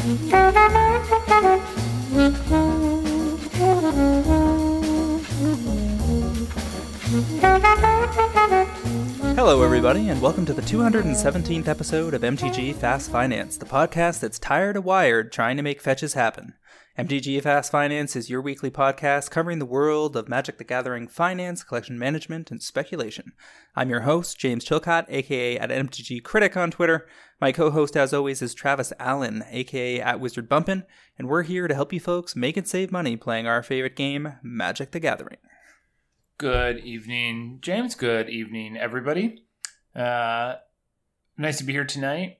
Hello, 0.00 0.16
everybody, 9.62 10.08
and 10.08 10.22
welcome 10.22 10.46
to 10.46 10.54
the 10.54 10.62
217th 10.62 11.68
episode 11.68 12.14
of 12.14 12.22
MTG 12.22 12.74
Fast 12.76 13.10
Finance, 13.10 13.58
the 13.58 13.66
podcast 13.66 14.20
that's 14.20 14.38
tired 14.38 14.78
of 14.78 14.86
wired 14.86 15.32
trying 15.32 15.58
to 15.58 15.62
make 15.62 15.82
fetches 15.82 16.14
happen. 16.14 16.54
MTG 17.00 17.42
Fast 17.42 17.72
Finance 17.72 18.14
is 18.14 18.28
your 18.28 18.42
weekly 18.42 18.70
podcast 18.70 19.30
covering 19.30 19.58
the 19.58 19.64
world 19.64 20.14
of 20.16 20.28
Magic 20.28 20.58
the 20.58 20.64
Gathering 20.64 21.08
finance, 21.08 21.62
collection 21.62 21.98
management, 21.98 22.50
and 22.50 22.62
speculation. 22.62 23.32
I'm 23.74 23.88
your 23.88 24.00
host, 24.00 24.38
James 24.38 24.66
Chilcott, 24.66 25.06
aka 25.08 25.58
at 25.58 25.70
MTG 25.70 26.22
Critic 26.22 26.58
on 26.58 26.70
Twitter. 26.70 27.08
My 27.40 27.52
co 27.52 27.70
host, 27.70 27.96
as 27.96 28.12
always, 28.12 28.42
is 28.42 28.52
Travis 28.52 28.92
Allen, 29.00 29.44
aka 29.48 29.98
at 29.98 30.20
Wizard 30.20 30.46
Bumpin', 30.46 30.84
and 31.18 31.26
we're 31.26 31.44
here 31.44 31.68
to 31.68 31.74
help 31.74 31.90
you 31.94 32.00
folks 32.00 32.36
make 32.36 32.58
and 32.58 32.68
save 32.68 32.92
money 32.92 33.16
playing 33.16 33.46
our 33.46 33.62
favorite 33.62 33.96
game, 33.96 34.34
Magic 34.42 34.90
the 34.90 35.00
Gathering. 35.00 35.38
Good 36.36 36.80
evening, 36.80 37.60
James. 37.62 37.94
Good 37.94 38.28
evening, 38.28 38.76
everybody. 38.76 39.46
Uh, 39.96 40.56
nice 41.38 41.56
to 41.56 41.64
be 41.64 41.72
here 41.72 41.86
tonight. 41.86 42.39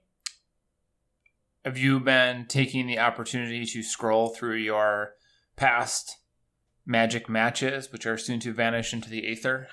Have 1.64 1.77
you 1.77 2.00
been 2.00 2.46
taking 2.46 2.87
the 2.87 2.98
opportunity 2.98 3.66
to 3.66 3.82
scroll 3.82 4.30
through 4.30 4.56
your 4.56 5.12
past 5.56 6.19
magic 6.86 7.28
matches, 7.28 7.92
which 7.92 8.06
are 8.06 8.16
soon 8.16 8.41
to 8.41 8.52
vanish 8.52 8.95
into 8.95 9.10
the 9.10 9.30
aether? 9.30 9.69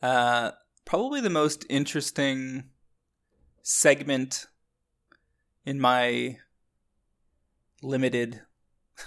Uh, 0.00 0.52
probably 0.84 1.20
the 1.20 1.28
most 1.28 1.66
interesting 1.68 2.70
segment 3.62 4.46
in 5.64 5.80
my 5.80 6.38
limited 7.82 8.42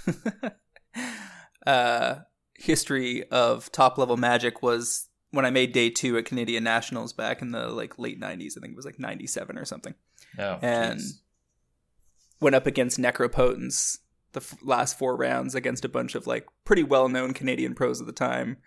uh, 1.65 2.15
history 2.55 3.23
of 3.29 3.71
top 3.71 3.97
level 3.97 4.17
magic 4.17 4.61
was 4.61 5.07
when 5.31 5.45
I 5.45 5.49
made 5.49 5.71
day 5.71 5.89
two 5.89 6.17
at 6.17 6.25
Canadian 6.25 6.65
Nationals 6.65 7.13
back 7.13 7.41
in 7.41 7.51
the 7.51 7.69
like 7.69 7.97
late 7.97 8.19
'90s. 8.19 8.57
I 8.57 8.61
think 8.61 8.73
it 8.73 8.75
was 8.75 8.85
like 8.85 8.99
'97 8.99 9.57
or 9.57 9.63
something. 9.63 9.95
Oh, 10.37 10.59
and 10.61 10.99
geez. 10.99 11.21
went 12.39 12.55
up 12.55 12.65
against 12.67 12.99
Necropotence 12.99 13.97
the 14.33 14.41
f- 14.41 14.57
last 14.61 14.97
four 14.99 15.15
rounds 15.15 15.55
against 15.55 15.83
a 15.83 15.89
bunch 15.89 16.13
of 16.13 16.27
like 16.27 16.45
pretty 16.63 16.83
well 16.83 17.09
known 17.09 17.33
Canadian 17.33 17.73
pros 17.73 17.99
at 17.99 18.05
the 18.07 18.13
time, 18.13 18.57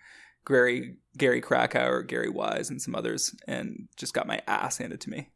Gary 0.45 0.97
Gary 1.17 1.39
Krakauer, 1.41 2.01
Gary 2.03 2.29
Wise, 2.29 2.69
and 2.69 2.81
some 2.81 2.95
others, 2.95 3.33
and 3.47 3.87
just 3.95 4.13
got 4.13 4.27
my 4.27 4.41
ass 4.47 4.77
handed 4.79 4.99
to 5.01 5.09
me 5.09 5.29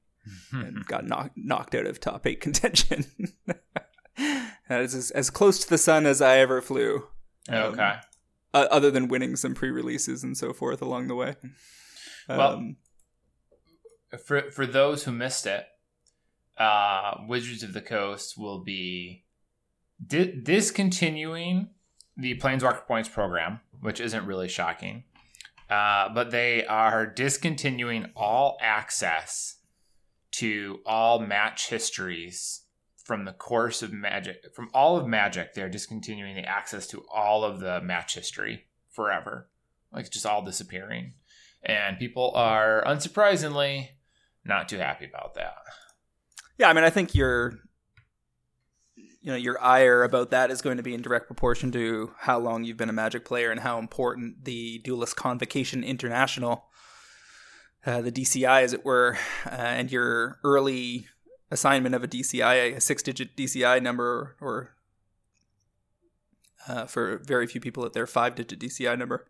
and 0.51 0.85
got 0.87 1.05
knocked 1.05 1.37
knocked 1.37 1.73
out 1.75 1.85
of 1.85 1.99
top 2.01 2.27
eight 2.27 2.41
contention. 2.41 3.05
that 3.45 4.81
is 4.81 4.93
as, 4.93 5.11
as 5.11 5.29
close 5.29 5.59
to 5.59 5.69
the 5.69 5.77
sun 5.77 6.05
as 6.05 6.21
I 6.21 6.39
ever 6.39 6.61
flew. 6.61 7.07
Um, 7.47 7.55
okay. 7.73 7.93
uh, 8.53 8.67
other 8.69 8.91
than 8.91 9.07
winning 9.07 9.37
some 9.37 9.53
pre-releases 9.55 10.23
and 10.25 10.35
so 10.37 10.51
forth 10.51 10.81
along 10.81 11.07
the 11.07 11.15
way. 11.15 11.35
Well, 12.27 12.55
Um, 12.55 12.75
For 14.25 14.51
for 14.51 14.65
those 14.65 15.05
who 15.05 15.11
missed 15.13 15.45
it, 15.45 15.65
uh, 16.57 17.17
Wizards 17.27 17.63
of 17.63 17.73
the 17.73 17.81
Coast 17.81 18.37
will 18.37 18.59
be 18.63 19.23
di- 20.05 20.39
discontinuing 20.41 21.69
the 22.15 22.37
Planeswalker 22.39 22.85
Points 22.87 23.09
program, 23.09 23.59
which 23.81 23.99
isn't 23.99 24.25
really 24.25 24.47
shocking. 24.47 25.03
Uh, 25.69 26.09
but 26.13 26.31
they 26.31 26.65
are 26.65 27.05
discontinuing 27.05 28.11
all 28.15 28.57
access 28.61 29.57
to 30.31 30.79
all 30.85 31.19
match 31.19 31.69
histories 31.69 32.61
from 33.03 33.25
the 33.25 33.33
course 33.33 33.81
of 33.81 33.91
Magic. 33.93 34.53
From 34.53 34.69
all 34.73 34.97
of 34.97 35.07
Magic, 35.07 35.53
they're 35.53 35.69
discontinuing 35.69 36.35
the 36.35 36.45
access 36.47 36.87
to 36.87 37.05
all 37.13 37.43
of 37.43 37.59
the 37.59 37.81
match 37.81 38.15
history 38.15 38.65
forever. 38.89 39.49
Like 39.91 40.09
just 40.09 40.25
all 40.25 40.43
disappearing. 40.43 41.13
And 41.63 41.97
people 41.97 42.31
are, 42.35 42.83
unsurprisingly, 42.85 43.89
not 44.45 44.69
too 44.69 44.77
happy 44.77 45.05
about 45.05 45.35
that. 45.35 45.55
Yeah, 46.57 46.69
I 46.69 46.73
mean, 46.73 46.83
I 46.83 46.89
think 46.89 47.13
your, 47.13 47.59
you 48.95 49.31
know, 49.31 49.35
your 49.35 49.61
ire 49.61 50.03
about 50.03 50.31
that 50.31 50.49
is 50.49 50.61
going 50.61 50.77
to 50.77 50.83
be 50.83 50.95
in 50.95 51.01
direct 51.01 51.27
proportion 51.27 51.71
to 51.73 52.13
how 52.17 52.39
long 52.39 52.63
you've 52.63 52.77
been 52.77 52.89
a 52.89 52.93
Magic 52.93 53.25
player 53.25 53.51
and 53.51 53.59
how 53.59 53.77
important 53.77 54.43
the 54.45 54.79
Duelist 54.79 55.15
Convocation 55.15 55.83
International, 55.83 56.65
uh, 57.85 58.01
the 58.01 58.11
DCI, 58.11 58.63
as 58.63 58.73
it 58.73 58.83
were, 58.83 59.17
uh, 59.45 59.49
and 59.49 59.91
your 59.91 60.39
early 60.43 61.07
assignment 61.51 61.93
of 61.93 62.03
a 62.03 62.07
DCI, 62.07 62.75
a 62.75 62.81
six-digit 62.81 63.37
DCI 63.37 63.81
number, 63.81 64.35
or 64.41 64.75
uh, 66.67 66.85
for 66.85 67.19
very 67.19 67.45
few 67.45 67.61
people 67.61 67.85
at 67.85 67.93
their 67.93 68.07
five-digit 68.07 68.59
DCI 68.59 68.97
number, 68.97 69.27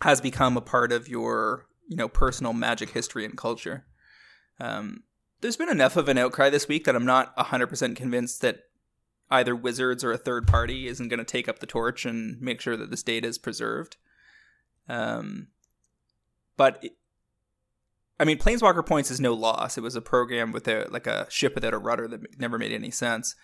has 0.00 0.22
become 0.22 0.56
a 0.56 0.62
part 0.62 0.90
of 0.90 1.06
your, 1.06 1.66
you 1.86 1.96
know, 1.96 2.08
personal 2.08 2.54
Magic 2.54 2.90
history 2.90 3.26
and 3.26 3.36
culture. 3.36 3.84
Um, 4.58 5.02
there's 5.40 5.56
been 5.56 5.68
enough 5.68 5.96
of 5.96 6.08
an 6.08 6.18
outcry 6.18 6.50
this 6.50 6.68
week 6.68 6.84
that 6.84 6.96
I'm 6.96 7.06
not 7.06 7.36
100% 7.36 7.96
convinced 7.96 8.40
that 8.42 8.64
either 9.30 9.54
Wizards 9.54 10.04
or 10.04 10.12
a 10.12 10.18
third 10.18 10.46
party 10.46 10.86
isn't 10.88 11.08
going 11.08 11.18
to 11.18 11.24
take 11.24 11.48
up 11.48 11.60
the 11.60 11.66
torch 11.66 12.04
and 12.04 12.40
make 12.40 12.60
sure 12.60 12.76
that 12.76 12.90
this 12.90 13.02
data 13.02 13.28
is 13.28 13.38
preserved. 13.38 13.96
Um, 14.88 15.48
but 16.56 16.78
it, 16.82 16.96
I 18.18 18.24
mean, 18.24 18.38
Planeswalker 18.38 18.84
Points 18.84 19.10
is 19.10 19.20
no 19.20 19.32
loss. 19.32 19.78
It 19.78 19.82
was 19.82 19.96
a 19.96 20.02
program 20.02 20.52
with 20.52 20.68
a 20.68 20.86
like 20.90 21.06
a 21.06 21.26
ship 21.30 21.54
without 21.54 21.72
a 21.72 21.78
rudder 21.78 22.06
that 22.08 22.38
never 22.38 22.58
made 22.58 22.72
any 22.72 22.90
sense. 22.90 23.34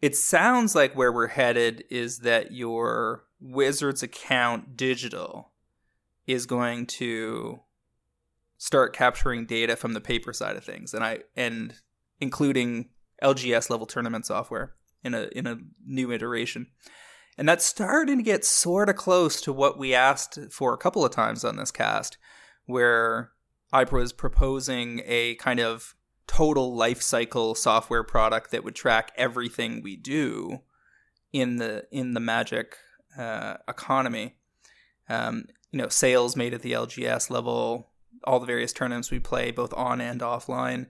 It 0.00 0.14
sounds 0.14 0.74
like 0.74 0.94
where 0.94 1.12
we're 1.12 1.28
headed 1.28 1.82
is 1.90 2.20
that 2.20 2.52
your 2.52 3.24
Wizards 3.40 4.02
account 4.02 4.76
digital 4.76 5.50
is 6.26 6.46
going 6.46 6.86
to 6.86 7.60
start 8.58 8.94
capturing 8.94 9.46
data 9.46 9.76
from 9.76 9.92
the 9.92 10.00
paper 10.00 10.32
side 10.32 10.56
of 10.56 10.64
things 10.64 10.94
and 10.94 11.04
i 11.04 11.18
and 11.36 11.74
including 12.20 12.88
lgs 13.22 13.70
level 13.70 13.86
tournament 13.86 14.26
software 14.26 14.74
in 15.06 15.14
a 15.14 15.28
in 15.32 15.46
a 15.46 15.58
new 15.86 16.12
iteration. 16.12 16.66
And 17.38 17.48
that's 17.48 17.64
starting 17.64 18.16
to 18.16 18.22
get 18.22 18.44
sort 18.44 18.88
of 18.88 18.96
close 18.96 19.40
to 19.42 19.52
what 19.52 19.78
we 19.78 19.94
asked 19.94 20.38
for 20.50 20.72
a 20.72 20.78
couple 20.78 21.04
of 21.04 21.12
times 21.12 21.44
on 21.44 21.56
this 21.56 21.70
cast 21.70 22.16
where 22.64 23.30
IPRA 23.72 23.92
was 23.92 24.12
proposing 24.12 25.02
a 25.04 25.34
kind 25.36 25.60
of 25.60 25.94
total 26.26 26.74
life 26.74 27.02
cycle 27.02 27.54
software 27.54 28.02
product 28.02 28.50
that 28.50 28.64
would 28.64 28.74
track 28.74 29.12
everything 29.16 29.82
we 29.82 29.96
do 29.96 30.60
in 31.32 31.56
the 31.56 31.86
in 31.92 32.14
the 32.14 32.20
magic 32.20 32.76
uh, 33.16 33.56
economy. 33.68 34.36
Um, 35.08 35.46
you 35.70 35.78
know 35.78 35.88
sales 35.88 36.36
made 36.36 36.54
at 36.54 36.62
the 36.62 36.72
lgs 36.72 37.28
level 37.28 37.90
all 38.24 38.40
the 38.40 38.46
various 38.46 38.72
tournaments 38.72 39.10
we 39.10 39.18
play, 39.18 39.50
both 39.50 39.72
on 39.74 40.00
and 40.00 40.20
offline, 40.20 40.86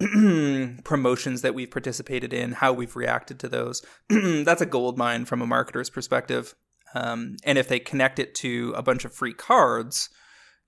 promotions 0.84 1.42
that 1.42 1.54
we've 1.54 1.70
participated 1.70 2.32
in, 2.32 2.52
how 2.52 2.72
we've 2.72 2.96
reacted 2.96 3.38
to 3.40 3.48
those. 3.48 3.84
That's 4.08 4.62
a 4.62 4.66
gold 4.66 4.96
mine 4.96 5.24
from 5.24 5.42
a 5.42 5.46
marketer's 5.46 5.90
perspective. 5.90 6.54
Um, 6.94 7.36
and 7.44 7.58
if 7.58 7.68
they 7.68 7.78
connect 7.78 8.18
it 8.18 8.34
to 8.36 8.72
a 8.76 8.82
bunch 8.82 9.04
of 9.04 9.12
free 9.12 9.34
cards, 9.34 10.08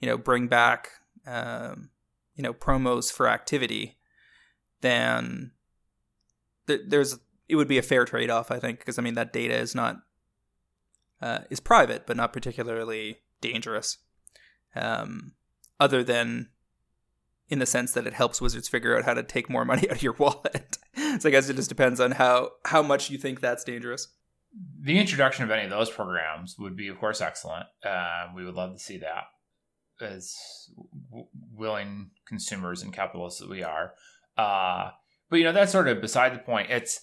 you 0.01 0.09
know, 0.09 0.19
bring 0.19 0.49
back, 0.49 0.91
um, 1.27 1.91
you 2.35 2.43
know, 2.43 2.53
promos 2.53 3.13
for 3.13 3.29
activity, 3.29 3.99
then 4.81 5.53
th- 6.67 6.83
there's 6.89 7.19
it 7.49 7.57
would 7.57 7.69
be 7.69 7.79
a 7.79 7.83
fair 7.83 8.05
trade 8.05 8.31
off, 8.31 8.51
I 8.51 8.59
think, 8.59 8.79
because 8.79 8.99
I 8.99 9.03
mean 9.03 9.15
that 9.15 9.33
data 9.33 9.55
is 9.55 9.75
not 9.75 9.97
uh, 11.21 11.41
is 11.51 11.61
private, 11.61 12.07
but 12.07 12.17
not 12.17 12.33
particularly 12.33 13.19
dangerous. 13.41 13.99
Um, 14.75 15.33
other 15.81 16.03
than 16.03 16.49
in 17.49 17.59
the 17.59 17.67
sense 17.67 17.93
that 17.93 18.07
it 18.07 18.15
helps 18.15 18.41
wizards 18.41 18.69
figure 18.69 18.97
out 18.97 19.05
how 19.05 19.15
to 19.15 19.23
take 19.23 19.51
more 19.51 19.65
money 19.67 19.89
out 19.91 19.97
of 19.97 20.03
your 20.03 20.15
wallet. 20.15 20.79
so 21.19 21.29
I 21.29 21.31
guess 21.31 21.49
it 21.49 21.57
just 21.57 21.69
depends 21.69 22.01
on 22.01 22.13
how 22.13 22.51
how 22.65 22.83
much 22.83 23.11
you 23.11 23.19
think 23.19 23.41
that's 23.41 23.65
dangerous. 23.65 24.09
The 24.81 24.99
introduction 24.99 25.45
of 25.45 25.51
any 25.51 25.65
of 25.65 25.71
those 25.71 25.89
programs 25.89 26.57
would 26.59 26.77
be, 26.77 26.89
of 26.89 26.99
course, 26.99 27.23
excellent. 27.23 27.67
Uh, 27.83 28.27
we 28.35 28.45
would 28.45 28.55
love 28.55 28.75
to 28.75 28.79
see 28.79 28.99
that 28.99 29.25
as 30.01 30.35
w- 31.11 31.29
willing 31.55 32.11
consumers 32.27 32.83
and 32.83 32.93
capitalists 32.93 33.41
that 33.41 33.49
we 33.49 33.63
are. 33.63 33.95
Uh, 34.37 34.91
but 35.31 35.39
you 35.39 35.45
know, 35.45 35.53
that's 35.53 35.73
sort 35.73 35.89
of 35.89 36.01
beside 36.01 36.35
the 36.35 36.39
point. 36.39 36.71
It's 36.71 37.01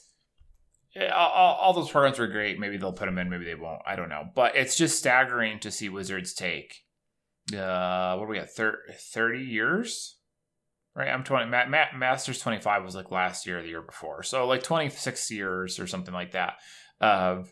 all, 0.95 1.55
all 1.55 1.73
those 1.73 1.89
programs 1.89 2.19
were 2.19 2.27
great. 2.27 2.59
Maybe 2.59 2.77
they'll 2.77 2.93
put 2.93 3.05
them 3.05 3.17
in, 3.17 3.29
maybe 3.29 3.45
they 3.45 3.55
won't. 3.55 3.81
I 3.85 3.95
don't 3.95 4.09
know. 4.09 4.29
But 4.35 4.55
it's 4.55 4.75
just 4.75 4.97
staggering 4.97 5.59
to 5.59 5.71
see 5.71 5.89
Wizards 5.89 6.33
take 6.33 6.83
uh, 7.53 8.15
what 8.17 8.25
do 8.25 8.31
we 8.31 8.37
got? 8.37 8.49
Thir- 8.49 8.83
30 8.93 9.39
years? 9.39 10.17
Right? 10.95 11.09
I'm 11.09 11.23
20. 11.23 11.49
Ma- 11.49 11.67
Ma- 11.67 11.97
Masters 11.97 12.39
25 12.39 12.83
was 12.83 12.95
like 12.95 13.11
last 13.11 13.45
year 13.45 13.61
the 13.61 13.69
year 13.69 13.81
before. 13.81 14.23
So 14.23 14.47
like 14.47 14.63
26 14.63 15.31
years 15.31 15.79
or 15.79 15.87
something 15.87 16.13
like 16.13 16.31
that 16.31 16.55
of 16.99 17.51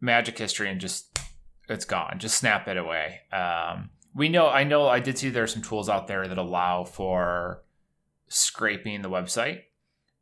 magic 0.00 0.38
history 0.38 0.70
and 0.70 0.80
just 0.80 1.18
it's 1.68 1.84
gone. 1.84 2.16
Just 2.18 2.38
snap 2.38 2.68
it 2.68 2.76
away. 2.76 3.20
Um, 3.32 3.90
we 4.14 4.28
know, 4.28 4.48
I 4.48 4.64
know, 4.64 4.88
I 4.88 5.00
did 5.00 5.18
see 5.18 5.28
there 5.28 5.44
are 5.44 5.48
some 5.48 5.62
tools 5.62 5.88
out 5.88 6.08
there 6.08 6.26
that 6.26 6.38
allow 6.38 6.84
for 6.84 7.62
scraping 8.28 9.02
the 9.02 9.10
website 9.10 9.62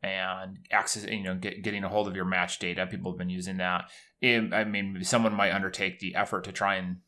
and 0.02 0.58
access, 0.70 1.04
you 1.04 1.22
know, 1.22 1.34
get, 1.34 1.62
getting 1.62 1.84
a 1.84 1.88
hold 1.88 2.08
of 2.08 2.16
your 2.16 2.24
match 2.24 2.58
data. 2.58 2.86
People 2.86 3.12
have 3.12 3.18
been 3.18 3.30
using 3.30 3.58
that. 3.58 3.90
It, 4.20 4.52
I 4.52 4.64
mean, 4.64 5.02
someone 5.02 5.34
might 5.34 5.52
undertake 5.52 5.98
the 5.98 6.14
effort 6.14 6.44
to 6.44 6.52
try 6.52 6.76
and 6.76 6.98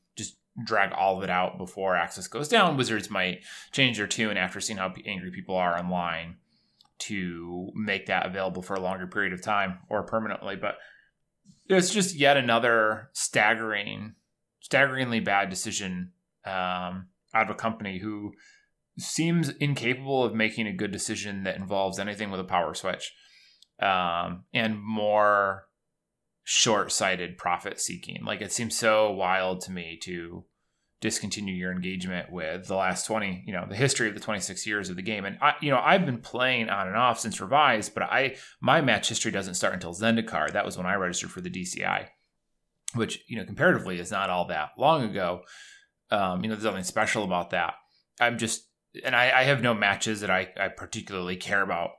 drag 0.64 0.92
all 0.92 1.18
of 1.18 1.24
it 1.24 1.30
out 1.30 1.58
before 1.58 1.96
access 1.96 2.28
goes 2.28 2.48
down. 2.48 2.76
Wizards 2.76 3.10
might 3.10 3.40
change 3.72 3.96
their 3.96 4.06
tune 4.06 4.36
after 4.36 4.60
seeing 4.60 4.78
how 4.78 4.92
angry 5.06 5.30
people 5.30 5.56
are 5.56 5.78
online 5.78 6.36
to 6.98 7.70
make 7.74 8.06
that 8.06 8.26
available 8.26 8.62
for 8.62 8.74
a 8.74 8.80
longer 8.80 9.06
period 9.06 9.32
of 9.32 9.42
time 9.42 9.78
or 9.88 10.02
permanently. 10.02 10.56
But 10.56 10.76
it's 11.68 11.90
just 11.90 12.16
yet 12.16 12.36
another 12.36 13.10
staggering, 13.12 14.14
staggeringly 14.60 15.20
bad 15.20 15.48
decision 15.48 16.12
um, 16.44 17.08
out 17.34 17.44
of 17.44 17.50
a 17.50 17.54
company 17.54 17.98
who 17.98 18.32
seems 18.98 19.50
incapable 19.60 20.24
of 20.24 20.34
making 20.34 20.66
a 20.66 20.72
good 20.72 20.90
decision 20.90 21.44
that 21.44 21.56
involves 21.56 21.98
anything 21.98 22.30
with 22.30 22.40
a 22.40 22.44
power 22.44 22.74
switch 22.74 23.12
um, 23.80 24.44
and 24.52 24.82
more 24.82 25.67
short-sighted 26.50 27.36
profit 27.36 27.78
seeking. 27.78 28.24
Like 28.24 28.40
it 28.40 28.52
seems 28.52 28.74
so 28.74 29.10
wild 29.10 29.60
to 29.62 29.70
me 29.70 29.98
to 30.04 30.44
discontinue 31.00 31.54
your 31.54 31.70
engagement 31.70 32.32
with 32.32 32.66
the 32.66 32.74
last 32.74 33.06
20 33.06 33.44
you 33.46 33.52
know 33.52 33.64
the 33.68 33.76
history 33.76 34.08
of 34.08 34.14
the 34.14 34.20
26 34.20 34.66
years 34.66 34.88
of 34.88 34.96
the 34.96 35.02
game. 35.02 35.26
And 35.26 35.36
i 35.42 35.52
you 35.60 35.70
know 35.70 35.78
i've 35.78 36.06
been 36.06 36.18
playing 36.18 36.70
on 36.70 36.88
and 36.88 36.96
off 36.96 37.20
since 37.20 37.40
revised 37.40 37.94
but 37.94 38.02
i 38.02 38.34
my 38.60 38.80
match 38.80 39.08
history 39.08 39.30
doesn't 39.30 39.54
start 39.54 39.74
until 39.74 39.94
zendikar. 39.94 40.50
That 40.50 40.64
was 40.64 40.76
when 40.76 40.86
i 40.86 40.94
registered 40.94 41.30
for 41.30 41.42
the 41.42 41.50
dci 41.50 42.08
which 42.94 43.22
you 43.28 43.36
know 43.36 43.44
comparatively 43.44 43.98
is 43.98 44.10
not 44.10 44.30
all 44.30 44.46
that 44.46 44.70
long 44.78 45.04
ago. 45.04 45.42
Um, 46.10 46.42
you 46.42 46.48
know 46.48 46.54
there's 46.54 46.64
nothing 46.64 46.84
special 46.84 47.24
about 47.24 47.50
that. 47.50 47.74
I'm 48.20 48.38
just 48.38 48.66
and 49.04 49.14
I, 49.14 49.40
I 49.40 49.42
have 49.44 49.62
no 49.62 49.74
matches 49.74 50.22
that 50.22 50.30
I, 50.30 50.48
I 50.58 50.68
particularly 50.68 51.36
care 51.36 51.62
about 51.62 51.90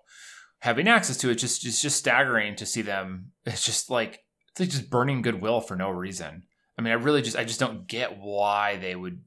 having 0.60 0.88
access 0.88 1.18
to. 1.18 1.30
It 1.30 1.36
just 1.36 1.66
it's 1.66 1.82
just 1.82 1.98
staggering 1.98 2.56
to 2.56 2.66
see 2.66 2.82
them. 2.82 3.32
It's 3.46 3.64
just 3.64 3.90
like 3.90 4.22
it's 4.60 4.76
like 4.76 4.80
just 4.80 4.90
burning 4.90 5.22
goodwill 5.22 5.62
for 5.62 5.76
no 5.76 5.90
reason. 5.90 6.44
I 6.78 6.82
mean, 6.82 6.92
I 6.92 6.96
really 6.96 7.22
just 7.22 7.38
I 7.38 7.44
just 7.46 7.60
don't 7.60 7.88
get 7.88 8.20
why 8.20 8.78
they 8.78 8.96
would 8.96 9.22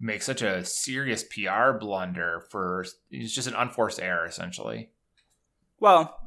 make 0.00 0.22
such 0.22 0.42
a 0.42 0.64
serious 0.64 1.24
PR 1.24 1.72
blunder 1.78 2.46
for 2.50 2.84
it's 3.10 3.32
just 3.32 3.48
an 3.48 3.54
unforced 3.54 4.00
error 4.00 4.26
essentially. 4.26 4.90
Well, 5.80 6.18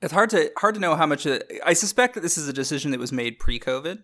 it's 0.00 0.12
hard 0.12 0.30
to 0.30 0.50
hard 0.56 0.74
to 0.74 0.80
know 0.80 0.94
how 0.94 1.06
much. 1.06 1.26
It, 1.26 1.50
I 1.64 1.72
suspect 1.72 2.14
that 2.14 2.20
this 2.20 2.38
is 2.38 2.48
a 2.48 2.52
decision 2.52 2.92
that 2.92 3.00
was 3.00 3.12
made 3.12 3.38
pre-COVID, 3.38 4.02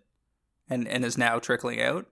and 0.68 0.88
and 0.88 1.04
is 1.04 1.16
now 1.16 1.38
trickling 1.38 1.80
out. 1.80 2.06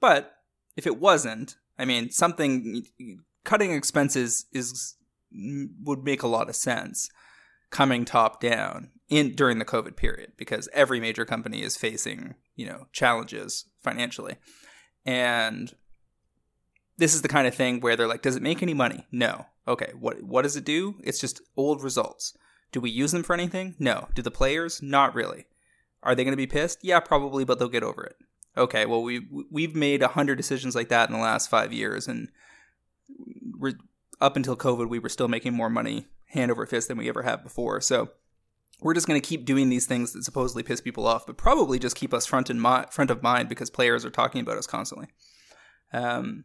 But 0.00 0.36
if 0.76 0.86
it 0.86 0.98
wasn't, 1.00 1.56
I 1.78 1.84
mean, 1.84 2.10
something 2.10 2.84
cutting 3.44 3.72
expenses 3.72 4.46
is 4.52 4.94
would 5.82 6.04
make 6.04 6.22
a 6.22 6.28
lot 6.28 6.48
of 6.48 6.56
sense 6.56 7.08
coming 7.70 8.04
top 8.04 8.40
down 8.40 8.90
in 9.08 9.34
during 9.34 9.58
the 9.58 9.64
COVID 9.64 9.96
period 9.96 10.32
because 10.36 10.68
every 10.72 11.00
major 11.00 11.24
company 11.24 11.62
is 11.62 11.76
facing, 11.76 12.34
you 12.56 12.66
know, 12.66 12.86
challenges 12.92 13.66
financially. 13.82 14.36
And 15.04 15.72
this 16.96 17.14
is 17.14 17.22
the 17.22 17.28
kind 17.28 17.46
of 17.46 17.54
thing 17.54 17.80
where 17.80 17.96
they're 17.96 18.08
like, 18.08 18.22
does 18.22 18.36
it 18.36 18.42
make 18.42 18.62
any 18.62 18.74
money? 18.74 19.06
No. 19.12 19.46
Okay, 19.66 19.92
what 19.98 20.22
what 20.22 20.42
does 20.42 20.56
it 20.56 20.64
do? 20.64 20.96
It's 21.02 21.20
just 21.20 21.40
old 21.56 21.82
results. 21.82 22.36
Do 22.72 22.80
we 22.80 22.90
use 22.90 23.12
them 23.12 23.22
for 23.22 23.34
anything? 23.34 23.74
No. 23.78 24.08
Do 24.14 24.22
the 24.22 24.30
players? 24.30 24.82
Not 24.82 25.14
really. 25.14 25.46
Are 26.02 26.14
they 26.14 26.24
going 26.24 26.32
to 26.32 26.36
be 26.36 26.46
pissed? 26.46 26.80
Yeah, 26.82 27.00
probably, 27.00 27.44
but 27.44 27.58
they'll 27.58 27.68
get 27.68 27.82
over 27.82 28.04
it 28.04 28.16
okay, 28.56 28.86
well 28.86 29.02
we 29.02 29.26
we've 29.50 29.74
made 29.74 30.02
a 30.02 30.08
hundred 30.08 30.36
decisions 30.36 30.74
like 30.74 30.88
that 30.88 31.08
in 31.08 31.14
the 31.14 31.22
last 31.22 31.50
five 31.50 31.72
years, 31.72 32.08
and 32.08 32.28
we're 33.58 33.74
up 34.20 34.36
until 34.36 34.56
COVID, 34.56 34.88
we 34.88 34.98
were 34.98 35.08
still 35.08 35.28
making 35.28 35.54
more 35.54 35.70
money 35.70 36.06
hand 36.28 36.50
over 36.50 36.66
fist 36.66 36.88
than 36.88 36.98
we 36.98 37.08
ever 37.08 37.22
have 37.22 37.42
before. 37.42 37.80
So 37.80 38.10
we're 38.80 38.94
just 38.94 39.06
going 39.06 39.20
to 39.20 39.26
keep 39.26 39.44
doing 39.44 39.68
these 39.68 39.86
things 39.86 40.12
that 40.12 40.24
supposedly 40.24 40.62
piss 40.62 40.80
people 40.80 41.06
off, 41.06 41.26
but 41.26 41.36
probably 41.36 41.78
just 41.78 41.96
keep 41.96 42.12
us 42.12 42.26
front 42.26 42.50
in 42.50 42.60
mi- 42.60 42.84
front 42.90 43.10
of 43.10 43.22
mind 43.22 43.48
because 43.48 43.70
players 43.70 44.04
are 44.04 44.10
talking 44.10 44.40
about 44.40 44.58
us 44.58 44.66
constantly. 44.66 45.08
Um, 45.92 46.44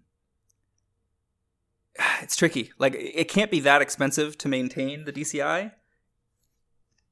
it's 2.22 2.36
tricky. 2.36 2.72
Like 2.78 2.96
it 2.96 3.30
can't 3.30 3.52
be 3.52 3.60
that 3.62 3.82
expensive 3.82 4.38
to 4.40 4.48
maintain 4.48 5.06
the 5.06 5.14
DCI, 5.14 5.72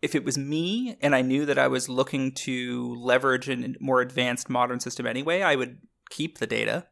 if 0.01 0.13
it 0.13 0.23
was 0.23 0.37
me 0.37 0.97
and 1.01 1.15
I 1.15 1.21
knew 1.21 1.45
that 1.45 1.57
I 1.57 1.67
was 1.67 1.89
looking 1.89 2.31
to 2.33 2.95
leverage 2.95 3.49
a 3.49 3.75
more 3.79 4.01
advanced 4.01 4.49
modern 4.49 4.79
system 4.79 5.07
anyway, 5.07 5.41
I 5.41 5.55
would 5.55 5.79
keep 6.09 6.37
the 6.37 6.47
data 6.47 6.85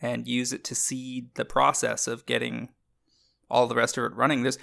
and 0.00 0.28
use 0.28 0.52
it 0.52 0.64
to 0.64 0.74
seed 0.74 1.34
the 1.34 1.44
process 1.44 2.06
of 2.06 2.26
getting 2.26 2.70
all 3.50 3.66
the 3.66 3.74
rest 3.74 3.98
of 3.98 4.04
it 4.04 4.14
running. 4.14 4.42
There's 4.42 4.58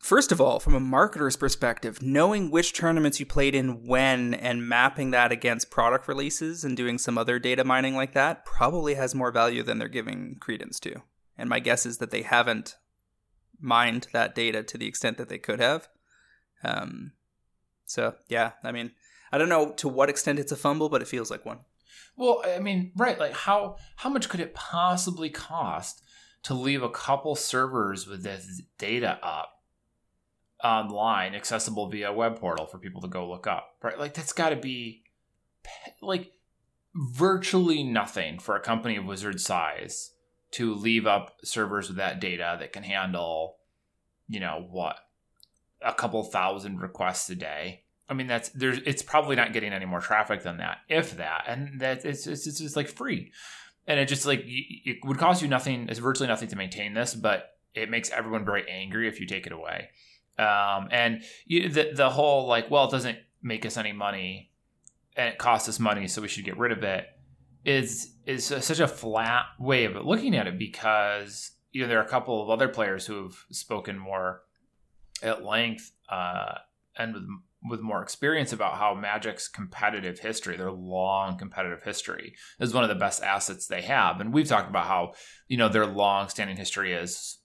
first 0.00 0.32
of 0.32 0.40
all, 0.40 0.58
from 0.58 0.74
a 0.74 0.80
marketer's 0.80 1.36
perspective, 1.36 2.02
knowing 2.02 2.50
which 2.50 2.72
tournaments 2.72 3.20
you 3.20 3.26
played 3.26 3.54
in 3.54 3.86
when 3.86 4.34
and 4.34 4.66
mapping 4.66 5.12
that 5.12 5.30
against 5.30 5.70
product 5.70 6.08
releases 6.08 6.64
and 6.64 6.76
doing 6.76 6.98
some 6.98 7.16
other 7.16 7.38
data 7.38 7.62
mining 7.62 7.94
like 7.94 8.14
that 8.14 8.44
probably 8.44 8.94
has 8.94 9.14
more 9.14 9.30
value 9.30 9.62
than 9.62 9.78
they're 9.78 9.88
giving 9.88 10.36
credence 10.40 10.80
to. 10.80 11.02
And 11.38 11.48
my 11.48 11.60
guess 11.60 11.86
is 11.86 11.98
that 11.98 12.10
they 12.10 12.22
haven't 12.22 12.76
mined 13.60 14.08
that 14.12 14.34
data 14.34 14.62
to 14.62 14.78
the 14.78 14.86
extent 14.86 15.18
that 15.18 15.28
they 15.28 15.38
could 15.38 15.60
have. 15.60 15.88
Um, 16.64 17.12
so 17.84 18.14
yeah, 18.28 18.52
I 18.64 18.72
mean, 18.72 18.92
I 19.30 19.38
don't 19.38 19.48
know 19.48 19.72
to 19.72 19.88
what 19.88 20.10
extent 20.10 20.38
it's 20.38 20.52
a 20.52 20.56
fumble, 20.56 20.88
but 20.88 21.02
it 21.02 21.08
feels 21.08 21.30
like 21.30 21.44
one. 21.44 21.60
Well, 22.16 22.42
I 22.44 22.58
mean, 22.58 22.92
right? 22.96 23.18
Like 23.18 23.32
how 23.32 23.76
how 23.96 24.10
much 24.10 24.28
could 24.28 24.40
it 24.40 24.54
possibly 24.54 25.30
cost 25.30 26.02
to 26.42 26.54
leave 26.54 26.82
a 26.82 26.90
couple 26.90 27.34
servers 27.36 28.06
with 28.06 28.22
this 28.22 28.62
data 28.78 29.18
up 29.22 29.59
online, 30.62 31.34
accessible 31.34 31.88
via 31.88 32.12
web 32.12 32.38
portal 32.38 32.66
for 32.66 32.78
people 32.78 33.00
to 33.02 33.08
go 33.08 33.28
look 33.28 33.46
up? 33.46 33.76
Right? 33.82 33.98
Like 33.98 34.14
that's 34.14 34.32
got 34.32 34.50
to 34.50 34.56
be 34.56 35.04
like 36.00 36.32
virtually 36.94 37.82
nothing 37.82 38.38
for 38.38 38.56
a 38.56 38.60
company 38.60 38.96
of 38.96 39.04
Wizard 39.04 39.40
size 39.40 40.12
to 40.52 40.74
leave 40.74 41.06
up 41.06 41.36
servers 41.44 41.88
with 41.88 41.96
that 41.98 42.20
data 42.20 42.56
that 42.58 42.72
can 42.72 42.82
handle, 42.82 43.56
you 44.28 44.40
know, 44.40 44.66
what 44.70 44.96
a 45.82 45.94
couple 45.94 46.22
thousand 46.24 46.80
requests 46.80 47.30
a 47.30 47.34
day. 47.34 47.84
I 48.08 48.14
mean, 48.14 48.26
that's 48.26 48.48
there's 48.50 48.78
it's 48.84 49.02
probably 49.02 49.36
not 49.36 49.52
getting 49.52 49.72
any 49.72 49.86
more 49.86 50.00
traffic 50.00 50.42
than 50.42 50.56
that, 50.56 50.78
if 50.88 51.16
that, 51.16 51.44
and 51.46 51.80
that 51.80 52.04
it's 52.04 52.26
it's, 52.26 52.46
it's 52.46 52.58
just 52.58 52.74
like 52.74 52.88
free, 52.88 53.30
and 53.86 54.00
it 54.00 54.06
just 54.06 54.26
like 54.26 54.42
it 54.44 54.98
would 55.04 55.18
cost 55.18 55.42
you 55.42 55.48
nothing. 55.48 55.88
It's 55.88 56.00
virtually 56.00 56.26
nothing 56.26 56.48
to 56.48 56.56
maintain 56.56 56.92
this, 56.92 57.14
but 57.14 57.50
it 57.72 57.88
makes 57.88 58.10
everyone 58.10 58.44
very 58.44 58.68
angry 58.68 59.06
if 59.06 59.20
you 59.20 59.26
take 59.26 59.46
it 59.46 59.52
away. 59.52 59.90
Um, 60.40 60.88
and 60.90 61.22
you, 61.44 61.68
the 61.68 61.90
the 61.94 62.10
whole 62.10 62.46
like, 62.46 62.70
well, 62.70 62.86
it 62.86 62.90
doesn't 62.90 63.18
make 63.42 63.66
us 63.66 63.76
any 63.76 63.92
money, 63.92 64.50
and 65.16 65.28
it 65.28 65.38
costs 65.38 65.68
us 65.68 65.78
money, 65.78 66.08
so 66.08 66.22
we 66.22 66.28
should 66.28 66.44
get 66.44 66.56
rid 66.56 66.72
of 66.72 66.82
it. 66.82 67.06
Is 67.64 68.14
is 68.24 68.46
such 68.46 68.80
a 68.80 68.88
flat 68.88 69.44
way 69.58 69.84
of 69.84 69.94
looking 70.06 70.34
at 70.34 70.46
it 70.46 70.58
because 70.58 71.52
you 71.72 71.82
know 71.82 71.88
there 71.88 71.98
are 71.98 72.04
a 72.04 72.08
couple 72.08 72.42
of 72.42 72.48
other 72.48 72.68
players 72.68 73.04
who 73.06 73.24
have 73.24 73.34
spoken 73.50 73.98
more 73.98 74.42
at 75.22 75.44
length 75.44 75.92
uh, 76.08 76.54
and 76.96 77.12
with 77.12 77.24
with 77.62 77.80
more 77.82 78.02
experience 78.02 78.54
about 78.54 78.78
how 78.78 78.94
Magic's 78.94 79.46
competitive 79.46 80.20
history, 80.20 80.56
their 80.56 80.72
long 80.72 81.36
competitive 81.36 81.82
history, 81.82 82.34
is 82.58 82.72
one 82.72 82.82
of 82.82 82.88
the 82.88 82.94
best 82.94 83.22
assets 83.22 83.66
they 83.66 83.82
have. 83.82 84.18
And 84.22 84.32
we've 84.32 84.48
talked 84.48 84.70
about 84.70 84.86
how 84.86 85.12
you 85.48 85.58
know 85.58 85.68
their 85.68 85.84
long 85.84 86.30
standing 86.30 86.56
history 86.56 86.94
is 86.94 87.40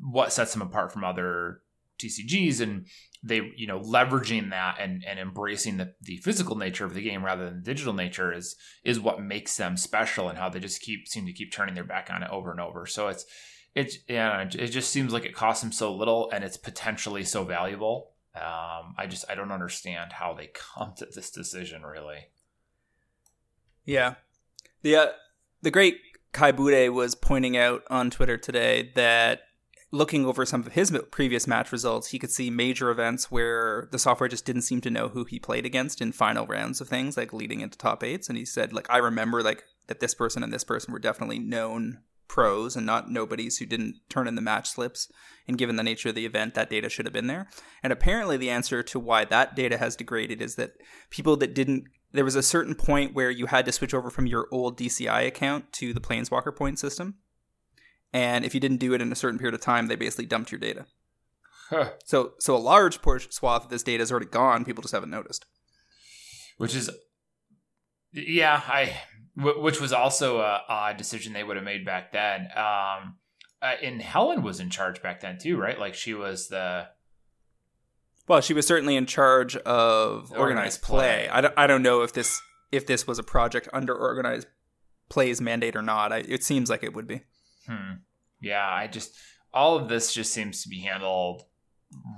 what 0.00 0.32
sets 0.32 0.52
them 0.52 0.62
apart 0.62 0.92
from 0.92 1.04
other 1.04 1.60
TCGs, 1.98 2.60
and 2.60 2.86
they 3.22 3.40
you 3.56 3.66
know 3.66 3.80
leveraging 3.80 4.50
that 4.50 4.76
and 4.80 5.04
and 5.06 5.18
embracing 5.18 5.76
the, 5.76 5.94
the 6.02 6.16
physical 6.18 6.56
nature 6.56 6.84
of 6.84 6.94
the 6.94 7.02
game 7.02 7.24
rather 7.24 7.44
than 7.44 7.56
the 7.56 7.70
digital 7.70 7.92
nature 7.92 8.32
is 8.32 8.56
is 8.84 9.00
what 9.00 9.20
makes 9.20 9.56
them 9.56 9.76
special, 9.76 10.28
and 10.28 10.38
how 10.38 10.48
they 10.48 10.60
just 10.60 10.80
keep 10.80 11.08
seem 11.08 11.26
to 11.26 11.32
keep 11.32 11.52
turning 11.52 11.74
their 11.74 11.84
back 11.84 12.08
on 12.12 12.22
it 12.22 12.30
over 12.30 12.50
and 12.50 12.60
over. 12.60 12.86
So 12.86 13.08
it's 13.08 13.26
it 13.74 13.94
yeah, 14.08 14.42
it 14.42 14.68
just 14.68 14.90
seems 14.90 15.12
like 15.12 15.24
it 15.24 15.34
costs 15.34 15.62
them 15.62 15.72
so 15.72 15.94
little 15.94 16.30
and 16.32 16.42
it's 16.42 16.56
potentially 16.56 17.24
so 17.24 17.44
valuable. 17.44 18.12
Um, 18.34 18.94
I 18.98 19.06
just 19.06 19.24
I 19.28 19.34
don't 19.34 19.52
understand 19.52 20.12
how 20.12 20.34
they 20.34 20.46
come 20.54 20.94
to 20.96 21.06
this 21.06 21.30
decision 21.30 21.82
really. 21.82 22.28
Yeah, 23.84 24.14
the 24.82 24.96
uh, 24.96 25.06
the 25.62 25.70
great 25.70 25.98
Kai 26.32 26.52
Budde 26.52 26.92
was 26.92 27.14
pointing 27.14 27.56
out 27.56 27.82
on 27.88 28.10
Twitter 28.10 28.36
today 28.36 28.92
that 28.94 29.42
looking 29.96 30.26
over 30.26 30.44
some 30.44 30.60
of 30.60 30.72
his 30.72 30.96
previous 31.10 31.46
match 31.46 31.72
results, 31.72 32.08
he 32.08 32.18
could 32.18 32.30
see 32.30 32.50
major 32.50 32.90
events 32.90 33.30
where 33.30 33.88
the 33.90 33.98
software 33.98 34.28
just 34.28 34.44
didn't 34.44 34.62
seem 34.62 34.80
to 34.82 34.90
know 34.90 35.08
who 35.08 35.24
he 35.24 35.38
played 35.38 35.66
against 35.66 36.00
in 36.00 36.12
final 36.12 36.46
rounds 36.46 36.80
of 36.80 36.88
things, 36.88 37.16
like 37.16 37.32
leading 37.32 37.60
into 37.60 37.78
top 37.78 38.04
eights. 38.04 38.28
And 38.28 38.38
he 38.38 38.44
said, 38.44 38.72
like, 38.72 38.88
I 38.90 38.98
remember 38.98 39.42
like 39.42 39.64
that 39.88 40.00
this 40.00 40.14
person 40.14 40.42
and 40.42 40.52
this 40.52 40.64
person 40.64 40.92
were 40.92 40.98
definitely 40.98 41.38
known 41.38 42.00
pros 42.28 42.76
and 42.76 42.84
not 42.84 43.10
nobodies 43.10 43.58
who 43.58 43.66
didn't 43.66 43.96
turn 44.08 44.26
in 44.26 44.34
the 44.34 44.42
match 44.42 44.68
slips. 44.68 45.10
And 45.48 45.58
given 45.58 45.76
the 45.76 45.82
nature 45.82 46.08
of 46.10 46.14
the 46.14 46.26
event, 46.26 46.54
that 46.54 46.70
data 46.70 46.88
should 46.88 47.06
have 47.06 47.12
been 47.12 47.28
there. 47.28 47.48
And 47.82 47.92
apparently, 47.92 48.36
the 48.36 48.50
answer 48.50 48.82
to 48.82 48.98
why 48.98 49.24
that 49.24 49.54
data 49.54 49.78
has 49.78 49.96
degraded 49.96 50.42
is 50.42 50.56
that 50.56 50.72
people 51.10 51.36
that 51.36 51.54
didn't, 51.54 51.84
there 52.12 52.24
was 52.24 52.34
a 52.34 52.42
certain 52.42 52.74
point 52.74 53.14
where 53.14 53.30
you 53.30 53.46
had 53.46 53.64
to 53.66 53.72
switch 53.72 53.94
over 53.94 54.10
from 54.10 54.26
your 54.26 54.48
old 54.50 54.78
DCI 54.78 55.26
account 55.26 55.72
to 55.74 55.94
the 55.94 56.00
Planeswalker 56.00 56.54
point 56.54 56.78
system. 56.78 57.14
And 58.16 58.44
if 58.44 58.54
you 58.54 58.60
didn't 58.60 58.78
do 58.86 58.94
it 58.94 59.02
in 59.02 59.12
a 59.12 59.16
certain 59.16 59.38
period 59.38 59.54
of 59.54 59.60
time, 59.60 59.86
they 59.88 59.96
basically 59.96 60.26
dumped 60.26 60.50
your 60.52 60.58
data. 60.58 60.86
Huh. 61.70 61.90
So 62.04 62.32
so 62.38 62.54
a 62.56 62.58
large 62.72 63.02
portion 63.02 63.30
swath 63.32 63.64
of 63.64 63.70
this 63.70 63.82
data 63.82 64.02
is 64.02 64.10
already 64.10 64.26
gone. 64.40 64.64
People 64.64 64.82
just 64.82 64.94
haven't 64.94 65.10
noticed. 65.10 65.44
which 66.58 66.74
is 66.74 66.90
yeah 68.12 68.62
i 68.66 68.96
which 69.36 69.80
was 69.80 69.92
also 69.92 70.40
a 70.40 70.62
odd 70.68 70.96
decision 70.96 71.32
they 71.34 71.44
would 71.44 71.56
have 71.56 71.64
made 71.64 71.84
back 71.84 72.12
then 72.12 72.42
um 72.56 73.16
uh, 73.60 73.74
and 73.82 74.00
helen 74.00 74.42
was 74.42 74.60
in 74.60 74.70
charge 74.70 75.02
back 75.02 75.20
then 75.20 75.36
too 75.38 75.56
right 75.58 75.78
like 75.78 75.94
she 75.94 76.14
was 76.14 76.48
the 76.48 76.86
Well, 78.28 78.40
she 78.40 78.54
was 78.54 78.66
certainly 78.66 78.96
in 78.96 79.06
charge 79.06 79.54
of 79.56 80.30
Organized 80.32 80.40
organized 80.40 80.82
play. 80.82 81.26
play. 81.26 81.28
I 81.28 81.40
don't, 81.42 81.54
I 81.56 81.66
don't 81.66 81.82
know 81.82 82.02
if 82.02 82.12
this 82.12 82.40
if 82.72 82.86
this 82.86 83.06
was 83.06 83.18
a 83.18 83.22
project 83.22 83.68
under 83.72 83.94
organized 83.94 84.46
play's 85.08 85.40
mandate 85.40 85.76
or 85.76 85.82
not. 85.82 86.12
I, 86.12 86.18
it 86.36 86.42
seems 86.42 86.68
like 86.70 86.82
it 86.82 86.94
would 86.94 87.06
be. 87.06 87.20
hmm 87.68 87.94
yeah 88.40 88.68
i 88.68 88.86
just 88.86 89.14
all 89.52 89.76
of 89.76 89.88
this 89.88 90.12
just 90.12 90.32
seems 90.32 90.62
to 90.62 90.68
be 90.68 90.80
handled 90.80 91.42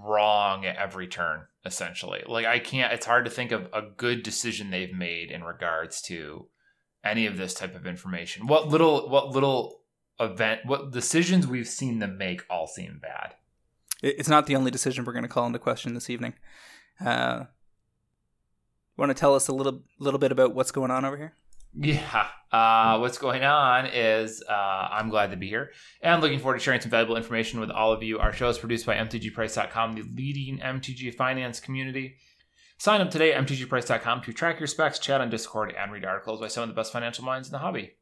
wrong 0.05 0.65
at 0.65 0.77
every 0.77 1.07
turn 1.07 1.43
essentially 1.65 2.23
like 2.27 2.47
i 2.47 2.59
can't 2.59 2.93
it's 2.93 3.07
hard 3.07 3.25
to 3.25 3.31
think 3.31 3.53
of 3.53 3.69
a 3.73 3.83
good 3.97 4.23
decision 4.23 4.71
they've 4.71 4.95
made 4.95 5.31
in 5.31 5.45
regards 5.45 6.01
to 6.01 6.47
any 7.05 7.27
of 7.27 7.37
this 7.37 7.55
type 7.55 7.75
of 7.75 7.87
information 7.87 8.47
what 8.47 8.69
little 8.69 9.09
what 9.09 9.29
little 9.31 9.81
event 10.19 10.61
what 10.65 10.91
decisions 10.91 11.47
we've 11.47 11.69
seen 11.69 11.99
them 11.99 12.17
make 12.19 12.43
all 12.51 12.67
seem 12.67 12.99
bad 13.01 13.35
It's 14.03 14.29
not 14.29 14.47
the 14.47 14.57
only 14.57 14.71
decision 14.71 15.05
we're 15.05 15.13
going 15.13 15.23
to 15.25 15.29
call 15.29 15.47
into 15.47 15.59
question 15.59 15.95
this 15.95 16.09
evening. 16.09 16.35
Uh, 17.05 17.45
Want 18.97 19.11
to 19.11 19.15
tell 19.15 19.35
us 19.35 19.47
a 19.47 19.53
little 19.53 19.83
little 20.01 20.19
bit 20.19 20.33
about 20.33 20.55
what's 20.55 20.73
going 20.73 20.91
on 20.91 21.05
over 21.05 21.17
here? 21.17 21.35
Yeah. 21.75 22.29
Uh, 22.51 22.99
what's 22.99 23.19
going 23.19 23.45
on 23.45 23.87
is 23.87 24.43
uh, 24.49 24.53
I'm 24.53 25.11
glad 25.11 25.33
to 25.33 25.37
be 25.37 25.49
here 25.49 25.71
and 26.01 26.23
looking 26.23 26.39
forward 26.39 26.59
to 26.59 26.65
sharing 26.65 26.81
some 26.81 26.91
valuable 26.91 27.17
information 27.17 27.61
with 27.61 27.71
all 27.71 27.93
of 27.93 28.03
you. 28.03 28.19
Our 28.19 28.33
show 28.33 28.49
is 28.49 28.59
produced 28.59 28.87
by 28.87 28.97
MTGPrice.com, 28.97 29.95
the 29.95 30.03
leading 30.17 30.59
MTG 30.59 31.15
finance 31.15 31.61
community. 31.61 32.17
Sign 32.79 33.01
up 33.01 33.11
today 33.11 33.33
at 33.33 33.47
MTGPrice.com 33.47 34.23
to 34.23 34.33
track 34.33 34.61
your 34.61 34.67
specs, 34.67 34.99
chat 34.99 35.21
on 35.21 35.29
Discord, 35.29 35.75
and 35.79 35.93
read 35.93 36.05
articles 36.05 36.41
by 36.41 36.49
some 36.49 36.63
of 36.63 36.69
the 36.69 36.75
best 36.75 36.93
financial 36.93 37.25
minds 37.25 37.49
in 37.49 37.53
the 37.53 37.59
hobby. 37.59 37.98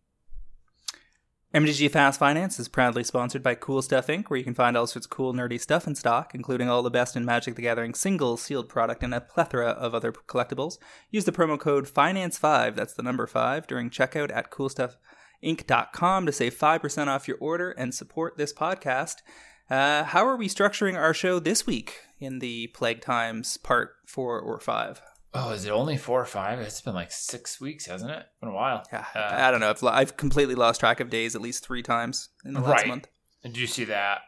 MTG 1.56 1.90
Fast 1.90 2.18
Finance 2.18 2.60
is 2.60 2.68
proudly 2.68 3.02
sponsored 3.02 3.42
by 3.42 3.54
Cool 3.54 3.80
Stuff 3.80 4.08
Inc., 4.08 4.28
where 4.28 4.36
you 4.36 4.44
can 4.44 4.52
find 4.52 4.76
all 4.76 4.86
sorts 4.86 5.06
of 5.06 5.10
cool, 5.10 5.32
nerdy 5.32 5.58
stuff 5.58 5.86
in 5.86 5.94
stock, 5.94 6.34
including 6.34 6.68
all 6.68 6.82
the 6.82 6.90
best 6.90 7.16
in 7.16 7.24
Magic 7.24 7.54
the 7.54 7.62
Gathering 7.62 7.94
single 7.94 8.36
sealed 8.36 8.68
product 8.68 9.02
and 9.02 9.14
a 9.14 9.22
plethora 9.22 9.68
of 9.68 9.94
other 9.94 10.12
collectibles. 10.12 10.76
Use 11.10 11.24
the 11.24 11.32
promo 11.32 11.58
code 11.58 11.86
FINANCE5, 11.86 12.76
that's 12.76 12.92
the 12.92 13.02
number 13.02 13.26
5, 13.26 13.66
during 13.66 13.88
checkout 13.88 14.30
at 14.36 14.50
coolstuffinc.com 14.50 16.26
to 16.26 16.32
save 16.32 16.54
5% 16.54 17.06
off 17.06 17.26
your 17.26 17.38
order 17.38 17.70
and 17.70 17.94
support 17.94 18.36
this 18.36 18.52
podcast. 18.52 19.22
Uh, 19.70 20.04
how 20.04 20.26
are 20.26 20.36
we 20.36 20.48
structuring 20.48 20.94
our 20.94 21.14
show 21.14 21.38
this 21.38 21.66
week 21.66 22.02
in 22.20 22.40
the 22.40 22.66
Plague 22.66 23.00
Times 23.00 23.56
part 23.56 23.92
4 24.04 24.38
or 24.38 24.60
5? 24.60 25.00
Oh, 25.38 25.50
is 25.52 25.64
it 25.66 25.70
only 25.70 25.96
four 25.96 26.20
or 26.20 26.24
five? 26.26 26.58
It's 26.60 26.80
been 26.80 26.94
like 26.94 27.12
six 27.12 27.60
weeks, 27.60 27.86
hasn't 27.86 28.10
it? 28.10 28.18
It's 28.28 28.40
been 28.40 28.48
a 28.48 28.54
while. 28.54 28.82
Yeah, 28.92 29.04
Uh, 29.14 29.28
I 29.32 29.50
don't 29.50 29.60
know. 29.60 29.70
I've, 29.70 29.84
I've 29.84 30.16
completely 30.16 30.54
lost 30.54 30.80
track 30.80 31.00
of 31.00 31.10
days 31.10 31.34
at 31.34 31.42
least 31.42 31.64
three 31.64 31.82
times 31.82 32.30
in 32.44 32.54
the 32.54 32.60
last 32.60 32.68
month. 32.68 32.78
Right. 32.80 32.88
month. 32.88 33.08
Did 33.42 33.56
you 33.58 33.66
see 33.66 33.84
that 33.84 34.20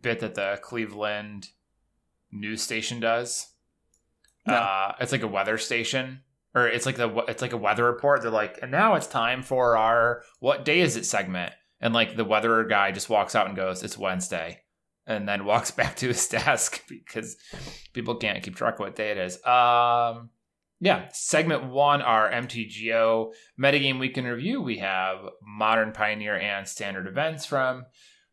bit 0.00 0.20
that 0.20 0.34
the 0.34 0.58
Cleveland 0.62 1.48
news 2.30 2.62
station 2.62 3.00
does? 3.00 3.48
No. 4.46 4.54
Uh, 4.54 4.94
it's 5.00 5.12
like 5.12 5.22
a 5.22 5.28
weather 5.28 5.58
station, 5.58 6.20
or 6.54 6.66
it's 6.68 6.86
like 6.86 6.96
the 6.96 7.08
it's 7.28 7.42
like 7.42 7.52
a 7.52 7.56
weather 7.58 7.84
report. 7.84 8.22
They're 8.22 8.30
like, 8.30 8.58
and 8.62 8.70
now 8.70 8.94
it's 8.94 9.06
time 9.06 9.42
for 9.42 9.76
our 9.76 10.22
what 10.40 10.64
day 10.64 10.80
is 10.80 10.96
it 10.96 11.04
segment, 11.06 11.52
and 11.80 11.92
like 11.94 12.16
the 12.16 12.24
weather 12.24 12.64
guy 12.64 12.92
just 12.92 13.08
walks 13.10 13.34
out 13.34 13.46
and 13.48 13.56
goes, 13.56 13.82
it's 13.82 13.98
Wednesday, 13.98 14.60
and 15.06 15.28
then 15.28 15.44
walks 15.44 15.70
back 15.80 15.96
to 15.96 16.08
his 16.08 16.26
desk 16.28 16.82
because 16.88 17.36
people 17.92 18.14
can't 18.16 18.42
keep 18.42 18.56
track 18.56 18.74
of 18.74 18.80
what 18.80 18.96
day 18.96 19.10
it 19.10 19.18
is. 19.18 19.34
Um, 19.44 20.30
yeah, 20.80 21.08
segment 21.12 21.66
one, 21.66 22.00
our 22.00 22.30
MTGO 22.30 23.32
metagame 23.60 24.00
week 24.00 24.16
in 24.16 24.24
review. 24.24 24.62
We 24.62 24.78
have 24.78 25.18
modern 25.46 25.92
pioneer 25.92 26.38
and 26.38 26.66
standard 26.66 27.06
events 27.06 27.44
from 27.44 27.84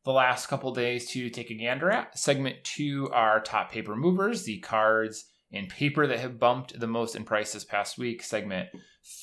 the 0.05 0.13
last 0.13 0.47
couple 0.47 0.73
days 0.73 1.09
to 1.11 1.29
take 1.29 1.51
a 1.51 1.55
gander 1.55 1.91
at. 1.91 2.17
Segment 2.17 2.63
two 2.63 3.09
our 3.11 3.41
top 3.41 3.69
paper 3.69 3.95
movers, 3.97 4.45
the 4.45 4.59
cards 4.59 5.25
in 5.51 5.67
paper 5.67 6.07
that 6.07 6.19
have 6.19 6.39
bumped 6.39 6.79
the 6.79 6.87
most 6.87 7.15
in 7.17 7.25
price 7.25 7.51
this 7.51 7.65
past 7.65 7.97
week. 7.97 8.23
Segment 8.23 8.69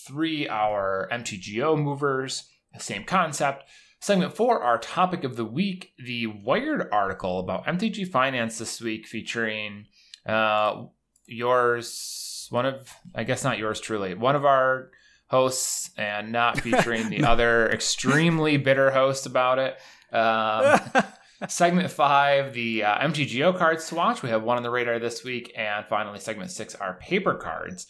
three, 0.07 0.47
our 0.47 1.09
MTGO 1.11 1.83
movers, 1.83 2.49
same 2.79 3.05
concept. 3.05 3.65
Segment 4.01 4.37
four, 4.37 4.63
our 4.63 4.77
topic 4.77 5.25
of 5.25 5.37
the 5.37 5.47
week, 5.47 5.93
the 5.97 6.27
Wired 6.27 6.89
article 6.93 7.41
about 7.41 7.65
MTG 7.65 8.07
Finance 8.07 8.59
this 8.59 8.83
week, 8.83 9.07
featuring 9.07 9.87
uh, 10.27 10.85
yours, 11.27 12.44
one 12.55 12.67
of, 12.67 12.89
I 13.15 13.25
guess 13.25 13.45
not 13.45 13.59
yours 13.59 13.81
truly, 13.81 14.15
one 14.15 14.37
of 14.37 14.45
our 14.45 14.91
hosts, 15.27 15.91
and 15.99 16.31
not 16.33 16.61
featuring 16.61 17.11
the 17.11 17.25
other 17.27 17.69
extremely 17.69 18.57
bitter 18.57 18.93
host 18.93 19.27
about 19.27 19.59
it. 19.59 19.77
Um, 20.15 20.81
segment 21.49 21.91
five, 21.91 22.55
the 22.55 22.85
uh, 22.85 23.09
MTGO 23.09 23.59
cards 23.59 23.89
to 23.89 23.97
watch. 23.97 24.23
We 24.23 24.31
have 24.31 24.45
one 24.45 24.57
on 24.57 24.63
the 24.63 24.71
radar 24.71 25.01
this 25.01 25.25
week. 25.25 25.53
And 25.57 25.85
finally, 25.87 26.21
segment 26.21 26.53
six, 26.53 26.77
our 26.77 26.95
paper 26.95 27.35
cards. 27.35 27.89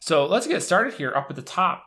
So 0.00 0.26
let's 0.26 0.46
get 0.46 0.62
started 0.62 0.94
here 0.94 1.12
up 1.14 1.26
at 1.28 1.36
the 1.36 1.42
top. 1.42 1.84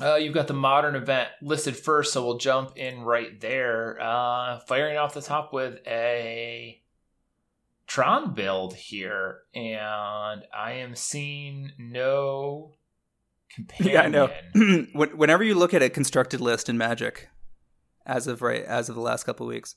Uh, 0.00 0.16
you've 0.16 0.34
got 0.34 0.48
the 0.48 0.54
modern 0.54 0.94
event 0.94 1.30
listed 1.40 1.74
first, 1.74 2.12
so 2.12 2.24
we'll 2.24 2.36
jump 2.36 2.76
in 2.76 3.00
right 3.00 3.40
there. 3.40 3.98
Uh, 3.98 4.58
firing 4.60 4.98
off 4.98 5.14
the 5.14 5.22
top 5.22 5.54
with 5.54 5.78
a 5.86 6.82
Tron 7.86 8.34
build 8.34 8.74
here, 8.74 9.38
and 9.54 10.42
I 10.54 10.72
am 10.72 10.94
seeing 10.94 11.72
no 11.78 12.72
companion. 13.54 13.94
Yeah, 13.94 14.02
I 14.02 14.08
know. 14.08 14.30
Whenever 15.14 15.44
you 15.44 15.54
look 15.54 15.72
at 15.72 15.82
a 15.82 15.88
constructed 15.90 16.40
list 16.40 16.68
in 16.68 16.76
Magic, 16.76 17.28
as 18.04 18.26
of 18.26 18.42
right 18.42 18.64
as 18.64 18.88
of 18.88 18.94
the 18.94 19.00
last 19.00 19.24
couple 19.24 19.46
of 19.46 19.50
weeks, 19.50 19.76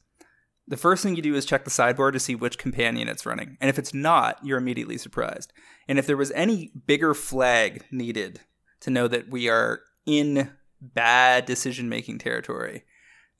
the 0.68 0.78
first 0.78 1.04
thing 1.04 1.16
you 1.16 1.22
do 1.22 1.36
is 1.36 1.46
check 1.46 1.64
the 1.64 1.70
sideboard 1.70 2.14
to 2.14 2.20
see 2.20 2.36
which 2.36 2.58
companion 2.58 3.08
it's 3.08 3.26
running, 3.26 3.58
and 3.62 3.70
if 3.70 3.78
it's 3.80 3.94
not, 3.94 4.40
you're 4.44 4.58
immediately 4.58 4.98
surprised. 4.98 5.54
And 5.88 6.00
if 6.00 6.08
there 6.08 6.18
was 6.18 6.32
any 6.32 6.72
bigger 6.88 7.14
flag 7.14 7.86
needed 7.92 8.42
to 8.82 8.90
know 8.90 9.08
that 9.08 9.30
we 9.30 9.50
are 9.50 9.82
in 10.06 10.52
bad 10.82 11.46
decision 11.46 11.90
making 11.90 12.20
territory, 12.20 12.86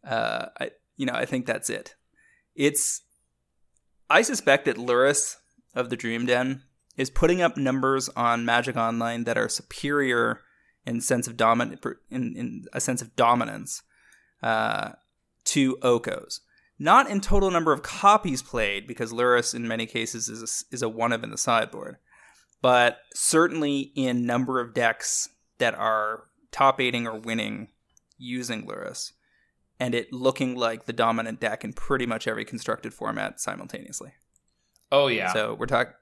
uh, 0.08 0.48
I 0.60 0.72
you 0.96 1.06
know 1.06 1.14
I 1.14 1.26
think 1.26 1.46
that's 1.46 1.70
it. 1.70 1.96
It's 2.56 3.02
I 4.10 4.22
suspect 4.22 4.66
that 4.66 4.78
Lurrus 4.78 5.36
of 5.76 5.90
the 5.90 5.96
Dream 5.96 6.26
Den 6.26 6.64
is 6.98 7.10
putting 7.10 7.42
up 7.42 7.58
numbers 7.58 8.10
on 8.10 8.46
Magic 8.46 8.76
Online 8.76 9.24
that 9.26 9.38
are 9.38 9.48
superior 9.48 10.42
in 10.86 11.02
sense 11.02 11.28
of 11.28 11.40
in, 11.40 12.36
in 12.36 12.66
a 12.74 12.82
sense 12.82 13.02
of 13.02 13.16
dominance 13.16 13.84
uh, 14.42 14.92
to 15.46 15.78
Oko's. 15.82 16.42
Not 16.80 17.10
in 17.10 17.22
total 17.22 17.52
number 17.52 17.74
of 17.74 17.84
copies 17.84 18.42
played, 18.42 18.88
because 18.88 19.12
Lurrus 19.12 19.54
in 19.54 19.68
many 19.68 19.86
cases 19.86 20.30
is 20.30 20.42
a, 20.42 20.74
is 20.74 20.82
a 20.82 20.90
one 20.90 21.12
of 21.12 21.24
in 21.24 21.30
the 21.30 21.38
sideboard, 21.38 21.98
but 22.62 23.00
certainly 23.14 23.92
in 23.96 24.26
number 24.26 24.62
of 24.62 24.74
decks 24.74 25.30
that 25.58 25.76
are 25.76 26.24
top 26.52 26.80
eighting 26.80 27.06
or 27.06 27.20
winning 27.20 27.68
using 28.18 28.66
Lurrus, 28.66 29.12
and 29.80 29.96
it 29.96 30.12
looking 30.12 30.56
like 30.56 30.86
the 30.86 30.94
dominant 30.94 31.40
deck 31.40 31.64
in 31.64 31.74
pretty 31.74 32.06
much 32.06 32.28
every 32.28 32.46
constructed 32.46 32.94
format 32.94 33.40
simultaneously. 33.40 34.14
Oh 34.92 35.08
yeah. 35.08 35.32
So 35.34 35.54
we're 35.54 35.68
talking. 35.68 35.94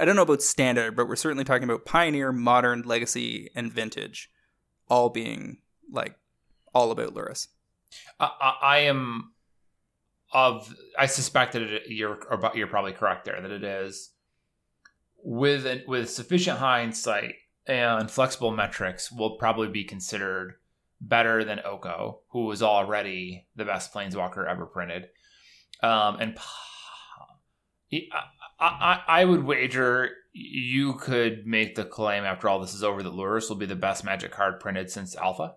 I 0.00 0.04
don't 0.04 0.16
know 0.16 0.22
about 0.22 0.42
standard, 0.42 0.96
but 0.96 1.06
we're 1.06 1.16
certainly 1.16 1.44
talking 1.44 1.64
about 1.64 1.84
pioneer, 1.84 2.32
modern, 2.32 2.82
legacy, 2.82 3.50
and 3.54 3.70
vintage, 3.72 4.30
all 4.88 5.10
being 5.10 5.58
like 5.90 6.16
all 6.74 6.90
about 6.90 7.14
Lurrus. 7.14 7.48
I, 8.18 8.30
I, 8.40 8.56
I 8.62 8.78
am 8.78 9.32
of. 10.32 10.74
I 10.98 11.06
suspect 11.06 11.52
that 11.52 11.62
it, 11.62 11.82
you're. 11.88 12.18
You're 12.54 12.68
probably 12.68 12.92
correct 12.92 13.26
there. 13.26 13.40
That 13.40 13.50
it 13.50 13.64
is 13.64 14.10
with 15.22 15.82
with 15.86 16.10
sufficient 16.10 16.58
hindsight 16.58 17.34
and 17.66 18.10
flexible 18.10 18.50
metrics 18.50 19.12
will 19.12 19.36
probably 19.36 19.68
be 19.68 19.84
considered 19.84 20.54
better 21.02 21.44
than 21.44 21.60
Oko, 21.64 22.20
who 22.30 22.46
was 22.46 22.62
already 22.62 23.46
the 23.56 23.64
best 23.64 23.92
planeswalker 23.92 24.48
ever 24.48 24.66
printed. 24.66 25.08
Um, 25.82 26.16
and 26.20 26.38
I, 27.92 27.98
I, 28.60 29.00
I 29.08 29.24
would 29.24 29.44
wager 29.44 30.10
you 30.32 30.94
could 30.94 31.46
make 31.46 31.74
the 31.74 31.84
claim 31.84 32.24
after 32.24 32.48
all 32.48 32.60
this 32.60 32.72
is 32.72 32.84
over 32.84 33.02
that 33.02 33.12
Lurrus 33.12 33.48
will 33.48 33.56
be 33.56 33.66
the 33.66 33.76
best 33.76 34.04
Magic 34.04 34.30
card 34.30 34.60
printed 34.60 34.90
since 34.90 35.16
Alpha. 35.16 35.56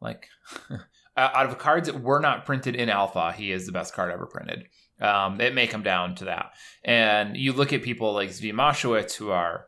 Like, 0.00 0.26
out 1.16 1.46
of 1.46 1.58
cards 1.58 1.88
that 1.88 2.02
were 2.02 2.20
not 2.20 2.44
printed 2.44 2.74
in 2.74 2.90
Alpha, 2.90 3.32
he 3.32 3.52
is 3.52 3.66
the 3.66 3.72
best 3.72 3.94
card 3.94 4.12
ever 4.12 4.26
printed. 4.26 4.64
Um, 5.00 5.40
it 5.40 5.54
may 5.54 5.66
come 5.66 5.82
down 5.82 6.14
to 6.16 6.26
that. 6.26 6.52
And 6.84 7.36
you 7.36 7.52
look 7.52 7.72
at 7.72 7.82
people 7.82 8.12
like 8.12 8.30
Zvi 8.30 8.52
Mowshowitz 8.52 9.14
who 9.14 9.30
are, 9.30 9.66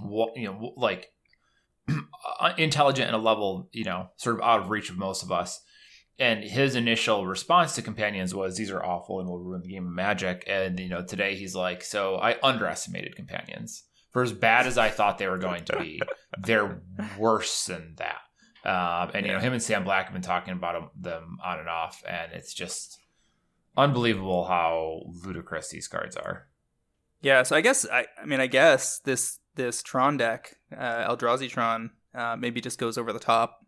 you 0.00 0.46
know, 0.46 0.72
like 0.76 1.12
intelligent 2.58 3.08
in 3.08 3.14
a 3.14 3.18
level, 3.18 3.68
you 3.72 3.84
know, 3.84 4.08
sort 4.16 4.36
of 4.36 4.42
out 4.42 4.60
of 4.60 4.70
reach 4.70 4.90
of 4.90 4.96
most 4.98 5.22
of 5.22 5.30
us. 5.32 5.60
and 6.18 6.44
his 6.44 6.76
initial 6.76 7.26
response 7.26 7.74
to 7.74 7.82
companions 7.82 8.34
was 8.34 8.56
these 8.56 8.70
are 8.70 8.84
awful 8.84 9.18
and 9.18 9.28
will 9.28 9.38
ruin 9.40 9.62
the 9.62 9.68
game 9.68 9.86
of 9.86 9.92
magic. 9.92 10.44
And 10.46 10.78
you 10.78 10.88
know 10.88 11.02
today 11.02 11.34
he's 11.36 11.54
like 11.54 11.82
so 11.82 12.16
i 12.16 12.36
underestimated 12.42 13.16
companions 13.16 13.84
for 14.10 14.22
as 14.22 14.32
bad 14.32 14.66
as 14.66 14.76
i 14.76 14.90
thought 14.90 15.16
they 15.18 15.26
were 15.26 15.38
going 15.38 15.64
to 15.64 15.78
be 15.78 16.00
they're 16.38 16.82
worse 17.18 17.64
than 17.64 17.96
that. 17.96 18.20
Um, 18.64 19.10
and 19.14 19.26
you 19.26 19.32
know 19.32 19.40
him 19.40 19.54
and 19.54 19.62
sam 19.62 19.84
black 19.84 20.04
have 20.04 20.12
been 20.12 20.22
talking 20.22 20.52
about 20.52 20.92
them 21.00 21.38
on 21.44 21.58
and 21.58 21.68
off 21.68 22.04
and 22.06 22.32
it's 22.32 22.52
just 22.54 22.98
unbelievable 23.76 24.44
how 24.44 25.00
ludicrous 25.24 25.70
these 25.70 25.88
cards 25.88 26.14
are. 26.16 26.46
Yeah 27.22 27.42
so 27.42 27.56
i 27.56 27.60
guess 27.62 27.86
i, 27.90 28.06
I 28.20 28.26
mean 28.26 28.40
i 28.40 28.46
guess 28.46 29.00
this 29.00 29.38
this 29.54 29.82
tron 29.82 30.16
deck 30.16 30.56
uh, 30.76 31.08
eldrazi 31.08 31.48
tron 31.48 31.90
uh, 32.14 32.36
maybe 32.36 32.60
just 32.60 32.78
goes 32.78 32.98
over 32.98 33.12
the 33.12 33.18
top 33.18 33.60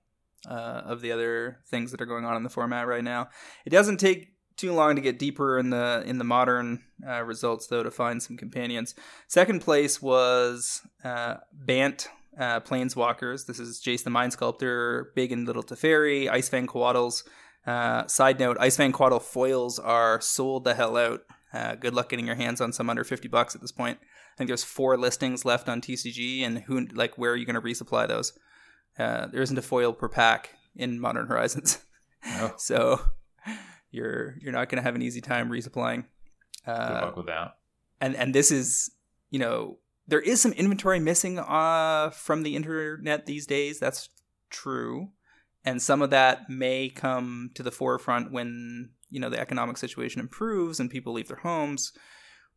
uh, 0.48 0.82
of 0.84 1.00
the 1.00 1.12
other 1.12 1.58
things 1.68 1.90
that 1.90 2.00
are 2.00 2.06
going 2.06 2.24
on 2.24 2.36
in 2.36 2.42
the 2.42 2.50
format 2.50 2.86
right 2.86 3.04
now. 3.04 3.28
It 3.64 3.70
doesn't 3.70 3.98
take 3.98 4.34
too 4.56 4.72
long 4.72 4.94
to 4.94 5.02
get 5.02 5.18
deeper 5.18 5.58
in 5.58 5.70
the 5.70 6.02
in 6.06 6.18
the 6.18 6.24
modern 6.24 6.82
uh, 7.06 7.22
results 7.22 7.66
though 7.66 7.82
to 7.82 7.90
find 7.90 8.22
some 8.22 8.36
companions. 8.36 8.94
Second 9.26 9.60
place 9.60 10.00
was 10.00 10.82
uh, 11.02 11.36
Bant 11.52 12.08
uh, 12.38 12.60
Planeswalkers. 12.60 13.46
This 13.46 13.58
is 13.58 13.80
Jace 13.80 14.04
the 14.04 14.10
Mind 14.10 14.32
Sculptor, 14.32 15.12
Big 15.14 15.32
and 15.32 15.46
Little 15.46 15.62
Teferi, 15.62 16.28
Ice-Fang 16.28 16.66
Coatls. 16.66 17.24
Uh, 17.66 18.06
side 18.06 18.38
note: 18.38 18.56
Ice-Fang 18.60 18.92
Coatl 18.92 19.20
foils 19.20 19.78
are 19.78 20.20
sold 20.20 20.64
the 20.64 20.74
hell 20.74 20.96
out. 20.96 21.20
Uh, 21.52 21.74
good 21.76 21.94
luck 21.94 22.08
getting 22.08 22.26
your 22.26 22.36
hands 22.36 22.60
on 22.60 22.72
some 22.72 22.90
under 22.90 23.04
fifty 23.04 23.28
bucks 23.28 23.54
at 23.54 23.60
this 23.60 23.72
point. 23.72 23.98
I 24.34 24.36
think 24.36 24.48
there's 24.48 24.64
four 24.64 24.96
listings 24.96 25.44
left 25.44 25.68
on 25.68 25.80
TCG, 25.80 26.42
and 26.42 26.58
who 26.58 26.86
like 26.86 27.16
where 27.16 27.30
are 27.30 27.36
you 27.36 27.46
going 27.46 27.54
to 27.54 27.60
resupply 27.60 28.08
those? 28.08 28.32
Uh, 28.98 29.26
there 29.26 29.42
isn't 29.42 29.58
a 29.58 29.62
foil 29.62 29.92
per 29.92 30.08
pack 30.08 30.50
in 30.74 30.98
Modern 30.98 31.28
Horizons, 31.28 31.84
oh. 32.26 32.54
so 32.58 33.00
you're 33.92 34.36
you're 34.40 34.52
not 34.52 34.68
going 34.68 34.78
to 34.78 34.82
have 34.82 34.96
an 34.96 35.02
easy 35.02 35.20
time 35.20 35.50
resupplying. 35.50 36.06
Uh, 36.66 36.88
Good 36.88 37.06
luck 37.06 37.16
with 37.16 37.26
that. 37.26 37.56
And 38.00 38.16
and 38.16 38.34
this 38.34 38.50
is 38.50 38.90
you 39.30 39.38
know 39.38 39.78
there 40.08 40.20
is 40.20 40.40
some 40.40 40.52
inventory 40.52 40.98
missing 40.98 41.38
uh, 41.38 42.10
from 42.10 42.42
the 42.42 42.56
internet 42.56 43.26
these 43.26 43.46
days. 43.46 43.78
That's 43.78 44.08
true, 44.50 45.10
and 45.64 45.80
some 45.80 46.02
of 46.02 46.10
that 46.10 46.50
may 46.50 46.88
come 46.88 47.50
to 47.54 47.62
the 47.62 47.70
forefront 47.70 48.32
when 48.32 48.90
you 49.10 49.20
know 49.20 49.30
the 49.30 49.38
economic 49.38 49.76
situation 49.76 50.20
improves 50.20 50.80
and 50.80 50.90
people 50.90 51.12
leave 51.12 51.28
their 51.28 51.36
homes. 51.36 51.92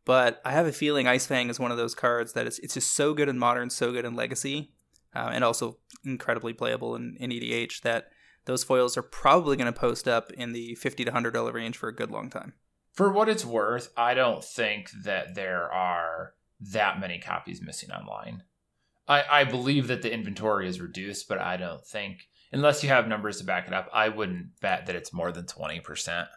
But 0.07 0.39
I 0.45 0.53
have 0.53 0.65
a 0.65 0.71
feeling 0.71 1.05
Ice-Fang 1.05 1.49
is 1.49 1.59
one 1.59 1.69
of 1.69 1.75
those 1.75 1.93
cards 1.93 2.31
that 2.31 2.47
it's 2.47 2.59
it's 2.59 2.75
just 2.75 2.91
so 2.95 3.13
good 3.13 3.27
in 3.27 3.37
modern, 3.37 3.69
so 3.69 3.91
good 3.91 4.05
in 4.05 4.15
legacy 4.15 4.71
uh, 5.13 5.31
and 5.33 5.43
also 5.43 5.79
incredibly 6.05 6.53
playable 6.53 6.95
in, 6.95 7.17
in 7.19 7.29
EDH 7.29 7.81
that 7.81 8.07
those 8.45 8.63
foils 8.63 8.95
are 8.95 9.03
probably 9.03 9.57
going 9.57 9.71
to 9.71 9.77
post 9.77 10.07
up 10.07 10.31
in 10.31 10.53
the 10.53 10.75
50 10.75 11.03
to 11.03 11.11
$100 11.11 11.53
range 11.53 11.75
for 11.75 11.89
a 11.89 11.95
good 11.95 12.09
long 12.09 12.29
time. 12.29 12.53
For 12.93 13.11
what 13.11 13.27
it's 13.27 13.43
worth, 13.43 13.91
I 13.97 14.13
don't 14.13 14.41
think 14.41 14.91
that 15.03 15.35
there 15.35 15.69
are 15.69 16.35
that 16.61 17.01
many 17.01 17.19
copies 17.19 17.61
missing 17.61 17.91
online. 17.91 18.43
I, 19.09 19.25
I 19.29 19.43
believe 19.43 19.87
that 19.87 20.03
the 20.03 20.13
inventory 20.13 20.69
is 20.69 20.79
reduced, 20.79 21.27
but 21.27 21.39
I 21.39 21.57
don't 21.57 21.85
think, 21.85 22.29
unless 22.53 22.81
you 22.81 22.87
have 22.87 23.09
numbers 23.09 23.39
to 23.39 23.43
back 23.43 23.67
it 23.67 23.73
up, 23.73 23.89
I 23.91 24.07
wouldn't 24.07 24.61
bet 24.61 24.85
that 24.85 24.95
it's 24.95 25.11
more 25.11 25.33
than 25.33 25.43
20%. 25.43 26.27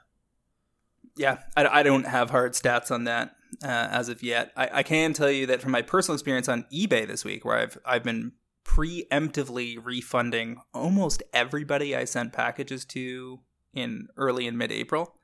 Yeah, 1.16 1.38
I, 1.56 1.66
I 1.66 1.82
don't 1.84 2.06
have 2.06 2.30
hard 2.30 2.54
stats 2.54 2.90
on 2.90 3.04
that 3.04 3.36
uh, 3.62 3.88
as 3.90 4.08
of 4.08 4.22
yet. 4.22 4.52
I, 4.56 4.70
I 4.74 4.82
can 4.82 5.12
tell 5.12 5.30
you 5.30 5.46
that 5.46 5.60
from 5.60 5.72
my 5.72 5.82
personal 5.82 6.14
experience 6.14 6.48
on 6.48 6.66
eBay 6.72 7.06
this 7.06 7.24
week, 7.24 7.44
where 7.44 7.58
I've 7.58 7.78
I've 7.84 8.04
been 8.04 8.32
preemptively 8.64 9.78
refunding 9.82 10.60
almost 10.72 11.22
everybody 11.32 11.96
I 11.96 12.04
sent 12.04 12.32
packages 12.32 12.84
to 12.86 13.40
in 13.74 14.08
early 14.16 14.46
and 14.46 14.58
mid 14.58 14.72
April, 14.72 15.14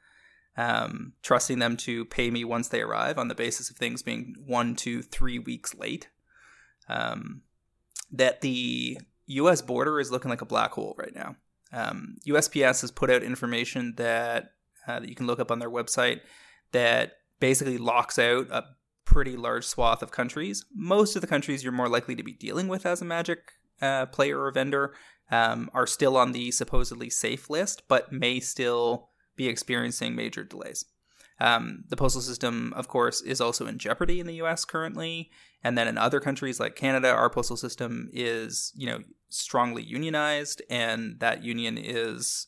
um, 0.57 1.13
trusting 1.23 1.59
them 1.59 1.77
to 1.79 2.05
pay 2.07 2.31
me 2.31 2.45
once 2.45 2.69
they 2.69 2.83
arrive 2.83 3.19
on 3.19 3.29
the 3.29 3.35
basis 3.35 3.71
of 3.71 3.77
things 3.77 4.03
being 4.03 4.35
one, 4.45 4.75
two, 4.75 5.03
three 5.03 5.39
weeks 5.39 5.75
late. 5.75 6.09
Um, 6.89 7.43
that 8.13 8.41
the 8.41 8.99
US 9.27 9.61
border 9.61 9.99
is 9.99 10.11
looking 10.11 10.31
like 10.31 10.43
a 10.43 10.47
black 10.47 10.73
hole 10.73 10.95
right 10.97 11.15
now. 11.15 11.37
Um, 11.73 12.17
USPS 12.27 12.81
has 12.83 12.91
put 12.93 13.11
out 13.11 13.25
information 13.25 13.95
that, 13.97 14.53
uh, 14.87 15.01
that 15.01 15.09
you 15.09 15.17
can 15.17 15.27
look 15.27 15.41
up 15.41 15.51
on 15.51 15.59
their 15.59 15.71
website 15.71 16.21
that 16.73 17.19
basically 17.41 17.79
locks 17.79 18.19
out 18.19 18.49
a 18.51 18.65
pretty 19.05 19.37
large 19.37 19.65
swath 19.65 20.03
of 20.03 20.11
countries. 20.11 20.65
Most 20.75 21.17
of 21.17 21.23
the 21.23 21.29
countries 21.29 21.63
you're 21.63 21.73
more 21.73 21.89
likely 21.89 22.15
to 22.17 22.23
be 22.23 22.33
dealing 22.33 22.69
with 22.69 22.85
as 22.85 23.01
a 23.01 23.05
Magic 23.05 23.39
uh, 23.81 24.07
player 24.07 24.41
or 24.43 24.51
vendor 24.51 24.95
um, 25.31 25.71
are 25.73 25.87
still 25.87 26.17
on 26.17 26.33
the 26.33 26.51
supposedly 26.51 27.11
safe 27.11 27.49
list, 27.51 27.83
but 27.89 28.13
may 28.13 28.41
still 28.41 29.11
be 29.37 29.49
experiencing 29.49 30.15
major 30.15 30.45
delays. 30.45 30.85
Um, 31.39 31.85
the 31.89 31.97
postal 31.97 32.23
system, 32.23 32.73
of 32.75 32.89
course, 32.89 33.21
is 33.21 33.41
also 33.41 33.67
in 33.67 33.79
jeopardy 33.79 34.21
in 34.21 34.27
the 34.27 34.37
U.S. 34.37 34.65
currently, 34.65 35.31
and 35.63 35.77
then 35.77 35.87
in 35.87 35.99
other 35.99 36.21
countries 36.21 36.59
like 36.59 36.77
Canada, 36.77 37.11
our 37.11 37.29
postal 37.29 37.57
system 37.57 38.09
is, 38.13 38.73
you 38.75 38.87
know, 38.87 39.01
strongly 39.29 39.83
unionized, 39.83 40.63
and 40.71 41.21
that 41.21 41.45
union 41.45 41.77
is 41.77 42.47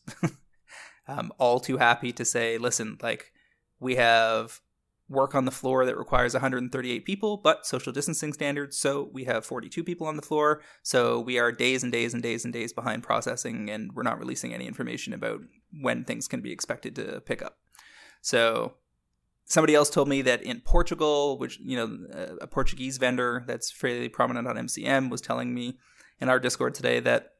um, 1.08 1.32
all 1.38 1.60
too 1.60 1.76
happy 1.76 2.12
to 2.12 2.24
say, 2.24 2.56
"Listen, 2.56 2.96
like, 3.02 3.32
we 3.78 3.96
have 3.96 4.60
work 5.08 5.34
on 5.34 5.46
the 5.46 5.50
floor 5.50 5.86
that 5.86 5.96
requires 5.96 6.34
138 6.34 7.04
people, 7.04 7.38
but 7.38 7.66
social 7.66 7.92
distancing 7.92 8.32
standards, 8.32 8.76
so 8.76 9.08
we 9.12 9.24
have 9.24 9.44
42 9.44 9.82
people 9.82 10.06
on 10.06 10.16
the 10.16 10.22
floor. 10.22 10.60
So 10.82 11.18
we 11.18 11.38
are 11.38 11.50
days 11.50 11.82
and 11.82 11.90
days 11.90 12.12
and 12.12 12.22
days 12.22 12.44
and 12.44 12.52
days 12.52 12.72
behind 12.72 13.02
processing, 13.02 13.70
and 13.70 13.92
we're 13.94 14.02
not 14.02 14.18
releasing 14.18 14.52
any 14.52 14.66
information 14.66 15.14
about 15.14 15.40
when 15.80 16.04
things 16.04 16.28
can 16.28 16.40
be 16.42 16.52
expected 16.52 16.94
to 16.96 17.22
pick 17.22 17.42
up. 17.42 17.56
So 18.20 18.74
somebody 19.46 19.74
else 19.74 19.88
told 19.88 20.08
me 20.08 20.20
that 20.22 20.42
in 20.42 20.60
Portugal, 20.60 21.38
which, 21.38 21.58
you 21.58 21.76
know, 21.76 22.36
a 22.40 22.46
Portuguese 22.46 22.98
vendor 22.98 23.44
that's 23.46 23.70
fairly 23.70 24.10
prominent 24.10 24.46
on 24.46 24.56
MCM 24.56 25.08
was 25.08 25.22
telling 25.22 25.54
me 25.54 25.78
in 26.20 26.28
our 26.28 26.38
Discord 26.38 26.74
today 26.74 27.00
that 27.00 27.32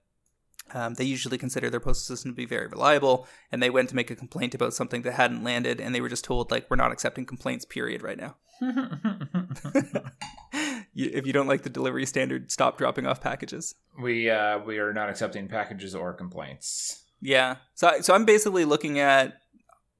um, 0.74 0.94
they 0.94 1.04
usually 1.04 1.38
consider 1.38 1.70
their 1.70 1.80
postal 1.80 2.14
system 2.14 2.32
to 2.32 2.36
be 2.36 2.46
very 2.46 2.66
reliable, 2.66 3.26
and 3.50 3.62
they 3.62 3.70
went 3.70 3.88
to 3.90 3.96
make 3.96 4.10
a 4.10 4.16
complaint 4.16 4.54
about 4.54 4.74
something 4.74 5.02
that 5.02 5.12
hadn't 5.12 5.44
landed, 5.44 5.80
and 5.80 5.94
they 5.94 6.00
were 6.00 6.08
just 6.08 6.24
told 6.24 6.50
like 6.50 6.66
we're 6.70 6.76
not 6.76 6.92
accepting 6.92 7.26
complaints. 7.26 7.64
Period. 7.64 8.02
Right 8.02 8.18
now. 8.18 8.36
if 10.94 11.26
you 11.26 11.32
don't 11.32 11.46
like 11.46 11.62
the 11.62 11.70
delivery 11.70 12.06
standard, 12.06 12.50
stop 12.50 12.76
dropping 12.78 13.06
off 13.06 13.20
packages. 13.20 13.74
We 14.00 14.30
uh, 14.30 14.60
we 14.60 14.78
are 14.78 14.92
not 14.92 15.08
accepting 15.08 15.48
packages 15.48 15.94
or 15.94 16.12
complaints. 16.12 17.04
Yeah. 17.20 17.56
So 17.74 18.00
so 18.00 18.14
I'm 18.14 18.24
basically 18.24 18.64
looking 18.64 18.98
at 18.98 19.34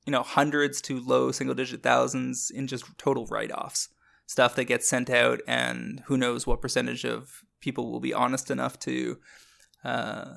you 0.06 0.12
know 0.12 0.22
hundreds 0.22 0.80
to 0.82 1.00
low 1.00 1.32
single 1.32 1.54
digit 1.54 1.82
thousands 1.82 2.50
in 2.50 2.66
just 2.66 2.84
total 2.98 3.26
write 3.26 3.52
offs, 3.52 3.88
stuff 4.26 4.54
that 4.56 4.64
gets 4.64 4.88
sent 4.88 5.10
out, 5.10 5.40
and 5.46 6.02
who 6.06 6.16
knows 6.16 6.46
what 6.46 6.62
percentage 6.62 7.04
of 7.04 7.42
people 7.60 7.90
will 7.90 8.00
be 8.00 8.14
honest 8.14 8.50
enough 8.50 8.78
to 8.80 9.18
uh, 9.84 10.34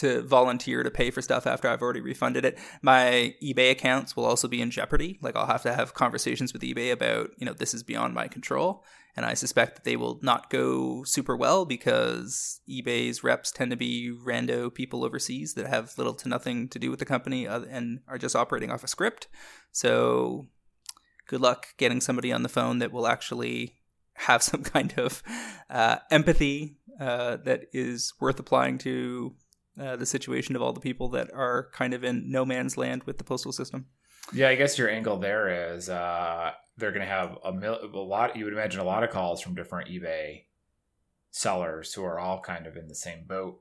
to 0.00 0.22
volunteer 0.22 0.82
to 0.82 0.90
pay 0.90 1.10
for 1.10 1.22
stuff 1.22 1.46
after 1.46 1.68
I've 1.68 1.82
already 1.82 2.00
refunded 2.00 2.44
it. 2.44 2.58
My 2.82 3.34
eBay 3.42 3.70
accounts 3.70 4.16
will 4.16 4.24
also 4.24 4.48
be 4.48 4.60
in 4.60 4.70
jeopardy. 4.70 5.18
Like 5.20 5.36
I'll 5.36 5.46
have 5.46 5.62
to 5.62 5.72
have 5.72 5.94
conversations 5.94 6.52
with 6.52 6.62
eBay 6.62 6.90
about, 6.92 7.30
you 7.36 7.46
know, 7.46 7.52
this 7.52 7.74
is 7.74 7.82
beyond 7.82 8.14
my 8.14 8.26
control. 8.28 8.84
And 9.16 9.26
I 9.26 9.34
suspect 9.34 9.74
that 9.74 9.84
they 9.84 9.96
will 9.96 10.18
not 10.22 10.50
go 10.50 11.04
super 11.04 11.36
well 11.36 11.64
because 11.64 12.60
eBay's 12.68 13.24
reps 13.24 13.50
tend 13.50 13.70
to 13.72 13.76
be 13.76 14.10
rando 14.10 14.72
people 14.72 15.04
overseas 15.04 15.54
that 15.54 15.66
have 15.66 15.98
little 15.98 16.14
to 16.14 16.28
nothing 16.28 16.68
to 16.68 16.78
do 16.78 16.90
with 16.90 16.98
the 16.98 17.04
company 17.04 17.46
and 17.46 18.00
are 18.08 18.18
just 18.18 18.36
operating 18.36 18.70
off 18.70 18.84
a 18.84 18.88
script. 18.88 19.28
So 19.72 20.48
good 21.26 21.40
luck 21.40 21.68
getting 21.76 22.00
somebody 22.00 22.32
on 22.32 22.42
the 22.42 22.48
phone 22.48 22.78
that 22.78 22.92
will 22.92 23.06
actually 23.06 23.80
have 24.14 24.42
some 24.50 24.62
kind 24.62 24.94
of 24.96 25.22
uh, 25.68 25.96
empathy 26.10 26.78
uh, 27.00 27.36
that 27.44 27.64
is 27.72 28.12
worth 28.20 28.38
applying 28.38 28.78
to 28.78 29.34
uh, 29.78 29.96
the 29.96 30.06
situation 30.06 30.56
of 30.56 30.62
all 30.62 30.72
the 30.72 30.80
people 30.80 31.08
that 31.10 31.30
are 31.32 31.68
kind 31.72 31.94
of 31.94 32.04
in 32.04 32.30
no 32.30 32.44
man's 32.44 32.76
land 32.76 33.04
with 33.04 33.18
the 33.18 33.24
postal 33.24 33.52
system. 33.52 33.86
Yeah, 34.32 34.48
I 34.48 34.54
guess 34.54 34.78
your 34.78 34.88
angle 34.88 35.18
there 35.18 35.74
is 35.74 35.88
uh, 35.88 36.52
they're 36.76 36.92
going 36.92 37.06
to 37.06 37.12
have 37.12 37.38
a, 37.44 37.52
mil- 37.52 37.80
a 37.82 37.98
lot. 37.98 38.36
You 38.36 38.44
would 38.44 38.52
imagine 38.52 38.80
a 38.80 38.84
lot 38.84 39.02
of 39.02 39.10
calls 39.10 39.40
from 39.40 39.54
different 39.54 39.88
eBay 39.88 40.44
sellers 41.30 41.94
who 41.94 42.04
are 42.04 42.18
all 42.18 42.40
kind 42.40 42.66
of 42.66 42.76
in 42.76 42.88
the 42.88 42.94
same 42.94 43.24
boat. 43.26 43.60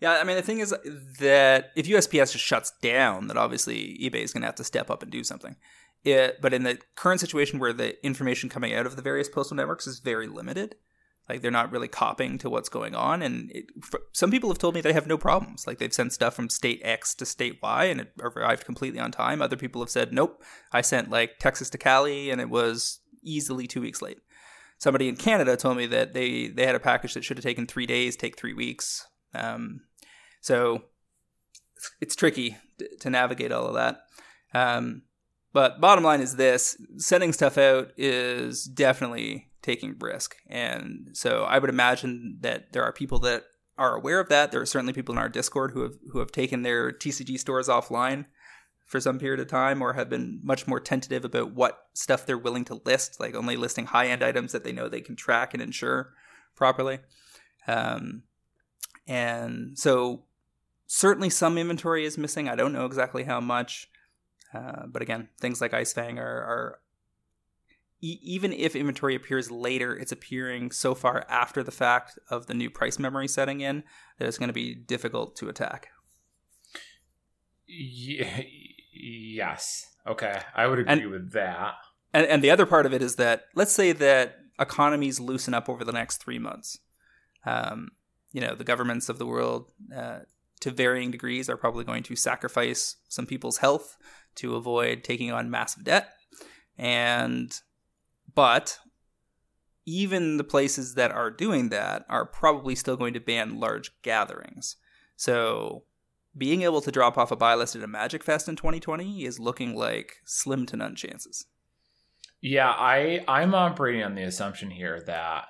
Yeah, 0.00 0.12
I 0.12 0.24
mean 0.24 0.36
the 0.36 0.42
thing 0.42 0.60
is 0.60 0.74
that 1.18 1.70
if 1.74 1.86
USPS 1.86 2.32
just 2.32 2.44
shuts 2.44 2.72
down, 2.80 3.26
that 3.26 3.36
obviously 3.36 3.98
eBay 4.00 4.22
is 4.22 4.32
going 4.32 4.42
to 4.42 4.46
have 4.46 4.54
to 4.56 4.64
step 4.64 4.90
up 4.90 5.02
and 5.02 5.10
do 5.10 5.24
something. 5.24 5.56
It, 6.04 6.40
but 6.40 6.54
in 6.54 6.62
the 6.62 6.78
current 6.94 7.20
situation 7.20 7.58
where 7.58 7.72
the 7.72 8.04
information 8.06 8.48
coming 8.48 8.72
out 8.72 8.86
of 8.86 8.94
the 8.94 9.02
various 9.02 9.28
postal 9.28 9.56
networks 9.56 9.88
is 9.88 9.98
very 9.98 10.28
limited, 10.28 10.76
like 11.28 11.42
they're 11.42 11.50
not 11.50 11.70
really 11.70 11.88
copying 11.88 12.38
to 12.38 12.50
what's 12.50 12.68
going 12.68 12.94
on 12.94 13.22
and 13.22 13.50
it, 13.52 13.66
some 14.12 14.30
people 14.30 14.48
have 14.50 14.58
told 14.58 14.74
me 14.74 14.80
they 14.80 14.92
have 14.92 15.06
no 15.06 15.18
problems. 15.18 15.66
Like 15.66 15.78
they've 15.78 15.92
sent 15.92 16.12
stuff 16.12 16.34
from 16.34 16.48
state 16.48 16.80
x 16.82 17.14
to 17.16 17.26
state 17.26 17.58
y 17.62 17.84
and 17.84 18.00
it 18.00 18.12
arrived 18.20 18.64
completely 18.64 19.00
on 19.00 19.10
time. 19.10 19.42
Other 19.42 19.56
people 19.56 19.82
have 19.82 19.90
said 19.90 20.12
nope 20.12 20.42
i 20.72 20.80
sent 20.80 21.10
like 21.10 21.38
texas 21.38 21.70
to 21.70 21.78
cali 21.78 22.30
and 22.30 22.40
it 22.40 22.50
was 22.50 23.00
easily 23.22 23.66
two 23.66 23.80
weeks 23.80 24.02
late. 24.02 24.18
Somebody 24.78 25.08
in 25.08 25.16
canada 25.16 25.56
told 25.56 25.76
me 25.76 25.86
that 25.86 26.14
they 26.14 26.48
they 26.48 26.66
had 26.66 26.74
a 26.74 26.80
package 26.80 27.14
that 27.14 27.24
should 27.24 27.36
have 27.36 27.44
taken 27.44 27.66
three 27.66 27.86
days 27.86 28.16
take 28.16 28.38
three 28.38 28.54
weeks. 28.54 29.06
Um, 29.34 29.82
so 30.40 30.84
it's, 32.00 32.16
tricky 32.16 32.56
to, 32.78 32.88
to 33.00 33.10
navigate 33.10 33.52
all 33.52 33.66
of 33.66 33.74
that. 33.74 34.00
Um, 34.54 35.02
but 35.52 35.80
bottom 35.80 36.04
line 36.04 36.20
is 36.20 36.36
this: 36.36 36.76
sending 36.96 37.32
stuff 37.32 37.58
out 37.58 37.92
is 37.96 38.64
definitely 38.64 39.47
taking 39.68 39.96
risk, 39.98 40.36
and 40.46 41.10
so 41.12 41.44
I 41.44 41.58
would 41.58 41.70
imagine 41.70 42.38
that 42.40 42.72
there 42.72 42.82
are 42.82 42.92
people 42.92 43.18
that 43.20 43.44
are 43.76 43.94
aware 43.94 44.18
of 44.18 44.28
that. 44.28 44.50
There 44.50 44.60
are 44.60 44.66
certainly 44.66 44.92
people 44.92 45.14
in 45.14 45.18
our 45.18 45.28
Discord 45.28 45.72
who 45.72 45.82
have 45.82 45.94
who 46.12 46.18
have 46.18 46.32
taken 46.32 46.62
their 46.62 46.90
TCG 46.90 47.38
stores 47.38 47.68
offline 47.68 48.26
for 48.86 49.00
some 49.00 49.18
period 49.18 49.38
of 49.38 49.48
time 49.48 49.82
or 49.82 49.92
have 49.92 50.08
been 50.08 50.40
much 50.42 50.66
more 50.66 50.80
tentative 50.80 51.24
about 51.24 51.52
what 51.52 51.78
stuff 51.92 52.24
they're 52.24 52.38
willing 52.38 52.64
to 52.64 52.80
list, 52.86 53.20
like 53.20 53.34
only 53.34 53.56
listing 53.56 53.86
high 53.86 54.06
end 54.06 54.22
items 54.22 54.52
that 54.52 54.64
they 54.64 54.72
know 54.72 54.88
they 54.88 55.02
can 55.02 55.14
track 55.14 55.52
and 55.52 55.62
insure 55.62 56.14
properly. 56.56 56.98
Um, 57.66 58.22
and 59.06 59.78
so 59.78 60.24
certainly 60.86 61.28
some 61.28 61.58
inventory 61.58 62.06
is 62.06 62.16
missing. 62.16 62.48
I 62.48 62.56
don't 62.56 62.72
know 62.72 62.86
exactly 62.86 63.24
how 63.24 63.40
much. 63.40 63.88
Uh, 64.54 64.86
but 64.86 65.02
again, 65.02 65.28
things 65.38 65.60
like 65.60 65.74
Ice 65.74 65.92
Fang 65.92 66.18
are, 66.18 66.24
are 66.24 66.78
e- 68.00 68.18
even 68.22 68.52
if 68.52 68.74
inventory 68.76 69.14
appears 69.14 69.50
later, 69.50 69.96
it's 69.96 70.12
appearing 70.12 70.70
so 70.70 70.94
far 70.94 71.24
after 71.28 71.62
the 71.62 71.70
fact 71.70 72.18
of 72.30 72.46
the 72.46 72.54
new 72.54 72.70
price 72.70 72.98
memory 72.98 73.28
setting 73.28 73.60
in 73.60 73.82
that 74.18 74.26
it's 74.28 74.38
going 74.38 74.48
to 74.48 74.52
be 74.54 74.74
difficult 74.74 75.36
to 75.36 75.48
attack. 75.48 75.88
Yeah, 77.66 78.40
yes. 78.94 79.86
Okay. 80.06 80.40
I 80.54 80.66
would 80.66 80.78
agree 80.80 80.92
And- 80.92 81.10
with 81.10 81.32
that. 81.32 81.74
And, 82.14 82.26
and 82.26 82.42
the 82.42 82.50
other 82.50 82.64
part 82.64 82.86
of 82.86 82.94
it 82.94 83.02
is 83.02 83.16
that 83.16 83.44
let's 83.54 83.72
say 83.72 83.92
that 83.92 84.36
economies 84.58 85.20
loosen 85.20 85.52
up 85.52 85.68
over 85.68 85.84
the 85.84 85.92
next 85.92 86.16
three 86.22 86.38
months. 86.38 86.78
Um, 87.44 87.90
you 88.32 88.40
know, 88.40 88.54
the 88.54 88.64
governments 88.64 89.10
of 89.10 89.18
the 89.18 89.26
world, 89.26 89.70
uh, 89.94 90.20
to 90.60 90.70
varying 90.70 91.10
degrees, 91.10 91.50
are 91.50 91.56
probably 91.58 91.84
going 91.84 92.02
to 92.04 92.16
sacrifice 92.16 92.96
some 93.08 93.26
people's 93.26 93.58
health 93.58 93.98
to 94.36 94.56
avoid 94.56 95.04
taking 95.04 95.30
on 95.30 95.50
massive 95.50 95.84
debt. 95.84 96.08
And, 96.78 97.52
but 98.38 98.78
even 99.84 100.36
the 100.36 100.44
places 100.44 100.94
that 100.94 101.10
are 101.10 101.28
doing 101.28 101.70
that 101.70 102.04
are 102.08 102.24
probably 102.24 102.76
still 102.76 102.96
going 102.96 103.12
to 103.12 103.18
ban 103.18 103.58
large 103.58 103.90
gatherings. 104.02 104.76
So, 105.16 105.82
being 106.36 106.62
able 106.62 106.80
to 106.82 106.92
drop 106.92 107.18
off 107.18 107.32
a 107.32 107.36
buy 107.36 107.56
list 107.56 107.74
at 107.74 107.82
a 107.82 107.88
Magic 107.88 108.22
Fest 108.22 108.48
in 108.48 108.54
2020 108.54 109.24
is 109.24 109.40
looking 109.40 109.74
like 109.74 110.18
slim 110.24 110.66
to 110.66 110.76
none 110.76 110.94
chances. 110.94 111.46
Yeah, 112.40 112.68
I 112.70 113.24
I'm 113.26 113.56
operating 113.56 114.04
on 114.04 114.14
the 114.14 114.22
assumption 114.22 114.70
here 114.70 115.02
that 115.08 115.46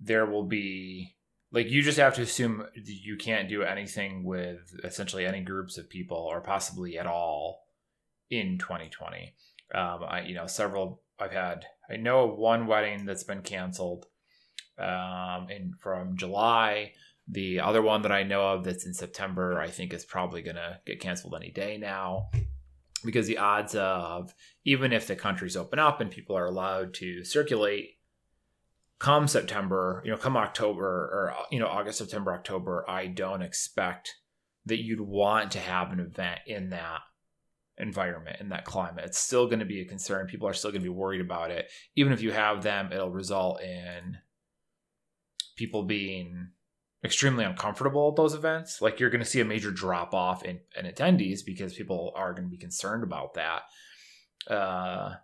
there 0.00 0.26
will 0.26 0.42
be 0.42 1.14
like 1.52 1.70
you 1.70 1.82
just 1.82 1.98
have 1.98 2.16
to 2.16 2.22
assume 2.22 2.66
you 2.74 3.16
can't 3.16 3.48
do 3.48 3.62
anything 3.62 4.24
with 4.24 4.74
essentially 4.82 5.24
any 5.24 5.42
groups 5.42 5.78
of 5.78 5.88
people 5.88 6.16
or 6.16 6.40
possibly 6.40 6.98
at 6.98 7.06
all 7.06 7.68
in 8.28 8.58
2020. 8.58 9.36
Um, 9.72 10.00
I 10.02 10.22
you 10.22 10.34
know 10.34 10.48
several 10.48 11.02
I've 11.20 11.30
had 11.30 11.64
I 11.90 11.96
know 11.96 12.30
of 12.30 12.38
one 12.38 12.66
wedding 12.66 13.06
that's 13.06 13.24
been 13.24 13.42
canceled 13.42 14.06
um, 14.78 15.48
in 15.50 15.74
from 15.78 16.16
July. 16.16 16.92
The 17.26 17.60
other 17.60 17.82
one 17.82 18.02
that 18.02 18.12
I 18.12 18.22
know 18.22 18.48
of 18.48 18.64
that's 18.64 18.86
in 18.86 18.94
September, 18.94 19.60
I 19.60 19.68
think 19.68 19.92
is 19.92 20.04
probably 20.04 20.42
gonna 20.42 20.80
get 20.86 21.00
canceled 21.00 21.34
any 21.34 21.50
day 21.50 21.76
now 21.76 22.30
because 23.04 23.26
the 23.26 23.38
odds 23.38 23.74
of 23.74 24.34
even 24.64 24.92
if 24.92 25.06
the 25.06 25.16
countries 25.16 25.56
open 25.56 25.78
up 25.78 26.00
and 26.00 26.10
people 26.10 26.36
are 26.36 26.46
allowed 26.46 26.94
to 26.94 27.24
circulate 27.24 27.90
come 28.98 29.28
september 29.28 30.02
you 30.04 30.10
know 30.10 30.16
come 30.16 30.36
october 30.36 30.84
or 30.84 31.34
you 31.50 31.58
know 31.60 31.68
august 31.68 31.98
september 31.98 32.32
october 32.32 32.84
i 32.88 33.06
don't 33.06 33.42
expect 33.42 34.16
that 34.66 34.82
you'd 34.82 35.00
want 35.00 35.52
to 35.52 35.58
have 35.58 35.92
an 35.92 36.00
event 36.00 36.40
in 36.46 36.70
that 36.70 37.00
environment 37.80 38.36
in 38.40 38.48
that 38.48 38.64
climate 38.64 39.04
it's 39.04 39.18
still 39.18 39.46
going 39.46 39.58
to 39.58 39.64
be 39.64 39.80
a 39.80 39.84
concern 39.84 40.26
people 40.26 40.48
are 40.48 40.54
still 40.54 40.70
going 40.70 40.82
to 40.82 40.88
be 40.88 40.94
worried 40.94 41.20
about 41.20 41.50
it 41.50 41.70
even 41.96 42.12
if 42.12 42.20
you 42.20 42.32
have 42.32 42.62
them 42.62 42.92
it'll 42.92 43.10
result 43.10 43.60
in 43.62 44.16
people 45.56 45.82
being 45.82 46.48
extremely 47.04 47.44
uncomfortable 47.44 48.08
at 48.10 48.16
those 48.16 48.34
events. 48.34 48.80
Like 48.80 48.98
you're 48.98 49.10
going 49.10 49.22
to 49.22 49.28
see 49.28 49.40
a 49.40 49.44
major 49.44 49.70
drop 49.70 50.14
off 50.14 50.44
in, 50.44 50.60
in 50.76 50.86
attendees 50.86 51.40
because 51.44 51.74
people 51.74 52.12
are 52.16 52.32
going 52.32 52.44
to 52.44 52.50
be 52.50 52.56
concerned 52.56 53.04
about 53.04 53.34
that. 53.34 53.62
Uh, 54.52 55.14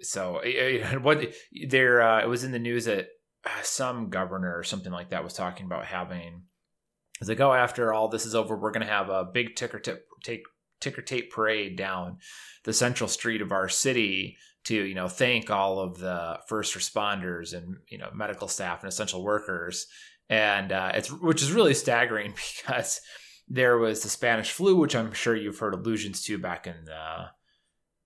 so 0.00 0.40
what 1.02 1.34
there, 1.68 2.02
uh, 2.02 2.22
it 2.22 2.28
was 2.28 2.44
in 2.44 2.52
the 2.52 2.58
news 2.58 2.86
that 2.86 3.08
uh, 3.44 3.62
some 3.62 4.10
governor 4.10 4.56
or 4.56 4.62
something 4.62 4.92
like 4.92 5.10
that 5.10 5.24
was 5.24 5.34
talking 5.34 5.66
about 5.66 5.86
having. 5.86 6.42
It's 7.20 7.28
like, 7.28 7.40
oh, 7.40 7.52
after 7.52 7.92
all 7.92 8.08
this 8.08 8.24
is 8.24 8.34
over, 8.34 8.56
we're 8.56 8.70
going 8.70 8.86
to 8.86 8.92
have 8.92 9.10
a 9.10 9.24
big 9.24 9.54
ticker 9.54 9.78
tip 9.78 10.06
take 10.24 10.42
ticker 10.80 11.02
tape 11.02 11.32
parade 11.32 11.76
down 11.76 12.18
the 12.64 12.72
central 12.72 13.08
street 13.08 13.42
of 13.42 13.52
our 13.52 13.68
city 13.68 14.36
to 14.64 14.74
you 14.74 14.94
know 14.94 15.08
thank 15.08 15.50
all 15.50 15.78
of 15.78 15.98
the 15.98 16.38
first 16.48 16.76
responders 16.76 17.54
and 17.54 17.76
you 17.88 17.98
know 17.98 18.10
medical 18.14 18.48
staff 18.48 18.82
and 18.82 18.88
essential 18.88 19.22
workers 19.22 19.86
and 20.28 20.70
uh, 20.70 20.92
it's 20.94 21.10
which 21.10 21.42
is 21.42 21.52
really 21.52 21.74
staggering 21.74 22.32
because 22.62 23.00
there 23.50 23.76
was 23.76 24.02
the 24.02 24.08
Spanish 24.08 24.52
flu, 24.52 24.76
which 24.76 24.94
I'm 24.94 25.12
sure 25.12 25.34
you've 25.34 25.58
heard 25.58 25.74
allusions 25.74 26.22
to 26.22 26.38
back 26.38 26.68
in 26.68 26.88
uh, 26.88 27.28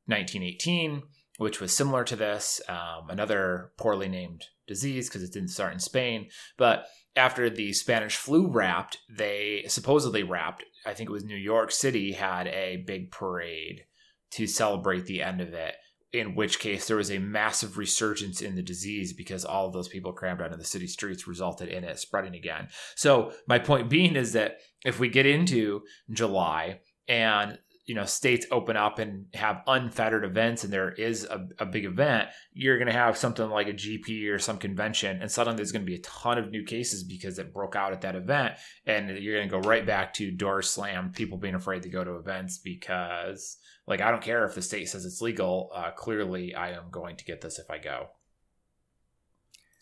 1918, 0.07 1.03
which 1.37 1.61
was 1.61 1.77
similar 1.77 2.03
to 2.05 2.17
this, 2.17 2.63
um, 2.67 3.11
another 3.11 3.73
poorly 3.77 4.09
named 4.09 4.47
disease 4.67 5.09
because 5.09 5.23
it 5.23 5.35
didn't 5.35 5.51
start 5.51 5.75
in 5.75 5.81
Spain. 5.81 6.29
But 6.57 6.87
after 7.15 7.51
the 7.51 7.75
Spanish 7.75 8.17
flu 8.17 8.49
wrapped, 8.49 8.99
they 9.09 9.65
supposedly 9.69 10.23
wrapped. 10.23 10.65
I 10.87 10.95
think 10.95 11.09
it 11.09 11.13
was 11.13 11.25
New 11.25 11.37
York 11.37 11.71
City 11.71 12.13
had 12.13 12.47
a 12.49 12.85
big 12.87 13.11
parade 13.11 13.85
to 14.33 14.47
celebrate 14.47 15.07
the 15.07 15.23
end 15.23 15.41
of 15.41 15.55
it 15.55 15.77
in 16.15 16.37
which 16.37 16.61
case 16.61 16.87
there 16.87 16.97
was 16.97 17.11
a 17.11 17.19
massive 17.19 17.77
resurgence 17.77 18.41
in 18.41 18.55
the 18.55 18.63
disease 18.63 19.13
because 19.13 19.45
all 19.45 19.67
of 19.67 19.73
those 19.73 19.89
people 19.89 20.13
crammed 20.13 20.41
onto 20.41 20.57
the 20.57 20.65
city 20.65 20.87
streets 20.87 21.27
resulted 21.27 21.69
in 21.69 21.83
it 21.83 21.99
spreading 21.99 22.37
again. 22.37 22.69
So 22.95 23.33
my 23.49 23.59
point 23.59 23.91
being 23.91 24.15
is 24.15 24.33
that 24.35 24.59
if 24.85 25.01
we 25.01 25.09
get 25.09 25.27
into 25.27 25.83
July 26.11 26.79
and 27.09 27.59
you 27.87 27.95
know 27.95 28.05
states 28.05 28.47
open 28.51 28.77
up 28.77 28.99
and 28.99 29.27
have 29.35 29.63
unfettered 29.67 30.25
events 30.25 30.65
and 30.65 30.73
there 30.73 30.93
is 30.93 31.25
a, 31.25 31.47
a 31.59 31.67
big 31.67 31.85
event 31.85 32.29
you're 32.53 32.79
going 32.79 32.87
to 32.87 32.93
have 32.93 33.17
something 33.17 33.49
like 33.51 33.69
a 33.69 33.73
gp 33.73 34.31
or 34.31 34.39
some 34.39 34.59
convention 34.59 35.21
and 35.21 35.31
suddenly 35.31 35.57
there's 35.57 35.73
going 35.73 35.85
to 35.85 35.91
be 35.91 35.97
a 35.97 36.03
ton 36.03 36.39
of 36.39 36.51
new 36.51 36.65
cases 36.65 37.05
because 37.05 37.39
it 37.39 37.53
broke 37.53 37.77
out 37.77 37.93
at 37.93 38.01
that 38.01 38.17
event 38.17 38.55
and 38.87 39.11
you're 39.19 39.37
going 39.37 39.49
to 39.49 39.61
go 39.61 39.69
right 39.69 39.87
back 39.87 40.15
to 40.15 40.31
doors 40.31 40.69
slammed 40.69 41.15
people 41.15 41.39
being 41.39 41.55
afraid 41.55 41.83
to 41.83 41.89
go 41.89 42.03
to 42.03 42.17
events 42.17 42.59
because 42.59 43.59
like 43.87 44.01
I 44.01 44.11
don't 44.11 44.23
care 44.23 44.45
if 44.45 44.55
the 44.55 44.63
state 44.63 44.89
says 44.89 45.05
it's 45.05 45.21
legal. 45.21 45.71
Uh, 45.75 45.91
clearly, 45.91 46.55
I 46.55 46.71
am 46.73 46.91
going 46.91 47.17
to 47.17 47.25
get 47.25 47.41
this 47.41 47.59
if 47.59 47.71
I 47.71 47.79
go. 47.79 48.09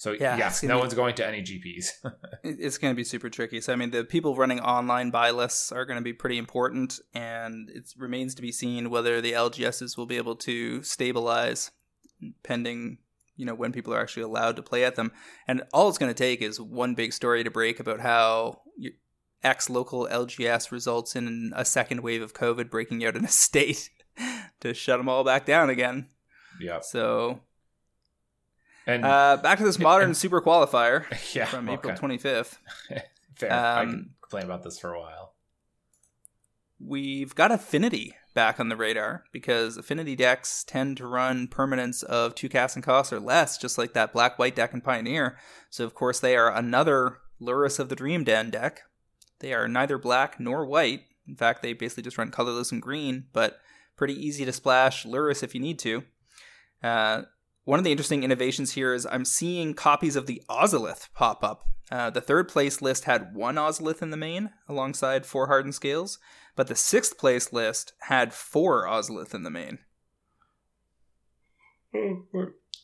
So 0.02 0.16
Yeah, 0.18 0.36
yes, 0.36 0.64
no 0.64 0.74
be- 0.74 0.80
one's 0.80 0.94
going 0.94 1.14
to 1.14 1.26
any 1.26 1.42
GPs. 1.42 1.90
It's 2.42 2.76
going 2.76 2.92
to 2.92 2.96
be 2.96 3.04
super 3.04 3.30
tricky. 3.30 3.60
So, 3.60 3.72
I 3.72 3.76
mean, 3.76 3.92
the 3.92 4.02
people 4.02 4.34
running 4.34 4.58
online 4.58 5.12
buy 5.12 5.30
lists 5.30 5.70
are 5.70 5.84
going 5.84 5.96
to 5.96 6.02
be 6.02 6.12
pretty 6.12 6.38
important, 6.38 6.98
and 7.14 7.70
it 7.70 7.94
remains 7.96 8.34
to 8.34 8.42
be 8.42 8.50
seen 8.50 8.90
whether 8.90 9.20
the 9.20 9.30
LGSs 9.30 9.96
will 9.96 10.06
be 10.06 10.16
able 10.16 10.34
to 10.36 10.82
stabilize 10.82 11.70
pending, 12.42 12.98
you 13.36 13.46
know, 13.46 13.54
when 13.54 13.70
people 13.70 13.94
are 13.94 14.00
actually 14.00 14.24
allowed 14.24 14.56
to 14.56 14.62
play 14.62 14.82
at 14.84 14.96
them. 14.96 15.12
And 15.46 15.62
all 15.72 15.88
it's 15.88 15.98
going 15.98 16.12
to 16.12 16.24
take 16.24 16.42
is 16.42 16.60
one 16.60 16.96
big 16.96 17.12
story 17.12 17.44
to 17.44 17.50
break 17.50 17.78
about 17.78 18.00
how 18.00 18.62
your 18.76 18.94
X 19.44 19.70
local 19.70 20.08
LGS 20.10 20.72
results 20.72 21.14
in 21.14 21.52
a 21.54 21.64
second 21.64 22.00
wave 22.00 22.22
of 22.22 22.34
COVID 22.34 22.70
breaking 22.70 23.04
out 23.04 23.14
in 23.14 23.24
a 23.24 23.28
state 23.46 23.88
to 24.58 24.74
shut 24.74 24.98
them 24.98 25.08
all 25.08 25.22
back 25.22 25.46
down 25.46 25.70
again. 25.70 26.08
Yeah. 26.60 26.80
So, 26.80 27.42
And 28.87 29.05
uh, 29.05 29.38
back 29.42 29.59
to 29.59 29.64
this 29.64 29.79
modern 29.79 30.09
and- 30.09 30.16
super 30.16 30.40
qualifier 30.40 31.05
yeah, 31.35 31.47
from 31.47 31.68
April 31.68 31.95
25th. 31.95 32.59
Fair. 33.37 33.53
I 33.53 33.81
um, 33.83 33.90
can 33.90 34.11
complain 34.21 34.45
about 34.45 34.62
this 34.62 34.79
for 34.79 34.92
a 34.92 35.01
while. 35.01 35.35
we've 36.79 37.35
got 37.35 37.51
Affinity 37.51 38.14
back 38.35 38.59
on 38.59 38.68
the 38.68 38.77
radar 38.77 39.25
because 39.33 39.77
Affinity 39.77 40.16
decks 40.16 40.64
tend 40.64 40.97
to 40.97 41.07
run 41.07 41.49
permanents 41.49 42.03
of 42.05 42.35
two 42.35 42.49
cast 42.49 42.77
and 42.77 42.85
costs 42.85 43.12
or 43.12 43.21
less, 43.21 43.59
just 43.59 43.79
like 43.79 43.92
that 43.92 44.12
black 44.12 44.38
white 44.38 44.57
deck 44.57 44.73
and 44.73 44.83
Pioneer. 44.85 45.37
So, 45.71 45.85
of 45.85 45.95
course, 45.95 46.21
they 46.21 46.37
are 46.37 46.55
another 46.55 47.18
Lurrus 47.40 47.79
of 47.79 47.88
the 47.88 47.97
Dream 47.97 48.25
Den 48.25 48.51
deck. 48.51 48.83
They 49.40 49.53
are 49.53 49.68
neither 49.68 49.99
black 49.99 50.38
nor 50.38 50.64
white. 50.64 51.03
In 51.27 51.37
fact, 51.37 51.62
they 51.62 51.73
basically 51.73 52.05
just 52.05 52.18
run 52.18 52.31
colorless 52.31 52.73
and 52.73 52.83
green, 52.83 53.27
but 53.33 53.61
pretty 53.97 54.14
easy 54.14 54.45
to 54.45 54.53
splash 54.53 55.05
Lurrus 55.05 55.42
if 55.42 55.55
you 55.55 55.61
need 55.61 55.79
to. 55.81 56.05
Uh, 56.83 57.23
one 57.64 57.79
of 57.79 57.85
the 57.85 57.92
interesting 57.92 58.22
innovations 58.22 58.72
here 58.72 58.92
is 58.92 59.07
I'm 59.07 59.25
seeing 59.25 59.75
copies 59.75 60.16
of 60.16 60.27
the 60.27 60.42
Ozolith 60.48 61.12
pop 61.14 61.44
up. 61.44 61.68
Uh, 61.90 62.11
the 62.11 62.20
third 62.20 62.48
place 62.48 62.81
list 62.81 63.05
had 63.05 63.35
one 63.35 63.57
Ozolith 63.57 64.03
in 64.03 64.11
the 64.11 64.16
main, 64.16 64.51
alongside 64.68 65.27
four 65.27 65.46
hardened 65.46 65.75
scales, 65.75 66.18
but 66.57 66.66
the 66.66 66.75
sixth 66.75 67.18
place 67.18 67.53
list 67.53 67.92
had 68.03 68.33
four 68.33 68.87
Ozolith 68.87 69.35
in 69.35 69.42
the 69.42 69.51
main. 69.51 69.79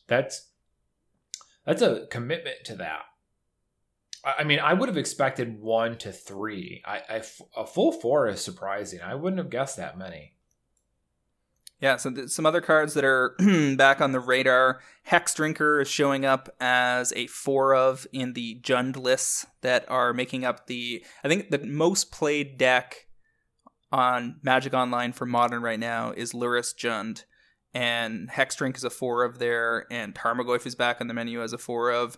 That's 0.07 0.49
that's 1.65 1.81
a 1.81 2.07
commitment 2.09 2.57
to 2.65 2.75
that. 2.75 3.01
I 4.23 4.43
mean, 4.43 4.59
I 4.59 4.73
would 4.73 4.89
have 4.89 4.97
expected 4.97 5.59
one 5.59 5.97
to 5.99 6.11
three. 6.11 6.83
I, 6.85 7.01
I 7.09 7.21
a 7.55 7.65
full 7.65 7.91
four 7.91 8.27
is 8.27 8.41
surprising. 8.41 9.01
I 9.01 9.15
wouldn't 9.15 9.39
have 9.39 9.49
guessed 9.49 9.77
that 9.77 9.97
many. 9.97 10.35
Yeah, 11.81 11.95
so 11.95 12.11
th- 12.11 12.29
some 12.29 12.45
other 12.45 12.59
cards 12.61 12.93
that 12.93 13.05
are 13.05 13.35
back 13.77 14.01
on 14.01 14.11
the 14.11 14.19
radar. 14.19 14.81
Hex 15.03 15.33
Drinker 15.33 15.79
is 15.79 15.87
showing 15.87 16.25
up 16.25 16.49
as 16.59 17.13
a 17.13 17.27
four 17.27 17.73
of 17.73 18.05
in 18.11 18.33
the 18.33 18.59
Jund 18.61 18.97
lists 18.97 19.45
that 19.61 19.89
are 19.89 20.13
making 20.13 20.43
up 20.43 20.67
the. 20.67 21.03
I 21.23 21.29
think 21.29 21.49
the 21.49 21.59
most 21.59 22.11
played 22.11 22.57
deck 22.57 23.07
on 23.91 24.39
Magic 24.43 24.73
Online 24.73 25.13
for 25.13 25.25
Modern 25.25 25.61
right 25.61 25.79
now 25.79 26.11
is 26.11 26.33
Lurrus 26.33 26.75
Jund. 26.75 27.23
And 27.73 28.29
Hex 28.31 28.55
Drink 28.55 28.75
is 28.75 28.83
a 28.83 28.89
four 28.89 29.23
of 29.23 29.37
there, 29.37 29.85
and 29.91 30.15
Tarmogoyf 30.15 30.65
is 30.65 30.75
back 30.75 30.99
on 30.99 31.07
the 31.07 31.13
menu 31.13 31.41
as 31.41 31.53
a 31.53 31.57
four 31.57 31.91
of. 31.91 32.17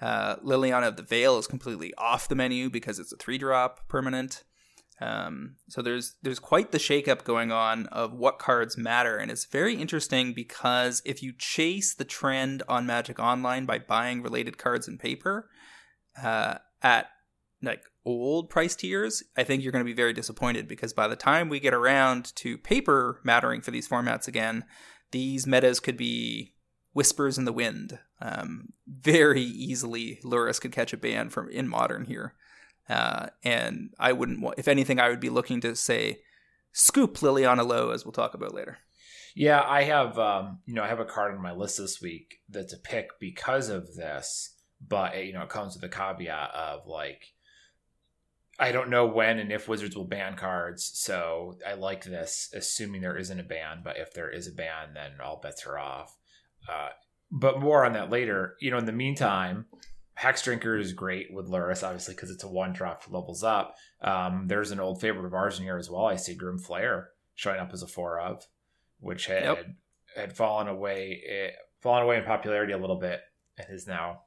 Uh, 0.00 0.36
Liliana 0.36 0.88
of 0.88 0.96
the 0.96 1.02
Veil 1.02 1.38
is 1.38 1.46
completely 1.46 1.92
off 1.98 2.28
the 2.28 2.34
menu 2.34 2.70
because 2.70 2.98
it's 2.98 3.12
a 3.12 3.16
three 3.16 3.38
drop 3.38 3.86
permanent. 3.88 4.44
Um, 5.00 5.56
so 5.68 5.80
there's 5.80 6.16
there's 6.22 6.38
quite 6.38 6.72
the 6.72 6.78
shakeup 6.78 7.24
going 7.24 7.50
on 7.50 7.86
of 7.86 8.12
what 8.12 8.38
cards 8.38 8.76
matter, 8.76 9.16
and 9.16 9.30
it's 9.30 9.46
very 9.46 9.74
interesting 9.74 10.34
because 10.34 11.00
if 11.04 11.22
you 11.22 11.32
chase 11.36 11.94
the 11.94 12.04
trend 12.04 12.62
on 12.68 12.86
Magic 12.86 13.18
Online 13.18 13.64
by 13.64 13.78
buying 13.78 14.22
related 14.22 14.58
cards 14.58 14.86
in 14.86 14.98
paper 14.98 15.48
uh, 16.22 16.56
at 16.82 17.08
like 17.62 17.82
old 18.04 18.50
price 18.50 18.76
tiers, 18.76 19.22
I 19.36 19.44
think 19.44 19.62
you're 19.62 19.72
going 19.72 19.84
to 19.84 19.90
be 19.90 19.94
very 19.94 20.12
disappointed 20.12 20.68
because 20.68 20.92
by 20.92 21.08
the 21.08 21.16
time 21.16 21.48
we 21.48 21.60
get 21.60 21.74
around 21.74 22.34
to 22.36 22.58
paper 22.58 23.20
mattering 23.24 23.60
for 23.60 23.70
these 23.70 23.88
formats 23.88 24.28
again, 24.28 24.64
these 25.12 25.46
metas 25.46 25.80
could 25.80 25.96
be 25.96 26.54
whispers 26.92 27.38
in 27.38 27.44
the 27.44 27.52
wind. 27.52 27.98
Um, 28.20 28.70
very 28.86 29.42
easily, 29.42 30.20
Lurrus 30.24 30.60
could 30.60 30.72
catch 30.72 30.92
a 30.92 30.98
ban 30.98 31.30
from 31.30 31.48
in 31.50 31.68
modern 31.68 32.04
here. 32.04 32.34
Uh, 32.90 33.28
and 33.44 33.94
I 33.98 34.12
wouldn't 34.12 34.40
want, 34.40 34.58
if 34.58 34.66
anything, 34.66 34.98
I 34.98 35.08
would 35.08 35.20
be 35.20 35.30
looking 35.30 35.60
to 35.60 35.76
say, 35.76 36.22
scoop 36.72 37.18
Liliana 37.18 37.64
Low, 37.64 37.90
as 37.90 38.04
we'll 38.04 38.12
talk 38.12 38.34
about 38.34 38.52
later. 38.52 38.78
Yeah, 39.36 39.62
I 39.64 39.84
have, 39.84 40.18
um, 40.18 40.58
you 40.66 40.74
know, 40.74 40.82
I 40.82 40.88
have 40.88 40.98
a 40.98 41.04
card 41.04 41.32
on 41.34 41.40
my 41.40 41.52
list 41.52 41.78
this 41.78 42.02
week 42.02 42.40
that's 42.48 42.72
a 42.72 42.78
pick 42.78 43.10
because 43.20 43.68
of 43.68 43.94
this, 43.94 44.56
but 44.86 45.24
you 45.24 45.32
know, 45.32 45.42
it 45.42 45.48
comes 45.48 45.74
with 45.74 45.84
a 45.84 45.88
caveat 45.88 46.50
of 46.52 46.88
like, 46.88 47.34
I 48.58 48.72
don't 48.72 48.90
know 48.90 49.06
when 49.06 49.38
and 49.38 49.52
if 49.52 49.68
Wizards 49.68 49.96
will 49.96 50.04
ban 50.04 50.34
cards, 50.34 50.90
so 50.94 51.58
I 51.66 51.74
like 51.74 52.04
this, 52.04 52.50
assuming 52.52 53.00
there 53.02 53.16
isn't 53.16 53.40
a 53.40 53.44
ban. 53.44 53.82
But 53.82 53.96
if 53.98 54.12
there 54.12 54.28
is 54.28 54.48
a 54.48 54.52
ban, 54.52 54.94
then 54.94 55.12
all 55.24 55.40
bets 55.40 55.64
are 55.64 55.78
off. 55.78 56.14
Uh, 56.68 56.88
but 57.30 57.60
more 57.60 57.86
on 57.86 57.94
that 57.94 58.10
later. 58.10 58.56
You 58.60 58.70
know, 58.70 58.78
in 58.78 58.84
the 58.84 58.92
meantime, 58.92 59.64
Hex 60.20 60.42
Drinker 60.42 60.76
is 60.76 60.92
great 60.92 61.32
with 61.32 61.48
Lurrus, 61.48 61.82
obviously, 61.82 62.14
because 62.14 62.30
it's 62.30 62.44
a 62.44 62.48
one 62.48 62.74
drop 62.74 63.04
levels 63.08 63.42
up. 63.42 63.76
Um, 64.02 64.48
there's 64.48 64.70
an 64.70 64.78
old 64.78 65.00
favorite 65.00 65.24
of 65.24 65.32
ours 65.32 65.58
in 65.58 65.64
here 65.64 65.78
as 65.78 65.88
well. 65.88 66.04
I 66.04 66.16
see 66.16 66.34
Grim 66.34 66.58
Flayer 66.58 67.06
showing 67.34 67.58
up 67.58 67.72
as 67.72 67.82
a 67.82 67.86
four 67.86 68.20
of, 68.20 68.46
which 68.98 69.24
had 69.24 69.44
yep. 69.44 69.66
had 70.14 70.36
fallen 70.36 70.68
away, 70.68 71.22
it, 71.24 71.54
fallen 71.78 72.02
away 72.02 72.18
in 72.18 72.24
popularity 72.24 72.74
a 72.74 72.78
little 72.78 72.98
bit, 72.98 73.22
and 73.56 73.66
is 73.70 73.86
now 73.86 74.24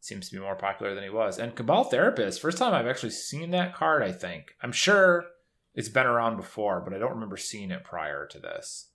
seems 0.00 0.30
to 0.30 0.34
be 0.34 0.40
more 0.40 0.56
popular 0.56 0.94
than 0.94 1.04
he 1.04 1.10
was. 1.10 1.38
And 1.38 1.54
Cabal 1.54 1.84
Therapist, 1.84 2.40
first 2.40 2.56
time 2.56 2.72
I've 2.72 2.86
actually 2.86 3.10
seen 3.10 3.50
that 3.50 3.74
card. 3.74 4.02
I 4.02 4.12
think 4.12 4.54
I'm 4.62 4.72
sure 4.72 5.26
it's 5.74 5.90
been 5.90 6.06
around 6.06 6.36
before, 6.38 6.80
but 6.80 6.94
I 6.94 6.98
don't 6.98 7.12
remember 7.12 7.36
seeing 7.36 7.70
it 7.70 7.84
prior 7.84 8.26
to 8.28 8.38
this. 8.38 8.87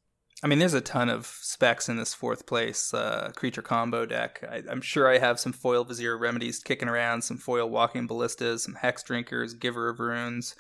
I 0.44 0.48
mean, 0.48 0.60
there's 0.60 0.74
a 0.74 0.82
ton 0.82 1.10
of 1.10 1.26
specs 1.26 1.88
in 1.88 1.96
this 1.96 2.14
fourth 2.14 2.46
place 2.46 2.94
uh, 2.94 3.32
creature 3.34 3.62
combo 3.62 4.06
deck. 4.06 4.44
I, 4.50 4.62
am 4.70 4.82
sure 4.82 5.10
I 5.10 5.18
have 5.18 5.40
some 5.40 5.54
foil 5.54 5.86
vizier 5.86 6.18
remedies 6.18 6.60
kicking 6.60 6.90
around, 6.90 7.22
some 7.22 7.38
foil 7.38 7.70
walking 7.70 8.08
ballistas, 8.08 8.64
some 8.64 8.76
hex 8.76 9.04
drinkers, 9.04 9.54
giver 9.54 9.88
of 9.88 10.02
runes, 10.02 10.56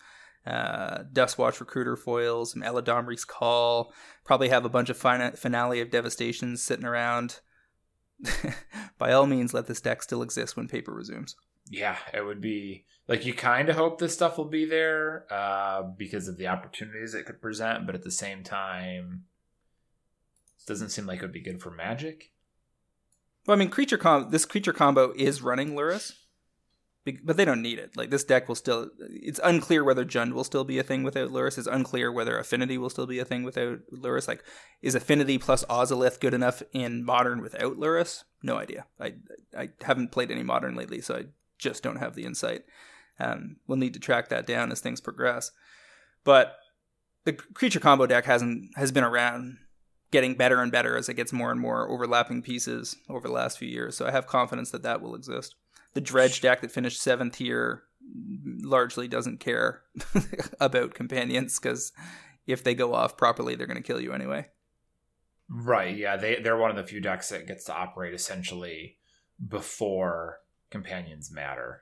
uh, 0.48 1.00
Duskwatch 1.12 1.60
recruiter 1.60 1.98
foils, 1.98 2.54
some 2.54 2.62
Eladamri's 2.62 3.26
call. 3.26 3.94
Probably 4.24 4.48
have 4.48 4.64
a 4.64 4.70
bunch 4.70 4.90
of 4.90 4.98
finale 4.98 5.82
of 5.82 5.92
devastations 5.92 6.64
sitting 6.64 6.86
around. 6.86 7.42
By 8.98 9.12
all 9.12 9.28
means, 9.28 9.54
let 9.54 9.68
this 9.68 9.82
deck 9.82 10.02
still 10.02 10.22
exist 10.22 10.56
when 10.56 10.70
paper 10.70 10.94
resumes. 10.94 11.36
Yeah, 11.70 11.98
it 12.14 12.26
would 12.26 12.40
be 12.40 12.86
like 13.10 13.26
you 13.26 13.34
kind 13.34 13.68
of 13.68 13.76
hope 13.76 14.00
this 14.00 14.14
stuff 14.14 14.38
will 14.38 14.46
be 14.46 14.64
there 14.64 15.26
uh, 15.30 15.82
because 15.98 16.30
of 16.30 16.38
the 16.38 16.48
opportunities 16.48 17.14
it 17.14 17.26
could 17.26 17.42
present, 17.42 17.86
but 17.86 17.96
at 17.96 18.04
the 18.04 18.12
same 18.12 18.44
time 18.44 19.26
doesn't 20.68 20.90
seem 20.90 21.06
like 21.06 21.20
it 21.20 21.24
would 21.24 21.32
be 21.32 21.42
good 21.42 21.62
for 21.62 21.72
magic. 21.72 22.32
Well, 23.46 23.56
I 23.56 23.60
mean, 23.60 23.70
creature 23.70 23.98
com 23.98 24.30
this 24.32 24.46
creature 24.46 24.74
combo 24.74 25.14
is 25.16 25.42
running 25.42 25.72
Lurrus, 25.72 26.14
but 27.24 27.36
they 27.36 27.44
don't 27.44 27.62
need 27.62 27.80
it. 27.80 27.98
Like 27.98 28.10
this 28.10 28.24
deck 28.24 28.48
will 28.48 28.56
still. 28.56 28.90
It's 29.00 29.40
unclear 29.44 29.84
whether 29.84 30.06
Jund 30.06 30.34
will 30.34 30.46
still 30.46 30.64
be 30.64 30.80
a 30.80 30.84
thing 30.84 31.04
without 31.04 31.30
Lurrus. 31.30 31.58
It's 31.58 31.68
unclear 31.68 32.12
whether 32.12 32.38
Affinity 32.38 32.78
will 32.78 32.90
still 32.90 33.08
be 33.08 33.20
a 33.20 33.26
thing 33.26 33.44
without 33.44 33.80
Lurrus. 33.92 34.28
Like, 34.28 34.44
is 34.82 34.96
Affinity 34.96 35.38
plus 35.38 35.66
Ozolith 35.66 36.22
good 36.22 36.34
enough 36.34 36.64
in 36.72 37.04
Modern 37.04 37.42
without 37.42 37.78
Lurrus? 37.78 38.24
No 38.42 38.58
idea. 38.58 38.86
I 39.00 39.16
I 39.58 39.70
haven't 39.82 40.12
played 40.12 40.32
any 40.32 40.44
Modern 40.44 40.76
lately, 40.76 41.02
so 41.02 41.16
I 41.16 41.24
just 41.58 41.84
don't 41.84 41.98
have 41.98 42.16
the 42.16 42.24
insight. 42.24 42.64
Um, 43.20 43.58
we'll 43.68 43.78
need 43.78 43.94
to 43.94 44.00
track 44.00 44.30
that 44.30 44.48
down 44.48 44.72
as 44.72 44.80
things 44.80 45.02
progress. 45.02 45.52
But 46.24 46.56
the 47.26 47.34
creature 47.34 47.80
combo 47.80 48.06
deck 48.06 48.26
hasn't 48.26 48.78
has 48.78 48.92
been 48.92 49.04
around 49.04 49.58
getting 50.14 50.36
better 50.36 50.62
and 50.62 50.72
better 50.72 50.96
as 50.96 51.10
it 51.10 51.16
gets 51.16 51.34
more 51.34 51.52
and 51.52 51.60
more 51.60 51.90
overlapping 51.90 52.44
pieces 52.44 52.96
over 53.10 53.28
the 53.28 53.34
last 53.34 53.58
few 53.58 53.68
years. 53.68 53.98
So 53.98 54.06
I 54.06 54.12
have 54.12 54.28
confidence 54.28 54.70
that 54.70 54.84
that 54.84 55.02
will 55.02 55.16
exist. 55.16 55.56
The 55.96 56.02
dredge 56.02 56.40
deck 56.40 56.62
that 56.62 56.72
finished 56.72 57.02
seventh 57.02 57.36
here 57.36 57.84
largely 58.62 59.08
doesn't 59.08 59.40
care 59.40 59.82
about 60.60 60.94
companions 60.94 61.60
because 61.60 61.92
if 62.46 62.64
they 62.64 62.76
go 62.76 62.94
off 62.94 63.18
properly, 63.18 63.56
they're 63.56 63.68
going 63.68 63.82
to 63.82 63.84
kill 63.84 64.00
you 64.00 64.14
anyway. 64.14 64.48
Right. 65.50 65.98
Yeah. 65.98 66.16
They 66.16 66.36
they're 66.36 66.58
one 66.58 66.70
of 66.70 66.78
the 66.78 66.86
few 66.86 67.02
decks 67.02 67.30
that 67.30 67.48
gets 67.48 67.66
to 67.66 67.74
operate 67.74 68.14
essentially 68.14 68.98
before 69.46 70.40
companions 70.70 71.32
matter. 71.32 71.82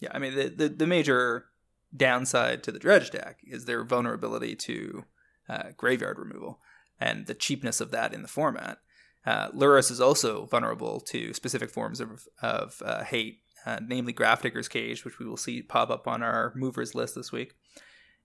Yeah. 0.00 0.10
I 0.12 0.18
mean, 0.18 0.34
the 0.34 0.48
the, 0.48 0.68
the 0.70 0.86
major 0.86 1.46
downside 1.94 2.62
to 2.62 2.72
the 2.72 2.78
dredge 2.78 3.10
deck 3.10 3.40
is 3.42 3.66
their 3.66 3.84
vulnerability 3.84 4.56
to 4.56 5.04
uh, 5.48 5.64
graveyard 5.76 6.18
removal 6.18 6.60
and 7.00 7.26
the 7.26 7.34
cheapness 7.34 7.80
of 7.80 7.90
that 7.90 8.12
in 8.12 8.22
the 8.22 8.28
format. 8.28 8.78
Uh, 9.26 9.50
Lurrus 9.50 9.90
is 9.90 10.00
also 10.00 10.46
vulnerable 10.46 11.00
to 11.00 11.34
specific 11.34 11.70
forms 11.70 12.00
of, 12.00 12.26
of 12.40 12.82
uh, 12.84 13.04
hate, 13.04 13.40
uh, 13.66 13.78
namely 13.86 14.12
Grafdigger's 14.12 14.68
Cage, 14.68 15.04
which 15.04 15.18
we 15.18 15.26
will 15.26 15.36
see 15.36 15.62
pop 15.62 15.90
up 15.90 16.08
on 16.08 16.22
our 16.22 16.52
movers 16.56 16.94
list 16.94 17.14
this 17.14 17.30
week. 17.32 17.54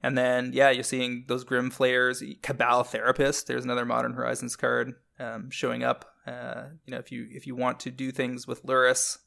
And 0.02 0.18
then, 0.18 0.52
yeah, 0.54 0.70
you're 0.70 0.84
seeing 0.84 1.26
those 1.28 1.44
Grim 1.44 1.72
Flayers, 1.72 2.22
Cabal 2.42 2.84
Therapist. 2.84 3.48
There's 3.48 3.64
another 3.64 3.86
Modern 3.86 4.14
Horizons 4.14 4.56
card 4.56 4.94
um, 5.20 5.50
showing 5.50 5.84
up. 5.84 6.14
Uh, 6.28 6.66
you 6.86 6.92
know, 6.92 7.00
if 7.00 7.12
you 7.12 7.28
if 7.32 7.48
you 7.48 7.56
want 7.56 7.80
to 7.82 7.92
do 7.92 8.12
things 8.12 8.46
with 8.48 8.66
Lurrus, 8.66 9.18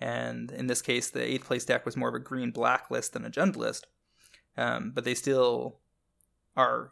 and 0.00 0.50
in 0.50 0.66
this 0.66 0.82
case, 0.82 1.10
the 1.10 1.22
eighth 1.22 1.46
place 1.46 1.64
deck 1.64 1.84
was 1.84 1.96
more 1.96 2.08
of 2.08 2.14
a 2.14 2.20
green 2.20 2.50
black 2.50 2.90
list 2.90 3.14
than 3.14 3.24
a 3.24 3.30
Jund 3.30 3.56
list, 3.56 3.86
um, 4.56 4.92
but 4.94 5.04
they 5.04 5.14
still 5.14 5.80
are 6.56 6.90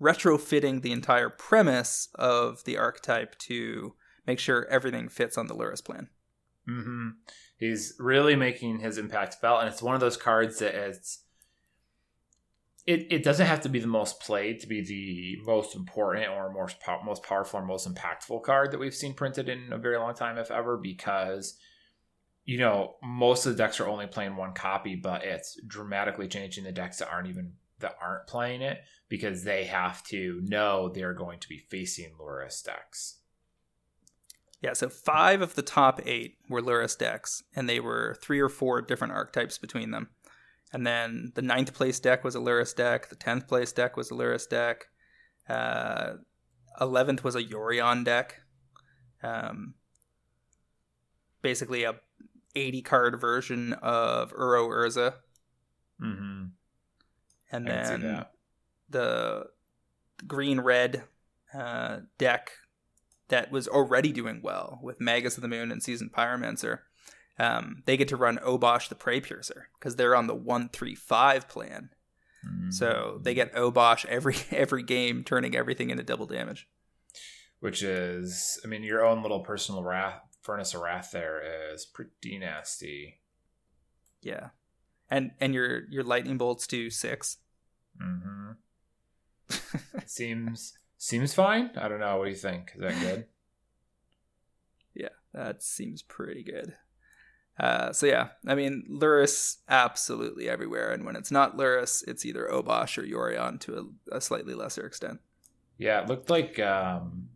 retrofitting 0.00 0.82
the 0.82 0.92
entire 0.92 1.30
premise 1.30 2.08
of 2.14 2.64
the 2.64 2.76
archetype 2.76 3.38
to 3.38 3.94
make 4.26 4.38
sure 4.38 4.66
everything 4.66 5.08
fits 5.08 5.38
on 5.38 5.46
the 5.46 5.54
Lurrus 5.54 5.84
plan. 5.84 6.08
Mm-hmm. 6.68 7.08
He's 7.58 7.94
really 7.98 8.36
making 8.36 8.80
his 8.80 8.98
impact 8.98 9.36
felt, 9.40 9.60
and 9.60 9.68
it's 9.68 9.82
one 9.82 9.94
of 9.94 10.00
those 10.00 10.16
cards 10.16 10.58
that 10.58 10.74
it's. 10.74 11.22
It, 12.86 13.08
it 13.10 13.24
doesn't 13.24 13.46
have 13.46 13.62
to 13.62 13.68
be 13.68 13.80
the 13.80 13.88
most 13.88 14.20
played 14.20 14.60
to 14.60 14.68
be 14.68 14.80
the 14.80 15.38
most 15.44 15.74
important 15.74 16.28
or 16.28 16.52
most 16.52 16.76
most 17.04 17.24
powerful 17.24 17.58
or 17.58 17.64
most 17.64 17.92
impactful 17.92 18.44
card 18.44 18.70
that 18.70 18.78
we've 18.78 18.94
seen 18.94 19.12
printed 19.12 19.48
in 19.48 19.72
a 19.72 19.78
very 19.78 19.96
long 19.96 20.14
time, 20.14 20.38
if 20.38 20.52
ever, 20.52 20.76
because 20.76 21.58
you 22.44 22.58
know 22.58 22.94
most 23.02 23.44
of 23.44 23.52
the 23.52 23.58
decks 23.58 23.80
are 23.80 23.88
only 23.88 24.06
playing 24.06 24.36
one 24.36 24.52
copy, 24.52 24.94
but 24.94 25.24
it's 25.24 25.58
dramatically 25.66 26.28
changing 26.28 26.62
the 26.62 26.70
decks 26.70 26.98
that 26.98 27.10
aren't 27.10 27.28
even 27.28 27.54
that 27.80 27.96
aren't 28.00 28.26
playing 28.26 28.62
it 28.62 28.82
because 29.08 29.44
they 29.44 29.64
have 29.64 30.02
to 30.04 30.40
know 30.42 30.88
they're 30.88 31.14
going 31.14 31.38
to 31.40 31.48
be 31.48 31.58
facing 31.58 32.12
Lurrus 32.20 32.64
decks. 32.64 33.18
Yeah, 34.62 34.72
so 34.72 34.88
five 34.88 35.42
of 35.42 35.54
the 35.54 35.62
top 35.62 36.00
eight 36.06 36.38
were 36.48 36.62
Lurrus 36.62 36.96
decks, 36.96 37.42
and 37.54 37.68
they 37.68 37.78
were 37.78 38.16
three 38.20 38.40
or 38.40 38.48
four 38.48 38.80
different 38.80 39.12
archetypes 39.12 39.58
between 39.58 39.90
them. 39.90 40.08
And 40.72 40.86
then 40.86 41.32
the 41.34 41.42
ninth 41.42 41.74
place 41.74 42.00
deck 42.00 42.24
was 42.24 42.34
a 42.34 42.40
Lurrus 42.40 42.74
deck, 42.74 43.08
the 43.08 43.16
tenth 43.16 43.46
place 43.46 43.72
deck 43.72 43.96
was 43.96 44.10
a 44.10 44.14
Lurrus 44.14 44.48
deck, 44.48 44.86
uh, 45.48 46.14
eleventh 46.80 47.22
was 47.22 47.36
a 47.36 47.44
Yorion 47.44 48.04
deck. 48.04 48.40
Um, 49.22 49.74
basically 51.42 51.84
a 51.84 51.94
80 52.54 52.82
card 52.82 53.20
version 53.20 53.72
of 53.74 54.32
Uro 54.32 54.68
Urza. 54.68 55.14
Mm-hmm 56.02 56.46
and 57.50 57.66
then 57.66 58.24
the 58.88 59.46
green 60.26 60.60
red 60.60 61.04
uh, 61.54 61.98
deck 62.18 62.52
that 63.28 63.50
was 63.50 63.66
already 63.66 64.12
doing 64.12 64.40
well 64.42 64.78
with 64.82 65.00
Magus 65.00 65.36
of 65.36 65.42
the 65.42 65.48
Moon 65.48 65.72
and 65.72 65.82
Seasoned 65.82 66.12
Pyromancer. 66.12 66.80
um, 67.38 67.82
they 67.84 67.96
get 67.96 68.08
to 68.08 68.16
run 68.16 68.38
Obosh 68.38 68.88
the 68.88 68.94
Prey 68.94 69.20
Piercer 69.20 69.68
because 69.78 69.96
they're 69.96 70.16
on 70.16 70.26
the 70.26 70.34
one 70.34 70.68
three 70.68 70.94
five 70.94 71.48
plan. 71.48 71.90
Mm-hmm. 72.46 72.70
So 72.70 73.18
they 73.22 73.34
get 73.34 73.52
Obosh 73.54 74.04
every 74.06 74.36
every 74.50 74.82
game, 74.82 75.24
turning 75.24 75.56
everything 75.56 75.90
into 75.90 76.02
double 76.04 76.26
damage. 76.26 76.68
which 77.60 77.82
is, 77.82 78.60
I 78.64 78.68
mean, 78.68 78.82
your 78.84 79.04
own 79.04 79.22
little 79.22 79.40
personal 79.40 79.82
wrath, 79.82 80.20
Furnace 80.42 80.74
of 80.74 80.82
Rath 80.82 81.10
there 81.12 81.42
is 81.72 81.84
pretty 81.86 82.38
nasty. 82.38 83.20
Yeah, 84.22 84.50
and 85.10 85.32
and 85.40 85.54
your 85.54 85.88
your 85.88 86.04
lightning 86.04 86.38
bolts 86.38 86.66
do 86.66 86.90
six. 86.90 87.38
hmm 88.00 88.52
seems 90.06 90.74
seems 90.98 91.34
fine. 91.34 91.70
I 91.76 91.88
don't 91.88 92.00
know. 92.00 92.16
What 92.18 92.24
do 92.24 92.30
you 92.30 92.36
think? 92.36 92.72
Is 92.74 92.80
that 92.80 93.00
good? 93.00 93.26
Yeah, 94.98 95.10
that 95.34 95.62
seems 95.62 96.00
pretty 96.00 96.42
good. 96.42 96.74
Uh, 97.60 97.92
so 97.92 98.06
yeah, 98.06 98.28
I 98.46 98.54
mean, 98.54 98.84
Lurrus 98.90 99.56
absolutely 99.68 100.48
everywhere, 100.48 100.90
and 100.90 101.04
when 101.04 101.16
it's 101.16 101.30
not 101.30 101.56
Lurrus, 101.58 102.02
it's 102.08 102.24
either 102.24 102.48
Obosh 102.50 102.96
or 102.96 103.02
Yorion 103.02 103.60
to 103.60 103.92
a, 104.10 104.16
a 104.16 104.20
slightly 104.22 104.54
lesser 104.54 104.86
extent. 104.86 105.20
Yeah, 105.76 106.00
it 106.02 106.08
looked 106.08 106.30
like, 106.30 106.58
um, 106.58 107.28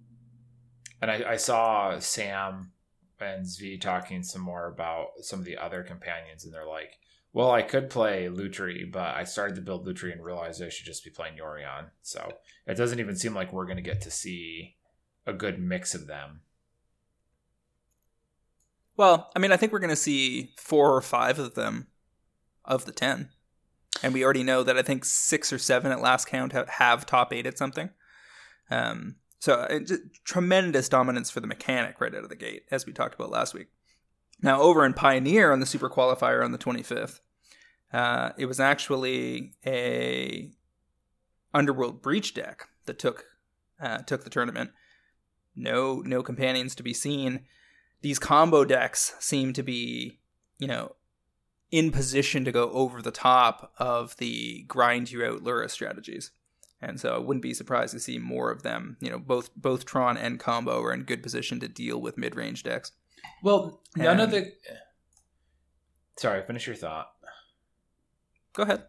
and 1.02 1.10
I, 1.10 1.32
I 1.32 1.36
saw 1.36 1.98
Sam 1.98 2.72
and 3.20 3.44
Zvi 3.44 3.78
talking 3.78 4.22
some 4.22 4.40
more 4.42 4.68
about 4.68 5.08
some 5.20 5.38
of 5.38 5.44
the 5.44 5.58
other 5.58 5.82
companions, 5.82 6.44
and 6.44 6.54
they're 6.54 6.66
like, 6.66 6.98
"Well, 7.32 7.50
I 7.50 7.62
could 7.62 7.90
play 7.90 8.26
Lutri, 8.26 8.90
but 8.90 9.14
I 9.14 9.24
started 9.24 9.54
to 9.56 9.60
build 9.60 9.86
Lutri 9.86 10.12
and 10.12 10.24
realized 10.24 10.62
I 10.62 10.68
should 10.68 10.86
just 10.86 11.04
be 11.04 11.10
playing 11.10 11.36
Yorion." 11.36 11.90
So 12.02 12.32
it 12.66 12.74
doesn't 12.74 13.00
even 13.00 13.16
seem 13.16 13.34
like 13.34 13.52
we're 13.52 13.66
going 13.66 13.76
to 13.76 13.82
get 13.82 14.00
to 14.02 14.10
see 14.10 14.76
a 15.26 15.32
good 15.32 15.60
mix 15.60 15.94
of 15.94 16.06
them. 16.06 16.42
Well, 18.96 19.30
I 19.34 19.38
mean, 19.38 19.52
I 19.52 19.56
think 19.56 19.72
we're 19.72 19.78
going 19.78 19.90
to 19.90 19.96
see 19.96 20.52
four 20.58 20.94
or 20.94 21.00
five 21.00 21.38
of 21.38 21.54
them 21.54 21.86
of 22.64 22.84
the 22.84 22.92
ten, 22.92 23.30
and 24.02 24.12
we 24.12 24.24
already 24.24 24.42
know 24.42 24.62
that 24.62 24.76
I 24.76 24.82
think 24.82 25.04
six 25.04 25.52
or 25.52 25.58
seven 25.58 25.92
at 25.92 26.02
last 26.02 26.26
count 26.26 26.52
have, 26.52 26.68
have 26.68 27.06
top 27.06 27.32
eight 27.32 27.46
at 27.46 27.56
something. 27.56 27.90
Um, 28.70 29.16
so 29.38 29.66
just 29.86 30.02
tremendous 30.24 30.88
dominance 30.88 31.30
for 31.30 31.40
the 31.40 31.46
mechanic 31.46 32.00
right 32.00 32.14
out 32.14 32.24
of 32.24 32.28
the 32.28 32.36
gate, 32.36 32.64
as 32.70 32.84
we 32.84 32.92
talked 32.92 33.14
about 33.14 33.30
last 33.30 33.54
week. 33.54 33.68
Now, 34.42 34.60
over 34.60 34.84
in 34.84 34.94
Pioneer 34.94 35.52
on 35.52 35.60
the 35.60 35.66
Super 35.66 35.90
Qualifier 35.90 36.44
on 36.44 36.52
the 36.52 36.58
25th, 36.58 37.20
uh, 37.92 38.30
it 38.38 38.46
was 38.46 38.60
actually 38.60 39.54
a 39.66 40.50
Underworld 41.52 42.00
Breach 42.02 42.32
deck 42.34 42.68
that 42.86 42.98
took 42.98 43.26
uh, 43.80 43.98
took 43.98 44.24
the 44.24 44.30
tournament. 44.30 44.70
No, 45.56 46.00
no 46.04 46.22
companions 46.22 46.74
to 46.76 46.82
be 46.82 46.94
seen. 46.94 47.40
These 48.02 48.18
combo 48.18 48.64
decks 48.64 49.14
seem 49.18 49.52
to 49.54 49.62
be, 49.62 50.20
you 50.58 50.68
know, 50.68 50.94
in 51.70 51.90
position 51.90 52.44
to 52.44 52.52
go 52.52 52.70
over 52.70 53.02
the 53.02 53.10
top 53.10 53.72
of 53.78 54.16
the 54.16 54.64
grind 54.68 55.10
you 55.10 55.24
out 55.24 55.42
Lurrus 55.42 55.70
strategies. 55.70 56.30
And 56.80 56.98
so 56.98 57.14
I 57.14 57.18
wouldn't 57.18 57.42
be 57.42 57.52
surprised 57.52 57.92
to 57.92 58.00
see 58.00 58.18
more 58.18 58.50
of 58.50 58.62
them. 58.62 58.96
You 59.00 59.10
know, 59.10 59.18
both 59.18 59.54
both 59.54 59.84
Tron 59.84 60.16
and 60.16 60.40
Combo 60.40 60.82
are 60.82 60.92
in 60.92 61.02
good 61.02 61.22
position 61.22 61.60
to 61.60 61.68
deal 61.68 62.00
with 62.00 62.16
mid 62.16 62.36
range 62.36 62.62
decks. 62.62 62.92
Well, 63.42 63.80
none 63.96 64.20
of 64.20 64.32
And- 64.32 64.46
the. 64.46 64.52
Sorry, 66.18 66.42
finish 66.46 66.66
your 66.66 66.76
thought. 66.76 67.08
Go 68.52 68.64
ahead. 68.64 68.84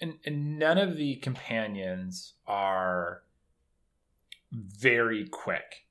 and, 0.00 0.14
and 0.24 0.58
none 0.58 0.78
of 0.78 0.96
the 0.96 1.16
companions 1.16 2.34
are 2.46 3.22
very 4.52 5.26
quick. 5.26 5.86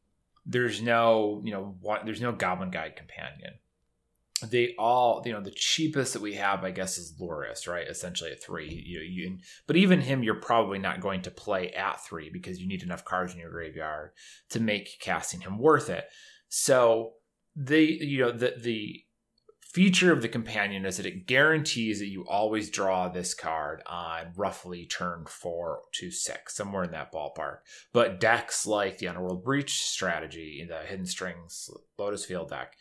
There's 0.46 0.82
no, 0.82 1.42
you 1.44 1.52
know, 1.52 1.76
one, 1.82 2.06
there's 2.06 2.22
no 2.22 2.32
Goblin 2.32 2.70
Guide 2.72 2.96
companion. 2.96 3.56
They 4.44 4.76
all, 4.78 5.24
you 5.26 5.34
know, 5.34 5.42
the 5.42 5.52
cheapest 5.52 6.14
that 6.14 6.22
we 6.22 6.36
have, 6.36 6.64
I 6.64 6.72
guess, 6.72 6.98
is 6.98 7.16
Lurrus, 7.20 7.68
right? 7.68 7.88
Essentially 7.88 8.32
at 8.32 8.44
three. 8.44 8.70
You, 8.86 9.00
you, 9.00 9.38
but 9.66 9.76
even 9.76 10.02
him, 10.02 10.24
you're 10.24 10.36
probably 10.36 10.78
not 10.78 11.02
going 11.02 11.24
to 11.24 11.32
play 11.32 11.72
at 11.72 12.06
three 12.06 12.30
because 12.30 12.60
you 12.62 12.68
need 12.68 12.84
enough 12.84 13.04
cards 13.04 13.34
in 13.34 13.40
your 13.40 13.50
graveyard 13.50 14.12
to 14.50 14.60
make 14.60 15.00
casting 15.00 15.42
him 15.42 15.58
worth 15.58 15.90
it. 15.90 16.06
So 16.48 17.14
they, 17.56 17.84
you 17.84 18.20
know, 18.20 18.32
the 18.32 18.54
the 18.60 19.02
feature 19.62 20.14
of 20.14 20.22
the 20.22 20.30
companion 20.30 20.86
is 20.86 20.98
that 20.98 21.06
it 21.06 21.28
guarantees 21.28 22.00
that 22.00 22.08
you 22.08 22.26
always 22.30 22.70
draw 22.70 23.10
this 23.10 23.34
card 23.34 23.84
on 23.86 24.32
roughly 24.38 24.86
turn 24.86 25.26
four 25.28 25.82
to 25.94 26.10
six, 26.10 26.56
somewhere 26.56 26.84
in 26.84 26.92
that 26.92 27.12
ballpark. 27.12 27.58
But 27.92 28.20
decks 28.20 28.66
like 28.66 28.98
the 28.98 29.10
Underworld 29.10 29.44
Breach 29.44 29.82
strategy 29.84 30.66
the 30.68 30.80
Hidden 30.88 31.06
Strings 31.06 31.70
Lotus 31.98 32.26
Field 32.26 32.50
deck 32.50 32.74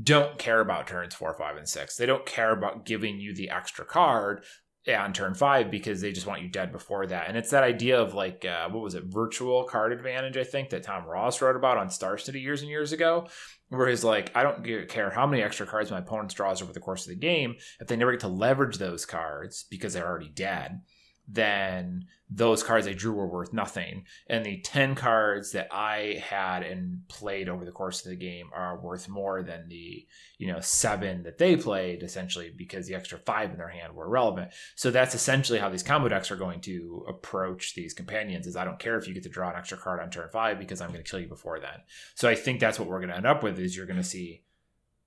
don't 0.00 0.38
care 0.38 0.60
about 0.60 0.86
turns 0.86 1.14
four, 1.14 1.34
five, 1.34 1.56
and 1.56 1.68
six. 1.68 1.96
They 1.96 2.06
don't 2.06 2.24
care 2.24 2.52
about 2.52 2.86
giving 2.86 3.20
you 3.20 3.34
the 3.34 3.50
extra 3.50 3.84
card 3.84 4.44
on 4.88 5.12
turn 5.12 5.34
five 5.34 5.70
because 5.70 6.00
they 6.00 6.12
just 6.12 6.26
want 6.26 6.42
you 6.42 6.48
dead 6.48 6.72
before 6.72 7.06
that. 7.06 7.28
And 7.28 7.36
it's 7.36 7.50
that 7.50 7.62
idea 7.62 8.00
of 8.00 8.14
like, 8.14 8.44
uh, 8.44 8.68
what 8.68 8.82
was 8.82 8.94
it, 8.94 9.04
virtual 9.04 9.64
card 9.64 9.92
advantage, 9.92 10.36
I 10.36 10.44
think, 10.44 10.70
that 10.70 10.82
Tom 10.82 11.06
Ross 11.06 11.40
wrote 11.40 11.56
about 11.56 11.78
on 11.78 11.90
Star 11.90 12.18
City 12.18 12.40
years 12.40 12.62
and 12.62 12.70
years 12.70 12.92
ago, 12.92 13.28
where 13.68 13.88
he's 13.88 14.04
like, 14.04 14.30
I 14.34 14.42
don't 14.42 14.88
care 14.88 15.10
how 15.10 15.26
many 15.26 15.42
extra 15.42 15.66
cards 15.66 15.90
my 15.90 15.98
opponent 15.98 16.34
draws 16.34 16.60
over 16.60 16.72
the 16.72 16.80
course 16.80 17.06
of 17.06 17.10
the 17.10 17.16
game. 17.16 17.54
If 17.80 17.86
they 17.86 17.96
never 17.96 18.10
get 18.10 18.20
to 18.20 18.28
leverage 18.28 18.78
those 18.78 19.06
cards 19.06 19.64
because 19.70 19.94
they're 19.94 20.08
already 20.08 20.30
dead, 20.30 20.80
then 21.28 22.06
those 22.34 22.62
cards 22.62 22.86
I 22.86 22.92
drew 22.92 23.12
were 23.12 23.26
worth 23.26 23.52
nothing. 23.52 24.06
And 24.26 24.44
the 24.44 24.60
10 24.60 24.94
cards 24.94 25.52
that 25.52 25.68
I 25.70 26.22
had 26.26 26.62
and 26.62 27.06
played 27.08 27.48
over 27.48 27.64
the 27.64 27.72
course 27.72 28.04
of 28.04 28.10
the 28.10 28.16
game 28.16 28.50
are 28.54 28.80
worth 28.80 29.08
more 29.08 29.42
than 29.42 29.68
the, 29.68 30.06
you 30.38 30.50
know, 30.50 30.60
seven 30.60 31.22
that 31.24 31.38
they 31.38 31.56
played 31.56 32.02
essentially 32.02 32.52
because 32.56 32.86
the 32.86 32.94
extra 32.94 33.18
five 33.18 33.50
in 33.50 33.58
their 33.58 33.68
hand 33.68 33.94
were 33.94 34.08
relevant. 34.08 34.52
So 34.76 34.90
that's 34.90 35.14
essentially 35.14 35.58
how 35.58 35.68
these 35.68 35.82
combo 35.82 36.08
decks 36.08 36.30
are 36.30 36.36
going 36.36 36.60
to 36.62 37.04
approach 37.08 37.74
these 37.74 37.94
companions 37.94 38.46
is 38.46 38.56
I 38.56 38.64
don't 38.64 38.78
care 38.78 38.96
if 38.96 39.06
you 39.06 39.14
get 39.14 39.24
to 39.24 39.28
draw 39.28 39.50
an 39.50 39.56
extra 39.56 39.78
card 39.78 40.00
on 40.00 40.10
turn 40.10 40.28
five 40.32 40.58
because 40.58 40.80
I'm 40.80 40.90
going 40.90 41.04
to 41.04 41.10
kill 41.10 41.20
you 41.20 41.28
before 41.28 41.60
then. 41.60 41.80
So 42.14 42.28
I 42.28 42.34
think 42.34 42.60
that's 42.60 42.78
what 42.78 42.88
we're 42.88 43.00
going 43.00 43.10
to 43.10 43.16
end 43.16 43.26
up 43.26 43.42
with 43.42 43.58
is 43.58 43.76
you're 43.76 43.86
going 43.86 43.96
to 43.98 44.04
see 44.04 44.42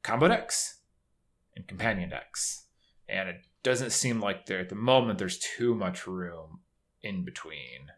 combo 0.04 0.28
decks 0.28 0.80
and 1.56 1.68
companion 1.68 2.10
decks. 2.10 2.66
And 3.08 3.30
it 3.30 3.46
doesn't 3.66 3.92
seem 3.92 4.22
like 4.22 4.46
there 4.46 4.60
at 4.60 4.70
the 4.70 4.76
moment 4.76 5.18
there's 5.20 5.40
too 5.40 5.74
much 5.76 6.06
room 6.08 6.60
in 7.02 7.26
between. 7.26 7.92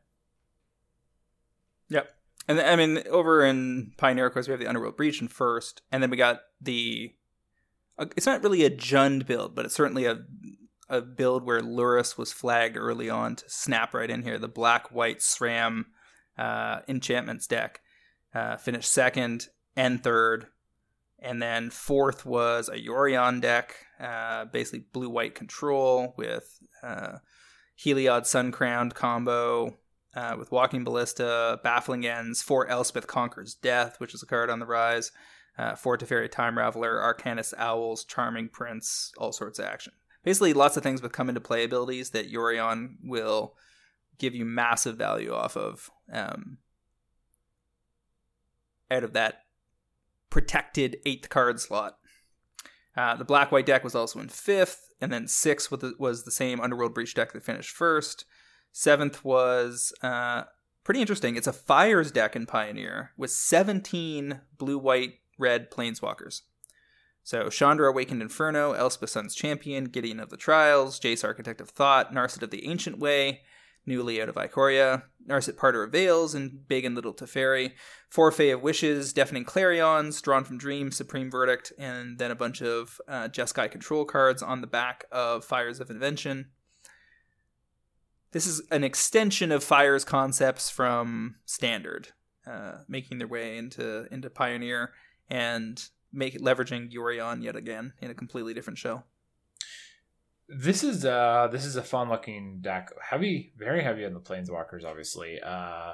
Yep. 1.90 2.10
And 2.48 2.60
I 2.60 2.78
mean, 2.78 3.04
over 3.10 3.46
in 3.46 3.92
Pioneer, 3.98 4.30
course, 4.30 4.48
we 4.48 4.54
have 4.54 4.62
the 4.62 4.68
Underworld 4.68 4.96
Breach 4.96 5.22
in 5.22 5.28
first, 5.28 5.82
and 5.92 6.02
then 6.02 6.10
we 6.10 6.18
got 6.18 6.40
the. 6.62 7.14
uh, 8.00 8.06
It's 8.16 8.26
not 8.26 8.42
really 8.42 8.64
a 8.64 8.70
Jund 8.70 9.28
build, 9.28 9.54
but 9.54 9.66
it's 9.66 9.76
certainly 9.76 10.06
a 10.06 10.24
a 10.90 11.02
build 11.02 11.44
where 11.44 11.62
Lurrus 11.62 12.18
was 12.18 12.32
flagged 12.32 12.78
early 12.78 13.10
on 13.10 13.36
to 13.36 13.50
snap 13.50 13.94
right 13.94 14.10
in 14.10 14.24
here. 14.24 14.40
The 14.40 14.48
black 14.48 14.90
white 14.90 15.20
Sram 15.20 15.88
uh, 16.38 16.80
enchantments 16.88 17.46
deck 17.46 17.82
uh, 18.34 18.56
finished 18.56 18.90
second 18.90 19.50
and 19.76 20.02
third, 20.02 20.48
and 21.20 21.42
then 21.42 21.70
fourth 21.70 22.26
was 22.26 22.70
a 22.70 22.78
Yorion 22.78 23.42
deck, 23.42 23.87
uh, 24.00 24.46
basically 24.46 24.86
blue 24.92 25.10
white 25.10 25.36
control 25.36 26.14
with 26.18 26.60
uh, 26.84 27.18
Heliod 27.78 28.26
Sun 28.26 28.52
Crowned 28.52 28.94
combo 28.96 29.78
uh, 30.16 30.36
with 30.38 30.52
Walking 30.52 30.84
Ballista, 30.84 31.60
Baffling 31.64 32.06
Ends, 32.06 32.42
four 32.42 32.68
Elspeth 32.68 33.08
Conquers 33.08 33.54
Death, 33.56 34.00
which 34.00 34.14
is 34.14 34.24
a 34.24 34.26
card 34.26 34.50
on 34.50 34.60
the 34.60 34.66
rise, 34.66 35.12
uh, 35.58 35.76
four 35.76 35.98
Teferi 35.98 36.30
Time 36.30 36.56
Raveler, 36.56 37.00
Arcanist 37.02 37.54
Owls, 37.58 38.04
Charming 38.04 38.50
Prince, 38.50 39.12
all 39.18 39.32
sorts 39.32 39.60
of 39.60 39.66
action. 39.66 39.94
Basically, 40.24 40.54
lots 40.54 40.76
of 40.76 40.84
things 40.84 41.02
with 41.02 41.12
come 41.12 41.30
into 41.30 41.42
play 41.42 41.64
abilities 41.64 42.10
that 42.12 42.32
Yorion 42.32 42.96
will 43.04 43.56
give 44.18 44.34
you 44.34 44.44
massive 44.44 44.98
value 44.98 45.34
off 45.34 45.56
of 45.56 45.92
um, 46.12 46.58
out 48.90 49.04
of 49.04 49.14
that 49.14 49.44
protected 50.30 50.98
eighth 51.06 51.30
card 51.30 51.60
slot. 51.60 51.97
Uh, 52.98 53.16
the 53.16 53.24
black 53.24 53.52
white 53.52 53.68
deck 53.68 53.84
was 53.84 53.94
also 53.94 54.20
in 54.20 54.28
fifth, 54.28 54.90
and 55.00 55.14
then 55.14 55.28
sixth 55.28 55.70
was 55.70 55.82
the, 55.82 55.94
was 56.00 56.24
the 56.24 56.32
same 56.32 56.60
Underworld 56.60 56.96
Breach 56.96 57.14
deck 57.14 57.32
that 57.32 57.44
finished 57.44 57.70
first. 57.70 58.26
Seventh 58.72 59.24
was 59.24 59.94
uh, 60.02 60.44
pretty 60.84 61.02
interesting. 61.02 61.36
It's 61.36 61.48
a 61.48 61.54
Fires 61.54 62.12
deck 62.12 62.36
in 62.36 62.48
Pioneer 62.48 63.12
with 63.16 63.30
17 63.30 64.42
blue, 64.58 64.80
white, 64.80 65.16
red 65.38 65.70
planeswalkers. 65.70 66.42
So 67.24 67.50
Chandra 67.50 67.90
Awakened 67.90 68.22
Inferno, 68.22 68.72
Elspeth 68.72 69.12
Sun's 69.12 69.36
Champion, 69.36 69.86
Gideon 69.86 70.20
of 70.20 70.30
the 70.30 70.38
Trials, 70.38 71.00
Jace 71.00 71.24
Architect 71.24 71.62
of 71.62 71.70
Thought, 71.70 72.14
Narset 72.14 72.42
of 72.42 72.52
the 72.52 72.66
Ancient 72.66 72.98
Way, 72.98 73.42
newly 73.88 74.22
out 74.22 74.30
of 74.30 74.36
Ikoria, 74.36 75.04
Narset 75.28 75.56
Parter 75.56 75.84
of 75.84 75.92
Veils, 75.92 76.36
and 76.36 76.68
Big 76.68 76.86
and 76.86 76.94
Little 76.94 77.14
Teferi, 77.14 77.72
Forfeit 78.10 78.54
of 78.54 78.62
Wishes, 78.62 79.14
Deafening 79.14 79.46
Clarions, 79.46 80.22
Drawn 80.22 80.44
from 80.44 80.58
Dreams, 80.58 80.96
Supreme 80.96 81.32
Verdict, 81.32 81.74
and 81.80 82.20
then 82.20 82.32
a 82.32 82.36
bunch 82.36 82.62
of 82.62 83.02
uh, 83.08 83.28
Jeskai 83.30 83.72
control 83.72 84.06
cards 84.06 84.44
on 84.44 84.62
the 84.62 84.68
back 84.68 85.06
of 85.12 85.44
Fires 85.44 85.80
of 85.80 85.90
Invention. 85.90 86.50
This 88.32 88.46
is 88.46 88.62
an 88.72 88.84
extension 88.84 89.52
of 89.52 89.64
Fire's 89.64 90.06
concepts 90.06 90.70
from 90.70 91.36
Standard, 91.46 92.10
uh, 92.46 92.80
making 92.88 93.18
their 93.18 93.28
way 93.28 93.58
into 93.58 94.06
into 94.14 94.30
Pioneer, 94.30 94.92
and 95.30 95.82
make 96.12 96.40
leveraging 96.40 96.92
Yorion 96.92 97.42
yet 97.42 97.56
again 97.56 97.94
in 98.02 98.12
a 98.12 98.14
completely 98.14 98.54
different 98.54 98.78
show. 98.78 99.04
This 100.50 100.84
is 100.84 101.04
uh 101.06 101.50
this 101.52 101.66
is 101.66 101.76
a 101.76 101.84
fun 101.84 102.10
looking 102.10 102.60
deck. 102.62 102.90
Heavy, 103.02 103.54
very 103.58 103.84
heavy 103.84 104.06
on 104.06 104.14
the 104.14 104.20
planeswalkers, 104.20 104.86
obviously. 104.86 105.42
Uh 105.42 105.94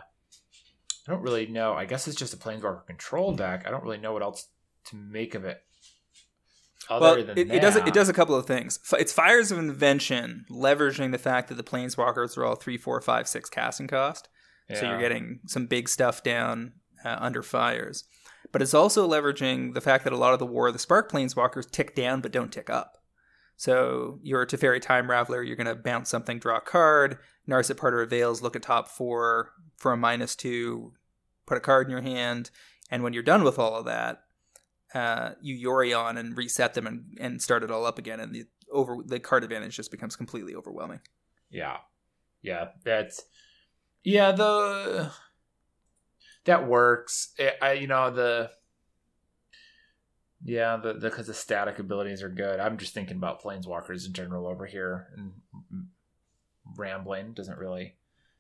I 1.07 1.11
don't 1.11 1.21
really 1.21 1.47
know. 1.47 1.73
I 1.73 1.85
guess 1.85 2.07
it's 2.07 2.17
just 2.17 2.33
a 2.33 2.37
planeswalker 2.37 2.85
control 2.85 3.33
deck. 3.33 3.63
I 3.67 3.71
don't 3.71 3.83
really 3.83 3.97
know 3.97 4.13
what 4.13 4.21
else 4.21 4.47
to 4.85 4.95
make 4.95 5.35
of 5.35 5.43
it. 5.43 5.61
well, 6.89 7.15
it, 7.15 7.37
it, 7.37 7.61
does 7.61 7.75
it 7.75 7.93
does 7.93 8.09
a 8.09 8.13
couple 8.13 8.35
of 8.35 8.45
things. 8.45 8.79
It's 8.93 9.11
Fires 9.11 9.51
of 9.51 9.57
Invention, 9.57 10.45
leveraging 10.49 11.11
the 11.11 11.17
fact 11.17 11.49
that 11.49 11.55
the 11.55 11.63
planeswalkers 11.63 12.37
are 12.37 12.45
all 12.45 12.55
three, 12.55 12.77
four, 12.77 12.99
five, 13.01 13.27
six 13.27 13.49
casting 13.49 13.87
cost. 13.87 14.29
Yeah. 14.69 14.79
So 14.79 14.85
you're 14.87 14.99
getting 14.99 15.39
some 15.47 15.67
big 15.67 15.89
stuff 15.89 16.23
down 16.23 16.73
uh, 17.03 17.17
under 17.19 17.43
fires. 17.43 18.05
But 18.51 18.61
it's 18.61 18.73
also 18.73 19.09
leveraging 19.09 19.73
the 19.73 19.81
fact 19.81 20.03
that 20.03 20.13
a 20.13 20.17
lot 20.17 20.33
of 20.33 20.39
the 20.39 20.45
War 20.45 20.67
of 20.67 20.73
the 20.73 20.79
Spark 20.79 21.11
planeswalkers 21.11 21.69
tick 21.69 21.95
down 21.95 22.21
but 22.21 22.31
don't 22.31 22.51
tick 22.51 22.69
up. 22.69 23.02
So 23.64 24.20
you're 24.22 24.41
a 24.41 24.45
Teferi 24.45 24.82
Time 24.82 25.07
Raveler, 25.07 25.47
you're 25.47 25.55
going 25.55 25.68
to 25.68 25.76
bounce 25.76 26.09
something, 26.09 26.38
draw 26.38 26.57
a 26.57 26.59
card. 26.59 27.18
Narset 27.47 27.76
Parter 27.76 28.05
Veils, 28.09 28.41
look 28.41 28.57
at 28.57 28.61
top 28.61 28.89
four 28.89 29.53
for 29.78 29.93
a 29.93 29.95
minus 29.95 30.36
two, 30.36 30.91
put 31.45 31.55
a 31.55 31.61
card 31.61 31.88
in 31.88 31.91
your 31.91 32.01
hand. 32.01 32.51
And 32.91 33.03
when 33.03 33.14
you're 33.14 33.24
done 33.24 33.41
with 33.41 33.57
all 33.57 33.78
of 33.78 33.86
that, 33.86 34.24
uh, 34.93 35.36
you 35.41 35.55
Yorion 35.70 36.20
and 36.20 36.36
reset 36.36 36.74
them 36.74 36.86
and, 36.86 37.18
and 37.22 37.41
start 37.41 37.64
it 37.64 37.72
all 37.72 37.86
up 37.86 37.97
again. 37.97 38.20
And 38.20 38.36
the 38.36 38.47
over 38.70 38.97
the 39.01 39.22
card 39.22 39.45
advantage 39.45 39.78
just 39.78 39.91
becomes 39.91 40.18
completely 40.18 40.55
overwhelming. 40.55 40.99
Yeah. 41.49 41.78
Yeah. 42.41 42.72
That's, 42.84 43.24
yeah, 44.03 44.34
the, 44.34 45.09
that 46.43 46.68
works. 46.68 47.34
I, 47.61 47.72
you 47.72 47.88
know, 47.88 48.11
the, 48.11 48.51
yeah, 50.45 50.77
because 50.77 51.27
the, 51.27 51.31
the 51.31 51.33
static 51.33 51.79
abilities 51.79 52.21
are 52.21 52.29
good. 52.29 52.59
I'm 52.59 52.77
just 52.77 52.93
thinking 52.93 53.17
about 53.17 53.41
planeswalkers 53.41 54.05
in 54.05 54.13
general 54.13 54.45
over 54.45 54.65
here, 54.65 55.07
and 55.15 55.31
rambling 56.77 57.33
doesn't 57.33 57.57
really, 57.57 57.95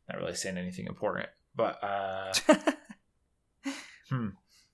not 0.09 0.19
really 0.19 0.35
saying 0.35 0.57
anything 0.57 0.87
important. 0.87 1.29
But 1.55 1.83
uh, 1.83 2.33
hmm. 4.09 4.29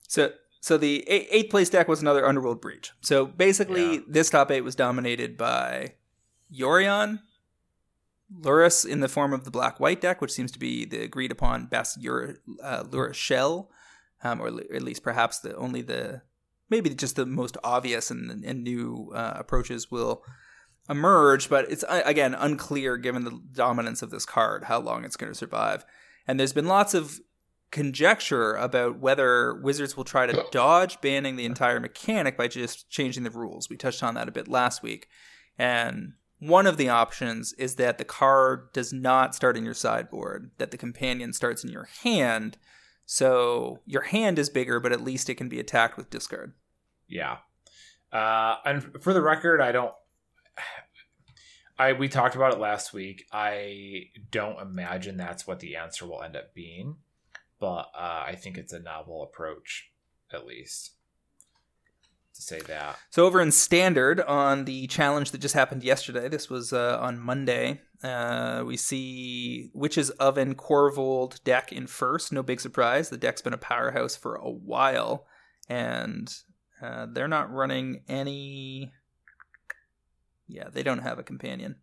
So 0.08 0.32
so 0.60 0.76
the 0.76 1.08
eighth 1.08 1.50
place 1.50 1.70
deck 1.70 1.88
was 1.88 2.02
another 2.02 2.26
Underworld 2.26 2.60
Breach. 2.60 2.92
So 3.00 3.26
basically, 3.26 3.94
yeah. 3.94 4.00
this 4.08 4.30
top 4.30 4.50
eight 4.50 4.62
was 4.62 4.74
dominated 4.74 5.36
by 5.38 5.94
Yorion, 6.52 7.20
Lurrus 8.40 8.86
in 8.86 9.00
the 9.00 9.08
form 9.08 9.32
of 9.32 9.44
the 9.44 9.50
black 9.50 9.80
white 9.80 10.00
deck, 10.00 10.20
which 10.20 10.32
seems 10.32 10.52
to 10.52 10.58
be 10.58 10.84
the 10.84 11.02
agreed 11.02 11.32
upon 11.32 11.66
best 11.66 11.98
Ur- 12.04 12.38
uh, 12.62 12.84
Lurrus 12.84 13.14
shell, 13.14 13.70
um, 14.22 14.40
or 14.40 14.48
at 14.48 14.82
least 14.82 15.02
perhaps 15.02 15.38
the 15.38 15.54
only 15.56 15.82
the 15.82 16.22
maybe 16.70 16.90
just 16.90 17.16
the 17.16 17.26
most 17.26 17.56
obvious 17.62 18.10
and, 18.10 18.44
and 18.44 18.64
new 18.64 19.12
uh, 19.14 19.34
approaches 19.36 19.90
will 19.90 20.22
emerge, 20.88 21.48
but 21.48 21.70
it's 21.70 21.84
uh, 21.84 22.02
again 22.04 22.34
unclear 22.34 22.96
given 22.96 23.24
the 23.24 23.40
dominance 23.52 24.02
of 24.02 24.10
this 24.10 24.26
card 24.26 24.64
how 24.64 24.80
long 24.80 25.04
it's 25.04 25.16
going 25.16 25.30
to 25.30 25.38
survive. 25.38 25.84
And 26.26 26.38
there's 26.38 26.52
been 26.52 26.66
lots 26.66 26.94
of 26.94 27.20
conjecture 27.70 28.54
about 28.54 28.98
whether 28.98 29.54
Wizards 29.54 29.96
will 29.96 30.04
try 30.04 30.26
to 30.26 30.44
dodge 30.50 31.00
banning 31.00 31.36
the 31.36 31.44
entire 31.44 31.80
mechanic 31.80 32.36
by 32.36 32.48
just 32.48 32.90
changing 32.90 33.22
the 33.22 33.30
rules. 33.30 33.68
We 33.68 33.76
touched 33.76 34.02
on 34.02 34.14
that 34.14 34.28
a 34.28 34.32
bit 34.32 34.48
last 34.48 34.82
week. 34.82 35.08
And 35.58 36.14
one 36.40 36.66
of 36.66 36.78
the 36.78 36.88
options 36.88 37.52
is 37.54 37.76
that 37.76 37.98
the 37.98 38.04
card 38.04 38.72
does 38.72 38.92
not 38.92 39.34
start 39.34 39.56
in 39.56 39.64
your 39.64 39.74
sideboard, 39.74 40.50
that 40.58 40.70
the 40.70 40.76
companion 40.76 41.32
starts 41.32 41.62
in 41.62 41.70
your 41.70 41.88
hand. 42.02 42.56
So 43.06 43.80
your 43.86 44.02
hand 44.02 44.38
is 44.38 44.50
bigger, 44.50 44.80
but 44.80 44.92
at 44.92 45.02
least 45.02 45.28
it 45.28 45.34
can 45.34 45.48
be 45.48 45.60
attacked 45.60 45.96
with 45.96 46.10
discard. 46.10 46.54
Yeah. 47.10 47.38
Uh, 48.12 48.56
and 48.64 49.02
for 49.02 49.12
the 49.12 49.20
record, 49.20 49.60
I 49.60 49.72
don't. 49.72 49.92
I 51.78 51.94
we 51.94 52.08
talked 52.08 52.36
about 52.36 52.52
it 52.52 52.60
last 52.60 52.92
week. 52.92 53.24
I 53.32 54.10
don't 54.30 54.60
imagine 54.60 55.16
that's 55.16 55.46
what 55.46 55.60
the 55.60 55.76
answer 55.76 56.06
will 56.06 56.22
end 56.22 56.36
up 56.36 56.54
being, 56.54 56.96
but 57.58 57.90
uh, 57.94 58.24
I 58.26 58.36
think 58.36 58.58
it's 58.58 58.72
a 58.72 58.80
novel 58.80 59.22
approach, 59.22 59.90
at 60.32 60.46
least 60.46 60.92
to 62.34 62.42
say 62.42 62.60
that. 62.60 62.98
So 63.10 63.26
over 63.26 63.40
in 63.40 63.52
standard 63.52 64.20
on 64.20 64.64
the 64.64 64.86
challenge 64.88 65.30
that 65.30 65.40
just 65.40 65.54
happened 65.54 65.84
yesterday, 65.84 66.28
this 66.28 66.50
was 66.50 66.72
uh, 66.72 66.98
on 67.00 67.18
Monday. 67.18 67.80
Uh, 68.02 68.64
we 68.66 68.76
see 68.76 69.70
Witch's 69.74 70.10
Oven 70.10 70.54
Korvold 70.54 71.42
deck 71.44 71.72
in 71.72 71.86
first. 71.86 72.32
No 72.32 72.42
big 72.42 72.60
surprise. 72.60 73.08
The 73.08 73.16
deck's 73.16 73.42
been 73.42 73.52
a 73.52 73.58
powerhouse 73.58 74.16
for 74.16 74.36
a 74.36 74.50
while, 74.50 75.26
and 75.68 76.34
uh, 76.82 77.06
they're 77.10 77.28
not 77.28 77.52
running 77.52 78.02
any. 78.08 78.92
Yeah, 80.48 80.68
they 80.72 80.82
don't 80.82 81.02
have 81.02 81.18
a 81.18 81.22
companion, 81.22 81.76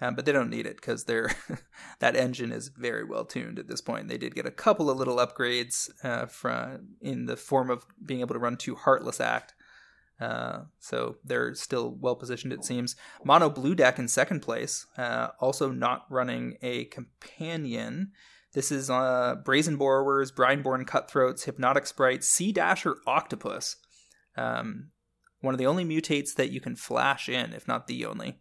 um, 0.00 0.14
but 0.14 0.24
they 0.24 0.32
don't 0.32 0.50
need 0.50 0.66
it 0.66 0.76
because 0.76 1.04
they're 1.04 1.30
that 2.00 2.16
engine 2.16 2.52
is 2.52 2.68
very 2.68 3.04
well 3.04 3.24
tuned 3.24 3.58
at 3.58 3.68
this 3.68 3.80
point. 3.80 4.08
They 4.08 4.18
did 4.18 4.34
get 4.34 4.46
a 4.46 4.50
couple 4.50 4.88
of 4.90 4.96
little 4.96 5.16
upgrades 5.16 5.90
uh, 6.02 6.26
from 6.26 6.96
in 7.00 7.26
the 7.26 7.36
form 7.36 7.70
of 7.70 7.84
being 8.04 8.20
able 8.20 8.34
to 8.34 8.40
run 8.40 8.56
two 8.56 8.74
Heartless 8.74 9.20
Act. 9.20 9.54
Uh, 10.18 10.60
so 10.78 11.16
they're 11.24 11.54
still 11.54 11.94
well 12.00 12.16
positioned, 12.16 12.52
it 12.52 12.64
seems. 12.64 12.96
Mono 13.22 13.50
Blue 13.50 13.74
deck 13.74 13.98
in 13.98 14.08
second 14.08 14.40
place, 14.40 14.86
uh, 14.96 15.28
also 15.40 15.70
not 15.70 16.06
running 16.08 16.56
a 16.62 16.86
companion. 16.86 18.12
This 18.54 18.72
is 18.72 18.88
uh, 18.88 19.34
Brazen 19.44 19.76
Borrowers, 19.76 20.32
Brineborn 20.32 20.86
Cutthroats, 20.86 21.44
Hypnotic 21.44 21.86
Sprites, 21.86 22.26
Sea 22.26 22.52
Dasher 22.52 22.96
Octopus. 23.06 23.76
Um, 24.36 24.90
one 25.40 25.54
of 25.54 25.58
the 25.58 25.66
only 25.66 25.84
mutates 25.84 26.34
that 26.34 26.50
you 26.50 26.60
can 26.60 26.76
flash 26.76 27.28
in, 27.28 27.52
if 27.52 27.68
not 27.68 27.86
the 27.86 28.04
only. 28.04 28.40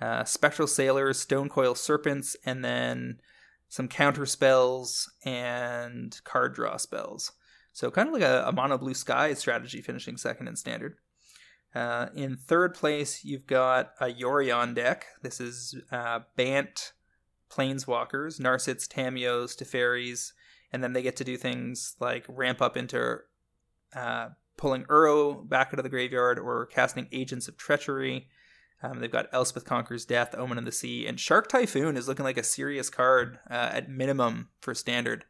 Uh, 0.00 0.24
Spectral 0.24 0.68
Sailors, 0.68 1.18
Stonecoil 1.18 1.74
Serpents, 1.74 2.36
and 2.44 2.64
then 2.64 3.20
some 3.68 3.88
counter 3.88 4.26
spells 4.26 5.10
and 5.24 6.20
card 6.24 6.54
draw 6.54 6.76
spells. 6.76 7.32
So 7.72 7.90
kind 7.90 8.08
of 8.08 8.14
like 8.14 8.22
a, 8.22 8.44
a 8.46 8.52
mono 8.52 8.78
blue 8.78 8.94
sky 8.94 9.34
strategy, 9.34 9.80
finishing 9.80 10.16
second 10.16 10.48
in 10.48 10.56
standard. 10.56 10.96
Uh, 11.74 12.08
in 12.14 12.36
third 12.36 12.74
place, 12.74 13.24
you've 13.24 13.46
got 13.46 13.92
a 14.00 14.06
Yorion 14.06 14.74
deck. 14.74 15.06
This 15.22 15.40
is 15.40 15.78
uh, 15.92 16.20
Bant 16.36 16.92
Planeswalkers, 17.50 18.40
Narsets, 18.40 18.88
Tamiyos, 18.88 19.54
Teferis, 19.56 20.32
and 20.72 20.82
then 20.82 20.94
they 20.94 21.02
get 21.02 21.16
to 21.16 21.24
do 21.24 21.36
things 21.36 21.96
like 22.00 22.24
ramp 22.28 22.62
up 22.62 22.76
into 22.76 23.18
uh, 23.94 24.28
pulling 24.56 24.84
Uro 24.84 25.46
back 25.48 25.68
out 25.68 25.78
of 25.78 25.82
the 25.82 25.88
graveyard 25.90 26.38
or 26.38 26.66
casting 26.66 27.08
Agents 27.12 27.48
of 27.48 27.56
Treachery. 27.56 28.28
Um, 28.82 29.00
they've 29.00 29.10
got 29.10 29.28
Elspeth 29.32 29.64
Conquers 29.64 30.04
Death, 30.04 30.34
Omen 30.36 30.58
of 30.58 30.64
the 30.64 30.72
Sea, 30.72 31.06
and 31.06 31.18
Shark 31.18 31.48
Typhoon 31.48 31.96
is 31.96 32.08
looking 32.08 32.24
like 32.24 32.36
a 32.36 32.42
serious 32.42 32.90
card 32.90 33.38
uh, 33.50 33.70
at 33.72 33.90
minimum 33.90 34.48
for 34.60 34.74
standard. 34.74 35.24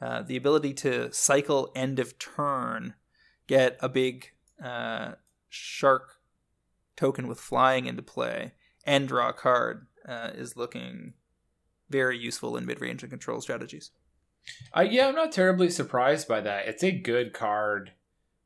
Uh, 0.00 0.22
the 0.22 0.36
ability 0.36 0.74
to 0.74 1.12
cycle 1.12 1.72
end 1.74 1.98
of 1.98 2.18
turn, 2.18 2.94
get 3.46 3.76
a 3.80 3.88
big 3.88 4.32
uh, 4.62 5.12
shark 5.48 6.16
token 6.96 7.26
with 7.28 7.40
flying 7.40 7.86
into 7.86 8.02
play, 8.02 8.52
and 8.84 9.08
draw 9.08 9.30
a 9.30 9.32
card 9.32 9.86
uh, 10.06 10.30
is 10.34 10.56
looking 10.56 11.14
very 11.88 12.18
useful 12.18 12.56
in 12.56 12.66
mid 12.66 12.80
range 12.80 13.02
and 13.02 13.10
control 13.10 13.40
strategies. 13.40 13.90
Yeah, 14.76 15.08
I'm 15.08 15.14
not 15.14 15.32
terribly 15.32 15.70
surprised 15.70 16.28
by 16.28 16.40
that. 16.42 16.68
It's 16.68 16.84
a 16.84 16.92
good 16.92 17.32
card 17.32 17.92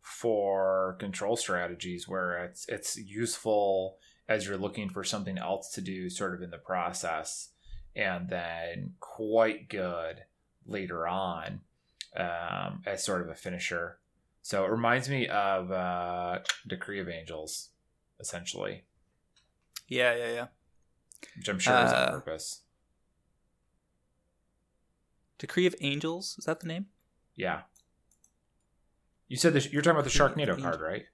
for 0.00 0.96
control 0.98 1.36
strategies 1.36 2.08
where 2.08 2.44
it's 2.44 2.66
it's 2.68 2.96
useful 2.96 3.98
as 4.28 4.46
you're 4.46 4.56
looking 4.56 4.88
for 4.88 5.04
something 5.04 5.38
else 5.38 5.70
to 5.72 5.80
do 5.80 6.08
sort 6.08 6.34
of 6.34 6.42
in 6.42 6.50
the 6.50 6.58
process 6.58 7.50
and 7.96 8.28
then 8.28 8.92
quite 9.00 9.68
good 9.68 10.22
later 10.66 11.06
on 11.06 11.60
um, 12.16 12.82
as 12.86 13.04
sort 13.04 13.22
of 13.22 13.28
a 13.28 13.34
finisher. 13.34 13.98
So 14.42 14.64
it 14.64 14.70
reminds 14.70 15.08
me 15.08 15.26
of 15.28 15.70
uh, 15.70 16.38
decree 16.66 17.00
of 17.00 17.08
angels 17.08 17.70
essentially. 18.20 18.84
Yeah 19.88 20.14
yeah 20.14 20.32
yeah. 20.32 20.46
Which 21.36 21.48
i'm 21.48 21.58
sure 21.58 21.74
uh, 21.74 21.86
is 21.86 21.92
on 21.92 21.98
uh, 21.98 22.10
purpose. 22.12 22.62
Decree 25.38 25.66
of 25.66 25.74
angels 25.80 26.36
is 26.38 26.44
that 26.44 26.60
the 26.60 26.68
name? 26.68 26.86
Yeah 27.34 27.62
you 29.30 29.36
said 29.36 29.54
this, 29.54 29.72
you're 29.72 29.80
talking 29.80 29.98
about 29.98 30.10
the 30.10 30.18
Sharknado 30.18 30.60
card, 30.60 30.80
right? 30.80 31.04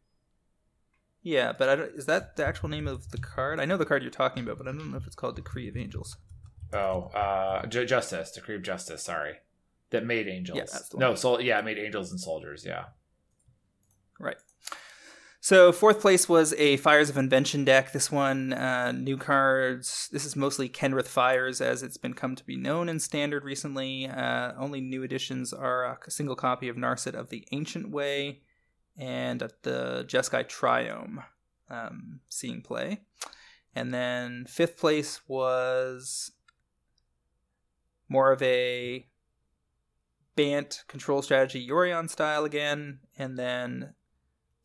Yeah, 1.22 1.52
but 1.52 1.68
I 1.68 1.76
don't, 1.76 1.90
is 1.94 2.06
that 2.06 2.36
the 2.36 2.46
actual 2.46 2.70
name 2.70 2.88
of 2.88 3.10
the 3.10 3.18
card? 3.18 3.60
I 3.60 3.66
know 3.66 3.76
the 3.76 3.84
card 3.84 4.02
you're 4.02 4.10
talking 4.10 4.42
about, 4.42 4.56
but 4.56 4.66
I 4.66 4.72
don't 4.72 4.90
know 4.90 4.96
if 4.96 5.06
it's 5.06 5.14
called 5.14 5.36
Decree 5.36 5.68
of 5.68 5.76
Angels. 5.76 6.16
Oh, 6.72 7.10
uh, 7.14 7.66
J- 7.66 7.84
Justice, 7.84 8.32
Decree 8.32 8.54
of 8.56 8.62
Justice. 8.62 9.02
Sorry, 9.02 9.34
that 9.90 10.06
made 10.06 10.28
angels. 10.28 10.56
Yeah, 10.56 10.64
that's 10.64 10.88
the 10.88 10.96
one. 10.96 11.10
No, 11.10 11.14
so 11.14 11.38
yeah, 11.38 11.58
it 11.58 11.64
made 11.64 11.78
angels 11.78 12.10
and 12.10 12.18
soldiers. 12.18 12.64
Yeah, 12.66 12.86
right. 14.18 14.36
So 15.46 15.70
fourth 15.70 16.00
place 16.00 16.28
was 16.28 16.54
a 16.54 16.76
Fires 16.78 17.08
of 17.08 17.16
Invention 17.16 17.64
deck. 17.64 17.92
This 17.92 18.10
one, 18.10 18.52
uh, 18.52 18.90
new 18.90 19.16
cards. 19.16 20.08
This 20.10 20.24
is 20.24 20.34
mostly 20.34 20.68
Kenrith 20.68 21.06
Fires, 21.06 21.60
as 21.60 21.84
it's 21.84 21.96
been 21.96 22.14
come 22.14 22.34
to 22.34 22.42
be 22.42 22.56
known 22.56 22.88
in 22.88 22.98
Standard 22.98 23.44
recently. 23.44 24.08
Uh, 24.08 24.54
only 24.58 24.80
new 24.80 25.04
additions 25.04 25.52
are 25.52 25.84
a 26.04 26.10
single 26.10 26.34
copy 26.34 26.68
of 26.68 26.74
Narset 26.74 27.14
of 27.14 27.28
the 27.28 27.46
Ancient 27.52 27.92
Way 27.92 28.40
and 28.98 29.38
the 29.62 30.04
Jeskai 30.08 30.48
Triome 30.48 31.22
um, 31.70 32.18
seeing 32.28 32.60
play. 32.60 33.02
And 33.72 33.94
then 33.94 34.46
fifth 34.48 34.76
place 34.76 35.20
was 35.28 36.32
more 38.08 38.32
of 38.32 38.42
a 38.42 39.06
Bant 40.34 40.82
control 40.88 41.22
strategy 41.22 41.64
Yorion 41.64 42.10
style 42.10 42.44
again. 42.44 42.98
And 43.16 43.38
then 43.38 43.94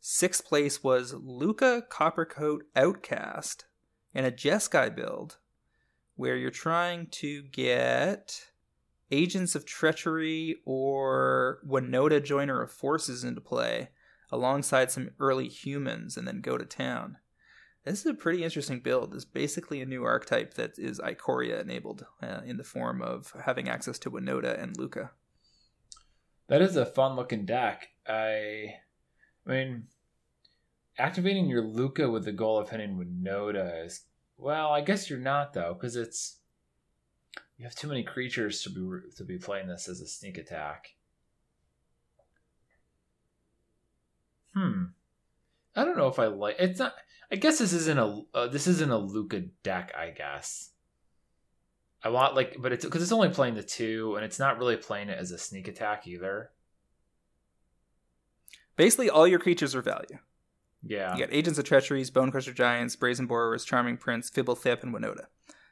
sixth 0.04 0.44
place 0.44 0.82
was 0.82 1.14
Lukka 1.14 1.88
Coppercoat 1.88 2.62
Outcast 2.74 3.66
in 4.12 4.24
a 4.24 4.32
Jeskai 4.32 4.94
build 4.94 5.38
where 6.16 6.36
you're 6.36 6.50
trying 6.50 7.06
to 7.06 7.42
get 7.44 8.48
Agents 9.12 9.54
of 9.54 9.64
Treachery 9.64 10.56
or 10.66 11.60
Winota 11.64 12.22
Joiner 12.22 12.60
of 12.60 12.72
Forces 12.72 13.22
into 13.22 13.40
play 13.40 13.90
alongside 14.32 14.90
some 14.90 15.10
early 15.20 15.46
humans 15.46 16.16
and 16.16 16.26
then 16.26 16.40
go 16.40 16.58
to 16.58 16.64
town. 16.64 17.18
This 17.84 18.00
is 18.00 18.06
a 18.06 18.14
pretty 18.14 18.42
interesting 18.42 18.80
build. 18.80 19.14
It's 19.14 19.24
basically 19.24 19.80
a 19.80 19.86
new 19.86 20.02
archetype 20.02 20.54
that 20.54 20.78
is 20.78 20.98
Ikoria 20.98 21.60
enabled 21.60 22.06
uh, 22.20 22.40
in 22.44 22.56
the 22.56 22.64
form 22.64 23.02
of 23.02 23.32
having 23.44 23.68
access 23.68 24.00
to 24.00 24.10
Winota 24.10 24.60
and 24.60 24.76
Lukka. 24.76 25.10
That 26.48 26.60
is 26.60 26.74
a 26.74 26.86
fun 26.86 27.14
looking 27.14 27.46
deck. 27.46 27.88
I, 28.06 28.74
I 29.46 29.50
mean, 29.50 29.84
activating 30.98 31.46
your 31.46 31.62
Lukka 31.62 32.10
with 32.12 32.24
the 32.24 32.32
goal 32.32 32.58
of 32.58 32.70
hitting 32.70 32.96
Winota 32.96 33.84
is 33.84 34.02
well. 34.36 34.70
I 34.70 34.80
guess 34.80 35.10
you're 35.10 35.18
not 35.18 35.52
though, 35.52 35.74
because 35.74 35.96
it's 35.96 36.38
you 37.58 37.64
have 37.64 37.74
too 37.74 37.88
many 37.88 38.02
creatures 38.02 38.62
to 38.62 38.70
be 38.70 39.08
to 39.16 39.24
be 39.24 39.38
playing 39.38 39.68
this 39.68 39.88
as 39.88 40.00
a 40.00 40.06
sneak 40.06 40.38
attack. 40.38 40.94
Hmm. 44.54 44.84
I 45.74 45.84
don't 45.84 45.96
know 45.96 46.08
if 46.08 46.18
I 46.18 46.26
like. 46.26 46.56
It's 46.58 46.78
not. 46.78 46.94
I 47.30 47.36
guess 47.36 47.58
this 47.58 47.72
isn't 47.72 47.98
a. 47.98 48.22
Uh, 48.34 48.46
this 48.48 48.66
isn't 48.66 48.90
a 48.90 48.98
Lukka 48.98 49.48
deck. 49.62 49.92
I 49.96 50.10
guess. 50.10 50.70
I 52.04 52.08
want 52.10 52.34
like, 52.34 52.56
but 52.58 52.72
it's 52.72 52.84
because 52.84 53.02
it's 53.02 53.12
only 53.12 53.30
playing 53.30 53.54
the 53.54 53.62
two, 53.62 54.16
and 54.16 54.24
it's 54.24 54.38
not 54.38 54.58
really 54.58 54.76
playing 54.76 55.08
it 55.08 55.18
as 55.18 55.30
a 55.30 55.38
sneak 55.38 55.68
attack 55.68 56.06
either. 56.06 56.50
Basically, 58.76 59.10
all 59.10 59.26
your 59.26 59.38
creatures 59.38 59.74
are 59.74 59.82
value. 59.82 60.18
Yeah. 60.82 61.14
You 61.14 61.20
got 61.26 61.34
Agents 61.34 61.58
of 61.58 61.64
Treacheries, 61.64 62.10
Bonecrusher 62.10 62.54
Giants, 62.54 62.96
Brazen 62.96 63.26
Borrowers, 63.26 63.64
Charming 63.64 63.96
Prince, 63.96 64.30
Fblthp, 64.30 64.82
and 64.82 64.94
Winota. 64.94 65.26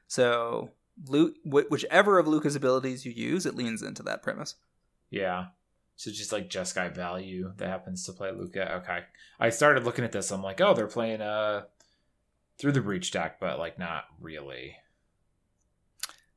So, 0.07 0.71
Lu- 1.07 1.35
wh- 1.45 1.71
whichever 1.71 2.19
of 2.19 2.27
Lukka's 2.27 2.57
abilities 2.57 3.05
you 3.07 3.13
use, 3.13 3.47
it 3.47 3.55
leans 3.55 3.83
into 3.83 4.03
that 4.05 4.23
premise. 4.23 4.57
Yeah. 5.11 5.47
So 5.97 6.11
just 6.11 6.33
like 6.33 6.49
Jeskai 6.49 6.95
value 6.95 7.53
that 7.57 7.69
happens 7.69 8.07
to 8.07 8.13
play 8.13 8.31
Luca. 8.33 8.77
Okay. 8.77 9.01
I 9.39 9.51
started 9.51 9.85
looking 9.85 10.05
at 10.05 10.13
this. 10.13 10.31
I'm 10.31 10.43
like, 10.43 10.61
oh, 10.61 10.73
they're 10.73 10.87
playing 10.87 11.21
uh 11.21 11.65
through 12.59 12.73
the 12.73 12.81
breach 12.81 13.11
deck, 13.11 13.39
but 13.39 13.59
like 13.59 13.79
not 13.79 14.05
really. 14.19 14.77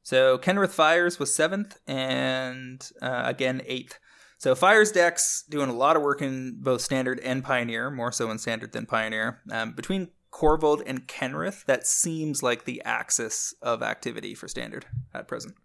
So 0.01 0.37
Kenrith 0.37 0.71
Fires 0.71 1.17
was 1.17 1.33
seventh, 1.33 1.79
and 1.87 2.85
uh, 3.01 3.23
again 3.25 3.61
eighth. 3.65 3.99
So 4.43 4.55
Fires 4.55 4.91
decks 4.91 5.45
doing 5.47 5.69
a 5.69 5.73
lot 5.73 5.95
of 5.95 6.01
work 6.01 6.21
in 6.21 6.57
both 6.59 6.81
Standard 6.81 7.21
and 7.21 7.45
Pioneer, 7.45 7.89
more 7.89 8.11
so 8.11 8.29
in 8.29 8.37
Standard 8.37 8.73
than 8.73 8.85
Pioneer. 8.85 9.39
Um, 9.49 9.71
between 9.71 10.09
Korvold 10.33 10.83
and 10.85 11.07
Kenrith, 11.07 11.63
that 11.63 11.87
seems 11.87 12.43
like 12.43 12.65
the 12.65 12.81
axis 12.83 13.55
of 13.61 13.81
activity 13.81 14.35
for 14.35 14.49
Standard 14.49 14.85
at 15.13 15.29
present. 15.29 15.55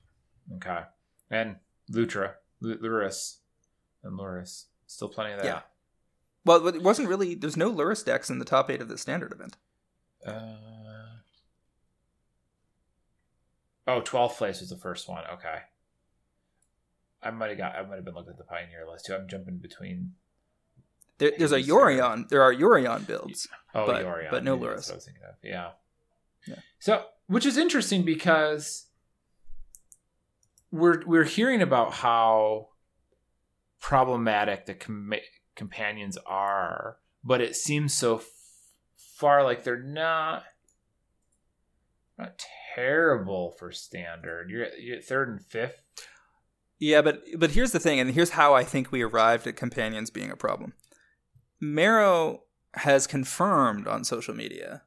Okay. 0.55 0.83
And 1.29 1.57
Lutra, 1.91 2.35
L- 2.63 2.77
Lurrus, 2.81 3.39
and 4.05 4.17
Lurrus. 4.17 4.67
Still 4.87 5.09
plenty 5.09 5.33
of 5.33 5.39
that. 5.39 5.45
Yeah. 5.45 5.61
Well, 6.45 6.69
it 6.69 6.81
wasn't 6.81 7.09
really. 7.09 7.35
There's 7.35 7.57
no 7.57 7.75
Lurrus 7.75 8.05
decks 8.05 8.31
in 8.31 8.39
the 8.39 8.45
top 8.45 8.71
eight 8.71 8.81
of 8.81 8.89
the 8.89 8.97
Standard 8.97 9.33
event. 9.33 9.57
Uh, 10.25 10.55
oh, 13.89 14.03
12th 14.03 14.37
place 14.37 14.61
was 14.61 14.71
the 14.71 14.77
first 14.77 15.09
one. 15.09 15.25
Okay. 15.35 15.63
I 17.23 17.31
might 17.31 17.49
have 17.51 17.59
got. 17.59 17.75
I 17.75 17.83
might 17.83 17.97
have 17.97 18.05
been 18.05 18.15
looking 18.15 18.31
at 18.33 18.39
the 18.39 18.45
Pioneer 18.45 18.87
list 18.91 19.07
too. 19.07 19.15
I'm 19.15 19.29
jumping 19.29 19.59
between. 19.59 20.13
There, 21.19 21.33
there's 21.37 21.53
a. 21.53 21.61
Yorion. 21.63 22.29
There 22.29 22.43
are 22.43 22.55
Yorion 22.55 23.07
builds. 23.07 23.49
Oh, 23.75 23.87
But- 23.87 24.05
Yorion. 24.05 24.31
but 24.31 24.45
no 24.45 24.57
Maybe 24.57 24.69
that's 24.75 24.91
I 24.91 24.95
was 24.95 25.05
thinking 25.05 25.23
of. 25.29 25.35
Yeah. 25.43 25.71
Yeah. 26.47 26.61
So, 26.79 27.05
which 27.27 27.45
is 27.45 27.57
interesting 27.57 28.05
because 28.05 28.87
we're 30.71 31.05
we're 31.07 31.25
hearing 31.25 31.61
about 31.63 31.95
how 31.95 32.69
problematic 33.81 34.67
the 34.67 34.75
com- 34.75 35.13
companions 35.57 36.17
are, 36.27 36.99
but 37.25 37.41
it 37.41 37.57
seems 37.57 37.95
so 37.95 38.19
f- 38.19 38.27
far 38.97 39.43
like 39.43 39.65
they're 39.65 39.83
not 39.83 40.45
not 42.19 42.45
terrible 42.75 43.53
for 43.59 43.71
standard. 43.73 44.51
You're 44.51 44.65
at, 44.65 44.81
you're 44.81 44.99
at 44.99 45.05
third 45.05 45.29
and 45.29 45.41
fifth. 45.45 45.83
Yeah, 46.79 47.03
but 47.03 47.25
but 47.37 47.53
here's 47.53 47.73
the 47.73 47.81
thing, 47.81 47.99
and 47.99 48.11
here's 48.11 48.31
how 48.31 48.55
I 48.55 48.65
think 48.65 48.93
we 48.93 49.03
arrived 49.03 49.47
at 49.47 49.57
companions 49.57 50.11
being 50.11 50.31
a 50.31 50.37
problem. 50.37 50.75
Maro 51.61 52.45
has 52.75 53.07
confirmed 53.07 53.89
on 53.89 54.05
social 54.05 54.35
media, 54.35 54.83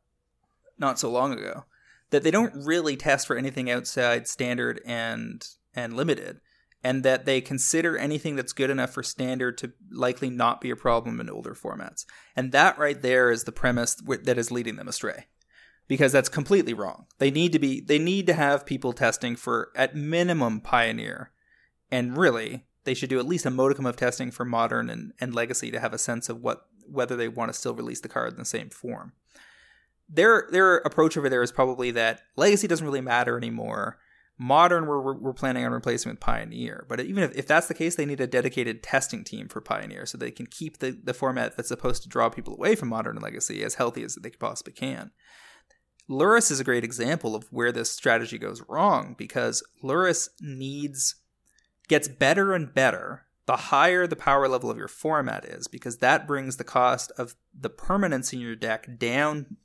not 0.78 1.00
so 1.00 1.10
long 1.12 1.34
ago, 1.34 1.66
that 2.12 2.24
they 2.24 2.32
don't 2.32 2.54
really 2.56 2.96
test 2.96 3.28
for 3.28 3.36
anything 3.36 3.70
outside 3.70 4.28
standard 4.28 4.80
and 4.86 5.46
and 5.74 5.94
limited, 5.94 6.40
and 6.82 7.04
that 7.04 7.26
they 7.26 7.42
consider 7.42 7.98
anything 7.98 8.38
that's 8.38 8.54
good 8.54 8.70
enough 8.70 8.92
for 8.92 9.04
standard 9.04 9.58
to 9.58 9.74
likely 9.92 10.30
not 10.30 10.62
be 10.62 10.70
a 10.70 10.78
problem 10.78 11.20
in 11.20 11.30
older 11.30 11.54
formats. 11.54 12.06
And 12.38 12.54
that 12.54 12.78
right 12.78 13.02
there 13.02 13.32
is 13.32 13.44
the 13.44 13.52
premise 13.52 13.96
that 13.96 14.38
is 14.38 14.52
leading 14.52 14.78
them 14.78 14.88
astray. 14.88 15.26
Because 15.88 16.14
that's 16.14 16.30
completely 16.30 16.74
wrong. 16.74 17.08
They 17.18 17.32
need 17.32 17.52
to 17.52 17.60
be 17.60 17.82
they 17.82 18.00
need 18.00 18.28
to 18.28 18.34
have 18.34 18.66
people 18.66 18.94
testing 18.94 19.36
for 19.36 19.72
at 19.76 19.94
minimum 19.94 20.62
pioneer 20.62 21.32
and 21.92 22.18
really 22.18 22.66
they 22.84 22.94
should 22.94 23.10
do 23.10 23.20
at 23.20 23.28
least 23.28 23.46
a 23.46 23.52
modicum 23.52 23.86
of 23.86 23.96
testing 23.96 24.32
for 24.32 24.46
modern 24.46 24.90
and, 24.90 25.14
and 25.20 25.36
legacy 25.36 25.70
to 25.72 25.80
have 25.80 25.94
a 25.94 26.00
sense 26.00 26.30
of 26.30 26.42
what 26.42 26.66
whether 26.88 27.16
they 27.16 27.28
want 27.28 27.50
to 27.50 27.58
still 27.58 27.76
release 27.76 28.02
the 28.02 28.10
card 28.10 28.34
in 28.34 28.40
the 28.40 28.46
same 28.46 28.70
form. 28.70 29.14
Their 30.10 30.48
their 30.52 30.78
approach 30.78 31.16
over 31.16 31.30
there 31.30 31.44
is 31.44 31.52
probably 31.52 31.92
that 31.92 32.22
legacy 32.36 32.68
doesn't 32.68 32.86
really 32.86 33.02
matter 33.02 33.38
anymore. 33.38 33.98
Modern 34.38 34.88
we're, 34.88 35.14
we're 35.14 35.34
planning 35.34 35.66
on 35.66 35.72
replacing 35.72 36.12
with 36.12 36.20
pioneer 36.20 36.86
but 36.90 37.00
even 37.00 37.24
if, 37.24 37.36
if 37.36 37.46
that's 37.46 37.68
the 37.68 37.76
case 37.76 37.96
they 37.96 38.08
need 38.08 38.20
a 38.20 38.26
dedicated 38.26 38.82
testing 38.82 39.24
team 39.24 39.48
for 39.48 39.62
pioneer 39.62 40.08
so 40.08 40.18
they 40.18 40.32
can 40.32 40.48
keep 40.48 40.80
the, 40.80 41.00
the 41.04 41.14
format 41.14 41.56
that's 41.56 41.68
supposed 41.68 42.02
to 42.02 42.10
draw 42.10 42.28
people 42.28 42.56
away 42.56 42.74
from 42.74 42.90
modern 42.90 43.18
and 43.18 43.24
legacy 43.24 43.64
as 43.64 43.76
healthy 43.76 44.04
as 44.04 44.16
they 44.16 44.32
possibly 44.32 44.74
can. 44.74 45.12
Lurrus 46.10 46.50
is 46.50 46.60
a 46.60 46.64
great 46.64 46.84
example 46.84 47.36
of 47.36 47.46
where 47.52 47.72
this 47.72 47.92
strategy 47.92 48.40
goes 48.40 48.64
wrong 48.68 49.16
because 49.18 49.64
Lurrus 49.84 50.30
needs 50.42 51.16
gets 51.92 52.08
better 52.08 52.54
and 52.54 52.74
better 52.74 53.26
the 53.48 53.58
higher 53.58 54.08
the 54.08 54.16
power 54.16 54.48
level 54.48 54.72
of 54.72 54.78
your 54.78 54.88
format 54.88 55.44
is 55.44 55.68
because 55.68 55.98
that 55.98 56.26
brings 56.26 56.56
the 56.56 56.64
cost 56.64 57.12
of 57.18 57.36
the 57.54 57.70
permanence 57.70 58.32
in 58.32 58.40
your 58.40 58.56
deck 58.56 58.98
down 58.98 59.58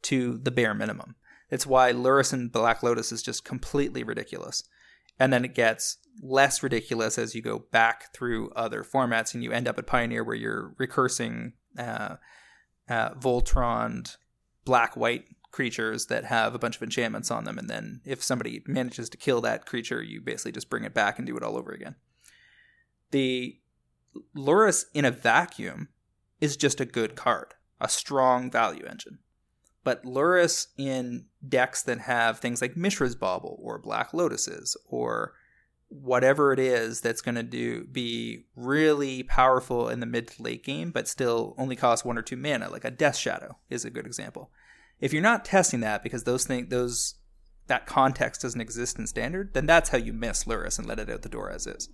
to 0.00 0.38
the 0.38 0.50
bare 0.50 0.72
minimum. 0.72 1.14
It's 1.50 1.66
why 1.66 1.92
Lurrus 1.92 2.32
and 2.32 2.50
Black 2.50 2.82
Lotus 2.82 3.12
is 3.12 3.22
just 3.22 3.44
completely 3.44 4.02
ridiculous. 4.02 4.64
And 5.20 5.30
then 5.30 5.44
it 5.44 5.54
gets 5.54 5.98
less 6.22 6.62
ridiculous 6.62 7.18
as 7.18 7.34
you 7.34 7.42
go 7.42 7.58
back 7.70 8.14
through 8.14 8.50
other 8.52 8.82
formats 8.82 9.34
and 9.34 9.44
you 9.44 9.52
end 9.52 9.68
up 9.68 9.78
at 9.78 9.86
Pioneer 9.86 10.24
where 10.24 10.34
you're 10.34 10.74
recursing 10.80 11.52
uh, 11.78 12.16
uh, 12.88 13.10
Voltron 13.10 14.16
black 14.64 14.96
white 14.96 15.26
creatures 15.54 16.06
that 16.06 16.24
have 16.24 16.52
a 16.52 16.58
bunch 16.58 16.74
of 16.74 16.82
enchantments 16.82 17.30
on 17.30 17.44
them. 17.44 17.58
And 17.58 17.70
then 17.70 18.00
if 18.04 18.22
somebody 18.22 18.62
manages 18.66 19.08
to 19.10 19.16
kill 19.16 19.40
that 19.42 19.66
creature, 19.66 20.02
you 20.02 20.20
basically 20.20 20.50
just 20.50 20.68
bring 20.68 20.82
it 20.82 20.92
back 20.92 21.16
and 21.16 21.26
do 21.26 21.36
it 21.36 21.44
all 21.44 21.56
over 21.56 21.70
again. 21.70 21.94
The 23.12 23.60
Lurrus 24.36 24.86
in 24.92 25.04
a 25.04 25.12
vacuum 25.12 25.90
is 26.40 26.56
just 26.56 26.80
a 26.80 26.84
good 26.84 27.14
card, 27.14 27.54
a 27.80 27.88
strong 27.88 28.50
value 28.50 28.84
engine. 28.84 29.20
But 29.84 30.02
Lurrus 30.02 30.68
in 30.76 31.26
decks 31.46 31.82
that 31.84 32.00
have 32.00 32.40
things 32.40 32.60
like 32.60 32.76
Mishra's 32.76 33.14
Bauble 33.14 33.60
or 33.62 33.78
Black 33.78 34.10
Lotuses 34.10 34.76
or 34.86 35.34
whatever 35.88 36.52
it 36.52 36.58
is 36.58 37.00
that's 37.00 37.20
going 37.20 37.36
to 37.36 37.44
do 37.44 37.84
be 37.84 38.46
really 38.56 39.22
powerful 39.22 39.88
in 39.88 40.00
the 40.00 40.06
mid 40.06 40.26
to 40.26 40.42
late 40.42 40.64
game, 40.64 40.90
but 40.90 41.06
still 41.06 41.54
only 41.58 41.76
cost 41.76 42.04
one 42.04 42.18
or 42.18 42.22
two 42.22 42.36
mana, 42.36 42.68
like 42.70 42.84
a 42.84 42.90
Death 42.90 43.16
Shadow 43.16 43.58
is 43.70 43.84
a 43.84 43.90
good 43.90 44.06
example. 44.06 44.50
If 45.00 45.12
you're 45.12 45.22
not 45.22 45.44
testing 45.44 45.80
that 45.80 46.02
because 46.02 46.24
those 46.24 46.44
things 46.44 46.68
those 46.70 47.14
that 47.66 47.86
context 47.86 48.42
doesn't 48.42 48.60
exist 48.60 48.98
in 48.98 49.06
standard, 49.06 49.54
then 49.54 49.66
that's 49.66 49.90
how 49.90 49.98
you 49.98 50.12
miss 50.12 50.44
Lurrus 50.44 50.78
and 50.78 50.86
let 50.86 50.98
it 50.98 51.10
out 51.10 51.22
the 51.22 51.28
door 51.28 51.50
as 51.50 51.66
is. 51.66 51.88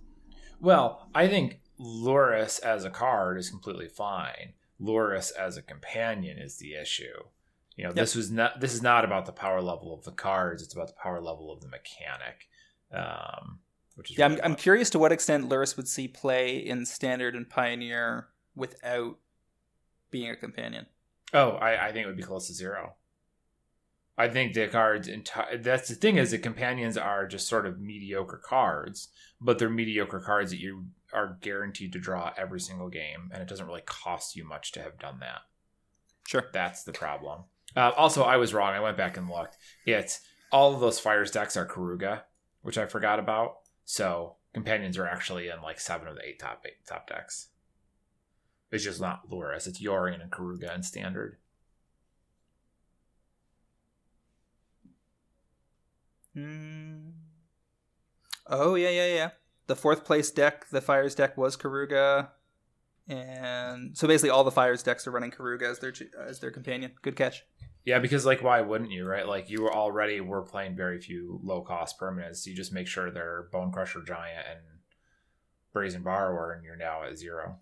Well, 0.59 1.07
I 1.15 1.27
think 1.27 1.61
Lurrus 1.79 2.59
as 2.59 2.85
a 2.85 2.89
card 2.89 3.37
is 3.37 3.49
completely 3.49 3.87
fine. 3.87 4.53
Lurrus 4.79 5.31
as 5.31 5.57
a 5.57 5.61
companion 5.61 6.37
is 6.37 6.57
the 6.57 6.75
issue. 6.75 7.23
You 7.75 7.85
know, 7.85 7.93
this 7.93 8.15
was 8.15 8.29
not 8.29 8.59
this 8.59 8.73
is 8.73 8.81
not 8.81 9.05
about 9.05 9.25
the 9.25 9.31
power 9.31 9.61
level 9.61 9.93
of 9.93 10.03
the 10.03 10.11
cards, 10.11 10.61
it's 10.61 10.73
about 10.73 10.87
the 10.87 11.01
power 11.01 11.21
level 11.21 11.51
of 11.51 11.61
the 11.61 11.69
mechanic. 11.69 12.47
Um 12.93 13.59
which 13.95 14.11
is 14.11 14.17
Yeah, 14.17 14.25
I'm, 14.25 14.39
I'm 14.43 14.55
curious 14.55 14.89
to 14.91 14.99
what 14.99 15.11
extent 15.11 15.49
Lurrus 15.49 15.77
would 15.77 15.87
see 15.87 16.07
play 16.07 16.57
in 16.57 16.85
standard 16.85 17.35
and 17.35 17.49
pioneer 17.49 18.27
without 18.55 19.17
being 20.09 20.29
a 20.29 20.35
companion. 20.35 20.85
Oh, 21.33 21.51
I, 21.51 21.87
I 21.87 21.91
think 21.91 22.03
it 22.03 22.07
would 22.07 22.17
be 22.17 22.23
close 22.23 22.47
to 22.47 22.53
zero. 22.53 22.95
I 24.17 24.27
think 24.27 24.53
the 24.53 24.67
cards 24.67 25.09
that's 25.59 25.89
the 25.89 25.95
thing 25.95 26.17
is 26.17 26.31
the 26.31 26.37
companions 26.37 26.97
are 26.97 27.25
just 27.25 27.47
sort 27.47 27.65
of 27.65 27.79
mediocre 27.79 28.41
cards, 28.43 29.07
but 29.39 29.57
they're 29.57 29.69
mediocre 29.69 30.19
cards 30.19 30.51
that 30.51 30.59
you 30.59 30.85
are 31.13 31.37
guaranteed 31.41 31.93
to 31.93 31.99
draw 31.99 32.31
every 32.37 32.59
single 32.59 32.89
game, 32.89 33.31
and 33.33 33.41
it 33.41 33.47
doesn't 33.47 33.65
really 33.65 33.81
cost 33.85 34.35
you 34.35 34.47
much 34.47 34.71
to 34.73 34.81
have 34.81 34.99
done 34.99 35.19
that. 35.21 35.41
Sure. 36.27 36.45
That's 36.53 36.83
the 36.83 36.91
problem. 36.91 37.45
Uh, 37.75 37.91
also, 37.97 38.23
I 38.23 38.37
was 38.37 38.53
wrong. 38.53 38.73
I 38.73 38.79
went 38.79 38.97
back 38.97 39.17
and 39.17 39.29
looked. 39.29 39.57
It's 39.85 40.21
all 40.51 40.73
of 40.73 40.81
those 40.81 40.99
fires 40.99 41.31
decks 41.31 41.57
are 41.57 41.65
Keruga, 41.65 42.21
which 42.61 42.77
I 42.77 42.85
forgot 42.85 43.19
about. 43.19 43.59
So 43.85 44.35
companions 44.53 44.97
are 44.97 45.07
actually 45.07 45.47
in 45.47 45.61
like 45.61 45.79
seven 45.79 46.07
of 46.07 46.15
the 46.15 46.25
eight 46.25 46.39
top 46.39 46.63
eight 46.65 46.85
top 46.85 47.07
decks. 47.07 47.47
It's 48.71 48.83
just 48.83 49.01
not 49.01 49.29
Lurrus. 49.29 49.67
It's 49.67 49.83
Yorion 49.83 50.21
and 50.21 50.31
Keruga 50.31 50.73
and 50.73 50.85
standard. 50.85 51.37
Mm. 56.35 57.11
Oh 58.47 58.75
yeah, 58.75 58.89
yeah, 58.89 59.07
yeah. 59.07 59.29
The 59.67 59.75
fourth 59.75 60.05
place 60.05 60.31
deck, 60.31 60.69
the 60.69 60.81
fires 60.81 61.15
deck 61.15 61.37
was 61.37 61.57
Keruga, 61.57 62.29
and 63.07 63.97
so 63.97 64.07
basically 64.07 64.29
all 64.29 64.43
the 64.45 64.51
fires 64.51 64.83
decks 64.83 65.05
are 65.07 65.11
running 65.11 65.31
Keruga 65.31 65.63
as 65.63 65.79
their 65.79 65.93
as 66.25 66.39
their 66.39 66.51
companion. 66.51 66.91
Good 67.01 67.17
catch. 67.17 67.43
Yeah, 67.83 67.99
because 67.99 68.25
like 68.25 68.41
why 68.41 68.61
wouldn't 68.61 68.91
you, 68.91 69.05
right? 69.05 69.27
Like 69.27 69.49
you 69.49 69.63
were 69.63 69.73
already 69.73 70.21
were 70.21 70.43
playing 70.43 70.77
very 70.77 71.01
few 71.01 71.41
low 71.43 71.61
cost 71.61 71.99
permanents. 71.99 72.45
You 72.45 72.55
just 72.55 72.71
make 72.71 72.87
sure 72.87 73.11
they're 73.11 73.49
Bonecrusher 73.53 74.05
Giant 74.05 74.47
and 74.49 74.59
Brazen 75.73 76.03
Borrower, 76.03 76.53
and 76.53 76.63
you're 76.63 76.77
now 76.77 77.03
at 77.03 77.17
zero. 77.17 77.57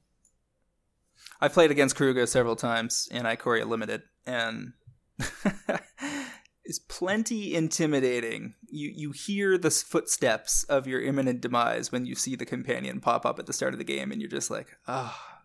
I 1.42 1.48
played 1.48 1.72
against 1.72 1.96
Keruga 1.96 2.28
several 2.28 2.56
times 2.56 3.08
in 3.12 3.24
Ikoria 3.24 3.66
Limited, 3.66 4.04
and 4.26 4.74
is 6.66 6.80
plenty 6.80 7.56
intimidating. 7.56 8.56
You 8.70 8.92
you 8.94 9.12
hear 9.12 9.58
the 9.58 9.72
footsteps 9.72 10.64
of 10.64 10.88
your 10.88 11.02
imminent 11.02 11.42
demise 11.42 11.92
when 11.92 12.06
you 12.06 12.16
see 12.16 12.36
the 12.36 12.46
companion 12.46 13.00
pop 13.00 13.26
up 13.26 13.40
at 13.40 13.46
the 13.46 13.54
start 13.54 13.74
of 13.74 13.80
the 13.80 13.86
game, 13.86 14.12
and 14.12 14.22
you're 14.22 14.30
just 14.30 14.52
like, 14.52 14.68
ah. 14.88 15.18
Oh. 15.20 15.36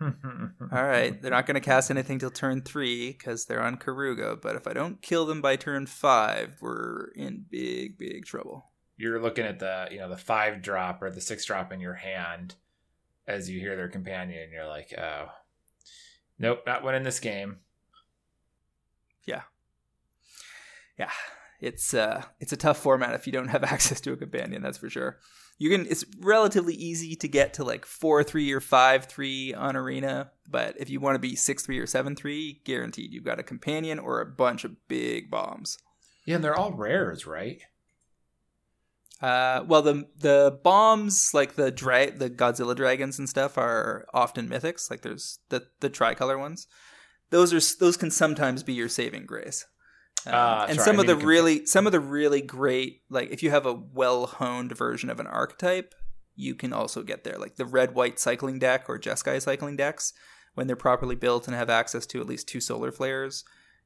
All 0.72 0.84
right, 0.84 1.22
they're 1.22 1.30
not 1.30 1.46
going 1.46 1.54
to 1.54 1.60
cast 1.60 1.90
anything 1.90 2.18
till 2.18 2.30
turn 2.30 2.62
three 2.62 3.12
because 3.12 3.46
they're 3.46 3.62
on 3.62 3.76
Keruga. 3.76 4.40
But 4.40 4.56
if 4.56 4.66
I 4.66 4.72
don't 4.72 5.00
kill 5.00 5.24
them 5.24 5.40
by 5.40 5.54
turn 5.54 5.86
five, 5.86 6.56
we're 6.60 7.12
in 7.14 7.44
big, 7.48 7.96
big 7.96 8.24
trouble. 8.26 8.72
You're 8.96 9.22
looking 9.22 9.44
at 9.44 9.60
the 9.60 9.88
you 9.90 9.98
know 9.98 10.08
the 10.08 10.16
five 10.16 10.62
drop 10.62 11.00
or 11.00 11.10
the 11.10 11.20
six 11.20 11.44
drop 11.44 11.72
in 11.72 11.80
your 11.80 11.94
hand 11.94 12.56
as 13.26 13.48
you 13.48 13.60
hear 13.60 13.76
their 13.76 13.88
companion, 13.88 14.42
and 14.42 14.52
you're 14.52 14.66
like, 14.66 14.94
oh, 14.98 15.28
nope, 16.38 16.60
not 16.66 16.84
winning 16.84 17.02
this 17.02 17.20
game. 17.20 17.58
Yeah, 19.26 19.42
yeah, 20.98 21.10
it's 21.60 21.94
uh, 21.94 22.22
it's 22.40 22.52
a 22.52 22.56
tough 22.56 22.78
format 22.78 23.14
if 23.14 23.26
you 23.26 23.32
don't 23.32 23.48
have 23.48 23.64
access 23.72 24.00
to 24.02 24.12
a 24.12 24.16
companion. 24.16 24.62
That's 24.62 24.78
for 24.78 24.90
sure. 24.90 25.18
You 25.58 25.70
can. 25.70 25.86
It's 25.86 26.04
relatively 26.20 26.74
easy 26.74 27.14
to 27.16 27.28
get 27.28 27.54
to 27.54 27.64
like 27.64 27.86
four 27.86 28.22
three 28.22 28.52
or 28.52 28.60
five 28.60 29.06
three 29.06 29.54
on 29.54 29.76
arena, 29.76 30.32
but 30.48 30.76
if 30.78 30.90
you 30.90 31.00
want 31.00 31.14
to 31.14 31.20
be 31.20 31.36
six 31.36 31.64
three 31.64 31.78
or 31.78 31.86
seven 31.86 32.16
three, 32.16 32.60
guaranteed 32.64 33.12
you've 33.12 33.24
got 33.24 33.40
a 33.40 33.44
companion 33.44 33.98
or 33.98 34.20
a 34.20 34.26
bunch 34.26 34.64
of 34.64 34.88
big 34.88 35.30
bombs. 35.30 35.78
Yeah, 36.26 36.36
and 36.36 36.44
they're 36.44 36.58
all 36.58 36.72
rares, 36.72 37.26
right? 37.26 37.62
Uh, 39.24 39.64
well, 39.66 39.80
the 39.80 40.06
the 40.18 40.60
bombs 40.62 41.30
like 41.32 41.54
the 41.54 41.70
dra- 41.70 42.10
the 42.10 42.28
Godzilla 42.28 42.76
dragons 42.76 43.18
and 43.18 43.26
stuff 43.26 43.56
are 43.56 44.04
often 44.12 44.50
mythics. 44.50 44.90
Like 44.90 45.00
there's 45.00 45.38
the 45.48 45.66
the 45.80 45.88
tricolor 45.88 46.36
ones. 46.36 46.66
Those 47.30 47.54
are 47.54 47.78
those 47.80 47.96
can 47.96 48.10
sometimes 48.10 48.62
be 48.62 48.74
your 48.74 48.90
saving 48.90 49.24
grace. 49.24 49.64
Um, 50.26 50.34
uh, 50.34 50.66
and 50.68 50.76
sorry, 50.76 50.84
some 50.84 51.00
of 51.00 51.06
the 51.06 51.16
really 51.16 51.64
some 51.64 51.86
of 51.86 51.92
the 51.92 52.00
really 52.00 52.42
great 52.42 53.00
like 53.08 53.30
if 53.30 53.42
you 53.42 53.48
have 53.48 53.64
a 53.64 53.72
well 53.72 54.26
honed 54.26 54.76
version 54.76 55.08
of 55.08 55.18
an 55.18 55.26
archetype, 55.26 55.94
you 56.36 56.54
can 56.54 56.74
also 56.74 57.02
get 57.02 57.24
there. 57.24 57.38
Like 57.38 57.56
the 57.56 57.64
red 57.64 57.94
white 57.94 58.18
cycling 58.18 58.58
deck 58.58 58.90
or 58.90 58.98
Jeskai 58.98 59.40
cycling 59.40 59.76
decks, 59.76 60.12
when 60.52 60.66
they're 60.66 60.76
properly 60.76 61.16
built 61.16 61.46
and 61.48 61.56
have 61.56 61.70
access 61.70 62.04
to 62.08 62.20
at 62.20 62.26
least 62.26 62.46
two 62.46 62.60
solar 62.60 62.92
flares, 62.92 63.42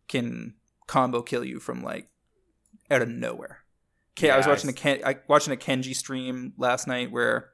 can 0.09 0.55
combo 0.89 1.22
kill 1.22 1.45
you 1.45 1.61
from 1.61 1.84
like 1.84 2.09
out 2.91 3.03
of 3.03 3.09
nowhere. 3.09 3.62
Okay, 4.19 4.27
yeah, 4.27 4.35
I 4.35 4.39
was 4.39 4.49
watching 4.49 4.69
a 4.69 4.73
Ken, 4.73 5.01
I 5.05 5.19
watching 5.29 5.53
a 5.53 5.57
Kenji 5.57 5.95
stream 5.95 6.53
last 6.57 6.89
night 6.89 7.12
where 7.12 7.51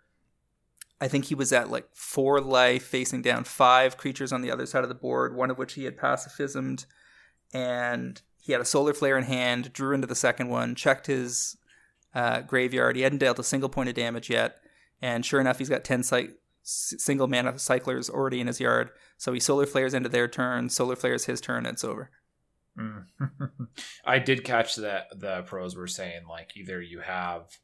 I 0.98 1.08
think 1.08 1.26
he 1.26 1.34
was 1.34 1.52
at 1.52 1.70
like 1.70 1.88
four 1.92 2.40
life, 2.40 2.84
facing 2.84 3.20
down 3.20 3.44
five 3.44 3.98
creatures 3.98 4.32
on 4.32 4.40
the 4.40 4.50
other 4.50 4.64
side 4.64 4.82
of 4.82 4.88
the 4.88 4.94
board, 4.94 5.36
one 5.36 5.50
of 5.50 5.58
which 5.58 5.74
he 5.74 5.84
had 5.84 5.98
pacifismed, 5.98 6.86
and 7.52 8.22
he 8.40 8.52
had 8.52 8.62
a 8.62 8.64
solar 8.64 8.94
flare 8.94 9.18
in 9.18 9.24
hand, 9.24 9.74
drew 9.74 9.94
into 9.94 10.06
the 10.06 10.14
second 10.14 10.48
one, 10.48 10.74
checked 10.74 11.06
his 11.06 11.58
uh, 12.14 12.40
graveyard. 12.40 12.96
He 12.96 13.02
hadn't 13.02 13.18
dealt 13.18 13.38
a 13.38 13.44
single 13.44 13.68
point 13.68 13.90
of 13.90 13.94
damage 13.94 14.30
yet, 14.30 14.56
and 15.02 15.26
sure 15.26 15.40
enough, 15.40 15.58
he's 15.58 15.68
got 15.68 15.84
ten 15.84 16.02
cy- 16.02 16.30
single 16.62 17.28
mana 17.28 17.58
cyclers 17.58 18.08
already 18.08 18.40
in 18.40 18.46
his 18.46 18.58
yard. 18.60 18.88
So 19.18 19.34
he 19.34 19.40
solar 19.40 19.66
flares 19.66 19.92
into 19.92 20.08
their 20.08 20.28
turn, 20.28 20.70
solar 20.70 20.96
flares 20.96 21.26
his 21.26 21.42
turn, 21.42 21.66
and 21.66 21.74
it's 21.74 21.84
over. 21.84 22.10
Mm. 22.78 23.04
I 24.04 24.18
did 24.18 24.44
catch 24.44 24.76
that 24.76 25.06
the 25.18 25.42
pros 25.42 25.76
were 25.76 25.86
saying 25.86 26.26
like 26.28 26.56
either 26.56 26.80
you 26.80 27.00
have 27.00 27.58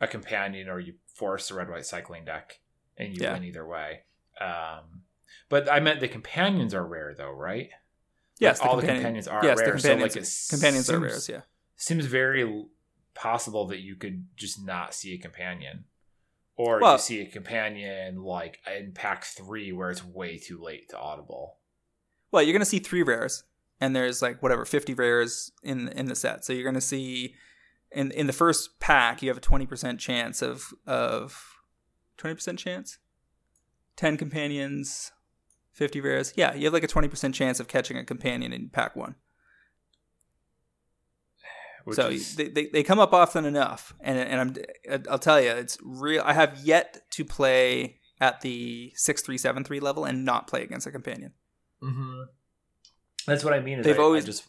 a 0.00 0.06
companion 0.06 0.68
or 0.68 0.80
you 0.80 0.94
force 1.06 1.50
a 1.50 1.54
red 1.54 1.70
white 1.70 1.86
cycling 1.86 2.24
deck 2.24 2.60
and 2.96 3.14
you 3.14 3.18
yeah. 3.22 3.34
win 3.34 3.44
either 3.44 3.66
way. 3.66 4.00
Um, 4.40 5.02
but 5.48 5.70
I 5.70 5.80
meant 5.80 6.00
the 6.00 6.08
companions 6.08 6.74
are 6.74 6.86
rare 6.86 7.14
though, 7.16 7.30
right? 7.30 7.70
Yes, 8.38 8.60
all 8.60 8.76
the 8.76 8.86
companions 8.86 9.28
are 9.28 9.44
yes, 9.44 9.58
rare. 9.58 9.72
Companions, 9.72 10.12
so 10.12 10.18
like 10.18 10.58
companions 10.60 10.86
seems, 10.86 10.90
are 10.90 11.00
rares. 11.00 11.28
Yeah, 11.28 11.40
seems 11.76 12.06
very 12.06 12.66
possible 13.14 13.66
that 13.68 13.78
you 13.78 13.94
could 13.94 14.26
just 14.36 14.64
not 14.64 14.92
see 14.92 15.14
a 15.14 15.18
companion, 15.18 15.84
or 16.56 16.80
well, 16.80 16.94
you 16.94 16.98
see 16.98 17.20
a 17.20 17.26
companion 17.26 18.22
like 18.22 18.58
in 18.76 18.92
pack 18.92 19.24
three 19.24 19.72
where 19.72 19.90
it's 19.90 20.04
way 20.04 20.38
too 20.38 20.60
late 20.60 20.88
to 20.88 20.98
audible. 20.98 21.58
Well, 22.32 22.42
you're 22.42 22.52
gonna 22.52 22.64
see 22.64 22.80
three 22.80 23.04
rares, 23.04 23.44
and 23.80 23.94
there's 23.94 24.22
like 24.22 24.42
whatever 24.42 24.64
50 24.64 24.94
rares 24.94 25.52
in 25.62 25.88
in 25.88 26.06
the 26.06 26.14
set. 26.14 26.44
So 26.44 26.52
you're 26.52 26.64
gonna 26.64 26.80
see 26.80 27.34
in 27.92 28.10
in 28.12 28.26
the 28.26 28.32
first 28.32 28.80
pack 28.80 29.22
you 29.22 29.28
have 29.28 29.38
a 29.38 29.40
20% 29.40 29.98
chance 29.98 30.42
of 30.42 30.72
of 30.86 31.58
20% 32.18 32.58
chance, 32.58 32.98
10 33.96 34.16
companions, 34.16 35.12
50 35.72 36.00
rares. 36.00 36.32
Yeah, 36.36 36.54
you 36.54 36.64
have 36.64 36.72
like 36.72 36.84
a 36.84 36.88
20% 36.88 37.34
chance 37.34 37.58
of 37.58 37.68
catching 37.68 37.96
a 37.96 38.04
companion 38.04 38.52
in 38.52 38.68
pack 38.68 38.94
one. 38.94 39.16
Which 41.84 41.96
so 41.96 42.08
is... 42.08 42.36
they, 42.36 42.48
they, 42.48 42.66
they 42.66 42.82
come 42.82 42.98
up 42.98 43.12
often 43.12 43.44
enough, 43.44 43.94
and 44.00 44.18
and 44.18 44.40
I'm 44.40 45.02
I'll 45.10 45.18
tell 45.18 45.40
you 45.40 45.50
it's 45.50 45.76
real. 45.82 46.22
I 46.24 46.32
have 46.32 46.60
yet 46.64 47.02
to 47.10 47.24
play 47.24 47.98
at 48.20 48.40
the 48.40 48.92
six 48.94 49.20
three 49.22 49.36
seven 49.36 49.64
three 49.64 49.80
level 49.80 50.04
and 50.04 50.24
not 50.24 50.46
play 50.46 50.62
against 50.62 50.86
a 50.86 50.90
companion. 50.90 51.32
Mm-hmm. 51.82 52.22
That's 53.26 53.44
what 53.44 53.54
I 53.54 53.60
mean. 53.60 53.82
They've 53.82 53.98
I, 53.98 54.02
always 54.02 54.24
I 54.24 54.26
just 54.26 54.44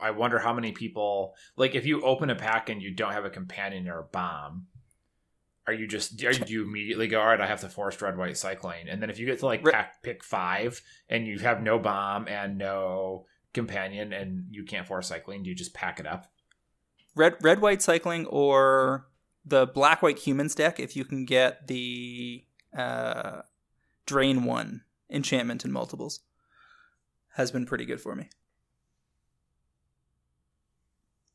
I 0.00 0.10
wonder 0.12 0.38
how 0.38 0.54
many 0.54 0.72
people 0.72 1.34
like 1.56 1.74
if 1.74 1.86
you 1.86 2.02
open 2.02 2.30
a 2.30 2.34
pack 2.34 2.68
and 2.68 2.82
you 2.82 2.94
don't 2.94 3.12
have 3.12 3.24
a 3.24 3.30
companion 3.30 3.88
or 3.88 4.00
a 4.00 4.04
bomb, 4.04 4.66
are 5.68 5.74
you 5.74 5.86
just 5.86 6.24
are 6.24 6.32
you 6.32 6.64
immediately 6.64 7.06
go 7.06 7.20
all 7.20 7.26
right 7.26 7.42
i 7.42 7.46
have 7.46 7.60
to 7.60 7.68
force 7.68 8.00
red 8.00 8.16
white 8.16 8.36
cycling 8.36 8.88
and 8.88 9.02
then 9.02 9.10
if 9.10 9.18
you 9.18 9.26
get 9.26 9.38
to 9.38 9.46
like 9.46 9.62
pack 9.62 10.02
pick 10.02 10.24
five 10.24 10.80
and 11.10 11.26
you 11.26 11.38
have 11.38 11.62
no 11.62 11.78
bomb 11.78 12.26
and 12.26 12.56
no 12.56 13.26
companion 13.52 14.12
and 14.12 14.46
you 14.50 14.64
can't 14.64 14.86
force 14.86 15.08
cycling 15.08 15.42
do 15.42 15.50
you 15.50 15.54
just 15.54 15.74
pack 15.74 16.00
it 16.00 16.06
up 16.06 16.32
red 17.14 17.34
red 17.42 17.60
white 17.60 17.82
cycling 17.82 18.24
or 18.26 19.06
the 19.44 19.66
black 19.66 20.02
white 20.02 20.18
humans 20.18 20.54
deck 20.54 20.80
if 20.80 20.96
you 20.96 21.04
can 21.04 21.24
get 21.24 21.66
the 21.68 22.44
uh, 22.76 23.42
drain 24.06 24.44
one 24.44 24.82
enchantment 25.10 25.64
in 25.64 25.72
multiples 25.72 26.20
has 27.38 27.50
been 27.50 27.64
pretty 27.64 27.86
good 27.86 28.00
for 28.00 28.14
me 28.14 28.28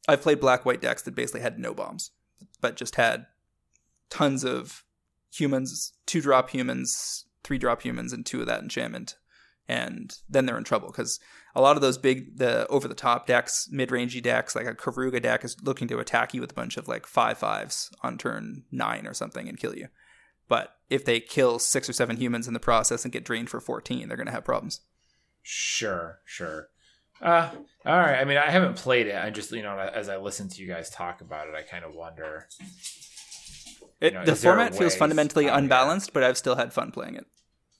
i've 0.08 0.22
played 0.22 0.39
black 0.39 0.66
white 0.66 0.82
decks 0.82 1.01
that 1.01 1.16
basically 1.16 1.41
had 1.41 1.58
no 1.58 1.74
bombs 1.74 2.12
but 2.62 2.76
just 2.76 2.95
had 2.95 3.26
tons 4.10 4.43
of 4.43 4.84
humans, 5.34 5.93
two 6.06 6.22
drop 6.22 6.51
humans, 6.51 7.26
three 7.43 7.58
drop 7.58 7.82
humans, 7.82 8.14
and 8.14 8.26
two 8.26 8.41
of 8.41 8.47
that 8.47 8.62
enchantment. 8.62 9.16
And 9.68 10.16
then 10.30 10.45
they're 10.45 10.58
in 10.58 10.64
trouble 10.64 10.88
because 10.88 11.20
a 11.56 11.62
lot 11.62 11.78
of 11.78 11.82
those 11.82 11.97
big, 11.97 12.38
the 12.38 12.68
over 12.68 12.88
the 12.88 12.93
top 12.93 13.26
decks, 13.26 13.70
mid 13.72 13.89
rangey 13.89 14.22
decks, 14.22 14.56
like 14.56 14.68
a 14.68 14.76
Keruga 14.76 15.22
deck, 15.22 15.43
is 15.43 15.56
looking 15.64 15.88
to 15.88 15.99
attack 15.99 16.34
you 16.34 16.41
with 16.41 16.51
a 16.51 16.56
bunch 16.56 16.78
of 16.78 16.88
like 16.88 17.08
five 17.08 17.38
fives 17.38 17.89
on 18.01 18.18
turn 18.18 18.64
nine 18.72 19.08
or 19.08 19.14
something 19.14 19.47
and 19.47 19.58
kill 19.58 19.76
you. 19.76 19.88
But 20.49 20.76
if 20.89 21.06
they 21.06 21.20
kill 21.20 21.60
six 21.60 21.89
or 21.89 21.93
seven 21.93 22.18
humans 22.18 22.47
in 22.47 22.54
the 22.54 22.60
process 22.60 23.06
and 23.06 23.12
get 23.12 23.24
drained 23.24 23.49
for 23.49 23.62
14, 23.62 24.08
they're 24.08 24.18
going 24.18 24.28
to 24.28 24.34
have 24.34 24.43
problems. 24.43 24.82
Sure, 25.44 26.20
sure. 26.26 26.70
Uh, 27.22 27.52
all 27.86 27.98
right. 27.98 28.20
I 28.20 28.26
mean, 28.26 28.38
I 28.38 28.50
haven't 28.50 28.76
played 28.76 29.08
it. 29.08 29.16
I 29.16 29.30
just, 29.30 29.52
you 29.52 29.62
know, 29.62 29.78
as 29.78 30.10
I 30.10 30.18
listen 30.18 30.50
to 30.50 30.62
you 30.62 30.68
guys 30.68 30.89
talk 30.89 31.22
about 31.22 31.48
it, 31.48 31.56
I 31.56 31.62
kind 31.62 31.86
of 31.86 31.94
wonder 31.94 32.48
it, 34.02 34.14
know, 34.14 34.26
the 34.26 34.36
format 34.36 34.76
feels 34.76 34.96
fundamentally 34.96 35.48
unbalanced, 35.48 36.12
but 36.14 36.24
I've 36.24 36.38
still 36.38 36.56
had 36.56 36.74
fun 36.74 36.91
playing 36.91 37.16
it. 37.16 37.26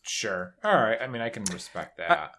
Sure. 0.04 0.56
All 0.64 0.76
right. 0.76 0.98
I 1.02 1.08
mean, 1.08 1.22
I 1.22 1.30
can 1.30 1.44
respect 1.46 1.98
that. 1.98 2.36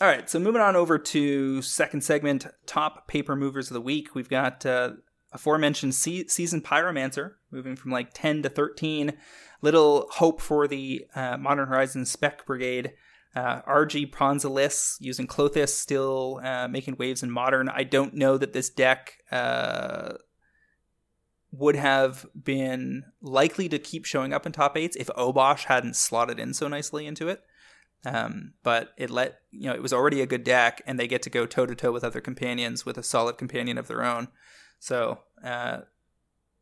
All 0.00 0.08
right, 0.08 0.28
so 0.28 0.40
moving 0.40 0.60
on 0.60 0.74
over 0.74 0.98
to 0.98 1.62
second 1.62 2.02
segment, 2.02 2.48
top 2.66 3.06
paper 3.06 3.36
movers 3.36 3.70
of 3.70 3.74
the 3.74 3.80
week. 3.80 4.12
We've 4.12 4.28
got 4.28 4.66
uh, 4.66 4.94
aforementioned 5.32 5.94
se- 5.94 6.26
season 6.26 6.62
pyromancer 6.62 7.34
moving 7.52 7.76
from 7.76 7.92
like 7.92 8.10
10 8.12 8.42
to 8.42 8.48
13 8.48 9.12
little 9.62 10.08
hope 10.10 10.40
for 10.40 10.66
the 10.66 11.06
uh, 11.14 11.36
modern 11.36 11.68
horizons 11.68 12.10
spec 12.10 12.44
brigade 12.44 12.94
uh, 13.34 13.62
rg 13.62 14.10
Pronzalis 14.12 14.96
using 15.00 15.26
Klothys 15.26 15.70
still 15.70 16.40
uh, 16.44 16.68
making 16.68 16.96
waves 16.98 17.22
in 17.22 17.30
modern. 17.30 17.68
I 17.68 17.82
don't 17.82 18.14
know 18.14 18.38
that 18.38 18.52
this 18.52 18.70
deck 18.70 19.18
uh, 19.30 20.14
would 21.50 21.76
have 21.76 22.26
been 22.40 23.04
likely 23.20 23.68
to 23.68 23.78
keep 23.78 24.04
showing 24.04 24.32
up 24.32 24.46
in 24.46 24.52
top 24.52 24.76
eights 24.76 24.96
if 24.96 25.08
obosh 25.08 25.64
hadn't 25.64 25.96
slotted 25.96 26.38
in 26.38 26.54
so 26.54 26.68
nicely 26.68 27.06
into 27.06 27.28
it. 27.28 27.42
Um, 28.06 28.52
but 28.62 28.90
it 28.98 29.08
let 29.08 29.38
you 29.50 29.68
know 29.68 29.74
it 29.74 29.82
was 29.82 29.92
already 29.92 30.20
a 30.20 30.26
good 30.26 30.44
deck 30.44 30.82
and 30.86 31.00
they 31.00 31.08
get 31.08 31.22
to 31.22 31.30
go 31.30 31.46
toe 31.46 31.64
to 31.64 31.74
toe 31.74 31.90
with 31.90 32.04
other 32.04 32.20
companions 32.20 32.84
with 32.84 32.98
a 32.98 33.02
solid 33.02 33.38
companion 33.38 33.78
of 33.78 33.88
their 33.88 34.04
own. 34.04 34.28
So 34.78 35.20
uh, 35.42 35.78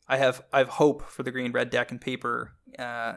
I 0.07 0.17
have 0.19 0.43
I 0.53 0.59
have 0.59 0.69
hope 0.69 1.11
for 1.11 1.23
the 1.23 1.33
green 1.33 1.53
red 1.53 1.71
deck 1.71 1.91
and 1.91 2.01
paper, 2.01 2.53
uh, 2.79 3.15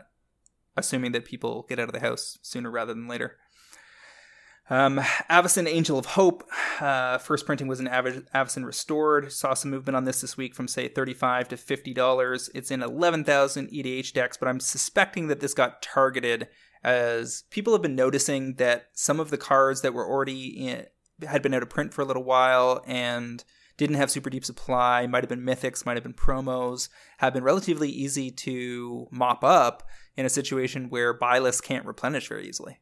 assuming 0.75 1.11
that 1.11 1.25
people 1.25 1.65
get 1.69 1.79
out 1.79 1.87
of 1.87 1.93
the 1.93 1.99
house 1.99 2.39
sooner 2.41 2.71
rather 2.71 2.93
than 2.93 3.07
later. 3.07 3.37
Um, 4.69 4.97
Avacyn 5.29 5.67
Angel 5.67 5.99
of 5.99 6.07
Hope, 6.07 6.43
uh, 6.79 7.19
first 7.19 7.45
printing 7.45 7.67
was 7.67 7.79
an 7.79 7.87
Av- 7.87 8.25
Avacyn 8.33 8.65
Restored. 8.65 9.31
Saw 9.31 9.53
some 9.53 9.69
movement 9.69 9.95
on 9.95 10.05
this 10.05 10.21
this 10.21 10.37
week 10.37 10.55
from 10.55 10.67
say 10.67 10.87
thirty-five 10.87 11.47
to 11.49 11.57
fifty 11.57 11.93
dollars. 11.93 12.49
It's 12.55 12.71
in 12.71 12.81
eleven 12.81 13.23
thousand 13.23 13.69
EDH 13.69 14.13
decks, 14.13 14.37
but 14.37 14.47
I'm 14.47 14.59
suspecting 14.59 15.27
that 15.27 15.39
this 15.39 15.53
got 15.53 15.83
targeted 15.83 16.47
as 16.83 17.43
people 17.49 17.73
have 17.73 17.81
been 17.81 17.95
noticing 17.95 18.55
that 18.55 18.87
some 18.93 19.19
of 19.19 19.29
the 19.29 19.37
cards 19.37 19.81
that 19.81 19.93
were 19.93 20.07
already 20.07 20.67
in, 20.67 20.85
had 21.27 21.41
been 21.41 21.53
out 21.53 21.63
of 21.63 21.69
print 21.69 21.93
for 21.93 22.01
a 22.01 22.05
little 22.05 22.23
while 22.23 22.83
and 22.87 23.43
didn't 23.77 23.97
have 23.97 24.09
super 24.09 24.29
deep 24.29 24.45
supply, 24.45 25.05
might 25.05 25.23
have 25.23 25.29
been 25.29 25.41
mythics, 25.41 25.85
might 25.85 25.97
have 25.97 26.03
been 26.03 26.13
promos, 26.13 26.89
have 27.17 27.33
been 27.33 27.43
relatively 27.43 27.89
easy 27.89 28.31
to 28.31 29.07
mop 29.11 29.43
up 29.43 29.83
in 30.15 30.25
a 30.25 30.29
situation 30.29 30.89
where 30.89 31.13
buy 31.13 31.39
lists 31.39 31.61
can't 31.61 31.85
replenish 31.85 32.29
very 32.29 32.47
easily. 32.47 32.79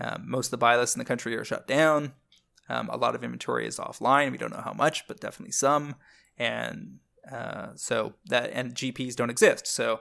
Um, 0.00 0.24
most 0.26 0.48
of 0.48 0.50
the 0.52 0.58
buy 0.58 0.76
lists 0.76 0.94
in 0.94 1.00
the 1.00 1.04
country 1.04 1.36
are 1.36 1.44
shut 1.44 1.66
down. 1.66 2.12
Um, 2.68 2.88
a 2.90 2.96
lot 2.96 3.14
of 3.14 3.24
inventory 3.24 3.66
is 3.66 3.78
offline. 3.78 4.30
We 4.30 4.38
don't 4.38 4.52
know 4.52 4.62
how 4.62 4.74
much, 4.74 5.08
but 5.08 5.20
definitely 5.20 5.52
some. 5.52 5.96
And 6.36 6.98
uh, 7.30 7.68
so 7.74 8.14
that 8.26 8.50
and 8.52 8.74
GPs 8.74 9.16
don't 9.16 9.30
exist. 9.30 9.66
So 9.66 10.00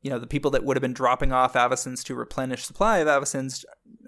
you 0.00 0.10
know 0.10 0.18
the 0.18 0.26
people 0.26 0.50
that 0.52 0.64
would 0.64 0.76
have 0.76 0.82
been 0.82 0.92
dropping 0.92 1.32
off 1.32 1.54
Avacyns 1.54 2.02
to 2.04 2.14
replenish 2.14 2.64
supply 2.64 2.98
of 2.98 3.08
Avacyns 3.08 3.64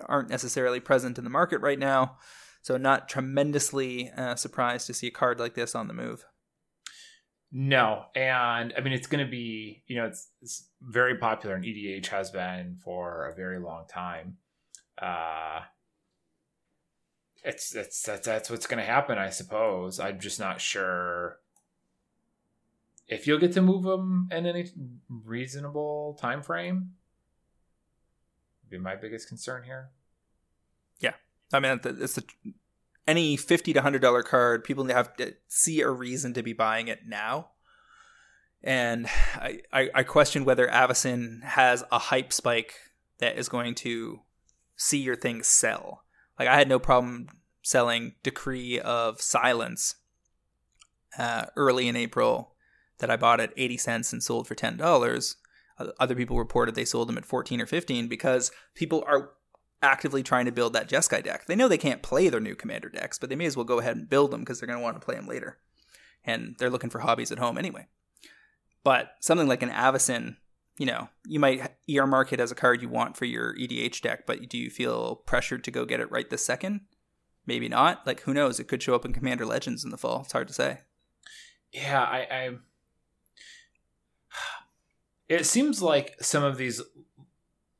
aren't 0.06 0.30
necessarily 0.30 0.80
present 0.80 1.18
in 1.18 1.24
the 1.24 1.30
market 1.30 1.60
right 1.60 1.78
now. 1.78 2.16
So 2.62 2.76
not 2.76 3.08
tremendously 3.08 4.10
uh, 4.16 4.36
surprised 4.36 4.86
to 4.86 4.94
see 4.94 5.08
a 5.08 5.10
card 5.10 5.38
like 5.38 5.54
this 5.54 5.74
on 5.74 5.86
the 5.86 5.94
move. 5.94 6.24
No, 7.52 8.06
and 8.16 8.72
I 8.76 8.80
mean 8.80 8.92
it's 8.92 9.06
going 9.06 9.24
to 9.24 9.30
be 9.30 9.82
you 9.86 9.96
know 9.96 10.06
it's, 10.06 10.30
it's 10.42 10.68
very 10.80 11.16
popular 11.18 11.54
and 11.54 11.64
EDH 11.64 12.06
has 12.06 12.30
been 12.30 12.76
for 12.82 13.26
a 13.26 13.34
very 13.34 13.58
long 13.58 13.84
time. 13.88 14.38
Uh, 15.00 15.60
it's 17.42 17.74
it's 17.74 18.02
that's, 18.02 18.26
that's 18.26 18.50
what's 18.50 18.66
going 18.66 18.78
to 18.78 18.84
happen, 18.84 19.18
I 19.18 19.30
suppose. 19.30 20.00
I'm 20.00 20.18
just 20.18 20.40
not 20.40 20.60
sure 20.60 21.38
if 23.06 23.26
you'll 23.26 23.38
get 23.38 23.52
to 23.52 23.62
move 23.62 23.82
them 23.82 24.28
in 24.30 24.46
any 24.46 24.70
reasonable 25.08 26.16
time 26.20 26.42
frame. 26.42 26.92
Be 28.70 28.78
my 28.78 28.96
biggest 28.96 29.28
concern 29.28 29.64
here. 29.64 29.90
Yeah, 31.00 31.14
I 31.52 31.60
mean, 31.60 31.80
it's 31.84 32.18
any 33.06 33.36
fifty 33.36 33.72
to 33.72 33.82
hundred 33.82 34.00
dollar 34.00 34.22
card. 34.22 34.64
People 34.64 34.86
have 34.86 35.14
to 35.16 35.34
see 35.48 35.80
a 35.80 35.90
reason 35.90 36.32
to 36.34 36.42
be 36.42 36.52
buying 36.52 36.88
it 36.88 37.00
now. 37.06 37.50
And 38.62 39.06
I, 39.34 39.60
I, 39.70 39.90
I 39.94 40.02
question 40.04 40.46
whether 40.46 40.66
Avacyn 40.66 41.42
has 41.42 41.84
a 41.92 41.98
hype 41.98 42.32
spike 42.32 42.74
that 43.18 43.36
is 43.36 43.50
going 43.50 43.74
to 43.76 44.20
see 44.84 44.98
your 44.98 45.16
thing 45.16 45.42
sell. 45.42 46.04
Like 46.38 46.48
I 46.48 46.58
had 46.58 46.68
no 46.68 46.78
problem 46.78 47.28
selling 47.62 48.14
Decree 48.22 48.78
of 48.78 49.20
Silence 49.20 49.96
uh, 51.18 51.46
early 51.56 51.88
in 51.88 51.96
April 51.96 52.54
that 52.98 53.10
I 53.10 53.16
bought 53.16 53.40
at 53.40 53.52
80 53.56 53.76
cents 53.78 54.12
and 54.12 54.22
sold 54.22 54.46
for 54.46 54.54
$10. 54.54 55.34
Other 55.98 56.14
people 56.14 56.38
reported 56.38 56.74
they 56.74 56.84
sold 56.84 57.08
them 57.08 57.18
at 57.18 57.24
14 57.24 57.60
or 57.60 57.66
15 57.66 58.08
because 58.08 58.52
people 58.74 59.02
are 59.06 59.30
actively 59.82 60.22
trying 60.22 60.44
to 60.44 60.52
build 60.52 60.72
that 60.74 60.88
Jeskai 60.88 61.24
deck. 61.24 61.46
They 61.46 61.56
know 61.56 61.66
they 61.66 61.78
can't 61.78 62.02
play 62.02 62.28
their 62.28 62.40
new 62.40 62.54
commander 62.54 62.88
decks, 62.88 63.18
but 63.18 63.28
they 63.28 63.36
may 63.36 63.46
as 63.46 63.56
well 63.56 63.64
go 63.64 63.80
ahead 63.80 63.96
and 63.96 64.08
build 64.08 64.30
them 64.30 64.40
because 64.40 64.60
they're 64.60 64.66
going 64.66 64.78
to 64.78 64.82
want 64.82 65.00
to 65.00 65.04
play 65.04 65.16
them 65.16 65.26
later. 65.26 65.58
And 66.24 66.56
they're 66.58 66.70
looking 66.70 66.90
for 66.90 67.00
hobbies 67.00 67.32
at 67.32 67.38
home 67.38 67.58
anyway. 67.58 67.86
But 68.82 69.12
something 69.20 69.48
like 69.48 69.62
an 69.62 69.70
Avacyn, 69.70 70.36
you 70.76 70.86
know, 70.86 71.08
you 71.26 71.38
might 71.38 71.72
earmark 71.86 72.32
it 72.32 72.40
as 72.40 72.50
a 72.50 72.56
card 72.56 72.82
you 72.82 72.88
want 72.88 73.16
for 73.16 73.24
your 73.24 73.54
EDH 73.56 74.00
deck, 74.00 74.26
but 74.26 74.48
do 74.48 74.58
you 74.58 74.70
feel 74.70 75.16
pressured 75.16 75.62
to 75.64 75.70
go 75.70 75.84
get 75.84 76.00
it 76.00 76.10
right 76.10 76.28
this 76.28 76.44
second? 76.44 76.80
Maybe 77.46 77.68
not. 77.68 78.06
Like, 78.06 78.20
who 78.22 78.34
knows? 78.34 78.58
It 78.58 78.68
could 78.68 78.82
show 78.82 78.94
up 78.94 79.04
in 79.04 79.12
Commander 79.12 79.46
Legends 79.46 79.84
in 79.84 79.90
the 79.90 79.98
fall. 79.98 80.22
It's 80.22 80.32
hard 80.32 80.48
to 80.48 80.54
say. 80.54 80.78
Yeah, 81.72 82.02
I, 82.02 82.26
I 82.30 82.50
it 85.28 85.46
seems 85.46 85.82
like 85.82 86.16
some 86.20 86.42
of 86.42 86.56
these 86.56 86.80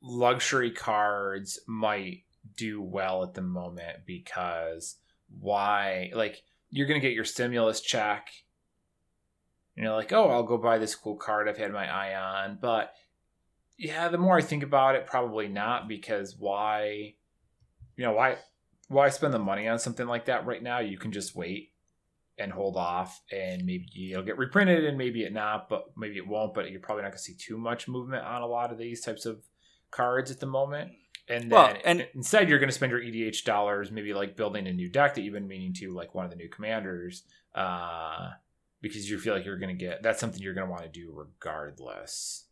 luxury 0.01 0.71
cards 0.71 1.59
might 1.67 2.23
do 2.55 2.81
well 2.81 3.23
at 3.23 3.33
the 3.33 3.41
moment 3.41 4.05
because 4.05 4.97
why 5.39 6.11
like 6.13 6.43
you're 6.69 6.87
gonna 6.87 6.99
get 6.99 7.13
your 7.13 7.25
stimulus 7.25 7.81
check 7.81 8.27
you 9.75 9.83
know 9.83 9.95
like 9.95 10.11
oh 10.11 10.29
i'll 10.29 10.43
go 10.43 10.57
buy 10.57 10.77
this 10.77 10.95
cool 10.95 11.15
card 11.15 11.47
i've 11.47 11.57
had 11.57 11.71
my 11.71 11.87
eye 11.87 12.15
on 12.15 12.57
but 12.61 12.93
yeah 13.77 14.07
the 14.07 14.17
more 14.17 14.37
i 14.37 14.41
think 14.41 14.63
about 14.63 14.95
it 14.95 15.05
probably 15.05 15.47
not 15.47 15.87
because 15.87 16.35
why 16.37 17.13
you 17.95 18.03
know 18.03 18.13
why 18.13 18.37
why 18.87 19.09
spend 19.09 19.33
the 19.33 19.39
money 19.39 19.67
on 19.67 19.79
something 19.79 20.07
like 20.07 20.25
that 20.25 20.45
right 20.45 20.63
now 20.63 20.79
you 20.79 20.97
can 20.97 21.11
just 21.11 21.35
wait 21.35 21.71
and 22.37 22.51
hold 22.51 22.75
off 22.75 23.21
and 23.31 23.65
maybe 23.65 23.87
it'll 24.11 24.23
get 24.23 24.37
reprinted 24.37 24.83
and 24.83 24.97
maybe 24.97 25.23
it 25.23 25.31
not 25.31 25.69
but 25.69 25.85
maybe 25.95 26.17
it 26.17 26.27
won't 26.27 26.53
but 26.53 26.69
you're 26.69 26.81
probably 26.81 27.01
not 27.01 27.09
going 27.09 27.17
to 27.17 27.23
see 27.23 27.33
too 27.33 27.57
much 27.57 27.87
movement 27.87 28.25
on 28.25 28.41
a 28.41 28.47
lot 28.47 28.71
of 28.71 28.77
these 28.77 29.01
types 29.01 29.25
of 29.25 29.39
cards 29.95 30.29
at 30.29 30.39
the 30.39 30.45
moment. 30.45 30.91
And 31.27 31.43
then 31.43 31.49
well, 31.49 31.73
and 31.83 32.07
instead, 32.13 32.49
you're 32.49 32.59
going 32.59 32.69
to 32.69 32.75
spend 32.75 32.91
your 32.91 33.01
EDH 33.01 33.45
dollars, 33.45 33.91
maybe 33.91 34.13
like 34.13 34.35
building 34.35 34.67
a 34.67 34.73
new 34.73 34.89
deck 34.89 35.15
that 35.15 35.21
you've 35.21 35.33
been 35.33 35.47
meaning 35.47 35.73
to, 35.75 35.91
like 35.91 36.13
one 36.13 36.25
of 36.25 36.29
the 36.29 36.37
new 36.37 36.49
commanders, 36.49 37.23
uh, 37.55 38.29
because 38.81 39.09
you 39.09 39.19
feel 39.19 39.33
like 39.33 39.45
you're 39.45 39.57
going 39.57 39.75
to 39.75 39.85
get 39.85 40.03
that's 40.03 40.19
something 40.19 40.41
you're 40.41 40.53
going 40.53 40.67
to 40.67 40.71
want 40.71 40.83
to 40.83 40.89
do 40.89 41.11
regardless. 41.13 42.45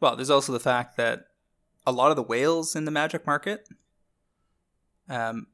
Well, 0.00 0.16
there's 0.16 0.30
also 0.30 0.52
the 0.52 0.60
fact 0.60 0.96
that 0.96 1.26
a 1.86 1.92
lot 1.92 2.10
of 2.10 2.16
the 2.16 2.22
whales 2.22 2.74
in 2.74 2.84
the 2.84 2.90
magic 2.90 3.26
market 3.26 3.68
um, 5.08 5.46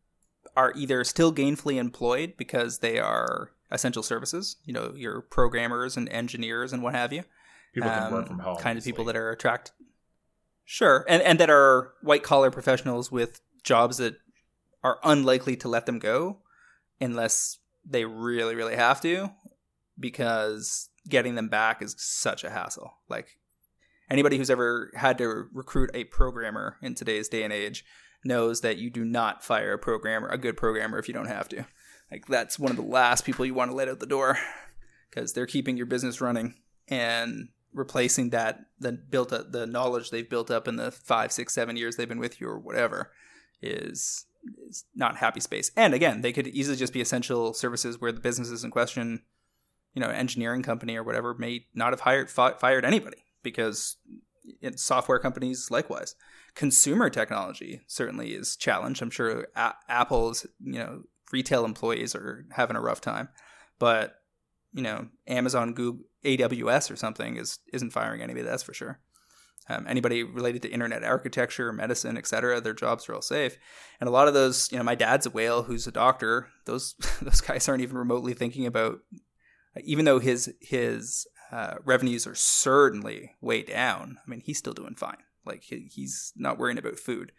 are 0.56 0.72
either 0.74 1.04
still 1.04 1.32
gainfully 1.32 1.76
employed 1.76 2.34
because 2.36 2.78
they 2.78 2.98
are 2.98 3.50
essential 3.70 4.02
services, 4.02 4.56
you 4.64 4.72
know, 4.72 4.94
your 4.96 5.20
programmers 5.20 5.96
and 5.96 6.08
engineers 6.08 6.72
and 6.72 6.82
what 6.82 6.94
have 6.94 7.12
you. 7.12 7.24
People 7.74 7.90
can 7.90 8.04
um, 8.04 8.12
work 8.12 8.26
from 8.26 8.38
home. 8.38 8.56
Kind 8.56 8.78
of 8.78 8.84
people 8.84 9.04
that 9.04 9.16
are 9.16 9.30
attracted 9.30 9.72
Sure, 10.70 11.06
and 11.08 11.22
and 11.22 11.40
that 11.40 11.48
are 11.48 11.94
white 12.02 12.22
collar 12.22 12.50
professionals 12.50 13.10
with 13.10 13.40
jobs 13.62 13.96
that 13.96 14.16
are 14.84 14.98
unlikely 15.02 15.56
to 15.56 15.66
let 15.66 15.86
them 15.86 15.98
go 15.98 16.40
unless 17.00 17.56
they 17.86 18.04
really 18.04 18.54
really 18.54 18.76
have 18.76 19.00
to 19.00 19.30
because 19.98 20.90
getting 21.08 21.34
them 21.34 21.48
back 21.48 21.82
is 21.82 21.94
such 21.98 22.44
a 22.44 22.50
hassle. 22.50 22.92
Like 23.08 23.38
anybody 24.10 24.36
who's 24.36 24.50
ever 24.50 24.90
had 24.94 25.18
to 25.18 25.48
recruit 25.52 25.90
a 25.94 26.04
programmer 26.04 26.76
in 26.82 26.94
today's 26.94 27.28
day 27.28 27.42
and 27.42 27.52
age 27.52 27.84
knows 28.24 28.60
that 28.60 28.78
you 28.78 28.90
do 28.90 29.04
not 29.04 29.44
fire 29.44 29.74
a 29.74 29.78
programmer, 29.78 30.28
a 30.28 30.38
good 30.38 30.56
programmer 30.56 30.98
if 30.98 31.08
you 31.08 31.14
don't 31.14 31.26
have 31.26 31.48
to. 31.48 31.66
Like 32.10 32.26
that's 32.26 32.58
one 32.58 32.70
of 32.70 32.76
the 32.76 32.82
last 32.82 33.24
people 33.24 33.44
you 33.44 33.54
want 33.54 33.70
to 33.70 33.76
let 33.76 33.88
out 33.88 34.00
the 34.00 34.06
door 34.06 34.38
because 35.10 35.32
they're 35.32 35.46
keeping 35.46 35.76
your 35.76 35.86
business 35.86 36.20
running 36.20 36.54
and 36.88 37.48
replacing 37.72 38.30
that 38.30 38.60
the 38.78 38.92
built 38.92 39.32
up 39.32 39.52
the 39.52 39.66
knowledge 39.66 40.10
they've 40.10 40.28
built 40.28 40.50
up 40.50 40.66
in 40.66 40.76
the 40.76 40.90
five, 40.90 41.32
six, 41.32 41.52
seven 41.52 41.76
years 41.76 41.96
they've 41.96 42.08
been 42.08 42.18
with 42.18 42.40
you 42.40 42.48
or 42.48 42.58
whatever 42.58 43.12
is 43.60 44.26
is 44.68 44.84
not 44.94 45.16
happy 45.16 45.40
space. 45.40 45.70
And 45.76 45.92
again, 45.92 46.22
they 46.22 46.32
could 46.32 46.46
easily 46.46 46.76
just 46.76 46.92
be 46.92 47.00
essential 47.00 47.52
services 47.52 48.00
where 48.00 48.12
the 48.12 48.20
businesses 48.20 48.64
in 48.64 48.70
question, 48.70 49.22
you 49.98 50.04
know, 50.04 50.10
engineering 50.10 50.62
company 50.62 50.94
or 50.96 51.02
whatever, 51.02 51.34
may 51.34 51.66
not 51.74 51.92
have 51.92 51.98
hired 51.98 52.30
fi- 52.30 52.52
fired 52.52 52.84
anybody 52.84 53.24
because 53.42 53.96
software 54.76 55.18
companies 55.18 55.72
likewise. 55.72 56.14
Consumer 56.54 57.10
technology 57.10 57.80
certainly 57.88 58.28
is 58.28 58.54
challenged. 58.54 59.02
I'm 59.02 59.10
sure 59.10 59.48
a- 59.56 59.74
Apple's 59.88 60.46
you 60.60 60.78
know 60.78 61.02
retail 61.32 61.64
employees 61.64 62.14
are 62.14 62.46
having 62.52 62.76
a 62.76 62.80
rough 62.80 63.00
time, 63.00 63.28
but 63.80 64.14
you 64.72 64.82
know 64.82 65.08
Amazon, 65.26 65.74
Google, 65.74 66.04
AWS 66.24 66.92
or 66.92 66.96
something 66.96 67.36
is 67.36 67.58
isn't 67.72 67.92
firing 67.92 68.22
anybody. 68.22 68.46
That's 68.46 68.62
for 68.62 68.74
sure. 68.74 69.00
Um, 69.68 69.84
anybody 69.88 70.22
related 70.22 70.62
to 70.62 70.70
internet 70.70 71.02
architecture, 71.02 71.72
medicine, 71.72 72.16
etc., 72.16 72.60
their 72.60 72.72
jobs 72.72 73.08
are 73.08 73.14
all 73.14 73.20
safe. 73.20 73.58
And 74.00 74.08
a 74.08 74.12
lot 74.12 74.28
of 74.28 74.32
those, 74.32 74.70
you 74.72 74.78
know, 74.78 74.84
my 74.84 74.94
dad's 74.94 75.26
a 75.26 75.30
whale 75.30 75.64
who's 75.64 75.86
a 75.88 75.92
doctor. 75.92 76.48
Those 76.66 76.94
those 77.22 77.40
guys 77.40 77.68
aren't 77.68 77.82
even 77.82 77.98
remotely 77.98 78.32
thinking 78.32 78.64
about, 78.64 79.00
even 79.84 80.04
though 80.04 80.18
his 80.18 80.52
his 80.60 81.26
uh, 81.50 81.76
revenues 81.84 82.26
are 82.26 82.34
certainly 82.34 83.34
way 83.40 83.62
down. 83.62 84.18
I 84.24 84.30
mean, 84.30 84.42
he's 84.44 84.58
still 84.58 84.74
doing 84.74 84.94
fine. 84.94 85.18
Like 85.44 85.62
he, 85.62 85.88
he's 85.90 86.32
not 86.36 86.58
worrying 86.58 86.78
about 86.78 86.98
food. 86.98 87.32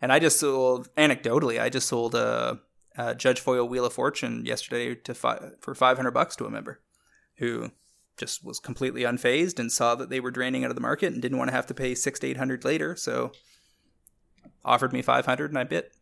And 0.00 0.12
I 0.12 0.20
just 0.20 0.38
sold, 0.38 0.88
anecdotally, 0.96 1.60
I 1.60 1.68
just 1.68 1.88
sold 1.88 2.14
a, 2.14 2.60
a 2.96 3.16
Judge 3.16 3.40
foil 3.40 3.68
Wheel 3.68 3.84
of 3.84 3.92
Fortune 3.92 4.44
yesterday 4.46 4.94
to 4.94 5.12
fi- 5.12 5.50
for 5.60 5.74
five 5.74 5.96
hundred 5.96 6.12
bucks 6.12 6.36
to 6.36 6.46
a 6.46 6.50
member, 6.50 6.80
who 7.38 7.72
just 8.16 8.44
was 8.44 8.60
completely 8.60 9.02
unfazed 9.02 9.58
and 9.58 9.72
saw 9.72 9.94
that 9.96 10.08
they 10.08 10.20
were 10.20 10.30
draining 10.30 10.64
out 10.64 10.70
of 10.70 10.76
the 10.76 10.80
market 10.80 11.12
and 11.12 11.20
didn't 11.20 11.38
want 11.38 11.48
to 11.48 11.54
have 11.54 11.66
to 11.66 11.74
pay 11.74 11.94
six 11.94 12.20
to 12.20 12.28
eight 12.28 12.36
hundred 12.36 12.64
later. 12.64 12.94
So 12.94 13.32
offered 14.64 14.92
me 14.92 15.02
five 15.02 15.26
hundred 15.26 15.50
and 15.50 15.58
I 15.58 15.64
bit. 15.64 15.92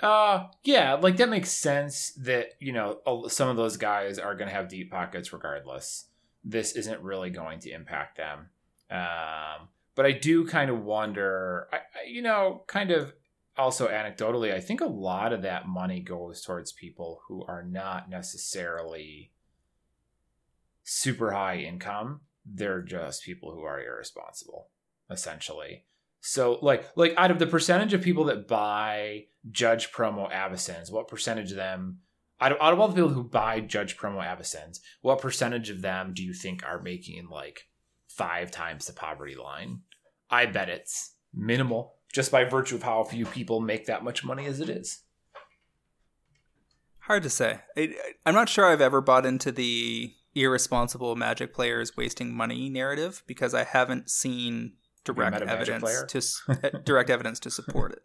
Uh, 0.00 0.48
yeah, 0.62 0.94
like 0.94 1.16
that 1.16 1.28
makes 1.28 1.50
sense. 1.50 2.12
That 2.12 2.50
you 2.60 2.72
know 2.72 2.98
some 3.28 3.48
of 3.48 3.56
those 3.56 3.76
guys 3.76 4.18
are 4.18 4.34
going 4.34 4.48
to 4.48 4.54
have 4.54 4.68
deep 4.68 4.90
pockets 4.90 5.32
regardless. 5.32 6.06
This 6.44 6.72
isn't 6.72 7.02
really 7.02 7.30
going 7.30 7.60
to 7.60 7.70
impact 7.70 8.18
them. 8.18 8.50
Um, 8.90 9.68
but 9.94 10.06
I 10.06 10.12
do 10.12 10.46
kind 10.46 10.70
of 10.70 10.84
wonder. 10.84 11.68
I, 11.72 11.76
I, 11.76 11.80
you 12.08 12.22
know, 12.22 12.62
kind 12.66 12.90
of 12.90 13.14
also 13.56 13.88
anecdotally, 13.88 14.54
I 14.54 14.60
think 14.60 14.80
a 14.80 14.86
lot 14.86 15.32
of 15.32 15.42
that 15.42 15.66
money 15.66 16.00
goes 16.00 16.42
towards 16.42 16.72
people 16.72 17.22
who 17.26 17.44
are 17.46 17.62
not 17.62 18.10
necessarily 18.10 19.32
super 20.84 21.32
high 21.32 21.56
income. 21.56 22.20
They're 22.44 22.82
just 22.82 23.24
people 23.24 23.52
who 23.52 23.62
are 23.62 23.80
irresponsible, 23.80 24.68
essentially. 25.10 25.84
So 26.26 26.58
like 26.60 26.84
like 26.96 27.14
out 27.16 27.30
of 27.30 27.38
the 27.38 27.46
percentage 27.46 27.94
of 27.94 28.02
people 28.02 28.24
that 28.24 28.48
buy 28.48 29.26
Judge 29.48 29.92
promo 29.92 30.28
Avacyns, 30.32 30.90
what 30.90 31.06
percentage 31.06 31.52
of 31.52 31.56
them 31.56 32.00
out 32.40 32.50
of, 32.50 32.58
out 32.60 32.72
of 32.72 32.80
all 32.80 32.88
the 32.88 32.94
people 32.94 33.10
who 33.10 33.22
buy 33.22 33.60
Judge 33.60 33.96
promo 33.96 34.20
Avacyns, 34.20 34.80
what 35.02 35.20
percentage 35.20 35.70
of 35.70 35.82
them 35.82 36.12
do 36.14 36.24
you 36.24 36.34
think 36.34 36.64
are 36.64 36.82
making 36.82 37.28
like 37.30 37.68
five 38.08 38.50
times 38.50 38.86
the 38.86 38.92
poverty 38.92 39.36
line? 39.36 39.82
I 40.28 40.46
bet 40.46 40.68
it's 40.68 41.14
minimal, 41.32 41.94
just 42.12 42.32
by 42.32 42.42
virtue 42.42 42.74
of 42.74 42.82
how 42.82 43.04
few 43.04 43.24
people 43.24 43.60
make 43.60 43.86
that 43.86 44.02
much 44.02 44.24
money 44.24 44.46
as 44.46 44.58
it 44.58 44.68
is. 44.68 45.02
Hard 47.02 47.22
to 47.22 47.30
say. 47.30 47.60
I, 47.76 47.94
I'm 48.26 48.34
not 48.34 48.48
sure 48.48 48.64
I've 48.64 48.80
ever 48.80 49.00
bought 49.00 49.26
into 49.26 49.52
the 49.52 50.12
irresponsible 50.34 51.14
magic 51.14 51.54
players 51.54 51.96
wasting 51.96 52.34
money 52.34 52.68
narrative 52.68 53.22
because 53.28 53.54
I 53.54 53.62
haven't 53.62 54.10
seen 54.10 54.72
direct 55.14 55.40
evidence 55.40 56.04
to 56.08 56.58
eh, 56.64 56.70
direct 56.84 57.10
evidence 57.10 57.40
to 57.40 57.50
support 57.50 57.92
it. 57.92 58.02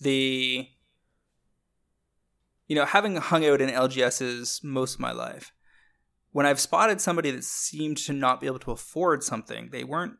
The 0.00 0.68
you 2.66 2.76
know, 2.76 2.84
having 2.84 3.16
hung 3.16 3.46
out 3.46 3.62
in 3.62 3.70
LGSs 3.70 4.62
most 4.62 4.94
of 4.94 5.00
my 5.00 5.12
life, 5.12 5.52
when 6.32 6.44
I've 6.44 6.60
spotted 6.60 7.00
somebody 7.00 7.30
that 7.30 7.44
seemed 7.44 7.96
to 7.98 8.12
not 8.12 8.40
be 8.40 8.46
able 8.46 8.58
to 8.60 8.72
afford 8.72 9.24
something, 9.24 9.70
they 9.72 9.84
weren't 9.84 10.16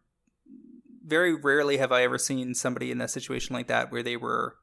very 1.04 1.34
rarely 1.34 1.76
have 1.76 1.92
I 1.92 2.02
ever 2.02 2.18
seen 2.18 2.54
somebody 2.54 2.90
in 2.90 3.00
a 3.00 3.08
situation 3.08 3.54
like 3.54 3.66
that 3.68 3.92
where 3.92 4.02
they 4.02 4.16
were 4.16 4.56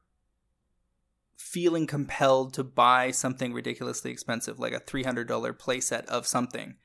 feeling 1.36 1.86
compelled 1.86 2.54
to 2.54 2.64
buy 2.64 3.10
something 3.10 3.52
ridiculously 3.52 4.10
expensive, 4.10 4.58
like 4.58 4.72
a 4.72 4.80
$300 4.80 5.26
playset 5.58 6.06
of 6.06 6.26
something, 6.26 6.76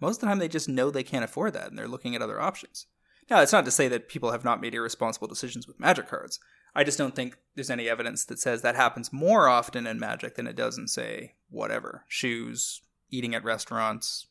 most 0.00 0.16
of 0.16 0.20
the 0.20 0.26
time 0.26 0.38
they 0.38 0.48
just 0.48 0.68
know 0.68 0.90
they 0.90 1.02
can't 1.02 1.24
afford 1.24 1.52
that 1.54 1.68
and 1.68 1.78
they're 1.78 1.88
looking 1.88 2.14
at 2.14 2.22
other 2.22 2.40
options. 2.40 2.86
Now, 3.30 3.40
it's 3.40 3.52
not 3.52 3.64
to 3.64 3.70
say 3.70 3.88
that 3.88 4.08
people 4.08 4.32
have 4.32 4.44
not 4.44 4.60
made 4.60 4.74
irresponsible 4.74 5.28
decisions 5.28 5.66
with 5.66 5.80
magic 5.80 6.08
cards. 6.08 6.40
I 6.74 6.84
just 6.84 6.98
don't 6.98 7.14
think 7.14 7.36
there's 7.54 7.70
any 7.70 7.88
evidence 7.88 8.24
that 8.24 8.38
says 8.38 8.62
that 8.62 8.76
happens 8.76 9.12
more 9.12 9.48
often 9.48 9.86
in 9.86 9.98
magic 9.98 10.34
than 10.34 10.46
it 10.46 10.56
does 10.56 10.76
in, 10.76 10.88
say, 10.88 11.34
whatever 11.48 12.04
shoes, 12.08 12.82
eating 13.10 13.34
at 13.34 13.44
restaurants, 13.44 14.26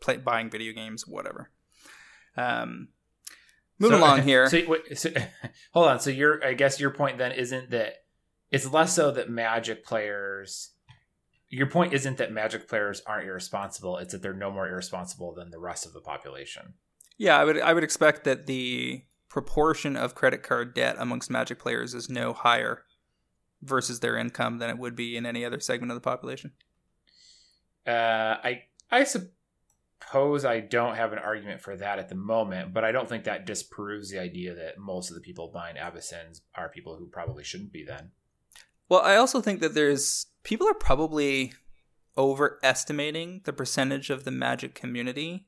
play, 0.00 0.16
buying 0.16 0.48
video 0.48 0.72
games, 0.72 1.06
whatever. 1.06 1.50
Um, 2.36 2.88
moving 3.78 3.98
so, 3.98 4.04
along 4.04 4.22
here. 4.24 4.48
So, 4.48 4.62
wait, 4.66 4.96
so, 4.96 5.10
hold 5.72 5.88
on. 5.88 6.00
So, 6.00 6.10
your 6.10 6.44
I 6.44 6.54
guess 6.54 6.80
your 6.80 6.90
point 6.90 7.18
then 7.18 7.32
isn't 7.32 7.70
that 7.70 8.04
it's 8.50 8.70
less 8.70 8.94
so 8.94 9.10
that 9.10 9.28
magic 9.28 9.84
players 9.84 10.70
your 11.50 11.66
point 11.66 11.94
isn't 11.94 12.18
that 12.18 12.32
magic 12.32 12.68
players 12.68 13.02
aren't 13.06 13.26
irresponsible 13.26 13.98
it's 13.98 14.12
that 14.12 14.22
they're 14.22 14.34
no 14.34 14.50
more 14.50 14.68
irresponsible 14.68 15.34
than 15.34 15.50
the 15.50 15.58
rest 15.58 15.86
of 15.86 15.92
the 15.92 16.00
population 16.00 16.74
yeah 17.18 17.38
i 17.38 17.44
would 17.44 17.60
i 17.60 17.74
would 17.74 17.84
expect 17.84 18.24
that 18.24 18.46
the 18.46 19.02
proportion 19.28 19.96
of 19.96 20.14
credit 20.14 20.42
card 20.42 20.72
debt 20.72 20.96
amongst 20.98 21.30
magic 21.30 21.58
players 21.58 21.92
is 21.92 22.08
no 22.08 22.32
higher 22.32 22.84
versus 23.62 24.00
their 24.00 24.16
income 24.16 24.58
than 24.58 24.70
it 24.70 24.78
would 24.78 24.96
be 24.96 25.16
in 25.16 25.26
any 25.26 25.44
other 25.44 25.60
segment 25.60 25.90
of 25.90 25.96
the 25.96 26.00
population. 26.00 26.52
Uh, 27.86 28.36
i 28.42 28.62
i 28.90 29.04
suppose 29.04 30.44
i 30.44 30.60
don't 30.60 30.96
have 30.96 31.12
an 31.12 31.18
argument 31.18 31.60
for 31.60 31.76
that 31.76 31.98
at 31.98 32.08
the 32.08 32.14
moment 32.14 32.72
but 32.72 32.84
i 32.84 32.92
don't 32.92 33.08
think 33.08 33.24
that 33.24 33.46
disproves 33.46 34.10
the 34.10 34.18
idea 34.18 34.54
that 34.54 34.78
most 34.78 35.10
of 35.10 35.14
the 35.14 35.20
people 35.20 35.50
buying 35.52 35.76
Avacyns 35.76 36.40
are 36.54 36.68
people 36.68 36.96
who 36.96 37.06
probably 37.06 37.44
shouldn't 37.44 37.72
be 37.72 37.84
then. 37.84 38.10
Well, 38.88 39.02
I 39.02 39.16
also 39.16 39.40
think 39.40 39.60
that 39.60 39.74
there's 39.74 40.26
people 40.44 40.66
are 40.66 40.74
probably 40.74 41.52
overestimating 42.16 43.42
the 43.44 43.52
percentage 43.52 44.10
of 44.10 44.24
the 44.24 44.30
magic 44.30 44.74
community 44.74 45.46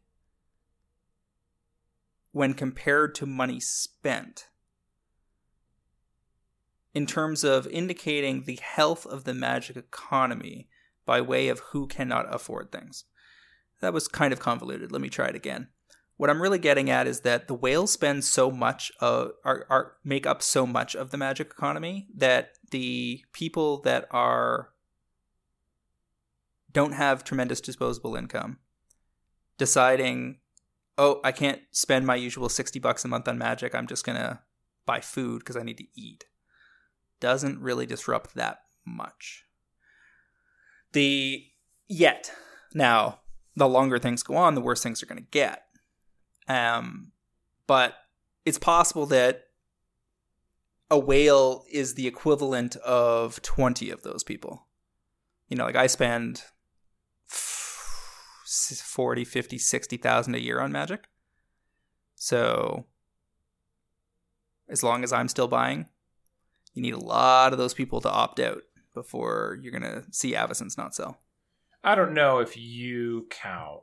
when 2.33 2.55
compared 2.55 3.15
to 3.17 3.27
money 3.27 3.61
spent 3.61 4.49
in 6.95 7.07
terms 7.07 7.45
of 7.45 7.67
indicating 7.69 8.45
the 8.45 8.59
health 8.63 9.07
of 9.07 9.25
the 9.25 9.35
magic 9.35 9.77
economy 9.77 10.69
by 11.07 11.21
way 11.21 11.49
of 11.49 11.61
who 11.71 11.87
cannot 11.87 12.33
afford 12.35 12.71
things. 12.71 13.05
That 13.81 13.93
was 13.93 14.09
kind 14.09 14.33
of 14.33 14.41
convoluted. 14.41 14.93
Let 14.93 15.01
me 15.01 15.09
try 15.09 15.29
it 15.29 15.35
again 15.35 15.69
what 16.21 16.29
I'm 16.29 16.43
really 16.43 16.59
getting 16.59 16.91
at 16.91 17.07
is 17.07 17.21
that 17.21 17.49
the 17.49 17.55
whales 17.55 17.93
spend 17.93 18.25
so 18.25 18.51
much 18.51 18.93
of 19.01 19.31
are, 19.43 19.65
are 19.71 19.93
make 20.05 20.27
up 20.27 20.43
so 20.43 20.67
much 20.67 20.95
of 20.95 21.13
the 21.13 21.17
magic 21.17 21.47
economy 21.47 22.09
that 22.15 22.51
the 22.73 23.25
people 23.33 23.81
that 23.85 24.05
are 24.11 24.69
don't 26.71 26.93
have 26.93 27.25
tremendous 27.25 27.63
disposable 27.63 28.17
income 28.17 28.59
deciding 29.57 30.40
oh 31.01 31.19
I 31.25 31.33
can't 31.33 31.63
spend 31.71 32.07
my 32.07 32.15
usual 32.15 32.51
60 32.51 32.79
bucks 32.79 33.05
a 33.05 33.09
month 33.09 33.27
on 33.27 33.39
magic. 33.39 33.75
I'm 33.75 33.87
just 33.87 34.05
going 34.05 34.19
to 34.19 34.41
buy 34.85 35.01
food 35.01 35.39
because 35.41 35.57
I 35.57 35.63
need 35.63 35.79
to 35.79 35.87
eat. 35.97 36.27
Doesn't 37.21 37.59
really 37.59 37.87
disrupt 37.87 38.35
that 38.35 38.61
much. 38.85 39.45
The 40.93 41.45
yet. 41.89 42.33
Now 42.75 43.21
the 43.57 43.67
longer 43.67 43.99
things 43.99 44.23
go 44.23 44.37
on 44.37 44.55
the 44.55 44.61
worse 44.61 44.83
things 44.83 45.03
are 45.03 45.07
going 45.07 45.23
to 45.23 45.31
get. 45.31 45.65
Um, 46.47 47.13
but 47.67 47.95
it's 48.45 48.59
possible 48.59 49.07
that 49.07 49.45
a 50.91 50.99
whale 50.99 51.65
is 51.73 51.95
the 51.95 52.07
equivalent 52.07 52.77
of 52.77 53.41
20 53.41 53.91
of 53.91 54.03
those 54.03 54.23
people. 54.23 54.67
You 55.49 55.57
know, 55.57 55.65
like 55.65 55.77
I 55.77 55.87
spend 55.87 56.43
40, 58.51 59.25
50, 59.25 59.59
60,000 59.59 60.35
a 60.35 60.39
year 60.39 60.61
on 60.61 60.73
magic. 60.73 61.05
So 62.17 62.87
as 64.69 64.83
long 64.83 65.05
as 65.05 65.13
I'm 65.13 65.29
still 65.29 65.49
buying, 65.49 65.87
you 66.75 66.83
need 66.83 66.95
a 66.95 66.99
lot 66.99 67.53
of 67.53 67.59
those 67.59 67.75
people 67.75 68.01
to 68.01 68.11
opt 68.11 68.41
out 68.41 68.63
before 68.95 69.59
you're 69.63 69.79
going 69.79 69.83
to 69.83 70.05
see 70.11 70.35
Avacyns 70.35 70.77
not 70.77 70.95
sell. 70.95 71.19
I 71.83 71.95
don't 71.95 72.13
know 72.13 72.41
if 72.41 72.57
you 72.57 73.27
count 73.31 73.81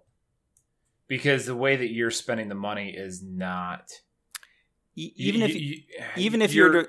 because 1.07 1.45
the 1.45 1.55
way 1.55 1.75
that 1.75 1.91
you're 1.91 2.11
spending 2.11 2.49
the 2.49 2.55
money 2.55 2.89
is 2.89 3.23
not 3.23 3.91
even 4.95 5.41
you, 5.41 5.45
if 5.45 5.55
you, 5.55 5.81
even 6.15 6.41
if 6.41 6.53
you're 6.53 6.73
you're, 6.73 6.87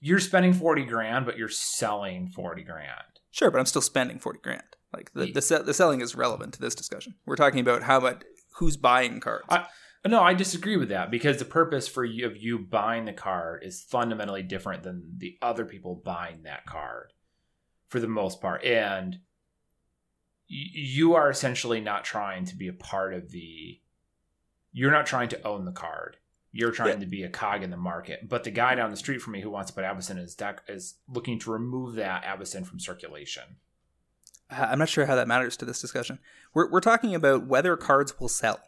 you're 0.00 0.18
spending 0.20 0.52
40 0.52 0.84
grand 0.84 1.26
but 1.26 1.36
you're 1.36 1.48
selling 1.48 2.28
40 2.28 2.62
grand 2.62 3.20
sure 3.30 3.50
but 3.50 3.58
i'm 3.58 3.66
still 3.66 3.82
spending 3.82 4.18
40 4.18 4.38
grand 4.40 4.62
like 4.92 5.12
the, 5.12 5.32
the, 5.32 5.62
the 5.64 5.74
selling 5.74 6.00
is 6.00 6.14
relevant 6.14 6.54
to 6.54 6.60
this 6.60 6.74
discussion. 6.74 7.14
We're 7.26 7.36
talking 7.36 7.60
about 7.60 7.82
how 7.82 8.00
much 8.00 8.22
who's 8.54 8.76
buying 8.76 9.20
cards. 9.20 9.46
I, 9.48 9.66
no 10.06 10.20
i 10.20 10.34
disagree 10.34 10.76
with 10.76 10.88
that 10.88 11.12
because 11.12 11.38
the 11.38 11.44
purpose 11.44 11.86
for 11.86 12.04
you 12.04 12.26
of 12.26 12.36
you 12.36 12.58
buying 12.58 13.04
the 13.04 13.12
card 13.12 13.62
is 13.62 13.82
fundamentally 13.82 14.42
different 14.42 14.82
than 14.82 15.04
the 15.18 15.38
other 15.40 15.64
people 15.64 15.94
buying 16.04 16.42
that 16.42 16.66
card 16.66 17.12
for 17.92 18.00
the 18.00 18.08
most 18.08 18.40
part. 18.40 18.64
And 18.64 19.18
you 20.48 21.14
are 21.14 21.30
essentially 21.30 21.80
not 21.80 22.04
trying 22.04 22.46
to 22.46 22.56
be 22.56 22.68
a 22.68 22.72
part 22.72 23.14
of 23.14 23.30
the 23.30 23.80
you're 24.72 24.90
not 24.90 25.06
trying 25.06 25.28
to 25.28 25.46
own 25.46 25.66
the 25.66 25.72
card. 25.72 26.16
You're 26.50 26.72
trying 26.72 26.94
yeah. 26.94 27.04
to 27.04 27.06
be 27.06 27.22
a 27.22 27.28
cog 27.28 27.62
in 27.62 27.70
the 27.70 27.76
market. 27.76 28.28
But 28.28 28.44
the 28.44 28.50
guy 28.50 28.74
down 28.74 28.90
the 28.90 28.96
street 28.96 29.20
from 29.20 29.34
me 29.34 29.42
who 29.42 29.50
wants 29.50 29.70
to 29.70 29.74
put 29.74 29.84
Avacyn 29.84 30.12
in 30.12 30.16
his 30.18 30.34
deck 30.34 30.62
is 30.68 30.94
looking 31.08 31.38
to 31.40 31.52
remove 31.52 31.94
that 31.96 32.24
Avacyn 32.24 32.66
from 32.66 32.80
circulation 32.80 33.44
i'm 34.50 34.78
not 34.78 34.88
sure 34.88 35.06
how 35.06 35.14
that 35.14 35.28
matters 35.28 35.56
to 35.56 35.64
this 35.64 35.80
discussion 35.80 36.18
we're, 36.54 36.70
we're 36.70 36.80
talking 36.80 37.14
about 37.14 37.46
whether 37.46 37.76
cards 37.76 38.18
will 38.20 38.28
sell 38.28 38.60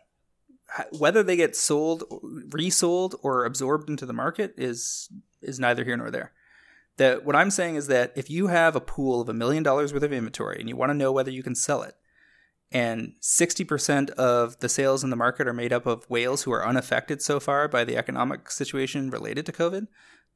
whether 0.91 1.22
they 1.22 1.37
get 1.37 1.57
sold, 1.57 2.05
resold, 2.51 3.14
or 3.22 3.45
absorbed 3.45 3.89
into 3.89 4.07
the 4.07 4.12
market 4.12 4.55
is 4.57 5.09
is 5.43 5.61
neither 5.61 5.85
here 5.85 5.97
nor 5.97 6.11
there. 6.11 6.33
That 6.97 7.25
what 7.25 7.37
I'm 7.37 7.51
saying 7.51 7.77
is 7.77 7.87
that 7.89 8.12
if 8.16 8.31
you 8.31 8.49
have 8.49 8.75
a 8.75 8.81
pool 8.81 9.20
of 9.20 9.29
a 9.29 9.35
million 9.35 9.62
dollars 9.62 9.93
worth 9.93 10.03
of 10.03 10.12
inventory 10.12 10.59
and 10.59 10.68
you 10.68 10.77
want 10.77 10.91
to 10.91 10.95
know 10.95 11.12
whether 11.12 11.31
you 11.31 11.43
can 11.43 11.55
sell 11.55 11.83
it, 11.83 11.95
and 12.72 13.14
60% 13.20 14.11
of 14.11 14.59
the 14.61 14.68
sales 14.68 15.05
in 15.05 15.11
the 15.11 15.16
market 15.16 15.47
are 15.47 15.53
made 15.53 15.72
up 15.72 15.87
of 15.87 16.09
whales 16.09 16.43
who 16.43 16.53
are 16.53 16.66
unaffected 16.66 17.20
so 17.20 17.39
far 17.39 17.68
by 17.68 17.85
the 17.85 17.97
economic 17.97 18.51
situation 18.51 19.11
related 19.11 19.45
to 19.47 19.53
COVID, 19.53 19.87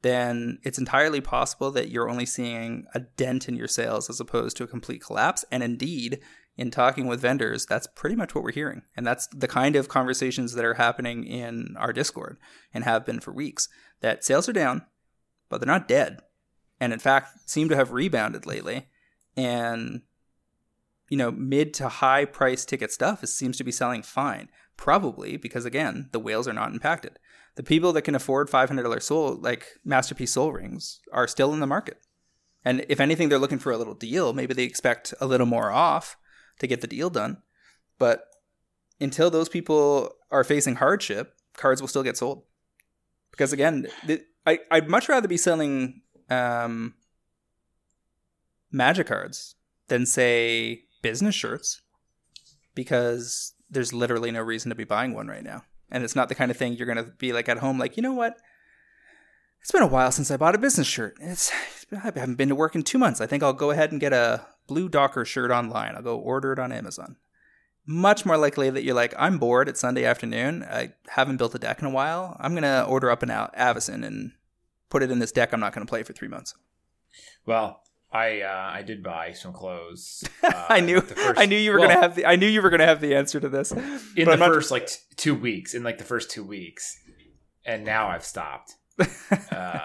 then 0.01 0.59
it's 0.63 0.77
entirely 0.77 1.21
possible 1.21 1.71
that 1.71 1.89
you're 1.89 2.09
only 2.09 2.25
seeing 2.25 2.85
a 2.93 3.01
dent 3.01 3.49
in 3.49 3.55
your 3.55 3.67
sales 3.67 4.09
as 4.09 4.19
opposed 4.19 4.55
to 4.57 4.63
a 4.63 4.67
complete 4.67 5.03
collapse. 5.03 5.43
And 5.51 5.61
indeed, 5.61 6.19
in 6.55 6.71
talking 6.71 7.07
with 7.07 7.21
vendors, 7.21 7.65
that's 7.65 7.87
pretty 7.87 8.15
much 8.15 8.33
what 8.33 8.43
we're 8.43 8.51
hearing. 8.51 8.83
And 8.95 9.05
that's 9.05 9.27
the 9.27 9.47
kind 9.47 9.75
of 9.75 9.89
conversations 9.89 10.53
that 10.53 10.65
are 10.65 10.75
happening 10.75 11.25
in 11.25 11.75
our 11.77 11.93
Discord 11.93 12.37
and 12.73 12.83
have 12.83 13.05
been 13.05 13.19
for 13.19 13.31
weeks. 13.31 13.67
That 14.01 14.23
sales 14.23 14.47
are 14.47 14.53
down, 14.53 14.83
but 15.49 15.59
they're 15.59 15.67
not 15.67 15.87
dead. 15.87 16.19
And 16.79 16.93
in 16.93 16.99
fact, 16.99 17.49
seem 17.49 17.67
to 17.69 17.75
have 17.75 17.91
rebounded 17.91 18.45
lately. 18.45 18.87
And, 19.35 20.01
you 21.09 21.17
know, 21.17 21.31
mid 21.31 21.73
to 21.75 21.89
high 21.89 22.25
price 22.25 22.65
ticket 22.65 22.91
stuff 22.91 23.25
seems 23.25 23.57
to 23.57 23.63
be 23.63 23.71
selling 23.71 24.01
fine. 24.01 24.49
Probably 24.77 25.35
because, 25.35 25.65
again, 25.65 26.09
the 26.13 26.19
whales 26.19 26.47
are 26.47 26.53
not 26.53 26.71
impacted. 26.71 27.19
The 27.55 27.63
people 27.63 27.93
that 27.93 28.03
can 28.03 28.15
afford 28.15 28.49
$500 28.49 29.01
Sol, 29.01 29.35
like 29.35 29.67
Masterpiece 29.83 30.33
Sol 30.33 30.51
Rings, 30.51 30.99
are 31.11 31.27
still 31.27 31.53
in 31.53 31.59
the 31.59 31.67
market. 31.67 31.97
And 32.63 32.85
if 32.89 32.99
anything, 32.99 33.29
they're 33.29 33.39
looking 33.39 33.59
for 33.59 33.71
a 33.71 33.77
little 33.77 33.93
deal. 33.93 34.33
Maybe 34.33 34.53
they 34.53 34.63
expect 34.63 35.13
a 35.19 35.25
little 35.25 35.47
more 35.47 35.71
off 35.71 36.17
to 36.59 36.67
get 36.67 36.81
the 36.81 36.87
deal 36.87 37.09
done. 37.09 37.37
But 37.97 38.23
until 38.99 39.29
those 39.29 39.49
people 39.49 40.11
are 40.31 40.43
facing 40.43 40.75
hardship, 40.75 41.35
cards 41.55 41.81
will 41.81 41.87
still 41.87 42.03
get 42.03 42.17
sold. 42.17 42.43
Because 43.31 43.53
again, 43.53 43.87
the, 44.05 44.21
I, 44.45 44.59
I'd 44.71 44.89
much 44.89 45.09
rather 45.09 45.27
be 45.27 45.37
selling 45.37 46.01
um, 46.29 46.95
magic 48.71 49.07
cards 49.07 49.55
than 49.87 50.05
say 50.05 50.83
business 51.01 51.35
shirts 51.35 51.81
because 52.75 53.53
there's 53.69 53.93
literally 53.93 54.31
no 54.31 54.41
reason 54.41 54.69
to 54.69 54.75
be 54.75 54.83
buying 54.83 55.13
one 55.13 55.27
right 55.27 55.43
now. 55.43 55.63
And 55.91 56.03
it's 56.03 56.15
not 56.15 56.29
the 56.29 56.35
kind 56.35 56.51
of 56.51 56.57
thing 56.57 56.73
you're 56.73 56.85
going 56.85 57.03
to 57.03 57.11
be 57.17 57.33
like 57.33 57.49
at 57.49 57.59
home, 57.59 57.79
like, 57.79 57.97
you 57.97 58.03
know 58.03 58.13
what? 58.13 58.37
It's 59.61 59.71
been 59.71 59.81
a 59.81 59.87
while 59.87 60.11
since 60.11 60.31
I 60.31 60.37
bought 60.37 60.55
a 60.55 60.59
business 60.59 60.87
shirt. 60.87 61.17
It's 61.19 61.51
I 61.91 61.97
haven't 61.97 62.35
been 62.35 62.49
to 62.49 62.55
work 62.55 62.75
in 62.75 62.83
two 62.83 62.97
months. 62.97 63.19
I 63.19 63.25
think 63.25 63.43
I'll 63.43 63.53
go 63.53 63.71
ahead 63.71 63.91
and 63.91 63.99
get 63.99 64.13
a 64.13 64.45
blue 64.67 64.87
Docker 64.87 65.25
shirt 65.25 65.51
online. 65.51 65.95
I'll 65.95 66.01
go 66.01 66.17
order 66.17 66.53
it 66.53 66.59
on 66.59 66.71
Amazon. 66.71 67.17
Much 67.85 68.25
more 68.25 68.37
likely 68.37 68.69
that 68.69 68.83
you're 68.83 68.95
like, 68.95 69.13
I'm 69.17 69.37
bored. 69.39 69.67
It's 69.67 69.79
Sunday 69.79 70.05
afternoon. 70.05 70.63
I 70.63 70.93
haven't 71.09 71.37
built 71.37 71.55
a 71.55 71.59
deck 71.59 71.81
in 71.81 71.87
a 71.87 71.91
while. 71.91 72.37
I'm 72.39 72.53
gonna 72.53 72.85
order 72.87 73.09
up 73.09 73.23
an 73.23 73.29
Avacyn 73.29 74.05
and 74.05 74.33
put 74.89 75.03
it 75.03 75.11
in 75.11 75.19
this 75.19 75.31
deck. 75.31 75.51
I'm 75.51 75.59
not 75.59 75.73
gonna 75.73 75.85
play 75.85 76.03
for 76.03 76.13
three 76.13 76.27
months. 76.27 76.53
Well, 77.45 77.81
I 78.11 78.41
uh, 78.41 78.71
I 78.73 78.81
did 78.81 79.03
buy 79.03 79.33
some 79.33 79.53
clothes. 79.53 80.23
Uh, 80.41 80.65
I 80.69 80.79
knew 80.79 81.01
first, 81.01 81.39
I 81.39 81.45
knew 81.45 81.57
you 81.57 81.71
were 81.71 81.79
well, 81.79 81.89
gonna 81.89 81.99
have 81.99 82.15
the 82.15 82.25
I 82.25 82.37
knew 82.37 82.47
you 82.47 82.61
were 82.61 82.69
gonna 82.69 82.85
have 82.85 83.01
the 83.01 83.13
answer 83.13 83.39
to 83.41 83.49
this 83.49 83.71
in 83.71 84.25
the 84.25 84.37
first 84.37 84.71
like 84.71 84.87
t- 84.87 84.95
two 85.17 85.35
weeks. 85.35 85.73
In 85.73 85.83
like 85.83 85.97
the 85.97 86.05
first 86.05 86.31
two 86.31 86.43
weeks, 86.43 86.97
and 87.65 87.83
now 87.83 88.07
I've 88.07 88.25
stopped. 88.25 88.73
Uh, 89.51 89.79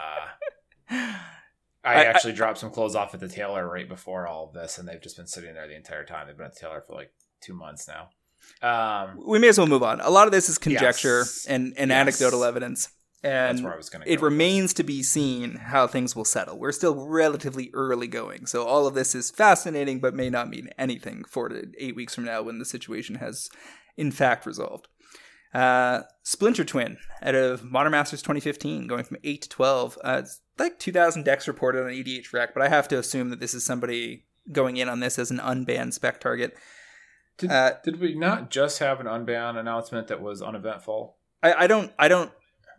I, 0.90 1.94
I 2.02 2.04
actually 2.04 2.32
I, 2.32 2.36
dropped 2.36 2.58
some 2.58 2.70
clothes 2.70 2.94
off 2.94 3.14
at 3.14 3.20
the 3.20 3.28
tailor 3.28 3.68
right 3.68 3.88
before 3.88 4.26
all 4.26 4.46
of 4.46 4.54
this, 4.54 4.78
and 4.78 4.88
they've 4.88 5.02
just 5.02 5.16
been 5.16 5.26
sitting 5.26 5.54
there 5.54 5.66
the 5.66 5.76
entire 5.76 6.04
time. 6.04 6.26
They've 6.26 6.36
been 6.36 6.46
at 6.46 6.54
the 6.54 6.60
tailor 6.60 6.80
for 6.80 6.94
like 6.94 7.12
two 7.40 7.54
months 7.54 7.88
now. 7.88 8.08
Um, 8.62 9.20
we 9.26 9.38
may 9.38 9.48
as 9.48 9.58
well 9.58 9.66
move 9.66 9.82
on. 9.82 10.00
A 10.00 10.10
lot 10.10 10.26
of 10.26 10.32
this 10.32 10.48
is 10.48 10.58
conjecture 10.58 11.18
yes. 11.20 11.46
and, 11.46 11.74
and 11.76 11.90
yes. 11.90 11.96
anecdotal 11.96 12.44
evidence. 12.44 12.88
And 13.24 13.56
That's 13.56 13.64
where 13.64 13.72
I 13.72 13.76
was 13.76 13.88
going 13.88 14.04
to 14.04 14.12
It 14.12 14.20
remains 14.20 14.74
to 14.74 14.82
be 14.82 15.02
seen 15.02 15.56
how 15.56 15.86
things 15.86 16.14
will 16.14 16.26
settle. 16.26 16.58
We're 16.58 16.72
still 16.72 17.06
relatively 17.06 17.70
early 17.72 18.06
going. 18.06 18.44
So 18.44 18.66
all 18.66 18.86
of 18.86 18.92
this 18.92 19.14
is 19.14 19.30
fascinating, 19.30 19.98
but 19.98 20.14
may 20.14 20.28
not 20.28 20.50
mean 20.50 20.68
anything 20.76 21.24
four 21.24 21.48
to 21.48 21.72
eight 21.78 21.96
weeks 21.96 22.14
from 22.14 22.24
now 22.24 22.42
when 22.42 22.58
the 22.58 22.66
situation 22.66 23.16
has, 23.16 23.48
in 23.96 24.10
fact, 24.10 24.44
resolved. 24.44 24.88
Uh, 25.54 26.02
Splinter 26.22 26.64
Twin 26.64 26.98
out 27.22 27.34
of 27.34 27.64
Modern 27.64 27.92
Masters 27.92 28.20
2015, 28.20 28.86
going 28.86 29.04
from 29.04 29.16
8 29.24 29.40
to 29.40 29.48
12. 29.48 29.98
Uh, 30.04 30.20
it's 30.22 30.40
like 30.58 30.78
2,000 30.78 31.24
decks 31.24 31.48
reported 31.48 31.82
on 31.82 31.92
EDHREC, 31.92 32.48
but 32.52 32.62
I 32.62 32.68
have 32.68 32.88
to 32.88 32.98
assume 32.98 33.30
that 33.30 33.40
this 33.40 33.54
is 33.54 33.64
somebody 33.64 34.26
going 34.52 34.76
in 34.76 34.88
on 34.88 35.00
this 35.00 35.18
as 35.18 35.30
an 35.30 35.38
unbanned 35.38 35.94
spec 35.94 36.20
target. 36.20 36.54
Did, 37.38 37.50
uh, 37.50 37.74
did 37.82 38.00
we 38.00 38.14
not 38.14 38.50
just 38.50 38.80
have 38.80 39.00
an 39.00 39.06
unbanned 39.06 39.56
announcement 39.58 40.08
that 40.08 40.20
was 40.20 40.42
uneventful? 40.42 41.16
I, 41.42 41.64
I 41.64 41.66
don't 41.66 41.92
I 41.98 42.08
don't 42.08 42.30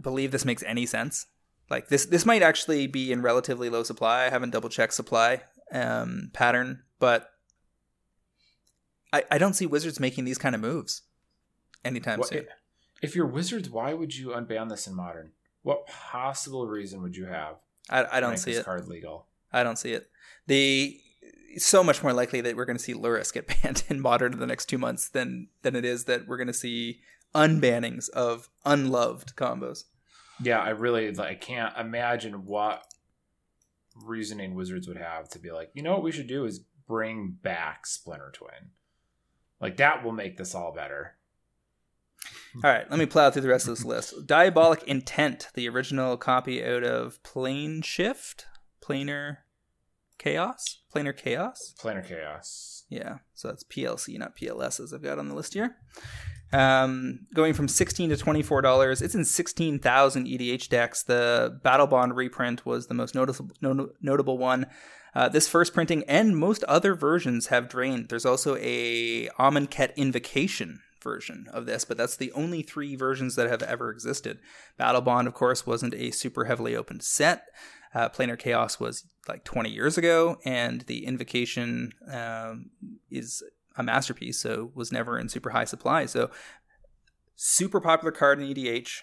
believe 0.01 0.31
this 0.31 0.45
makes 0.45 0.63
any 0.63 0.85
sense. 0.85 1.27
Like 1.69 1.87
this 1.87 2.05
this 2.05 2.25
might 2.25 2.41
actually 2.41 2.87
be 2.87 3.11
in 3.11 3.21
relatively 3.21 3.69
low 3.69 3.83
supply. 3.83 4.25
I 4.25 4.29
haven't 4.29 4.51
double 4.51 4.69
checked 4.69 4.93
supply 4.93 5.41
um, 5.71 6.29
pattern, 6.33 6.83
but 6.99 7.31
I, 9.11 9.23
I 9.31 9.37
don't 9.37 9.53
see 9.53 9.65
Wizards 9.65 9.99
making 9.99 10.25
these 10.25 10.37
kind 10.37 10.53
of 10.53 10.61
moves 10.61 11.03
anytime 11.83 12.19
what, 12.19 12.29
soon. 12.29 12.45
If 13.01 13.15
you're 13.15 13.25
Wizards, 13.25 13.69
why 13.69 13.93
would 13.93 14.15
you 14.15 14.29
unban 14.29 14.69
this 14.69 14.87
in 14.87 14.95
Modern? 14.95 15.31
What 15.63 15.87
possible 15.87 16.67
reason 16.67 17.01
would 17.01 17.15
you 17.15 17.25
have? 17.25 17.55
I, 17.89 18.05
I 18.17 18.19
don't 18.19 18.37
see 18.37 18.51
it. 18.51 18.65
Card 18.65 18.87
legal. 18.87 19.25
I 19.51 19.63
don't 19.63 19.77
see 19.77 19.93
it. 19.93 20.09
The 20.47 20.99
so 21.57 21.83
much 21.83 22.03
more 22.03 22.13
likely 22.13 22.41
that 22.41 22.55
we're 22.55 22.65
going 22.65 22.77
to 22.77 22.83
see 22.83 22.93
Lurrus 22.93 23.33
get 23.33 23.47
banned 23.63 23.83
in 23.89 23.99
Modern 23.99 24.33
in 24.33 24.39
the 24.39 24.47
next 24.47 24.65
two 24.65 24.77
months 24.77 25.09
than 25.09 25.47
than 25.61 25.75
it 25.75 25.85
is 25.85 26.05
that 26.05 26.27
we're 26.27 26.37
going 26.37 26.47
to 26.47 26.53
see 26.53 26.99
unbannings 27.35 28.09
of 28.09 28.49
unloved 28.65 29.35
combos. 29.35 29.83
Yeah, 30.41 30.59
I 30.59 30.69
really 30.69 31.17
I 31.19 31.35
can't 31.35 31.77
imagine 31.77 32.45
what 32.45 32.83
reasoning 34.03 34.55
Wizards 34.55 34.87
would 34.87 34.97
have 34.97 35.29
to 35.29 35.39
be 35.39 35.51
like, 35.51 35.69
you 35.73 35.83
know 35.83 35.93
what 35.93 36.03
we 36.03 36.11
should 36.11 36.27
do 36.27 36.45
is 36.45 36.65
bring 36.87 37.37
back 37.41 37.85
Splinter 37.85 38.31
Twin. 38.33 38.71
Like 39.61 39.77
that 39.77 40.03
will 40.03 40.11
make 40.11 40.37
this 40.37 40.55
all 40.55 40.73
better. 40.73 41.15
All 42.55 42.71
right, 42.71 42.89
let 42.89 42.99
me 42.99 43.05
plow 43.05 43.29
through 43.29 43.41
the 43.41 43.49
rest 43.49 43.67
of 43.67 43.75
this 43.75 43.85
list. 43.85 44.25
Diabolic 44.25 44.83
Intent, 44.83 45.49
the 45.53 45.67
original 45.67 46.17
copy 46.17 46.63
out 46.65 46.83
of 46.83 47.21
Plane 47.21 47.81
Shift, 47.81 48.45
Planar 48.81 49.37
Chaos, 50.17 50.81
Planar 50.93 51.15
Chaos, 51.15 51.75
Planar 51.77 52.07
Chaos. 52.07 52.85
Yeah, 52.89 53.17
so 53.33 53.49
that's 53.49 53.63
PLC, 53.63 54.17
not 54.17 54.37
PLS, 54.37 54.79
as 54.79 54.93
I've 54.93 55.03
got 55.03 55.19
on 55.19 55.27
the 55.27 55.35
list 55.35 55.53
here. 55.53 55.75
Um, 56.53 57.27
going 57.33 57.53
from 57.53 57.67
sixteen 57.67 58.09
to 58.09 58.17
twenty 58.17 58.41
four 58.41 58.61
dollars. 58.61 59.01
It's 59.01 59.15
in 59.15 59.25
sixteen 59.25 59.79
thousand 59.79 60.27
EDH 60.27 60.69
decks. 60.69 61.03
The 61.03 61.59
Battle 61.63 61.87
Bond 61.87 62.15
reprint 62.15 62.65
was 62.65 62.87
the 62.87 62.93
most 62.93 63.15
noticeable 63.15 63.55
no, 63.61 63.89
notable 64.01 64.37
one. 64.37 64.67
Uh, 65.15 65.29
this 65.29 65.47
first 65.47 65.73
printing 65.73 66.03
and 66.07 66.37
most 66.37 66.63
other 66.65 66.93
versions 66.93 67.47
have 67.47 67.69
drained. 67.69 68.09
There's 68.09 68.25
also 68.25 68.57
a 68.59 69.27
Amonkhet 69.39 69.95
Invocation 69.95 70.81
version 71.01 71.47
of 71.53 71.65
this, 71.65 71.85
but 71.85 71.97
that's 71.97 72.17
the 72.17 72.33
only 72.33 72.61
three 72.61 72.95
versions 72.97 73.35
that 73.35 73.49
have 73.49 73.63
ever 73.63 73.89
existed. 73.89 74.39
Battle 74.77 75.01
Bond, 75.01 75.27
of 75.27 75.33
course, 75.33 75.65
wasn't 75.65 75.93
a 75.93 76.11
super 76.11 76.45
heavily 76.45 76.75
opened 76.75 77.03
set. 77.03 77.45
Uh, 77.93 78.09
Planar 78.09 78.37
Chaos 78.37 78.77
was 78.77 79.07
like 79.29 79.45
20 79.45 79.69
years 79.69 79.97
ago, 79.97 80.37
and 80.43 80.81
the 80.81 81.05
Invocation 81.05 81.93
um, 82.11 82.71
is 83.09 83.41
a 83.77 83.83
masterpiece, 83.83 84.39
so 84.39 84.71
was 84.73 84.91
never 84.91 85.17
in 85.17 85.29
super 85.29 85.51
high 85.51 85.65
supply. 85.65 86.05
So, 86.05 86.29
super 87.35 87.81
popular 87.81 88.11
card 88.11 88.39
in 88.39 88.47
EDH 88.47 89.01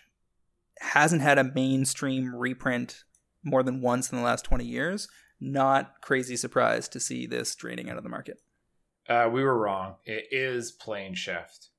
hasn't 0.80 1.22
had 1.22 1.38
a 1.38 1.44
mainstream 1.44 2.34
reprint 2.34 3.04
more 3.44 3.62
than 3.62 3.80
once 3.80 4.10
in 4.10 4.18
the 4.18 4.24
last 4.24 4.44
20 4.44 4.64
years. 4.64 5.08
Not 5.40 6.00
crazy 6.00 6.36
surprised 6.36 6.92
to 6.92 7.00
see 7.00 7.26
this 7.26 7.54
draining 7.54 7.90
out 7.90 7.96
of 7.96 8.04
the 8.04 8.08
market. 8.08 8.38
Uh, 9.08 9.28
we 9.32 9.42
were 9.42 9.58
wrong. 9.58 9.96
It 10.04 10.26
is 10.30 10.70
Plane 10.70 11.14
Shift. 11.14 11.70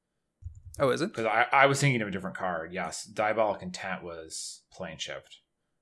Oh, 0.79 0.89
is 0.89 1.01
it? 1.01 1.09
Because 1.09 1.25
I, 1.25 1.45
I 1.51 1.65
was 1.67 1.79
thinking 1.79 2.01
of 2.01 2.07
a 2.07 2.11
different 2.11 2.35
card. 2.35 2.73
Yes, 2.73 3.05
Diabolic 3.05 3.61
Intent 3.61 4.03
was 4.03 4.63
Plane 4.71 4.97
Shift, 4.97 5.39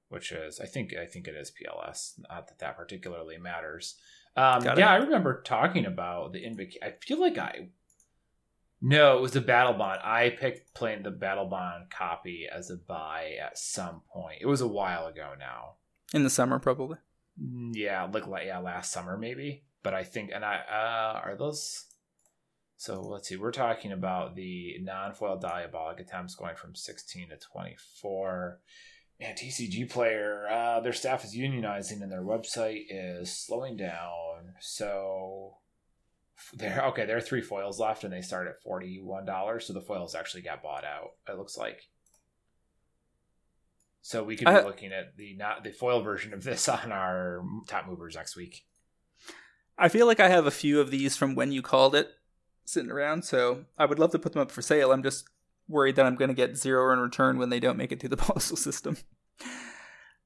which 0.09 0.31
is 0.31 0.59
I 0.59 0.65
think 0.65 0.91
I 0.95 1.05
think 1.05 1.27
it 1.27 1.35
is 1.35 1.51
PLS. 1.51 2.13
Not 2.29 2.47
that 2.47 2.59
that 2.59 2.77
particularly 2.77 3.37
matters. 3.37 3.95
Um, 4.35 4.63
yeah, 4.63 4.89
I 4.89 4.97
remember 4.97 5.41
talking 5.41 5.85
about 5.85 6.33
the 6.33 6.39
Invoc. 6.39 6.75
I 6.81 6.93
feel 7.01 7.19
like 7.19 7.37
I. 7.37 7.69
No, 8.81 9.17
it 9.17 9.21
was 9.21 9.33
the 9.33 9.41
Battle 9.41 9.73
Bond. 9.73 9.99
I 10.03 10.29
picked 10.29 10.73
playing 10.73 11.03
the 11.03 11.11
Battle 11.11 11.45
Bond 11.45 11.89
copy 11.91 12.47
as 12.51 12.71
a 12.71 12.77
buy 12.77 13.35
at 13.43 13.57
some 13.57 14.01
point. 14.11 14.39
It 14.41 14.47
was 14.47 14.61
a 14.61 14.67
while 14.67 15.05
ago 15.07 15.33
now. 15.37 15.75
In 16.13 16.23
the 16.23 16.29
summer, 16.29 16.59
probably. 16.59 16.97
Mm, 17.41 17.71
yeah, 17.73 18.07
like 18.11 18.45
yeah, 18.45 18.59
last 18.59 18.91
summer 18.91 19.17
maybe. 19.17 19.65
But 19.83 19.93
I 19.93 20.03
think, 20.03 20.31
and 20.33 20.45
I 20.45 20.57
uh, 20.57 21.21
are 21.23 21.35
those 21.35 21.85
so 22.81 22.99
let's 22.99 23.29
see, 23.29 23.35
we're 23.35 23.51
talking 23.51 23.91
about 23.91 24.35
the 24.35 24.77
non 24.81 25.13
foil 25.13 25.37
Diabolic 25.37 25.99
Intents 25.99 26.33
going 26.33 26.55
from 26.55 26.73
16 26.73 27.29
to 27.29 27.37
24. 27.37 28.59
And 29.21 29.37
TCG 29.37 29.87
player, 29.87 30.47
uh, 30.49 30.79
their 30.79 30.93
staff 30.93 31.23
is 31.23 31.35
unionizing 31.37 32.01
and 32.01 32.11
their 32.11 32.23
website 32.23 32.85
is 32.89 33.31
slowing 33.31 33.77
down. 33.77 34.55
So 34.59 35.57
there. 36.53 36.83
Okay, 36.87 37.05
there 37.05 37.17
are 37.17 37.21
three 37.21 37.41
foils 37.41 37.79
left, 37.79 38.03
and 38.03 38.11
they 38.11 38.21
start 38.21 38.47
at 38.47 38.61
forty 38.63 38.99
one 38.99 39.25
dollars. 39.25 39.67
So 39.67 39.73
the 39.73 39.81
foils 39.81 40.15
actually 40.15 40.41
got 40.41 40.63
bought 40.63 40.83
out. 40.83 41.11
It 41.29 41.37
looks 41.37 41.55
like. 41.55 41.87
So 44.01 44.23
we 44.23 44.35
could 44.35 44.47
be 44.47 44.51
I- 44.51 44.63
looking 44.63 44.91
at 44.91 45.15
the 45.17 45.35
not 45.35 45.63
the 45.63 45.71
foil 45.71 46.01
version 46.01 46.33
of 46.33 46.43
this 46.43 46.67
on 46.69 46.91
our 46.91 47.43
top 47.67 47.87
movers 47.87 48.15
next 48.15 48.35
week. 48.35 48.65
I 49.77 49.87
feel 49.89 50.05
like 50.05 50.19
I 50.19 50.29
have 50.29 50.45
a 50.47 50.51
few 50.51 50.79
of 50.81 50.91
these 50.91 51.15
from 51.15 51.35
when 51.35 51.51
you 51.51 51.61
called 51.61 51.95
it 51.95 52.09
sitting 52.65 52.91
around, 52.91 53.23
so 53.23 53.65
I 53.77 53.85
would 53.85 53.99
love 53.99 54.11
to 54.11 54.19
put 54.19 54.33
them 54.33 54.41
up 54.41 54.51
for 54.51 54.61
sale. 54.61 54.91
I'm 54.91 55.03
just 55.03 55.25
worried 55.71 55.95
that 55.95 56.05
I'm 56.05 56.15
going 56.15 56.29
to 56.29 56.35
get 56.35 56.57
zero 56.57 56.91
in 56.93 56.99
return 56.99 57.37
when 57.37 57.49
they 57.49 57.59
don't 57.59 57.77
make 57.77 57.91
it 57.91 57.99
through 57.99 58.09
the 58.09 58.17
postal 58.17 58.57
system. 58.57 58.97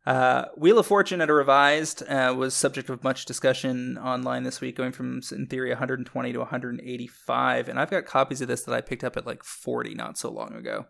Uh, 0.06 0.46
Wheel 0.56 0.78
of 0.78 0.86
Fortune 0.86 1.22
at 1.22 1.30
a 1.30 1.34
revised 1.34 2.04
uh, 2.08 2.34
was 2.38 2.54
subject 2.54 2.89
of 2.89 3.04
much 3.04 3.26
discussion 3.26 3.98
online 3.98 4.43
this 4.43 4.62
week, 4.62 4.76
going 4.76 4.91
from 4.91 5.22
in 5.32 5.48
theory 5.48 5.70
120 5.70 6.34
to 6.34 6.39
185, 6.39 7.70
and 7.70 7.80
I've 7.80 7.89
got 7.89 8.06
copies 8.06 8.41
of 8.41 8.48
this 8.48 8.64
that 8.64 8.76
I 8.76 8.82
picked 8.82 9.04
up 9.04 9.18
at 9.18 9.26
like 9.26 9.43
40 9.43 9.96
not 9.96 10.18
so 10.18 10.32
long 10.32 10.54
ago. 10.54 10.86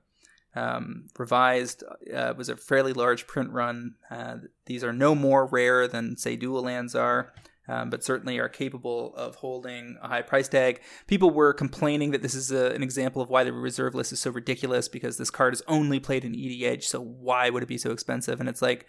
Um, 0.53 1.08
revised 1.18 1.84
uh, 2.14 2.34
was 2.36 2.49
a 2.49 2.58
fairly 2.58 2.93
large 2.93 3.28
print 3.28 3.51
run. 3.51 3.95
Uh, 4.10 4.38
these 4.66 4.84
are 4.84 4.93
no 4.93 5.16
more 5.16 5.45
rare 5.45 5.88
than 5.88 6.18
say 6.18 6.36
dual 6.36 6.64
lands 6.64 6.95
are 6.95 7.34
um, 7.68 7.89
but 7.89 8.03
certainly 8.03 8.39
are 8.39 8.49
capable 8.49 9.13
of 9.16 9.36
holding 9.36 9.97
a 10.01 10.07
high 10.07 10.22
price 10.22 10.47
tag. 10.47 10.82
People 11.07 11.32
were 11.32 11.53
complaining 11.53 12.11
that 12.11 12.22
this 12.22 12.36
is 12.36 12.51
a, 12.51 12.72
an 12.72 12.84
example 12.84 13.22
of 13.22 13.30
why 13.30 13.43
the 13.43 13.53
reserve 13.53 13.95
list 13.95 14.11
is 14.11 14.20
so 14.20 14.32
ridiculous 14.32 14.88
because 14.88 15.18
this 15.18 15.30
card 15.30 15.53
is 15.53 15.63
only 15.68 15.99
played 15.99 16.26
in 16.26 16.34
EDH, 16.34 16.84
so 16.84 17.01
why 17.01 17.49
would 17.49 17.63
it 17.63 17.70
be 17.70 17.78
so 17.78 17.91
expensive? 17.91 18.39
And 18.39 18.49
it's 18.49 18.61
like, 18.61 18.86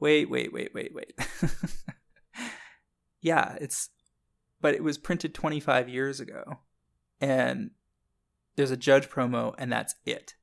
wait, 0.00 0.30
wait, 0.30 0.52
wait, 0.52 0.72
wait, 0.74 0.94
wait. 0.94 1.18
yeah, 3.20 3.56
it's, 3.60 3.90
but 4.60 4.74
it 4.74 4.82
was 4.82 4.98
printed 4.98 5.34
25 5.34 5.88
years 5.88 6.20
ago, 6.20 6.60
and 7.20 7.70
there's 8.56 8.70
a 8.70 8.76
judge 8.76 9.08
promo, 9.08 9.54
and 9.58 9.70
that's 9.70 9.94
it. 10.04 10.34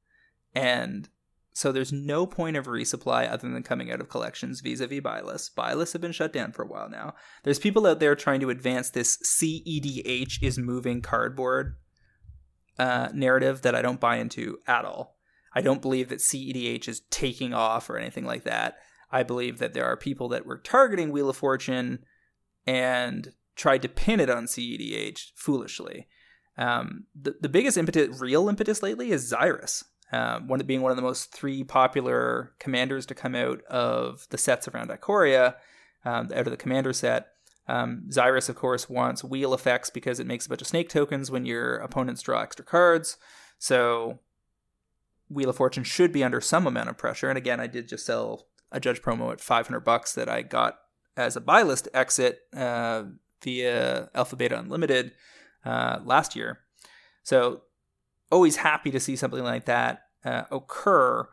And 0.56 1.10
so 1.54 1.72
there's 1.72 1.94
no 1.94 2.26
point 2.26 2.58
of 2.58 2.66
resupply 2.66 3.30
other 3.30 3.50
than 3.50 3.64
coming 3.64 3.92
out 3.92 4.02
of 4.02 4.10
collections 4.10 4.62
vis-a-vis 4.62 5.02
buy 5.02 5.22
lists. 5.22 5.94
Have 5.94 6.02
been 6.02 6.12
shut 6.12 6.34
down 6.34 6.52
for 6.52 6.64
a 6.64 6.68
while 6.68 6.90
now. 6.90 7.14
There's 7.44 7.60
people 7.60 7.86
out 7.86 8.00
there 8.00 8.16
trying 8.16 8.40
to 8.40 8.50
advance 8.50 8.90
this 8.90 9.18
CEDH 9.18 10.42
is 10.42 10.58
moving 10.58 11.02
cardboard 11.02 11.76
uh, 12.80 13.10
narrative 13.14 13.62
that 13.62 13.76
I 13.76 13.84
don't 13.84 14.00
buy 14.00 14.18
into 14.18 14.58
at 14.68 14.84
all. 14.84 15.18
I 15.54 15.62
don't 15.62 15.82
believe 15.82 16.10
that 16.10 16.20
CEDH 16.20 16.88
is 16.88 17.02
taking 17.12 17.54
off 17.54 17.88
or 17.90 17.98
anything 17.98 18.26
like 18.26 18.44
that. 18.44 18.78
I 19.12 19.22
believe 19.22 19.60
that 19.60 19.76
there 19.76 19.86
are 19.86 19.96
people 19.96 20.28
that 20.30 20.48
were 20.48 20.58
targeting 20.58 21.12
Wheel 21.12 21.30
of 21.30 21.38
Fortune 21.38 22.00
and 22.66 23.32
tried 23.56 23.84
to 23.84 23.90
pin 23.90 24.20
it 24.20 24.32
on 24.32 24.46
CEDH 24.46 25.34
foolishly. 25.36 26.08
Um, 26.58 27.06
the, 27.14 27.36
the 27.40 27.50
biggest 27.50 27.78
impetus, 27.78 28.20
real 28.20 28.50
impetus 28.50 28.82
lately 28.82 29.12
is 29.12 29.32
Xyris 29.32 29.84
um, 30.14 30.48
one 30.48 30.60
being 30.60 30.84
one 30.84 30.92
of 30.92 30.96
the 30.96 31.02
most 31.02 31.32
three 31.32 31.64
popular 31.64 32.54
commanders 32.60 33.08
to 33.08 33.16
come 33.16 33.34
out 33.34 33.64
of 33.64 34.28
the 34.30 34.38
sets 34.38 34.68
around 34.68 34.92
Ikoria, 34.92 35.56
um, 36.06 36.30
out 36.32 36.46
of 36.46 36.52
the 36.52 36.58
commander 36.58 36.94
set. 36.94 37.30
Um, 37.68 38.04
Xyris, 38.10 38.48
of 38.48 38.56
course, 38.56 38.88
wants 38.88 39.24
wheel 39.24 39.56
effects 39.56 39.90
because 39.90 40.20
it 40.20 40.28
makes 40.28 40.46
a 40.46 40.50
bunch 40.50 40.62
of 40.62 40.68
snake 40.68 40.90
tokens 40.90 41.32
when 41.32 41.48
your 41.48 41.78
opponents 41.78 42.22
draw 42.22 42.42
extra 42.42 42.64
cards. 42.64 43.18
So, 43.58 44.20
Wheel 45.30 45.50
of 45.50 45.56
Fortune 45.56 45.84
should 45.84 46.12
be 46.12 46.24
under 46.24 46.42
some 46.42 46.68
amount 46.68 46.90
of 46.90 46.98
pressure. 46.98 47.30
And 47.30 47.38
again, 47.38 47.60
I 47.60 47.66
did 47.66 47.88
just 47.88 48.06
sell 48.06 48.46
a 48.72 48.80
judge 48.80 49.02
promo 49.02 49.32
at 49.32 49.42
500 49.42 49.80
bucks 49.80 50.14
that 50.14 50.30
I 50.30 50.44
got 50.44 50.78
as 51.18 51.36
a 51.36 51.42
buy 51.42 51.64
list 51.64 51.88
exit 51.92 52.42
uh, 52.56 53.06
via 53.42 54.10
Alpha 54.14 54.36
Beta 54.36 54.60
Unlimited 54.60 55.14
uh, 55.66 56.02
last 56.04 56.36
year. 56.36 56.60
So, 57.24 57.64
always 58.32 58.58
happy 58.58 58.92
to 58.92 59.00
see 59.00 59.16
something 59.16 59.44
like 59.44 59.66
that 59.66 60.03
uh, 60.26 60.44
occur. 60.52 61.28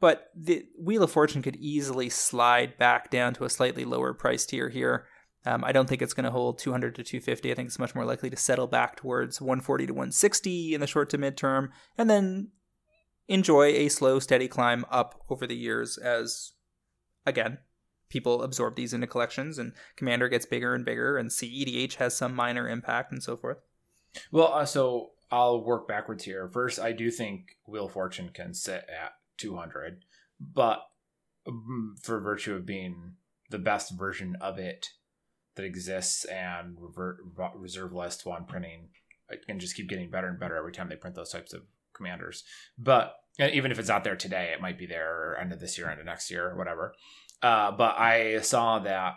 But 0.00 0.30
the 0.34 0.66
Wheel 0.78 1.02
of 1.02 1.10
Fortune 1.10 1.42
could 1.42 1.56
easily 1.56 2.08
slide 2.08 2.78
back 2.78 3.10
down 3.10 3.34
to 3.34 3.44
a 3.44 3.50
slightly 3.50 3.84
lower 3.84 4.14
price 4.14 4.46
tier 4.46 4.70
here. 4.70 5.06
Um, 5.44 5.64
I 5.64 5.72
don't 5.72 5.88
think 5.88 6.02
it's 6.02 6.14
going 6.14 6.24
to 6.24 6.30
hold 6.30 6.58
200 6.58 6.94
to 6.96 7.02
250. 7.02 7.50
I 7.50 7.54
think 7.54 7.66
it's 7.66 7.78
much 7.78 7.94
more 7.94 8.04
likely 8.04 8.30
to 8.30 8.36
settle 8.36 8.66
back 8.66 8.96
towards 8.96 9.40
140 9.40 9.86
to 9.86 9.92
160 9.92 10.74
in 10.74 10.80
the 10.80 10.86
short 10.86 11.10
to 11.10 11.18
midterm, 11.18 11.68
and 11.96 12.10
then 12.10 12.48
enjoy 13.28 13.66
a 13.66 13.88
slow, 13.88 14.18
steady 14.18 14.48
climb 14.48 14.84
up 14.90 15.22
over 15.30 15.46
the 15.46 15.56
years 15.56 15.96
as, 15.96 16.52
again, 17.24 17.58
people 18.10 18.42
absorb 18.42 18.76
these 18.76 18.92
into 18.92 19.06
collections 19.06 19.58
and 19.58 19.72
Commander 19.96 20.28
gets 20.28 20.44
bigger 20.44 20.74
and 20.74 20.84
bigger, 20.84 21.16
and 21.16 21.30
CEDH 21.30 21.94
has 21.94 22.16
some 22.16 22.34
minor 22.34 22.68
impact 22.68 23.12
and 23.12 23.22
so 23.22 23.36
forth. 23.36 23.58
Well, 24.32 24.52
uh, 24.52 24.66
so 24.66 25.12
I'll 25.30 25.64
work 25.64 25.86
backwards 25.86 26.24
here. 26.24 26.48
First, 26.48 26.78
I 26.78 26.92
do 26.92 27.10
think 27.10 27.56
Wheel 27.66 27.86
of 27.86 27.92
Fortune 27.92 28.30
can 28.32 28.52
sit 28.52 28.84
at 28.88 29.12
200, 29.38 30.04
but 30.40 30.80
mm, 31.46 31.98
for 32.02 32.20
virtue 32.20 32.54
of 32.54 32.66
being 32.66 33.14
the 33.50 33.58
best 33.58 33.96
version 33.96 34.36
of 34.40 34.58
it 34.58 34.88
that 35.56 35.64
exists 35.64 36.24
and 36.24 36.76
revert, 36.78 37.18
reserve 37.56 37.92
list 37.92 38.26
one 38.26 38.44
printing, 38.44 38.88
it 39.28 39.46
can 39.46 39.58
just 39.58 39.76
keep 39.76 39.88
getting 39.88 40.10
better 40.10 40.28
and 40.28 40.40
better 40.40 40.56
every 40.56 40.72
time 40.72 40.88
they 40.88 40.96
print 40.96 41.14
those 41.14 41.30
types 41.30 41.52
of 41.52 41.62
commanders. 41.94 42.44
But 42.78 43.14
even 43.38 43.70
if 43.70 43.78
it's 43.78 43.88
not 43.88 44.04
there 44.04 44.16
today, 44.16 44.52
it 44.52 44.60
might 44.60 44.78
be 44.78 44.86
there 44.86 45.36
end 45.40 45.52
of 45.52 45.60
this 45.60 45.78
year, 45.78 45.88
end 45.88 46.00
of 46.00 46.06
next 46.06 46.30
year, 46.30 46.56
whatever. 46.56 46.94
Uh, 47.42 47.70
but 47.72 47.98
I 47.98 48.40
saw 48.40 48.80
that 48.80 49.14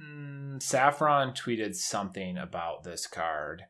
mm, 0.00 0.62
Saffron 0.62 1.32
tweeted 1.32 1.74
something 1.74 2.36
about 2.36 2.82
this 2.82 3.06
card 3.06 3.62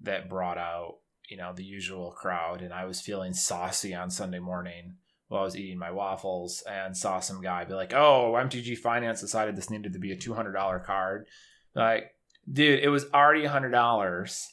that 0.00 0.28
brought 0.28 0.58
out 0.58 0.96
you 1.28 1.36
know 1.36 1.52
the 1.54 1.64
usual 1.64 2.12
crowd 2.12 2.62
and 2.62 2.72
i 2.72 2.84
was 2.84 3.00
feeling 3.00 3.32
saucy 3.32 3.94
on 3.94 4.10
sunday 4.10 4.38
morning 4.38 4.94
while 5.28 5.42
i 5.42 5.44
was 5.44 5.56
eating 5.56 5.78
my 5.78 5.90
waffles 5.90 6.62
and 6.70 6.96
saw 6.96 7.20
some 7.20 7.40
guy 7.40 7.64
be 7.64 7.74
like 7.74 7.92
oh 7.92 8.34
mtg 8.36 8.76
finance 8.78 9.20
decided 9.20 9.56
this 9.56 9.70
needed 9.70 9.92
to 9.92 9.98
be 9.98 10.12
a 10.12 10.16
$200 10.16 10.84
card. 10.84 11.26
Like 11.74 12.12
dude 12.50 12.80
it 12.80 12.88
was 12.88 13.06
already 13.12 13.44
$100 13.44 14.46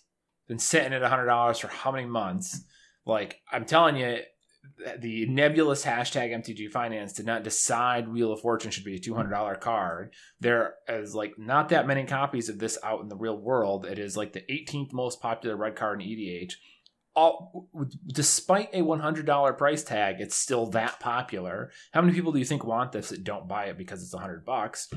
been 0.47 0.59
sitting 0.59 0.93
at 0.93 1.01
$100 1.01 1.59
for 1.59 1.67
how 1.67 1.91
many 1.91 2.07
months? 2.07 2.63
Like 3.05 3.39
i'm 3.51 3.65
telling 3.65 3.97
you 3.97 4.19
the 4.99 5.25
nebulous 5.27 5.85
hashtag 5.85 6.31
MTG 6.31 6.69
Finance 6.71 7.13
did 7.13 7.25
not 7.25 7.43
decide 7.43 8.07
Wheel 8.07 8.31
of 8.31 8.41
Fortune 8.41 8.71
should 8.71 8.83
be 8.83 8.95
a 8.95 8.99
two 8.99 9.13
hundred 9.13 9.31
dollar 9.31 9.55
card. 9.55 10.13
There 10.39 10.75
is 10.87 11.15
like 11.15 11.37
not 11.37 11.69
that 11.69 11.87
many 11.87 12.05
copies 12.05 12.49
of 12.49 12.59
this 12.59 12.77
out 12.83 13.01
in 13.01 13.09
the 13.09 13.15
real 13.15 13.37
world. 13.37 13.85
It 13.85 13.99
is 13.99 14.17
like 14.17 14.33
the 14.33 14.41
18th 14.41 14.93
most 14.93 15.21
popular 15.21 15.55
red 15.55 15.75
card 15.75 16.01
in 16.01 16.07
EDH. 16.07 16.53
All 17.15 17.69
despite 18.07 18.69
a 18.73 18.81
one 18.81 18.99
hundred 18.99 19.25
dollar 19.25 19.53
price 19.53 19.83
tag, 19.83 20.17
it's 20.19 20.35
still 20.35 20.67
that 20.67 20.99
popular. 20.99 21.71
How 21.91 22.01
many 22.01 22.13
people 22.13 22.31
do 22.31 22.39
you 22.39 22.45
think 22.45 22.63
want 22.63 22.91
this 22.91 23.09
that 23.09 23.23
don't 23.23 23.47
buy 23.47 23.65
it 23.65 23.77
because 23.77 24.01
it's 24.03 24.13
a 24.13 24.19
hundred 24.19 24.45
bucks? 24.45 24.89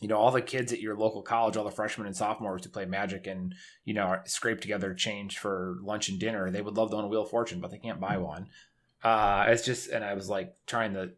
you 0.00 0.08
know 0.08 0.18
all 0.18 0.30
the 0.30 0.42
kids 0.42 0.72
at 0.72 0.80
your 0.80 0.96
local 0.96 1.22
college 1.22 1.56
all 1.56 1.64
the 1.64 1.70
freshmen 1.70 2.06
and 2.06 2.16
sophomores 2.16 2.64
who 2.64 2.70
play 2.70 2.84
magic 2.84 3.26
and 3.26 3.54
you 3.84 3.94
know 3.94 4.18
scrape 4.24 4.60
together 4.60 4.92
change 4.92 5.38
for 5.38 5.78
lunch 5.82 6.08
and 6.08 6.20
dinner 6.20 6.50
they 6.50 6.60
would 6.60 6.76
love 6.76 6.90
to 6.90 6.96
own 6.96 7.04
a 7.04 7.08
wheel 7.08 7.22
of 7.22 7.30
fortune 7.30 7.60
but 7.60 7.70
they 7.70 7.78
can't 7.78 8.00
buy 8.00 8.16
one 8.18 8.46
uh, 9.06 9.44
it's 9.48 9.64
just, 9.64 9.88
and 9.88 10.04
I 10.04 10.14
was 10.14 10.28
like 10.28 10.56
trying 10.66 10.94
to, 10.94 11.10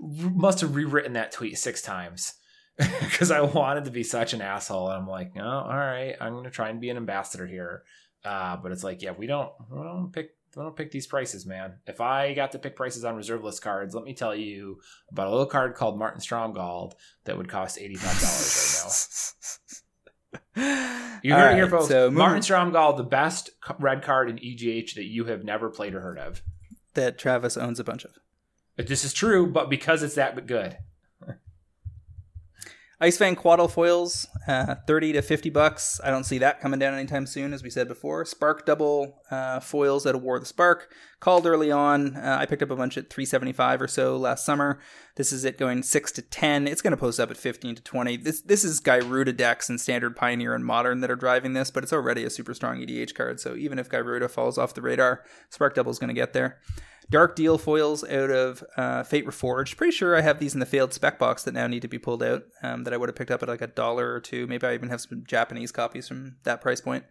must 0.00 0.60
have 0.60 0.74
rewritten 0.74 1.12
that 1.12 1.30
tweet 1.30 1.56
six 1.56 1.80
times 1.80 2.34
because 2.76 3.30
I 3.30 3.42
wanted 3.42 3.84
to 3.84 3.92
be 3.92 4.02
such 4.02 4.32
an 4.32 4.42
asshole. 4.42 4.88
And 4.88 5.02
I'm 5.02 5.08
like, 5.08 5.36
no, 5.36 5.46
all 5.46 5.68
right, 5.68 6.16
I'm 6.20 6.32
going 6.32 6.44
to 6.44 6.50
try 6.50 6.68
and 6.68 6.80
be 6.80 6.90
an 6.90 6.96
ambassador 6.96 7.46
here. 7.46 7.84
Uh, 8.24 8.56
but 8.56 8.72
it's 8.72 8.82
like, 8.82 9.02
yeah, 9.02 9.12
we 9.12 9.28
don't, 9.28 9.52
we 9.70 9.78
don't 9.84 10.12
pick, 10.12 10.30
we 10.56 10.64
don't 10.64 10.74
pick 10.74 10.90
these 10.90 11.06
prices, 11.06 11.46
man. 11.46 11.74
If 11.86 12.00
I 12.00 12.34
got 12.34 12.50
to 12.52 12.58
pick 12.58 12.74
prices 12.74 13.04
on 13.04 13.14
reserve 13.14 13.44
list 13.44 13.62
cards, 13.62 13.94
let 13.94 14.02
me 14.02 14.12
tell 14.12 14.34
you 14.34 14.80
about 15.12 15.28
a 15.28 15.30
little 15.30 15.46
card 15.46 15.76
called 15.76 16.00
Martin 16.00 16.20
Stromgald 16.20 16.94
that 17.24 17.38
would 17.38 17.48
cost 17.48 17.78
$85 17.78 18.82
right 20.56 20.56
now. 20.56 21.18
You 21.22 21.34
heard 21.34 21.52
it 21.52 21.56
here, 21.56 21.70
folks. 21.70 21.86
So 21.86 22.10
Martin 22.10 22.40
Stromgald, 22.42 22.96
the 22.96 23.04
best 23.04 23.50
red 23.78 24.02
card 24.02 24.28
in 24.28 24.38
EDH 24.38 24.94
that 24.94 25.04
you 25.04 25.26
have 25.26 25.44
never 25.44 25.70
played 25.70 25.94
or 25.94 26.00
heard 26.00 26.18
of 26.18 26.42
that 26.96 27.18
Travis 27.18 27.56
owns 27.56 27.80
a 27.80 27.84
bunch 27.84 28.04
of. 28.04 28.12
This 28.76 29.04
is 29.04 29.14
true, 29.14 29.46
but 29.46 29.70
because 29.70 30.02
it's 30.02 30.16
that 30.16 30.46
good. 30.46 30.76
Ice-Fang 32.98 33.36
Coatl 33.36 33.66
foils, 33.66 34.26
uh, 34.48 34.76
thirty 34.86 35.12
to 35.12 35.20
fifty 35.20 35.50
bucks. 35.50 36.00
I 36.02 36.10
don't 36.10 36.24
see 36.24 36.38
that 36.38 36.62
coming 36.62 36.78
down 36.78 36.94
anytime 36.94 37.26
soon, 37.26 37.52
as 37.52 37.62
we 37.62 37.68
said 37.68 37.88
before. 37.88 38.24
Spark 38.24 38.64
double 38.64 39.20
uh, 39.30 39.60
foils 39.60 40.06
at 40.06 40.14
a 40.14 40.18
War 40.18 40.36
of 40.36 40.42
the 40.42 40.46
Spark 40.46 40.90
called 41.20 41.46
early 41.46 41.70
on. 41.70 42.16
Uh, 42.16 42.38
I 42.40 42.46
picked 42.46 42.62
up 42.62 42.70
a 42.70 42.76
bunch 42.76 42.96
at 42.96 43.10
three 43.10 43.26
seventy 43.26 43.52
five 43.52 43.82
or 43.82 43.88
so 43.88 44.16
last 44.16 44.46
summer. 44.46 44.80
This 45.16 45.30
is 45.30 45.44
it 45.44 45.58
going 45.58 45.82
six 45.82 46.10
to 46.12 46.22
ten. 46.22 46.66
It's 46.66 46.80
going 46.80 46.92
to 46.92 46.96
post 46.96 47.20
up 47.20 47.30
at 47.30 47.36
fifteen 47.36 47.74
to 47.74 47.82
twenty. 47.82 48.16
This 48.16 48.40
this 48.40 48.64
is 48.64 48.80
Gyruda 48.80 49.36
decks 49.36 49.68
and 49.68 49.78
Standard 49.78 50.16
Pioneer 50.16 50.54
and 50.54 50.64
Modern 50.64 51.00
that 51.00 51.10
are 51.10 51.16
driving 51.16 51.52
this, 51.52 51.70
but 51.70 51.82
it's 51.82 51.92
already 51.92 52.24
a 52.24 52.30
super 52.30 52.54
strong 52.54 52.78
EDH 52.78 53.14
card. 53.14 53.40
So 53.40 53.54
even 53.56 53.78
if 53.78 53.90
Gyruda 53.90 54.30
falls 54.30 54.56
off 54.56 54.72
the 54.72 54.80
radar, 54.80 55.22
Spark 55.50 55.74
double 55.74 55.92
is 55.92 55.98
going 55.98 56.08
to 56.08 56.14
get 56.14 56.32
there. 56.32 56.60
Dark 57.08 57.36
Deal 57.36 57.56
foils 57.56 58.02
out 58.04 58.30
of 58.30 58.64
uh, 58.76 59.02
Fate 59.04 59.26
Reforged. 59.26 59.76
Pretty 59.76 59.92
sure 59.92 60.16
I 60.16 60.22
have 60.22 60.38
these 60.38 60.54
in 60.54 60.60
the 60.60 60.66
failed 60.66 60.92
spec 60.92 61.18
box 61.18 61.44
that 61.44 61.54
now 61.54 61.66
need 61.66 61.82
to 61.82 61.88
be 61.88 61.98
pulled 61.98 62.22
out. 62.22 62.44
Um, 62.62 62.84
that 62.84 62.92
I 62.92 62.96
would 62.96 63.08
have 63.08 63.16
picked 63.16 63.30
up 63.30 63.42
at 63.42 63.48
like 63.48 63.60
a 63.60 63.68
dollar 63.68 64.12
or 64.12 64.20
two. 64.20 64.46
Maybe 64.46 64.66
I 64.66 64.74
even 64.74 64.88
have 64.88 65.00
some 65.00 65.24
Japanese 65.26 65.70
copies 65.70 66.08
from 66.08 66.36
that 66.42 66.60
price 66.60 66.80
point. 66.80 67.04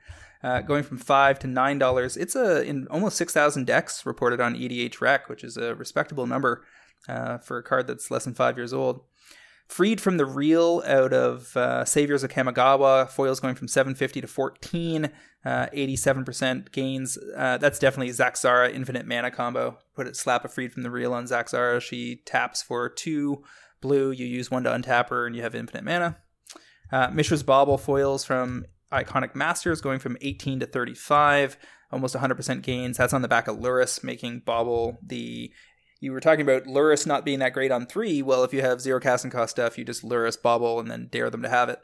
Uh, 0.44 0.62
going 0.62 0.84
from 0.84 0.98
five 0.98 1.40
to 1.40 1.48
nine 1.48 1.80
dollars. 1.80 2.18
It's 2.18 2.36
a 2.36 2.62
in 2.64 2.88
almost 2.90 3.18
six 3.18 3.34
thousand 3.34 3.66
decks 3.66 4.06
reported 4.06 4.42
on 4.42 4.56
EDH 4.56 5.02
Rec, 5.02 5.30
which 5.30 5.44
is 5.44 5.58
a 5.58 5.74
respectable 5.76 6.28
number 6.28 6.64
uh, 7.08 7.38
for 7.38 7.58
a 7.58 7.64
card 7.64 7.88
that's 7.88 8.12
less 8.12 8.26
than 8.26 8.34
five 8.34 8.58
years 8.58 8.74
old. 8.74 9.02
Freed 9.68 10.00
from 10.00 10.18
the 10.18 10.26
Real 10.26 10.84
out 10.86 11.12
of 11.12 11.58
uh, 11.58 11.86
Saviors 11.86 12.24
of 12.24 12.30
Kamigawa, 12.30 13.10
foils 13.10 13.40
going 13.40 13.56
from 13.56 13.68
750 13.68 14.22
to 14.22 14.28
14, 14.28 15.10
uh, 15.44 15.68
87% 15.76 16.72
gains. 16.72 17.18
Uh, 17.36 17.58
that's 17.58 17.80
definitely 17.80 18.14
Zaxara 18.14 18.72
Infinite 18.72 19.08
Mana 19.08 19.32
combo. 19.32 19.80
Put 19.96 20.08
it, 20.08 20.16
slap 20.16 20.46
a 20.46 20.48
Freed 20.48 20.72
from 20.72 20.84
the 20.84 20.92
Real 20.92 21.14
on 21.14 21.26
Zaxara. 21.26 21.82
She 21.82 22.22
taps 22.26 22.62
for 22.62 22.90
two 22.90 23.44
blue. 23.82 24.12
You 24.12 24.26
use 24.26 24.52
one 24.52 24.64
to 24.64 24.70
untap 24.70 25.10
her, 25.10 25.26
and 25.26 25.36
you 25.36 25.42
have 25.42 25.56
infinite 25.56 25.84
mana. 25.84 26.18
Uh, 26.92 27.10
Mishra's 27.10 27.44
Bauble 27.44 27.78
foils 27.78 28.24
from 28.24 28.66
Iconic 28.92 29.36
Masters 29.36 29.82
going 29.82 30.00
from 30.00 30.18
18 30.22 30.60
to 30.62 30.66
35, 30.66 31.58
almost 31.92 32.16
100% 32.16 32.62
gains. 32.62 32.98
That's 32.98 33.14
on 33.14 33.22
the 33.22 33.28
back 33.28 33.48
of 33.48 33.58
Lurrus, 33.58 34.04
making 34.04 34.42
Bauble 34.46 34.98
the 35.06 35.52
you 36.00 36.12
were 36.12 36.20
talking 36.20 36.42
about 36.42 36.66
Lurrus 36.66 37.08
not 37.08 37.26
being 37.26 37.40
that 37.40 37.54
great 37.54 37.72
on 37.72 37.86
three. 37.86 38.22
Well, 38.22 38.44
if 38.44 38.54
you 38.54 38.62
have 38.62 38.82
zero 38.82 39.00
casting 39.00 39.32
cost 39.32 39.52
stuff, 39.52 39.78
you 39.78 39.86
just 39.86 40.04
Lurrus 40.04 40.42
Bauble 40.42 40.80
and 40.80 40.90
then 40.90 41.08
dare 41.12 41.30
them 41.30 41.42
to 41.42 41.50
have 41.50 41.70
it. 41.70 41.80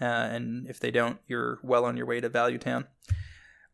Uh, 0.00 0.04
and 0.04 0.68
if 0.68 0.78
they 0.78 0.90
don't, 0.90 1.18
you're 1.26 1.58
well 1.62 1.84
on 1.84 1.96
your 1.96 2.06
way 2.06 2.20
to 2.20 2.28
Value 2.28 2.58
Town. 2.58 2.86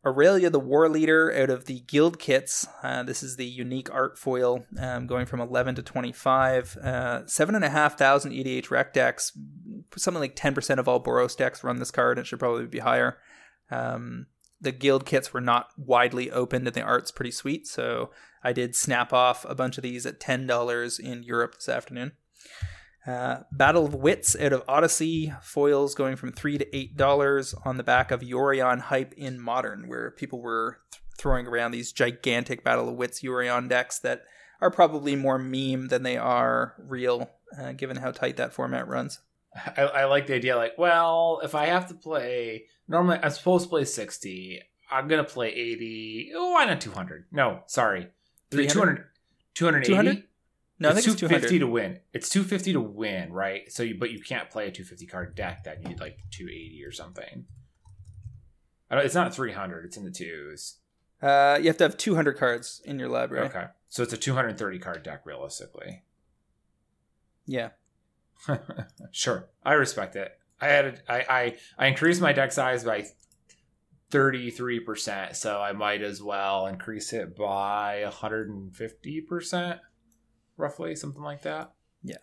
Aurelia, 0.05 0.51
the 0.51 0.59
War 0.59 0.87
Leader, 0.87 1.33
out 1.35 1.49
of 1.49 1.65
the 1.65 1.79
Guild 1.81 2.19
Kits. 2.19 2.67
Uh, 2.83 3.01
this 3.01 3.23
is 3.23 3.37
the 3.37 3.45
unique 3.45 3.91
art 3.91 4.19
foil, 4.19 4.63
um, 4.79 5.07
going 5.07 5.25
from 5.25 5.41
11 5.41 5.75
to 5.75 5.81
25. 5.81 6.77
Uh, 6.77 7.25
7,500 7.25 8.31
EDH 8.31 8.69
rec 8.69 8.93
decks. 8.93 9.35
Something 9.97 10.21
like 10.21 10.35
10% 10.35 10.77
of 10.77 10.87
all 10.87 11.03
Boros 11.03 11.35
decks 11.35 11.63
run 11.63 11.79
this 11.79 11.89
card. 11.89 12.19
It 12.19 12.27
should 12.27 12.39
probably 12.39 12.67
be 12.67 12.79
higher. 12.79 13.17
Um, 13.71 14.27
the 14.61 14.71
guild 14.71 15.05
kits 15.05 15.33
were 15.33 15.41
not 15.41 15.69
widely 15.77 16.31
opened 16.31 16.67
and 16.67 16.75
the 16.75 16.81
art's 16.81 17.11
pretty 17.11 17.31
sweet 17.31 17.67
so 17.67 18.09
i 18.45 18.53
did 18.53 18.75
snap 18.75 19.11
off 19.11 19.45
a 19.49 19.55
bunch 19.55 19.77
of 19.77 19.83
these 19.83 20.05
at 20.05 20.19
$10 20.19 20.99
in 20.99 21.23
europe 21.23 21.55
this 21.55 21.69
afternoon 21.69 22.13
uh, 23.07 23.41
battle 23.51 23.85
of 23.85 23.93
wits 23.93 24.35
out 24.39 24.53
of 24.53 24.63
odyssey 24.67 25.33
foils 25.41 25.93
going 25.93 26.15
from 26.15 26.31
3 26.31 26.57
to 26.57 26.65
$8 26.65 27.55
on 27.65 27.77
the 27.77 27.83
back 27.83 28.11
of 28.11 28.21
yorion 28.21 28.79
hype 28.79 29.13
in 29.13 29.39
modern 29.39 29.87
where 29.87 30.11
people 30.11 30.41
were 30.41 30.79
th- 30.91 31.01
throwing 31.17 31.47
around 31.47 31.71
these 31.71 31.91
gigantic 31.91 32.63
battle 32.63 32.89
of 32.89 32.95
wits 32.95 33.21
yorion 33.21 33.67
decks 33.67 33.99
that 33.99 34.23
are 34.61 34.71
probably 34.71 35.15
more 35.15 35.37
meme 35.37 35.87
than 35.89 36.03
they 36.03 36.17
are 36.17 36.75
real 36.77 37.29
uh, 37.59 37.73
given 37.73 37.97
how 37.97 38.11
tight 38.11 38.37
that 38.37 38.53
format 38.53 38.87
runs 38.87 39.19
I, 39.77 39.81
I 39.83 40.05
like 40.05 40.27
the 40.27 40.35
idea 40.35 40.55
like 40.55 40.77
well 40.77 41.41
if 41.43 41.53
i 41.55 41.65
have 41.65 41.87
to 41.87 41.93
play 41.93 42.65
normally 42.87 43.19
I'm 43.21 43.31
supposed 43.31 43.65
to 43.65 43.69
play 43.69 43.85
60. 43.85 44.61
I'm 44.91 45.07
gonna 45.07 45.23
play 45.23 45.49
80. 45.49 46.31
Oh, 46.35 46.51
why 46.51 46.65
not 46.65 46.81
200? 46.81 47.25
No, 47.31 47.61
sorry, 47.65 48.09
200, 48.55 49.05
280. 49.53 49.91
200? 49.91 50.23
No, 50.77 50.89
it's 50.89 50.99
I 50.99 51.01
think 51.01 51.17
250 51.17 51.59
to 51.59 51.67
win. 51.67 51.99
It's 52.13 52.29
250 52.29 52.73
to 52.73 52.81
win, 52.81 53.31
right? 53.31 53.71
So, 53.71 53.83
you, 53.83 53.95
but 53.97 54.11
you 54.11 54.19
can't 54.19 54.49
play 54.49 54.67
a 54.67 54.71
250 54.71 55.05
card 55.05 55.35
deck 55.35 55.63
that 55.63 55.81
you 55.81 55.89
need 55.89 55.99
like 55.99 56.17
280 56.31 56.83
or 56.83 56.91
something. 56.91 57.45
I 58.89 58.95
don't, 58.95 59.05
it's 59.05 59.15
not 59.15 59.33
300. 59.33 59.85
It's 59.85 59.97
in 59.97 60.03
the 60.03 60.11
twos. 60.11 60.77
Uh, 61.21 61.57
you 61.59 61.67
have 61.67 61.77
to 61.77 61.85
have 61.85 61.97
200 61.97 62.37
cards 62.37 62.81
in 62.85 62.99
your 62.99 63.09
library. 63.09 63.47
Okay, 63.47 63.65
so 63.87 64.03
it's 64.03 64.13
a 64.13 64.17
230 64.17 64.79
card 64.79 65.01
deck 65.01 65.25
realistically. 65.25 66.03
Yeah. 67.45 67.69
sure, 69.11 69.47
I 69.63 69.73
respect 69.73 70.15
it. 70.15 70.37
I 70.59 70.67
had 70.67 71.01
I, 71.07 71.25
I 71.29 71.57
I 71.77 71.87
increased 71.87 72.21
my 72.21 72.33
deck 72.33 72.51
size 72.51 72.83
by 72.83 73.05
33%, 74.15 75.35
so 75.35 75.61
I 75.61 75.73
might 75.73 76.01
as 76.01 76.21
well 76.21 76.67
increase 76.67 77.13
it 77.13 77.35
by 77.35 78.03
150%, 78.07 79.79
roughly, 80.57 80.95
something 80.95 81.21
like 81.21 81.41
that. 81.43 81.73
Yeah. 82.03 82.17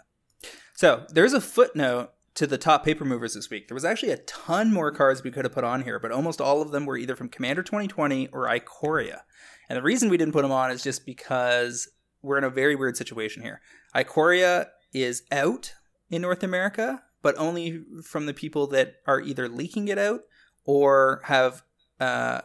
So 0.75 1.07
there's 1.11 1.33
a 1.33 1.41
footnote 1.41 2.13
to 2.35 2.47
the 2.47 2.59
top 2.59 2.85
paper 2.85 3.05
movers 3.05 3.35
this 3.35 3.51
week. 3.51 3.69
There 3.69 3.75
was 3.75 3.85
actually 3.85 4.13
a 4.13 4.19
ton 4.19 4.73
more 4.73 4.91
cards 4.91 5.23
we 5.23 5.31
could 5.31 5.45
have 5.45 5.53
put 5.53 5.65
on 5.65 5.83
here, 5.83 5.99
but 5.99 6.13
almost 6.13 6.41
all 6.41 6.63
of 6.63 6.71
them 6.71 6.87
were 6.87 6.97
either 6.97 7.15
from 7.15 7.29
Commander 7.29 7.63
2020 7.63 8.29
or 8.29 8.47
Ikoria. 8.47 9.21
And 9.69 9.77
the 9.77 9.83
reason 9.83 10.09
we 10.09 10.17
didn't 10.17 10.33
put 10.33 10.43
them 10.43 10.53
on 10.53 10.71
is 10.71 10.83
just 10.83 11.05
because 11.05 11.89
we're 12.23 12.39
in 12.39 12.45
a 12.45 12.51
very 12.51 12.75
weird 12.75 12.97
situation 12.97 13.43
here. 13.43 13.61
Ikoria 13.95 14.69
is 14.93 15.25
out 15.31 15.75
in 16.11 16.23
North 16.23 16.43
America 16.43 17.03
but 17.23 17.37
only 17.39 17.83
from 18.03 18.27
the 18.27 18.35
people 18.35 18.67
that 18.67 18.97
are 19.07 19.21
either 19.21 19.49
leaking 19.49 19.89
it 19.89 19.99
out 19.99 20.23
or 20.65 21.23
have 21.25 21.63
uh, 22.03 22.41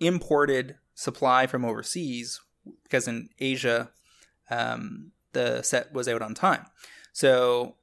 imported 0.00 0.76
supply 0.94 1.46
from 1.46 1.64
overseas 1.64 2.40
because 2.82 3.06
in 3.06 3.28
Asia 3.38 3.90
um, 4.50 5.12
the 5.32 5.62
set 5.62 5.92
was 5.92 6.08
out 6.08 6.20
on 6.20 6.34
time. 6.34 6.66
So 7.12 7.76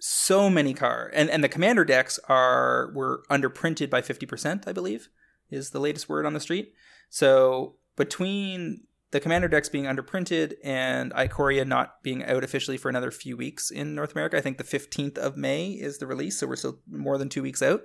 so 0.00 0.48
many 0.48 0.72
car 0.74 1.10
and 1.14 1.28
and 1.28 1.44
the 1.44 1.48
commander 1.48 1.84
decks 1.84 2.18
are 2.28 2.90
were 2.94 3.22
underprinted 3.30 3.90
by 3.90 4.00
50%, 4.00 4.66
I 4.66 4.72
believe, 4.72 5.10
is 5.50 5.70
the 5.70 5.80
latest 5.80 6.08
word 6.08 6.24
on 6.24 6.32
the 6.32 6.40
street. 6.40 6.72
So 7.10 7.76
between 7.96 8.86
the 9.10 9.20
Commander 9.20 9.48
decks 9.48 9.68
being 9.68 9.84
underprinted 9.84 10.54
and 10.64 11.12
Ikoria 11.12 11.66
not 11.66 12.02
being 12.02 12.24
out 12.24 12.42
officially 12.42 12.78
for 12.78 12.88
another 12.88 13.10
few 13.10 13.36
weeks 13.36 13.70
in 13.70 13.94
North 13.94 14.12
America. 14.12 14.38
I 14.38 14.40
think 14.40 14.56
the 14.56 14.64
15th 14.64 15.18
of 15.18 15.36
May 15.36 15.72
is 15.72 15.98
the 15.98 16.06
release, 16.06 16.38
so 16.38 16.46
we're 16.46 16.56
still 16.56 16.78
more 16.90 17.18
than 17.18 17.28
two 17.28 17.42
weeks 17.42 17.60
out. 17.60 17.82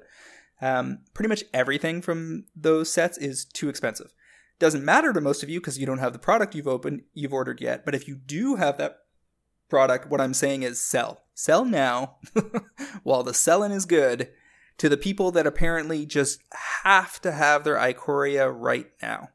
Um, 0.61 0.99
pretty 1.13 1.29
much 1.29 1.43
everything 1.53 2.01
from 2.01 2.45
those 2.55 2.91
sets 2.91 3.17
is 3.17 3.45
too 3.45 3.69
expensive. 3.69 4.13
Doesn't 4.59 4.83
matter 4.83 5.13
to 5.13 5.21
most 5.21 5.43
of 5.43 5.49
you 5.49 5.59
because 5.59 5.77
you 5.77 5.85
don't 5.85 5.99
have 5.99 6.13
the 6.13 6.19
product 6.19 6.55
you've 6.55 6.67
opened, 6.67 7.03
you've 7.13 7.33
ordered 7.33 7.61
yet. 7.61 7.85
But 7.85 7.93
if 7.93 8.07
you 8.07 8.15
do 8.15 8.55
have 8.55 8.77
that 8.77 8.99
product, 9.69 10.09
what 10.09 10.19
I'm 10.21 10.33
saying 10.33 10.63
is 10.63 10.81
sell. 10.81 11.23
Sell 11.35 11.63
now 11.63 12.17
while 13.03 13.21
the 13.21 13.35
selling 13.35 13.71
is 13.71 13.85
good 13.85 14.29
to 14.79 14.89
the 14.89 14.97
people 14.97 15.31
that 15.31 15.45
apparently 15.45 16.05
just 16.05 16.41
have 16.83 17.21
to 17.21 17.31
have 17.31 17.63
their 17.63 17.75
Ikoria 17.75 18.51
right 18.55 18.87
now. 19.01 19.29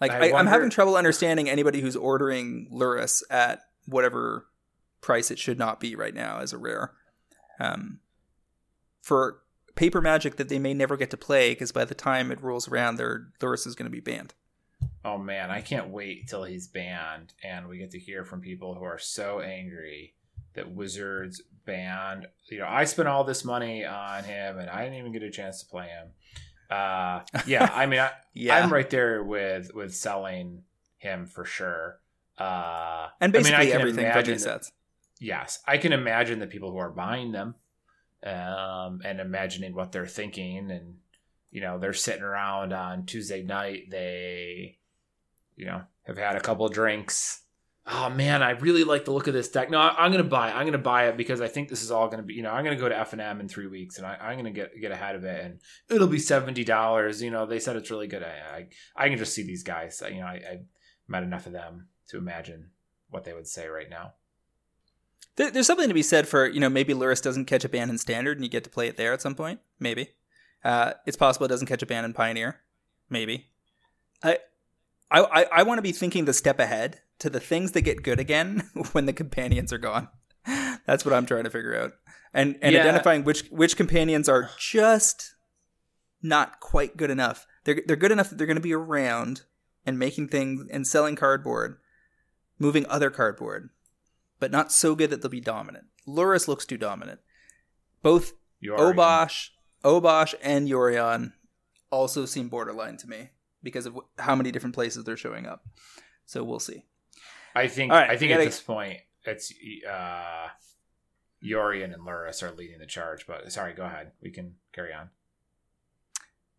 Like 0.00 0.12
I 0.12 0.28
am 0.28 0.46
having 0.46 0.70
trouble 0.70 0.96
understanding 0.96 1.48
anybody 1.48 1.80
who's 1.80 1.96
ordering 1.96 2.68
Lurrus 2.72 3.22
at 3.30 3.60
whatever 3.86 4.46
price 5.00 5.30
it 5.30 5.38
should 5.38 5.58
not 5.58 5.80
be 5.80 5.96
right 5.96 6.14
now 6.14 6.38
as 6.38 6.52
a 6.52 6.58
rare. 6.58 6.92
Um, 7.58 7.98
for 9.08 9.40
paper 9.74 10.02
magic 10.02 10.36
that 10.36 10.50
they 10.50 10.58
may 10.58 10.74
never 10.74 10.96
get 10.96 11.08
to 11.10 11.16
play 11.16 11.50
because 11.52 11.72
by 11.72 11.84
the 11.84 11.94
time 11.94 12.30
it 12.30 12.42
rolls 12.42 12.68
around, 12.68 12.96
their 12.96 13.28
Lurrus 13.40 13.66
is 13.66 13.74
going 13.74 13.90
to 13.90 13.90
be 13.90 14.00
banned. 14.00 14.34
Oh 15.02 15.16
man, 15.16 15.50
I 15.50 15.62
can't 15.62 15.88
wait 15.88 16.28
till 16.28 16.44
he's 16.44 16.68
banned 16.68 17.32
and 17.42 17.66
we 17.66 17.78
get 17.78 17.90
to 17.92 17.98
hear 17.98 18.22
from 18.22 18.42
people 18.42 18.74
who 18.74 18.84
are 18.84 18.98
so 18.98 19.40
angry 19.40 20.14
that 20.52 20.70
Wizards 20.70 21.40
banned. 21.64 22.26
You 22.50 22.58
know, 22.58 22.66
I 22.68 22.84
spent 22.84 23.08
all 23.08 23.24
this 23.24 23.44
money 23.44 23.84
on 23.84 24.24
him 24.24 24.58
and 24.58 24.68
I 24.68 24.84
didn't 24.84 24.98
even 24.98 25.12
get 25.12 25.22
a 25.22 25.30
chance 25.30 25.62
to 25.62 25.66
play 25.66 25.88
him. 25.88 26.08
Uh, 26.70 27.20
yeah, 27.46 27.70
I 27.74 27.86
mean, 27.86 28.00
I, 28.00 28.10
yeah. 28.34 28.58
I'm 28.58 28.70
right 28.70 28.90
there 28.90 29.24
with 29.24 29.72
with 29.74 29.94
selling 29.94 30.64
him 30.98 31.26
for 31.26 31.46
sure. 31.46 31.98
Uh, 32.36 33.08
and 33.20 33.32
basically 33.32 33.56
I 33.56 33.60
mean, 33.60 33.72
I 33.72 33.74
everything 33.74 34.04
Veggie 34.04 34.38
sets. 34.38 34.70
Yes, 35.18 35.60
I 35.66 35.78
can 35.78 35.92
imagine 35.92 36.40
the 36.40 36.46
people 36.46 36.70
who 36.70 36.78
are 36.78 36.90
buying 36.90 37.32
them, 37.32 37.54
um, 38.24 39.00
and 39.04 39.20
imagining 39.20 39.74
what 39.74 39.92
they're 39.92 40.06
thinking, 40.06 40.70
and 40.70 40.96
you 41.50 41.60
know, 41.60 41.78
they're 41.78 41.92
sitting 41.92 42.22
around 42.22 42.72
on 42.72 43.06
Tuesday 43.06 43.42
night. 43.42 43.90
They, 43.90 44.78
you 45.56 45.66
know, 45.66 45.82
have 46.04 46.18
had 46.18 46.36
a 46.36 46.40
couple 46.40 46.68
drinks 46.68 47.42
oh 47.90 48.10
man, 48.10 48.42
I 48.42 48.50
really 48.50 48.84
like 48.84 49.04
the 49.04 49.12
look 49.12 49.26
of 49.26 49.34
this 49.34 49.48
deck. 49.48 49.70
No, 49.70 49.78
I, 49.78 50.04
am 50.04 50.12
going 50.12 50.22
to 50.22 50.28
buy 50.28 50.48
it. 50.48 50.54
I'm 50.54 50.62
going 50.62 50.72
to 50.72 50.78
buy 50.78 51.08
it 51.08 51.16
because 51.16 51.40
I 51.40 51.48
think 51.48 51.68
this 51.68 51.82
is 51.82 51.90
all 51.90 52.06
going 52.06 52.18
to 52.18 52.26
be, 52.26 52.34
you 52.34 52.42
know, 52.42 52.50
I'm 52.50 52.64
going 52.64 52.76
to 52.76 52.80
go 52.80 52.88
to 52.88 52.94
FNM 52.94 53.40
in 53.40 53.48
three 53.48 53.66
weeks 53.66 53.96
and 53.96 54.06
I, 54.06 54.32
am 54.32 54.38
going 54.38 54.44
to 54.44 54.50
get 54.50 54.80
get 54.80 54.92
ahead 54.92 55.16
of 55.16 55.24
it 55.24 55.44
and 55.44 55.60
it'll 55.88 56.06
be 56.06 56.18
$70. 56.18 57.22
You 57.22 57.30
know, 57.30 57.46
they 57.46 57.58
said 57.58 57.76
it's 57.76 57.90
really 57.90 58.06
good. 58.06 58.22
I, 58.22 58.66
I, 58.96 59.04
I 59.04 59.08
can 59.08 59.18
just 59.18 59.34
see 59.34 59.42
these 59.42 59.62
guys. 59.62 60.02
You 60.06 60.20
know, 60.20 60.26
I, 60.26 60.34
I 60.34 60.58
met 61.06 61.22
enough 61.22 61.46
of 61.46 61.52
them 61.52 61.88
to 62.08 62.18
imagine 62.18 62.70
what 63.10 63.24
they 63.24 63.32
would 63.32 63.46
say 63.46 63.68
right 63.68 63.88
now. 63.88 64.12
There's 65.38 65.66
something 65.66 65.88
to 65.88 65.94
be 65.94 66.02
said 66.02 66.26
for, 66.26 66.46
you 66.46 66.58
know, 66.58 66.68
maybe 66.68 66.92
Lurrus 66.92 67.22
doesn't 67.22 67.44
catch 67.44 67.64
a 67.64 67.68
ban 67.68 67.90
in 67.90 67.98
Standard 67.98 68.36
and 68.36 68.44
you 68.44 68.50
get 68.50 68.64
to 68.64 68.70
play 68.70 68.88
it 68.88 68.96
there 68.96 69.12
at 69.12 69.22
some 69.22 69.36
point. 69.36 69.60
Maybe. 69.78 70.10
Uh, 70.64 70.94
it's 71.06 71.16
possible 71.16 71.46
it 71.46 71.48
doesn't 71.48 71.68
catch 71.68 71.82
a 71.82 71.86
ban 71.86 72.04
in 72.04 72.12
Pioneer. 72.12 72.60
Maybe. 73.08 73.46
I, 74.22 74.38
I, 75.10 75.20
I, 75.20 75.46
I 75.52 75.62
want 75.62 75.78
to 75.78 75.82
be 75.82 75.92
thinking 75.92 76.24
the 76.24 76.32
step 76.32 76.58
ahead 76.58 77.00
to 77.20 77.30
the 77.30 77.40
things 77.40 77.72
that 77.72 77.82
get 77.82 78.02
good 78.02 78.18
again 78.18 78.68
when 78.92 79.06
the 79.06 79.12
companions 79.12 79.72
are 79.72 79.78
gone. 79.78 80.08
That's 80.86 81.04
what 81.04 81.14
I'm 81.14 81.26
trying 81.26 81.44
to 81.44 81.50
figure 81.50 81.78
out. 81.80 81.92
And 82.34 82.58
and 82.60 82.74
yeah. 82.74 82.80
identifying 82.80 83.24
which 83.24 83.48
which 83.48 83.76
companions 83.76 84.28
are 84.28 84.50
just 84.58 85.34
not 86.22 86.60
quite 86.60 86.96
good 86.96 87.10
enough. 87.10 87.46
They're 87.64 87.82
they're 87.86 87.96
good 87.96 88.12
enough 88.12 88.28
that 88.28 88.36
they're 88.36 88.46
going 88.46 88.56
to 88.56 88.62
be 88.62 88.74
around 88.74 89.42
and 89.86 89.98
making 89.98 90.28
things 90.28 90.66
and 90.70 90.86
selling 90.86 91.16
cardboard, 91.16 91.78
moving 92.58 92.84
other 92.86 93.10
cardboard, 93.10 93.70
but 94.40 94.50
not 94.50 94.72
so 94.72 94.94
good 94.94 95.10
that 95.10 95.22
they'll 95.22 95.30
be 95.30 95.40
dominant. 95.40 95.86
Lurrus 96.06 96.48
looks 96.48 96.64
too 96.66 96.76
dominant. 96.78 97.20
Both 98.02 98.32
Yorion. 98.62 98.94
Obosh, 98.94 99.48
Obosh, 99.84 100.34
and 100.42 100.68
Yorion 100.68 101.32
also 101.90 102.24
seem 102.26 102.48
borderline 102.48 102.96
to 102.98 103.08
me 103.08 103.30
because 103.62 103.86
of 103.86 103.98
how 104.18 104.34
many 104.34 104.50
different 104.50 104.74
places 104.74 105.04
they're 105.04 105.16
showing 105.16 105.46
up. 105.46 105.64
So 106.26 106.44
we'll 106.44 106.60
see. 106.60 106.84
I 107.54 107.66
think. 107.68 107.92
Right, 107.92 108.10
I 108.10 108.16
think 108.16 108.30
at 108.32 108.36
gotta- 108.36 108.46
this 108.46 108.60
point, 108.60 108.98
it's 109.24 109.52
uh, 109.88 110.48
Yorion 111.44 111.92
and 111.94 112.02
Lurrus 112.06 112.42
are 112.42 112.52
leading 112.52 112.78
the 112.78 112.86
charge. 112.86 113.26
But 113.26 113.50
sorry, 113.52 113.74
go 113.74 113.84
ahead. 113.84 114.12
We 114.22 114.30
can 114.30 114.54
carry 114.72 114.92
on. 114.92 115.10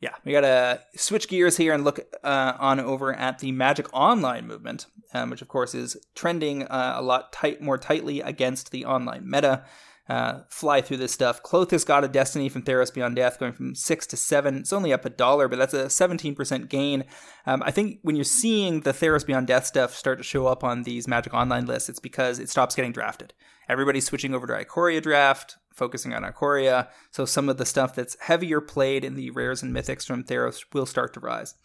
Yeah, 0.01 0.15
we 0.23 0.31
gotta 0.31 0.81
switch 0.95 1.27
gears 1.27 1.57
here 1.57 1.73
and 1.73 1.83
look 1.83 1.99
uh, 2.23 2.53
on 2.57 2.79
over 2.79 3.13
at 3.13 3.39
the 3.39 3.51
Magic 3.51 3.87
Online 3.93 4.47
movement, 4.47 4.85
um, 5.13 5.29
which 5.29 5.41
of 5.41 5.49
course 5.49 5.75
is 5.75 5.97
trending 6.15 6.63
uh, 6.63 6.93
a 6.97 7.01
lot 7.01 7.33
tight, 7.33 7.61
more 7.61 7.77
tightly 7.77 8.21
against 8.21 8.71
the 8.71 8.85
online 8.85 9.29
meta. 9.29 9.65
Uh, 10.07 10.41
fly 10.49 10.81
through 10.81 10.97
this 10.97 11.11
stuff. 11.11 11.43
Klothys 11.43 11.85
God 11.85 12.03
of 12.03 12.11
Destiny 12.11 12.49
from 12.49 12.63
Theros 12.63 12.91
Beyond 12.91 13.15
Death, 13.15 13.39
going 13.39 13.53
from 13.53 13.75
six 13.75 14.07
to 14.07 14.17
seven. 14.17 14.57
It's 14.57 14.73
only 14.73 14.91
up 14.91 15.05
a 15.05 15.09
dollar, 15.11 15.47
but 15.47 15.59
that's 15.59 15.75
a 15.75 15.85
17% 15.85 16.67
gain. 16.67 17.03
Um, 17.45 17.61
I 17.63 17.69
think 17.69 17.99
when 18.01 18.15
you're 18.15 18.25
seeing 18.25 18.81
the 18.81 18.91
Theros 18.91 19.23
Beyond 19.23 19.45
Death 19.45 19.67
stuff 19.67 19.93
start 19.93 20.17
to 20.17 20.23
show 20.23 20.47
up 20.47 20.63
on 20.63 20.81
these 20.81 21.07
Magic 21.07 21.31
Online 21.35 21.67
lists, 21.67 21.89
it's 21.89 21.99
because 21.99 22.39
it 22.39 22.49
stops 22.49 22.73
getting 22.73 22.91
drafted. 22.91 23.35
Everybody's 23.69 24.07
switching 24.07 24.33
over 24.33 24.47
to 24.47 24.53
Ikoria 24.53 24.99
draft, 24.99 25.57
focusing 25.79 26.13
on 26.13 26.21
Ikoria. 26.23 26.89
So 27.09 27.25
some 27.25 27.49
of 27.49 27.57
the 27.57 27.65
stuff 27.65 27.95
that's 27.95 28.15
heavier 28.19 28.61
played 28.61 29.03
in 29.03 29.15
the 29.15 29.31
rares 29.31 29.63
and 29.63 29.75
mythics 29.75 30.05
from 30.05 30.23
Theros 30.23 30.63
will 30.73 30.85
start 30.85 31.13
to 31.15 31.19
rise. 31.19 31.55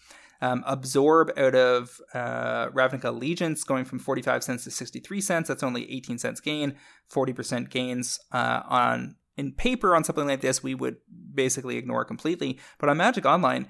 Um, 0.41 0.65
absorb 0.67 1.31
out 1.37 1.55
of 1.55 2.01
uh, 2.13 2.69
Ravnica 2.69 3.05
Allegiance 3.05 3.65
going 3.65 3.85
from 3.85 3.99
45 3.99 4.43
cents 4.43 4.65
to 4.65 4.71
63 4.71 5.21
cents. 5.21 5.49
That's 5.49 5.63
only 5.63 5.91
18 5.91 6.19
cents 6.19 6.41
gain, 6.41 6.77
40% 7.13 7.71
gains 7.71 8.21
uh, 8.33 8.63
on 8.69 9.17
in 9.37 9.53
paper 9.53 9.97
on 9.97 10.05
something 10.05 10.27
like 10.27 10.41
this. 10.41 10.63
We 10.63 10.75
would 10.75 10.97
basically 11.35 11.77
ignore 11.77 12.05
completely. 12.05 12.59
But 12.79 12.89
on 12.89 12.97
Magic 12.97 13.27
Online, 13.27 13.69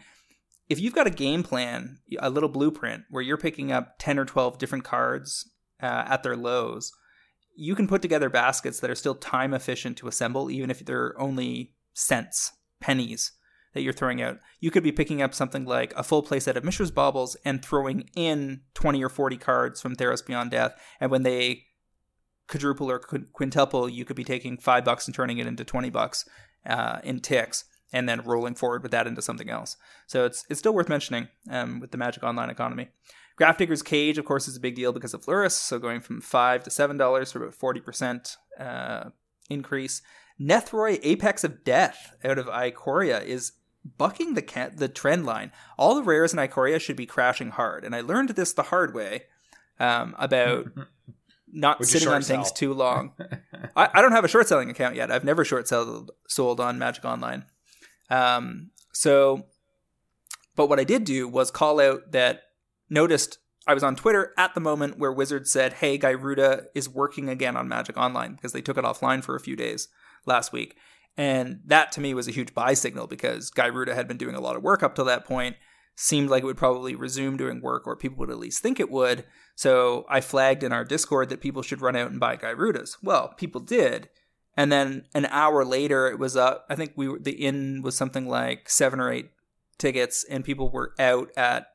if 0.69 0.81
you've 0.81 0.95
got 0.95 1.07
a 1.07 1.11
game 1.11 1.43
plan, 1.43 1.99
a 2.19 2.31
little 2.31 2.49
blueprint 2.49 3.05
where 3.11 3.23
you're 3.23 3.37
picking 3.37 3.71
up 3.71 3.95
10 3.99 4.19
or 4.19 4.25
12 4.25 4.59
different 4.59 4.85
cards 4.85 5.51
uh, 5.83 6.05
at 6.07 6.23
their 6.23 6.37
lows, 6.37 6.93
you 7.57 7.75
can 7.75 7.89
put 7.89 8.03
together 8.03 8.29
baskets 8.29 8.81
that 8.81 8.91
are 8.91 8.95
still 8.95 9.15
time 9.15 9.55
efficient 9.55 9.97
to 9.99 10.09
assemble, 10.09 10.51
even 10.51 10.71
if 10.71 10.85
they're 10.85 11.19
only 11.21 11.73
cents, 11.93 12.53
pennies 12.81 13.33
that 13.75 13.83
you're 13.83 13.93
throwing 13.93 14.23
out. 14.23 14.39
You 14.61 14.71
could 14.71 14.83
be 14.83 14.93
picking 14.93 15.21
up 15.21 15.35
something 15.35 15.65
like 15.65 15.93
a 15.97 16.03
full 16.03 16.23
playset 16.23 16.57
of 16.57 16.65
Mishra's 16.65 16.91
Baubles 16.91 17.37
and 17.45 17.63
throwing 17.63 18.09
in 18.15 18.63
20 18.75 19.03
or 19.03 19.09
40 19.09 19.37
cards 19.37 19.81
from 19.81 19.97
Theros 19.97 20.25
Beyond 20.25 20.53
Death. 20.53 20.75
And 21.01 21.11
when 21.11 21.25
they 21.25 21.65
quadruple 22.49 22.91
or 22.91 22.99
quintuple, 22.99 23.89
you 23.89 24.05
could 24.05 24.17
be 24.17 24.25
taking 24.25 24.57
five 24.57 24.85
bucks 24.85 25.07
and 25.07 25.15
turning 25.15 25.39
it 25.39 25.47
into 25.47 25.65
20 25.65 25.91
bucks 25.91 26.29
uh, 26.67 26.99
in 27.03 27.21
ticks 27.21 27.65
and 27.95 28.09
then 28.09 28.21
rolling 28.25 28.57
forward 28.57 28.83
with 28.83 28.91
that 28.91 29.07
into 29.07 29.23
something 29.23 29.49
else. 29.49 29.77
So 30.09 30.27
it's 30.27 30.45
it's 30.51 30.59
still 30.59 30.75
worth 30.75 30.89
mentioning 30.89 31.29
um, 31.49 31.79
with 31.81 31.93
the 31.93 31.97
Magic 31.97 32.25
Online 32.25 32.51
economy. 32.51 32.89
Grafdigger's 33.41 33.83
Cage, 33.83 34.19
of 34.19 34.25
course, 34.25 34.49
is 34.49 34.57
a 34.57 34.61
big 34.61 34.75
deal 34.75 34.93
because 34.93 35.15
of 35.15 35.25
Lurrus, 35.27 35.53
so 35.53 35.79
going 35.79 36.01
from 36.01 36.21
five 36.21 36.65
to 36.65 36.71
seven 36.71 36.97
dollars 36.97 37.31
for 37.33 37.39
about 37.39 37.55
forty 37.55 37.81
percent 37.81 38.37
uh, 38.59 39.11
increase. 39.49 40.03
Nethroi 40.41 40.99
Apex 41.05 41.45
of 41.45 41.63
Death 41.63 42.17
out 42.25 42.39
of 42.39 42.47
Ikoria 42.47 43.25
is 43.25 43.53
bucking 43.97 44.35
the 44.35 44.43
ca- 44.43 44.71
the 44.75 44.89
trend 44.89 45.25
line. 45.25 45.53
All 45.79 45.95
the 45.95 46.03
rares 46.03 46.33
in 46.33 46.41
Ikoria 46.41 46.81
should 46.81 46.97
be 46.97 47.07
crashing 47.07 47.51
hard, 47.51 47.85
and 47.85 47.95
I 47.95 48.01
learned 48.01 48.31
this 48.31 48.53
the 48.53 48.65
hard 48.65 48.93
way 48.93 49.23
um, 49.79 50.17
about 50.19 50.67
not 51.53 51.79
Would 51.79 51.89
sitting 51.89 52.09
on 52.09 52.23
things 52.23 52.51
too 52.51 52.75
long. 52.75 53.13
I, 53.77 53.89
I 53.95 54.03
don't 54.03 54.13
have 54.13 54.25
a 54.25 54.29
short 54.29 54.49
selling 54.49 54.69
account 54.69 54.97
yet. 54.97 55.13
I've 55.13 55.25
never 55.25 55.45
short 55.45 55.69
sold 55.69 56.11
sold 56.27 56.59
on 56.59 56.77
Magic 56.77 57.05
Online. 57.05 57.45
Um, 58.11 58.71
so, 58.93 59.47
but 60.57 60.69
what 60.69 60.81
I 60.81 60.85
did 60.85 61.05
do 61.05 61.29
was 61.29 61.51
call 61.51 61.81
out 61.81 62.13
that 62.13 62.43
noticed 62.89 63.39
I 63.67 63.75
was 63.75 63.83
on 63.83 63.97
Twitter 63.97 64.33
at 64.37 64.55
the 64.55 64.61
moment 64.61 64.99
where 64.99 65.13
Wizards 65.13 65.51
said, 65.51 65.75
"Hey, 65.75 65.99
Gyruda 65.99 66.67
is 66.75 66.89
working 66.89 67.29
again 67.29 67.57
on 67.57 67.69
Magic 67.69 67.97
Online 67.97 68.35
because 68.35 68.53
they 68.53 68.61
took 68.61 68.79
it 68.79 68.85
offline 68.85 69.25
for 69.25 69.35
a 69.35 69.41
few 69.41 69.57
days 69.57 69.89
last 70.27 70.53
week." 70.53 70.77
And 71.17 71.61
that 71.67 71.93
to 71.93 72.01
me 72.01 72.13
was 72.13 72.29
a 72.29 72.33
huge 72.33 72.55
buy 72.55 72.75
signal 72.75 73.07
because 73.07 73.51
Gyruda 73.51 73.95
had 73.95 74.09
been 74.09 74.17
doing 74.17 74.35
a 74.35 74.41
lot 74.41 74.57
of 74.57 74.63
work 74.63 74.83
up 74.83 74.95
till 74.95 75.05
that 75.07 75.25
point. 75.25 75.57
Seemed 75.97 76.29
like 76.29 76.43
it 76.43 76.47
would 76.47 76.57
probably 76.57 76.97
resume 76.97 77.37
doing 77.37 77.61
work, 77.61 77.87
or 77.87 77.95
people 77.95 78.19
would 78.19 78.31
at 78.31 78.39
least 78.39 78.61
think 78.61 78.81
it 78.81 78.91
would. 78.91 79.25
So 79.55 80.05
I 80.09 80.21
flagged 80.21 80.65
in 80.65 80.73
our 80.73 80.85
Discord 80.85 81.29
that 81.29 81.41
people 81.41 81.63
should 81.63 81.81
run 81.81 81.95
out 81.95 82.11
and 82.11 82.19
buy 82.19 82.37
Gyrudas. 82.37 82.97
Well, 83.01 83.33
people 83.37 83.61
did. 83.61 84.09
And 84.57 84.71
then 84.71 85.07
an 85.15 85.27
hour 85.27 85.65
later, 85.65 86.09
it 86.09 86.19
was 86.19 86.37
up. 86.37 86.67
I 86.71 86.77
think 86.77 86.93
we 86.97 87.09
were, 87.09 87.19
the 87.19 87.33
in 87.33 87.83
was 87.83 87.97
something 87.97 88.29
like 88.29 88.69
seven 88.71 89.01
or 89.01 89.13
eight 89.13 89.31
tickets, 89.79 90.25
and 90.31 90.45
people 90.45 90.71
were 90.71 90.95
out 90.99 91.31
at 91.37 91.67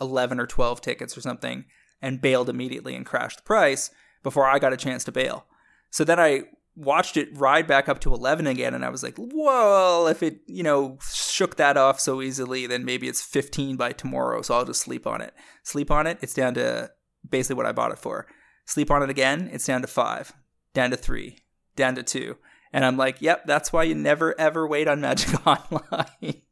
11 0.00 0.40
or 0.40 0.46
12 0.46 0.80
tickets 0.80 1.16
or 1.16 1.20
something 1.20 1.64
and 2.02 2.20
bailed 2.20 2.48
immediately 2.48 2.94
and 2.94 3.06
crashed 3.06 3.38
the 3.38 3.42
price 3.42 3.90
before 4.22 4.46
I 4.46 4.58
got 4.58 4.72
a 4.72 4.76
chance 4.76 5.04
to 5.04 5.12
bail. 5.12 5.46
So 5.90 6.04
then 6.04 6.20
I 6.20 6.44
watched 6.74 7.16
it 7.16 7.28
ride 7.32 7.66
back 7.66 7.88
up 7.88 8.00
to 8.00 8.12
11 8.12 8.46
again 8.46 8.74
and 8.74 8.84
I 8.84 8.90
was 8.90 9.02
like, 9.02 9.14
well, 9.18 10.06
if 10.06 10.22
it, 10.22 10.40
you 10.46 10.62
know, 10.62 10.98
shook 11.10 11.56
that 11.56 11.76
off 11.76 11.98
so 11.98 12.20
easily, 12.20 12.66
then 12.66 12.84
maybe 12.84 13.08
it's 13.08 13.22
15 13.22 13.76
by 13.76 13.92
tomorrow. 13.92 14.42
So 14.42 14.54
I'll 14.54 14.64
just 14.64 14.82
sleep 14.82 15.06
on 15.06 15.22
it. 15.22 15.32
Sleep 15.62 15.90
on 15.90 16.06
it, 16.06 16.18
it's 16.20 16.34
down 16.34 16.54
to 16.54 16.90
basically 17.28 17.56
what 17.56 17.66
I 17.66 17.72
bought 17.72 17.92
it 17.92 17.98
for. 17.98 18.26
Sleep 18.66 18.90
on 18.90 19.02
it 19.02 19.10
again, 19.10 19.48
it's 19.52 19.64
down 19.64 19.80
to 19.80 19.88
five, 19.88 20.32
down 20.74 20.90
to 20.90 20.96
three, 20.96 21.38
down 21.76 21.94
to 21.96 22.02
two. 22.02 22.36
And 22.72 22.84
I'm 22.84 22.96
like, 22.96 23.22
yep, 23.22 23.46
that's 23.46 23.72
why 23.72 23.84
you 23.84 23.94
never 23.94 24.38
ever 24.38 24.66
wait 24.66 24.88
on 24.88 25.00
Magic 25.00 25.46
Online. 25.46 26.42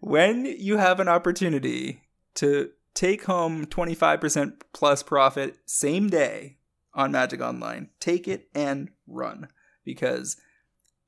when 0.00 0.44
you 0.44 0.76
have 0.76 1.00
an 1.00 1.08
opportunity 1.08 2.02
to 2.34 2.70
take 2.94 3.24
home 3.24 3.66
25% 3.66 4.60
plus 4.72 5.02
profit 5.02 5.56
same 5.66 6.08
day 6.08 6.56
on 6.94 7.12
Magic 7.12 7.40
Online, 7.40 7.90
take 8.00 8.26
it 8.26 8.48
and 8.54 8.90
run 9.06 9.48
because 9.84 10.36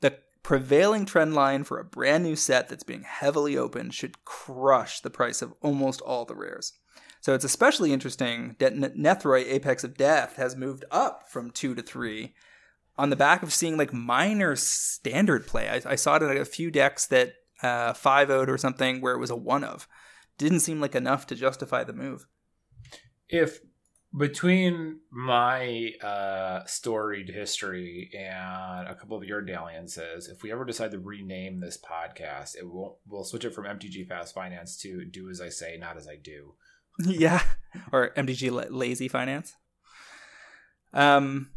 the 0.01 0.19
prevailing 0.43 1.05
trend 1.07 1.35
line 1.35 1.65
for 1.65 1.79
a 1.79 1.85
brand 1.85 2.25
new 2.25 2.37
set 2.37 2.69
that's 2.69 2.85
being 2.85 3.03
heavily 3.03 3.57
opened 3.57 3.95
should 3.95 4.25
crush 4.25 5.01
the 5.01 5.11
price 5.11 5.43
of 5.43 5.55
almost 5.63 6.01
all 6.03 6.25
the 6.25 6.37
rares. 6.37 6.75
So 7.21 7.35
it's 7.35 7.45
especially 7.45 7.93
interesting 7.93 8.55
that 8.59 8.75
Nethroi 8.75 9.45
Apex 9.47 9.83
of 9.83 9.97
Death 9.97 10.37
has 10.37 10.55
moved 10.55 10.85
up 10.91 11.29
from 11.29 11.51
2 11.51 11.75
to 11.75 11.83
3 11.83 12.35
on 12.99 13.11
the 13.11 13.17
back 13.17 13.43
of 13.43 13.55
seeing 13.55 13.79
like 13.79 13.93
minor 13.93 14.57
standard 14.57 15.47
play. 15.47 15.69
I, 15.69 15.93
I 15.93 15.95
saw 15.95 16.17
it 16.17 16.23
in 16.23 16.37
a 16.37 16.45
few 16.45 16.71
decks 16.71 17.07
that 17.07 17.35
uh, 17.63 17.93
5 17.95 18.29
0 18.29 18.47
or 18.47 18.59
something 18.59 19.01
where 19.01 19.15
it 19.15 19.21
was 19.21 19.31
a 19.31 19.37
1 19.37 19.65
of. 19.65 19.89
Didn't 20.37 20.61
seem 20.61 20.81
like 20.81 20.95
enough 20.95 21.27
to 21.29 21.35
justify 21.35 21.85
the 21.85 21.93
move. 21.93 22.27
if 23.29 23.61
between 24.17 25.01
my 25.11 25.91
uh, 26.03 26.65
storied 26.65 27.29
history 27.29 28.11
and 28.17 28.89
a 28.89 28.97
couple 28.99 29.17
of 29.17 29.25
your 29.25 29.43
dalliances, 29.43 30.29
if 30.29 30.43
we 30.43 30.51
ever 30.51 30.65
decide 30.65 30.93
to 30.93 30.99
rename 30.99 31.61
this 31.61 31.79
podcast, 31.79 32.57
it 32.57 32.67
won't. 32.67 32.95
We'll 33.07 33.25
switch 33.25 33.45
it 33.45 33.55
from 33.55 33.67
MTG 33.67 34.09
Fast 34.09 34.35
Finance 34.35 34.79
to 34.79 35.05
"Do 35.05 35.29
as 35.29 35.41
I 35.41 35.51
say, 35.51 35.77
not 35.77 35.97
as 35.97 36.09
I 36.09 36.17
do." 36.17 36.55
yeah, 37.05 37.43
or 37.93 38.11
MDG 38.17 38.71
lazy 38.71 39.09
finance. 39.09 39.55
Um, 40.95 41.51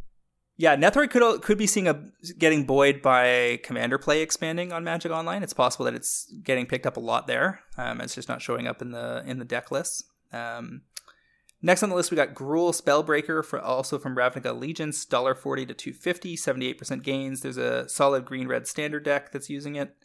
yeah, 0.61 0.75
Nethroi 0.75 1.09
could 1.09 1.41
could 1.41 1.57
be 1.57 1.65
seeing 1.65 1.87
a 1.87 1.99
getting 2.37 2.65
buoyed 2.65 3.01
by 3.01 3.59
commander 3.63 3.97
play 3.97 4.21
expanding 4.21 4.71
on 4.71 4.83
Magic 4.83 5.11
Online. 5.11 5.41
It's 5.41 5.53
possible 5.53 5.85
that 5.85 5.95
it's 5.95 6.31
getting 6.43 6.67
picked 6.67 6.85
up 6.85 6.97
a 6.97 6.99
lot 6.99 7.25
there. 7.25 7.61
Um, 7.79 7.99
it's 7.99 8.13
just 8.13 8.29
not 8.29 8.43
showing 8.43 8.67
up 8.67 8.79
in 8.79 8.91
the 8.91 9.23
in 9.25 9.39
the 9.39 9.45
deck 9.45 9.71
lists. 9.71 10.03
Um, 10.31 10.83
next 11.63 11.81
on 11.81 11.89
the 11.89 11.95
list, 11.95 12.11
we 12.11 12.15
got 12.15 12.35
Gruul 12.35 12.79
Spellbreaker 12.79 13.43
for 13.43 13.59
also 13.59 13.97
from 13.97 14.15
Ravnica 14.15 14.51
Allegiance, 14.51 15.03
dollar 15.03 15.33
forty 15.33 15.65
to 15.65 15.73
two 15.73 15.93
fifty, 15.93 16.35
seventy 16.35 16.67
eight 16.67 16.77
percent 16.77 17.01
gains. 17.01 17.41
There's 17.41 17.57
a 17.57 17.89
solid 17.89 18.25
green 18.25 18.47
red 18.47 18.67
standard 18.67 19.03
deck 19.03 19.31
that's 19.31 19.49
using 19.49 19.77
it. 19.77 19.95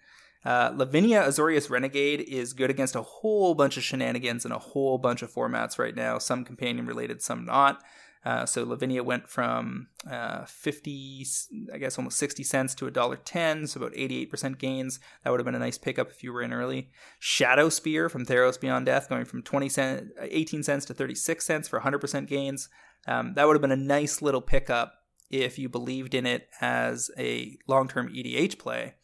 Uh, 0.43 0.73
Lavinia 0.75 1.21
Azorius 1.21 1.69
Renegade 1.69 2.21
is 2.21 2.55
good 2.55 2.71
against 2.71 2.97
a 2.97 3.03
whole 3.03 3.55
bunch 3.55 3.77
of 3.77 3.83
shenanigans 3.83 4.47
in 4.47 4.53
a 4.53 4.59
whole 4.59 4.97
bunch 4.97 5.21
of 5.21 5.31
formats 5.31 5.79
right 5.79 5.95
now, 5.95 6.17
some 6.17 6.47
companion 6.47 6.87
related, 6.87 7.21
some 7.21 7.45
not. 7.45 7.83
Uh, 8.27 8.45
so 8.45 8.65
Lavinia 8.65 9.05
went 9.05 9.29
from 9.31 9.87
uh, 10.11 10.45
50, 10.47 11.25
I 11.73 11.79
guess 11.79 11.97
almost 11.97 12.19
60 12.19 12.43
cents 12.43 12.75
to 12.75 12.91
$1.10, 12.91 13.69
so 13.69 13.79
about 13.79 13.93
88% 13.93 14.59
gains. 14.59 14.99
That 15.23 15.31
would 15.31 15.39
have 15.39 15.45
been 15.45 15.55
a 15.55 15.61
nice 15.61 15.79
pickup 15.79 16.11
if 16.11 16.25
you 16.25 16.33
were 16.33 16.43
in 16.43 16.53
early. 16.53 16.91
Shadow 17.21 17.69
Spear 17.69 18.09
from 18.09 18.27
Theros 18.27 18.61
Beyond 18.61 18.87
Death 18.87 19.09
going 19.09 19.27
from 19.27 19.45
20 19.45 19.69
cent, 19.69 20.09
18 20.21 20.65
cents 20.65 20.85
to 20.87 20.95
36 20.95 21.47
cents 21.47 21.69
for 21.69 21.79
100% 21.79 22.27
gains. 22.27 22.69
Um, 23.07 23.35
that 23.35 23.47
would 23.47 23.55
have 23.55 23.63
been 23.63 23.71
a 23.71 23.77
nice 23.77 24.21
little 24.21 24.41
pickup 24.41 24.95
if 25.31 25.57
you 25.57 25.69
believed 25.69 26.13
in 26.13 26.27
it 26.27 26.49
as 26.61 27.13
a 27.17 27.57
long 27.69 27.87
term 27.87 28.13
EDH 28.13 28.59
play. 28.59 28.95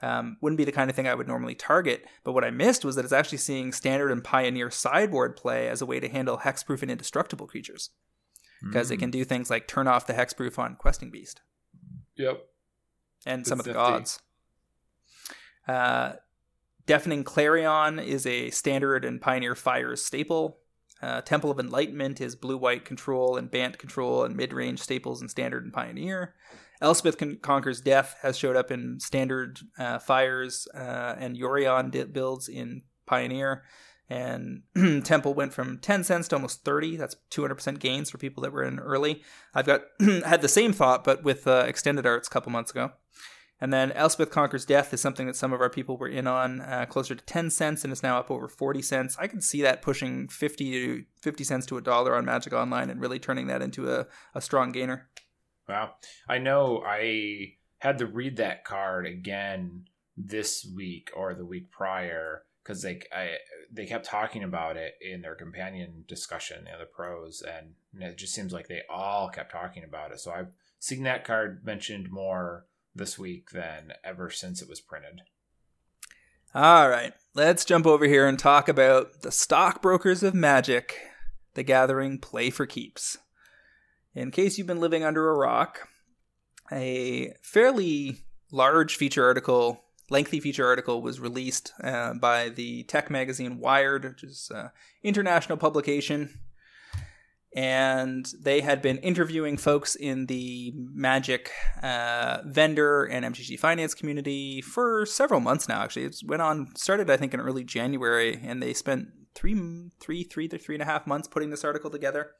Um, 0.00 0.38
wouldn't 0.40 0.56
be 0.56 0.64
the 0.64 0.72
kind 0.72 0.88
of 0.88 0.96
thing 0.96 1.06
I 1.06 1.14
would 1.14 1.28
normally 1.28 1.54
target, 1.54 2.06
but 2.24 2.32
what 2.32 2.44
I 2.44 2.50
missed 2.50 2.86
was 2.86 2.96
that 2.96 3.04
it's 3.04 3.12
actually 3.12 3.36
seeing 3.36 3.72
standard 3.72 4.10
and 4.10 4.24
pioneer 4.24 4.70
sideboard 4.70 5.36
play 5.36 5.68
as 5.68 5.82
a 5.82 5.86
way 5.86 6.00
to 6.00 6.08
handle 6.08 6.38
hexproof 6.38 6.80
and 6.80 6.90
indestructible 6.90 7.46
creatures. 7.46 7.90
Because 8.62 8.90
mm. 8.90 8.94
it 8.94 8.98
can 8.98 9.10
do 9.10 9.24
things 9.24 9.50
like 9.50 9.66
turn 9.66 9.88
off 9.88 10.06
the 10.06 10.12
hexproof 10.12 10.58
on 10.58 10.76
Questing 10.76 11.10
Beast. 11.10 11.40
Yep. 12.16 12.46
And 13.26 13.46
some 13.46 13.58
of 13.58 13.66
the 13.66 13.72
gods. 13.72 14.20
Uh, 15.66 16.14
Deafening 16.86 17.24
Clarion 17.24 17.98
is 17.98 18.26
a 18.26 18.50
standard 18.50 19.04
and 19.04 19.20
Pioneer 19.20 19.54
Fires 19.54 20.04
staple. 20.04 20.58
Uh, 21.02 21.20
Temple 21.20 21.50
of 21.50 21.58
Enlightenment 21.58 22.20
is 22.20 22.36
blue 22.36 22.58
white 22.58 22.84
control 22.84 23.36
and 23.36 23.50
Bant 23.50 23.78
control 23.78 24.24
and 24.24 24.36
mid 24.36 24.52
range 24.52 24.80
staples 24.80 25.20
and 25.20 25.30
standard 25.30 25.64
and 25.64 25.72
Pioneer. 25.72 26.34
Elspeth 26.82 27.18
Con- 27.18 27.38
Conquers 27.40 27.80
Death 27.80 28.16
has 28.22 28.36
showed 28.36 28.56
up 28.56 28.70
in 28.70 28.98
standard 29.00 29.60
uh, 29.78 29.98
fires 29.98 30.66
uh, 30.74 31.14
and 31.18 31.36
Yorion 31.36 31.90
di- 31.90 32.04
builds 32.04 32.48
in 32.48 32.82
Pioneer. 33.06 33.62
And 34.10 34.62
Temple 35.04 35.34
went 35.34 35.54
from 35.54 35.78
10 35.78 36.02
cents 36.02 36.28
to 36.28 36.36
almost 36.36 36.64
30. 36.64 36.96
That's 36.96 37.16
200% 37.30 37.78
gains 37.78 38.10
for 38.10 38.18
people 38.18 38.42
that 38.42 38.52
were 38.52 38.64
in 38.64 38.80
early. 38.80 39.22
I've 39.54 39.66
got 39.66 39.82
had 40.00 40.42
the 40.42 40.48
same 40.48 40.72
thought, 40.72 41.04
but 41.04 41.22
with 41.22 41.46
uh, 41.46 41.64
extended 41.68 42.04
arts 42.04 42.26
a 42.26 42.30
couple 42.30 42.50
months 42.50 42.72
ago. 42.72 42.90
And 43.60 43.72
then 43.72 43.92
Elspeth 43.92 44.30
Conquers 44.30 44.64
Death 44.64 44.92
is 44.94 45.00
something 45.00 45.26
that 45.26 45.36
some 45.36 45.52
of 45.52 45.60
our 45.60 45.68
people 45.68 45.98
were 45.98 46.08
in 46.08 46.26
on, 46.26 46.62
uh, 46.62 46.86
closer 46.88 47.14
to 47.14 47.24
10 47.24 47.50
cents, 47.50 47.84
and 47.84 47.92
is 47.92 48.02
now 48.02 48.18
up 48.18 48.30
over 48.30 48.48
40 48.48 48.80
cents. 48.80 49.16
I 49.20 49.26
could 49.26 49.44
see 49.44 49.60
that 49.62 49.82
pushing 49.82 50.28
50 50.28 50.70
to 50.72 51.04
50 51.20 51.44
cents 51.44 51.66
to 51.66 51.76
a 51.76 51.82
dollar 51.82 52.16
on 52.16 52.24
Magic 52.24 52.54
Online 52.54 52.88
and 52.88 53.00
really 53.00 53.18
turning 53.18 53.48
that 53.48 53.60
into 53.62 53.92
a, 53.92 54.06
a 54.34 54.40
strong 54.40 54.72
gainer. 54.72 55.10
Wow. 55.68 55.94
I 56.28 56.38
know 56.38 56.82
I 56.84 57.54
had 57.78 57.98
to 57.98 58.06
read 58.06 58.38
that 58.38 58.64
card 58.64 59.06
again 59.06 59.84
this 60.16 60.66
week 60.74 61.10
or 61.14 61.34
the 61.34 61.44
week 61.44 61.70
prior 61.70 62.44
because 62.62 62.82
they 62.82 63.02
I, 63.12 63.36
they 63.72 63.86
kept 63.86 64.06
talking 64.06 64.42
about 64.42 64.76
it 64.76 64.94
in 65.00 65.22
their 65.22 65.34
companion 65.34 66.04
discussion, 66.06 66.66
you 66.66 66.78
the 66.78 66.86
pros, 66.86 67.42
and 67.42 67.74
it 68.02 68.16
just 68.16 68.34
seems 68.34 68.52
like 68.52 68.68
they 68.68 68.82
all 68.88 69.28
kept 69.28 69.52
talking 69.52 69.84
about 69.84 70.12
it. 70.12 70.20
So 70.20 70.32
I've 70.32 70.48
seen 70.78 71.04
that 71.04 71.24
card 71.24 71.64
mentioned 71.64 72.10
more 72.10 72.66
this 72.94 73.18
week 73.18 73.50
than 73.50 73.92
ever 74.04 74.30
since 74.30 74.60
it 74.60 74.68
was 74.68 74.80
printed. 74.80 75.22
All 76.54 76.88
right, 76.88 77.12
let's 77.34 77.64
jump 77.64 77.86
over 77.86 78.06
here 78.06 78.26
and 78.26 78.38
talk 78.38 78.68
about 78.68 79.22
the 79.22 79.30
stockbrokers 79.30 80.24
of 80.24 80.34
magic, 80.34 80.96
the 81.54 81.62
gathering 81.62 82.18
play 82.18 82.50
for 82.50 82.66
keeps. 82.66 83.18
In 84.14 84.32
case 84.32 84.58
you've 84.58 84.66
been 84.66 84.80
living 84.80 85.04
under 85.04 85.30
a 85.30 85.36
rock, 85.36 85.88
a 86.72 87.34
fairly 87.42 88.24
large 88.50 88.96
feature 88.96 89.24
article, 89.24 89.84
lengthy 90.10 90.40
feature 90.40 90.66
article, 90.66 91.00
was 91.00 91.20
released 91.20 91.72
uh, 91.82 92.14
by 92.14 92.50
the 92.50 92.82
tech 92.84 93.10
magazine 93.10 93.58
Wired, 93.58 94.04
which 94.04 94.22
is 94.22 94.50
an 94.54 94.70
international 95.02 95.56
publication 95.56 96.40
and 97.54 98.32
they 98.40 98.60
had 98.60 98.80
been 98.80 98.98
interviewing 98.98 99.56
folks 99.56 99.96
in 99.96 100.26
the 100.26 100.72
Magic 100.76 101.50
uh, 101.82 102.38
vendor 102.44 103.04
and 103.04 103.24
MTG 103.24 103.58
finance 103.58 103.92
community 103.92 104.62
for 104.62 105.04
several 105.04 105.40
months 105.40 105.68
now. 105.68 105.82
Actually, 105.82 106.04
it 106.06 106.16
went 106.24 106.42
on 106.42 106.68
started 106.76 107.10
I 107.10 107.16
think 107.16 107.34
in 107.34 107.40
early 107.40 107.64
January, 107.64 108.40
and 108.44 108.62
they 108.62 108.72
spent 108.72 109.08
three, 109.34 109.90
three, 109.98 110.22
three 110.22 110.46
to 110.46 110.58
three 110.58 110.76
and 110.76 110.82
a 110.82 110.86
half 110.86 111.06
months 111.06 111.26
putting 111.26 111.50
this 111.50 111.64
article 111.64 111.90
together. 111.90 112.32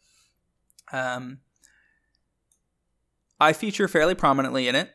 Um, 0.92 1.40
I 3.40 3.52
feature 3.52 3.88
fairly 3.88 4.14
prominently 4.14 4.68
in 4.68 4.76
it, 4.76 4.90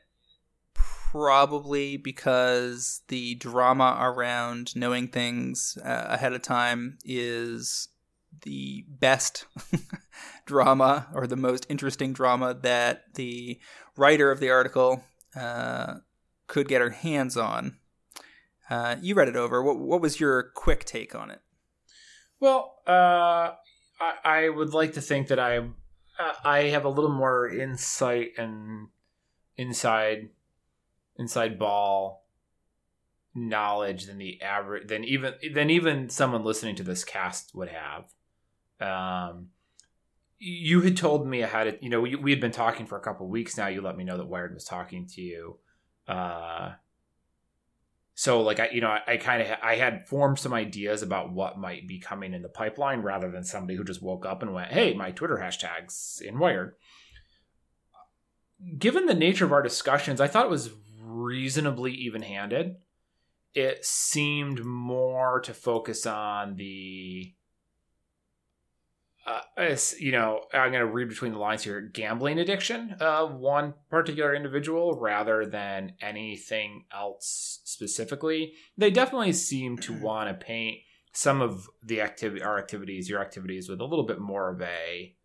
probably 1.15 1.95
because 1.95 3.03
the 3.07 3.35
drama 3.35 3.97
around 4.01 4.75
knowing 4.75 5.07
things 5.07 5.77
uh, 5.81 6.07
ahead 6.09 6.33
of 6.33 6.41
time 6.41 6.97
is 7.05 7.87
the 8.41 8.83
best 8.89 9.45
drama 10.45 11.07
or 11.13 11.25
the 11.25 11.37
most 11.37 11.65
interesting 11.69 12.11
drama 12.11 12.53
that 12.53 13.13
the 13.13 13.57
writer 13.95 14.29
of 14.29 14.41
the 14.41 14.49
article 14.49 15.05
uh, 15.37 15.93
could 16.47 16.67
get 16.67 16.81
her 16.81 16.89
hands 16.89 17.37
on. 17.37 17.77
Uh, 18.69 18.97
you 19.01 19.15
read 19.15 19.29
it 19.29 19.37
over. 19.37 19.63
What, 19.63 19.79
what 19.79 20.01
was 20.01 20.19
your 20.19 20.51
quick 20.53 20.83
take 20.83 21.15
on 21.15 21.31
it? 21.31 21.39
Well, 22.41 22.79
uh, 22.85 23.53
I, 24.01 24.13
I, 24.25 24.49
would 24.49 24.73
like 24.73 24.91
to 24.95 25.01
think 25.01 25.29
that 25.29 25.39
I 25.39 25.59
uh, 25.59 26.33
I 26.43 26.63
have 26.63 26.83
a 26.83 26.89
little 26.89 27.13
more 27.13 27.47
insight 27.47 28.31
and 28.37 28.89
inside 29.55 30.27
inside 31.17 31.59
ball 31.59 32.25
knowledge 33.35 34.05
than 34.05 34.17
the 34.17 34.41
average 34.41 34.87
than 34.87 35.03
even 35.03 35.33
than 35.53 35.69
even 35.69 36.09
someone 36.09 36.43
listening 36.43 36.75
to 36.75 36.83
this 36.83 37.03
cast 37.03 37.53
would 37.53 37.69
have. 37.69 38.05
Um, 38.79 39.49
you 40.37 40.81
had 40.81 40.97
told 40.97 41.27
me 41.27 41.43
I 41.43 41.47
had 41.47 41.67
it. 41.67 41.79
You 41.81 41.89
know, 41.89 42.01
we, 42.01 42.15
we 42.15 42.31
had 42.31 42.39
been 42.39 42.51
talking 42.51 42.85
for 42.85 42.97
a 42.97 43.01
couple 43.01 43.27
weeks 43.27 43.57
now. 43.57 43.67
You 43.67 43.81
let 43.81 43.97
me 43.97 44.03
know 44.03 44.17
that 44.17 44.27
Wired 44.27 44.53
was 44.53 44.65
talking 44.65 45.07
to 45.07 45.21
you. 45.21 45.57
Uh, 46.07 46.73
so 48.15 48.41
like 48.41 48.59
I, 48.59 48.69
you 48.69 48.81
know, 48.81 48.89
I, 48.89 49.01
I 49.07 49.17
kind 49.17 49.41
of 49.41 49.57
I 49.61 49.75
had 49.75 50.07
formed 50.07 50.39
some 50.39 50.53
ideas 50.53 51.01
about 51.01 51.33
what 51.33 51.59
might 51.59 51.87
be 51.87 51.99
coming 51.99 52.33
in 52.33 52.41
the 52.41 52.49
pipeline, 52.49 53.01
rather 53.01 53.29
than 53.29 53.43
somebody 53.43 53.75
who 53.75 53.83
just 53.83 54.01
woke 54.01 54.25
up 54.25 54.41
and 54.41 54.53
went, 54.53 54.71
"Hey, 54.71 54.93
my 54.93 55.11
Twitter 55.11 55.37
hashtags 55.37 56.21
in 56.21 56.39
Wired." 56.39 56.75
Given 58.77 59.05
the 59.05 59.13
nature 59.13 59.43
of 59.43 59.51
our 59.51 59.61
discussions, 59.61 60.21
I 60.21 60.27
thought 60.27 60.45
it 60.45 60.49
was 60.51 60.69
reasonably 61.15 61.93
even-handed. 61.93 62.75
It 63.53 63.85
seemed 63.85 64.65
more 64.65 65.39
to 65.41 65.53
focus 65.53 66.05
on 66.05 66.55
the 66.55 67.33
uh, 69.25 69.41
you 69.97 70.11
know, 70.11 70.41
I'm 70.53 70.71
going 70.71 70.85
to 70.85 70.85
read 70.85 71.09
between 71.09 71.31
the 71.31 71.39
lines 71.39 71.63
here. 71.63 71.81
Gambling 71.81 72.37
addiction 72.37 72.95
of 72.99 73.33
one 73.33 73.73
particular 73.89 74.35
individual 74.35 74.99
rather 74.99 75.45
than 75.45 75.93
anything 75.99 76.85
else 76.93 77.61
specifically. 77.63 78.53
They 78.77 78.91
definitely 78.91 79.33
seem 79.33 79.77
to 79.79 79.93
want 79.99 80.29
to 80.29 80.45
paint 80.45 80.79
some 81.11 81.41
of 81.41 81.67
the 81.81 82.01
activity, 82.01 82.43
our 82.43 82.59
activities, 82.59 83.09
your 83.09 83.21
activities, 83.21 83.67
with 83.67 83.81
a 83.81 83.85
little 83.85 84.05
bit 84.05 84.19
more 84.19 84.51
of 84.51 84.61
a 84.61 85.15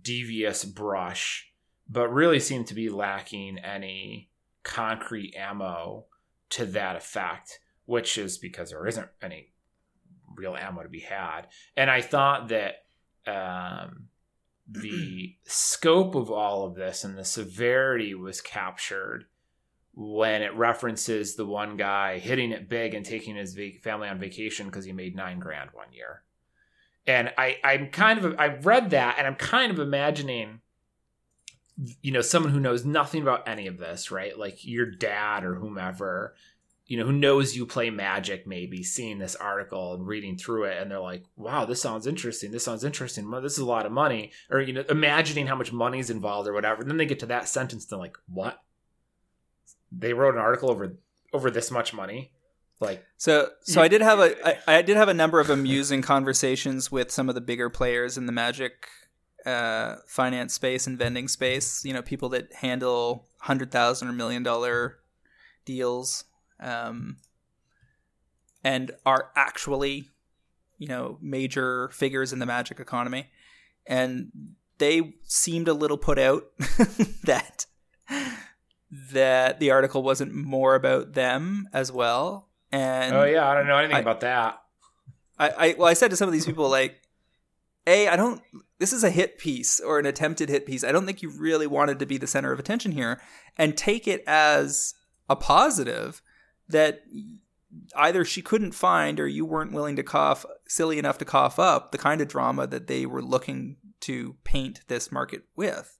devious 0.00 0.64
brush, 0.64 1.50
but 1.88 2.08
really 2.08 2.38
seem 2.38 2.64
to 2.64 2.74
be 2.74 2.88
lacking 2.88 3.58
any 3.58 4.30
concrete 4.62 5.34
ammo 5.36 6.06
to 6.50 6.66
that 6.66 6.96
effect. 6.96 7.60
Which 7.84 8.16
is 8.16 8.38
because 8.38 8.70
there 8.70 8.86
isn't 8.86 9.08
any 9.20 9.52
real 10.36 10.56
ammo 10.56 10.82
to 10.82 10.88
be 10.88 11.00
had. 11.00 11.48
And 11.76 11.90
I 11.90 12.00
thought 12.00 12.48
that 12.48 12.84
um, 13.26 14.08
the 14.68 15.36
scope 15.44 16.14
of 16.14 16.30
all 16.30 16.64
of 16.64 16.74
this 16.74 17.04
and 17.04 17.16
the 17.16 17.24
severity 17.24 18.14
was 18.14 18.40
captured 18.40 19.26
when 19.94 20.42
it 20.42 20.54
references 20.56 21.34
the 21.34 21.44
one 21.44 21.76
guy 21.76 22.18
hitting 22.18 22.50
it 22.50 22.68
big 22.68 22.94
and 22.94 23.04
taking 23.04 23.36
his 23.36 23.58
family 23.82 24.08
on 24.08 24.18
vacation 24.18 24.66
because 24.66 24.84
he 24.84 24.92
made 24.92 25.14
nine 25.14 25.38
grand 25.38 25.70
one 25.72 25.92
year. 25.92 26.22
And 27.06 27.32
I, 27.36 27.58
I'm 27.62 27.88
kind 27.88 28.24
of, 28.24 28.36
I've 28.38 28.64
read 28.64 28.90
that 28.90 29.16
and 29.18 29.26
I'm 29.26 29.34
kind 29.34 29.70
of 29.70 29.78
imagining, 29.78 30.60
you 32.02 32.12
know, 32.12 32.20
someone 32.20 32.52
who 32.52 32.60
knows 32.60 32.84
nothing 32.84 33.22
about 33.22 33.48
any 33.48 33.66
of 33.66 33.78
this, 33.78 34.10
right? 34.10 34.38
Like 34.38 34.64
your 34.64 34.86
dad 34.86 35.44
or 35.44 35.54
whomever 35.54 36.34
you 36.92 36.98
know, 36.98 37.06
who 37.06 37.12
knows 37.12 37.56
you 37.56 37.64
play 37.64 37.88
magic, 37.88 38.46
maybe 38.46 38.82
seeing 38.82 39.18
this 39.18 39.34
article 39.36 39.94
and 39.94 40.06
reading 40.06 40.36
through 40.36 40.64
it, 40.64 40.76
and 40.76 40.90
they're 40.90 41.00
like, 41.00 41.24
"Wow, 41.36 41.64
this 41.64 41.80
sounds 41.80 42.06
interesting. 42.06 42.50
This 42.50 42.64
sounds 42.64 42.84
interesting. 42.84 43.30
This 43.42 43.54
is 43.54 43.60
a 43.60 43.64
lot 43.64 43.86
of 43.86 43.92
money." 43.92 44.32
Or 44.50 44.60
you 44.60 44.74
know, 44.74 44.84
imagining 44.90 45.46
how 45.46 45.54
much 45.54 45.72
money 45.72 46.00
is 46.00 46.10
involved 46.10 46.48
or 46.48 46.52
whatever. 46.52 46.82
and 46.82 46.90
then 46.90 46.98
they 46.98 47.06
get 47.06 47.20
to 47.20 47.26
that 47.26 47.48
sentence, 47.48 47.84
and 47.84 47.90
they're 47.90 47.98
like, 47.98 48.18
"What? 48.26 48.58
They 49.90 50.12
wrote 50.12 50.34
an 50.34 50.40
article 50.40 50.70
over 50.70 50.96
over 51.32 51.50
this 51.50 51.70
much 51.70 51.94
money." 51.94 52.32
Like 52.78 53.02
so, 53.16 53.48
so 53.62 53.80
I 53.80 53.88
did 53.88 54.02
have 54.02 54.18
a 54.18 54.60
I, 54.68 54.78
I 54.78 54.82
did 54.82 54.98
have 54.98 55.08
a 55.08 55.14
number 55.14 55.38
of 55.38 55.48
amusing 55.48 56.02
conversations 56.02 56.92
with 56.92 57.10
some 57.10 57.28
of 57.28 57.34
the 57.34 57.40
bigger 57.40 57.70
players 57.70 58.18
in 58.18 58.26
the 58.26 58.32
magic 58.32 58.88
uh, 59.46 59.96
finance 60.06 60.54
space 60.54 60.86
and 60.86 60.98
vending 60.98 61.28
space. 61.28 61.84
You 61.84 61.92
know, 61.92 62.02
people 62.02 62.28
that 62.30 62.52
handle 62.54 63.26
hundred 63.38 63.70
thousand 63.70 64.08
or 64.08 64.12
million 64.12 64.42
dollar 64.42 64.98
deals 65.64 66.24
um, 66.60 67.16
and 68.64 68.92
are 69.04 69.30
actually, 69.36 70.08
you 70.78 70.88
know, 70.88 71.18
major 71.20 71.88
figures 71.88 72.32
in 72.32 72.38
the 72.38 72.46
magic 72.46 72.80
economy. 72.80 73.28
And 73.86 74.30
they 74.78 75.14
seemed 75.24 75.68
a 75.68 75.74
little 75.74 75.98
put 75.98 76.18
out 76.18 76.44
that 77.24 77.66
that 79.12 79.58
the 79.58 79.70
article 79.70 80.02
wasn't 80.02 80.34
more 80.34 80.74
about 80.74 81.14
them 81.14 81.68
as 81.72 81.90
well. 81.90 82.48
And 82.70 83.14
oh 83.14 83.24
yeah, 83.24 83.48
I 83.48 83.54
don't 83.54 83.66
know 83.66 83.78
anything 83.78 83.96
I, 83.96 84.00
about 84.00 84.20
that. 84.20 84.62
I, 85.38 85.48
I 85.48 85.74
well, 85.78 85.88
I 85.88 85.94
said 85.94 86.10
to 86.10 86.16
some 86.16 86.28
of 86.28 86.32
these 86.32 86.46
people 86.46 86.68
like, 86.68 87.01
"A, 87.86 88.08
I 88.08 88.16
don't. 88.16 88.42
This 88.78 88.92
is 88.92 89.04
a 89.04 89.10
hit 89.10 89.38
piece 89.38 89.80
or 89.80 89.98
an 89.98 90.06
attempted 90.06 90.48
hit 90.48 90.66
piece. 90.66 90.84
I 90.84 90.92
don't 90.92 91.06
think 91.06 91.22
you 91.22 91.30
really 91.30 91.66
wanted 91.66 91.98
to 91.98 92.06
be 92.06 92.18
the 92.18 92.26
center 92.26 92.52
of 92.52 92.58
attention 92.58 92.92
here, 92.92 93.20
and 93.58 93.76
take 93.76 94.06
it 94.06 94.22
as 94.26 94.94
a 95.28 95.36
positive 95.36 96.22
that 96.68 97.02
either 97.96 98.24
she 98.24 98.42
couldn't 98.42 98.72
find 98.72 99.18
or 99.18 99.26
you 99.26 99.44
weren't 99.44 99.72
willing 99.72 99.96
to 99.96 100.02
cough 100.02 100.44
silly 100.66 100.98
enough 100.98 101.18
to 101.18 101.24
cough 101.24 101.58
up 101.58 101.92
the 101.92 101.98
kind 101.98 102.20
of 102.20 102.28
drama 102.28 102.66
that 102.66 102.86
they 102.86 103.06
were 103.06 103.22
looking 103.22 103.76
to 104.00 104.36
paint 104.44 104.80
this 104.88 105.10
market 105.10 105.44
with. 105.56 105.98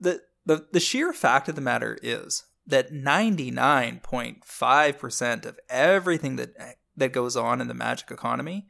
The 0.00 0.20
the, 0.44 0.66
the 0.72 0.80
sheer 0.80 1.12
fact 1.12 1.48
of 1.48 1.54
the 1.54 1.60
matter 1.60 1.96
is 2.02 2.44
that 2.66 2.92
99.5% 2.92 5.46
of 5.46 5.60
everything 5.68 6.34
that 6.36 6.54
that 6.96 7.12
goes 7.12 7.36
on 7.36 7.60
in 7.60 7.68
the 7.68 7.74
magic 7.74 8.10
economy 8.10 8.66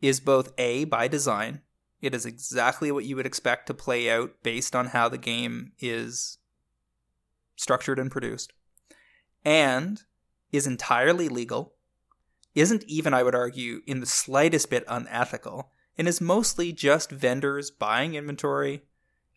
is 0.00 0.20
both 0.20 0.52
a 0.58 0.84
by 0.84 1.08
design 1.08 1.62
it 2.00 2.14
is 2.14 2.26
exactly 2.26 2.90
what 2.90 3.04
you 3.04 3.16
would 3.16 3.26
expect 3.26 3.66
to 3.66 3.74
play 3.74 4.10
out 4.10 4.34
based 4.42 4.74
on 4.74 4.88
how 4.88 5.08
the 5.08 5.18
game 5.18 5.72
is 5.78 6.38
structured 7.56 7.98
and 7.98 8.10
produced 8.10 8.52
and 9.44 10.02
is 10.50 10.66
entirely 10.66 11.28
legal 11.28 11.74
isn't 12.54 12.84
even 12.84 13.14
i 13.14 13.22
would 13.22 13.34
argue 13.34 13.80
in 13.86 14.00
the 14.00 14.06
slightest 14.06 14.70
bit 14.70 14.84
unethical 14.88 15.70
and 16.00 16.08
is 16.08 16.18
mostly 16.18 16.72
just 16.72 17.10
vendors 17.10 17.70
buying 17.70 18.14
inventory 18.14 18.84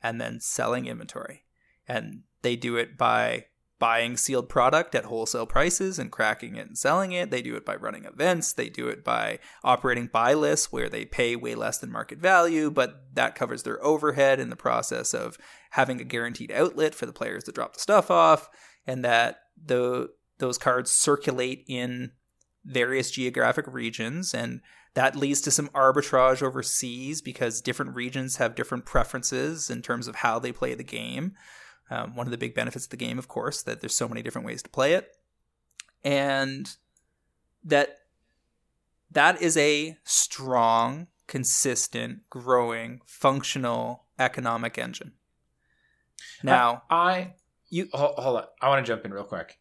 and 0.02 0.22
then 0.22 0.40
selling 0.40 0.85
inventory. 0.85 1.44
And 1.88 2.23
they 2.41 2.56
do 2.56 2.77
it 2.77 2.98
by 2.98 3.48
buying 3.84 4.15
sealed 4.15 4.47
product 4.47 4.95
at 4.95 5.03
wholesale 5.03 5.45
prices 5.45 5.99
and 5.99 6.10
cracking 6.10 6.55
it 6.55 6.65
and 6.65 6.77
selling 6.77 7.11
it. 7.11 7.31
They 7.31 7.41
do 7.41 7.57
it 7.57 7.65
by 7.65 7.76
running 7.76 8.05
events. 8.05 8.53
They 8.53 8.69
do 8.69 8.88
it 8.88 9.03
by 9.03 9.39
operating 9.61 10.07
buy 10.07 10.35
lists 10.35 10.72
where 10.72 10.88
they 10.88 11.03
pay 11.03 11.35
way 11.35 11.53
less 11.53 11.80
than 11.80 11.91
market 11.91 12.19
value, 12.19 12.72
but 12.72 13.03
that 13.11 13.35
covers 13.35 13.64
their 13.64 13.84
overhead 13.84 14.39
in 14.39 14.49
the 14.49 14.55
process 14.55 15.14
of 15.14 15.38
having 15.72 15.99
a 15.99 16.05
guaranteed 16.05 16.49
outlet 16.49 16.95
for 16.95 17.05
the 17.05 17.11
players 17.11 17.43
to 17.43 17.51
drop 17.51 17.73
the 17.73 17.81
stuff 17.81 18.10
off, 18.10 18.47
and 18.88 19.03
that 19.03 19.39
the 19.61 20.11
those 20.38 20.57
cards 20.57 20.89
circulate 20.89 21.65
in 21.68 22.11
various 22.64 23.11
geographic 23.11 23.65
regions 23.68 24.34
and 24.34 24.61
that 24.93 25.18
leads 25.18 25.41
to 25.41 25.51
some 25.51 25.68
arbitrage 25.69 26.41
overseas 26.41 27.22
because 27.22 27.60
different 27.60 27.95
regions 27.95 28.38
have 28.38 28.55
different 28.55 28.85
preferences 28.85 29.69
in 29.69 29.81
terms 29.81 30.07
of 30.07 30.15
how 30.15 30.39
they 30.39 30.53
play 30.53 30.73
the 30.73 30.85
game. 30.85 31.34
Um, 31.93 32.15
one 32.15 32.25
of 32.25 32.31
the 32.31 32.37
big 32.37 32.55
benefits 32.55 32.85
of 32.85 32.89
the 32.89 32.97
game, 32.97 33.19
of 33.19 33.27
course, 33.27 33.61
that 33.63 33.81
there's 33.81 33.95
so 33.95 34.07
many 34.07 34.23
different 34.23 34.47
ways 34.47 34.63
to 34.63 34.69
play 34.69 34.93
it, 34.93 35.15
and 36.03 36.75
that 37.63 37.97
that 39.11 39.39
is 39.41 39.55
a 39.57 39.97
strong, 40.03 41.07
consistent, 41.27 42.21
growing, 42.31 43.01
functional 43.05 44.05
economic 44.17 44.79
engine. 44.79 45.11
Now, 46.41 46.81
I, 46.89 46.95
I 46.95 47.33
you 47.69 47.89
hold, 47.93 48.15
hold 48.17 48.37
on. 48.37 48.45
I 48.59 48.69
want 48.69 48.83
to 48.83 48.91
jump 48.91 49.05
in 49.05 49.13
real 49.13 49.23
quick. 49.23 49.59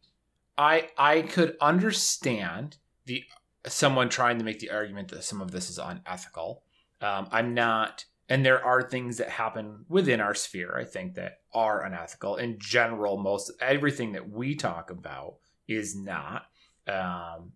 I 0.57 0.89
I 0.97 1.21
could 1.23 1.57
understand 1.61 2.79
the 3.05 3.25
someone 3.67 4.09
trying 4.09 4.39
to 4.39 4.45
make 4.45 4.59
the 4.59 4.71
argument 4.71 5.09
that 5.09 5.25
some 5.25 5.43
of 5.43 5.51
this 5.51 5.69
is 5.69 5.79
unethical. 5.79 6.63
Um, 7.03 7.29
I'm 7.31 7.53
not 7.53 8.07
and 8.33 8.47
there 8.47 8.65
are 8.65 8.83
things 8.83 9.19
that 9.19 9.29
happen 9.29 9.85
within 9.89 10.21
our 10.21 10.35
sphere 10.35 10.75
i 10.79 10.85
think 10.85 11.15
that 11.15 11.42
are 11.55 11.85
unethical. 11.85 12.37
In 12.37 12.59
general 12.59 13.17
most 13.17 13.53
everything 13.61 14.13
that 14.13 14.29
we 14.29 14.55
talk 14.55 14.91
about 14.91 15.37
is 15.69 15.97
not 15.97 16.47
um, 16.89 17.53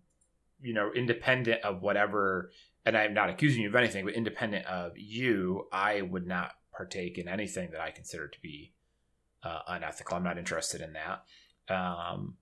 you 0.61 0.73
know 0.73 0.91
independent 0.93 1.61
of 1.63 1.81
whatever 1.81 2.51
and 2.85 2.97
i'm 2.97 3.13
not 3.13 3.29
accusing 3.29 3.61
you 3.61 3.67
of 3.67 3.75
anything 3.75 4.05
but 4.05 4.13
independent 4.15 4.65
of 4.65 4.93
you 4.95 5.67
i 5.71 6.01
would 6.01 6.25
not 6.25 6.53
partake 6.71 7.17
in 7.17 7.27
anything 7.27 7.69
that 7.71 7.81
i 7.81 7.91
consider 7.91 8.27
to 8.27 8.41
be 8.41 8.71
uh, 9.43 9.59
unethical. 9.67 10.17
I'm 10.17 10.23
not 10.23 10.37
interested 10.37 10.81
in 10.81 10.93
that. 10.93 11.23
Um, 11.73 12.35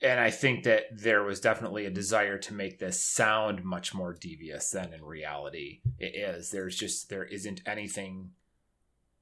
and 0.00 0.20
I 0.20 0.30
think 0.30 0.64
that 0.64 0.84
there 0.92 1.24
was 1.24 1.40
definitely 1.40 1.84
a 1.84 1.90
desire 1.90 2.38
to 2.38 2.54
make 2.54 2.78
this 2.78 3.02
sound 3.02 3.64
much 3.64 3.94
more 3.94 4.14
devious 4.14 4.70
than 4.70 4.92
in 4.92 5.04
reality 5.04 5.80
it 5.98 6.14
is. 6.14 6.50
There's 6.50 6.76
just 6.76 7.08
there 7.08 7.24
isn't 7.24 7.62
anything 7.66 8.30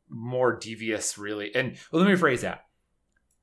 more 0.09 0.57
devious 0.57 1.19
really. 1.19 1.55
And 1.55 1.77
well, 1.91 2.03
let 2.03 2.11
me 2.11 2.17
rephrase 2.17 2.41
that. 2.41 2.65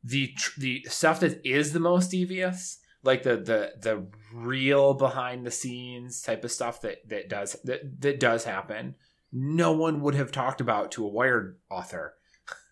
The 0.04 0.34
the 0.58 0.86
stuff 0.90 1.22
that 1.22 1.42
is 1.46 1.74
the 1.74 1.80
most 1.80 2.12
devious, 2.12 2.80
like 3.04 3.24
the 3.24 3.38
the 3.38 3.74
the 3.80 4.08
real 4.34 4.94
behind 4.94 5.46
the 5.46 5.52
scenes 5.52 6.22
type 6.22 6.44
of 6.44 6.52
stuff 6.52 6.82
that 6.82 7.08
that 7.10 7.30
does 7.30 7.56
that 7.64 8.02
that 8.02 8.20
does 8.20 8.44
happen, 8.44 8.96
no 9.32 9.72
one 9.72 10.02
would 10.02 10.16
have 10.16 10.32
talked 10.32 10.62
about 10.62 10.92
to 10.94 11.06
a 11.06 11.10
Wired 11.10 11.58
author. 11.70 12.16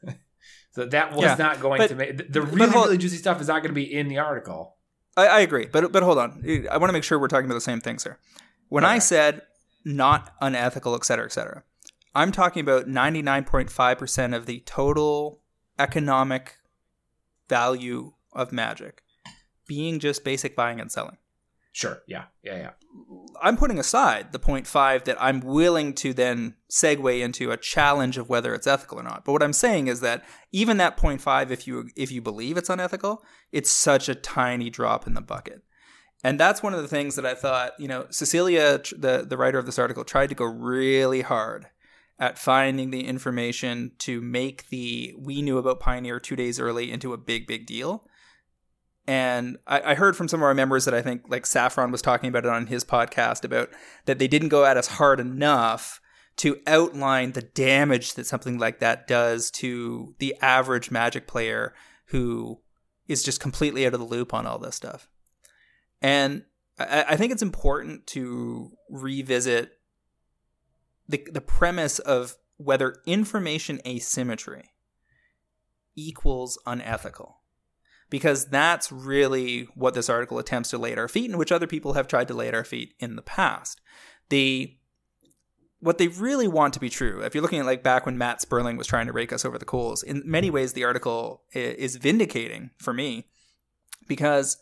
So 0.73 0.85
that 0.85 1.11
was 1.11 1.23
yeah, 1.23 1.35
not 1.35 1.59
going 1.59 1.79
but, 1.79 1.89
to 1.89 1.95
make 1.95 2.31
the 2.31 2.41
really 2.41 2.71
hold, 2.71 2.85
really 2.85 2.97
juicy 2.97 3.17
stuff 3.17 3.41
is 3.41 3.47
not 3.47 3.61
going 3.61 3.71
to 3.71 3.75
be 3.75 3.93
in 3.93 4.07
the 4.07 4.19
article. 4.19 4.77
I, 5.17 5.27
I, 5.27 5.39
agree, 5.41 5.67
but 5.69 5.91
but 5.91 6.01
hold 6.03 6.17
on, 6.17 6.43
I 6.71 6.77
want 6.77 6.89
to 6.89 6.93
make 6.93 7.03
sure 7.03 7.19
we're 7.19 7.27
talking 7.27 7.45
about 7.45 7.55
the 7.55 7.61
same 7.61 7.81
things 7.81 8.03
here. 8.03 8.19
When 8.69 8.85
okay. 8.85 8.93
I 8.93 8.99
said 8.99 9.41
not 9.83 10.33
unethical, 10.39 10.95
et 10.95 11.03
cetera, 11.03 11.25
et 11.25 11.33
cetera, 11.33 11.63
I'm 12.13 12.31
talking 12.31 12.61
about 12.61 12.87
99.5 12.87 13.97
percent 13.97 14.33
of 14.33 14.45
the 14.45 14.59
total 14.65 15.39
economic 15.79 16.57
value 17.49 18.13
of 18.33 18.51
magic 18.51 19.03
being 19.67 19.99
just 19.99 20.23
basic 20.23 20.55
buying 20.55 20.79
and 20.79 20.91
selling. 20.91 21.17
Sure. 21.71 22.01
Yeah. 22.05 22.25
Yeah. 22.43 22.57
Yeah. 22.57 22.69
I'm 23.41 23.55
putting 23.55 23.79
aside 23.79 24.33
the 24.33 24.39
0.5 24.39 25.05
that 25.05 25.15
I'm 25.21 25.39
willing 25.39 25.93
to 25.95 26.13
then 26.13 26.55
segue 26.69 27.21
into 27.21 27.51
a 27.51 27.57
challenge 27.57 28.17
of 28.17 28.27
whether 28.27 28.53
it's 28.53 28.67
ethical 28.67 28.99
or 28.99 29.03
not. 29.03 29.23
But 29.23 29.31
what 29.31 29.43
I'm 29.43 29.53
saying 29.53 29.87
is 29.87 30.01
that 30.01 30.25
even 30.51 30.75
that 30.77 30.97
0.5, 30.97 31.49
if 31.49 31.65
you 31.65 31.89
if 31.95 32.11
you 32.11 32.21
believe 32.21 32.57
it's 32.57 32.69
unethical, 32.69 33.23
it's 33.53 33.71
such 33.71 34.09
a 34.09 34.15
tiny 34.15 34.69
drop 34.69 35.07
in 35.07 35.13
the 35.13 35.21
bucket. 35.21 35.63
And 36.23 36.39
that's 36.39 36.61
one 36.61 36.73
of 36.73 36.81
the 36.81 36.87
things 36.87 37.15
that 37.15 37.25
I 37.25 37.33
thought, 37.33 37.71
you 37.79 37.87
know, 37.87 38.05
Cecilia, 38.09 38.81
the, 38.95 39.25
the 39.27 39.37
writer 39.37 39.57
of 39.57 39.65
this 39.65 39.79
article, 39.79 40.03
tried 40.03 40.29
to 40.29 40.35
go 40.35 40.45
really 40.45 41.21
hard 41.21 41.67
at 42.21 42.37
finding 42.37 42.91
the 42.91 43.07
information 43.07 43.91
to 43.97 44.21
make 44.21 44.69
the 44.69 45.13
we 45.17 45.41
knew 45.41 45.57
about 45.57 45.79
Pioneer 45.79 46.19
two 46.19 46.35
days 46.35 46.59
early 46.59 46.91
into 46.91 47.13
a 47.13 47.17
big, 47.17 47.47
big 47.47 47.65
deal. 47.65 48.07
And 49.07 49.57
I, 49.65 49.81
I, 49.81 49.95
heard 49.95 50.15
from 50.15 50.27
some 50.27 50.41
of 50.41 50.43
our 50.43 50.53
members 50.53 50.85
that 50.85 50.93
I 50.93 51.01
think 51.01 51.23
like 51.27 51.47
Saffron 51.47 51.91
was 51.91 52.03
talking 52.03 52.29
about 52.29 52.45
it 52.45 52.51
on 52.51 52.67
his 52.67 52.85
podcast 52.85 53.43
about 53.43 53.69
that 54.05 54.19
they 54.19 54.27
didn't 54.27 54.49
go 54.49 54.63
at 54.63 54.77
us 54.77 54.87
hard 54.87 55.19
enough 55.19 55.99
to 56.37 56.59
outline 56.67 57.31
the 57.31 57.41
damage 57.41 58.13
that 58.13 58.27
something 58.27 58.59
like 58.59 58.79
that 58.79 59.07
does 59.07 59.49
to 59.51 60.13
the 60.19 60.35
average 60.41 60.91
magic 60.91 61.27
player 61.27 61.73
who 62.05 62.61
is 63.07 63.23
just 63.23 63.41
completely 63.41 63.87
out 63.87 63.95
of 63.95 63.99
the 63.99 64.05
loop 64.05 64.31
on 64.31 64.45
all 64.45 64.59
this 64.59 64.75
stuff. 64.75 65.09
And 66.03 66.43
I, 66.77 67.05
I 67.09 67.15
think 67.15 67.31
it's 67.31 67.41
important 67.41 68.05
to 68.07 68.69
revisit 68.91 69.71
the 71.11 71.27
the 71.31 71.41
premise 71.41 71.99
of 71.99 72.35
whether 72.57 72.95
information 73.05 73.79
asymmetry 73.85 74.71
equals 75.95 76.57
unethical 76.65 77.41
because 78.09 78.45
that's 78.45 78.91
really 78.91 79.67
what 79.73 79.93
this 79.93 80.09
article 80.09 80.37
attempts 80.37 80.69
to 80.69 80.77
lay 80.77 80.91
at 80.91 80.99
our 80.99 81.07
feet 81.07 81.29
and 81.29 81.39
which 81.39 81.51
other 81.51 81.67
people 81.67 81.93
have 81.93 82.07
tried 82.07 82.27
to 82.27 82.33
lay 82.33 82.47
at 82.47 82.53
our 82.53 82.63
feet 82.63 82.93
in 82.99 83.15
the 83.15 83.21
past. 83.21 83.81
The 84.29 84.77
what 85.79 85.97
they 85.97 86.09
really 86.09 86.47
want 86.47 86.75
to 86.75 86.79
be 86.79 86.89
true, 86.89 87.21
if 87.21 87.33
you're 87.33 87.41
looking 87.41 87.59
at 87.59 87.65
like 87.65 87.81
back 87.81 88.05
when 88.05 88.17
Matt 88.17 88.39
Sperling 88.39 88.77
was 88.77 88.85
trying 88.85 89.07
to 89.07 89.13
rake 89.13 89.33
us 89.33 89.43
over 89.43 89.57
the 89.57 89.65
coals, 89.65 90.03
in 90.03 90.21
many 90.25 90.51
ways 90.51 90.73
the 90.73 90.83
article 90.83 91.41
is 91.53 91.95
vindicating 91.95 92.69
for 92.77 92.93
me 92.93 93.25
because 94.07 94.57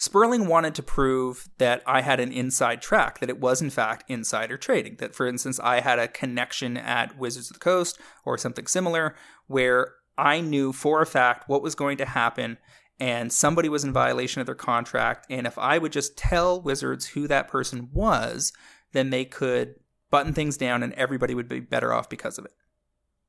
Sperling 0.00 0.46
wanted 0.46 0.74
to 0.76 0.82
prove 0.82 1.50
that 1.58 1.82
I 1.86 2.00
had 2.00 2.20
an 2.20 2.32
inside 2.32 2.80
track, 2.80 3.18
that 3.18 3.28
it 3.28 3.38
was 3.38 3.60
in 3.60 3.68
fact 3.68 4.08
insider 4.08 4.56
trading. 4.56 4.96
That, 4.96 5.14
for 5.14 5.26
instance, 5.26 5.60
I 5.60 5.80
had 5.80 5.98
a 5.98 6.08
connection 6.08 6.78
at 6.78 7.18
Wizards 7.18 7.50
of 7.50 7.58
the 7.58 7.60
Coast 7.60 8.00
or 8.24 8.38
something 8.38 8.66
similar 8.66 9.14
where 9.46 9.92
I 10.16 10.40
knew 10.40 10.72
for 10.72 11.02
a 11.02 11.06
fact 11.06 11.50
what 11.50 11.60
was 11.60 11.74
going 11.74 11.98
to 11.98 12.06
happen 12.06 12.56
and 12.98 13.30
somebody 13.30 13.68
was 13.68 13.84
in 13.84 13.92
violation 13.92 14.40
of 14.40 14.46
their 14.46 14.54
contract. 14.54 15.26
And 15.28 15.46
if 15.46 15.58
I 15.58 15.76
would 15.76 15.92
just 15.92 16.16
tell 16.16 16.62
Wizards 16.62 17.08
who 17.08 17.28
that 17.28 17.48
person 17.48 17.90
was, 17.92 18.54
then 18.92 19.10
they 19.10 19.26
could 19.26 19.74
button 20.10 20.32
things 20.32 20.56
down 20.56 20.82
and 20.82 20.94
everybody 20.94 21.34
would 21.34 21.46
be 21.46 21.60
better 21.60 21.92
off 21.92 22.08
because 22.08 22.38
of 22.38 22.46
it. 22.46 22.52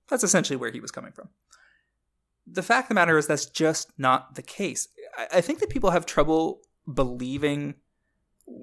That's 0.07 0.23
essentially 0.23 0.55
where 0.55 0.71
he 0.71 0.79
was 0.79 0.91
coming 0.91 1.11
from. 1.11 1.31
The 2.47 2.63
fact 2.63 2.85
of 2.85 2.89
the 2.89 2.95
matter 2.95 3.17
is, 3.17 3.27
that's 3.27 3.45
just 3.45 3.91
not 3.97 4.35
the 4.35 4.41
case. 4.41 4.87
I 5.31 5.41
think 5.41 5.59
that 5.59 5.69
people 5.69 5.91
have 5.91 6.05
trouble 6.05 6.61
believing 6.91 7.75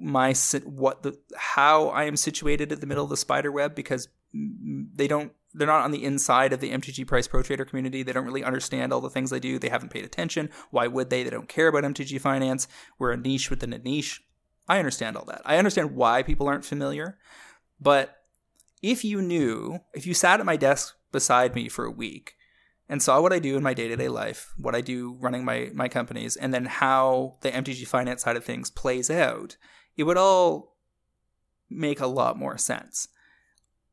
my 0.01 0.33
what 0.65 1.03
the 1.03 1.17
how 1.35 1.87
I 1.89 2.03
am 2.03 2.15
situated 2.15 2.71
at 2.71 2.81
the 2.81 2.87
middle 2.87 3.03
of 3.03 3.09
the 3.09 3.17
spider 3.17 3.51
web 3.51 3.75
because 3.75 4.07
they 4.33 5.07
don't 5.07 5.31
they're 5.53 5.67
not 5.67 5.83
on 5.83 5.91
the 5.91 6.03
inside 6.03 6.53
of 6.53 6.59
the 6.59 6.71
MTG 6.71 7.07
Price 7.07 7.27
Pro 7.27 7.41
Trader 7.41 7.65
community. 7.65 8.03
They 8.03 8.13
don't 8.13 8.25
really 8.25 8.43
understand 8.43 8.93
all 8.93 9.01
the 9.01 9.09
things 9.09 9.31
they 9.31 9.39
do. 9.39 9.57
They 9.57 9.69
haven't 9.69 9.89
paid 9.89 10.05
attention. 10.05 10.49
Why 10.69 10.85
would 10.85 11.09
they? 11.09 11.23
They 11.23 11.31
don't 11.31 11.49
care 11.49 11.67
about 11.67 11.83
MTG 11.83 12.21
Finance. 12.21 12.67
We're 12.99 13.13
a 13.13 13.17
niche 13.17 13.49
within 13.49 13.73
a 13.73 13.79
niche. 13.79 14.23
I 14.67 14.77
understand 14.77 15.17
all 15.17 15.25
that. 15.25 15.41
I 15.45 15.57
understand 15.57 15.95
why 15.95 16.21
people 16.21 16.47
aren't 16.47 16.65
familiar. 16.65 17.17
But 17.81 18.15
if 18.83 19.03
you 19.03 19.21
knew, 19.21 19.79
if 19.93 20.05
you 20.05 20.13
sat 20.13 20.39
at 20.39 20.45
my 20.45 20.55
desk 20.55 20.95
beside 21.11 21.55
me 21.55 21.67
for 21.67 21.85
a 21.85 21.91
week 21.91 22.35
and 22.89 23.01
saw 23.01 23.21
what 23.21 23.31
I 23.31 23.39
do 23.39 23.55
in 23.55 23.63
my 23.63 23.75
day 23.75 23.87
to 23.87 23.95
day 23.95 24.09
life, 24.09 24.53
what 24.57 24.75
I 24.75 24.81
do 24.81 25.15
running 25.19 25.45
my, 25.45 25.69
my 25.73 25.87
companies, 25.87 26.35
and 26.35 26.53
then 26.53 26.65
how 26.65 27.37
the 27.41 27.51
MTG 27.51 27.87
finance 27.87 28.23
side 28.23 28.35
of 28.35 28.43
things 28.43 28.71
plays 28.71 29.11
out, 29.11 29.55
it 29.95 30.03
would 30.03 30.17
all 30.17 30.75
make 31.69 31.99
a 31.99 32.07
lot 32.07 32.37
more 32.37 32.57
sense. 32.57 33.07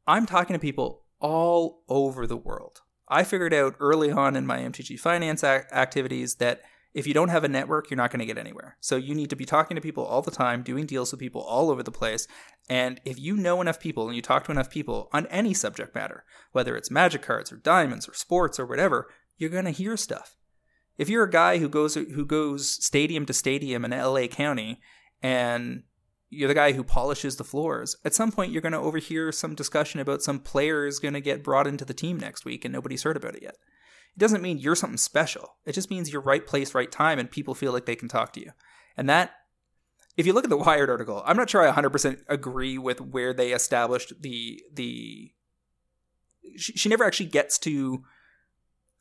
I'm 0.06 0.24
talking 0.24 0.54
to 0.54 0.60
people 0.60 1.02
all 1.20 1.82
over 1.88 2.26
the 2.26 2.36
world. 2.36 2.80
I 3.08 3.22
figured 3.22 3.54
out 3.54 3.76
early 3.78 4.10
on 4.10 4.34
in 4.34 4.46
my 4.46 4.58
MTG 4.58 4.98
finance 4.98 5.44
ac- 5.44 5.66
activities 5.72 6.36
that 6.36 6.62
if 6.96 7.06
you 7.06 7.12
don't 7.12 7.28
have 7.28 7.44
a 7.44 7.48
network, 7.48 7.90
you're 7.90 7.98
not 7.98 8.10
going 8.10 8.20
to 8.20 8.26
get 8.26 8.38
anywhere. 8.38 8.78
So 8.80 8.96
you 8.96 9.14
need 9.14 9.28
to 9.28 9.36
be 9.36 9.44
talking 9.44 9.74
to 9.74 9.82
people 9.82 10.02
all 10.02 10.22
the 10.22 10.30
time, 10.30 10.62
doing 10.62 10.86
deals 10.86 11.10
with 11.10 11.20
people 11.20 11.42
all 11.42 11.70
over 11.70 11.82
the 11.82 11.92
place. 11.92 12.26
And 12.70 13.02
if 13.04 13.20
you 13.20 13.36
know 13.36 13.60
enough 13.60 13.78
people 13.78 14.06
and 14.06 14.16
you 14.16 14.22
talk 14.22 14.44
to 14.44 14.50
enough 14.50 14.70
people 14.70 15.10
on 15.12 15.26
any 15.26 15.52
subject 15.52 15.94
matter, 15.94 16.24
whether 16.52 16.74
it's 16.74 16.90
magic 16.90 17.20
cards 17.20 17.52
or 17.52 17.56
diamonds 17.56 18.08
or 18.08 18.14
sports 18.14 18.58
or 18.58 18.64
whatever, 18.64 19.08
you're 19.36 19.50
going 19.50 19.66
to 19.66 19.72
hear 19.72 19.94
stuff. 19.98 20.36
If 20.96 21.10
you're 21.10 21.24
a 21.24 21.30
guy 21.30 21.58
who 21.58 21.68
goes 21.68 21.96
who 21.96 22.24
goes 22.24 22.66
stadium 22.66 23.26
to 23.26 23.34
stadium 23.34 23.84
in 23.84 23.90
LA 23.90 24.26
County 24.26 24.80
and 25.22 25.82
you're 26.30 26.48
the 26.48 26.54
guy 26.54 26.72
who 26.72 26.82
polishes 26.82 27.36
the 27.36 27.44
floors, 27.44 27.94
at 28.06 28.14
some 28.14 28.32
point 28.32 28.52
you're 28.52 28.62
going 28.62 28.72
to 28.72 28.78
overhear 28.78 29.32
some 29.32 29.54
discussion 29.54 30.00
about 30.00 30.22
some 30.22 30.40
player 30.40 30.86
is 30.86 30.98
going 30.98 31.12
to 31.12 31.20
get 31.20 31.44
brought 31.44 31.66
into 31.66 31.84
the 31.84 31.92
team 31.92 32.18
next 32.18 32.46
week 32.46 32.64
and 32.64 32.72
nobody's 32.72 33.02
heard 33.02 33.18
about 33.18 33.34
it 33.34 33.42
yet. 33.42 33.56
It 34.16 34.20
doesn't 34.20 34.42
mean 34.42 34.58
you're 34.58 34.74
something 34.74 34.96
special. 34.96 35.56
It 35.66 35.72
just 35.72 35.90
means 35.90 36.10
you're 36.10 36.22
right 36.22 36.46
place, 36.46 36.74
right 36.74 36.90
time, 36.90 37.18
and 37.18 37.30
people 37.30 37.54
feel 37.54 37.72
like 37.72 37.84
they 37.84 37.96
can 37.96 38.08
talk 38.08 38.32
to 38.32 38.40
you. 38.40 38.52
And 38.96 39.08
that, 39.10 39.32
if 40.16 40.26
you 40.26 40.32
look 40.32 40.44
at 40.44 40.50
the 40.50 40.56
Wired 40.56 40.88
article, 40.88 41.22
I'm 41.26 41.36
not 41.36 41.50
sure 41.50 41.66
I 41.66 41.70
100% 41.70 42.22
agree 42.28 42.78
with 42.78 43.00
where 43.00 43.34
they 43.34 43.52
established 43.52 44.14
the 44.20 44.62
the. 44.72 45.32
She, 46.56 46.72
she 46.72 46.88
never 46.88 47.04
actually 47.04 47.26
gets 47.26 47.58
to 47.58 48.04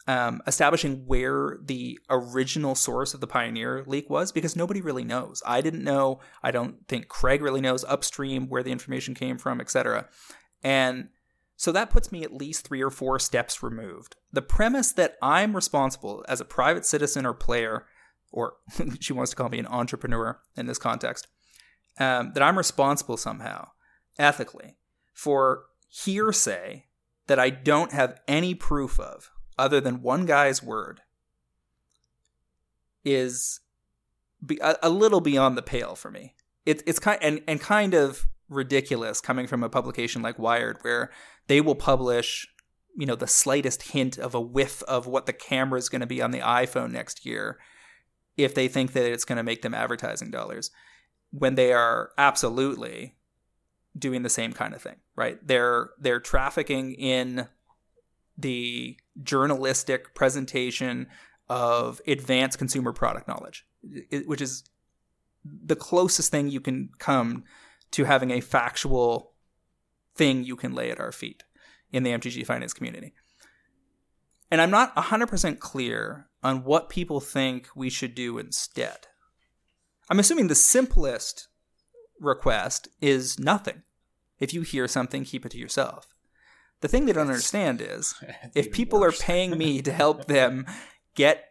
um, 0.07 0.41
establishing 0.45 1.05
where 1.05 1.57
the 1.63 1.97
original 2.09 2.75
source 2.75 3.13
of 3.13 3.21
the 3.21 3.27
Pioneer 3.27 3.83
leak 3.87 4.09
was 4.09 4.31
because 4.31 4.55
nobody 4.55 4.81
really 4.81 5.03
knows. 5.03 5.41
I 5.45 5.61
didn't 5.61 5.83
know. 5.83 6.19
I 6.43 6.51
don't 6.51 6.87
think 6.87 7.07
Craig 7.07 7.41
really 7.41 7.61
knows 7.61 7.83
upstream 7.85 8.47
where 8.47 8.63
the 8.63 8.71
information 8.71 9.15
came 9.15 9.37
from, 9.37 9.61
etc. 9.61 10.07
And 10.63 11.09
so 11.57 11.71
that 11.71 11.89
puts 11.89 12.11
me 12.11 12.23
at 12.23 12.33
least 12.33 12.67
three 12.67 12.81
or 12.81 12.89
four 12.89 13.19
steps 13.19 13.63
removed. 13.63 14.15
The 14.31 14.41
premise 14.41 14.91
that 14.93 15.17
I'm 15.21 15.55
responsible 15.55 16.25
as 16.27 16.41
a 16.41 16.45
private 16.45 16.85
citizen 16.85 17.25
or 17.25 17.33
player, 17.33 17.85
or 18.31 18.55
she 18.99 19.13
wants 19.13 19.31
to 19.31 19.37
call 19.37 19.49
me 19.49 19.59
an 19.59 19.67
entrepreneur 19.67 20.39
in 20.55 20.65
this 20.65 20.77
context, 20.77 21.27
um, 21.99 22.33
that 22.33 22.43
I'm 22.43 22.57
responsible 22.57 23.17
somehow, 23.17 23.69
ethically, 24.19 24.77
for 25.13 25.65
hearsay 25.87 26.85
that 27.27 27.39
I 27.39 27.49
don't 27.49 27.93
have 27.93 28.19
any 28.27 28.53
proof 28.53 28.99
of 28.99 29.31
other 29.57 29.79
than 29.79 30.01
one 30.01 30.25
guy's 30.25 30.61
word 30.61 31.01
is 33.05 33.61
be, 34.45 34.59
a, 34.61 34.89
little 34.89 35.21
beyond 35.21 35.57
the 35.57 35.61
pale 35.61 35.95
for 35.95 36.11
me. 36.11 36.35
It, 36.65 36.83
it's 36.85 36.99
kind 36.99 37.19
and, 37.21 37.41
and 37.47 37.61
kind 37.61 37.93
of 37.93 38.25
ridiculous 38.49 39.21
coming 39.21 39.47
from 39.47 39.63
a 39.63 39.69
publication 39.69 40.21
like 40.21 40.37
Wired, 40.37 40.77
where 40.81 41.11
they 41.47 41.61
will 41.61 41.75
publish, 41.75 42.47
you 42.95 43.05
know, 43.05 43.15
the 43.15 43.27
slightest 43.27 43.91
hint 43.91 44.17
of 44.17 44.33
a 44.33 44.41
whiff 44.41 44.83
of 44.83 45.07
what 45.07 45.25
the 45.25 45.33
camera 45.33 45.77
is 45.77 45.89
going 45.89 46.01
to 46.01 46.07
be 46.07 46.21
on 46.21 46.31
the 46.31 46.39
iPhone 46.39 46.91
next 46.91 47.25
year, 47.25 47.59
if 48.37 48.53
they 48.53 48.67
think 48.67 48.93
that 48.93 49.11
it's 49.11 49.25
going 49.25 49.37
to 49.37 49.43
make 49.43 49.61
them 49.61 49.73
advertising 49.73 50.31
dollars, 50.31 50.71
when 51.31 51.55
they 51.55 51.73
are 51.73 52.11
absolutely 52.17 53.15
doing 53.97 54.23
the 54.23 54.29
same 54.29 54.53
kind 54.53 54.73
of 54.73 54.81
thing, 54.81 54.97
right? 55.15 55.37
They're 55.45 55.91
they're 55.99 56.19
trafficking 56.19 56.93
in 56.93 57.47
the 58.37 58.97
journalistic 59.23 60.13
presentation 60.13 61.07
of 61.47 62.01
advanced 62.07 62.57
consumer 62.57 62.91
product 62.91 63.27
knowledge, 63.27 63.65
which 64.25 64.41
is 64.41 64.63
the 65.43 65.75
closest 65.75 66.31
thing 66.31 66.49
you 66.49 66.59
can 66.59 66.89
come 66.97 67.43
to 67.91 68.03
having 68.03 68.31
a 68.31 68.41
factual 68.41 69.31
thing 70.15 70.43
you 70.43 70.55
can 70.55 70.73
lay 70.73 70.91
at 70.91 70.99
our 70.99 71.11
feet 71.11 71.43
in 71.91 72.03
the 72.03 72.11
MTG 72.11 72.45
finance 72.45 72.73
community. 72.73 73.13
And 74.51 74.61
I'm 74.61 74.71
not 74.71 74.95
100% 74.95 75.59
clear 75.59 76.27
on 76.43 76.63
what 76.63 76.89
people 76.89 77.19
think 77.19 77.67
we 77.75 77.89
should 77.89 78.15
do 78.15 78.37
instead. 78.37 79.07
I'm 80.09 80.19
assuming 80.19 80.47
the 80.47 80.55
simplest 80.55 81.47
request 82.19 82.87
is 83.01 83.39
nothing. 83.39 83.81
If 84.39 84.53
you 84.53 84.61
hear 84.61 84.87
something, 84.87 85.23
keep 85.23 85.45
it 85.45 85.51
to 85.53 85.57
yourself. 85.57 86.07
The 86.81 86.87
thing 86.87 87.05
they 87.05 87.13
don't 87.13 87.27
understand 87.27 87.81
is 87.81 88.13
if 88.55 88.71
people 88.71 89.03
are 89.03 89.11
paying 89.11 89.57
me 89.57 89.81
to 89.81 89.91
help 89.91 90.25
them 90.27 90.65
get 91.15 91.45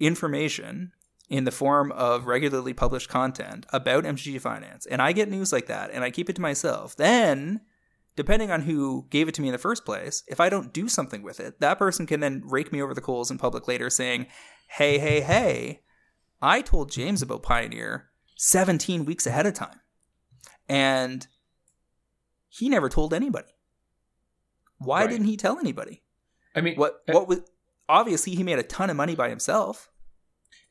information 0.00 0.92
in 1.28 1.44
the 1.44 1.50
form 1.50 1.92
of 1.92 2.26
regularly 2.26 2.72
published 2.72 3.10
content 3.10 3.66
about 3.70 4.04
MTG 4.04 4.40
finance, 4.40 4.86
and 4.86 5.02
I 5.02 5.12
get 5.12 5.28
news 5.28 5.52
like 5.52 5.66
that 5.66 5.90
and 5.92 6.02
I 6.02 6.10
keep 6.10 6.30
it 6.30 6.36
to 6.36 6.42
myself, 6.42 6.96
then 6.96 7.60
depending 8.18 8.50
on 8.50 8.62
who 8.62 9.06
gave 9.10 9.28
it 9.28 9.34
to 9.34 9.40
me 9.40 9.46
in 9.46 9.52
the 9.52 9.58
first 9.58 9.84
place, 9.84 10.24
if 10.26 10.40
I 10.40 10.48
don't 10.48 10.72
do 10.72 10.88
something 10.88 11.22
with 11.22 11.38
it, 11.38 11.60
that 11.60 11.78
person 11.78 12.04
can 12.04 12.18
then 12.18 12.42
rake 12.44 12.72
me 12.72 12.82
over 12.82 12.92
the 12.92 13.00
coals 13.00 13.30
in 13.30 13.38
public 13.38 13.68
later 13.68 13.88
saying, 13.88 14.26
hey, 14.70 14.98
hey, 14.98 15.20
hey, 15.20 15.82
I 16.42 16.60
told 16.60 16.90
James 16.90 17.22
about 17.22 17.44
Pioneer 17.44 18.08
17 18.36 19.04
weeks 19.04 19.24
ahead 19.24 19.46
of 19.46 19.54
time. 19.54 19.78
And 20.68 21.28
he 22.48 22.68
never 22.68 22.88
told 22.88 23.14
anybody. 23.14 23.54
Why 24.78 25.02
right. 25.02 25.10
didn't 25.10 25.26
he 25.26 25.36
tell 25.36 25.60
anybody? 25.60 26.02
I 26.56 26.60
mean, 26.60 26.74
what 26.74 27.02
uh, 27.08 27.12
what 27.12 27.28
was 27.28 27.42
obviously 27.88 28.34
he 28.34 28.42
made 28.42 28.58
a 28.58 28.64
ton 28.64 28.90
of 28.90 28.96
money 28.96 29.14
by 29.14 29.28
himself. 29.28 29.90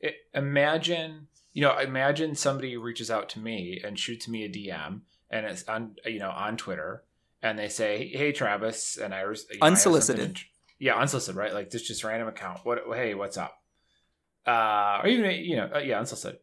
It, 0.00 0.16
imagine, 0.34 1.28
you 1.54 1.62
know, 1.62 1.78
imagine 1.78 2.34
somebody 2.34 2.76
reaches 2.76 3.10
out 3.10 3.30
to 3.30 3.40
me 3.40 3.80
and 3.82 3.98
shoots 3.98 4.28
me 4.28 4.44
a 4.44 4.50
DM 4.50 5.00
and 5.30 5.46
it's 5.46 5.66
on, 5.66 5.96
you 6.04 6.18
know, 6.18 6.30
on 6.30 6.58
Twitter 6.58 7.04
and 7.42 7.58
they 7.58 7.68
say, 7.68 8.08
"Hey, 8.08 8.32
Travis," 8.32 8.96
and 8.96 9.14
I 9.14 9.26
was 9.26 9.46
you 9.50 9.58
know, 9.58 9.66
unsolicited. 9.66 10.38
I 10.38 10.44
yeah, 10.78 10.96
unsolicited, 10.96 11.36
right? 11.36 11.52
Like 11.52 11.70
this 11.70 11.82
just 11.82 12.04
random 12.04 12.28
account. 12.28 12.60
What? 12.64 12.80
Hey, 12.92 13.14
what's 13.14 13.36
up? 13.36 13.56
Uh, 14.46 15.00
or 15.02 15.08
even 15.08 15.30
you 15.44 15.56
know, 15.56 15.70
uh, 15.74 15.78
yeah, 15.78 15.98
unsolicited. 15.98 16.40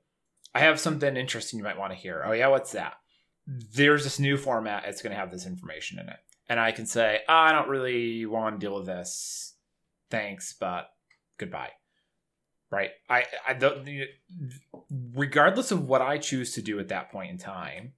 I 0.54 0.60
have 0.60 0.80
something 0.80 1.18
interesting 1.18 1.60
you 1.60 1.64
might 1.64 1.78
want 1.78 1.92
to 1.92 2.00
hear. 2.00 2.24
Oh 2.26 2.32
yeah, 2.32 2.48
what's 2.48 2.72
that? 2.72 2.96
There's 3.48 4.04
this 4.04 4.20
new 4.20 4.38
format. 4.38 4.86
It's 4.86 5.02
going 5.02 5.12
to 5.12 5.20
have 5.20 5.32
this 5.32 5.46
information 5.46 6.00
in 6.00 6.10
it 6.10 6.18
and 6.48 6.60
I 6.60 6.72
can 6.72 6.86
say, 6.86 7.22
oh, 7.28 7.34
I 7.34 7.52
don't 7.52 7.70
really 7.70 8.26
want 8.26 8.60
to 8.60 8.66
deal 8.66 8.76
with 8.76 8.86
this. 8.86 9.56
Thanks, 10.12 10.56
but 10.60 10.90
goodbye. 11.38 11.72
Right? 12.72 12.92
I, 13.10 13.26
I 13.48 13.54
the, 13.54 14.08
regardless 15.14 15.72
of 15.72 15.88
what 15.88 16.02
I 16.02 16.18
choose 16.18 16.54
to 16.54 16.62
do 16.62 16.80
at 16.80 16.90
that 16.90 17.12
point 17.12 17.32
in 17.32 17.38
time, 17.38 17.94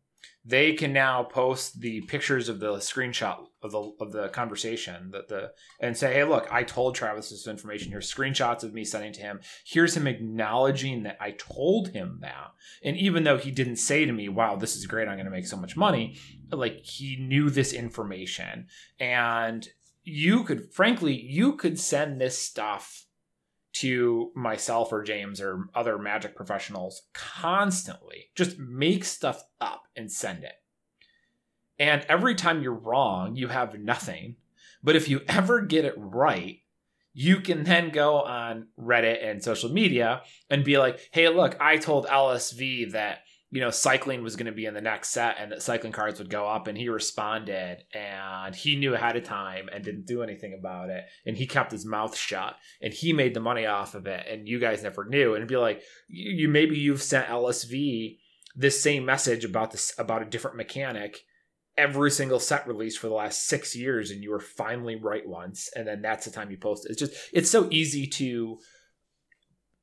they 0.48 0.72
can 0.72 0.94
now 0.94 1.24
post 1.24 1.82
the 1.82 2.00
pictures 2.02 2.48
of 2.48 2.62
the 2.62 2.76
screenshot 2.76 3.38
of 3.62 3.72
the 3.72 3.92
of 4.00 4.14
the 4.14 4.30
conversation 4.30 5.12
that 5.12 5.28
the 5.28 5.52
and 5.82 5.98
say, 5.98 6.14
hey, 6.14 6.24
look, 6.24 6.48
I 6.50 6.64
told 6.64 6.96
Travis 6.96 7.30
this 7.30 7.48
information. 7.48 7.92
Here's 7.92 8.12
screenshots 8.12 8.64
of 8.64 8.74
me 8.74 8.86
sending 8.86 9.12
to 9.14 9.22
him. 9.22 9.42
Here's 9.66 9.98
him 9.98 10.08
acknowledging 10.08 11.04
that 11.04 11.18
I 11.20 11.32
told 11.32 11.90
him 11.90 12.20
that. 12.22 12.52
And 12.82 12.96
even 12.96 13.26
though 13.26 13.38
he 13.38 13.52
didn't 13.52 13.76
say 13.76 14.06
to 14.06 14.14
me, 14.14 14.30
wow, 14.30 14.56
this 14.56 14.78
is 14.78 14.86
great, 14.86 15.10
I'm 15.10 15.16
going 15.16 15.26
to 15.26 15.32
make 15.32 15.48
so 15.48 15.58
much 15.58 15.76
money, 15.76 16.18
like 16.50 16.80
he 16.82 17.18
knew 17.18 17.50
this 17.50 17.74
information. 17.74 18.68
And 19.00 19.68
you 20.04 20.46
could, 20.46 20.72
frankly, 20.72 21.14
you 21.14 21.58
could 21.58 21.78
send 21.78 22.22
this 22.22 22.38
stuff 22.38 23.07
to 23.80 24.32
myself 24.36 24.92
or 24.92 25.04
James 25.04 25.42
or 25.42 25.66
other 25.76 25.98
magic 25.98 26.36
professionals 26.36 27.04
constantly. 27.14 28.30
Just 28.36 28.58
make 28.58 29.04
stuff 29.04 29.44
up 29.60 29.84
and 29.96 30.12
send 30.12 30.44
it. 30.44 30.54
And 31.80 32.06
every 32.10 32.36
time 32.36 32.62
you're 32.62 32.74
wrong, 32.74 33.36
you 33.36 33.50
have 33.50 33.80
nothing. 33.80 34.38
But 34.82 34.96
if 34.96 35.10
you 35.10 35.22
ever 35.28 35.62
get 35.62 35.86
it 35.86 35.94
right, 35.98 36.60
you 37.14 37.40
can 37.40 37.64
then 37.64 37.90
go 37.90 38.22
on 38.22 38.68
Reddit 38.80 39.26
and 39.26 39.44
social 39.44 39.70
media 39.70 40.22
and 40.50 40.64
be 40.64 40.78
like, 40.78 41.00
hey, 41.12 41.30
look, 41.30 41.58
I 41.60 41.78
told 41.78 42.08
LSV 42.08 42.92
that 42.92 43.20
you 43.50 43.62
know, 43.62 43.70
cycling 43.70 44.24
was 44.24 44.36
going 44.36 44.48
to 44.48 44.52
be 44.52 44.66
in 44.66 44.74
the 44.74 44.82
next 44.82 45.10
set 45.10 45.38
and 45.40 45.52
that 45.52 45.62
cycling 45.62 45.94
cards 45.94 46.20
would 46.20 46.30
go 46.30 46.48
up. 46.48 46.68
And 46.68 46.78
he 46.78 46.90
responded 46.90 47.84
and 47.94 48.54
he 48.54 48.76
knew 48.76 48.94
ahead 48.94 49.16
of 49.16 49.24
time 49.24 49.70
and 49.72 49.84
didn't 49.84 50.06
do 50.06 50.22
anything 50.22 50.54
about 50.58 50.90
it. 50.90 51.06
And 51.26 51.38
he 51.38 51.48
kept 51.48 51.72
his 51.72 51.86
mouth 51.86 52.16
shut 52.16 52.56
and 52.82 52.94
he 52.94 53.14
made 53.14 53.34
the 53.34 53.40
money 53.40 53.66
off 53.66 53.96
of 53.96 54.06
it. 54.06 54.26
And 54.30 54.48
you 54.48 54.60
guys 54.60 54.84
never 54.84 55.06
knew. 55.06 55.36
And 55.36 55.48
be 55.48 55.56
like, 55.56 55.82
you 56.10 56.50
maybe 56.50 56.78
you've 56.78 57.02
sent 57.02 57.28
LSV 57.28 58.18
this 58.56 58.82
same 58.82 59.06
message 59.06 59.46
about 59.46 59.72
this, 59.72 59.94
about 59.98 60.22
a 60.22 60.26
different 60.26 60.58
mechanic 60.58 61.24
every 61.78 62.10
single 62.10 62.40
set 62.40 62.68
release 62.68 62.98
for 62.98 63.08
the 63.08 63.14
last 63.14 63.46
six 63.46 63.76
years 63.76 64.10
and 64.10 64.24
you 64.24 64.32
were 64.32 64.40
finally 64.40 64.96
right 64.96 65.28
once. 65.28 65.70
And 65.76 65.88
then 65.88 66.02
that's 66.02 66.26
the 66.26 66.32
time 66.32 66.50
you 66.50 66.58
post 66.58 66.86
it. 66.86 66.92
It's 66.92 67.00
just, 67.00 67.14
it's 67.32 67.52
so 67.52 67.68
easy 67.70 68.08
to, 68.08 68.58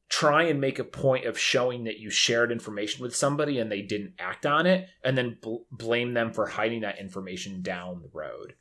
try 0.09 0.44
and 0.44 0.60
make 0.60 0.78
a 0.78 0.85
point 0.85 1.24
of 1.24 1.39
showing 1.39 1.85
that 1.85 1.98
you 1.98 2.10
shared 2.10 2.52
information 2.52 3.02
with 3.02 3.16
somebody 3.16 3.59
and 3.59 3.72
they 3.72 3.82
didn't 3.82 4.14
act 4.18 4.44
on 4.47 4.66
it 4.66 4.86
and 5.02 5.16
then 5.16 5.39
bl- 5.40 5.62
blame 5.70 6.14
them 6.14 6.32
for 6.32 6.47
hiding 6.47 6.82
that 6.82 7.01
information 7.01 7.62
down 7.62 8.01
the 8.02 8.10
road 8.12 8.55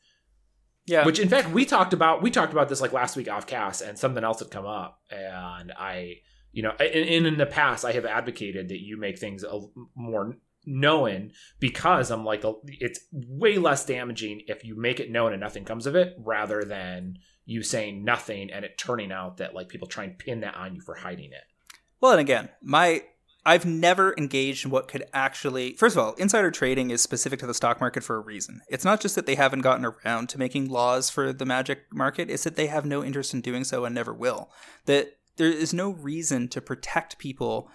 Yeah. 0.85 1.05
Which 1.05 1.19
in 1.19 1.29
fact 1.29 1.49
we 1.51 1.65
talked 1.65 1.93
about 1.93 2.21
we 2.21 2.31
talked 2.31 2.53
about 2.53 2.69
this 2.69 2.81
like 2.81 2.93
last 2.93 3.15
week 3.15 3.29
off 3.29 3.45
cast 3.45 3.81
and 3.81 3.97
something 3.99 4.23
else 4.23 4.39
had 4.39 4.51
come 4.51 4.65
up 4.65 5.01
and 5.11 5.71
I 5.77 6.15
you 6.51 6.63
know 6.63 6.73
in, 6.79 7.25
in 7.25 7.37
the 7.37 7.45
past 7.45 7.83
I 7.85 7.91
have 7.91 8.05
advocated 8.05 8.69
that 8.69 8.81
you 8.81 8.97
make 8.97 9.19
things 9.19 9.43
a, 9.43 9.59
more 9.95 10.37
known 10.65 11.31
because 11.59 12.09
I'm 12.09 12.23
like 12.23 12.43
it's 12.67 13.01
way 13.11 13.57
less 13.57 13.85
damaging 13.85 14.43
if 14.47 14.63
you 14.63 14.79
make 14.79 14.99
it 15.01 15.11
known 15.11 15.33
and 15.33 15.41
nothing 15.41 15.65
comes 15.65 15.87
of 15.87 15.95
it 15.95 16.15
rather 16.17 16.63
than 16.63 17.17
you 17.45 17.63
saying 17.63 18.03
nothing 18.03 18.51
and 18.51 18.63
it 18.63 18.77
turning 18.77 19.11
out 19.11 19.37
that 19.37 19.53
like 19.53 19.69
people 19.69 19.87
try 19.87 20.05
and 20.05 20.17
pin 20.17 20.41
that 20.41 20.55
on 20.55 20.75
you 20.75 20.81
for 20.81 20.95
hiding 20.95 21.31
it. 21.31 21.43
Well, 21.99 22.11
and 22.11 22.21
again, 22.21 22.49
my 22.61 23.03
I've 23.45 23.65
never 23.65 24.13
engaged 24.17 24.63
in 24.63 24.71
what 24.71 24.87
could 24.87 25.03
actually. 25.13 25.73
First 25.73 25.97
of 25.97 26.03
all, 26.03 26.13
insider 26.13 26.49
trading 26.49 26.91
is 26.91 27.01
specific 27.01 27.39
to 27.39 27.47
the 27.47 27.53
stock 27.53 27.81
market 27.81 28.03
for 28.03 28.15
a 28.15 28.21
reason. 28.21 28.61
It's 28.69 28.85
not 28.85 29.01
just 29.01 29.15
that 29.15 29.25
they 29.25 29.35
haven't 29.35 29.61
gotten 29.61 29.85
around 29.85 30.29
to 30.29 30.39
making 30.39 30.69
laws 30.69 31.09
for 31.09 31.33
the 31.33 31.45
magic 31.45 31.85
market, 31.91 32.29
it's 32.29 32.45
that 32.45 32.55
they 32.55 32.67
have 32.67 32.85
no 32.85 33.03
interest 33.03 33.33
in 33.33 33.41
doing 33.41 33.63
so 33.65 33.83
and 33.83 33.93
never 33.93 34.13
will. 34.13 34.49
That 34.85 35.17
there 35.35 35.51
is 35.51 35.73
no 35.73 35.89
reason 35.89 36.47
to 36.49 36.61
protect 36.61 37.17
people 37.17 37.69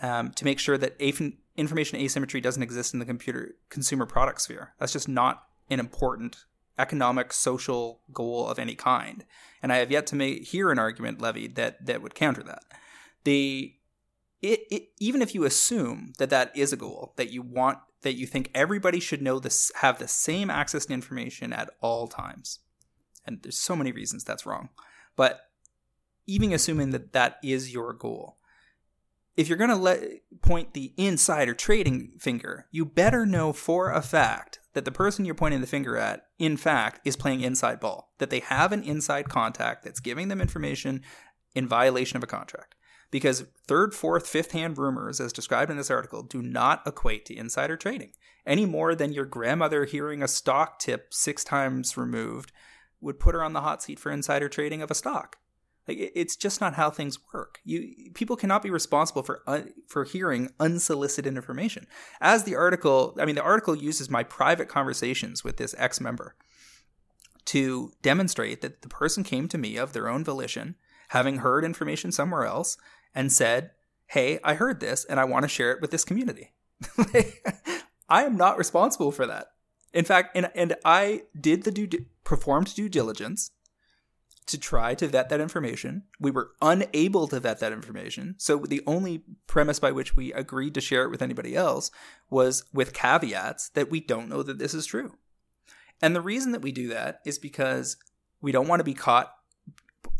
um, 0.00 0.30
to 0.32 0.44
make 0.44 0.58
sure 0.58 0.78
that 0.78 0.96
af- 1.00 1.32
information 1.56 1.98
asymmetry 1.98 2.40
doesn't 2.40 2.62
exist 2.62 2.94
in 2.94 3.00
the 3.00 3.06
computer 3.06 3.56
consumer 3.68 4.06
product 4.06 4.40
sphere. 4.40 4.72
That's 4.78 4.92
just 4.92 5.08
not 5.08 5.42
an 5.68 5.80
important 5.80 6.44
economic 6.78 7.32
social 7.32 8.00
goal 8.12 8.48
of 8.48 8.58
any 8.58 8.74
kind. 8.74 9.24
And 9.62 9.72
I 9.72 9.76
have 9.76 9.90
yet 9.90 10.06
to 10.08 10.16
make, 10.16 10.48
hear 10.48 10.70
an 10.70 10.78
argument 10.78 11.20
levied 11.20 11.56
that 11.56 11.84
that 11.86 12.02
would 12.02 12.14
counter 12.14 12.42
that. 12.42 12.62
The 13.24 13.74
it, 14.42 14.60
it, 14.70 14.88
even 14.98 15.20
if 15.22 15.34
you 15.34 15.44
assume 15.44 16.12
that 16.18 16.30
that 16.30 16.56
is 16.56 16.72
a 16.72 16.76
goal 16.76 17.12
that 17.16 17.30
you 17.30 17.42
want 17.42 17.78
that 18.02 18.14
you 18.14 18.26
think 18.26 18.50
everybody 18.54 18.98
should 18.98 19.20
know 19.20 19.38
this 19.38 19.70
have 19.76 19.98
the 19.98 20.08
same 20.08 20.50
access 20.50 20.86
to 20.86 20.94
information 20.94 21.52
at 21.52 21.70
all 21.80 22.08
times 22.08 22.60
and 23.26 23.42
there's 23.42 23.58
so 23.58 23.76
many 23.76 23.92
reasons 23.92 24.24
that's 24.24 24.46
wrong 24.46 24.70
but 25.16 25.40
even 26.26 26.52
assuming 26.52 26.90
that 26.90 27.12
that 27.12 27.36
is 27.42 27.72
your 27.72 27.92
goal 27.92 28.38
if 29.36 29.48
you're 29.48 29.58
going 29.58 29.70
to 29.70 29.76
let 29.76 30.02
point 30.40 30.72
the 30.72 30.94
insider 30.96 31.54
trading 31.54 32.12
finger 32.18 32.66
you 32.70 32.84
better 32.84 33.26
know 33.26 33.52
for 33.52 33.90
a 33.90 34.00
fact 34.00 34.59
that 34.74 34.84
the 34.84 34.92
person 34.92 35.24
you're 35.24 35.34
pointing 35.34 35.60
the 35.60 35.66
finger 35.66 35.96
at 35.96 36.26
in 36.38 36.56
fact 36.56 37.00
is 37.04 37.16
playing 37.16 37.40
inside 37.40 37.80
ball 37.80 38.12
that 38.18 38.30
they 38.30 38.40
have 38.40 38.72
an 38.72 38.82
inside 38.82 39.28
contact 39.28 39.84
that's 39.84 40.00
giving 40.00 40.28
them 40.28 40.40
information 40.40 41.02
in 41.54 41.66
violation 41.66 42.16
of 42.16 42.22
a 42.22 42.28
contract 42.28 42.74
because 43.10 43.46
third, 43.66 43.92
fourth, 43.92 44.26
fifth 44.28 44.52
hand 44.52 44.78
rumors, 44.78 45.20
as 45.20 45.32
described 45.32 45.70
in 45.70 45.76
this 45.76 45.90
article, 45.90 46.22
do 46.22 46.40
not 46.40 46.82
equate 46.86 47.24
to 47.26 47.36
insider 47.36 47.76
trading 47.76 48.12
any 48.46 48.66
more 48.66 48.94
than 48.94 49.12
your 49.12 49.24
grandmother 49.24 49.84
hearing 49.84 50.22
a 50.22 50.28
stock 50.28 50.78
tip 50.78 51.12
six 51.12 51.44
times 51.44 51.96
removed 51.96 52.52
would 53.00 53.20
put 53.20 53.34
her 53.34 53.42
on 53.42 53.52
the 53.52 53.60
hot 53.62 53.82
seat 53.82 53.98
for 53.98 54.10
insider 54.10 54.48
trading 54.48 54.82
of 54.82 54.90
a 54.90 54.94
stock. 54.94 55.36
Like 55.90 56.12
it's 56.14 56.36
just 56.36 56.60
not 56.60 56.74
how 56.74 56.88
things 56.88 57.18
work. 57.34 57.60
You 57.64 58.12
people 58.14 58.36
cannot 58.36 58.62
be 58.62 58.70
responsible 58.70 59.24
for 59.24 59.42
for 59.88 60.04
hearing 60.04 60.50
unsolicited 60.60 61.36
information. 61.36 61.88
As 62.20 62.44
the 62.44 62.54
article, 62.54 63.16
I 63.18 63.24
mean, 63.24 63.34
the 63.34 63.42
article 63.42 63.74
uses 63.74 64.08
my 64.08 64.22
private 64.22 64.68
conversations 64.68 65.42
with 65.42 65.56
this 65.56 65.74
ex 65.78 66.00
member 66.00 66.36
to 67.46 67.90
demonstrate 68.02 68.60
that 68.60 68.82
the 68.82 68.88
person 68.88 69.24
came 69.24 69.48
to 69.48 69.58
me 69.58 69.76
of 69.76 69.92
their 69.92 70.08
own 70.08 70.22
volition, 70.22 70.76
having 71.08 71.38
heard 71.38 71.64
information 71.64 72.12
somewhere 72.12 72.44
else, 72.44 72.76
and 73.12 73.32
said, 73.32 73.72
Hey, 74.06 74.38
I 74.44 74.54
heard 74.54 74.78
this 74.78 75.04
and 75.04 75.18
I 75.18 75.24
want 75.24 75.42
to 75.42 75.48
share 75.48 75.72
it 75.72 75.80
with 75.80 75.90
this 75.90 76.04
community. 76.04 76.52
I 78.08 78.22
am 78.22 78.36
not 78.36 78.58
responsible 78.58 79.10
for 79.10 79.26
that. 79.26 79.48
In 79.92 80.04
fact, 80.04 80.36
and, 80.36 80.52
and 80.54 80.76
I 80.84 81.22
did 81.38 81.64
the 81.64 81.72
due, 81.72 81.88
performed 82.22 82.72
due 82.76 82.88
diligence 82.88 83.50
to 84.46 84.58
try 84.58 84.94
to 84.94 85.06
vet 85.06 85.28
that 85.28 85.40
information. 85.40 86.02
We 86.18 86.30
were 86.30 86.50
unable 86.60 87.28
to 87.28 87.40
vet 87.40 87.60
that 87.60 87.72
information. 87.72 88.34
So 88.38 88.58
the 88.58 88.82
only 88.86 89.22
premise 89.46 89.78
by 89.78 89.92
which 89.92 90.16
we 90.16 90.32
agreed 90.32 90.74
to 90.74 90.80
share 90.80 91.04
it 91.04 91.10
with 91.10 91.22
anybody 91.22 91.54
else 91.54 91.90
was 92.30 92.64
with 92.72 92.92
caveats 92.92 93.68
that 93.70 93.90
we 93.90 94.00
don't 94.00 94.28
know 94.28 94.42
that 94.42 94.58
this 94.58 94.74
is 94.74 94.86
true. 94.86 95.14
And 96.02 96.16
the 96.16 96.20
reason 96.20 96.52
that 96.52 96.62
we 96.62 96.72
do 96.72 96.88
that 96.88 97.20
is 97.24 97.38
because 97.38 97.96
we 98.40 98.52
don't 98.52 98.68
want 98.68 98.80
to 98.80 98.84
be 98.84 98.94
caught 98.94 99.32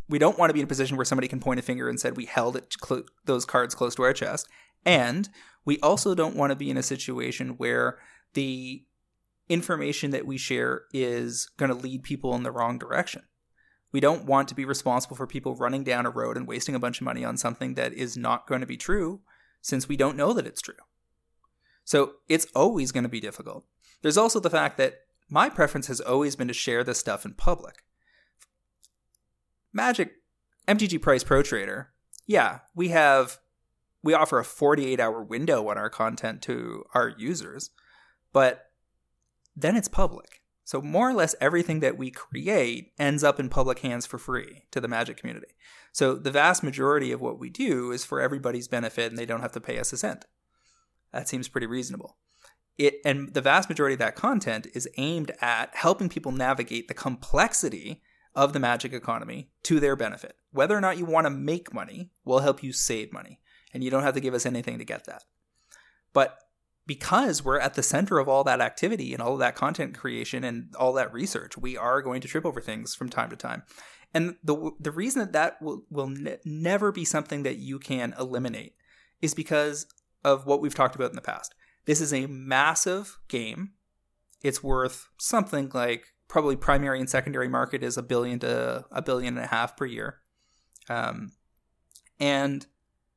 we 0.08 0.18
don't 0.18 0.38
want 0.38 0.50
to 0.50 0.54
be 0.54 0.58
in 0.58 0.64
a 0.64 0.68
position 0.68 0.96
where 0.96 1.04
somebody 1.04 1.28
can 1.28 1.38
point 1.38 1.60
a 1.60 1.62
finger 1.62 1.88
and 1.88 2.00
said 2.00 2.16
we 2.16 2.24
held 2.24 2.56
it 2.56 2.74
cl- 2.84 3.04
those 3.26 3.44
cards 3.44 3.76
close 3.76 3.94
to 3.94 4.02
our 4.02 4.12
chest 4.12 4.48
and 4.84 5.28
we 5.64 5.78
also 5.80 6.14
don't 6.14 6.34
want 6.36 6.50
to 6.50 6.56
be 6.56 6.68
in 6.68 6.76
a 6.76 6.82
situation 6.82 7.50
where 7.50 7.98
the 8.34 8.84
information 9.48 10.10
that 10.10 10.26
we 10.26 10.36
share 10.36 10.82
is 10.92 11.48
going 11.56 11.70
to 11.70 11.76
lead 11.76 12.02
people 12.02 12.34
in 12.34 12.42
the 12.42 12.50
wrong 12.50 12.76
direction 12.76 13.22
we 13.92 14.00
don't 14.00 14.24
want 14.24 14.48
to 14.48 14.54
be 14.54 14.64
responsible 14.64 15.16
for 15.16 15.26
people 15.26 15.56
running 15.56 15.84
down 15.84 16.06
a 16.06 16.10
road 16.10 16.36
and 16.36 16.46
wasting 16.46 16.74
a 16.74 16.80
bunch 16.80 17.00
of 17.00 17.04
money 17.04 17.24
on 17.24 17.36
something 17.36 17.74
that 17.74 17.92
is 17.92 18.16
not 18.16 18.46
going 18.46 18.60
to 18.60 18.66
be 18.66 18.76
true 18.76 19.20
since 19.60 19.88
we 19.88 19.96
don't 19.96 20.16
know 20.16 20.32
that 20.32 20.46
it's 20.46 20.60
true. 20.60 20.74
So 21.84 22.14
it's 22.28 22.46
always 22.54 22.92
going 22.92 23.02
to 23.04 23.08
be 23.08 23.20
difficult. 23.20 23.64
There's 24.02 24.18
also 24.18 24.40
the 24.40 24.50
fact 24.50 24.78
that 24.78 25.00
my 25.28 25.48
preference 25.48 25.86
has 25.88 26.00
always 26.00 26.36
been 26.36 26.48
to 26.48 26.54
share 26.54 26.84
this 26.84 26.98
stuff 26.98 27.24
in 27.24 27.34
public. 27.34 27.84
Magic 29.72 30.12
MTG 30.66 31.00
Price 31.00 31.24
Pro 31.24 31.42
Trader, 31.42 31.90
yeah, 32.26 32.60
we 32.74 32.88
have 32.88 33.38
we 34.02 34.14
offer 34.14 34.38
a 34.38 34.44
48 34.44 34.98
hour 34.98 35.22
window 35.22 35.68
on 35.68 35.76
our 35.76 35.90
content 35.90 36.42
to 36.42 36.84
our 36.94 37.12
users, 37.18 37.70
but 38.32 38.70
then 39.54 39.76
it's 39.76 39.88
public. 39.88 40.39
So 40.70 40.80
more 40.80 41.10
or 41.10 41.14
less 41.14 41.34
everything 41.40 41.80
that 41.80 41.98
we 41.98 42.12
create 42.12 42.92
ends 42.96 43.24
up 43.24 43.40
in 43.40 43.48
public 43.48 43.80
hands 43.80 44.06
for 44.06 44.18
free 44.18 44.66
to 44.70 44.80
the 44.80 44.86
Magic 44.86 45.16
community. 45.16 45.48
So 45.90 46.14
the 46.14 46.30
vast 46.30 46.62
majority 46.62 47.10
of 47.10 47.20
what 47.20 47.40
we 47.40 47.50
do 47.50 47.90
is 47.90 48.04
for 48.04 48.20
everybody's 48.20 48.68
benefit 48.68 49.10
and 49.10 49.18
they 49.18 49.26
don't 49.26 49.40
have 49.40 49.50
to 49.50 49.60
pay 49.60 49.80
us 49.80 49.92
a 49.92 49.96
cent. 49.96 50.26
That 51.12 51.28
seems 51.28 51.48
pretty 51.48 51.66
reasonable. 51.66 52.18
It 52.78 53.00
and 53.04 53.34
the 53.34 53.40
vast 53.40 53.68
majority 53.68 53.94
of 53.94 53.98
that 53.98 54.14
content 54.14 54.68
is 54.72 54.88
aimed 54.96 55.32
at 55.40 55.74
helping 55.74 56.08
people 56.08 56.30
navigate 56.30 56.86
the 56.86 56.94
complexity 56.94 58.00
of 58.36 58.52
the 58.52 58.60
magic 58.60 58.92
economy 58.92 59.50
to 59.64 59.80
their 59.80 59.96
benefit. 59.96 60.36
Whether 60.52 60.76
or 60.76 60.80
not 60.80 60.98
you 60.98 61.04
want 61.04 61.26
to 61.26 61.30
make 61.30 61.74
money 61.74 62.12
we'll 62.24 62.38
help 62.38 62.62
you 62.62 62.72
save 62.72 63.12
money, 63.12 63.40
and 63.74 63.82
you 63.82 63.90
don't 63.90 64.04
have 64.04 64.14
to 64.14 64.20
give 64.20 64.34
us 64.34 64.46
anything 64.46 64.78
to 64.78 64.84
get 64.84 65.04
that. 65.06 65.24
But 66.12 66.38
because 66.90 67.44
we're 67.44 67.60
at 67.60 67.74
the 67.74 67.84
center 67.84 68.18
of 68.18 68.28
all 68.28 68.42
that 68.42 68.60
activity 68.60 69.12
and 69.12 69.22
all 69.22 69.36
that 69.36 69.54
content 69.54 69.96
creation 69.96 70.42
and 70.42 70.74
all 70.74 70.92
that 70.92 71.12
research, 71.12 71.56
we 71.56 71.76
are 71.76 72.02
going 72.02 72.20
to 72.20 72.26
trip 72.26 72.44
over 72.44 72.60
things 72.60 72.96
from 72.96 73.08
time 73.08 73.30
to 73.30 73.36
time. 73.36 73.62
And 74.12 74.34
the 74.42 74.72
the 74.80 74.90
reason 74.90 75.20
that 75.20 75.32
that 75.32 75.62
will 75.62 75.84
will 75.88 76.08
ne- 76.08 76.38
never 76.44 76.90
be 76.90 77.04
something 77.04 77.44
that 77.44 77.58
you 77.58 77.78
can 77.78 78.12
eliminate 78.18 78.74
is 79.22 79.34
because 79.34 79.86
of 80.24 80.46
what 80.46 80.60
we've 80.60 80.74
talked 80.74 80.96
about 80.96 81.10
in 81.10 81.14
the 81.14 81.22
past. 81.22 81.54
This 81.84 82.00
is 82.00 82.12
a 82.12 82.26
massive 82.26 83.20
game. 83.28 83.74
It's 84.42 84.60
worth 84.60 85.10
something 85.16 85.70
like 85.72 86.06
probably 86.26 86.56
primary 86.56 86.98
and 86.98 87.08
secondary 87.08 87.48
market 87.48 87.84
is 87.84 87.98
a 87.98 88.02
billion 88.02 88.40
to 88.40 88.84
a 88.90 89.00
billion 89.00 89.36
and 89.36 89.44
a 89.44 89.54
half 89.54 89.76
per 89.76 89.86
year. 89.86 90.22
Um, 90.88 91.30
and 92.18 92.66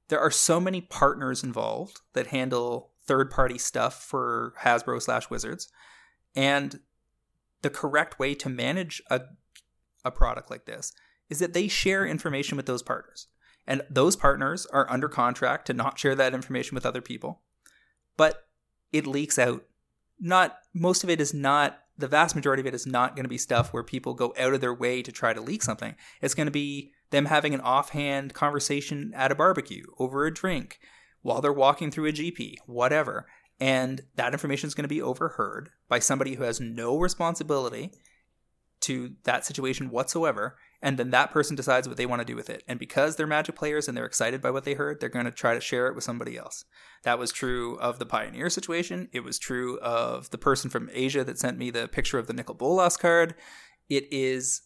there 0.09 0.19
are 0.19 0.29
so 0.29 0.59
many 0.59 0.79
partners 0.79 1.43
involved 1.43 2.01
that 2.13 2.27
handle 2.27 2.92
third 3.05 3.29
party 3.29 3.57
stuff 3.57 4.01
for 4.01 4.53
Hasbro 4.61 5.01
slash 5.01 5.29
Wizards. 5.29 5.69
And 6.35 6.79
the 7.61 7.69
correct 7.69 8.19
way 8.19 8.33
to 8.35 8.49
manage 8.49 9.01
a, 9.09 9.21
a 10.03 10.11
product 10.11 10.49
like 10.49 10.65
this 10.65 10.93
is 11.29 11.39
that 11.39 11.53
they 11.53 11.67
share 11.67 12.05
information 12.05 12.57
with 12.57 12.65
those 12.65 12.83
partners. 12.83 13.27
And 13.65 13.81
those 13.89 14.15
partners 14.15 14.65
are 14.67 14.89
under 14.91 15.07
contract 15.07 15.67
to 15.67 15.73
not 15.73 15.97
share 15.97 16.15
that 16.15 16.33
information 16.33 16.75
with 16.75 16.85
other 16.85 17.01
people. 17.01 17.41
But 18.17 18.45
it 18.91 19.07
leaks 19.07 19.39
out. 19.39 19.63
Not 20.19 20.57
most 20.73 21.03
of 21.03 21.09
it 21.09 21.21
is 21.21 21.33
not 21.33 21.79
the 21.97 22.07
vast 22.07 22.35
majority 22.35 22.61
of 22.61 22.67
it 22.67 22.73
is 22.73 22.87
not 22.87 23.15
going 23.15 23.23
to 23.23 23.29
be 23.29 23.37
stuff 23.37 23.71
where 23.71 23.83
people 23.83 24.13
go 24.13 24.33
out 24.37 24.53
of 24.53 24.61
their 24.61 24.73
way 24.73 25.01
to 25.03 25.11
try 25.11 25.31
to 25.31 25.41
leak 25.41 25.61
something. 25.61 25.95
It's 26.21 26.33
going 26.33 26.47
to 26.47 26.51
be 26.51 26.91
them 27.11 27.25
having 27.25 27.53
an 27.53 27.61
offhand 27.61 28.33
conversation 28.33 29.13
at 29.15 29.31
a 29.31 29.35
barbecue 29.35 29.83
over 29.99 30.25
a 30.25 30.33
drink 30.33 30.79
while 31.23 31.41
they're 31.41 31.51
walking 31.51 31.89
through 31.89 32.07
a 32.07 32.13
GP, 32.13 32.55
whatever. 32.67 33.25
And 33.59 34.01
that 34.15 34.33
information 34.33 34.67
is 34.67 34.75
going 34.75 34.83
to 34.83 34.89
be 34.89 35.01
overheard 35.01 35.71
by 35.89 35.99
somebody 35.99 36.35
who 36.35 36.43
has 36.43 36.61
no 36.61 36.99
responsibility 36.99 37.91
to 38.81 39.13
that 39.23 39.45
situation 39.45 39.89
whatsoever 39.89 40.57
and 40.83 40.99
then 40.99 41.11
that 41.11 41.31
person 41.31 41.55
decides 41.55 41.87
what 41.87 41.95
they 41.95 42.05
want 42.05 42.19
to 42.19 42.25
do 42.25 42.35
with 42.35 42.49
it. 42.49 42.61
And 42.67 42.77
because 42.77 43.15
they're 43.15 43.25
Magic 43.25 43.55
players 43.55 43.87
and 43.87 43.95
they're 43.95 44.05
excited 44.05 44.41
by 44.41 44.51
what 44.51 44.65
they 44.65 44.73
heard, 44.73 44.99
they're 44.99 45.07
going 45.07 45.23
to 45.23 45.31
try 45.31 45.53
to 45.53 45.61
share 45.61 45.87
it 45.87 45.95
with 45.95 46.03
somebody 46.03 46.37
else. 46.37 46.65
That 47.03 47.17
was 47.17 47.31
true 47.31 47.77
of 47.79 47.99
the 47.99 48.05
Pioneer 48.05 48.49
situation. 48.49 49.07
It 49.13 49.21
was 49.21 49.39
true 49.39 49.79
of 49.79 50.29
the 50.31 50.37
person 50.37 50.69
from 50.69 50.89
Asia 50.91 51.23
that 51.23 51.39
sent 51.39 51.57
me 51.57 51.71
the 51.71 51.87
picture 51.87 52.19
of 52.19 52.27
the 52.27 52.33
Nicol 52.33 52.55
Bolas 52.55 52.97
card. 52.97 53.33
It 53.89 54.11
is 54.11 54.63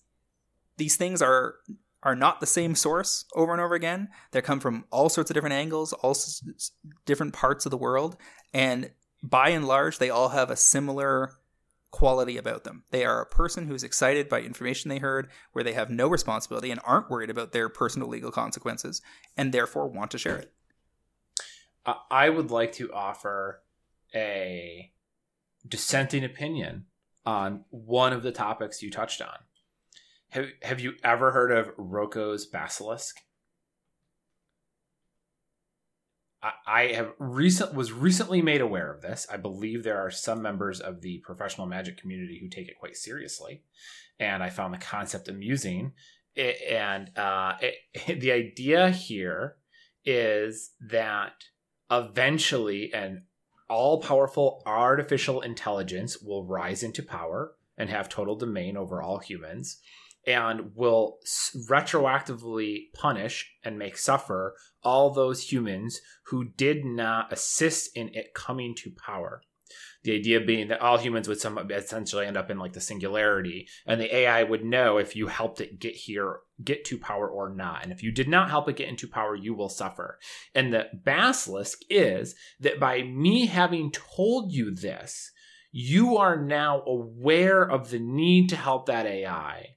these 0.78 0.96
things 0.96 1.22
are 1.22 1.56
are 2.04 2.16
not 2.16 2.40
the 2.40 2.46
same 2.46 2.76
source 2.76 3.26
over 3.36 3.52
and 3.52 3.62
over 3.62 3.76
again. 3.76 4.10
They 4.32 4.42
come 4.42 4.60
from 4.60 4.86
all 4.92 5.10
sorts 5.10 5.30
of 5.30 5.34
different 5.34 5.56
angles, 5.56 5.94
all 5.94 6.12
s- 6.12 6.72
different 7.06 7.34
parts 7.34 7.66
of 7.66 7.72
the 7.72 7.78
world, 7.78 8.18
and 8.54 8.92
by 9.24 9.50
and 9.50 9.68
large, 9.68 9.98
they 9.98 10.10
all 10.10 10.30
have 10.30 10.50
a 10.50 10.56
similar 10.56 11.32
quality 11.90 12.38
about 12.38 12.64
them. 12.64 12.84
They 12.92 13.06
are 13.06 13.22
a 13.22 13.26
person 13.26 13.68
who's 13.68 13.84
excited 13.84 14.30
by 14.30 14.42
information 14.42 14.90
they 14.90 15.00
heard, 15.00 15.30
where 15.54 15.64
they 15.64 15.74
have 15.74 15.90
no 15.90 16.08
responsibility 16.08 16.70
and 16.70 16.80
aren't 16.84 17.10
worried 17.10 17.30
about 17.30 17.52
their 17.52 17.70
personal 17.70 18.08
legal 18.08 18.32
consequences, 18.32 19.02
and 19.36 19.52
therefore 19.52 19.88
want 19.88 20.12
to 20.12 20.18
share 20.18 20.38
it. 20.38 20.54
I 22.12 22.30
would 22.30 22.52
like 22.52 22.74
to 22.74 22.92
offer 22.94 23.62
a 24.14 24.92
dissenting 25.68 26.24
opinion 26.24 26.86
on 27.26 27.66
one 27.70 28.14
of 28.14 28.24
the 28.24 28.32
topics 28.32 28.84
you 28.84 28.92
touched 28.92 29.22
on. 29.22 29.38
Have, 30.30 30.48
have 30.62 30.80
you 30.80 30.94
ever 31.04 31.32
heard 31.32 31.52
of 31.52 31.72
Roko's 31.78 32.46
Basilisk? 32.46 33.22
I, 36.44 36.52
I 36.66 36.82
have 36.94 37.14
recent 37.18 37.74
was 37.74 37.92
recently 37.92 38.42
made 38.42 38.62
aware 38.62 38.92
of 38.92 39.02
this. 39.02 39.26
I 39.32 39.38
believe 39.38 39.84
there 39.84 40.00
are 40.00 40.12
some 40.12 40.42
members 40.42 40.80
of 40.80 41.02
the 41.02 41.20
professional 41.20 41.66
magic 41.66 41.98
community 41.98 42.40
who 42.42 42.50
take 42.50 42.68
it 42.68 42.80
quite 42.80 42.98
seriously, 42.98 43.64
and 44.20 44.44
I 44.44 44.50
found 44.50 44.74
the 44.74 44.80
concept 44.80 45.30
amusing. 45.30 45.94
It, 46.36 46.58
and 46.70 47.18
uh, 47.18 47.54
it, 47.62 48.20
the 48.20 48.32
idea 48.32 48.90
here 48.90 49.56
is 50.04 50.72
that 50.90 51.34
eventually 51.90 52.94
an 52.94 53.24
all 53.70 54.02
powerful 54.02 54.62
artificial 54.66 55.42
intelligence 55.42 56.22
will 56.22 56.46
rise 56.46 56.84
into 56.84 57.02
power 57.02 57.54
and 57.78 57.90
have 57.90 58.10
total 58.10 58.36
domain 58.36 58.78
over 58.78 59.02
all 59.02 59.20
humans 59.20 59.80
and 60.28 60.76
will 60.76 61.18
retroactively 61.70 62.92
punish 62.94 63.50
and 63.64 63.80
make 63.80 63.98
suffer 63.98 64.56
all 64.84 65.10
those 65.10 65.52
humans 65.52 66.02
who 66.26 66.44
did 66.44 66.84
not 66.86 67.32
assist 67.32 67.90
in 67.96 68.10
it 68.14 68.34
coming 68.36 68.76
to 68.76 68.92
power. 68.92 69.42
The 70.04 70.16
idea 70.16 70.40
being 70.40 70.68
that 70.68 70.82
all 70.82 70.98
humans 70.98 71.28
would 71.28 71.42
some 71.42 71.58
essentially 71.72 72.26
end 72.26 72.38
up 72.38 72.52
in 72.52 72.60
like 72.60 72.74
the 72.74 72.82
singularity, 72.82 73.68
and 73.86 74.00
the 74.00 74.16
AI 74.16 74.44
would 74.44 74.64
know 74.64 74.98
if 74.98 75.16
you 75.16 75.28
helped 75.28 75.60
it 75.60 75.80
get 75.80 75.96
here, 75.96 76.40
get 76.64 76.86
to 76.86 76.98
power 76.98 77.28
or 77.28 77.54
not. 77.54 77.84
And 77.84 77.92
if 77.92 78.04
you 78.04 78.12
did 78.12 78.30
not 78.30 78.50
help 78.50 78.70
it 78.70 78.78
get 78.78 78.88
into 78.88 79.08
power, 79.08 79.36
you 79.36 79.54
will 79.54 79.70
suffer. 79.70 80.20
And 80.54 80.72
the 80.74 80.86
basilisk 81.04 81.80
is 81.90 82.36
that 82.60 82.80
by 82.80 83.02
me 83.02 83.48
having 83.48 83.92
told 83.92 84.54
you 84.54 84.74
this, 84.74 85.32
you 85.72 86.18
are 86.18 86.42
now 86.42 86.82
aware 86.84 87.64
of 87.64 87.90
the 87.90 88.00
need 88.00 88.50
to 88.50 88.56
help 88.56 88.86
that 88.86 89.06
AI, 89.06 89.77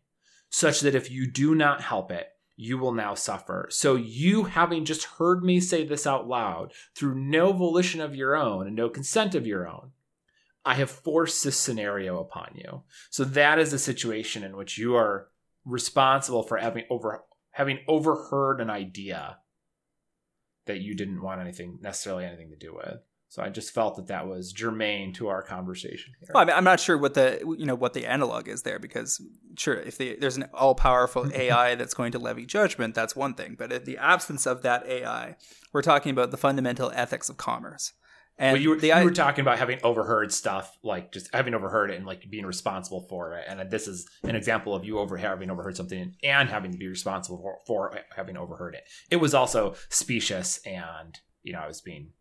such 0.51 0.81
that 0.81 0.95
if 0.95 1.11
you 1.11 1.27
do 1.27 1.55
not 1.55 1.81
help 1.81 2.11
it, 2.11 2.29
you 2.57 2.77
will 2.77 2.93
now 2.93 3.15
suffer. 3.15 3.69
So, 3.71 3.95
you 3.95 4.45
having 4.45 4.85
just 4.85 5.05
heard 5.05 5.43
me 5.43 5.61
say 5.61 5.87
this 5.87 6.07
out 6.07 6.29
loud 6.29 6.73
through 6.95 7.15
no 7.15 7.53
volition 7.53 8.03
of 8.03 8.15
your 8.15 8.37
own 8.37 8.67
and 8.67 8.77
no 8.77 8.91
consent 8.91 9.35
of 9.35 9.47
your 9.47 9.67
own, 9.67 9.93
I 10.65 10.75
have 10.75 10.91
forced 10.91 11.43
this 11.43 11.57
scenario 11.57 12.21
upon 12.21 12.53
you. 12.55 12.83
So 13.09 13.25
that 13.25 13.59
is 13.59 13.73
a 13.73 13.79
situation 13.79 14.45
in 14.45 14.57
which 14.57 14.77
you 14.77 14.95
are 14.95 15.29
responsible 15.65 16.43
for 16.43 16.59
having 16.59 16.85
over 16.91 17.25
having 17.53 17.81
overheard 17.89 18.61
an 18.61 18.71
idea 18.71 19.39
that 20.67 20.81
you 20.81 20.95
didn't 20.95 21.23
want 21.23 21.41
anything 21.41 21.79
necessarily 21.81 22.25
anything 22.25 22.51
to 22.51 22.57
do 22.57 22.75
with. 22.75 23.01
So 23.31 23.45
I 23.45 23.49
just 23.49 23.73
felt 23.73 23.95
that 23.95 24.09
that 24.09 24.27
was 24.27 24.53
germane 24.53 25.13
to 25.15 25.29
our 25.29 25.41
conversation 25.41 26.15
here. 26.19 26.31
Well, 26.35 26.43
I 26.43 26.47
mean, 26.47 26.57
I'm 26.57 26.65
not 26.65 26.81
sure 26.81 26.99
what 26.99 27.15
the 27.15 27.39
you 27.57 27.65
know 27.65 27.77
what 27.77 27.95
the 27.95 28.05
analog 28.05 28.49
is 28.49 28.63
there 28.63 28.81
because 28.81 29.23
sure, 29.57 29.77
if 29.77 29.97
the, 29.99 30.17
there's 30.17 30.37
an 30.37 30.49
all 30.53 30.75
powerful 30.75 31.31
AI 31.33 31.75
that's 31.77 31.95
going 31.95 32.11
to 32.11 32.19
levy 32.19 32.45
judgment, 32.45 32.93
that's 32.93 33.15
one 33.15 33.35
thing. 33.35 33.55
But 33.57 33.73
in 33.73 33.85
the 33.85 33.99
absence 33.99 34.47
of 34.47 34.63
that 34.63 34.85
AI, 34.85 35.37
we're 35.73 35.81
talking 35.81 36.11
about 36.11 36.33
the 36.33 36.37
fundamental 36.37 36.91
ethics 36.93 37.29
of 37.29 37.37
commerce. 37.37 37.93
And 38.37 38.55
well, 38.55 38.63
you, 38.63 38.71
were, 38.71 38.77
the, 38.77 38.89
you 38.89 39.05
were 39.05 39.11
talking 39.13 39.43
about 39.43 39.59
having 39.59 39.79
overheard 39.85 40.33
stuff, 40.33 40.77
like 40.83 41.13
just 41.13 41.33
having 41.33 41.55
overheard 41.55 41.91
it 41.91 41.99
and 41.99 42.07
like 42.07 42.29
being 42.31 42.47
responsible 42.47 43.07
for 43.09 43.35
it. 43.35 43.45
And 43.47 43.71
this 43.71 43.87
is 43.87 44.09
an 44.25 44.35
example 44.35 44.75
of 44.75 44.85
you 44.85 44.99
over 44.99 45.19
having 45.19 45.51
overheard 45.51 45.77
something 45.77 46.17
and 46.25 46.49
having 46.49 46.73
to 46.73 46.79
be 46.79 46.89
responsible 46.89 47.39
for, 47.39 47.59
for 47.67 48.01
having 48.17 48.37
overheard 48.37 48.75
it. 48.75 48.85
It 49.11 49.17
was 49.17 49.35
also 49.35 49.75
specious, 49.91 50.59
and 50.67 51.17
you 51.43 51.53
know, 51.53 51.61
I 51.61 51.69
was 51.69 51.81
being 51.81 52.13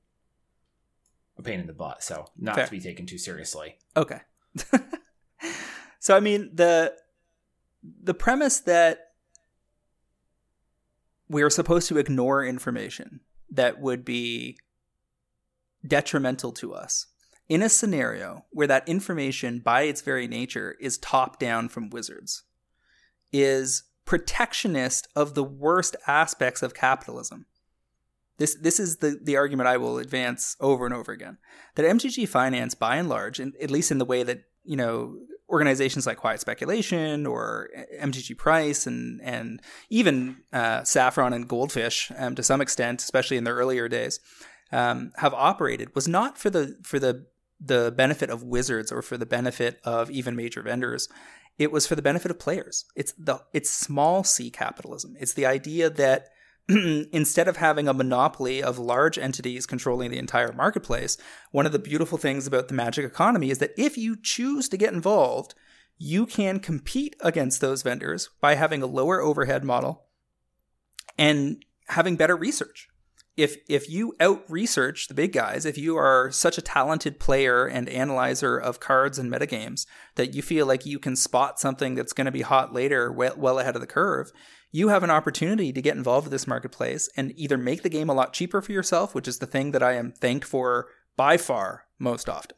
a 1.39 1.43
pain 1.43 1.59
in 1.59 1.67
the 1.67 1.73
butt, 1.73 2.03
so 2.03 2.25
not 2.37 2.55
Fair. 2.55 2.65
to 2.65 2.71
be 2.71 2.79
taken 2.79 3.05
too 3.05 3.17
seriously. 3.17 3.77
Okay. 3.95 4.19
so 5.99 6.15
I 6.15 6.19
mean 6.19 6.51
the 6.53 6.93
the 8.03 8.13
premise 8.13 8.59
that 8.61 9.11
we 11.29 11.41
are 11.41 11.49
supposed 11.49 11.87
to 11.87 11.97
ignore 11.97 12.43
information 12.43 13.21
that 13.51 13.79
would 13.79 14.03
be 14.03 14.57
detrimental 15.85 16.51
to 16.51 16.73
us 16.73 17.07
in 17.47 17.63
a 17.63 17.69
scenario 17.69 18.45
where 18.51 18.67
that 18.67 18.87
information, 18.87 19.59
by 19.59 19.83
its 19.83 20.01
very 20.01 20.27
nature, 20.27 20.75
is 20.79 20.97
top 20.97 21.39
down 21.39 21.69
from 21.69 21.89
wizards, 21.89 22.43
is 23.31 23.83
protectionist 24.05 25.07
of 25.15 25.35
the 25.35 25.43
worst 25.43 25.95
aspects 26.07 26.61
of 26.61 26.73
capitalism. 26.73 27.45
This, 28.39 28.55
this 28.55 28.79
is 28.79 28.97
the, 28.97 29.19
the 29.21 29.37
argument 29.37 29.67
I 29.67 29.77
will 29.77 29.99
advance 29.99 30.55
over 30.59 30.85
and 30.85 30.95
over 30.95 31.11
again. 31.11 31.37
That 31.75 31.85
MTG 31.85 32.27
Finance, 32.27 32.73
by 32.73 32.95
and 32.95 33.07
large, 33.07 33.39
and 33.39 33.53
at 33.61 33.69
least 33.69 33.91
in 33.91 33.99
the 33.99 34.05
way 34.05 34.23
that, 34.23 34.45
you 34.63 34.75
know, 34.75 35.17
organizations 35.49 36.05
like 36.05 36.17
Quiet 36.17 36.39
Speculation 36.39 37.25
or 37.25 37.69
MTG 37.99 38.37
Price 38.37 38.85
and 38.85 39.19
and 39.21 39.61
even 39.89 40.37
uh, 40.53 40.83
Saffron 40.83 41.33
and 41.33 41.47
Goldfish 41.47 42.11
um, 42.17 42.35
to 42.35 42.43
some 42.43 42.61
extent, 42.61 43.01
especially 43.01 43.37
in 43.37 43.43
their 43.43 43.55
earlier 43.55 43.87
days, 43.87 44.19
um, 44.71 45.11
have 45.17 45.33
operated 45.33 45.93
was 45.95 46.07
not 46.07 46.37
for 46.37 46.49
the 46.49 46.77
for 46.83 46.99
the 46.99 47.25
the 47.59 47.91
benefit 47.95 48.29
of 48.29 48.43
wizards 48.43 48.91
or 48.91 49.01
for 49.01 49.17
the 49.17 49.25
benefit 49.25 49.79
of 49.83 50.09
even 50.09 50.35
major 50.35 50.61
vendors. 50.61 51.09
It 51.57 51.73
was 51.73 51.85
for 51.85 51.95
the 51.95 52.01
benefit 52.01 52.31
of 52.31 52.39
players. 52.39 52.85
It's 52.95 53.11
the 53.13 53.41
it's 53.53 53.69
small 53.69 54.23
c 54.23 54.49
capitalism. 54.49 55.15
It's 55.19 55.33
the 55.33 55.45
idea 55.45 55.89
that 55.89 56.29
instead 57.11 57.47
of 57.47 57.57
having 57.57 57.87
a 57.87 57.93
monopoly 57.93 58.61
of 58.61 58.77
large 58.77 59.17
entities 59.17 59.65
controlling 59.65 60.11
the 60.11 60.19
entire 60.19 60.53
marketplace, 60.53 61.17
one 61.51 61.65
of 61.65 61.71
the 61.71 61.79
beautiful 61.79 62.17
things 62.17 62.45
about 62.45 62.67
the 62.67 62.75
magic 62.75 63.03
economy 63.03 63.49
is 63.49 63.57
that 63.57 63.73
if 63.75 63.97
you 63.97 64.15
choose 64.15 64.69
to 64.69 64.77
get 64.77 64.93
involved, 64.93 65.55
you 65.97 66.27
can 66.27 66.59
compete 66.59 67.15
against 67.21 67.59
those 67.59 67.81
vendors 67.81 68.29
by 68.39 68.53
having 68.53 68.83
a 68.83 68.87
lower 68.87 69.19
overhead 69.19 69.63
model 69.63 70.05
and 71.17 71.65
having 71.87 72.15
better 72.15 72.37
research. 72.37 72.87
If 73.35 73.57
if 73.67 73.89
you 73.89 74.13
out 74.19 74.43
research 74.49 75.07
the 75.07 75.13
big 75.13 75.31
guys, 75.31 75.65
if 75.65 75.77
you 75.77 75.95
are 75.95 76.29
such 76.29 76.57
a 76.57 76.61
talented 76.61 77.19
player 77.19 77.65
and 77.65 77.87
analyzer 77.89 78.57
of 78.57 78.79
cards 78.79 79.17
and 79.17 79.31
metagames 79.31 79.85
that 80.15 80.35
you 80.35 80.41
feel 80.41 80.65
like 80.65 80.85
you 80.85 80.99
can 80.99 81.15
spot 81.15 81.59
something 81.59 81.95
that's 81.95 82.13
going 82.13 82.25
to 82.25 82.31
be 82.31 82.41
hot 82.41 82.73
later, 82.73 83.11
well, 83.11 83.33
well 83.37 83.59
ahead 83.59 83.75
of 83.75 83.81
the 83.81 83.87
curve, 83.87 84.31
you 84.71 84.89
have 84.89 85.03
an 85.03 85.09
opportunity 85.09 85.73
to 85.73 85.81
get 85.81 85.97
involved 85.97 86.25
with 86.25 86.31
this 86.31 86.47
marketplace 86.47 87.09
and 87.15 87.33
either 87.35 87.57
make 87.57 87.81
the 87.81 87.89
game 87.89 88.09
a 88.09 88.13
lot 88.13 88.33
cheaper 88.33 88.61
for 88.61 88.71
yourself, 88.71 89.15
which 89.15 89.27
is 89.27 89.39
the 89.39 89.47
thing 89.47 89.71
that 89.71 89.83
I 89.83 89.93
am 89.93 90.11
thanked 90.11 90.45
for 90.45 90.87
by 91.17 91.37
far 91.37 91.85
most 91.97 92.29
often. 92.29 92.55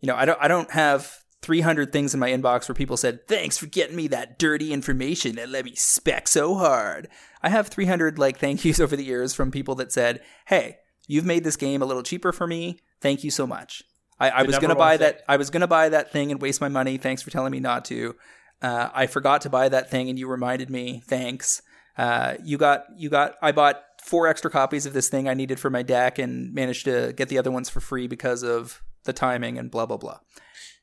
You 0.00 0.08
know, 0.08 0.16
I 0.16 0.24
don't 0.24 0.38
I 0.40 0.48
don't 0.48 0.70
have 0.70 1.24
300 1.42 1.92
things 1.92 2.14
in 2.14 2.20
my 2.20 2.30
inbox 2.30 2.68
where 2.68 2.74
people 2.74 2.96
said, 2.96 3.26
"Thanks 3.26 3.58
for 3.58 3.66
getting 3.66 3.96
me 3.96 4.08
that 4.08 4.38
dirty 4.38 4.72
information 4.72 5.36
that 5.36 5.48
let 5.48 5.64
me 5.64 5.74
spec 5.74 6.28
so 6.28 6.54
hard." 6.54 7.08
I 7.42 7.48
have 7.48 7.68
300 7.68 8.18
like 8.18 8.38
thank 8.38 8.64
yous 8.64 8.80
over 8.80 8.96
the 8.96 9.04
years 9.04 9.34
from 9.34 9.50
people 9.50 9.74
that 9.76 9.92
said, 9.92 10.20
"Hey, 10.46 10.76
you've 11.06 11.26
made 11.26 11.44
this 11.44 11.56
game 11.56 11.82
a 11.82 11.86
little 11.86 12.02
cheaper 12.02 12.32
for 12.32 12.46
me. 12.46 12.80
Thank 13.00 13.24
you 13.24 13.30
so 13.30 13.46
much." 13.46 13.82
I, 14.20 14.30
I 14.30 14.42
was 14.42 14.58
gonna 14.58 14.76
buy 14.76 14.96
that. 14.98 15.22
I 15.28 15.36
was 15.36 15.50
gonna 15.50 15.66
buy 15.66 15.88
that 15.88 16.12
thing 16.12 16.30
and 16.30 16.40
waste 16.40 16.60
my 16.60 16.68
money. 16.68 16.96
Thanks 16.96 17.22
for 17.22 17.30
telling 17.30 17.50
me 17.50 17.60
not 17.60 17.84
to. 17.86 18.14
Uh, 18.62 18.88
I 18.94 19.06
forgot 19.06 19.42
to 19.42 19.50
buy 19.50 19.68
that 19.68 19.90
thing 19.90 20.08
and 20.08 20.18
you 20.18 20.28
reminded 20.28 20.70
me. 20.70 21.02
Thanks. 21.06 21.62
Uh, 21.96 22.34
you 22.42 22.58
got 22.58 22.86
you 22.96 23.08
got. 23.08 23.36
I 23.42 23.52
bought 23.52 23.82
four 24.02 24.26
extra 24.26 24.50
copies 24.50 24.86
of 24.86 24.92
this 24.92 25.08
thing 25.08 25.28
I 25.28 25.34
needed 25.34 25.60
for 25.60 25.70
my 25.70 25.82
deck 25.82 26.18
and 26.18 26.52
managed 26.52 26.84
to 26.86 27.12
get 27.14 27.28
the 27.28 27.38
other 27.38 27.50
ones 27.50 27.68
for 27.68 27.80
free 27.80 28.06
because 28.06 28.42
of 28.42 28.82
the 29.04 29.12
timing 29.12 29.58
and 29.58 29.70
blah 29.70 29.86
blah 29.86 29.96
blah. 29.96 30.18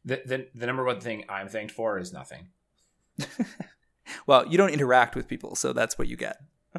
The 0.06 0.22
the, 0.26 0.48
the 0.56 0.66
number 0.66 0.84
one 0.84 1.00
thing 1.00 1.26
I'm 1.28 1.50
thanked 1.50 1.74
for 1.74 1.98
is 1.98 2.14
nothing. 2.14 2.50
well, 4.26 4.48
you 4.48 4.58
don't 4.58 4.70
interact 4.70 5.16
with 5.16 5.28
people, 5.28 5.56
so 5.56 5.74
that's 5.74 5.98
what 5.98 6.08
you 6.08 6.16
get. 6.16 6.38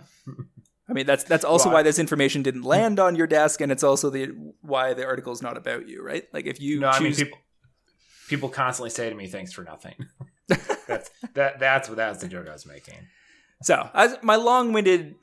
I 0.89 0.93
mean, 0.93 1.07
that's 1.07 1.25
that's 1.25 1.45
also 1.45 1.69
well, 1.69 1.79
why 1.79 1.83
this 1.83 1.99
information 1.99 2.43
didn't 2.43 2.63
land 2.63 2.99
on 2.99 3.17
your 3.17 3.27
desk, 3.27 3.61
and 3.61 3.71
it's 3.71 3.85
also 3.85 4.11
the 4.11 4.33
why 4.61 4.95
the 4.95 5.07
article 5.07 5.33
is 5.33 5.43
not 5.43 5.57
about 5.57 5.89
you, 5.89 6.03
right? 6.03 6.25
Like 6.33 6.47
if 6.47 6.61
you 6.61 6.81
no, 6.81 6.91
choose... 6.93 7.01
I 7.01 7.03
mean 7.03 7.15
people 7.15 7.39
people 8.29 8.49
constantly 8.49 8.91
say 8.91 9.09
to 9.09 9.15
me, 9.15 9.27
"Thanks 9.29 9.53
for 9.53 9.63
nothing." 9.63 9.95
that's 10.49 11.11
that 11.35 11.59
that's 11.59 11.89
what 11.89 11.97
that's 11.97 12.21
the 12.21 12.29
joke 12.29 12.49
I 12.49 12.53
was 12.53 12.67
making. 12.67 12.99
So, 13.63 13.89
as 13.95 14.17
my 14.23 14.37
long-winded 14.37 15.15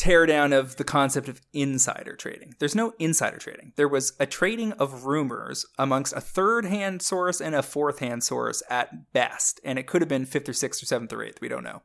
teardown 0.00 0.56
of 0.56 0.76
the 0.76 0.84
concept 0.84 1.28
of 1.28 1.42
insider 1.52 2.16
trading. 2.16 2.54
There's 2.58 2.74
no 2.74 2.94
insider 2.98 3.36
trading. 3.36 3.74
There 3.76 3.88
was 3.88 4.14
a 4.18 4.24
trading 4.24 4.72
of 4.72 5.04
rumors 5.04 5.66
amongst 5.78 6.14
a 6.14 6.22
third 6.22 6.64
hand 6.64 7.02
source 7.02 7.38
and 7.40 7.54
a 7.54 7.62
fourth 7.62 7.98
hand 7.98 8.24
source 8.24 8.62
at 8.70 9.12
best, 9.12 9.60
and 9.62 9.78
it 9.78 9.86
could 9.86 10.00
have 10.00 10.08
been 10.08 10.24
fifth 10.24 10.48
or 10.48 10.54
sixth 10.54 10.82
or 10.82 10.86
seventh 10.86 11.12
or 11.12 11.22
eighth. 11.22 11.42
We 11.42 11.48
don't 11.48 11.64
know. 11.64 11.82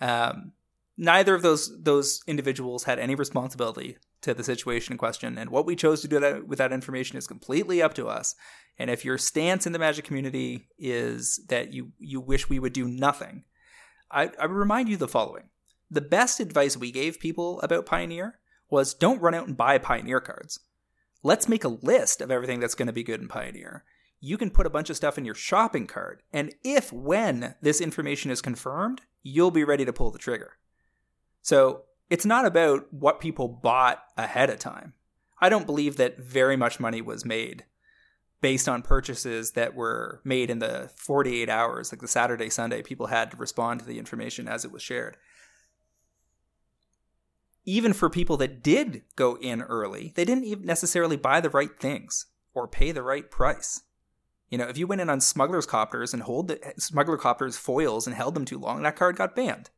Um, 0.00 0.52
neither 0.98 1.34
of 1.34 1.42
those 1.42 1.72
those 1.82 2.20
individuals 2.26 2.84
had 2.84 2.98
any 2.98 3.14
responsibility 3.14 3.96
to 4.22 4.34
the 4.34 4.44
situation 4.44 4.92
in 4.92 4.98
question, 4.98 5.38
and 5.38 5.50
what 5.50 5.66
we 5.66 5.76
chose 5.76 6.02
to 6.02 6.08
do 6.08 6.18
that, 6.20 6.46
with 6.46 6.58
that 6.58 6.72
information 6.72 7.16
is 7.16 7.26
completely 7.26 7.80
up 7.80 7.94
to 7.94 8.08
us. 8.08 8.34
And 8.78 8.90
if 8.90 9.04
your 9.04 9.18
stance 9.18 9.66
in 9.66 9.72
the 9.72 9.78
Magic 9.78 10.04
community 10.04 10.68
is 10.78 11.40
that 11.48 11.72
you 11.72 11.92
you 11.98 12.20
wish 12.20 12.48
we 12.48 12.58
would 12.58 12.72
do 12.72 12.86
nothing, 12.88 13.44
I, 14.10 14.30
I 14.40 14.46
would 14.46 14.56
remind 14.56 14.88
you 14.88 14.96
the 14.96 15.08
following: 15.08 15.50
the 15.90 16.00
best 16.00 16.40
advice 16.40 16.76
we 16.76 16.92
gave 16.92 17.20
people 17.20 17.60
about 17.60 17.86
Pioneer 17.86 18.38
was 18.70 18.94
don't 18.94 19.20
run 19.20 19.34
out 19.34 19.46
and 19.46 19.56
buy 19.56 19.78
Pioneer 19.78 20.20
cards. 20.20 20.60
Let's 21.22 21.48
make 21.48 21.64
a 21.64 21.68
list 21.68 22.20
of 22.20 22.30
everything 22.30 22.60
that's 22.60 22.74
going 22.76 22.86
to 22.86 22.92
be 22.92 23.02
good 23.02 23.20
in 23.20 23.28
Pioneer. 23.28 23.84
You 24.20 24.36
can 24.36 24.50
put 24.50 24.66
a 24.66 24.70
bunch 24.70 24.90
of 24.90 24.96
stuff 24.96 25.18
in 25.18 25.24
your 25.24 25.34
shopping 25.34 25.86
cart, 25.86 26.22
and 26.32 26.54
if 26.64 26.92
when 26.92 27.54
this 27.62 27.80
information 27.80 28.30
is 28.30 28.40
confirmed, 28.40 29.02
you'll 29.22 29.50
be 29.50 29.64
ready 29.64 29.84
to 29.84 29.92
pull 29.92 30.10
the 30.10 30.18
trigger. 30.18 30.52
So 31.42 31.84
it's 32.10 32.26
not 32.26 32.46
about 32.46 32.92
what 32.92 33.20
people 33.20 33.48
bought 33.48 34.02
ahead 34.16 34.50
of 34.50 34.58
time. 34.58 34.94
I 35.40 35.48
don't 35.48 35.66
believe 35.66 35.96
that 35.96 36.18
very 36.18 36.56
much 36.56 36.80
money 36.80 37.00
was 37.00 37.24
made 37.24 37.64
based 38.40 38.68
on 38.68 38.82
purchases 38.82 39.52
that 39.52 39.74
were 39.74 40.20
made 40.24 40.50
in 40.50 40.58
the 40.58 40.90
48 40.96 41.48
hours, 41.48 41.92
like 41.92 42.00
the 42.00 42.08
Saturday, 42.08 42.48
Sunday, 42.50 42.82
people 42.82 43.06
had 43.06 43.30
to 43.30 43.36
respond 43.36 43.80
to 43.80 43.86
the 43.86 43.98
information 43.98 44.46
as 44.46 44.64
it 44.64 44.70
was 44.70 44.82
shared. 44.82 45.16
Even 47.64 47.92
for 47.92 48.08
people 48.08 48.36
that 48.36 48.62
did 48.62 49.02
go 49.16 49.36
in 49.40 49.62
early, 49.62 50.12
they 50.14 50.24
didn't 50.24 50.44
even 50.44 50.64
necessarily 50.64 51.16
buy 51.16 51.40
the 51.40 51.50
right 51.50 51.78
things 51.78 52.26
or 52.54 52.66
pay 52.66 52.92
the 52.92 53.02
right 53.02 53.30
price. 53.30 53.82
You 54.48 54.56
know, 54.56 54.68
if 54.68 54.78
you 54.78 54.86
went 54.86 55.02
in 55.02 55.10
on 55.10 55.20
smugglers 55.20 55.66
copters 55.66 56.14
and 56.14 56.22
hold 56.22 56.48
the 56.48 56.60
smuggler 56.78 57.18
copters 57.18 57.58
foils 57.58 58.06
and 58.06 58.16
held 58.16 58.34
them 58.34 58.46
too 58.46 58.58
long, 58.58 58.82
that 58.82 58.96
card 58.96 59.16
got 59.16 59.36
banned. 59.36 59.68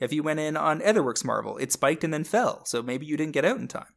If 0.00 0.12
you 0.12 0.22
went 0.22 0.40
in 0.40 0.56
on 0.56 0.80
Aetherworks 0.80 1.24
Marvel, 1.24 1.56
it 1.58 1.72
spiked 1.72 2.04
and 2.04 2.14
then 2.14 2.24
fell, 2.24 2.64
so 2.64 2.82
maybe 2.82 3.06
you 3.06 3.16
didn't 3.16 3.32
get 3.32 3.44
out 3.44 3.58
in 3.58 3.68
time. 3.68 3.92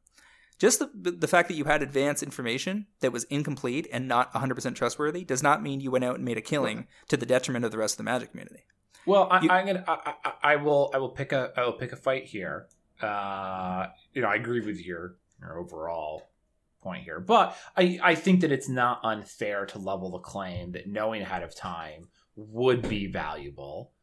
Just 0.61 0.77
the, 0.77 1.11
the 1.11 1.27
fact 1.27 1.47
that 1.47 1.55
you 1.55 1.63
had 1.63 1.81
advanced 1.81 2.21
information 2.21 2.85
that 2.99 3.11
was 3.11 3.23
incomplete 3.25 3.87
and 3.91 4.07
not 4.07 4.31
100% 4.33 4.75
trustworthy 4.75 5.23
does 5.23 5.41
not 5.41 5.63
mean 5.63 5.81
you 5.81 5.89
went 5.89 6.05
out 6.05 6.17
and 6.17 6.23
made 6.23 6.37
a 6.37 6.41
killing 6.41 6.85
to 7.07 7.17
the 7.17 7.25
detriment 7.25 7.65
of 7.65 7.71
the 7.71 7.79
rest 7.79 7.95
of 7.95 7.97
the 7.97 8.03
Magic 8.03 8.29
community. 8.29 8.63
Well, 9.07 9.27
I, 9.31 9.37
am 9.37 9.65
gonna, 9.65 9.83
I, 9.87 10.13
I, 10.23 10.33
I, 10.43 10.55
will, 10.57 10.91
I 10.93 10.99
will 10.99 11.09
pick 11.09 11.31
a, 11.31 11.51
I 11.57 11.65
will 11.65 11.73
pick 11.73 11.93
a 11.93 11.95
fight 11.95 12.25
here. 12.25 12.67
Uh, 13.01 13.87
you 14.13 14.21
know, 14.21 14.27
I 14.27 14.35
agree 14.35 14.59
with 14.59 14.85
your, 14.85 15.15
your 15.39 15.57
overall 15.57 16.29
point 16.83 17.05
here, 17.05 17.19
but 17.19 17.57
I, 17.75 17.99
I 18.03 18.13
think 18.13 18.41
that 18.41 18.51
it's 18.51 18.69
not 18.69 18.99
unfair 19.03 19.65
to 19.65 19.79
level 19.79 20.11
the 20.11 20.19
claim 20.19 20.73
that 20.73 20.85
knowing 20.85 21.23
ahead 21.23 21.41
of 21.41 21.55
time 21.55 22.09
would 22.35 22.87
be 22.87 23.07
valuable 23.07 23.93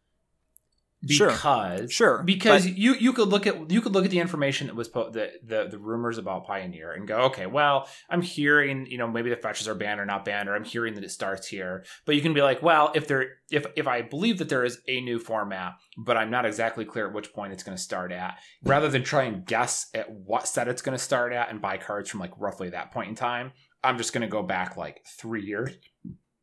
because 1.05 1.79
sure, 1.79 1.89
sure. 1.89 2.23
because 2.25 2.67
but, 2.67 2.77
you 2.77 2.95
you 2.95 3.13
could 3.13 3.29
look 3.29 3.47
at 3.47 3.71
you 3.71 3.81
could 3.81 3.93
look 3.93 4.05
at 4.05 4.11
the 4.11 4.19
information 4.19 4.67
that 4.67 4.75
was 4.75 4.89
put 4.89 5.13
the, 5.13 5.31
the 5.45 5.69
the 5.71 5.79
rumors 5.79 6.19
about 6.19 6.47
Pioneer 6.47 6.93
and 6.93 7.07
go 7.07 7.19
okay 7.19 7.47
well 7.47 7.89
I'm 8.11 8.21
hearing 8.21 8.87
you 8.87 8.99
know 8.99 9.07
maybe 9.07 9.31
the 9.31 9.37
fetches 9.37 9.69
are 9.69 9.77
banned 9.77 10.01
or 10.01 10.05
not 10.05 10.25
banned 10.25 10.49
or 10.49 10.57
I'm 10.57 10.65
hearing 10.65 10.95
that 10.95 11.05
it 11.05 11.11
starts 11.11 11.47
here 11.47 11.85
but 12.05 12.17
you 12.17 12.21
can 12.21 12.35
be 12.35 12.43
like 12.43 12.63
well 12.63 12.91
if 12.97 13.07
there 13.07 13.29
if 13.51 13.67
if 13.77 13.87
I 13.87 14.03
believe 14.03 14.39
that 14.39 14.49
there 14.49 14.65
is 14.65 14.81
a 14.89 15.01
new 15.01 15.21
format 15.21 15.75
but 15.97 16.17
I'm 16.17 16.31
not 16.31 16.45
exactly 16.45 16.85
clear 16.85 17.07
at 17.07 17.15
which 17.15 17.33
point 17.33 17.53
it's 17.53 17.63
going 17.63 17.77
to 17.77 17.83
start 17.83 18.11
at 18.11 18.39
rather 18.65 18.89
than 18.89 19.05
try 19.05 19.23
and 19.23 19.47
guess 19.47 19.87
at 19.95 20.11
what 20.11 20.49
set 20.49 20.67
it's 20.67 20.83
going 20.83 20.99
to 20.99 21.03
start 21.03 21.33
at 21.33 21.49
and 21.49 21.63
buy 21.63 21.77
cards 21.77 22.11
from 22.11 22.19
like 22.19 22.33
roughly 22.39 22.71
that 22.71 22.91
point 22.91 23.09
in 23.09 23.15
time 23.15 23.53
I'm 23.85 23.99
just 23.99 24.13
going 24.13 24.23
to 24.23 24.29
go 24.29 24.43
back 24.43 24.77
like 24.77 25.03
three 25.07 25.45
years 25.45 25.77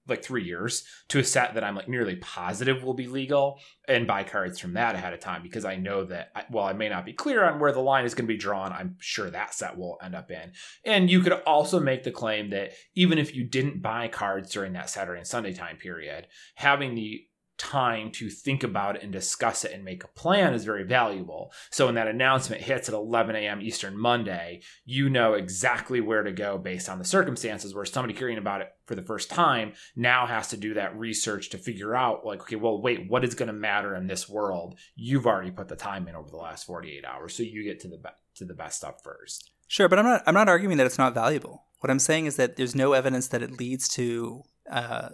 like 0.07 0.23
three 0.23 0.43
years 0.43 0.83
to 1.09 1.19
a 1.19 1.23
set 1.23 1.53
that 1.55 1.63
I'm 1.63 1.75
like 1.75 1.89
nearly 1.89 2.15
positive 2.17 2.83
will 2.83 2.93
be 2.93 3.07
legal 3.07 3.59
and 3.87 4.07
buy 4.07 4.23
cards 4.23 4.59
from 4.59 4.73
that 4.73 4.95
ahead 4.95 5.13
of 5.13 5.19
time 5.19 5.41
because 5.41 5.65
I 5.65 5.75
know 5.75 6.05
that 6.05 6.31
while 6.49 6.65
I 6.65 6.73
may 6.73 6.89
not 6.89 7.05
be 7.05 7.13
clear 7.13 7.43
on 7.43 7.59
where 7.59 7.71
the 7.71 7.79
line 7.79 8.05
is 8.05 8.13
going 8.13 8.27
to 8.27 8.33
be 8.33 8.37
drawn, 8.37 8.71
I'm 8.71 8.95
sure 8.99 9.29
that 9.29 9.53
set 9.53 9.77
will 9.77 9.97
end 10.03 10.15
up 10.15 10.29
in. 10.31 10.51
And 10.85 11.09
you 11.09 11.21
could 11.21 11.33
also 11.33 11.79
make 11.79 12.03
the 12.03 12.11
claim 12.11 12.51
that 12.51 12.73
even 12.93 13.17
if 13.17 13.35
you 13.35 13.43
didn't 13.43 13.81
buy 13.81 14.07
cards 14.07 14.51
during 14.51 14.73
that 14.73 14.89
Saturday 14.89 15.19
and 15.19 15.27
Sunday 15.27 15.53
time 15.53 15.77
period, 15.77 16.27
having 16.55 16.95
the 16.95 17.25
time 17.57 18.11
to 18.11 18.29
think 18.29 18.63
about 18.63 18.95
it 18.97 19.03
and 19.03 19.11
discuss 19.11 19.63
it 19.63 19.71
and 19.71 19.83
make 19.83 20.03
a 20.03 20.07
plan 20.09 20.53
is 20.53 20.65
very 20.65 20.83
valuable. 20.83 21.51
So 21.71 21.85
when 21.85 21.95
that 21.95 22.07
announcement 22.07 22.61
hits 22.61 22.89
at 22.89 22.95
11 22.95 23.35
a.m. 23.35 23.61
Eastern 23.61 23.97
Monday, 23.97 24.61
you 24.85 25.09
know 25.09 25.33
exactly 25.33 26.01
where 26.01 26.23
to 26.23 26.31
go 26.31 26.57
based 26.57 26.89
on 26.89 26.99
the 26.99 27.05
circumstances. 27.05 27.73
Where 27.73 27.85
somebody 27.85 28.13
hearing 28.13 28.37
about 28.37 28.61
it 28.61 28.69
for 28.85 28.95
the 28.95 29.01
first 29.01 29.29
time 29.29 29.73
now 29.95 30.25
has 30.25 30.49
to 30.49 30.57
do 30.57 30.73
that 30.75 30.97
research 30.97 31.49
to 31.49 31.57
figure 31.57 31.95
out, 31.95 32.25
like, 32.25 32.41
okay, 32.41 32.55
well, 32.55 32.81
wait, 32.81 33.09
what 33.09 33.23
is 33.23 33.35
going 33.35 33.47
to 33.47 33.53
matter 33.53 33.95
in 33.95 34.07
this 34.07 34.27
world? 34.27 34.77
You've 34.95 35.25
already 35.25 35.51
put 35.51 35.67
the 35.67 35.75
time 35.75 36.07
in 36.07 36.15
over 36.15 36.29
the 36.29 36.37
last 36.37 36.65
48 36.65 37.05
hours, 37.05 37.35
so 37.35 37.43
you 37.43 37.63
get 37.63 37.79
to 37.81 37.87
the 37.87 37.97
be- 37.97 38.09
to 38.35 38.45
the 38.45 38.53
best 38.53 38.77
stuff 38.77 39.01
first. 39.03 39.51
Sure, 39.67 39.89
but 39.89 39.97
I'm 39.97 40.05
not. 40.05 40.23
I'm 40.27 40.33
not 40.33 40.49
arguing 40.49 40.77
that 40.77 40.85
it's 40.85 40.97
not 40.97 41.13
valuable. 41.13 41.63
What 41.79 41.89
I'm 41.89 41.99
saying 41.99 42.25
is 42.25 42.35
that 42.35 42.55
there's 42.55 42.75
no 42.75 42.93
evidence 42.93 43.27
that 43.29 43.43
it 43.43 43.59
leads 43.59 43.87
to 43.89 44.43
uh, 44.71 45.09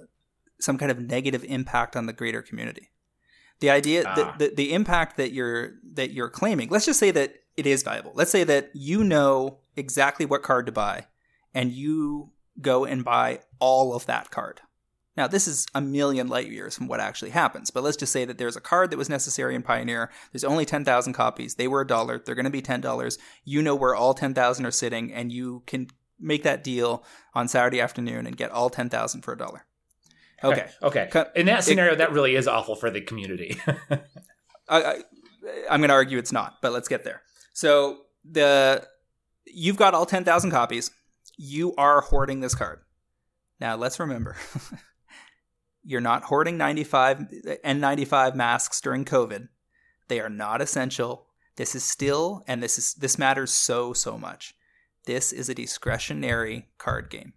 some 0.62 0.78
kind 0.78 0.92
of 0.92 1.00
negative 1.00 1.44
impact 1.44 1.96
on 1.96 2.06
the 2.06 2.14
greater 2.14 2.42
community. 2.42 2.90
The 3.60 3.70
idea, 3.70 4.04
ah. 4.06 4.16
the, 4.16 4.46
the, 4.46 4.56
the 4.56 4.74
impact 4.74 5.18
that 5.18 5.32
you're 5.32 5.74
that 5.94 6.12
you're 6.12 6.30
claiming. 6.30 6.70
Let's 6.70 6.86
just 6.86 7.00
say 7.00 7.12
that 7.12 7.36
it 7.58 7.68
is 7.68 7.84
valuable. 7.84 8.12
Let's 8.16 8.32
say 8.32 8.44
that 8.44 8.72
you 8.74 9.04
know 9.04 9.60
exactly 9.76 10.26
what 10.26 10.44
card 10.44 10.66
to 10.66 10.72
buy, 10.72 11.08
and 11.54 11.72
you 11.72 12.32
go 12.60 12.86
and 12.86 13.04
buy 13.04 13.42
all 13.60 13.94
of 13.94 14.06
that 14.08 14.32
card. 14.32 14.62
Now, 15.18 15.28
this 15.28 15.48
is 15.48 15.68
a 15.76 15.82
million 15.82 16.28
light 16.28 16.50
years 16.50 16.78
from 16.78 16.88
what 16.88 17.02
actually 17.02 17.32
happens, 17.32 17.70
but 17.70 17.84
let's 17.84 17.98
just 17.98 18.14
say 18.14 18.24
that 18.24 18.38
there's 18.38 18.56
a 18.56 18.62
card 18.62 18.92
that 18.92 18.98
was 18.98 19.10
necessary 19.10 19.56
in 19.56 19.62
Pioneer. 19.62 20.10
There's 20.32 20.46
only 20.46 20.66
10,000 20.66 21.14
copies. 21.14 21.56
They 21.56 21.68
were 21.68 21.82
a 21.82 21.88
dollar. 21.88 22.18
They're 22.18 22.36
going 22.36 22.46
to 22.46 22.50
be 22.50 22.62
$10. 22.62 23.18
You 23.44 23.62
know 23.62 23.76
where 23.76 23.94
all 23.94 24.14
10,000 24.14 24.66
are 24.66 24.72
sitting, 24.72 25.14
and 25.14 25.32
you 25.32 25.64
can 25.68 25.88
make 26.18 26.44
that 26.44 26.64
deal 26.64 27.04
on 27.34 27.50
Saturday 27.50 27.82
afternoon 27.82 28.26
and 28.26 28.38
get 28.38 28.52
all 28.52 28.70
10,000 28.70 29.22
for 29.22 29.34
a 29.34 29.38
dollar. 29.38 29.66
Okay. 30.44 30.68
Okay. 30.82 31.10
In 31.36 31.46
that 31.46 31.64
scenario, 31.64 31.94
it, 31.94 31.98
that 31.98 32.12
really 32.12 32.36
is 32.36 32.48
awful 32.48 32.76
for 32.76 32.90
the 32.90 33.02
community. 33.02 33.60
I, 34.70 34.84
I, 34.84 34.96
I'm 35.70 35.82
going 35.82 35.90
to 35.90 35.94
argue 35.94 36.18
it's 36.18 36.32
not, 36.32 36.62
but 36.62 36.72
let's 36.72 36.88
get 36.88 37.04
there. 37.04 37.22
So 37.54 38.00
the 38.30 38.88
you've 39.46 39.78
got 39.78 39.94
all 39.94 40.06
ten 40.06 40.24
thousand 40.24 40.52
copies. 40.52 40.92
You 41.38 41.74
are 41.76 42.02
hoarding 42.02 42.40
this 42.40 42.56
card. 42.56 42.80
Now 43.60 43.76
let's 43.76 44.00
remember, 44.00 44.36
you're 45.84 46.02
not 46.02 46.24
hoarding 46.24 46.58
95 46.58 47.28
N95 47.64 48.36
masks 48.36 48.82
during 48.82 49.06
COVID. 49.06 49.50
They 50.08 50.20
are 50.20 50.30
not 50.30 50.62
essential. 50.62 51.28
This 51.58 51.76
is 51.76 51.84
still, 51.84 52.44
and 52.48 52.62
this 52.62 52.78
is 52.78 52.96
this 52.96 53.20
matters 53.20 53.52
so 53.52 53.94
so 53.94 54.18
much. 54.18 54.56
This 55.06 55.32
is 55.32 55.50
a 55.50 55.56
discretionary 55.56 56.70
card 56.78 57.10
game. 57.10 57.34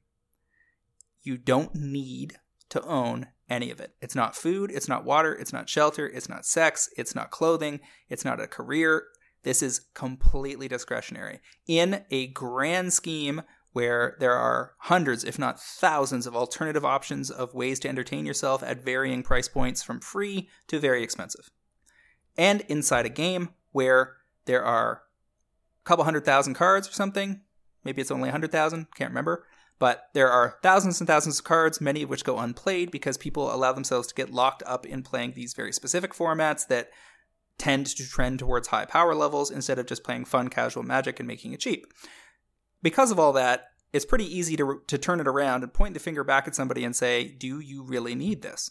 You 1.23 1.39
don't 1.39 1.75
need 1.75 2.37
to 2.75 2.85
own 2.87 3.29
any 3.49 3.71
of 3.71 3.79
it. 3.79 3.95
It's 4.01 4.17
not 4.17 4.35
food, 4.35 4.73
it's 4.73 4.89
not 4.89 5.05
water, 5.05 5.33
it's 5.33 5.53
not 5.53 5.69
shelter, 5.69 6.09
it's 6.09 6.29
not 6.29 6.45
sex, 6.45 6.89
it's 6.97 7.15
not 7.15 7.31
clothing, 7.31 7.79
it's 8.09 8.25
not 8.25 8.41
a 8.41 8.49
career. 8.49 9.05
This 9.45 9.63
is 9.63 9.87
completely 9.95 10.67
discretionary. 10.67 11.39
In 11.69 12.05
a 12.11 12.27
grand 12.27 12.93
scheme 12.93 13.43
where 13.75 14.17
there 14.19 14.35
are 14.35 14.73
hundreds, 14.79 15.23
if 15.23 15.39
not 15.39 15.61
thousands, 15.61 16.27
of 16.27 16.35
alternative 16.35 16.85
options 16.85 17.31
of 17.31 17.55
ways 17.55 17.79
to 17.81 17.89
entertain 17.89 18.27
yourself 18.27 18.61
at 18.65 18.85
varying 18.85 19.23
price 19.23 19.47
points 19.47 19.81
from 19.85 20.01
free 20.01 20.49
to 20.67 20.81
very 20.81 21.05
expensive. 21.05 21.53
And 22.37 22.63
inside 22.63 23.07
a 23.07 23.11
game 23.11 23.51
where 23.71 24.17
there 24.47 24.65
are 24.65 25.03
a 25.85 25.85
couple 25.85 26.05
hundred 26.05 26.25
thousand 26.25 26.55
cards 26.55 26.89
or 26.89 26.93
something, 26.93 27.43
maybe 27.85 28.01
it's 28.01 28.11
only 28.11 28.31
a 28.31 28.33
hundred 28.33 28.51
thousand, 28.51 28.89
can't 28.97 29.13
remember, 29.13 29.47
but 29.85 30.09
there 30.15 30.31
are 30.31 30.57
thousands 30.63 30.99
and 30.99 31.07
thousands 31.07 31.41
of 31.41 31.45
cards, 31.45 31.79
many 31.79 32.03
of 32.03 32.09
which 32.09 32.25
go 32.25 32.39
unplayed 32.39 32.91
because 32.91 33.19
people 33.19 33.55
allow 33.55 33.71
themselves 33.71 34.07
to 34.07 34.15
get 34.15 34.33
locked 34.33 34.63
up 34.65 34.87
in 34.87 35.03
playing 35.03 35.33
these 35.33 35.53
very 35.53 35.75
specific 35.75 36.15
formats 36.15 36.67
that 36.69 36.89
tend 37.59 37.85
to 37.89 38.09
trend 38.09 38.39
towards 38.39 38.69
high 38.69 38.87
power 38.87 39.15
levels 39.15 39.51
instead 39.51 39.79
of 39.79 39.85
just 39.85 40.03
playing 40.03 40.25
fun 40.25 40.49
casual 40.49 40.85
magic 40.85 41.21
and 41.21 41.29
making 41.29 41.53
it 41.53 41.61
cheap. 41.61 41.85
Because 42.81 43.11
of 43.11 43.19
all 43.19 43.35
that, 43.35 43.67
it's 43.93 44.07
pretty 44.07 44.25
easy 44.25 44.57
to, 44.57 44.81
to 44.87 44.97
turn 44.97 45.21
it 45.21 45.29
around 45.29 45.63
and 45.63 45.75
point 45.75 45.93
the 45.93 46.01
finger 46.01 46.25
back 46.25 46.49
at 46.49 46.55
somebody 46.55 46.83
and 46.83 46.97
say, 46.97 47.29
Do 47.29 47.61
you 47.61 47.83
really 47.83 48.15
need 48.15 48.41
this? 48.41 48.71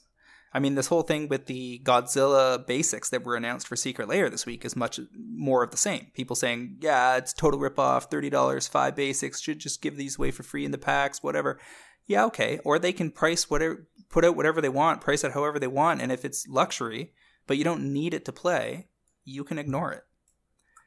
I 0.54 0.60
mean, 0.60 0.76
this 0.76 0.88
whole 0.88 1.02
thing 1.02 1.30
with 1.30 1.48
the 1.48 1.82
Godzilla 1.84 2.66
basics 2.66 3.10
that 3.10 3.24
were 3.24 3.36
announced 3.36 3.68
for 3.68 3.76
Secret 3.76 4.08
Lair 4.08 4.30
this 4.30 4.46
week 4.46 4.64
is 4.64 4.76
much 4.76 5.00
more 5.18 5.64
of 5.64 5.72
the 5.72 5.78
same. 5.78 6.08
People 6.14 6.36
saying, 6.36 6.78
yeah, 6.80 7.18
it's 7.18 7.34
total 7.34 7.60
ripoff, 7.60 8.12
$30, 8.12 8.70
five 8.70 8.96
basics, 8.96 9.42
should 9.42 9.58
just 9.58 9.82
give 9.82 9.98
these 9.98 10.18
away 10.20 10.30
for 10.30 10.44
free 10.44 10.64
in 10.64 10.72
the 10.72 10.78
packs, 10.78 11.24
whatever. 11.24 11.60
Yeah, 12.06 12.26
okay. 12.26 12.60
Or 12.64 12.78
they 12.78 12.94
can 12.94 13.10
price 13.10 13.50
whatever, 13.50 13.88
put 14.10 14.24
out 14.24 14.36
whatever 14.36 14.62
they 14.62 14.70
want, 14.70 15.02
price 15.02 15.24
it 15.24 15.32
however 15.32 15.58
they 15.58 15.68
want. 15.68 16.02
And 16.02 16.12
if 16.12 16.24
it's 16.24 16.48
luxury, 16.48 17.14
but 17.48 17.58
you 17.58 17.64
don't 17.64 17.92
need 17.92 18.14
it 18.14 18.26
to 18.26 18.32
play, 18.32 18.90
you 19.26 19.44
can 19.44 19.58
ignore 19.58 19.92
it. 19.92 20.04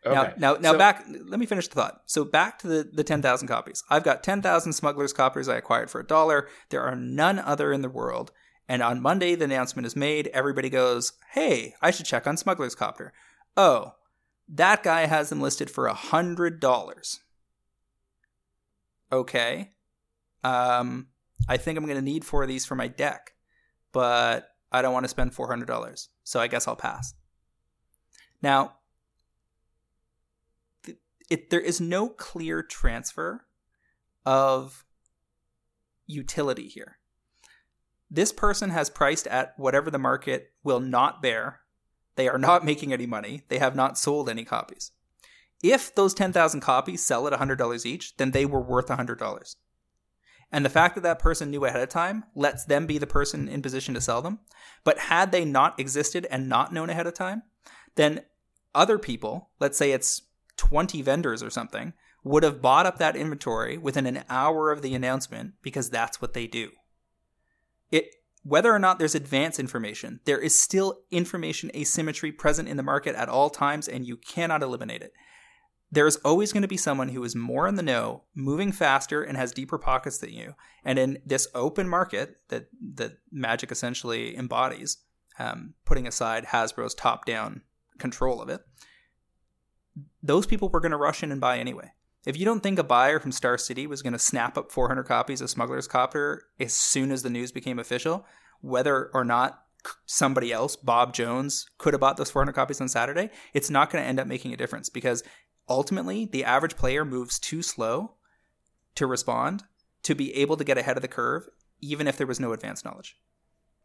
Okay. 0.04 0.14
Now, 0.36 0.52
now, 0.54 0.60
now 0.60 0.72
so, 0.72 0.78
back. 0.78 1.04
Let 1.08 1.40
me 1.40 1.46
finish 1.46 1.66
the 1.66 1.74
thought. 1.74 2.02
So 2.06 2.24
back 2.24 2.60
to 2.60 2.68
the, 2.68 2.90
the 2.92 3.02
ten 3.02 3.22
thousand 3.22 3.48
copies. 3.48 3.82
I've 3.90 4.04
got 4.04 4.22
ten 4.22 4.40
thousand 4.40 4.74
smugglers 4.74 5.12
copies 5.12 5.48
I 5.48 5.56
acquired 5.56 5.90
for 5.90 6.00
a 6.00 6.06
dollar. 6.06 6.48
There 6.68 6.82
are 6.82 6.94
none 6.94 7.40
other 7.40 7.72
in 7.72 7.82
the 7.82 7.88
world 7.88 8.30
and 8.68 8.82
on 8.82 9.00
Monday, 9.00 9.34
the 9.34 9.44
announcement 9.44 9.86
is 9.86 9.94
made. 9.96 10.28
Everybody 10.28 10.68
goes, 10.68 11.12
hey, 11.32 11.74
I 11.80 11.90
should 11.90 12.06
check 12.06 12.26
on 12.26 12.36
Smuggler's 12.36 12.74
Copter. 12.74 13.12
Oh, 13.56 13.94
That 14.48 14.82
guy 14.82 15.06
has 15.06 15.28
them 15.28 15.40
listed 15.40 15.70
for 15.70 15.86
a 15.86 15.94
hundred 15.94 16.60
dollars. 16.60 17.20
Okay. 19.10 19.72
Um, 20.44 21.08
I 21.48 21.56
think 21.56 21.76
I'm 21.78 21.84
going 21.84 21.96
to 21.96 22.02
need 22.02 22.24
four 22.24 22.42
of 22.42 22.48
these 22.48 22.64
for 22.64 22.74
my 22.76 22.88
deck, 22.88 23.32
but 23.92 24.50
I 24.70 24.82
don't 24.82 24.92
want 24.92 25.04
to 25.04 25.08
spend 25.08 25.34
four 25.34 25.48
hundred 25.48 25.66
dollars, 25.66 26.08
so 26.24 26.40
I 26.40 26.46
guess 26.46 26.68
I'll 26.68 26.76
pass. 26.76 27.14
Now, 28.42 28.74
it, 31.28 31.50
there 31.50 31.60
is 31.60 31.80
no 31.80 32.08
clear 32.08 32.62
transfer 32.62 33.46
of 34.24 34.84
utility 36.06 36.68
here. 36.68 36.98
This 38.10 38.32
person 38.32 38.70
has 38.70 38.90
priced 38.90 39.26
at 39.26 39.54
whatever 39.56 39.90
the 39.90 39.98
market 39.98 40.52
will 40.62 40.80
not 40.80 41.22
bear. 41.22 41.60
They 42.14 42.28
are 42.28 42.38
not 42.38 42.64
making 42.64 42.92
any 42.92 43.06
money. 43.06 43.42
They 43.48 43.58
have 43.58 43.74
not 43.74 43.98
sold 43.98 44.28
any 44.28 44.44
copies. 44.44 44.92
If 45.62 45.94
those 45.94 46.14
10,000 46.14 46.60
copies 46.60 47.04
sell 47.04 47.26
at 47.26 47.38
$100 47.38 47.86
each, 47.86 48.16
then 48.16 48.30
they 48.30 48.46
were 48.46 48.60
worth 48.60 48.88
$100. 48.88 49.56
And 50.52 50.64
the 50.64 50.70
fact 50.70 50.94
that 50.94 51.00
that 51.02 51.18
person 51.18 51.50
knew 51.50 51.64
ahead 51.64 51.82
of 51.82 51.88
time 51.88 52.24
lets 52.34 52.64
them 52.64 52.86
be 52.86 52.98
the 52.98 53.06
person 53.06 53.48
in 53.48 53.62
position 53.62 53.94
to 53.94 54.00
sell 54.00 54.22
them. 54.22 54.38
But 54.84 54.98
had 54.98 55.32
they 55.32 55.44
not 55.44 55.78
existed 55.80 56.26
and 56.30 56.48
not 56.48 56.72
known 56.72 56.88
ahead 56.88 57.06
of 57.06 57.14
time, 57.14 57.42
then 57.96 58.22
other 58.74 58.98
people, 58.98 59.50
let's 59.58 59.76
say 59.76 59.92
it's 59.92 60.22
20 60.56 61.02
vendors 61.02 61.42
or 61.42 61.50
something, 61.50 61.94
would 62.22 62.42
have 62.42 62.62
bought 62.62 62.86
up 62.86 62.98
that 62.98 63.16
inventory 63.16 63.78
within 63.78 64.06
an 64.06 64.24
hour 64.28 64.70
of 64.70 64.82
the 64.82 64.94
announcement 64.94 65.54
because 65.62 65.90
that's 65.90 66.20
what 66.20 66.34
they 66.34 66.46
do. 66.46 66.70
It 67.90 68.14
whether 68.42 68.72
or 68.72 68.78
not 68.78 69.00
there's 69.00 69.16
advance 69.16 69.58
information, 69.58 70.20
there 70.24 70.38
is 70.38 70.54
still 70.54 71.00
information 71.10 71.70
asymmetry 71.74 72.30
present 72.30 72.68
in 72.68 72.76
the 72.76 72.82
market 72.82 73.16
at 73.16 73.28
all 73.28 73.50
times 73.50 73.88
and 73.88 74.06
you 74.06 74.16
cannot 74.16 74.62
eliminate 74.62 75.02
it. 75.02 75.12
There 75.90 76.06
is 76.06 76.16
always 76.18 76.52
going 76.52 76.62
to 76.62 76.68
be 76.68 76.76
someone 76.76 77.08
who 77.08 77.24
is 77.24 77.34
more 77.34 77.66
in 77.66 77.74
the 77.74 77.82
know, 77.82 78.22
moving 78.36 78.70
faster 78.70 79.22
and 79.22 79.36
has 79.36 79.52
deeper 79.52 79.78
pockets 79.78 80.18
than 80.18 80.32
you. 80.32 80.54
And 80.84 80.96
in 80.96 81.18
this 81.26 81.48
open 81.54 81.88
market 81.88 82.36
that 82.48 82.68
that 82.94 83.18
Magic 83.32 83.72
essentially 83.72 84.36
embodies, 84.36 84.98
um, 85.38 85.74
putting 85.84 86.06
aside 86.06 86.46
Hasbro's 86.46 86.94
top-down 86.94 87.62
control 87.98 88.40
of 88.40 88.48
it, 88.48 88.60
those 90.22 90.46
people 90.46 90.68
were 90.68 90.80
going 90.80 90.92
to 90.92 90.96
rush 90.96 91.22
in 91.22 91.32
and 91.32 91.40
buy 91.40 91.58
anyway. 91.58 91.92
If 92.26 92.36
you 92.36 92.44
don't 92.44 92.60
think 92.60 92.78
a 92.80 92.84
buyer 92.84 93.20
from 93.20 93.30
Star 93.30 93.56
City 93.56 93.86
was 93.86 94.02
going 94.02 94.12
to 94.12 94.18
snap 94.18 94.58
up 94.58 94.72
400 94.72 95.04
copies 95.04 95.40
of 95.40 95.48
Smuggler's 95.48 95.86
Copter 95.86 96.42
as 96.58 96.74
soon 96.74 97.12
as 97.12 97.22
the 97.22 97.30
news 97.30 97.52
became 97.52 97.78
official, 97.78 98.26
whether 98.60 99.10
or 99.14 99.24
not 99.24 99.62
somebody 100.06 100.52
else, 100.52 100.74
Bob 100.74 101.14
Jones, 101.14 101.66
could 101.78 101.94
have 101.94 102.00
bought 102.00 102.16
those 102.16 102.32
400 102.32 102.52
copies 102.52 102.80
on 102.80 102.88
Saturday, 102.88 103.30
it's 103.54 103.70
not 103.70 103.90
going 103.90 104.02
to 104.02 104.08
end 104.08 104.18
up 104.18 104.26
making 104.26 104.52
a 104.52 104.56
difference 104.56 104.88
because 104.88 105.22
ultimately 105.68 106.24
the 106.24 106.44
average 106.44 106.76
player 106.76 107.04
moves 107.04 107.38
too 107.38 107.62
slow 107.62 108.14
to 108.96 109.06
respond 109.06 109.62
to 110.02 110.16
be 110.16 110.34
able 110.34 110.56
to 110.56 110.64
get 110.64 110.78
ahead 110.78 110.96
of 110.96 111.02
the 111.02 111.08
curve, 111.08 111.48
even 111.80 112.08
if 112.08 112.16
there 112.16 112.26
was 112.26 112.40
no 112.40 112.52
advanced 112.52 112.84
knowledge. 112.84 113.16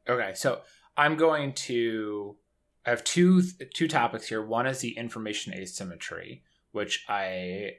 Okay, 0.10 0.32
so 0.34 0.62
I'm 0.98 1.16
going 1.16 1.54
to. 1.54 2.38
I 2.86 2.90
have 2.90 3.04
two 3.04 3.44
two 3.76 3.88
topics 3.88 4.28
here. 4.28 4.44
One 4.44 4.66
is 4.66 4.80
the 4.80 4.98
information 4.98 5.54
asymmetry, 5.54 6.44
which 6.72 7.06
I 7.08 7.74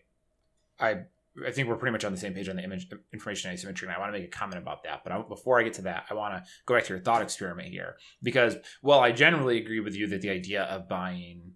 I 0.82 1.04
I 1.46 1.50
think 1.50 1.68
we're 1.68 1.76
pretty 1.76 1.92
much 1.92 2.04
on 2.04 2.12
the 2.12 2.18
same 2.18 2.34
page 2.34 2.48
on 2.48 2.56
the 2.56 2.62
image 2.62 2.88
information 3.12 3.50
asymmetry, 3.50 3.88
and 3.88 3.96
I 3.96 3.98
want 3.98 4.12
to 4.12 4.18
make 4.18 4.28
a 4.28 4.30
comment 4.30 4.60
about 4.60 4.84
that. 4.84 5.02
But 5.02 5.12
I, 5.12 5.22
before 5.22 5.59
I 5.59 5.62
get 5.62 5.74
to 5.74 5.82
that, 5.82 6.04
I 6.10 6.14
want 6.14 6.34
to 6.34 6.50
go 6.66 6.74
back 6.74 6.84
to 6.84 6.90
your 6.90 7.02
thought 7.02 7.22
experiment 7.22 7.68
here 7.68 7.96
because, 8.22 8.56
well, 8.82 9.00
I 9.00 9.12
generally 9.12 9.59
agree 9.59 9.80
with 9.80 9.94
you 9.94 10.06
that 10.09 10.20
the 10.20 10.28
idea 10.28 10.64
of 10.64 10.88
buying, 10.88 11.52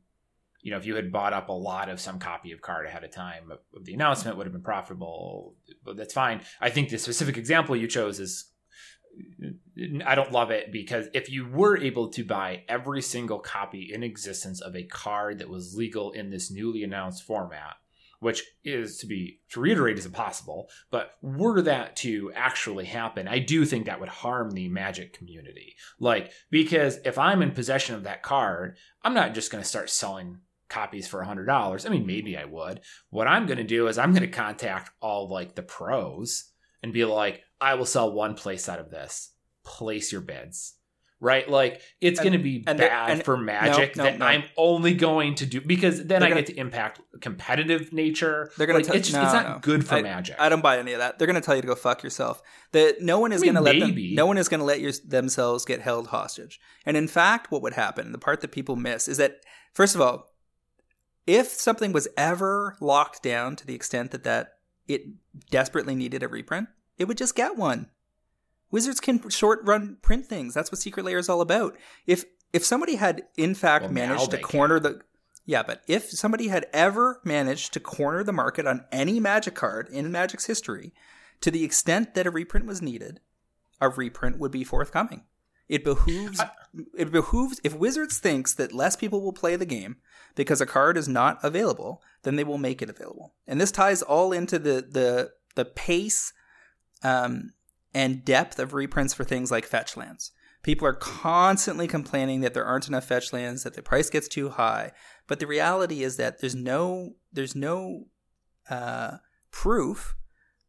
you 0.62 0.70
know, 0.70 0.78
if 0.78 0.86
you 0.86 0.96
had 0.96 1.12
bought 1.12 1.34
up 1.34 1.50
a 1.50 1.52
lot 1.52 1.90
of 1.90 2.00
some 2.00 2.18
copy 2.18 2.52
of 2.52 2.62
card 2.62 2.86
ahead 2.86 3.04
of 3.04 3.10
time 3.10 3.52
of 3.52 3.84
the 3.84 3.92
announcement 3.92 4.38
would 4.38 4.46
have 4.46 4.54
been 4.54 4.62
profitable. 4.62 5.54
But 5.84 5.98
that's 5.98 6.14
fine. 6.14 6.40
I 6.58 6.70
think 6.70 6.88
the 6.88 6.98
specific 6.98 7.36
example 7.36 7.76
you 7.76 7.88
chose 7.88 8.18
is. 8.18 8.50
I 10.04 10.14
don't 10.14 10.32
love 10.32 10.50
it 10.50 10.70
because 10.70 11.06
if 11.14 11.30
you 11.30 11.48
were 11.48 11.78
able 11.78 12.10
to 12.10 12.22
buy 12.22 12.64
every 12.68 13.00
single 13.00 13.38
copy 13.38 13.90
in 13.90 14.02
existence 14.02 14.60
of 14.60 14.76
a 14.76 14.82
card 14.82 15.38
that 15.38 15.48
was 15.48 15.74
legal 15.74 16.12
in 16.12 16.28
this 16.28 16.50
newly 16.50 16.82
announced 16.82 17.22
format, 17.22 17.76
which 18.26 18.42
is 18.64 18.98
to 18.98 19.06
be 19.06 19.38
to 19.48 19.60
reiterate 19.60 19.96
is 19.96 20.04
impossible 20.04 20.68
but 20.90 21.12
were 21.22 21.62
that 21.62 21.94
to 21.94 22.32
actually 22.34 22.84
happen 22.84 23.28
i 23.28 23.38
do 23.38 23.64
think 23.64 23.86
that 23.86 24.00
would 24.00 24.08
harm 24.08 24.50
the 24.50 24.68
magic 24.68 25.12
community. 25.12 25.76
Like 26.00 26.32
because 26.50 26.98
if 27.04 27.18
i'm 27.18 27.40
in 27.40 27.52
possession 27.52 27.94
of 27.94 28.02
that 28.02 28.24
card 28.24 28.78
i'm 29.04 29.14
not 29.14 29.32
just 29.32 29.52
going 29.52 29.62
to 29.62 29.68
start 29.68 29.90
selling 29.90 30.38
copies 30.68 31.06
for 31.06 31.24
$100 31.24 31.86
i 31.86 31.88
mean 31.88 32.04
maybe 32.04 32.36
i 32.36 32.44
would. 32.44 32.80
What 33.10 33.28
i'm 33.28 33.46
going 33.46 33.58
to 33.58 33.64
do 33.64 33.86
is 33.86 33.96
i'm 33.96 34.10
going 34.10 34.22
to 34.22 34.28
contact 34.28 34.90
all 35.00 35.28
like 35.28 35.54
the 35.54 35.62
pros 35.62 36.50
and 36.82 36.92
be 36.92 37.04
like 37.04 37.42
i 37.60 37.74
will 37.74 37.86
sell 37.86 38.10
one 38.10 38.34
place 38.34 38.68
out 38.68 38.80
of 38.80 38.90
this. 38.90 39.30
Place 39.62 40.10
your 40.10 40.20
bids 40.20 40.75
right? 41.20 41.48
Like 41.48 41.80
it's 42.00 42.20
going 42.20 42.32
to 42.32 42.38
be 42.38 42.62
and 42.66 42.78
bad 42.78 43.10
and- 43.10 43.24
for 43.24 43.36
Magic 43.36 43.96
no, 43.96 44.04
no, 44.04 44.10
that 44.10 44.18
no. 44.18 44.26
I'm 44.26 44.44
only 44.56 44.94
going 44.94 45.34
to 45.36 45.46
do 45.46 45.60
because 45.60 45.98
then 45.98 46.08
They're 46.08 46.22
I 46.24 46.28
gonna- 46.28 46.42
get 46.42 46.54
to 46.54 46.60
impact 46.60 47.00
competitive 47.20 47.92
nature. 47.92 48.50
They're 48.58 48.66
gonna 48.66 48.80
like, 48.80 48.86
tell- 48.86 48.96
it's, 48.96 49.08
just, 49.08 49.22
it's 49.22 49.32
not 49.32 49.46
no. 49.48 49.58
good 49.60 49.86
for 49.86 49.94
I- 49.96 50.02
Magic. 50.02 50.36
I 50.38 50.48
don't 50.48 50.60
buy 50.62 50.78
any 50.78 50.92
of 50.92 50.98
that. 50.98 51.18
They're 51.18 51.26
going 51.26 51.40
to 51.40 51.44
tell 51.44 51.56
you 51.56 51.62
to 51.62 51.68
go 51.68 51.74
fuck 51.74 52.02
yourself. 52.02 52.42
That 52.72 53.00
no 53.00 53.18
one 53.18 53.32
is 53.32 53.42
I 53.42 53.46
mean, 53.46 53.54
going 53.54 53.64
to 53.64 53.72
let 53.80 53.94
them. 53.94 54.14
No 54.14 54.26
one 54.26 54.38
is 54.38 54.48
going 54.48 54.60
to 54.60 54.66
let 54.66 54.80
your, 54.80 54.92
themselves 55.06 55.64
get 55.64 55.80
held 55.80 56.08
hostage. 56.08 56.60
And 56.84 56.96
in 56.96 57.08
fact, 57.08 57.50
what 57.50 57.62
would 57.62 57.74
happen? 57.74 58.12
The 58.12 58.18
part 58.18 58.40
that 58.42 58.52
people 58.52 58.76
miss 58.76 59.08
is 59.08 59.16
that 59.16 59.40
first 59.72 59.94
of 59.94 60.00
all, 60.00 60.32
if 61.26 61.48
something 61.48 61.92
was 61.92 62.06
ever 62.16 62.76
locked 62.80 63.22
down 63.22 63.56
to 63.56 63.66
the 63.66 63.74
extent 63.74 64.10
that 64.12 64.24
that 64.24 64.54
it 64.86 65.02
desperately 65.50 65.94
needed 65.94 66.22
a 66.22 66.28
reprint, 66.28 66.68
it 66.98 67.06
would 67.06 67.18
just 67.18 67.34
get 67.34 67.56
one. 67.56 67.88
Wizards 68.70 69.00
can 69.00 69.28
short 69.30 69.60
run 69.64 69.96
print 70.02 70.26
things. 70.26 70.54
That's 70.54 70.70
what 70.70 70.80
Secret 70.80 71.04
Lair 71.04 71.18
is 71.18 71.28
all 71.28 71.40
about. 71.40 71.76
If 72.06 72.24
if 72.52 72.64
somebody 72.64 72.96
had 72.96 73.22
in 73.36 73.54
fact 73.54 73.84
Well, 73.84 73.92
managed 73.92 74.30
to 74.30 74.38
corner 74.38 74.80
the 74.80 75.00
yeah, 75.44 75.62
but 75.62 75.82
if 75.86 76.10
somebody 76.10 76.48
had 76.48 76.66
ever 76.72 77.20
managed 77.24 77.72
to 77.74 77.80
corner 77.80 78.24
the 78.24 78.32
market 78.32 78.66
on 78.66 78.84
any 78.90 79.20
Magic 79.20 79.54
card 79.54 79.88
in 79.88 80.10
Magic's 80.10 80.46
history, 80.46 80.92
to 81.40 81.52
the 81.52 81.62
extent 81.62 82.14
that 82.14 82.26
a 82.26 82.30
reprint 82.32 82.66
was 82.66 82.82
needed, 82.82 83.20
a 83.80 83.88
reprint 83.88 84.38
would 84.38 84.50
be 84.50 84.64
forthcoming. 84.64 85.22
It 85.68 85.84
behooves 85.84 86.40
it 86.96 87.10
behooves 87.10 87.60
if 87.64 87.74
Wizards 87.74 88.18
thinks 88.18 88.54
that 88.54 88.72
less 88.72 88.96
people 88.96 89.22
will 89.22 89.32
play 89.32 89.56
the 89.56 89.66
game 89.66 89.96
because 90.34 90.60
a 90.60 90.66
card 90.66 90.96
is 90.96 91.08
not 91.08 91.38
available, 91.42 92.02
then 92.22 92.36
they 92.36 92.44
will 92.44 92.58
make 92.58 92.82
it 92.82 92.90
available. 92.90 93.34
And 93.46 93.60
this 93.60 93.72
ties 93.72 94.02
all 94.02 94.32
into 94.32 94.58
the 94.58 94.86
the 94.88 95.32
the 95.54 95.64
pace 95.64 96.32
um, 97.02 97.52
and 97.96 98.26
depth 98.26 98.58
of 98.58 98.74
reprints 98.74 99.14
for 99.14 99.24
things 99.24 99.50
like 99.50 99.64
fetch 99.64 99.96
lands. 99.96 100.30
People 100.62 100.86
are 100.86 100.92
constantly 100.92 101.88
complaining 101.88 102.42
that 102.42 102.52
there 102.52 102.66
aren't 102.66 102.88
enough 102.88 103.06
fetch 103.06 103.32
lands, 103.32 103.62
that 103.62 103.72
the 103.72 103.80
price 103.80 104.10
gets 104.10 104.28
too 104.28 104.50
high. 104.50 104.92
But 105.26 105.40
the 105.40 105.46
reality 105.46 106.02
is 106.02 106.18
that 106.18 106.40
there's 106.40 106.54
no 106.54 107.14
there's 107.32 107.56
no 107.56 108.08
uh, 108.68 109.16
proof 109.50 110.14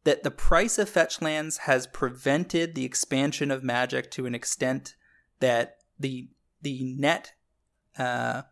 that 0.04 0.22
the 0.22 0.30
price 0.30 0.78
of 0.78 0.88
fetch 0.88 1.20
lands 1.20 1.58
has 1.58 1.86
prevented 1.86 2.74
the 2.74 2.86
expansion 2.86 3.50
of 3.50 3.62
Magic 3.62 4.10
to 4.12 4.24
an 4.24 4.34
extent 4.34 4.94
that 5.40 5.76
the 5.98 6.30
the 6.62 6.82
net 6.82 7.32
uh, 7.98 8.42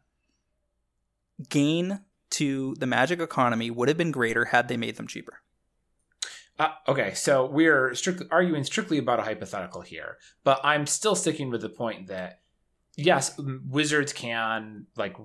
gain 1.48 2.00
to 2.28 2.74
the 2.78 2.86
Magic 2.86 3.20
economy 3.20 3.70
would 3.70 3.88
have 3.88 3.96
been 3.96 4.10
greater 4.10 4.46
had 4.46 4.68
they 4.68 4.76
made 4.76 4.96
them 4.96 5.06
cheaper. 5.06 5.40
Uh, 6.58 6.70
okay, 6.88 7.12
so 7.14 7.46
we're 7.46 7.94
strictly 7.94 8.26
arguing 8.30 8.64
strictly 8.64 8.98
about 8.98 9.18
a 9.18 9.22
hypothetical 9.22 9.82
here, 9.82 10.16
but 10.42 10.60
I'm 10.64 10.86
still 10.86 11.14
sticking 11.14 11.50
with 11.50 11.60
the 11.60 11.68
point 11.68 12.06
that 12.06 12.40
yes, 12.96 13.38
Wizards 13.38 14.12
can 14.12 14.86
like 14.96 15.16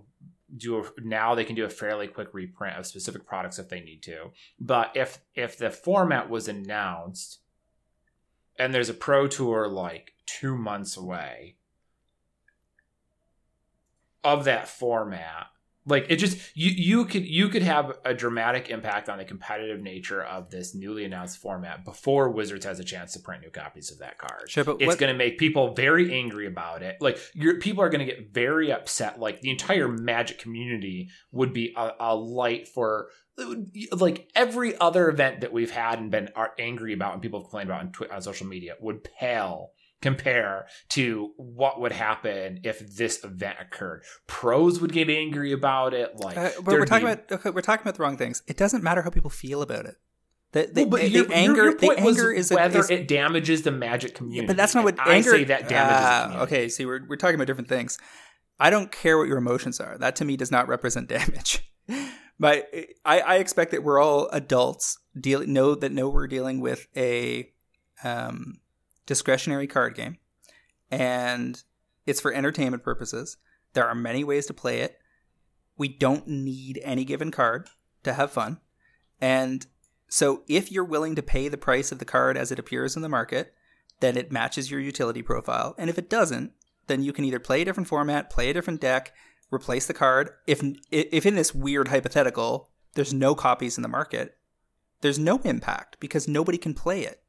do 0.55 0.79
a, 0.79 1.01
now 1.01 1.33
they 1.33 1.45
can 1.45 1.55
do 1.55 1.63
a 1.63 1.69
fairly 1.69 2.07
quick 2.07 2.33
reprint 2.33 2.77
of 2.77 2.85
specific 2.85 3.25
products 3.25 3.59
if 3.59 3.69
they 3.69 3.79
need 3.79 4.03
to. 4.03 4.31
But 4.59 4.91
if 4.95 5.19
if 5.33 5.57
the 5.57 5.71
format 5.71 6.29
was 6.29 6.47
announced 6.47 7.39
and 8.59 8.73
there's 8.73 8.89
a 8.89 8.93
pro 8.93 9.27
tour 9.27 9.67
like 9.67 10.13
2 10.25 10.57
months 10.57 10.97
away 10.97 11.55
of 14.23 14.43
that 14.43 14.67
format, 14.67 15.47
like 15.85 16.05
it 16.09 16.17
just 16.17 16.37
you 16.55 16.71
you 16.71 17.05
could 17.05 17.25
you 17.25 17.49
could 17.49 17.63
have 17.63 17.97
a 18.05 18.13
dramatic 18.13 18.69
impact 18.69 19.09
on 19.09 19.17
the 19.17 19.25
competitive 19.25 19.81
nature 19.81 20.23
of 20.23 20.49
this 20.51 20.75
newly 20.75 21.05
announced 21.05 21.39
format 21.39 21.83
before 21.83 22.29
Wizards 22.29 22.65
has 22.65 22.79
a 22.79 22.83
chance 22.83 23.13
to 23.13 23.19
print 23.19 23.41
new 23.41 23.49
copies 23.49 23.91
of 23.91 23.99
that 23.99 24.17
card. 24.17 24.49
Sure, 24.49 24.63
but 24.63 24.77
It's 24.79 24.95
going 24.95 25.11
to 25.11 25.17
make 25.17 25.39
people 25.39 25.73
very 25.73 26.13
angry 26.13 26.45
about 26.45 26.83
it. 26.83 26.97
Like 27.01 27.19
your 27.33 27.57
people 27.59 27.83
are 27.83 27.89
going 27.89 28.05
to 28.05 28.13
get 28.13 28.31
very 28.31 28.71
upset. 28.71 29.19
Like 29.19 29.41
the 29.41 29.49
entire 29.49 29.87
Magic 29.87 30.37
community 30.37 31.09
would 31.31 31.53
be 31.53 31.73
a, 31.75 31.91
a 31.99 32.15
light 32.15 32.67
for 32.67 33.09
like 33.91 34.29
every 34.35 34.77
other 34.79 35.09
event 35.09 35.41
that 35.41 35.51
we've 35.51 35.71
had 35.71 35.99
and 35.99 36.11
been 36.11 36.29
are 36.35 36.51
angry 36.59 36.93
about 36.93 37.13
and 37.13 37.21
people 37.21 37.39
have 37.39 37.45
complained 37.45 37.69
about 37.69 37.81
on, 37.81 37.91
Twi- 37.91 38.07
on 38.11 38.21
social 38.21 38.47
media 38.47 38.75
would 38.79 39.03
pale 39.03 39.71
compare 40.01 40.67
to 40.89 41.31
what 41.37 41.79
would 41.79 41.91
happen 41.91 42.59
if 42.63 42.79
this 42.95 43.23
event 43.23 43.57
occurred. 43.59 44.03
Pros 44.27 44.79
would 44.81 44.91
get 44.91 45.09
angry 45.09 45.51
about 45.51 45.93
it. 45.93 46.15
Like, 46.17 46.37
uh, 46.37 46.49
we're 46.63 46.85
talking 46.85 47.07
be... 47.07 47.13
about 47.13 47.31
okay, 47.31 47.49
we're 47.51 47.61
talking 47.61 47.83
about 47.83 47.95
the 47.95 48.03
wrong 48.03 48.17
things. 48.17 48.41
It 48.47 48.57
doesn't 48.57 48.83
matter 48.83 49.01
how 49.01 49.09
people 49.09 49.29
feel 49.29 49.61
about 49.61 49.85
it. 49.85 49.95
The, 50.53 50.69
the, 50.71 50.83
well, 50.83 51.01
the, 51.01 51.21
the 51.21 51.33
anger, 51.33 51.55
your, 51.55 51.65
your 51.65 51.75
the 51.75 51.91
anger 51.91 52.31
is 52.31 52.51
whether 52.51 52.79
is, 52.79 52.89
it 52.89 53.07
damages 53.07 53.61
the 53.61 53.71
magic 53.71 54.15
community. 54.15 54.41
Yeah, 54.41 54.47
but 54.47 54.57
that's 54.57 54.75
not 54.75 54.83
what 54.83 54.99
I 54.99 55.15
anger. 55.15 55.31
say 55.31 55.43
that 55.45 55.69
damages. 55.69 56.35
Uh, 56.35 56.43
okay, 56.43 56.67
see, 56.67 56.85
we're 56.85 57.05
we're 57.07 57.15
talking 57.15 57.35
about 57.35 57.47
different 57.47 57.69
things. 57.69 57.97
I 58.59 58.69
don't 58.69 58.91
care 58.91 59.17
what 59.17 59.27
your 59.27 59.37
emotions 59.37 59.79
are. 59.79 59.97
That 59.97 60.17
to 60.17 60.25
me 60.25 60.35
does 60.35 60.51
not 60.51 60.67
represent 60.67 61.07
damage. 61.09 61.65
but 62.39 62.69
I, 63.05 63.21
I 63.21 63.35
expect 63.37 63.71
that 63.71 63.83
we're 63.83 63.99
all 63.99 64.27
adults 64.33 64.97
deal 65.19 65.45
know 65.45 65.75
that 65.75 65.91
know 65.91 66.09
we're 66.09 66.27
dealing 66.27 66.59
with 66.59 66.87
a 66.97 67.51
um, 68.03 68.60
discretionary 69.05 69.67
card 69.67 69.95
game, 69.95 70.17
and 70.89 71.63
it's 72.05 72.21
for 72.21 72.33
entertainment 72.33 72.83
purposes. 72.83 73.37
There 73.73 73.87
are 73.87 73.95
many 73.95 74.23
ways 74.23 74.45
to 74.47 74.53
play 74.53 74.79
it. 74.79 74.97
We 75.77 75.87
don't 75.87 76.27
need 76.27 76.79
any 76.83 77.05
given 77.05 77.31
card 77.31 77.69
to 78.03 78.13
have 78.13 78.31
fun, 78.31 78.59
and 79.19 79.65
so 80.11 80.43
if 80.49 80.71
you're 80.71 80.83
willing 80.83 81.15
to 81.15 81.23
pay 81.23 81.47
the 81.47 81.57
price 81.57 81.91
of 81.91 81.99
the 81.99 82.05
card 82.05 82.35
as 82.35 82.51
it 82.51 82.59
appears 82.59 82.97
in 82.97 83.01
the 83.01 83.07
market, 83.07 83.53
then 84.01 84.17
it 84.17 84.31
matches 84.31 84.69
your 84.69 84.81
utility 84.81 85.21
profile. 85.21 85.73
And 85.77 85.89
if 85.89 85.97
it 85.97 86.09
doesn't, 86.09 86.51
then 86.87 87.01
you 87.01 87.13
can 87.13 87.23
either 87.23 87.39
play 87.39 87.61
a 87.61 87.65
different 87.65 87.87
format, 87.87 88.29
play 88.29 88.49
a 88.49 88.53
different 88.53 88.81
deck, 88.81 89.13
replace 89.51 89.85
the 89.87 89.93
card. 89.93 90.31
If 90.47 90.61
if 90.91 91.25
in 91.25 91.35
this 91.35 91.55
weird 91.55 91.87
hypothetical, 91.87 92.69
there's 92.95 93.13
no 93.13 93.35
copies 93.35 93.77
in 93.77 93.83
the 93.83 93.87
market, 93.87 94.35
there's 94.99 95.17
no 95.17 95.37
impact 95.39 95.97
because 96.01 96.27
nobody 96.27 96.57
can 96.57 96.73
play 96.73 97.03
it. 97.03 97.20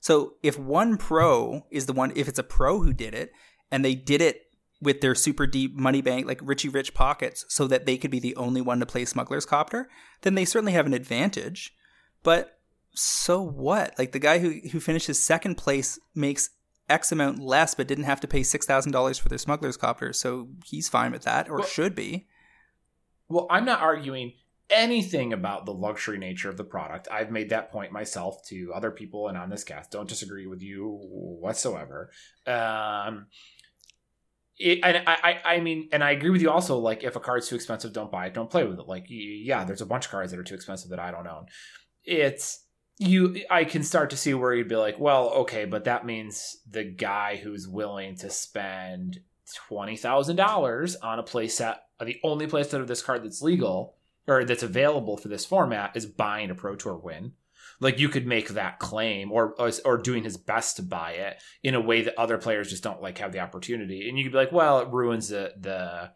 So 0.00 0.34
if 0.42 0.58
one 0.58 0.96
pro 0.96 1.66
is 1.70 1.86
the 1.86 1.92
one, 1.92 2.12
if 2.14 2.28
it's 2.28 2.38
a 2.38 2.44
pro 2.44 2.80
who 2.80 2.92
did 2.92 3.14
it 3.14 3.32
and 3.70 3.84
they 3.84 3.94
did 3.94 4.20
it 4.20 4.42
with 4.80 5.00
their 5.00 5.14
super 5.14 5.46
deep 5.46 5.74
money 5.74 6.00
bank, 6.00 6.26
like 6.26 6.40
Richie 6.42 6.68
Rich 6.68 6.94
pockets, 6.94 7.44
so 7.48 7.66
that 7.66 7.84
they 7.84 7.96
could 7.96 8.10
be 8.10 8.20
the 8.20 8.36
only 8.36 8.60
one 8.60 8.80
to 8.80 8.86
play 8.86 9.04
Smuggler's 9.04 9.46
Copter, 9.46 9.88
then 10.22 10.34
they 10.34 10.44
certainly 10.44 10.72
have 10.72 10.86
an 10.86 10.94
advantage. 10.94 11.74
But 12.22 12.58
so 12.94 13.42
what? 13.42 13.98
Like 13.98 14.12
the 14.12 14.18
guy 14.18 14.38
who 14.38 14.60
who 14.70 14.80
finishes 14.80 15.18
second 15.18 15.56
place 15.56 15.98
makes 16.14 16.50
X 16.88 17.12
amount 17.12 17.40
less, 17.40 17.74
but 17.74 17.88
didn't 17.88 18.04
have 18.04 18.20
to 18.20 18.28
pay 18.28 18.42
six 18.42 18.66
thousand 18.66 18.92
dollars 18.92 19.18
for 19.18 19.28
their 19.28 19.38
smuggler's 19.38 19.76
copter, 19.76 20.12
so 20.12 20.48
he's 20.64 20.88
fine 20.88 21.12
with 21.12 21.22
that, 21.22 21.48
or 21.48 21.58
well, 21.58 21.66
should 21.66 21.94
be. 21.94 22.26
Well, 23.28 23.46
I'm 23.50 23.64
not 23.64 23.80
arguing 23.80 24.32
anything 24.70 25.32
about 25.32 25.66
the 25.66 25.72
luxury 25.72 26.18
nature 26.18 26.48
of 26.48 26.56
the 26.56 26.64
product. 26.64 27.08
I've 27.10 27.30
made 27.30 27.50
that 27.50 27.72
point 27.72 27.92
myself 27.92 28.44
to 28.48 28.72
other 28.74 28.90
people 28.90 29.28
and 29.28 29.38
on 29.38 29.50
this 29.50 29.64
cast. 29.64 29.90
Don't 29.90 30.08
disagree 30.08 30.46
with 30.46 30.62
you 30.62 30.98
whatsoever. 31.02 32.10
Um, 32.46 33.26
it, 34.58 34.80
and 34.82 35.04
I, 35.06 35.40
I, 35.44 35.54
I 35.54 35.60
mean, 35.60 35.88
and 35.92 36.02
I 36.02 36.10
agree 36.10 36.30
with 36.30 36.42
you 36.42 36.50
also. 36.50 36.78
Like, 36.78 37.04
if 37.04 37.16
a 37.16 37.20
card's 37.20 37.48
too 37.48 37.54
expensive, 37.54 37.92
don't 37.92 38.10
buy 38.10 38.26
it. 38.26 38.34
Don't 38.34 38.50
play 38.50 38.64
with 38.64 38.78
it. 38.78 38.88
Like, 38.88 39.06
yeah, 39.08 39.64
there's 39.64 39.80
a 39.80 39.86
bunch 39.86 40.06
of 40.06 40.10
cards 40.10 40.32
that 40.32 40.40
are 40.40 40.44
too 40.44 40.56
expensive 40.56 40.90
that 40.90 40.98
I 40.98 41.10
don't 41.10 41.26
own 41.26 41.46
it's 42.08 42.64
you 42.98 43.36
i 43.50 43.64
can 43.64 43.84
start 43.84 44.10
to 44.10 44.16
see 44.16 44.34
where 44.34 44.54
you'd 44.54 44.68
be 44.68 44.74
like 44.74 44.98
well 44.98 45.28
okay 45.28 45.66
but 45.66 45.84
that 45.84 46.06
means 46.06 46.56
the 46.68 46.82
guy 46.82 47.36
who's 47.36 47.68
willing 47.68 48.16
to 48.16 48.30
spend 48.30 49.20
$20000 49.70 50.96
on 51.02 51.18
a 51.18 51.22
playset 51.22 51.76
the 52.04 52.18
only 52.24 52.46
playset 52.46 52.80
of 52.80 52.88
this 52.88 53.02
card 53.02 53.24
that's 53.24 53.42
legal 53.42 53.97
or 54.28 54.44
that's 54.44 54.62
available 54.62 55.16
for 55.16 55.28
this 55.28 55.44
format 55.44 55.96
is 55.96 56.06
buying 56.06 56.50
a 56.50 56.54
pro 56.54 56.76
tour 56.76 56.96
win. 56.96 57.32
Like 57.80 57.98
you 57.98 58.08
could 58.08 58.26
make 58.26 58.50
that 58.50 58.78
claim 58.78 59.32
or 59.32 59.54
or 59.84 59.96
doing 59.96 60.24
his 60.24 60.36
best 60.36 60.76
to 60.76 60.82
buy 60.82 61.12
it 61.12 61.40
in 61.62 61.74
a 61.74 61.80
way 61.80 62.02
that 62.02 62.18
other 62.18 62.38
players 62.38 62.70
just 62.70 62.82
don't 62.82 63.02
like 63.02 63.18
have 63.18 63.32
the 63.32 63.40
opportunity. 63.40 64.08
And 64.08 64.18
you 64.18 64.24
could 64.24 64.32
be 64.32 64.38
like 64.38 64.52
well 64.52 64.80
it 64.80 64.88
ruins 64.88 65.28
the 65.28 65.54
the 65.58 66.10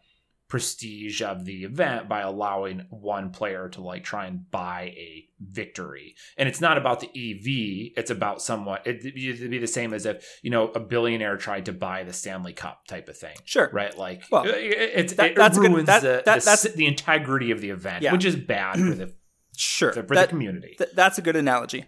prestige 0.53 1.23
of 1.23 1.45
the 1.45 1.63
event 1.63 2.07
by 2.07 2.21
allowing 2.21 2.85
one 2.91 3.31
player 3.31 3.69
to 3.69 3.81
like 3.81 4.03
try 4.03 4.27
and 4.27 4.51
buy 4.51 4.93
a 4.95 5.27
victory. 5.41 6.13
And 6.37 6.47
it's 6.47 6.61
not 6.61 6.77
about 6.77 6.99
the 6.99 7.07
EV, 7.07 7.97
it's 7.97 8.11
about 8.11 8.39
somewhat 8.39 8.85
it'd 8.85 9.15
be 9.15 9.57
the 9.57 9.65
same 9.65 9.95
as 9.95 10.05
if, 10.05 10.23
you 10.43 10.51
know, 10.51 10.67
a 10.67 10.79
billionaire 10.79 11.37
tried 11.37 11.65
to 11.65 11.73
buy 11.73 12.03
the 12.03 12.13
Stanley 12.13 12.53
Cup 12.53 12.85
type 12.85 13.09
of 13.09 13.17
thing. 13.17 13.35
Sure. 13.45 13.67
Right? 13.73 13.97
Like 13.97 14.25
well, 14.29 14.43
it's 14.45 15.13
that, 15.13 15.31
it 15.31 15.35
that's 15.35 15.57
ruins 15.57 15.75
good, 15.75 15.85
that, 15.87 16.01
the, 16.03 16.21
that, 16.23 16.41
the, 16.41 16.45
that's 16.45 16.61
the 16.61 16.85
integrity 16.85 17.49
of 17.49 17.59
the 17.59 17.71
event, 17.71 18.03
yeah. 18.03 18.11
which 18.11 18.23
is 18.23 18.35
bad 18.35 18.77
for 18.77 18.93
the 18.93 19.11
sure 19.57 19.91
for, 19.91 20.03
for 20.03 20.13
that, 20.13 20.25
the 20.25 20.29
community. 20.29 20.75
Th- 20.77 20.91
that's 20.93 21.17
a 21.17 21.23
good 21.23 21.35
analogy. 21.35 21.85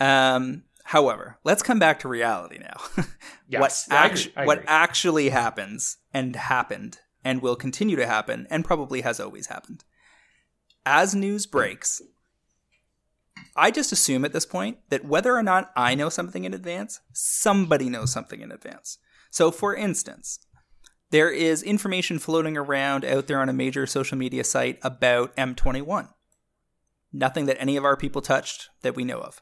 Um 0.00 0.62
However, 0.84 1.36
let's 1.44 1.62
come 1.62 1.78
back 1.78 2.00
to 2.00 2.08
reality 2.08 2.56
now. 2.56 3.04
yes, 3.48 3.86
what, 3.90 3.94
actu- 3.94 4.30
what 4.44 4.64
actually 4.66 5.28
happens 5.28 5.98
and 6.14 6.34
happened 6.34 6.98
and 7.24 7.42
will 7.42 7.56
continue 7.56 7.96
to 7.96 8.06
happen 8.06 8.46
and 8.50 8.64
probably 8.64 9.02
has 9.02 9.20
always 9.20 9.46
happened. 9.48 9.84
As 10.86 11.14
news 11.14 11.46
breaks, 11.46 12.00
I 13.56 13.70
just 13.70 13.92
assume 13.92 14.24
at 14.24 14.32
this 14.32 14.46
point 14.46 14.78
that 14.88 15.04
whether 15.04 15.34
or 15.34 15.42
not 15.42 15.70
I 15.76 15.94
know 15.94 16.08
something 16.08 16.44
in 16.44 16.54
advance, 16.54 17.00
somebody 17.12 17.88
knows 17.88 18.12
something 18.12 18.40
in 18.40 18.52
advance. 18.52 18.98
So, 19.30 19.50
for 19.50 19.74
instance, 19.74 20.38
there 21.10 21.30
is 21.30 21.62
information 21.62 22.18
floating 22.18 22.56
around 22.56 23.04
out 23.04 23.26
there 23.26 23.40
on 23.40 23.48
a 23.48 23.54
major 23.54 23.86
social 23.86 24.18
media 24.18 24.44
site 24.44 24.78
about 24.82 25.34
M21. 25.36 26.08
Nothing 27.12 27.46
that 27.46 27.60
any 27.60 27.76
of 27.76 27.84
our 27.84 27.96
people 27.96 28.20
touched 28.20 28.68
that 28.82 28.94
we 28.94 29.04
know 29.04 29.20
of. 29.20 29.40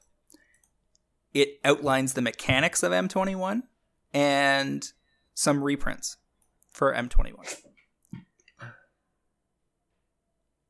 It 1.35 1.59
outlines 1.65 2.15
the 2.15 2.23
mechanics 2.23 2.83
of 2.83 2.93
M21 2.93 3.63
and 4.15 4.91
some 5.35 5.63
reprints 5.63 6.17
for 6.71 6.95
M21. 6.95 7.66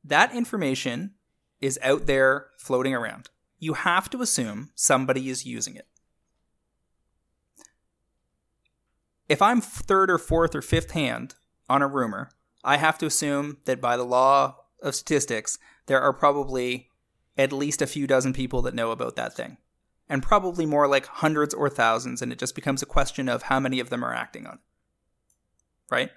That 0.07 0.33
information 0.33 1.15
is 1.59 1.77
out 1.83 2.05
there 2.05 2.47
floating 2.57 2.93
around. 2.93 3.29
You 3.59 3.73
have 3.73 4.09
to 4.11 4.21
assume 4.21 4.69
somebody 4.73 5.29
is 5.29 5.45
using 5.45 5.75
it. 5.75 5.87
If 9.27 9.41
I'm 9.41 9.59
third 9.59 10.09
or 10.09 10.17
fourth 10.17 10.55
or 10.55 10.61
fifth 10.61 10.91
hand 10.91 11.35
on 11.67 11.81
a 11.81 11.87
rumor, 11.87 12.29
I 12.63 12.77
have 12.77 12.97
to 12.99 13.05
assume 13.05 13.57
that 13.65 13.81
by 13.81 13.97
the 13.97 14.05
law 14.05 14.55
of 14.81 14.95
statistics, 14.95 15.57
there 15.87 16.01
are 16.01 16.13
probably 16.13 16.89
at 17.37 17.51
least 17.51 17.81
a 17.81 17.87
few 17.87 18.07
dozen 18.07 18.31
people 18.31 18.61
that 18.61 18.73
know 18.73 18.91
about 18.91 19.17
that 19.17 19.35
thing. 19.35 19.57
And 20.07 20.23
probably 20.23 20.65
more 20.65 20.87
like 20.87 21.05
hundreds 21.07 21.53
or 21.53 21.69
thousands, 21.69 22.21
and 22.21 22.31
it 22.31 22.39
just 22.39 22.55
becomes 22.55 22.81
a 22.81 22.85
question 22.85 23.27
of 23.27 23.43
how 23.43 23.59
many 23.59 23.81
of 23.81 23.89
them 23.89 24.05
are 24.05 24.13
acting 24.13 24.47
on 24.47 24.53
it. 24.53 24.59
Right? 25.91 26.11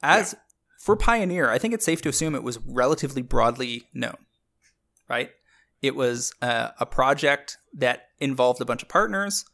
As 0.00 0.34
yeah 0.34 0.40
for 0.86 0.94
Pioneer, 0.94 1.50
I 1.50 1.58
think 1.58 1.74
it's 1.74 1.84
safe 1.84 2.00
to 2.02 2.08
assume 2.08 2.36
it 2.36 2.44
was 2.44 2.60
relatively 2.64 3.20
broadly 3.20 3.88
known, 3.92 4.18
right? 5.08 5.30
It 5.82 5.96
was 5.96 6.32
uh, 6.40 6.68
a 6.78 6.86
project 6.86 7.58
that 7.74 8.10
involved 8.20 8.60
a 8.60 8.64
bunch 8.64 8.84
of 8.84 8.88
partners. 8.88 9.44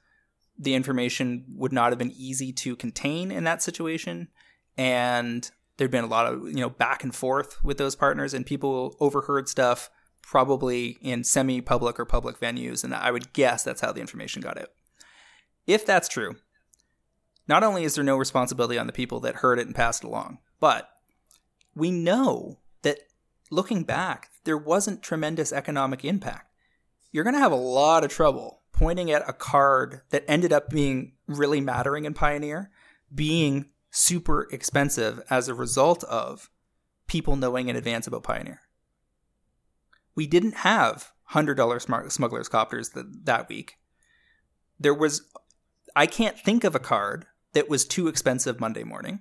The 0.58 0.74
information 0.74 1.46
would 1.54 1.72
not 1.72 1.90
have 1.90 1.98
been 1.98 2.12
easy 2.14 2.52
to 2.52 2.76
contain 2.76 3.30
in 3.30 3.44
that 3.44 3.62
situation, 3.62 4.28
and 4.76 5.50
there'd 5.78 5.90
been 5.90 6.04
a 6.04 6.06
lot 6.06 6.30
of 6.30 6.48
you 6.48 6.60
know 6.60 6.68
back 6.68 7.02
and 7.02 7.14
forth 7.14 7.64
with 7.64 7.78
those 7.78 7.96
partners, 7.96 8.34
and 8.34 8.44
people 8.44 8.94
overheard 9.00 9.48
stuff 9.48 9.88
probably 10.20 10.98
in 11.00 11.24
semi-public 11.24 11.98
or 11.98 12.04
public 12.04 12.38
venues, 12.40 12.84
and 12.84 12.94
I 12.94 13.10
would 13.10 13.32
guess 13.32 13.64
that's 13.64 13.80
how 13.80 13.90
the 13.90 14.02
information 14.02 14.42
got 14.42 14.58
out. 14.58 14.68
If 15.66 15.86
that's 15.86 16.10
true, 16.10 16.36
not 17.48 17.64
only 17.64 17.84
is 17.84 17.94
there 17.94 18.04
no 18.04 18.18
responsibility 18.18 18.78
on 18.78 18.86
the 18.86 18.92
people 18.92 19.18
that 19.20 19.36
heard 19.36 19.58
it 19.58 19.66
and 19.66 19.74
passed 19.74 20.04
it 20.04 20.08
along, 20.08 20.36
but 20.60 20.90
we 21.74 21.90
know 21.90 22.58
that 22.82 22.98
looking 23.50 23.84
back, 23.84 24.30
there 24.44 24.58
wasn't 24.58 25.02
tremendous 25.02 25.52
economic 25.52 26.04
impact. 26.04 26.52
You're 27.10 27.24
going 27.24 27.34
to 27.34 27.40
have 27.40 27.52
a 27.52 27.56
lot 27.56 28.04
of 28.04 28.10
trouble 28.10 28.62
pointing 28.72 29.10
at 29.10 29.28
a 29.28 29.32
card 29.32 30.00
that 30.10 30.24
ended 30.26 30.52
up 30.52 30.70
being 30.70 31.12
really 31.26 31.60
mattering 31.60 32.04
in 32.04 32.14
Pioneer 32.14 32.70
being 33.14 33.66
super 33.90 34.48
expensive 34.50 35.20
as 35.28 35.48
a 35.48 35.54
result 35.54 36.02
of 36.04 36.50
people 37.06 37.36
knowing 37.36 37.68
in 37.68 37.76
advance 37.76 38.06
about 38.06 38.22
Pioneer. 38.22 38.60
We 40.14 40.26
didn't 40.26 40.56
have 40.58 41.12
$100 41.32 42.10
smugglers 42.10 42.48
copters 42.48 42.90
that, 42.90 43.26
that 43.26 43.48
week. 43.48 43.74
There 44.78 44.94
was, 44.94 45.22
I 45.94 46.06
can't 46.06 46.38
think 46.38 46.64
of 46.64 46.74
a 46.74 46.80
card 46.80 47.26
that 47.52 47.68
was 47.68 47.84
too 47.84 48.08
expensive 48.08 48.60
Monday 48.60 48.84
morning. 48.84 49.20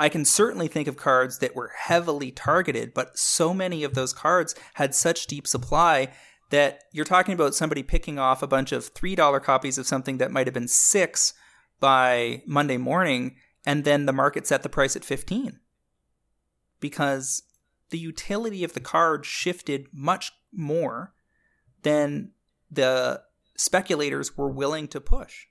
I 0.00 0.08
can 0.08 0.24
certainly 0.24 0.66
think 0.66 0.88
of 0.88 0.96
cards 0.96 1.40
that 1.40 1.54
were 1.54 1.72
heavily 1.76 2.30
targeted, 2.30 2.94
but 2.94 3.18
so 3.18 3.52
many 3.52 3.84
of 3.84 3.92
those 3.92 4.14
cards 4.14 4.54
had 4.74 4.94
such 4.94 5.26
deep 5.26 5.46
supply 5.46 6.08
that 6.48 6.84
you're 6.90 7.04
talking 7.04 7.34
about 7.34 7.54
somebody 7.54 7.82
picking 7.82 8.18
off 8.18 8.42
a 8.42 8.46
bunch 8.46 8.72
of 8.72 8.94
$3 8.94 9.42
copies 9.42 9.76
of 9.76 9.86
something 9.86 10.16
that 10.16 10.30
might 10.30 10.46
have 10.46 10.54
been 10.54 10.68
6 10.68 11.34
by 11.80 12.42
Monday 12.46 12.78
morning 12.78 13.36
and 13.66 13.84
then 13.84 14.06
the 14.06 14.12
market 14.14 14.46
set 14.46 14.62
the 14.62 14.70
price 14.70 14.96
at 14.96 15.04
15 15.04 15.60
because 16.80 17.42
the 17.90 17.98
utility 17.98 18.64
of 18.64 18.72
the 18.72 18.80
card 18.80 19.26
shifted 19.26 19.86
much 19.92 20.32
more 20.50 21.12
than 21.82 22.32
the 22.70 23.20
speculators 23.54 24.34
were 24.34 24.48
willing 24.48 24.88
to 24.88 24.98
push. 24.98 25.44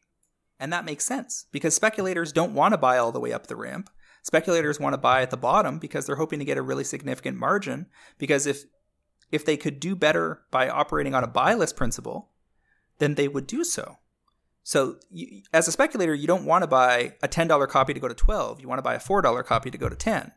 And 0.59 0.73
that 0.73 0.85
makes 0.85 1.05
sense 1.05 1.45
because 1.51 1.75
speculators 1.75 2.33
don't 2.33 2.55
want 2.55 2.73
to 2.73 2.79
buy 2.79 2.97
all 2.97 3.11
the 3.11 3.19
way 3.19 3.31
up 3.31 3.45
the 3.45 3.55
ramp. 3.55 3.91
Speculators 4.29 4.79
want 4.79 4.93
to 4.93 4.99
buy 4.99 5.23
at 5.23 5.31
the 5.31 5.37
bottom 5.37 5.79
because 5.79 6.05
they're 6.05 6.17
hoping 6.17 6.37
to 6.37 6.45
get 6.45 6.59
a 6.59 6.61
really 6.61 6.83
significant 6.83 7.35
margin. 7.35 7.87
Because 8.19 8.45
if 8.45 8.65
if 9.31 9.43
they 9.43 9.57
could 9.57 9.79
do 9.79 9.95
better 9.95 10.43
by 10.51 10.69
operating 10.69 11.15
on 11.15 11.23
a 11.23 11.27
buy 11.27 11.55
list 11.55 11.75
principle, 11.75 12.29
then 12.99 13.15
they 13.15 13.27
would 13.27 13.47
do 13.47 13.63
so. 13.63 13.97
So, 14.61 14.97
you, 15.09 15.41
as 15.51 15.67
a 15.67 15.71
speculator, 15.71 16.13
you 16.13 16.27
don't 16.27 16.45
want 16.45 16.61
to 16.61 16.67
buy 16.67 17.15
a 17.23 17.27
$10 17.27 17.67
copy 17.69 17.91
to 17.91 17.99
go 17.99 18.07
to 18.07 18.13
12. 18.13 18.61
You 18.61 18.67
want 18.67 18.77
to 18.77 18.83
buy 18.83 18.93
a 18.93 18.99
$4 18.99 19.43
copy 19.45 19.71
to 19.71 19.77
go 19.79 19.89
to 19.89 19.95
10. 19.95 20.31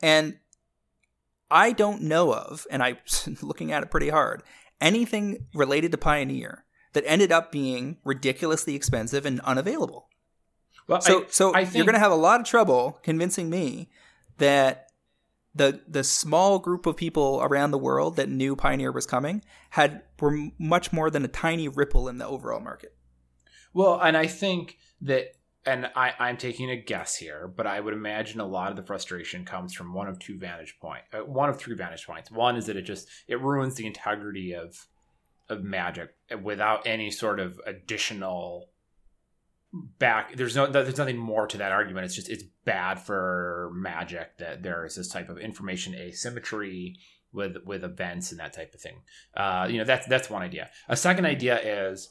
And 0.00 0.38
I 1.50 1.72
don't 1.72 2.00
know 2.00 2.32
of, 2.32 2.66
and 2.70 2.82
I'm 2.82 2.96
looking 3.42 3.70
at 3.70 3.82
it 3.82 3.90
pretty 3.90 4.08
hard, 4.08 4.42
anything 4.80 5.46
related 5.52 5.92
to 5.92 5.98
Pioneer 5.98 6.64
that 6.94 7.04
ended 7.06 7.32
up 7.32 7.52
being 7.52 7.98
ridiculously 8.02 8.74
expensive 8.74 9.26
and 9.26 9.40
unavailable. 9.40 10.08
Well, 10.88 11.00
So, 11.00 11.22
I- 11.22 11.26
so 11.28 11.54
I 11.54 11.60
you're 11.60 11.84
going 11.84 11.94
to 11.94 12.00
have 12.00 12.10
a 12.12 12.16
lot 12.16 12.40
of 12.40 12.46
trouble 12.46 12.98
convincing 13.02 13.48
me 13.50 13.90
that 14.38 14.86
the 15.54 15.80
the 15.88 16.04
small 16.04 16.58
group 16.58 16.86
of 16.86 16.96
people 16.96 17.40
around 17.42 17.70
the 17.72 17.78
world 17.78 18.16
that 18.16 18.28
knew 18.28 18.54
Pioneer 18.56 18.92
was 18.92 19.06
coming 19.06 19.42
had 19.70 20.02
were 20.20 20.48
much 20.58 20.92
more 20.92 21.10
than 21.10 21.24
a 21.24 21.28
tiny 21.28 21.68
ripple 21.68 22.08
in 22.08 22.18
the 22.18 22.26
overall 22.26 22.60
market. 22.60 22.94
Well, 23.74 24.00
and 24.00 24.16
I 24.16 24.26
think 24.26 24.78
that, 25.02 25.34
and 25.66 25.90
I, 25.94 26.14
I'm 26.18 26.36
taking 26.36 26.70
a 26.70 26.76
guess 26.76 27.16
here, 27.16 27.46
but 27.48 27.66
I 27.66 27.80
would 27.80 27.92
imagine 27.92 28.40
a 28.40 28.46
lot 28.46 28.70
of 28.70 28.76
the 28.76 28.82
frustration 28.82 29.44
comes 29.44 29.74
from 29.74 29.92
one 29.92 30.08
of 30.08 30.18
two 30.18 30.38
vantage 30.38 30.78
point, 30.80 31.02
uh, 31.12 31.18
one 31.18 31.48
of 31.48 31.58
three 31.58 31.74
vantage 31.76 32.06
points. 32.06 32.30
One 32.30 32.56
is 32.56 32.66
that 32.66 32.76
it 32.76 32.82
just 32.82 33.08
it 33.26 33.40
ruins 33.40 33.74
the 33.74 33.86
integrity 33.86 34.54
of 34.54 34.86
of 35.48 35.62
magic 35.64 36.14
without 36.42 36.86
any 36.86 37.10
sort 37.10 37.40
of 37.40 37.60
additional 37.66 38.68
back. 39.72 40.36
There's 40.36 40.56
no 40.56 40.66
there's 40.66 40.98
nothing 40.98 41.18
more 41.18 41.46
to 41.46 41.58
that 41.58 41.72
argument. 41.72 42.06
It's 42.06 42.14
just 42.14 42.28
it's 42.28 42.44
bad 42.64 43.00
for 43.00 43.70
magic 43.74 44.38
that 44.38 44.62
there 44.62 44.84
is 44.84 44.96
this 44.96 45.08
type 45.08 45.28
of 45.28 45.38
information 45.38 45.94
asymmetry 45.94 46.98
with 47.32 47.56
with 47.64 47.84
events 47.84 48.30
and 48.30 48.40
that 48.40 48.52
type 48.52 48.74
of 48.74 48.80
thing. 48.80 49.02
Uh, 49.36 49.66
you 49.70 49.78
know 49.78 49.84
that's 49.84 50.06
that's 50.06 50.30
one 50.30 50.42
idea. 50.42 50.70
A 50.88 50.96
second 50.96 51.26
idea 51.26 51.58
is 51.60 52.08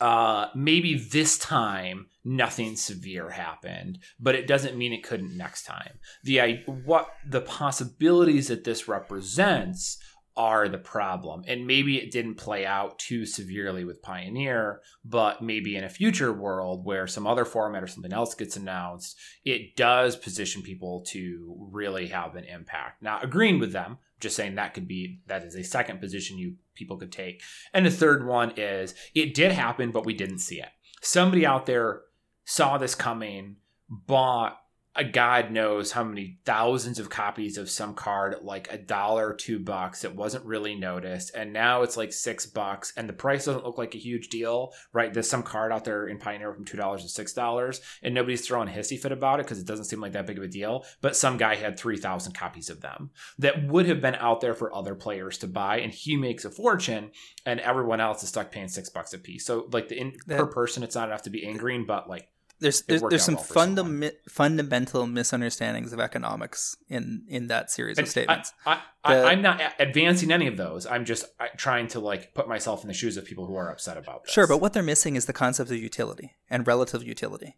uh, 0.00 0.48
maybe 0.54 0.98
this 0.98 1.38
time 1.38 2.06
nothing 2.24 2.76
severe 2.76 3.30
happened, 3.30 3.98
but 4.18 4.34
it 4.34 4.46
doesn't 4.46 4.76
mean 4.76 4.92
it 4.92 5.02
couldn't 5.02 5.36
next 5.36 5.64
time. 5.64 5.98
The 6.24 6.40
I, 6.40 6.64
what 6.66 7.08
the 7.28 7.40
possibilities 7.40 8.48
that 8.48 8.64
this 8.64 8.88
represents 8.88 9.98
are 10.36 10.68
the 10.68 10.78
problem, 10.78 11.44
and 11.46 11.66
maybe 11.66 11.96
it 11.96 12.10
didn't 12.10 12.34
play 12.34 12.66
out 12.66 12.98
too 12.98 13.24
severely 13.24 13.84
with 13.84 14.02
Pioneer, 14.02 14.80
but 15.04 15.42
maybe 15.42 15.76
in 15.76 15.84
a 15.84 15.88
future 15.88 16.32
world 16.32 16.84
where 16.84 17.06
some 17.06 17.26
other 17.26 17.44
format 17.44 17.82
or 17.82 17.86
something 17.86 18.12
else 18.12 18.34
gets 18.34 18.56
announced, 18.56 19.16
it 19.44 19.76
does 19.76 20.16
position 20.16 20.62
people 20.62 21.02
to 21.08 21.56
really 21.70 22.08
have 22.08 22.34
an 22.34 22.44
impact. 22.44 23.00
Now, 23.02 23.20
agreeing 23.22 23.60
with 23.60 23.72
them, 23.72 23.98
just 24.20 24.36
saying 24.36 24.54
that 24.56 24.74
could 24.74 24.88
be 24.88 25.20
that 25.26 25.44
is 25.44 25.54
a 25.54 25.62
second 25.62 26.00
position 26.00 26.38
you 26.38 26.54
people 26.74 26.96
could 26.96 27.12
take. 27.12 27.42
And 27.72 27.86
the 27.86 27.90
third 27.90 28.26
one 28.26 28.52
is 28.56 28.94
it 29.14 29.34
did 29.34 29.52
happen, 29.52 29.90
but 29.92 30.06
we 30.06 30.14
didn't 30.14 30.38
see 30.38 30.60
it. 30.60 30.70
Somebody 31.00 31.46
out 31.46 31.66
there 31.66 32.02
saw 32.44 32.78
this 32.78 32.94
coming, 32.94 33.56
bought 33.88 34.58
god 35.02 35.50
knows 35.50 35.90
how 35.90 36.04
many 36.04 36.38
thousands 36.44 37.00
of 37.00 37.10
copies 37.10 37.58
of 37.58 37.68
some 37.68 37.94
card 37.94 38.36
like 38.42 38.72
a 38.72 38.78
dollar 38.78 39.34
two 39.34 39.58
bucks. 39.58 40.04
It 40.04 40.14
wasn't 40.14 40.44
really 40.44 40.76
noticed. 40.76 41.32
And 41.34 41.52
now 41.52 41.82
it's 41.82 41.96
like 41.96 42.12
six 42.12 42.46
bucks 42.46 42.92
and 42.96 43.08
the 43.08 43.12
price 43.12 43.46
doesn't 43.46 43.64
look 43.64 43.76
like 43.76 43.94
a 43.94 43.98
huge 43.98 44.28
deal, 44.28 44.72
right? 44.92 45.12
There's 45.12 45.28
some 45.28 45.42
card 45.42 45.72
out 45.72 45.84
there 45.84 46.06
in 46.06 46.18
Pioneer 46.18 46.52
from 46.54 46.64
$2 46.64 46.68
to 46.70 47.22
$6 47.24 47.80
and 48.02 48.14
nobody's 48.14 48.46
throwing 48.46 48.68
a 48.68 48.72
hissy 48.72 48.98
fit 48.98 49.10
about 49.10 49.40
it 49.40 49.46
because 49.46 49.58
it 49.58 49.66
doesn't 49.66 49.86
seem 49.86 50.00
like 50.00 50.12
that 50.12 50.26
big 50.26 50.38
of 50.38 50.44
a 50.44 50.48
deal. 50.48 50.84
But 51.00 51.16
some 51.16 51.38
guy 51.38 51.56
had 51.56 51.76
3,000 51.78 52.32
copies 52.32 52.70
of 52.70 52.80
them 52.80 53.10
that 53.38 53.66
would 53.66 53.86
have 53.86 54.00
been 54.00 54.14
out 54.16 54.40
there 54.40 54.54
for 54.54 54.74
other 54.74 54.94
players 54.94 55.38
to 55.38 55.48
buy 55.48 55.80
and 55.80 55.92
he 55.92 56.16
makes 56.16 56.44
a 56.44 56.50
fortune 56.50 57.10
and 57.44 57.58
everyone 57.60 58.00
else 58.00 58.22
is 58.22 58.28
stuck 58.28 58.52
paying 58.52 58.68
six 58.68 58.88
bucks 58.88 59.12
a 59.12 59.18
piece. 59.18 59.44
So 59.44 59.68
like 59.72 59.88
the 59.88 59.98
in, 59.98 60.12
That- 60.26 60.38
per 60.38 60.46
person, 60.46 60.82
it's 60.84 60.94
not 60.94 61.08
enough 61.08 61.22
to 61.22 61.30
be 61.30 61.44
angry, 61.46 61.82
but 61.82 62.08
like 62.08 62.28
There's 62.64 62.82
there's, 62.82 63.02
there's 63.10 63.24
some 63.24 63.34
well 63.34 63.44
fundam- 63.44 64.10
fundamental 64.28 65.06
misunderstandings 65.06 65.92
of 65.92 66.00
economics 66.00 66.76
in 66.88 67.24
in 67.28 67.46
that 67.48 67.70
series 67.70 67.98
of 67.98 68.08
statements. 68.08 68.52
I, 68.66 68.80
I, 69.04 69.14
The- 69.14 69.22
I, 69.22 69.32
I'm 69.32 69.42
not 69.42 69.60
advancing 69.78 70.32
any 70.32 70.46
of 70.46 70.56
those. 70.56 70.86
I'm 70.86 71.04
just 71.04 71.26
trying 71.56 71.88
to 71.88 72.00
like 72.00 72.34
put 72.34 72.48
myself 72.48 72.82
in 72.82 72.88
the 72.88 72.94
shoes 72.94 73.16
of 73.16 73.24
people 73.26 73.46
who 73.46 73.54
are 73.54 73.70
upset 73.70 73.96
about 73.98 74.24
this. 74.24 74.32
Sure, 74.32 74.46
but 74.46 74.60
what 74.62 74.72
they're 74.72 74.82
missing 74.82 75.14
is 75.14 75.26
the 75.26 75.32
concept 75.32 75.70
of 75.70 75.76
utility 75.76 76.34
and 76.50 76.66
relative 76.66 77.02
utility. 77.02 77.56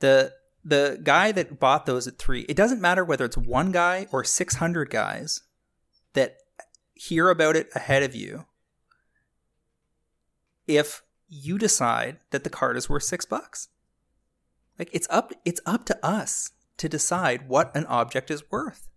The 0.00 0.32
the 0.64 1.00
guy 1.02 1.30
that 1.32 1.60
bought 1.60 1.86
those 1.86 2.08
at 2.08 2.18
three, 2.18 2.40
it 2.48 2.56
doesn't 2.56 2.80
matter 2.80 3.04
whether 3.04 3.24
it's 3.24 3.38
one 3.38 3.70
guy 3.72 4.06
or 4.12 4.24
six 4.24 4.56
hundred 4.56 4.90
guys 4.90 5.42
that 6.14 6.36
hear 6.94 7.30
about 7.30 7.54
it 7.54 7.68
ahead 7.76 8.02
of 8.02 8.14
you. 8.14 8.46
If 10.66 11.02
you 11.28 11.58
decide 11.58 12.18
that 12.30 12.42
the 12.44 12.50
card 12.50 12.76
is 12.76 12.88
worth 12.90 13.04
six 13.04 13.24
bucks, 13.24 13.68
like 14.78 14.90
it's 14.92 15.08
up, 15.10 15.32
it's 15.44 15.60
up 15.66 15.84
to 15.86 16.06
us 16.06 16.52
to 16.76 16.88
decide 16.88 17.48
what 17.48 17.74
an 17.74 17.84
object 17.86 18.30
is 18.30 18.50
worth. 18.50 18.88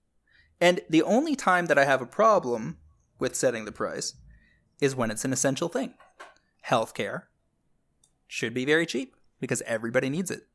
And 0.60 0.82
the 0.90 1.02
only 1.02 1.36
time 1.36 1.66
that 1.66 1.80
I 1.80 1.86
have 1.86 2.02
a 2.02 2.06
problem 2.06 2.78
with 3.20 3.36
setting 3.36 3.66
the 3.66 3.72
price 3.72 4.14
is 4.80 4.96
when 4.96 5.12
it's 5.12 5.26
an 5.26 5.34
essential 5.34 5.70
thing 5.70 5.94
healthcare 6.68 7.24
should 8.28 8.54
be 8.54 8.66
very 8.66 8.86
cheap 8.86 9.16
because 9.40 9.62
everybody 9.64 10.10
needs 10.10 10.30
it. 10.30 10.48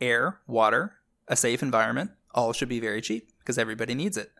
Air, 0.00 0.40
water, 0.46 0.96
a 1.28 1.36
safe 1.36 1.62
environment, 1.62 2.10
all 2.34 2.52
should 2.52 2.68
be 2.68 2.80
very 2.80 3.00
cheap 3.00 3.30
because 3.38 3.56
everybody 3.56 3.94
needs 3.94 4.16
it. 4.16 4.32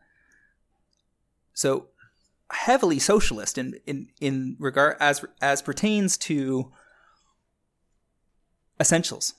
So 1.52 1.86
heavily 2.50 2.98
socialist 2.98 3.56
in, 3.56 3.78
in, 3.86 4.08
in 4.20 4.56
regard 4.58 4.96
as 5.00 5.24
as 5.40 5.62
pertains 5.62 6.16
to 6.18 6.72
essentials 8.80 9.34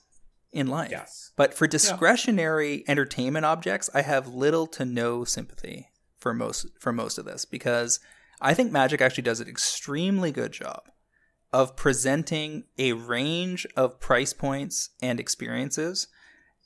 in 0.56 0.66
life. 0.66 0.90
Yes. 0.90 1.32
But 1.36 1.54
for 1.54 1.66
discretionary 1.66 2.82
entertainment 2.88 3.44
objects, 3.44 3.90
I 3.94 4.02
have 4.02 4.26
little 4.26 4.66
to 4.68 4.84
no 4.84 5.24
sympathy 5.24 5.90
for 6.16 6.32
most 6.32 6.66
for 6.80 6.92
most 6.92 7.18
of 7.18 7.26
this 7.26 7.44
because 7.44 8.00
I 8.40 8.54
think 8.54 8.72
Magic 8.72 9.00
actually 9.00 9.24
does 9.24 9.40
an 9.40 9.48
extremely 9.48 10.32
good 10.32 10.52
job 10.52 10.88
of 11.52 11.76
presenting 11.76 12.64
a 12.78 12.92
range 12.92 13.66
of 13.76 14.00
price 14.00 14.32
points 14.32 14.90
and 15.00 15.20
experiences. 15.20 16.08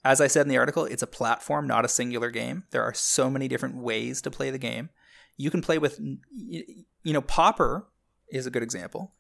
As 0.05 0.21
I 0.21 0.29
said 0.29 0.43
in 0.43 0.49
the 0.49 0.57
article, 0.57 0.85
it's 0.85 1.03
a 1.03 1.07
platform, 1.07 1.67
not 1.67 1.85
a 1.85 1.89
singular 1.89 2.31
game. 2.31 2.65
There 2.71 2.83
are 2.83 2.95
so 2.95 3.29
many 3.29 3.49
different 3.49 3.77
ways 3.77 4.23
to 4.23 4.31
play 4.31 4.51
the 4.51 4.59
game. 4.59 4.89
You 5.37 5.51
can 5.51 5.63
play 5.63 5.79
with, 5.79 6.01
you 6.31 6.85
know, 7.13 7.21
Pauper 7.21 7.89
is 8.31 8.47
a 8.47 8.51
good 8.51 8.63
example, 8.63 9.13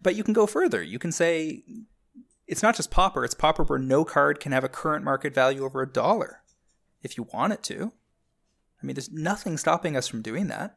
but 0.00 0.14
you 0.14 0.24
can 0.24 0.34
go 0.34 0.46
further. 0.46 0.82
You 0.82 0.98
can 0.98 1.12
say 1.12 1.64
it's 2.46 2.62
not 2.62 2.76
just 2.76 2.90
Pauper, 2.90 3.24
it's 3.24 3.34
Pauper 3.34 3.62
where 3.62 3.78
no 3.78 4.04
card 4.04 4.40
can 4.40 4.52
have 4.52 4.64
a 4.64 4.68
current 4.68 5.04
market 5.04 5.34
value 5.34 5.64
over 5.64 5.82
a 5.82 5.90
dollar 5.90 6.42
if 7.02 7.16
you 7.16 7.26
want 7.32 7.52
it 7.52 7.62
to. 7.64 7.92
I 8.82 8.86
mean, 8.86 8.94
there's 8.94 9.12
nothing 9.12 9.56
stopping 9.56 9.96
us 9.96 10.08
from 10.08 10.22
doing 10.22 10.48
that. 10.48 10.76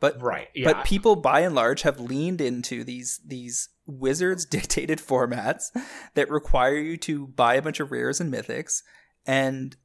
But 0.00 0.20
Right. 0.20 0.48
Yeah. 0.52 0.72
but 0.72 0.84
people 0.84 1.14
by 1.16 1.40
and 1.40 1.54
large 1.54 1.82
have 1.82 2.00
leaned 2.00 2.40
into 2.40 2.82
these 2.82 3.20
these 3.24 3.68
wizards 3.86 4.44
dictated 4.56 4.98
formats 4.98 5.66
that 6.14 6.28
require 6.28 6.74
you 6.74 6.96
to 6.98 7.28
buy 7.28 7.54
a 7.54 7.62
bunch 7.62 7.78
of 7.78 7.92
rares 7.92 8.20
and 8.20 8.32
mythics 8.32 8.82
and 9.26 9.76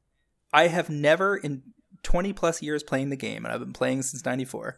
I 0.52 0.68
have 0.68 0.90
never 0.90 1.36
in 1.36 1.62
20 2.02 2.32
plus 2.32 2.62
years 2.62 2.82
playing 2.82 3.10
the 3.10 3.16
game 3.16 3.44
and 3.44 3.52
I've 3.54 3.60
been 3.60 3.72
playing 3.72 4.02
since 4.02 4.24
94 4.24 4.76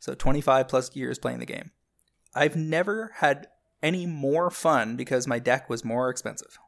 so 0.00 0.14
25 0.14 0.66
plus 0.66 0.94
years 0.96 1.18
playing 1.18 1.38
the 1.38 1.46
game 1.46 1.70
I've 2.34 2.56
never 2.56 3.12
had 3.16 3.46
any 3.82 4.06
more 4.06 4.50
fun 4.50 4.96
because 4.96 5.26
my 5.26 5.38
deck 5.38 5.68
was 5.68 5.84
more 5.84 6.10
expensive 6.10 6.58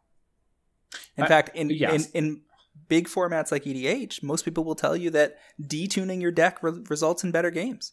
in 1.16 1.24
I- 1.24 1.28
fact 1.28 1.50
in, 1.54 1.70
yes. 1.70 2.10
in 2.10 2.24
in 2.24 2.40
big 2.88 3.08
formats 3.08 3.52
like 3.52 3.64
EDH 3.64 4.22
most 4.22 4.44
people 4.44 4.64
will 4.64 4.74
tell 4.74 4.96
you 4.96 5.10
that 5.10 5.36
detuning 5.60 6.20
your 6.20 6.32
deck 6.32 6.62
re- 6.62 6.82
results 6.88 7.22
in 7.24 7.30
better 7.30 7.50
games 7.50 7.92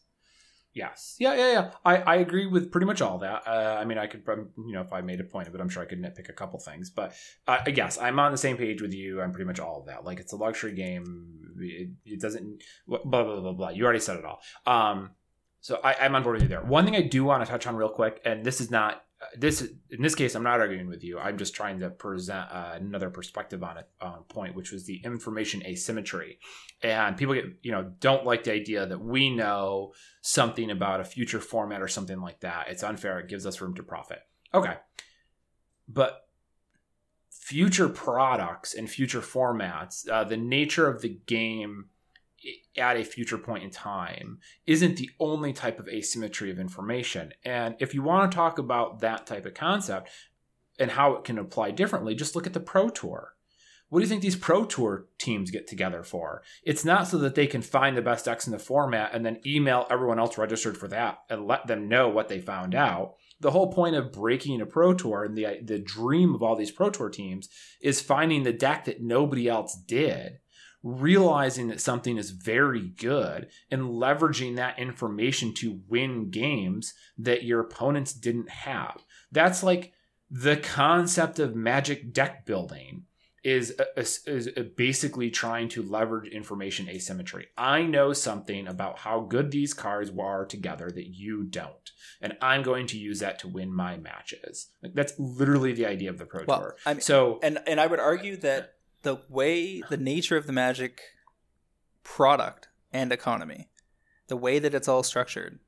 Yes. 0.77 1.15
Yeah, 1.17 1.33
yeah, 1.33 1.51
yeah. 1.53 1.71
I, 1.83 1.95
I 1.97 2.15
agree 2.17 2.45
with 2.45 2.71
pretty 2.71 2.85
much 2.85 3.01
all 3.01 3.17
that. 3.19 3.47
Uh, 3.47 3.77
I 3.79 3.83
mean, 3.83 3.97
I 3.97 4.05
could, 4.05 4.21
you 4.27 4.73
know, 4.73 4.81
if 4.81 4.93
I 4.93 5.01
made 5.01 5.19
a 5.19 5.23
point 5.23 5.47
of 5.47 5.55
it, 5.55 5.59
I'm 5.59 5.69
sure 5.69 5.81
I 5.81 5.87
could 5.87 5.99
nitpick 5.99 6.29
a 6.29 6.33
couple 6.33 6.59
things. 6.59 6.91
But 6.91 7.15
uh, 7.47 7.61
yes, 7.73 7.97
I'm 7.97 8.19
on 8.19 8.31
the 8.31 8.37
same 8.37 8.57
page 8.57 8.79
with 8.79 8.93
you. 8.93 9.19
I'm 9.19 9.31
pretty 9.31 9.47
much 9.47 9.59
all 9.59 9.79
of 9.79 9.87
that. 9.87 10.05
Like, 10.05 10.19
it's 10.19 10.33
a 10.33 10.35
luxury 10.35 10.73
game. 10.73 11.55
It, 11.59 11.89
it 12.05 12.21
doesn't, 12.21 12.61
blah, 12.87 12.99
blah, 13.03 13.39
blah, 13.39 13.53
blah. 13.53 13.69
You 13.69 13.85
already 13.85 13.99
said 13.99 14.17
it 14.17 14.25
all. 14.25 14.39
Um, 14.67 15.11
so 15.61 15.79
I, 15.83 15.95
I'm 15.95 16.13
on 16.13 16.21
board 16.21 16.35
with 16.35 16.43
you 16.43 16.49
there. 16.49 16.61
One 16.61 16.85
thing 16.85 16.95
I 16.95 17.01
do 17.01 17.23
want 17.23 17.43
to 17.43 17.49
touch 17.49 17.65
on 17.65 17.75
real 17.75 17.89
quick, 17.89 18.21
and 18.23 18.45
this 18.45 18.61
is 18.61 18.69
not, 18.69 19.03
this 19.35 19.61
in 19.89 20.01
this 20.01 20.15
case, 20.15 20.35
I'm 20.35 20.43
not 20.43 20.59
arguing 20.59 20.87
with 20.87 21.03
you. 21.03 21.17
I'm 21.17 21.37
just 21.37 21.55
trying 21.55 21.79
to 21.79 21.89
present 21.89 22.51
uh, 22.51 22.73
another 22.75 23.09
perspective 23.09 23.63
on 23.63 23.77
it 23.77 23.89
on 23.99 24.23
point, 24.29 24.55
which 24.55 24.71
was 24.71 24.85
the 24.85 25.01
information 25.03 25.65
asymmetry. 25.65 26.39
And 26.83 27.17
people 27.17 27.33
get, 27.33 27.45
you 27.63 27.71
know, 27.71 27.91
don't 27.99 28.25
like 28.25 28.43
the 28.43 28.53
idea 28.53 28.85
that 28.85 29.01
we 29.01 29.29
know 29.29 29.93
something 30.21 30.69
about 30.69 31.01
a 31.01 31.03
future 31.03 31.39
format 31.39 31.81
or 31.81 31.87
something 31.87 32.21
like 32.21 32.41
that. 32.41 32.67
It's 32.69 32.83
unfair. 32.83 33.19
It 33.19 33.27
gives 33.27 33.45
us 33.45 33.59
room 33.59 33.73
to 33.75 33.83
profit. 33.83 34.19
Okay. 34.53 34.75
but 35.87 36.27
future 37.29 37.89
products 37.89 38.73
and 38.73 38.89
future 38.89 39.21
formats, 39.21 40.07
uh, 40.09 40.23
the 40.23 40.37
nature 40.37 40.87
of 40.87 41.01
the 41.01 41.19
game 41.27 41.85
at 42.77 42.97
a 42.97 43.03
future 43.03 43.37
point 43.37 43.63
in 43.63 43.69
time 43.69 44.39
isn't 44.65 44.97
the 44.97 45.09
only 45.19 45.53
type 45.53 45.79
of 45.79 45.87
asymmetry 45.87 46.51
of 46.51 46.59
information. 46.59 47.33
And 47.43 47.75
if 47.79 47.93
you 47.93 48.03
want 48.03 48.31
to 48.31 48.35
talk 48.35 48.59
about 48.59 48.99
that 48.99 49.25
type 49.25 49.45
of 49.45 49.53
concept 49.53 50.09
and 50.79 50.91
how 50.91 51.13
it 51.13 51.23
can 51.23 51.37
apply 51.37 51.71
differently, 51.71 52.15
just 52.15 52.35
look 52.35 52.47
at 52.47 52.53
the 52.53 52.59
Pro 52.59 52.89
Tour. 52.89 53.33
What 53.89 53.99
do 53.99 54.03
you 54.03 54.09
think 54.09 54.21
these 54.21 54.35
Pro 54.35 54.65
Tour 54.65 55.07
teams 55.17 55.49
get 55.49 55.65
together 55.65 56.03
for? 56.03 56.43
It's 56.63 56.83
not 56.83 57.07
so 57.07 57.17
that 57.19 57.35
they 57.35 57.47
can 57.47 57.61
find 57.61 57.95
the 57.95 58.01
best 58.01 58.25
decks 58.25 58.45
in 58.45 58.51
the 58.51 58.59
format 58.59 59.13
and 59.13 59.25
then 59.25 59.39
email 59.45 59.87
everyone 59.89 60.19
else 60.19 60.37
registered 60.37 60.77
for 60.77 60.89
that 60.89 61.19
and 61.29 61.47
let 61.47 61.67
them 61.67 61.87
know 61.87 62.09
what 62.09 62.27
they 62.27 62.39
found 62.39 62.75
out. 62.75 63.15
The 63.39 63.51
whole 63.51 63.71
point 63.71 63.95
of 63.95 64.11
breaking 64.11 64.59
a 64.59 64.65
Pro 64.65 64.93
Tour 64.93 65.23
and 65.23 65.37
the 65.37 65.59
the 65.63 65.79
dream 65.79 66.35
of 66.35 66.43
all 66.43 66.55
these 66.55 66.71
Pro 66.71 66.89
Tour 66.89 67.09
teams 67.09 67.47
is 67.81 68.01
finding 68.01 68.43
the 68.43 68.51
deck 68.51 68.85
that 68.85 69.01
nobody 69.01 69.47
else 69.47 69.75
did 69.75 70.39
realizing 70.83 71.67
that 71.67 71.81
something 71.81 72.17
is 72.17 72.31
very 72.31 72.81
good 72.81 73.47
and 73.71 73.83
leveraging 73.83 74.55
that 74.55 74.79
information 74.79 75.53
to 75.53 75.81
win 75.87 76.29
games 76.29 76.93
that 77.17 77.43
your 77.43 77.59
opponents 77.59 78.13
didn't 78.13 78.49
have. 78.49 79.03
That's 79.31 79.63
like 79.63 79.93
the 80.29 80.57
concept 80.57 81.39
of 81.39 81.55
magic 81.55 82.13
deck 82.13 82.45
building 82.45 83.03
is, 83.43 83.73
uh, 83.79 83.85
is, 83.95 84.49
uh, 84.57 84.63
basically 84.75 85.29
trying 85.29 85.69
to 85.69 85.81
leverage 85.81 86.29
information 86.31 86.89
asymmetry. 86.89 87.47
I 87.57 87.83
know 87.83 88.11
something 88.11 88.67
about 88.67 88.99
how 88.99 89.21
good 89.21 89.51
these 89.51 89.73
cards 89.73 90.11
are 90.19 90.45
together 90.45 90.91
that 90.93 91.07
you 91.07 91.43
don't, 91.43 91.91
and 92.19 92.35
I'm 92.41 92.61
going 92.61 92.87
to 92.87 92.97
use 92.97 93.19
that 93.19 93.39
to 93.39 93.47
win 93.47 93.73
my 93.73 93.97
matches. 93.97 94.67
Like 94.83 94.93
that's 94.95 95.13
literally 95.17 95.71
the 95.71 95.85
idea 95.85 96.09
of 96.09 96.17
the 96.17 96.25
pro 96.25 96.43
well, 96.45 96.59
tour. 96.59 96.75
I 96.85 96.95
mean, 96.95 97.01
so 97.01 97.39
and 97.41 97.59
and 97.67 97.79
I 97.79 97.87
would 97.87 97.99
argue 97.99 98.35
that 98.37 98.73
the 99.07 99.21
way 99.29 99.81
the 99.89 99.95
nature 99.95 100.35
of 100.35 100.47
the 100.47 100.51
magic 100.51 100.99
product 102.03 102.67
and 102.91 103.13
economy, 103.13 103.69
the 104.27 104.35
way 104.35 104.59
that 104.59 104.73
it's 104.73 104.89
all 104.89 105.01
structured, 105.01 105.59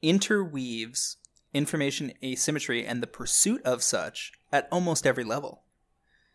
interweaves 0.00 1.18
information 1.52 2.10
asymmetry 2.24 2.86
and 2.86 3.02
the 3.02 3.06
pursuit 3.06 3.60
of 3.66 3.82
such 3.82 4.32
at 4.50 4.66
almost 4.72 5.06
every 5.06 5.24
level. 5.24 5.64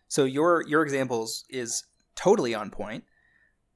So 0.08 0.26
your 0.26 0.64
your 0.68 0.84
examples 0.84 1.46
is 1.50 1.86
totally 2.14 2.54
on 2.54 2.70
point, 2.70 3.04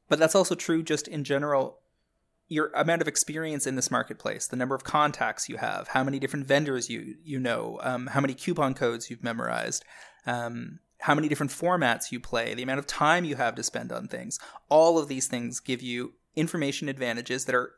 but 0.07 0.19
that's 0.19 0.35
also 0.35 0.53
true 0.53 0.83
just 0.83 1.07
in 1.07 1.23
general 1.23 1.79
your 2.47 2.69
amount 2.75 3.01
of 3.01 3.07
experience 3.07 3.65
in 3.65 3.75
this 3.75 3.89
marketplace, 3.89 4.45
the 4.45 4.57
number 4.57 4.75
of 4.75 4.83
contacts 4.83 5.49
you 5.49 5.57
have, 5.57 5.87
how 5.87 6.03
many 6.03 6.19
different 6.19 6.45
vendors 6.45 6.87
you 6.87 7.15
you 7.23 7.39
know, 7.39 7.79
um, 7.81 8.05
how 8.05 8.21
many 8.21 8.35
coupon 8.35 8.75
codes 8.75 9.09
you've 9.09 9.23
memorized, 9.23 9.83
um, 10.27 10.77
how 11.01 11.15
many 11.15 11.27
different 11.27 11.51
formats 11.51 12.11
you 12.11 12.19
play, 12.19 12.53
the 12.53 12.63
amount 12.63 12.79
of 12.79 12.87
time 12.87 13.25
you 13.25 13.35
have 13.35 13.55
to 13.55 13.63
spend 13.63 13.91
on 13.91 14.07
things. 14.07 14.39
All 14.69 14.97
of 14.97 15.07
these 15.07 15.27
things 15.27 15.59
give 15.59 15.81
you 15.81 16.13
information 16.35 16.87
advantages 16.87 17.45
that 17.45 17.55
are 17.55 17.71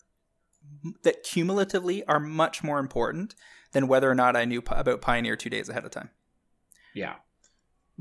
that 1.04 1.24
cumulatively 1.24 2.06
are 2.06 2.20
much 2.20 2.64
more 2.64 2.80
important 2.80 3.36
than 3.74 3.88
whether 3.88 4.10
or 4.10 4.16
not 4.16 4.36
I 4.36 4.46
knew 4.46 4.64
about 4.66 5.02
Pioneer 5.02 5.36
2 5.36 5.50
days 5.50 5.68
ahead 5.68 5.84
of 5.84 5.92
time. 5.92 6.10
Yeah. 6.94 7.16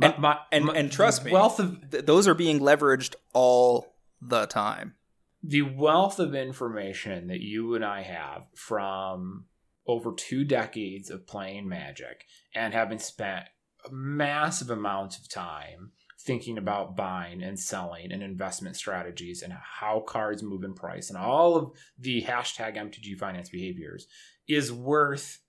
and, 0.01 0.19
my, 0.19 0.39
and, 0.53 0.67
my, 0.67 0.75
and 0.75 0.93
trust 0.93 1.25
me, 1.25 1.33
wealth 1.33 1.59
of 1.59 1.91
th- 1.91 2.05
those 2.05 2.29
are 2.29 2.35
being 2.35 2.61
leveraged 2.61 3.15
all 3.33 3.97
the 4.21 4.47
time. 4.47 4.95
The 5.43 5.63
wealth 5.63 6.21
of 6.21 6.35
information 6.35 7.29
that 7.29 7.41
you 7.41 7.75
and 7.75 7.85
I 7.85 8.03
have 8.03 8.45
from 8.55 9.47
over 9.87 10.13
two 10.13 10.45
decades 10.45 11.11
of 11.11 11.27
playing 11.27 11.69
Magic 11.69 12.25
and 12.55 12.73
having 12.73 13.01
spent 13.01 13.47
massive 13.91 14.71
amounts 14.71 15.19
of 15.19 15.29
time 15.29 15.93
thinking 16.21 16.57
about 16.57 16.97
buying 16.97 17.43
and 17.43 17.59
selling 17.59 18.13
and 18.13 18.23
investment 18.23 18.77
strategies 18.77 19.43
and 19.43 19.53
how 19.53 20.01
cards 20.07 20.43
move 20.43 20.63
in 20.63 20.73
price 20.73 21.09
and 21.09 21.19
all 21.19 21.57
of 21.57 21.73
the 21.99 22.23
hashtag 22.23 22.77
MTG 22.77 23.19
finance 23.19 23.49
behaviors 23.49 24.07
is 24.47 24.73
worth 24.73 25.41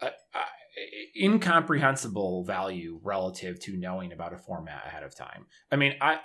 a, 0.00 0.06
a, 0.06 0.10
incomprehensible 1.16 2.44
value 2.44 3.00
relative 3.02 3.60
to 3.60 3.76
knowing 3.76 4.12
about 4.12 4.34
a 4.34 4.38
format 4.38 4.84
ahead 4.86 5.02
of 5.02 5.16
time. 5.16 5.46
I 5.70 5.76
mean, 5.76 5.94
I 6.00 6.18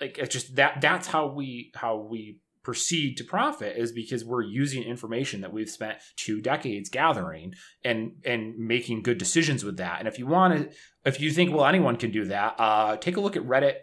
like 0.00 0.18
it's 0.18 0.32
just 0.32 0.56
that 0.56 0.80
that's 0.80 1.06
how 1.06 1.28
we 1.28 1.70
how 1.74 1.96
we 1.96 2.40
proceed 2.62 3.16
to 3.16 3.24
profit 3.24 3.76
is 3.76 3.92
because 3.92 4.24
we're 4.24 4.42
using 4.42 4.82
information 4.82 5.40
that 5.40 5.52
we've 5.52 5.70
spent 5.70 5.98
two 6.16 6.40
decades 6.40 6.88
gathering 6.88 7.54
and 7.84 8.12
and 8.24 8.56
making 8.58 9.02
good 9.02 9.18
decisions 9.18 9.64
with 9.64 9.76
that. 9.78 9.98
And 9.98 10.08
if 10.08 10.18
you 10.18 10.26
want 10.26 10.70
to, 10.70 10.76
if 11.04 11.20
you 11.20 11.30
think 11.30 11.52
well 11.52 11.66
anyone 11.66 11.96
can 11.96 12.10
do 12.10 12.24
that, 12.26 12.54
uh, 12.58 12.96
take 12.96 13.16
a 13.16 13.20
look 13.20 13.36
at 13.36 13.42
Reddit 13.42 13.74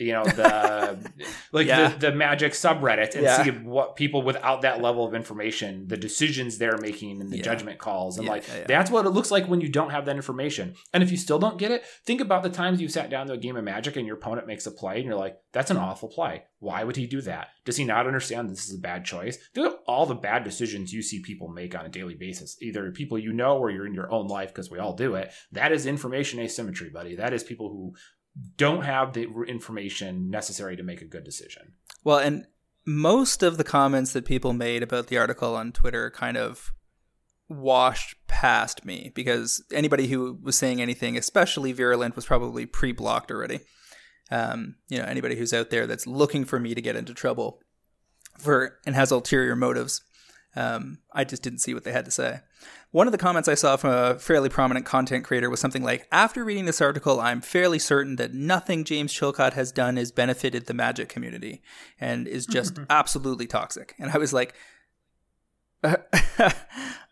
you 0.00 0.12
know 0.12 0.24
the 0.24 0.98
like 1.52 1.66
yeah. 1.66 1.88
the, 1.88 2.10
the 2.10 2.12
magic 2.12 2.52
subreddit 2.52 3.14
and 3.14 3.24
yeah. 3.24 3.42
see 3.42 3.50
what 3.50 3.96
people 3.96 4.22
without 4.22 4.62
that 4.62 4.80
level 4.80 5.06
of 5.06 5.14
information 5.14 5.86
the 5.88 5.96
decisions 5.96 6.58
they're 6.58 6.78
making 6.78 7.20
and 7.20 7.30
the 7.30 7.36
yeah. 7.36 7.42
judgment 7.42 7.78
calls 7.78 8.18
and 8.18 8.26
like 8.26 8.44
that's 8.66 8.90
what 8.90 9.06
it 9.06 9.10
looks 9.10 9.30
like 9.30 9.46
when 9.46 9.60
you 9.60 9.68
don't 9.68 9.90
have 9.90 10.06
that 10.06 10.16
information. 10.16 10.74
And 10.92 11.02
if 11.02 11.10
you 11.10 11.16
still 11.16 11.38
don't 11.38 11.58
get 11.58 11.70
it 11.70 11.84
think 12.04 12.20
about 12.20 12.42
the 12.42 12.50
times 12.50 12.80
you 12.80 12.88
sat 12.88 13.10
down 13.10 13.26
to 13.26 13.34
a 13.34 13.38
game 13.38 13.56
of 13.56 13.64
magic 13.64 13.96
and 13.96 14.06
your 14.06 14.16
opponent 14.16 14.46
makes 14.46 14.66
a 14.66 14.70
play 14.70 14.96
and 14.96 15.04
you're 15.04 15.16
like 15.16 15.38
that's 15.52 15.70
an 15.70 15.76
hmm. 15.76 15.84
awful 15.84 16.08
play. 16.08 16.44
Why 16.60 16.84
would 16.84 16.96
he 16.96 17.06
do 17.06 17.22
that? 17.22 17.48
Does 17.64 17.76
he 17.76 17.84
not 17.84 18.06
understand 18.06 18.50
this 18.50 18.66
is 18.66 18.74
a 18.74 18.80
bad 18.80 19.04
choice? 19.04 19.38
Think 19.54 19.66
of 19.66 19.76
all 19.86 20.06
the 20.06 20.14
bad 20.14 20.44
decisions 20.44 20.92
you 20.92 21.02
see 21.02 21.20
people 21.20 21.48
make 21.48 21.74
on 21.74 21.86
a 21.86 21.90
daily 21.90 22.14
basis. 22.14 22.56
Either 22.60 22.90
people 22.90 23.18
you 23.18 23.32
know 23.32 23.58
or 23.58 23.70
you're 23.70 23.86
in 23.86 23.94
your 23.94 24.12
own 24.12 24.28
life 24.28 24.48
because 24.48 24.70
we 24.70 24.78
all 24.78 24.94
do 24.94 25.14
it. 25.14 25.32
That 25.52 25.72
is 25.72 25.86
information 25.86 26.38
asymmetry 26.40 26.90
buddy. 26.90 27.16
That 27.16 27.32
is 27.32 27.42
people 27.42 27.70
who 27.70 27.94
don't 28.56 28.84
have 28.84 29.12
the 29.12 29.28
information 29.46 30.30
necessary 30.30 30.76
to 30.76 30.82
make 30.82 31.02
a 31.02 31.06
good 31.06 31.24
decision. 31.24 31.74
Well, 32.04 32.18
and 32.18 32.46
most 32.86 33.42
of 33.42 33.56
the 33.56 33.64
comments 33.64 34.12
that 34.12 34.24
people 34.24 34.52
made 34.52 34.82
about 34.82 35.08
the 35.08 35.18
article 35.18 35.54
on 35.54 35.72
Twitter 35.72 36.10
kind 36.10 36.36
of 36.36 36.72
washed 37.48 38.14
past 38.28 38.84
me 38.84 39.10
because 39.14 39.62
anybody 39.72 40.06
who 40.06 40.38
was 40.42 40.56
saying 40.56 40.80
anything, 40.80 41.16
especially 41.16 41.72
virulent, 41.72 42.16
was 42.16 42.24
probably 42.24 42.64
pre-blocked 42.64 43.30
already. 43.30 43.60
Um, 44.30 44.76
you 44.88 44.98
know, 44.98 45.04
anybody 45.04 45.34
who's 45.34 45.52
out 45.52 45.70
there 45.70 45.86
that's 45.86 46.06
looking 46.06 46.44
for 46.44 46.60
me 46.60 46.74
to 46.74 46.80
get 46.80 46.96
into 46.96 47.12
trouble 47.12 47.60
for 48.38 48.78
and 48.86 48.94
has 48.94 49.10
ulterior 49.10 49.56
motives. 49.56 50.02
Um, 50.54 50.98
I 51.12 51.24
just 51.24 51.42
didn't 51.42 51.58
see 51.58 51.74
what 51.74 51.84
they 51.84 51.92
had 51.92 52.04
to 52.04 52.10
say. 52.10 52.40
One 52.92 53.06
of 53.06 53.12
the 53.12 53.18
comments 53.18 53.48
I 53.48 53.54
saw 53.54 53.76
from 53.76 53.90
a 53.90 54.18
fairly 54.18 54.48
prominent 54.48 54.84
content 54.84 55.24
creator 55.24 55.48
was 55.48 55.60
something 55.60 55.84
like, 55.84 56.08
After 56.10 56.44
reading 56.44 56.64
this 56.64 56.80
article, 56.80 57.20
I'm 57.20 57.40
fairly 57.40 57.78
certain 57.78 58.16
that 58.16 58.34
nothing 58.34 58.82
James 58.82 59.12
Chilcott 59.14 59.52
has 59.52 59.70
done 59.70 59.96
has 59.96 60.10
benefited 60.10 60.66
the 60.66 60.74
magic 60.74 61.08
community 61.08 61.62
and 62.00 62.26
is 62.26 62.46
just 62.46 62.80
absolutely 62.90 63.46
toxic. 63.46 63.94
And 64.00 64.10
I 64.10 64.18
was 64.18 64.32
like, 64.32 64.54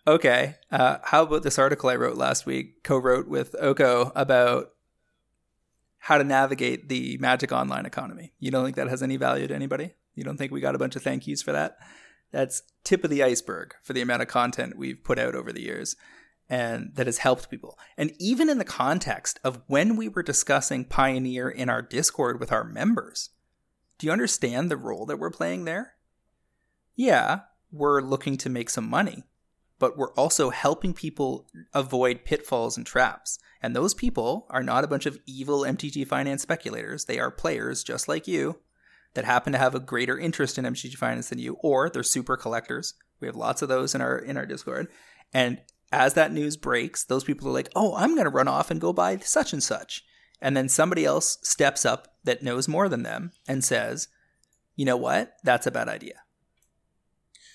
okay, 0.06 0.56
uh, 0.72 0.98
how 1.04 1.22
about 1.22 1.44
this 1.44 1.60
article 1.60 1.88
I 1.90 1.96
wrote 1.96 2.16
last 2.16 2.44
week, 2.44 2.82
co 2.82 2.98
wrote 2.98 3.28
with 3.28 3.54
Oko 3.60 4.10
about 4.16 4.70
how 5.98 6.18
to 6.18 6.24
navigate 6.24 6.88
the 6.88 7.18
magic 7.18 7.52
online 7.52 7.86
economy? 7.86 8.32
You 8.40 8.50
don't 8.50 8.64
think 8.64 8.76
that 8.76 8.88
has 8.88 9.02
any 9.02 9.16
value 9.16 9.46
to 9.46 9.54
anybody? 9.54 9.94
You 10.16 10.24
don't 10.24 10.36
think 10.36 10.50
we 10.50 10.60
got 10.60 10.74
a 10.74 10.78
bunch 10.78 10.96
of 10.96 11.02
thank 11.02 11.28
yous 11.28 11.40
for 11.40 11.52
that? 11.52 11.78
That's 12.30 12.62
tip 12.84 13.04
of 13.04 13.10
the 13.10 13.22
iceberg 13.22 13.74
for 13.82 13.92
the 13.92 14.00
amount 14.00 14.22
of 14.22 14.28
content 14.28 14.76
we've 14.76 15.02
put 15.02 15.18
out 15.18 15.34
over 15.34 15.52
the 15.52 15.62
years 15.62 15.96
and 16.48 16.92
that 16.94 17.06
has 17.06 17.18
helped 17.18 17.50
people. 17.50 17.78
And 17.96 18.12
even 18.18 18.48
in 18.48 18.58
the 18.58 18.64
context 18.64 19.38
of 19.44 19.60
when 19.66 19.96
we 19.96 20.08
were 20.08 20.22
discussing 20.22 20.84
Pioneer 20.84 21.48
in 21.48 21.68
our 21.68 21.82
Discord 21.82 22.40
with 22.40 22.50
our 22.52 22.64
members, 22.64 23.30
do 23.98 24.06
you 24.06 24.12
understand 24.12 24.70
the 24.70 24.76
role 24.76 25.04
that 25.06 25.18
we're 25.18 25.30
playing 25.30 25.64
there? 25.64 25.94
Yeah, 26.94 27.40
we're 27.70 28.00
looking 28.00 28.36
to 28.38 28.48
make 28.48 28.70
some 28.70 28.88
money, 28.88 29.24
but 29.78 29.98
we're 29.98 30.14
also 30.14 30.50
helping 30.50 30.94
people 30.94 31.46
avoid 31.74 32.24
pitfalls 32.24 32.76
and 32.76 32.86
traps. 32.86 33.38
And 33.60 33.74
those 33.74 33.92
people 33.92 34.46
are 34.50 34.62
not 34.62 34.84
a 34.84 34.88
bunch 34.88 35.04
of 35.04 35.18
evil 35.26 35.60
MTG 35.60 36.06
finance 36.06 36.42
speculators. 36.42 37.04
They 37.04 37.18
are 37.18 37.30
players 37.30 37.84
just 37.84 38.08
like 38.08 38.26
you 38.26 38.58
that 39.18 39.24
happen 39.24 39.52
to 39.52 39.58
have 39.58 39.74
a 39.74 39.80
greater 39.80 40.16
interest 40.16 40.58
in 40.58 40.64
MTG 40.64 40.94
Finance 40.94 41.30
than 41.30 41.40
you, 41.40 41.54
or 41.54 41.90
they're 41.90 42.04
super 42.04 42.36
collectors. 42.36 42.94
We 43.18 43.26
have 43.26 43.34
lots 43.34 43.62
of 43.62 43.68
those 43.68 43.92
in 43.92 44.00
our 44.00 44.16
in 44.16 44.36
our 44.36 44.46
Discord. 44.46 44.86
And 45.34 45.60
as 45.90 46.14
that 46.14 46.32
news 46.32 46.56
breaks, 46.56 47.02
those 47.02 47.24
people 47.24 47.48
are 47.48 47.52
like, 47.52 47.68
"Oh, 47.74 47.96
I'm 47.96 48.14
going 48.14 48.26
to 48.26 48.30
run 48.30 48.46
off 48.46 48.70
and 48.70 48.80
go 48.80 48.92
buy 48.92 49.16
such 49.16 49.52
and 49.52 49.60
such." 49.60 50.04
And 50.40 50.56
then 50.56 50.68
somebody 50.68 51.04
else 51.04 51.38
steps 51.42 51.84
up 51.84 52.14
that 52.22 52.44
knows 52.44 52.68
more 52.68 52.88
than 52.88 53.02
them 53.02 53.32
and 53.48 53.64
says, 53.64 54.06
"You 54.76 54.84
know 54.84 54.96
what? 54.96 55.34
That's 55.42 55.66
a 55.66 55.72
bad 55.72 55.88
idea." 55.88 56.22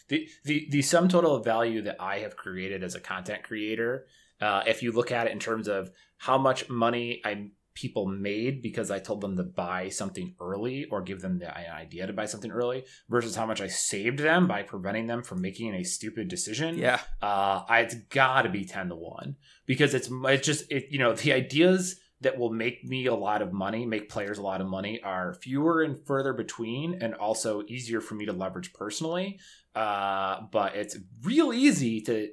The 0.09 0.27
the 0.43 0.67
the 0.69 0.81
sum 0.81 1.07
total 1.07 1.33
of 1.33 1.45
value 1.45 1.81
that 1.83 1.95
I 1.97 2.19
have 2.19 2.35
created 2.35 2.83
as 2.83 2.93
a 2.93 2.99
content 2.99 3.43
creator, 3.43 4.05
uh, 4.41 4.63
if 4.67 4.83
you 4.83 4.91
look 4.91 5.13
at 5.13 5.27
it 5.27 5.31
in 5.31 5.39
terms 5.39 5.69
of 5.69 5.91
how 6.17 6.37
much 6.37 6.67
money 6.67 7.21
I 7.23 7.51
people 7.73 8.05
made 8.05 8.61
because 8.61 8.91
I 8.91 8.99
told 8.99 9.21
them 9.21 9.37
to 9.37 9.43
buy 9.43 9.89
something 9.89 10.35
early 10.39 10.85
or 10.85 11.01
give 11.01 11.21
them 11.21 11.39
the 11.39 11.55
idea 11.57 12.07
to 12.07 12.13
buy 12.13 12.25
something 12.25 12.51
early 12.51 12.85
versus 13.09 13.35
how 13.35 13.45
much 13.45 13.61
I 13.61 13.67
saved 13.67 14.19
them 14.19 14.47
by 14.47 14.63
preventing 14.63 15.07
them 15.07 15.23
from 15.23 15.41
making 15.41 15.73
a 15.73 15.83
stupid 15.83 16.27
decision. 16.27 16.77
Yeah. 16.77 16.99
Uh, 17.21 17.63
it's 17.69 17.95
got 18.09 18.43
to 18.43 18.49
be 18.49 18.65
10 18.65 18.89
to 18.89 18.95
1 18.95 19.35
because 19.65 19.93
it's, 19.93 20.09
it's 20.11 20.45
just, 20.45 20.71
it, 20.71 20.87
you 20.91 20.99
know, 20.99 21.13
the 21.13 21.33
ideas 21.33 21.99
that 22.21 22.37
will 22.37 22.51
make 22.51 22.83
me 22.83 23.05
a 23.05 23.15
lot 23.15 23.41
of 23.41 23.53
money, 23.53 23.85
make 23.85 24.09
players 24.09 24.37
a 24.37 24.41
lot 24.41 24.61
of 24.61 24.67
money, 24.67 25.01
are 25.03 25.33
fewer 25.33 25.81
and 25.81 26.05
further 26.05 26.33
between 26.33 27.01
and 27.01 27.13
also 27.13 27.63
easier 27.67 28.01
for 28.01 28.15
me 28.15 28.25
to 28.25 28.33
leverage 28.33 28.73
personally. 28.73 29.39
Uh, 29.75 30.41
but 30.51 30.75
it's 30.75 30.97
real 31.23 31.51
easy 31.53 32.01
to 32.01 32.29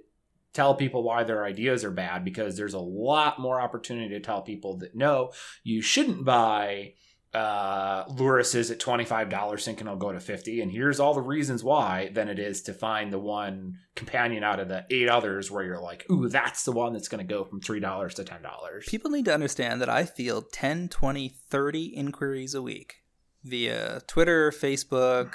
tell 0.52 0.74
people 0.74 1.02
why 1.02 1.24
their 1.24 1.44
ideas 1.44 1.85
are 1.85 1.90
bad 1.90 2.24
because 2.24 2.56
there's 2.56 2.74
a 2.74 2.78
lot 2.78 3.39
more 3.39 3.60
opportunity 3.60 4.09
to 4.10 4.20
tell 4.20 4.43
people 4.43 4.78
that 4.78 4.94
no, 4.94 5.32
you 5.64 5.82
shouldn't 5.82 6.24
buy 6.24 6.94
uh 7.32 8.06
Lurrus's 8.06 8.72
at 8.72 8.81
$25 8.81 9.62
thinking 9.62 9.86
it'll 9.86 9.97
go 9.97 10.10
to 10.10 10.18
50 10.18 10.62
and 10.62 10.72
here's 10.72 10.98
all 10.98 11.14
the 11.14 11.22
reasons 11.22 11.62
why 11.62 12.10
than 12.12 12.28
it 12.28 12.40
is 12.40 12.60
to 12.62 12.72
find 12.72 13.12
the 13.12 13.20
one 13.20 13.77
companion 13.94 14.43
out 14.43 14.59
of 14.59 14.66
the 14.66 14.85
eight 14.90 15.09
others 15.09 15.48
where 15.48 15.62
you're 15.62 15.81
like 15.81 16.05
ooh 16.10 16.28
that's 16.28 16.64
the 16.64 16.72
one 16.72 16.93
that's 16.93 17.06
going 17.06 17.24
to 17.24 17.32
go 17.32 17.44
from 17.44 17.60
$3 17.60 18.14
to 18.14 18.24
$10 18.24 18.86
People 18.89 19.12
need 19.12 19.27
to 19.27 19.32
understand 19.32 19.81
that 19.81 19.89
I 19.89 20.06
field 20.06 20.51
10, 20.51 20.89
20, 20.89 21.28
30 21.28 21.85
inquiries 21.85 22.52
a 22.52 22.62
week 22.62 23.05
via 23.44 24.01
Twitter, 24.06 24.51
Facebook, 24.51 25.35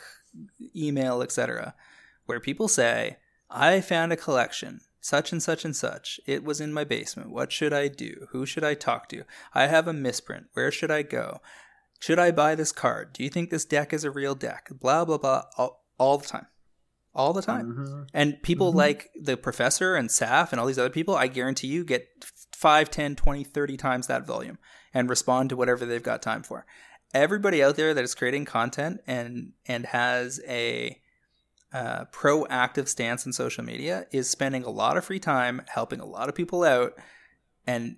email, 0.76 1.22
etc., 1.22 1.76
where 2.26 2.40
people 2.40 2.68
say, 2.68 3.18
I 3.50 3.82
found 3.82 4.12
a 4.12 4.18
collection, 4.18 4.82
such 5.06 5.32
and 5.32 5.44
such 5.44 5.64
and 5.64 5.76
such. 5.76 6.20
It 6.26 6.44
was 6.44 6.60
in 6.60 6.74
my 6.74 6.84
basement. 6.84 7.30
What 7.30 7.52
should 7.52 7.74
I 7.74 7.88
do? 7.90 8.26
Who 8.32 8.44
should 8.48 8.64
I 8.64 8.74
talk 8.74 9.08
to? 9.10 9.24
I 9.54 9.68
have 9.68 9.88
a 9.88 9.94
misprint. 9.94 10.48
Where 10.54 10.72
should 10.72 10.90
I 10.90 11.04
go? 11.04 11.42
Should 12.00 12.18
I 12.18 12.32
buy 12.32 12.56
this 12.56 12.72
card? 12.72 13.14
Do 13.14 13.24
you 13.24 13.30
think 13.30 13.50
this 13.52 13.66
deck 13.66 13.94
is 13.94 14.04
a 14.04 14.10
real 14.10 14.34
deck? 14.34 14.70
Blah, 14.72 15.06
blah, 15.06 15.20
blah, 15.20 15.44
all, 15.58 15.86
all 16.00 16.18
the 16.18 16.26
time. 16.26 16.48
All 17.14 17.34
the 17.34 17.44
time. 17.44 17.68
Mhm. 17.78 18.08
And 18.16 18.42
people 18.42 18.74
Mhm. 18.74 18.78
like 18.78 19.12
the 19.22 19.38
professor 19.38 19.96
and 19.96 20.10
Saf 20.10 20.52
and 20.52 20.60
all 20.60 20.66
these 20.66 20.80
other 20.80 20.90
people, 20.90 21.16
I 21.16 21.28
guarantee 21.28 21.68
you 21.68 21.86
get 21.86 22.08
5, 22.52 22.90
10, 22.90 23.16
20, 23.16 23.44
30 23.44 23.78
times 23.78 24.08
that 24.08 24.26
volume 24.26 24.58
and 24.92 25.08
respond 25.08 25.50
to 25.50 25.56
whatever 25.56 25.86
they've 25.86 26.02
got 26.02 26.22
time 26.24 26.42
for. 26.42 26.66
Everybody 27.14 27.64
out 27.64 27.76
there 27.76 27.94
that 27.94 28.04
is 28.04 28.16
creating 28.16 28.46
content 28.46 29.02
and 29.06 29.54
and 29.68 29.86
has 29.86 30.42
a 30.48 31.00
uh, 31.76 32.06
proactive 32.06 32.88
stance 32.88 33.26
in 33.26 33.34
social 33.34 33.62
media 33.62 34.06
is 34.10 34.30
spending 34.30 34.64
a 34.64 34.70
lot 34.70 34.96
of 34.96 35.04
free 35.04 35.20
time 35.20 35.62
helping 35.68 36.00
a 36.00 36.06
lot 36.06 36.30
of 36.30 36.34
people 36.34 36.64
out 36.64 36.94
and 37.68 37.98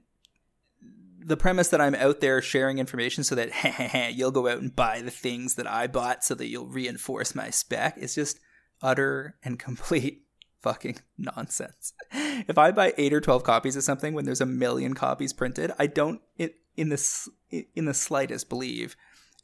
the 1.20 1.38
premise 1.38 1.68
that 1.68 1.80
I'm 1.80 1.94
out 1.94 2.20
there 2.20 2.42
sharing 2.42 2.80
information 2.80 3.24
so 3.24 3.36
that 3.36 4.12
you'll 4.16 4.32
go 4.32 4.48
out 4.48 4.62
and 4.62 4.76
buy 4.76 5.02
the 5.02 5.12
things 5.12 5.56
that 5.56 5.68
I 5.68 5.86
bought 5.86 6.24
so 6.24 6.34
that 6.34 6.48
you'll 6.48 6.66
reinforce 6.66 7.36
my 7.36 7.52
spec 7.52 8.00
is 8.00 8.16
just 8.16 8.40
utter 8.82 9.36
and 9.44 9.60
complete 9.68 10.24
fucking 10.60 10.98
nonsense. 11.18 11.94
If 12.48 12.58
I 12.58 12.72
buy 12.72 12.94
8 12.98 13.14
or 13.14 13.22
12 13.22 13.44
copies 13.44 13.76
of 13.76 13.84
something 13.84 14.14
when 14.14 14.26
there's 14.26 14.42
a 14.42 14.46
million 14.46 14.94
copies 14.94 15.34
printed, 15.34 15.72
I 15.78 15.88
don't 15.88 16.22
in 16.38 16.90
this 16.90 17.28
in 17.50 17.86
the 17.86 17.96
slightest 17.96 18.48
believe 18.48 18.96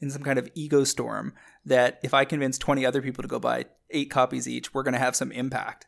in 0.04 0.12
some 0.12 0.22
kind 0.22 0.38
of 0.38 0.50
ego 0.54 0.84
storm 0.84 1.34
that 1.66 2.00
if 2.04 2.14
I 2.14 2.26
convince 2.26 2.58
20 2.58 2.86
other 2.86 3.02
people 3.02 3.22
to 3.22 3.28
go 3.28 3.40
buy 3.40 3.66
8 3.94 4.10
copies 4.10 4.48
each, 4.48 4.74
we're 4.74 4.84
going 4.84 4.94
to 4.94 5.00
have 5.00 5.16
some 5.16 5.32
impact. 5.32 5.88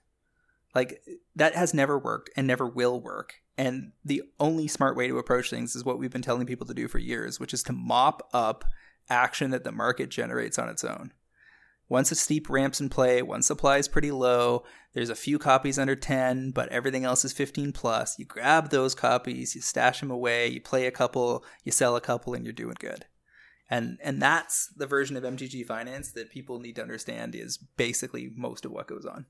Like 0.73 1.01
that 1.35 1.55
has 1.55 1.73
never 1.73 1.97
worked 1.97 2.29
and 2.35 2.45
never 2.45 2.67
will 2.67 2.99
work. 2.99 3.35
And 3.57 3.93
the 4.03 4.23
only 4.39 4.67
smart 4.67 4.97
way 4.97 5.07
to 5.07 5.17
approach 5.17 5.49
things 5.49 5.75
is 5.75 5.85
what 5.85 5.97
we've 5.97 6.11
been 6.11 6.21
telling 6.21 6.45
people 6.45 6.67
to 6.67 6.73
do 6.73 6.87
for 6.87 6.99
years, 6.99 7.39
which 7.39 7.53
is 7.53 7.63
to 7.63 7.73
mop 7.73 8.27
up 8.33 8.65
action 9.09 9.51
that 9.51 9.63
the 9.63 9.71
market 9.71 10.09
generates 10.09 10.59
on 10.59 10.67
its 10.67 10.83
own. 10.83 11.13
Once 11.87 12.11
a 12.11 12.15
steep 12.15 12.49
ramp's 12.49 12.81
in 12.81 12.89
play, 12.89 13.21
one 13.21 13.43
supply 13.43 13.77
is 13.77 13.87
pretty 13.87 14.11
low, 14.11 14.63
there's 14.93 15.11
a 15.11 15.15
few 15.15 15.37
copies 15.37 15.77
under 15.77 15.95
10, 15.95 16.49
but 16.49 16.67
everything 16.69 17.05
else 17.05 17.23
is 17.23 17.31
15 17.31 17.73
plus. 17.73 18.17
You 18.17 18.25
grab 18.25 18.69
those 18.69 18.95
copies, 18.95 19.53
you 19.53 19.61
stash 19.61 19.99
them 19.99 20.09
away, 20.09 20.47
you 20.47 20.59
play 20.59 20.87
a 20.87 20.91
couple, 20.91 21.45
you 21.63 21.71
sell 21.71 21.95
a 21.95 22.01
couple, 22.01 22.33
and 22.33 22.43
you're 22.43 22.53
doing 22.53 22.77
good. 22.79 23.05
And 23.69 23.97
and 24.03 24.21
that's 24.21 24.67
the 24.75 24.85
version 24.85 25.17
of 25.17 25.23
MTG 25.23 25.65
finance 25.65 26.11
that 26.11 26.29
people 26.29 26.59
need 26.59 26.75
to 26.75 26.81
understand 26.81 27.33
is 27.35 27.57
basically 27.57 28.31
most 28.35 28.65
of 28.65 28.71
what 28.71 28.87
goes 28.87 29.05
on. 29.05 29.25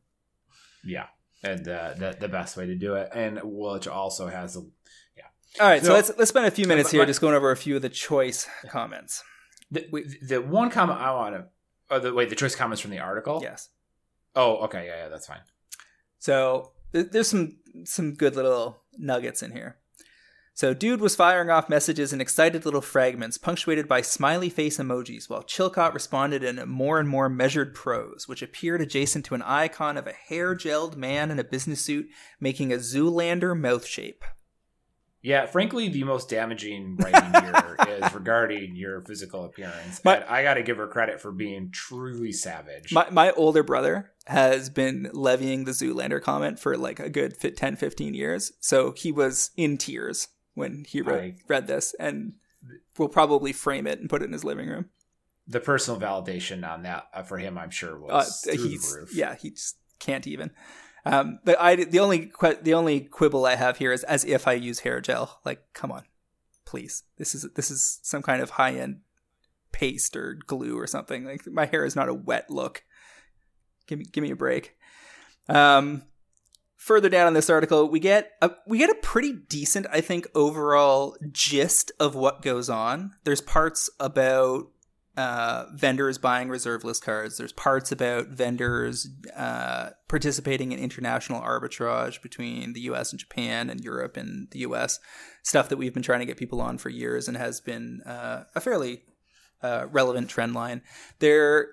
Yeah. 0.84 1.08
And 1.44 1.68
uh, 1.68 1.94
the, 1.98 2.18
the 2.20 2.28
best 2.28 2.58
way 2.58 2.66
to 2.66 2.76
do 2.76 2.96
it. 2.96 3.10
And 3.14 3.40
which 3.44 3.88
also 3.88 4.28
has 4.28 4.56
a 4.58 4.62
yeah. 5.16 5.24
All 5.62 5.68
right, 5.68 5.82
so, 5.82 5.88
So- 5.90 5.94
let's 5.94 6.12
let's 6.18 6.30
spend 6.30 6.48
a 6.48 6.52
few 6.52 6.68
minutes 6.68 6.92
here 6.92 7.02
but- 7.02 7.08
just 7.08 7.22
going 7.22 7.36
over 7.36 7.52
a 7.52 7.58
few 7.58 7.76
of 7.78 7.82
the 7.82 7.90
choice 7.90 8.48
comments. 8.70 9.24
The, 9.72 9.88
the 10.22 10.42
one 10.42 10.70
comment 10.70 11.00
I 11.00 11.12
want 11.12 11.36
to. 11.36 11.46
Oh, 11.90 12.00
the 12.00 12.14
wait, 12.14 12.30
the 12.30 12.36
choice 12.36 12.56
comments 12.56 12.82
from 12.82 12.92
the 12.92 13.00
article. 13.00 13.40
Yes. 13.42 13.70
Oh, 14.36 14.58
okay, 14.66 14.86
yeah, 14.88 15.04
yeah, 15.04 15.10
that's 15.10 15.28
fine. 15.28 15.42
So 16.20 16.72
there's 16.92 17.28
some 17.30 17.58
some 17.84 18.14
good 18.16 18.36
little 18.36 18.82
nuggets 18.98 19.42
in 19.44 19.52
here. 19.52 19.78
So 20.58 20.74
dude 20.74 21.02
was 21.02 21.18
firing 21.18 21.50
off 21.50 21.68
messages 21.68 22.14
in 22.14 22.22
excited 22.22 22.64
little 22.64 22.80
fragments, 22.80 23.38
punctuated 23.38 23.90
by 23.90 24.00
smiley 24.00 24.50
face 24.50 24.78
emojis, 24.78 25.30
while 25.30 25.44
Chilcott 25.44 25.94
responded 25.94 26.46
in 26.46 26.66
more 26.70 26.98
and 26.98 27.10
more 27.10 27.28
measured 27.28 27.76
prose, 27.76 28.30
which 28.30 28.42
appeared 28.42 28.80
adjacent 28.80 29.26
to 29.26 29.36
an 29.36 29.42
icon 29.42 29.98
of 29.98 30.08
a 30.08 30.14
hair 30.14 30.56
gelled 30.56 30.96
man 30.96 31.30
in 31.30 31.40
a 31.40 31.44
business 31.44 31.82
suit 31.82 32.08
making 32.40 32.72
a 32.72 32.78
Zoolander 32.78 33.54
mouth 33.60 33.86
shape. 33.86 34.24
Yeah, 35.22 35.46
frankly, 35.46 35.90
the 35.90 36.06
most 36.06 36.30
damaging 36.30 36.96
writing 37.02 37.42
here 37.44 37.76
is 37.90 38.14
regarding 38.14 38.78
your 38.78 39.02
physical 39.02 39.44
appearance. 39.44 40.00
My- 40.06 40.18
and 40.18 40.26
I 40.26 40.42
got 40.42 40.54
to 40.54 40.64
give 40.64 40.78
her 40.78 40.88
credit 40.88 41.20
for 41.20 41.34
being 41.34 41.70
truly 41.72 42.32
savage. 42.32 42.94
My 42.94 43.10
my 43.10 43.32
older 43.32 43.64
brother 43.64 44.14
has 44.28 44.70
been 44.70 45.10
levying 45.12 45.66
the 45.66 45.72
Zoolander 45.72 46.22
comment 46.22 46.60
for 46.60 46.78
like 46.78 47.02
a 47.02 47.10
good 47.10 47.36
fit 47.36 47.58
10 47.58 47.76
15 47.76 48.14
years. 48.14 48.54
So 48.62 48.94
he 48.94 49.12
was 49.12 49.52
in 49.58 49.78
tears 49.78 50.30
when 50.56 50.84
he 50.88 51.02
wrote, 51.02 51.22
I- 51.22 51.36
read 51.48 51.68
this 51.68 51.94
and 52.00 52.34
will 52.98 53.08
probably 53.10 53.54
frame 53.54 53.86
it 53.88 54.00
and 54.00 54.10
put 54.10 54.22
it 54.24 54.26
in 54.26 54.34
his 54.34 54.44
living 54.44 54.68
room. 54.68 54.90
the 55.48 55.60
personal 55.60 56.00
validation 56.00 56.68
on 56.68 56.82
that 56.84 57.08
uh, 57.14 57.22
for 57.22 57.38
him, 57.38 57.56
I'm 57.58 57.70
sure, 57.70 57.96
Uh, 57.98 58.08
was 58.16 58.42
through 58.42 58.54
he's 58.68 58.92
the 58.94 59.00
roof. 59.02 59.14
yeah, 59.16 59.36
he 59.36 59.52
just 59.52 59.78
can't 60.00 60.26
even. 60.26 60.50
Um, 61.06 61.38
but 61.46 61.56
I 61.62 61.76
the 61.76 62.00
only 62.00 62.32
que- 62.40 62.58
the 62.64 62.74
only 62.74 63.02
quibble 63.02 63.46
I 63.46 63.54
have 63.56 63.78
here 63.78 63.92
is 63.94 64.04
as 64.06 64.26
if 64.26 64.48
I 64.48 64.54
use 64.54 64.80
hair 64.80 65.00
gel. 65.02 65.40
Like, 65.46 65.62
come 65.74 65.92
on, 65.92 66.04
please. 66.66 67.04
This 67.18 67.36
is 67.36 67.46
this 67.54 67.70
is 67.70 68.00
some 68.02 68.24
kind 68.24 68.42
of 68.42 68.50
high 68.52 68.74
end 68.74 69.02
paste 69.72 70.16
or 70.16 70.34
glue 70.48 70.80
or 70.80 70.88
something. 70.88 71.26
Like 71.26 71.46
my 71.46 71.68
hair 71.68 71.86
is 71.86 71.96
not 71.96 72.10
a 72.10 72.14
wet 72.16 72.50
look. 72.50 72.84
Give 73.86 74.00
me 74.00 74.06
give 74.06 74.24
me 74.24 74.32
a 74.32 74.36
break. 74.36 74.76
Um, 75.48 76.02
further 76.86 77.10
down 77.10 77.28
in 77.28 77.34
this 77.34 77.50
article, 77.50 77.90
we 77.90 78.00
get 78.00 78.34
a 78.44 78.52
we 78.68 78.78
get 78.78 78.92
a 78.92 78.96
pretty 79.02 79.34
decent, 79.34 79.88
I 79.92 80.02
think, 80.02 80.28
overall 80.36 81.18
gist 81.32 81.92
of 82.00 82.14
what 82.14 82.44
goes 82.44 82.70
on. 82.70 83.16
There's 83.24 83.42
parts 83.42 83.90
about 84.00 84.68
uh, 85.18 85.66
vendors 85.74 86.20
buying 86.20 86.48
reserve 86.48 86.84
list 86.84 87.04
cards. 87.04 87.38
There's 87.38 87.54
parts 87.54 87.92
about 87.92 88.28
vendors 88.28 89.10
uh, 89.36 89.92
participating 90.08 90.74
in 90.74 90.80
international 90.80 91.42
arbitrage 91.42 92.22
between 92.22 92.74
the 92.74 92.82
U.S. 92.82 93.12
and 93.12 93.20
Japan 93.20 93.72
and 93.72 93.82
Europe 93.82 94.16
and 94.16 94.48
the 94.52 94.60
U.S. 94.60 95.00
Stuff 95.42 95.70
that 95.70 95.78
we've 95.78 95.94
been 95.94 96.04
trying 96.04 96.20
to 96.20 96.26
get 96.28 96.38
people 96.38 96.62
on 96.62 96.78
for 96.78 96.90
years 96.90 97.28
and 97.28 97.36
has 97.36 97.62
been 97.62 98.02
uh, 98.06 98.44
a 98.54 98.62
fairly 98.62 99.02
uh, 99.64 99.88
relevant 99.92 100.30
trend 100.30 100.54
line. 100.54 100.84
There, 101.18 101.70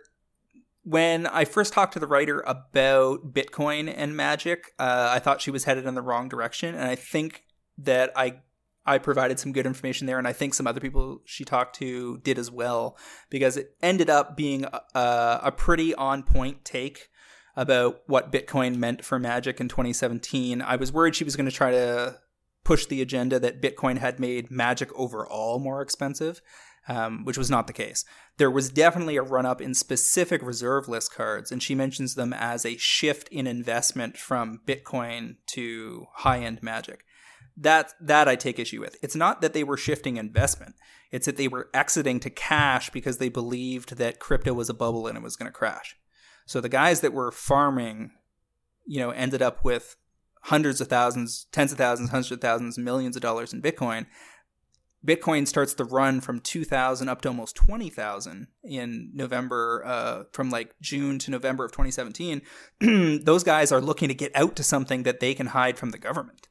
when 0.84 1.26
I 1.26 1.44
first 1.44 1.72
talked 1.72 1.92
to 1.92 2.00
the 2.00 2.06
writer 2.06 2.40
about 2.40 3.32
Bitcoin 3.32 3.92
and 3.94 4.16
Magic, 4.16 4.72
uh, 4.78 5.10
I 5.10 5.18
thought 5.18 5.40
she 5.40 5.50
was 5.50 5.64
headed 5.64 5.86
in 5.86 5.94
the 5.94 6.02
wrong 6.02 6.28
direction, 6.28 6.74
and 6.74 6.88
I 6.88 6.96
think 6.96 7.44
that 7.78 8.12
I 8.16 8.40
I 8.84 8.98
provided 8.98 9.38
some 9.38 9.52
good 9.52 9.64
information 9.64 10.08
there, 10.08 10.18
and 10.18 10.26
I 10.26 10.32
think 10.32 10.54
some 10.54 10.66
other 10.66 10.80
people 10.80 11.20
she 11.24 11.44
talked 11.44 11.76
to 11.76 12.18
did 12.18 12.36
as 12.36 12.50
well, 12.50 12.98
because 13.30 13.56
it 13.56 13.76
ended 13.80 14.10
up 14.10 14.36
being 14.36 14.64
a, 14.64 15.40
a 15.44 15.52
pretty 15.52 15.94
on 15.94 16.24
point 16.24 16.64
take 16.64 17.08
about 17.54 18.00
what 18.06 18.32
Bitcoin 18.32 18.76
meant 18.76 19.04
for 19.04 19.18
Magic 19.18 19.60
in 19.60 19.68
2017. 19.68 20.62
I 20.62 20.76
was 20.76 20.92
worried 20.92 21.14
she 21.14 21.24
was 21.24 21.36
going 21.36 21.48
to 21.48 21.54
try 21.54 21.70
to 21.70 22.18
push 22.64 22.86
the 22.86 23.02
agenda 23.02 23.38
that 23.38 23.62
Bitcoin 23.62 23.98
had 23.98 24.18
made 24.18 24.50
Magic 24.50 24.92
overall 24.94 25.58
more 25.58 25.82
expensive, 25.82 26.40
um, 26.88 27.24
which 27.24 27.38
was 27.38 27.50
not 27.50 27.66
the 27.66 27.72
case. 27.72 28.04
There 28.38 28.50
was 28.50 28.70
definitely 28.70 29.16
a 29.16 29.22
run 29.22 29.46
up 29.46 29.60
in 29.60 29.74
specific 29.74 30.42
reserve 30.42 30.88
list 30.88 31.14
cards, 31.14 31.52
and 31.52 31.62
she 31.62 31.74
mentions 31.74 32.14
them 32.14 32.32
as 32.32 32.64
a 32.64 32.76
shift 32.76 33.28
in 33.28 33.46
investment 33.46 34.16
from 34.16 34.60
Bitcoin 34.66 35.36
to 35.48 36.06
high 36.16 36.40
end 36.40 36.62
Magic 36.62 37.04
that 37.56 37.92
that 38.00 38.28
I 38.28 38.36
take 38.36 38.58
issue 38.58 38.80
with. 38.80 38.96
It's 39.02 39.16
not 39.16 39.40
that 39.40 39.52
they 39.52 39.64
were 39.64 39.76
shifting 39.76 40.16
investment. 40.16 40.74
It's 41.10 41.26
that 41.26 41.36
they 41.36 41.48
were 41.48 41.68
exiting 41.74 42.20
to 42.20 42.30
cash 42.30 42.90
because 42.90 43.18
they 43.18 43.28
believed 43.28 43.96
that 43.96 44.18
crypto 44.18 44.54
was 44.54 44.70
a 44.70 44.74
bubble 44.74 45.06
and 45.06 45.16
it 45.16 45.22
was 45.22 45.36
going 45.36 45.50
to 45.50 45.56
crash. 45.56 45.96
So 46.46 46.60
the 46.60 46.68
guys 46.68 47.00
that 47.00 47.12
were 47.12 47.30
farming, 47.30 48.12
you 48.86 48.98
know, 48.98 49.10
ended 49.10 49.42
up 49.42 49.62
with 49.64 49.96
hundreds 50.44 50.80
of 50.80 50.88
thousands, 50.88 51.46
tens 51.52 51.70
of 51.70 51.78
thousands, 51.78 52.10
hundreds 52.10 52.32
of 52.32 52.40
thousands, 52.40 52.78
millions 52.78 53.14
of 53.14 53.22
dollars 53.22 53.52
in 53.52 53.62
Bitcoin. 53.62 54.06
Bitcoin 55.06 55.48
starts 55.48 55.74
the 55.74 55.84
run 55.84 56.20
from 56.20 56.40
2,000 56.40 57.08
up 57.08 57.20
to 57.22 57.28
almost 57.28 57.56
20,000 57.56 58.46
in 58.62 59.10
November, 59.12 59.82
uh, 59.84 60.24
from 60.32 60.50
like 60.50 60.74
June 60.80 61.18
to 61.20 61.30
November 61.30 61.64
of 61.64 61.72
2017, 61.72 62.42
those 63.24 63.42
guys 63.42 63.72
are 63.72 63.80
looking 63.80 64.08
to 64.08 64.14
get 64.14 64.30
out 64.34 64.54
to 64.56 64.62
something 64.62 65.02
that 65.02 65.20
they 65.20 65.34
can 65.34 65.48
hide 65.48 65.76
from 65.76 65.90
the 65.90 65.98
government. 65.98 66.48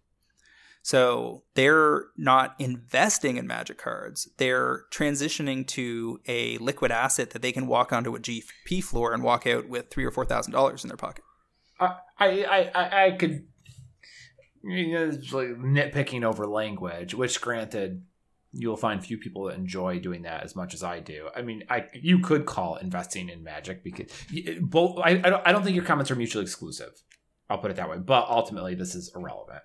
So 0.84 1.44
they're 1.54 2.06
not 2.18 2.56
investing 2.60 3.38
in 3.38 3.46
magic 3.46 3.78
cards. 3.78 4.28
They're 4.38 4.86
transitioning 4.92 5.66
to 5.68 6.20
a 6.28 6.58
liquid 6.58 6.92
asset 6.92 7.30
that 7.32 7.42
they 7.42 7.52
can 7.52 7.68
walk 7.68 7.94
onto 7.94 8.16
a 8.16 8.20
GP 8.20 8.84
floor 8.84 9.14
and 9.14 9.24
walk 9.24 9.46
out 9.46 9.70
with 9.70 9.92
three 9.92 10.06
or 10.06 10.12
four 10.12 10.26
thousand 10.26 10.54
dollars 10.54 10.84
in 10.84 10.88
their 10.88 10.98
pocket. 10.98 11.24
I 11.80 11.96
I 12.20 12.72
I, 12.74 13.06
I 13.06 13.12
could 13.12 13.46
you 14.64 14.94
know, 14.94 15.06
like 15.06 15.50
nitpicking 15.58 16.24
over 16.24 16.48
language, 16.48 17.14
which 17.14 17.42
granted 17.42 18.04
you'll 18.54 18.78
find 18.78 19.04
few 19.04 19.18
people 19.18 19.46
that 19.46 19.56
enjoy 19.56 20.00
doing 20.00 20.24
that 20.24 20.44
as 20.44 20.56
much 20.56 20.74
as 20.74 20.84
I 20.84 21.00
do. 21.00 21.30
I 21.36 21.42
mean, 21.42 21.64
I 21.70 21.88
you 21.94 22.20
could 22.20 22.46
call 22.46 22.76
investing 22.76 23.30
in 23.30 23.44
magic 23.44 23.84
because 23.84 24.08
both. 24.62 25.00
I 25.00 25.12
I 25.12 25.30
don't, 25.30 25.48
I 25.48 25.52
don't 25.52 25.64
think 25.64 25.76
your 25.76 25.86
comments 25.86 26.12
are 26.12 26.16
mutually 26.16 26.44
exclusive. 26.44 27.02
I'll 27.50 27.58
put 27.58 27.72
it 27.72 27.78
that 27.78 27.90
way. 27.90 27.98
But 27.98 28.28
ultimately, 28.30 28.76
this 28.76 28.96
is 28.96 29.12
irrelevant. 29.16 29.64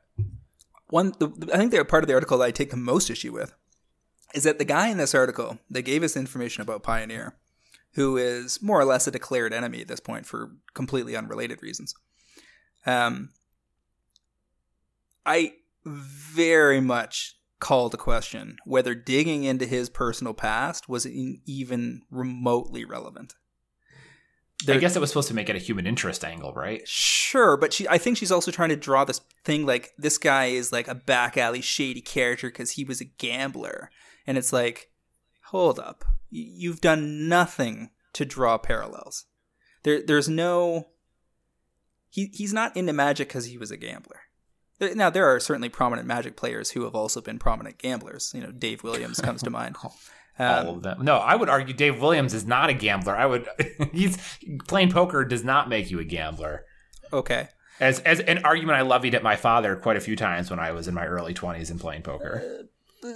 One, 0.89 1.15
the, 1.19 1.51
I 1.53 1.57
think 1.57 1.73
they're 1.73 1.85
part 1.85 2.05
of 2.05 2.09
the 2.09 2.15
article 2.15 2.39
that 2.39 2.45
I 2.45 2.51
take 2.51 2.71
the 2.71 2.77
most 2.77 3.11
issue 3.11 3.33
with 3.33 3.55
is 4.35 4.45
that 4.45 4.59
the 4.59 4.65
guy 4.65 4.89
in 4.89 4.99
this 4.99 5.15
article 5.15 5.59
that 5.71 5.83
gave 5.83 6.03
us 6.03 6.17
information 6.17 6.63
about 6.63 6.83
Pioneer, 6.83 7.37
who 7.95 8.17
is 8.17 8.63
more 8.63 8.81
or 8.81 8.85
less 8.85 9.07
a 9.07 9.11
declared 9.11 9.53
enemy 9.53 9.81
at 9.81 9.89
this 9.89 10.01
point 10.01 10.27
for 10.27 10.53
completely 10.75 11.17
unrelated 11.17 11.63
reasons. 11.63 11.95
Um, 12.85 13.31
I 15.25 15.55
very 15.85 16.81
much 16.81 17.37
call 17.59 17.89
to 17.91 17.97
question 17.97 18.57
whether 18.65 18.95
digging 18.95 19.45
into 19.45 19.67
his 19.67 19.89
personal 19.89 20.35
past 20.35 20.89
was 20.89 21.07
even 21.07 22.03
remotely 22.11 22.85
relevant. 22.85 23.35
There, 24.65 24.77
I 24.77 24.79
guess 24.79 24.97
it 24.97 25.01
was 25.01 25.11
supposed 25.11 25.29
to 25.29 25.35
make 25.35 25.51
it 25.51 25.57
a 25.57 25.61
human 25.61 25.87
interest 25.87 26.25
angle, 26.25 26.53
right? 26.55 26.87
Sure, 26.89 27.57
but 27.57 27.75
she 27.75 27.87
I 27.89 27.99
think 27.99 28.17
she's 28.17 28.33
also 28.33 28.51
trying 28.51 28.71
to 28.71 28.77
draw 28.77 29.05
this 29.05 29.21
thing 29.45 29.67
like 29.67 29.93
this 29.99 30.17
guy 30.17 30.47
is 30.47 30.73
like 30.73 30.89
a 30.89 30.95
back 30.95 31.37
alley 31.37 31.61
shady 31.61 32.01
character 32.01 32.49
because 32.49 32.73
he 32.73 32.85
was 32.85 33.01
a 33.01 33.05
gambler. 33.05 33.91
And 34.27 34.39
it's 34.39 34.53
like, 34.53 34.91
hold 35.47 35.79
up. 35.79 36.05
You've 36.31 36.81
done 36.81 37.29
nothing 37.29 37.91
to 38.15 38.25
draw 38.25 38.57
parallels. 38.57 39.27
There 39.83 40.03
there's 40.03 40.29
no 40.29 40.89
he 42.09 42.31
he's 42.33 42.55
not 42.55 42.75
into 42.77 42.95
magic 42.95 43.29
because 43.29 43.45
he 43.45 43.59
was 43.59 43.71
a 43.71 43.77
gambler. 43.77 44.21
Now 44.81 45.11
there 45.11 45.27
are 45.27 45.41
certainly 45.41 45.69
prominent 45.69 46.07
magic 46.07 46.37
players 46.37 46.71
who 46.71 46.85
have 46.85 46.95
also 46.95 47.21
been 47.21 47.39
prominent 47.39 47.79
gamblers. 47.79 48.33
You 48.35 48.43
know, 48.43 48.53
Dave 48.53 48.83
Williams 48.83 49.21
comes 49.21 49.43
to 49.43 49.51
mind. 49.51 49.77
Um, 50.39 50.67
all 50.67 50.77
of 50.77 50.83
them. 50.83 51.03
No, 51.03 51.17
I 51.17 51.35
would 51.35 51.49
argue 51.49 51.73
Dave 51.73 51.99
Williams 51.99 52.35
is 52.35 52.45
not 52.45 52.69
a 52.69 52.75
gambler. 52.75 53.17
I 53.17 53.25
would. 53.25 53.49
he's 53.93 54.19
playing 54.67 54.91
poker 54.91 55.25
does 55.25 55.43
not 55.43 55.71
make 55.71 55.91
you 55.91 55.99
a 55.99 56.05
gambler. 56.05 56.67
Okay. 57.11 57.49
As 57.81 58.01
as 58.01 58.21
an 58.21 58.45
argument, 58.45 58.79
I 58.79 58.83
levied 58.83 59.15
at 59.15 59.23
my 59.23 59.37
father 59.37 59.77
quite 59.77 59.97
a 59.97 60.01
few 60.01 60.15
times 60.15 60.51
when 60.51 60.59
I 60.59 60.73
was 60.73 60.89
in 60.89 60.95
my 60.95 61.07
early 61.07 61.33
twenties 61.33 61.71
and 61.71 61.81
playing 61.81 62.03
poker. 62.03 62.43
Uh, 63.03 63.13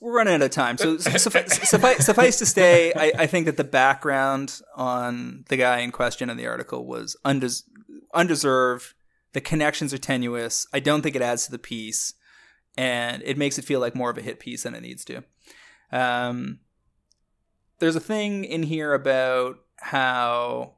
we're 0.00 0.16
running 0.16 0.34
out 0.34 0.42
of 0.42 0.50
time, 0.50 0.78
so 0.78 0.96
suffice, 0.98 1.68
suffice, 1.68 2.04
suffice 2.04 2.38
to 2.38 2.46
say, 2.46 2.92
I, 2.94 3.12
I, 3.18 3.26
think 3.26 3.46
that 3.46 3.56
the 3.56 3.62
background 3.62 4.60
on 4.74 5.44
the 5.48 5.56
guy 5.56 5.78
in 5.80 5.92
question 5.92 6.28
in 6.30 6.36
the 6.36 6.46
article 6.46 6.86
was 6.86 7.16
undes- 7.24 7.64
undeserved. 8.12 8.94
The 9.32 9.40
connections 9.40 9.92
are 9.92 9.98
tenuous. 9.98 10.66
I 10.72 10.80
don't 10.80 11.02
think 11.02 11.16
it 11.16 11.22
adds 11.22 11.44
to 11.46 11.50
the 11.50 11.58
piece, 11.58 12.14
and 12.76 13.22
it 13.24 13.36
makes 13.36 13.58
it 13.58 13.64
feel 13.64 13.80
like 13.80 13.94
more 13.94 14.10
of 14.10 14.18
a 14.18 14.22
hit 14.22 14.40
piece 14.40 14.62
than 14.62 14.74
it 14.74 14.82
needs 14.82 15.04
to. 15.06 15.24
Um, 15.92 16.60
there's 17.78 17.96
a 17.96 18.00
thing 18.00 18.44
in 18.44 18.64
here 18.64 18.94
about 18.94 19.58
how 19.76 20.74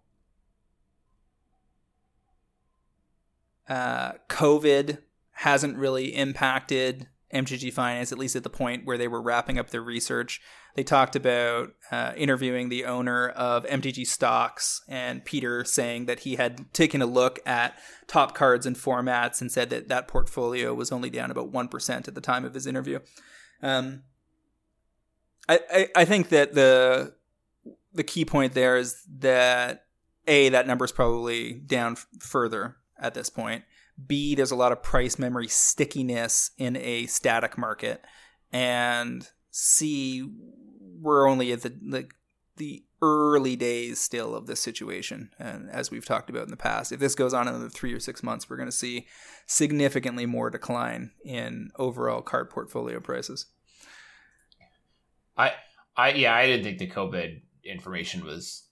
uh, 3.69 4.13
COVID 4.29 4.99
hasn't 5.33 5.79
really 5.79 6.15
impacted 6.15 7.07
MTG 7.33 7.73
Finance, 7.73 8.13
at 8.13 8.19
least 8.19 8.37
at 8.37 8.43
the 8.43 8.51
point 8.51 8.85
where 8.85 8.99
they 8.99 9.09
were 9.09 9.23
wrapping 9.23 9.59
up 9.59 9.71
their 9.71 9.83
research. 9.83 10.41
They 10.75 10.83
talked 10.83 11.17
about 11.17 11.73
uh, 11.91 12.13
interviewing 12.17 12.69
the 12.69 12.85
owner 12.85 13.29
of 13.29 13.65
MTG 13.67 14.07
Stocks 14.07 14.83
and 14.89 15.25
Peter 15.25 15.65
saying 15.65 16.07
that 16.07 16.21
he 16.21 16.37
had 16.37 16.73
taken 16.73 17.03
a 17.03 17.07
look 17.07 17.39
at 17.47 17.79
top 18.07 18.35
cards 18.35 18.67
and 18.67 18.77
formats 18.77 19.41
and 19.41 19.51
said 19.51 19.71
that 19.71 19.89
that 19.89 20.09
portfolio 20.09 20.75
was 20.75 20.93
only 20.93 21.11
down 21.11 21.31
about 21.31 21.53
1% 21.53 22.09
at 22.09 22.15
the 22.15 22.21
time 22.21 22.45
of 22.45 22.55
his 22.55 22.67
interview. 22.67 22.99
Um, 23.63 24.03
I, 25.49 25.89
I, 25.97 26.05
think 26.05 26.29
that 26.29 26.55
the 26.55 27.15
the 27.93 28.05
key 28.05 28.25
point 28.25 28.53
there 28.53 28.77
is 28.77 29.03
that 29.19 29.87
a 30.29 30.49
that 30.51 30.67
number 30.67 30.85
is 30.85 30.93
probably 30.93 31.55
down 31.55 31.93
f- 31.93 32.07
further 32.21 32.77
at 32.99 33.15
this 33.15 33.29
point. 33.29 33.65
B 34.07 34.35
there's 34.35 34.51
a 34.51 34.57
lot 34.57 34.73
of 34.73 34.83
price 34.83 35.19
memory 35.19 35.49
stickiness 35.49 36.51
in 36.59 36.77
a 36.77 37.07
static 37.07 37.59
market, 37.59 38.05
and 38.53 39.29
C 39.51 40.29
we're 41.01 41.29
only 41.29 41.53
at 41.53 41.63
the 41.63 41.75
like 41.83 42.15
the 42.57 42.85
early 43.03 43.57
days 43.57 43.99
still 43.99 44.35
of 44.35 44.47
this 44.47 44.61
situation. 44.61 45.31
And 45.39 45.71
as 45.71 45.91
we've 45.91 46.05
talked 46.05 46.29
about 46.29 46.45
in 46.45 46.51
the 46.51 46.57
past, 46.57 46.93
if 46.93 47.01
this 47.01 47.15
goes 47.15 47.33
on 47.33 47.49
another 47.49 47.71
three 47.71 47.95
or 47.95 48.01
six 48.01 48.23
months, 48.23 48.49
we're 48.49 48.59
going 48.59 48.69
to 48.69 48.77
see 48.77 49.07
significantly 49.47 50.27
more 50.27 50.51
decline 50.51 51.13
in 51.25 51.71
overall 51.77 52.21
card 52.21 52.51
portfolio 52.51 53.01
prices. 53.01 53.47
I, 55.37 55.53
I, 55.97 56.13
yeah, 56.13 56.35
I 56.35 56.47
didn't 56.47 56.65
think 56.65 56.79
the 56.79 56.91
COVID 56.91 57.41
information 57.65 58.25
was 58.25 58.69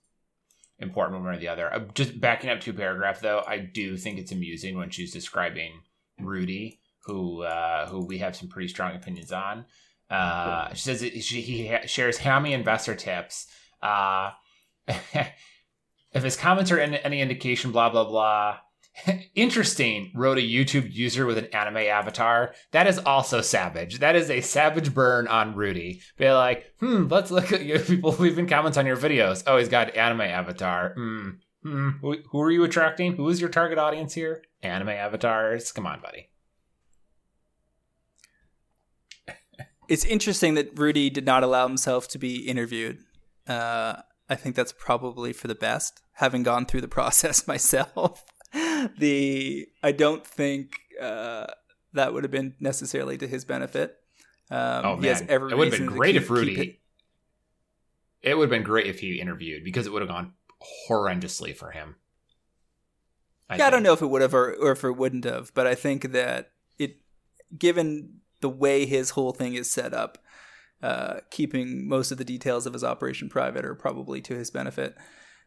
important 0.79 1.21
one 1.21 1.33
or 1.33 1.37
the 1.37 1.47
other. 1.47 1.71
I'm 1.71 1.91
just 1.93 2.19
backing 2.19 2.49
up 2.49 2.61
two 2.61 2.73
paragraphs 2.73 3.19
though. 3.19 3.43
I 3.47 3.59
do 3.59 3.97
think 3.97 4.17
it's 4.19 4.31
amusing 4.31 4.77
when 4.77 4.89
she's 4.89 5.11
describing 5.11 5.81
Rudy, 6.19 6.79
who 7.05 7.43
uh, 7.43 7.87
who 7.87 8.05
we 8.05 8.19
have 8.19 8.35
some 8.35 8.49
pretty 8.49 8.67
strong 8.67 8.95
opinions 8.95 9.31
on. 9.31 9.65
Uh, 10.09 10.73
she 10.73 10.81
says 10.81 11.03
it, 11.03 11.21
she, 11.23 11.41
he 11.41 11.77
shares 11.85 12.17
hammy 12.17 12.53
investor 12.53 12.95
tips. 12.95 13.47
Uh, 13.81 14.31
if 14.87 16.23
his 16.23 16.35
comments 16.35 16.71
are 16.71 16.79
any 16.79 17.21
indication, 17.21 17.71
blah 17.71 17.89
blah 17.89 18.05
blah. 18.05 18.57
Interesting, 19.35 20.11
wrote 20.15 20.37
a 20.37 20.41
YouTube 20.41 20.91
user 20.93 21.25
with 21.25 21.37
an 21.37 21.45
anime 21.47 21.77
avatar. 21.77 22.53
That 22.71 22.87
is 22.87 22.99
also 22.99 23.41
savage. 23.41 23.99
That 23.99 24.15
is 24.15 24.29
a 24.29 24.41
savage 24.41 24.93
burn 24.93 25.27
on 25.27 25.55
Rudy. 25.55 26.01
Be 26.17 26.31
like, 26.31 26.73
hmm, 26.79 27.07
let's 27.09 27.31
look 27.31 27.51
at 27.51 27.61
people 27.87 28.11
leaving 28.19 28.47
comments 28.47 28.77
on 28.77 28.85
your 28.85 28.97
videos. 28.97 29.43
Oh, 29.47 29.57
he's 29.57 29.69
got 29.69 29.95
anime 29.95 30.21
avatar. 30.21 30.93
Hmm. 30.95 31.29
Hmm. 31.63 31.89
Who, 32.01 32.17
who 32.31 32.41
are 32.41 32.51
you 32.51 32.63
attracting? 32.63 33.15
Who 33.15 33.27
is 33.29 33.41
your 33.41 33.49
target 33.49 33.77
audience 33.77 34.13
here? 34.13 34.43
Anime 34.61 34.89
avatars. 34.89 35.71
Come 35.71 35.85
on, 35.85 36.01
buddy. 36.01 36.29
It's 39.89 40.05
interesting 40.05 40.53
that 40.53 40.77
Rudy 40.77 41.09
did 41.09 41.25
not 41.25 41.41
allow 41.41 41.67
himself 41.67 42.07
to 42.09 42.19
be 42.19 42.47
interviewed. 42.47 42.99
Uh, 43.47 43.95
I 44.29 44.35
think 44.35 44.55
that's 44.55 44.71
probably 44.71 45.33
for 45.33 45.47
the 45.47 45.55
best, 45.55 45.99
having 46.13 46.43
gone 46.43 46.67
through 46.67 46.81
the 46.81 46.87
process 46.87 47.47
myself. 47.47 48.23
the 48.97 49.67
I 49.83 49.91
don't 49.91 50.25
think 50.25 50.79
uh, 51.01 51.47
that 51.93 52.13
would 52.13 52.23
have 52.23 52.31
been 52.31 52.55
necessarily 52.59 53.17
to 53.17 53.27
his 53.27 53.45
benefit. 53.45 53.97
Um, 54.51 54.85
oh 54.85 54.97
man, 54.97 55.27
it 55.29 55.39
would 55.39 55.71
have 55.71 55.79
been 55.79 55.85
great 55.85 56.13
keep, 56.13 56.23
if 56.23 56.29
Rudy. 56.29 56.59
It. 56.61 56.79
it 58.29 58.35
would 58.35 58.45
have 58.45 58.49
been 58.49 58.63
great 58.63 58.87
if 58.87 58.99
he 58.99 59.19
interviewed 59.19 59.63
because 59.63 59.85
it 59.85 59.93
would 59.93 60.01
have 60.01 60.09
gone 60.09 60.33
horrendously 60.87 61.55
for 61.55 61.71
him. 61.71 61.95
I 63.49 63.53
yeah, 63.53 63.57
think. 63.57 63.67
I 63.67 63.69
don't 63.69 63.83
know 63.83 63.93
if 63.93 64.01
it 64.01 64.07
would 64.07 64.21
have 64.21 64.33
or, 64.33 64.53
or 64.53 64.71
if 64.71 64.83
it 64.83 64.91
wouldn't 64.91 65.25
have, 65.25 65.53
but 65.53 65.67
I 65.67 65.75
think 65.75 66.11
that 66.11 66.51
it, 66.77 66.97
given 67.57 68.19
the 68.41 68.49
way 68.49 68.85
his 68.85 69.11
whole 69.11 69.31
thing 69.31 69.53
is 69.53 69.69
set 69.69 69.93
up, 69.93 70.17
uh, 70.81 71.19
keeping 71.29 71.87
most 71.87 72.11
of 72.11 72.17
the 72.17 72.25
details 72.25 72.65
of 72.65 72.73
his 72.73 72.83
operation 72.83 73.29
private 73.29 73.65
are 73.65 73.75
probably 73.75 74.21
to 74.21 74.35
his 74.35 74.49
benefit. 74.49 74.95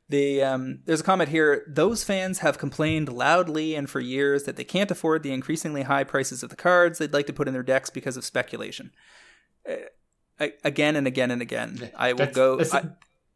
The, 0.09 0.43
um, 0.43 0.81
there's 0.85 1.01
a 1.01 1.05
comment 1.05 1.31
here. 1.31 1.65
Those 1.67 2.05
fans 2.05 2.41
have 2.41 2.59
complained 2.59 3.11
loudly 3.11 3.75
and 3.75 3.89
for 3.89 4.01
years 4.01 4.45
that 4.45 4.57
they 4.57 4.65
can't 4.65 4.91
afford 4.91 5.23
the 5.23 5.33
increasingly 5.33 5.83
high 5.83 6.05
prices 6.05 6.43
of 6.43 6.51
the 6.51 6.57
cards 6.57 6.99
they'd 6.99 7.15
like 7.15 7.27
to 7.27 7.33
put 7.33 7.49
in 7.49 7.55
their 7.55 7.63
decks 7.63 7.89
because 7.89 8.17
of 8.17 8.25
speculation. 8.25 8.91
Uh, 9.69 9.77
again 10.65 10.97
and 10.97 11.07
again 11.07 11.31
and 11.31 11.43
again, 11.43 11.91
I 11.97 12.13
will 12.13 12.19
that's, 12.19 12.37
go. 12.37 12.57
That's 12.57 12.75
I, 12.75 12.85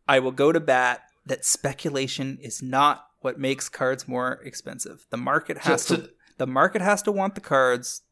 I 0.08 0.18
will 0.18 0.32
go 0.32 0.52
to 0.52 0.60
bat 0.60 1.02
that 1.26 1.44
speculation 1.44 2.38
is 2.40 2.62
not 2.62 3.06
what 3.20 3.38
makes 3.38 3.68
cards 3.68 4.06
more 4.06 4.40
expensive. 4.44 5.06
The 5.10 5.16
market 5.16 5.58
has 5.58 5.82
so, 5.82 5.96
to. 5.96 6.10
the 6.38 6.46
market 6.46 6.82
has 6.82 7.02
to 7.02 7.12
want 7.12 7.34
the 7.34 7.40
cards, 7.40 8.02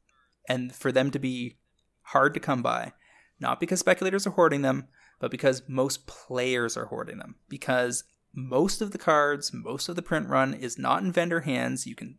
and 0.48 0.74
for 0.74 0.90
them 0.90 1.10
to 1.12 1.18
be 1.18 1.58
hard 2.02 2.34
to 2.34 2.40
come 2.40 2.62
by, 2.62 2.92
not 3.40 3.60
because 3.60 3.80
speculators 3.80 4.26
are 4.26 4.30
hoarding 4.30 4.62
them, 4.62 4.88
but 5.20 5.30
because 5.30 5.62
most 5.68 6.06
players 6.06 6.76
are 6.76 6.86
hoarding 6.86 7.18
them. 7.18 7.36
Because 7.48 8.04
most 8.34 8.80
of 8.80 8.90
the 8.90 8.98
cards, 8.98 9.52
most 9.52 9.88
of 9.88 9.96
the 9.96 10.02
print 10.02 10.28
run 10.28 10.54
is 10.54 10.78
not 10.78 11.02
in 11.02 11.12
vendor 11.12 11.40
hands. 11.40 11.86
You 11.86 11.94
can 11.94 12.18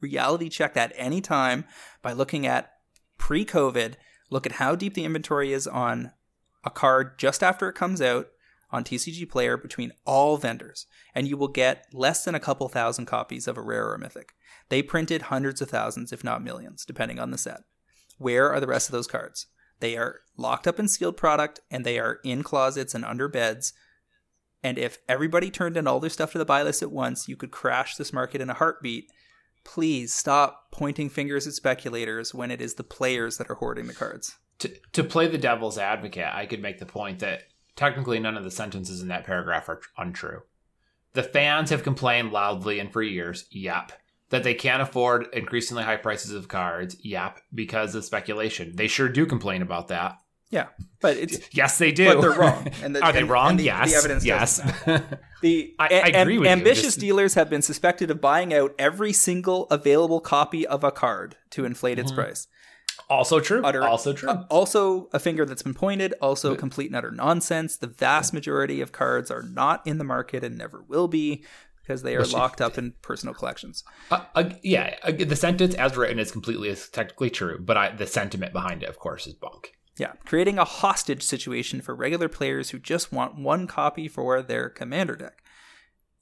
reality 0.00 0.48
check 0.48 0.74
that 0.74 0.92
anytime 0.96 1.64
by 2.02 2.12
looking 2.12 2.46
at 2.46 2.72
pre 3.18 3.44
COVID 3.44 3.94
Look 4.30 4.46
at 4.46 4.52
how 4.52 4.74
deep 4.74 4.94
the 4.94 5.04
inventory 5.04 5.52
is 5.52 5.66
on 5.66 6.10
a 6.64 6.70
card 6.70 7.18
just 7.18 7.42
after 7.42 7.68
it 7.68 7.74
comes 7.74 8.00
out 8.00 8.28
on 8.70 8.82
TCG 8.82 9.30
Player 9.30 9.56
between 9.56 9.92
all 10.04 10.36
vendors, 10.38 10.86
and 11.14 11.28
you 11.28 11.36
will 11.36 11.46
get 11.46 11.86
less 11.92 12.24
than 12.24 12.34
a 12.34 12.40
couple 12.40 12.68
thousand 12.68 13.06
copies 13.06 13.46
of 13.46 13.56
a 13.56 13.62
rare 13.62 13.92
or 13.92 13.96
mythic. 13.96 14.34
They 14.70 14.82
printed 14.82 15.22
hundreds 15.22 15.60
of 15.60 15.70
thousands, 15.70 16.12
if 16.12 16.24
not 16.24 16.42
millions, 16.42 16.84
depending 16.84 17.20
on 17.20 17.30
the 17.30 17.38
set. 17.38 17.60
Where 18.18 18.50
are 18.50 18.58
the 18.58 18.66
rest 18.66 18.88
of 18.88 18.92
those 18.92 19.06
cards? 19.06 19.46
They 19.78 19.96
are 19.96 20.20
locked 20.36 20.66
up 20.66 20.80
in 20.80 20.88
sealed 20.88 21.16
product 21.16 21.60
and 21.70 21.84
they 21.84 22.00
are 22.00 22.18
in 22.24 22.42
closets 22.42 22.94
and 22.94 23.04
under 23.04 23.28
beds. 23.28 23.72
And 24.64 24.78
if 24.78 24.98
everybody 25.08 25.50
turned 25.50 25.76
in 25.76 25.86
all 25.86 26.00
their 26.00 26.10
stuff 26.10 26.32
to 26.32 26.38
the 26.38 26.44
buy 26.44 26.62
list 26.62 26.82
at 26.82 26.90
once, 26.90 27.28
you 27.28 27.36
could 27.36 27.50
crash 27.50 27.96
this 27.96 28.12
market 28.12 28.40
in 28.40 28.48
a 28.48 28.54
heartbeat. 28.54 29.12
Please 29.62 30.12
stop 30.12 30.72
pointing 30.72 31.10
fingers 31.10 31.46
at 31.46 31.52
speculators 31.52 32.34
when 32.34 32.50
it 32.50 32.60
is 32.60 32.74
the 32.74 32.82
players 32.82 33.36
that 33.36 33.50
are 33.50 33.56
hoarding 33.56 33.86
the 33.86 33.94
cards. 33.94 34.36
To, 34.60 34.72
to 34.92 35.04
play 35.04 35.28
the 35.28 35.38
devil's 35.38 35.78
advocate, 35.78 36.28
I 36.32 36.46
could 36.46 36.62
make 36.62 36.78
the 36.78 36.86
point 36.86 37.18
that 37.18 37.42
technically 37.76 38.18
none 38.18 38.36
of 38.36 38.44
the 38.44 38.50
sentences 38.50 39.02
in 39.02 39.08
that 39.08 39.24
paragraph 39.24 39.68
are 39.68 39.82
untrue. 39.98 40.40
The 41.12 41.22
fans 41.22 41.70
have 41.70 41.82
complained 41.82 42.32
loudly 42.32 42.80
and 42.80 42.92
for 42.92 43.02
years. 43.02 43.44
Yep 43.50 43.92
that 44.30 44.42
they 44.42 44.54
can't 44.54 44.82
afford 44.82 45.28
increasingly 45.32 45.84
high 45.84 45.96
prices 45.96 46.32
of 46.32 46.48
cards. 46.48 46.96
Yep, 47.04 47.38
because 47.54 47.94
of 47.94 48.04
speculation. 48.04 48.74
They 48.74 48.88
sure 48.88 49.08
do 49.08 49.26
complain 49.26 49.62
about 49.62 49.88
that. 49.88 50.18
Yeah, 50.50 50.68
but 51.00 51.16
it's 51.16 51.40
yes, 51.54 51.78
they 51.78 51.92
do. 51.92 52.14
But 52.14 52.20
they're 52.20 52.38
wrong. 52.38 52.68
And 52.82 52.94
the, 52.94 53.02
Are 53.02 53.12
they 53.12 53.20
and, 53.20 53.30
wrong? 53.30 53.50
And 53.50 53.58
the, 53.58 53.64
yes. 53.64 53.90
The 53.90 53.96
evidence. 53.96 54.24
Yes. 54.24 54.58
the 55.42 55.74
I, 55.78 55.86
I 55.88 56.20
agree 56.20 56.38
with 56.38 56.48
ambitious 56.48 56.96
you. 56.96 57.02
Dealers 57.02 57.34
have 57.34 57.50
been 57.50 57.62
suspected 57.62 58.10
of 58.10 58.20
buying 58.20 58.54
out 58.54 58.74
every 58.78 59.12
single 59.12 59.66
available 59.66 60.20
copy 60.20 60.66
of 60.66 60.84
a 60.84 60.92
card 60.92 61.36
to 61.50 61.64
inflate 61.64 61.98
its 61.98 62.12
mm-hmm. 62.12 62.20
price. 62.20 62.46
Also 63.10 63.40
true. 63.40 63.62
Utter, 63.64 63.82
also 63.82 64.12
true. 64.12 64.28
Uh, 64.28 64.44
also 64.50 65.08
a 65.12 65.18
finger 65.18 65.44
that's 65.44 65.62
been 65.62 65.74
pointed. 65.74 66.14
Also 66.20 66.50
but, 66.50 66.58
complete 66.58 66.86
and 66.86 66.96
utter 66.96 67.10
nonsense. 67.10 67.76
The 67.76 67.86
vast 67.86 68.32
majority 68.32 68.80
of 68.80 68.92
cards 68.92 69.30
are 69.30 69.42
not 69.42 69.86
in 69.86 69.98
the 69.98 70.04
market 70.04 70.44
and 70.44 70.56
never 70.56 70.82
will 70.86 71.08
be 71.08 71.44
because 71.82 72.02
they 72.02 72.16
are 72.16 72.24
locked 72.24 72.60
up 72.60 72.78
in 72.78 72.94
personal 73.02 73.34
collections. 73.34 73.84
Uh, 74.10 74.24
uh, 74.34 74.50
yeah, 74.62 74.96
uh, 75.02 75.12
the 75.12 75.36
sentence 75.36 75.74
as 75.74 75.96
written 75.96 76.18
is 76.18 76.32
completely 76.32 76.70
is 76.70 76.88
technically 76.88 77.28
true, 77.28 77.58
but 77.60 77.76
I, 77.76 77.90
the 77.90 78.06
sentiment 78.06 78.52
behind 78.52 78.82
it, 78.82 78.88
of 78.88 78.98
course, 78.98 79.26
is 79.26 79.34
bunk. 79.34 79.74
Yeah, 79.96 80.12
creating 80.24 80.58
a 80.58 80.64
hostage 80.64 81.22
situation 81.22 81.80
for 81.80 81.94
regular 81.94 82.28
players 82.28 82.70
who 82.70 82.78
just 82.78 83.12
want 83.12 83.38
one 83.38 83.66
copy 83.66 84.08
for 84.08 84.42
their 84.42 84.68
commander 84.68 85.14
deck. 85.14 85.42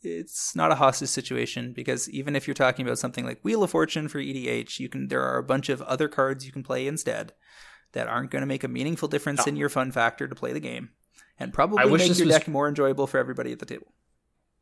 It's 0.03 0.55
not 0.55 0.73
a 0.73 0.77
hostage 0.77 1.09
situation 1.09 1.73
because 1.73 2.11
even 2.11 2.37
if 2.37 2.47
you're 2.47 2.55
talking 2.55 2.85
about 2.85 2.99
something 2.99 3.25
like 3.25 3.41
Wheel 3.43 3.63
of 3.63 3.71
Fortune 3.71 4.09
for 4.09 4.19
EDH, 4.19 4.79
you 4.79 4.89
can 4.89 5.09
there 5.09 5.23
are 5.23 5.39
a 5.39 5.45
bunch 5.45 5.69
of 5.69 5.81
other 5.83 6.09
cards 6.09 6.45
you 6.45 6.53
can 6.53 6.63
play 6.63 6.87
instead 6.87 7.33
that 7.93 8.09
aren't 8.09 8.31
going 8.31 8.43
to 8.43 8.47
make 8.47 8.65
a 8.65 8.69
meaningful 8.69 9.09
difference 9.09 9.47
in 9.47 9.57
your 9.57 9.69
fun 9.69 9.93
factor 9.93 10.27
to 10.27 10.35
play 10.35 10.53
the 10.53 10.61
game 10.61 10.91
and 11.39 11.53
probably 11.53 11.79
make 11.85 12.01
your 12.19 12.27
was... 12.27 12.35
deck 12.37 12.49
more 12.49 12.69
enjoyable 12.69 13.07
for 13.07 13.19
everybody 13.19 13.53
at 13.53 13.59
the 13.59 13.67
table. 13.67 13.93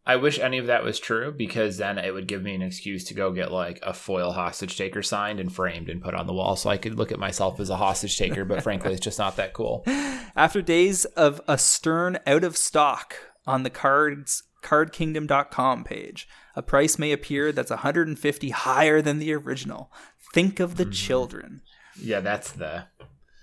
I 0.06 0.16
wish 0.16 0.38
any 0.38 0.58
of 0.58 0.66
that 0.66 0.82
was 0.82 0.98
true 0.98 1.30
because 1.30 1.76
then 1.76 1.98
it 1.98 2.12
would 2.12 2.26
give 2.26 2.42
me 2.42 2.54
an 2.54 2.62
excuse 2.62 3.04
to 3.04 3.14
go 3.14 3.32
get 3.32 3.52
like 3.52 3.78
a 3.82 3.92
foil 3.92 4.32
hostage 4.32 4.76
taker 4.76 5.02
signed 5.02 5.40
and 5.40 5.52
framed 5.52 5.88
and 5.88 6.02
put 6.02 6.14
on 6.14 6.26
the 6.26 6.32
wall 6.32 6.56
so 6.56 6.70
I 6.70 6.78
could 6.78 6.96
look 6.96 7.12
at 7.12 7.18
myself 7.18 7.60
as 7.60 7.70
a 7.70 7.76
hostage 7.76 8.16
taker, 8.16 8.44
but 8.44 8.62
frankly, 8.62 8.92
it's 8.92 9.04
just 9.04 9.18
not 9.18 9.36
that 9.36 9.52
cool. 9.52 9.84
After 10.36 10.62
days 10.62 11.04
of 11.04 11.40
a 11.46 11.58
stern 11.58 12.18
out 12.26 12.44
of 12.44 12.56
stock 12.56 13.14
on 13.46 13.62
the 13.62 13.70
cards 13.70 14.44
cardkingdom.com 14.62 15.84
page, 15.84 16.28
a 16.54 16.62
price 16.62 16.98
may 16.98 17.12
appear 17.12 17.52
that's 17.52 17.70
150 17.70 18.50
higher 18.50 19.02
than 19.02 19.18
the 19.18 19.32
original. 19.32 19.92
Think 20.32 20.60
of 20.60 20.76
the 20.76 20.86
mm. 20.86 20.92
children. 20.92 21.62
Yeah, 22.00 22.20
that's 22.20 22.52
the 22.52 22.84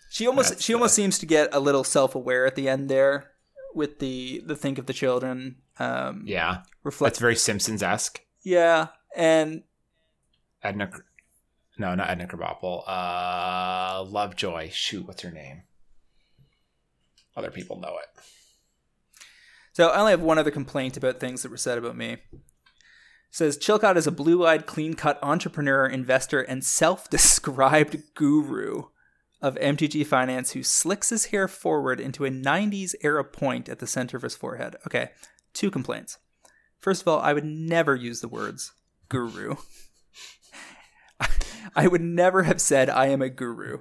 She 0.09 0.25
almost 0.25 0.61
she 0.61 0.73
the... 0.73 0.77
almost 0.77 0.95
seems 0.95 1.19
to 1.19 1.25
get 1.25 1.49
a 1.53 1.59
little 1.59 1.83
self-aware 1.83 2.45
at 2.45 2.55
the 2.55 2.67
end 2.67 2.89
there 2.89 3.31
with 3.75 3.99
the 3.99 4.41
the 4.45 4.55
think 4.55 4.77
of 4.77 4.85
the 4.85 4.93
children 4.93 5.57
um, 5.79 6.23
yeah, 6.25 6.63
reflect. 6.83 7.13
That's 7.13 7.19
very 7.19 7.35
Simpsons 7.35 7.83
esque. 7.83 8.21
Yeah, 8.43 8.87
and 9.15 9.63
Edna, 10.63 10.89
no, 11.77 11.95
not 11.95 12.09
Edna 12.09 12.27
Krabappel. 12.27 12.83
Uh, 12.87 14.03
Lovejoy. 14.03 14.69
Shoot, 14.71 15.07
what's 15.07 15.21
her 15.21 15.31
name? 15.31 15.63
Other 17.35 17.51
people 17.51 17.79
know 17.79 17.97
it. 17.97 18.21
So 19.73 19.89
I 19.89 19.99
only 19.99 20.11
have 20.11 20.21
one 20.21 20.39
other 20.39 20.49
complaint 20.49 20.97
about 20.97 21.19
things 21.19 21.43
that 21.43 21.51
were 21.51 21.57
said 21.57 21.77
about 21.77 21.95
me. 21.95 22.13
It 22.13 22.21
says 23.29 23.59
Chilcott 23.59 23.95
is 23.95 24.07
a 24.07 24.11
blue-eyed, 24.11 24.65
clean-cut 24.65 25.19
entrepreneur, 25.21 25.85
investor, 25.85 26.41
and 26.41 26.63
self-described 26.63 28.15
guru 28.15 28.85
of 29.39 29.55
MTG 29.55 30.03
finance 30.07 30.51
who 30.51 30.63
slicks 30.63 31.09
his 31.09 31.25
hair 31.25 31.47
forward 31.47 31.99
into 31.99 32.25
a 32.25 32.31
90s 32.31 32.95
era 33.01 33.23
point 33.23 33.69
at 33.69 33.77
the 33.77 33.85
center 33.85 34.17
of 34.17 34.23
his 34.23 34.35
forehead. 34.35 34.75
Okay, 34.87 35.11
Two 35.57 35.71
complaints. 35.71 36.19
First 36.77 37.01
of 37.01 37.07
all, 37.07 37.19
I 37.19 37.33
would 37.33 37.43
never 37.43 37.95
use 37.95 38.21
the 38.21 38.27
words 38.27 38.73
guru. 39.09 39.55
I 41.75 41.87
would 41.87 42.01
never 42.01 42.43
have 42.43 42.61
said 42.61 42.91
I 42.91 43.07
am 43.07 43.23
a 43.23 43.29
guru. 43.29 43.79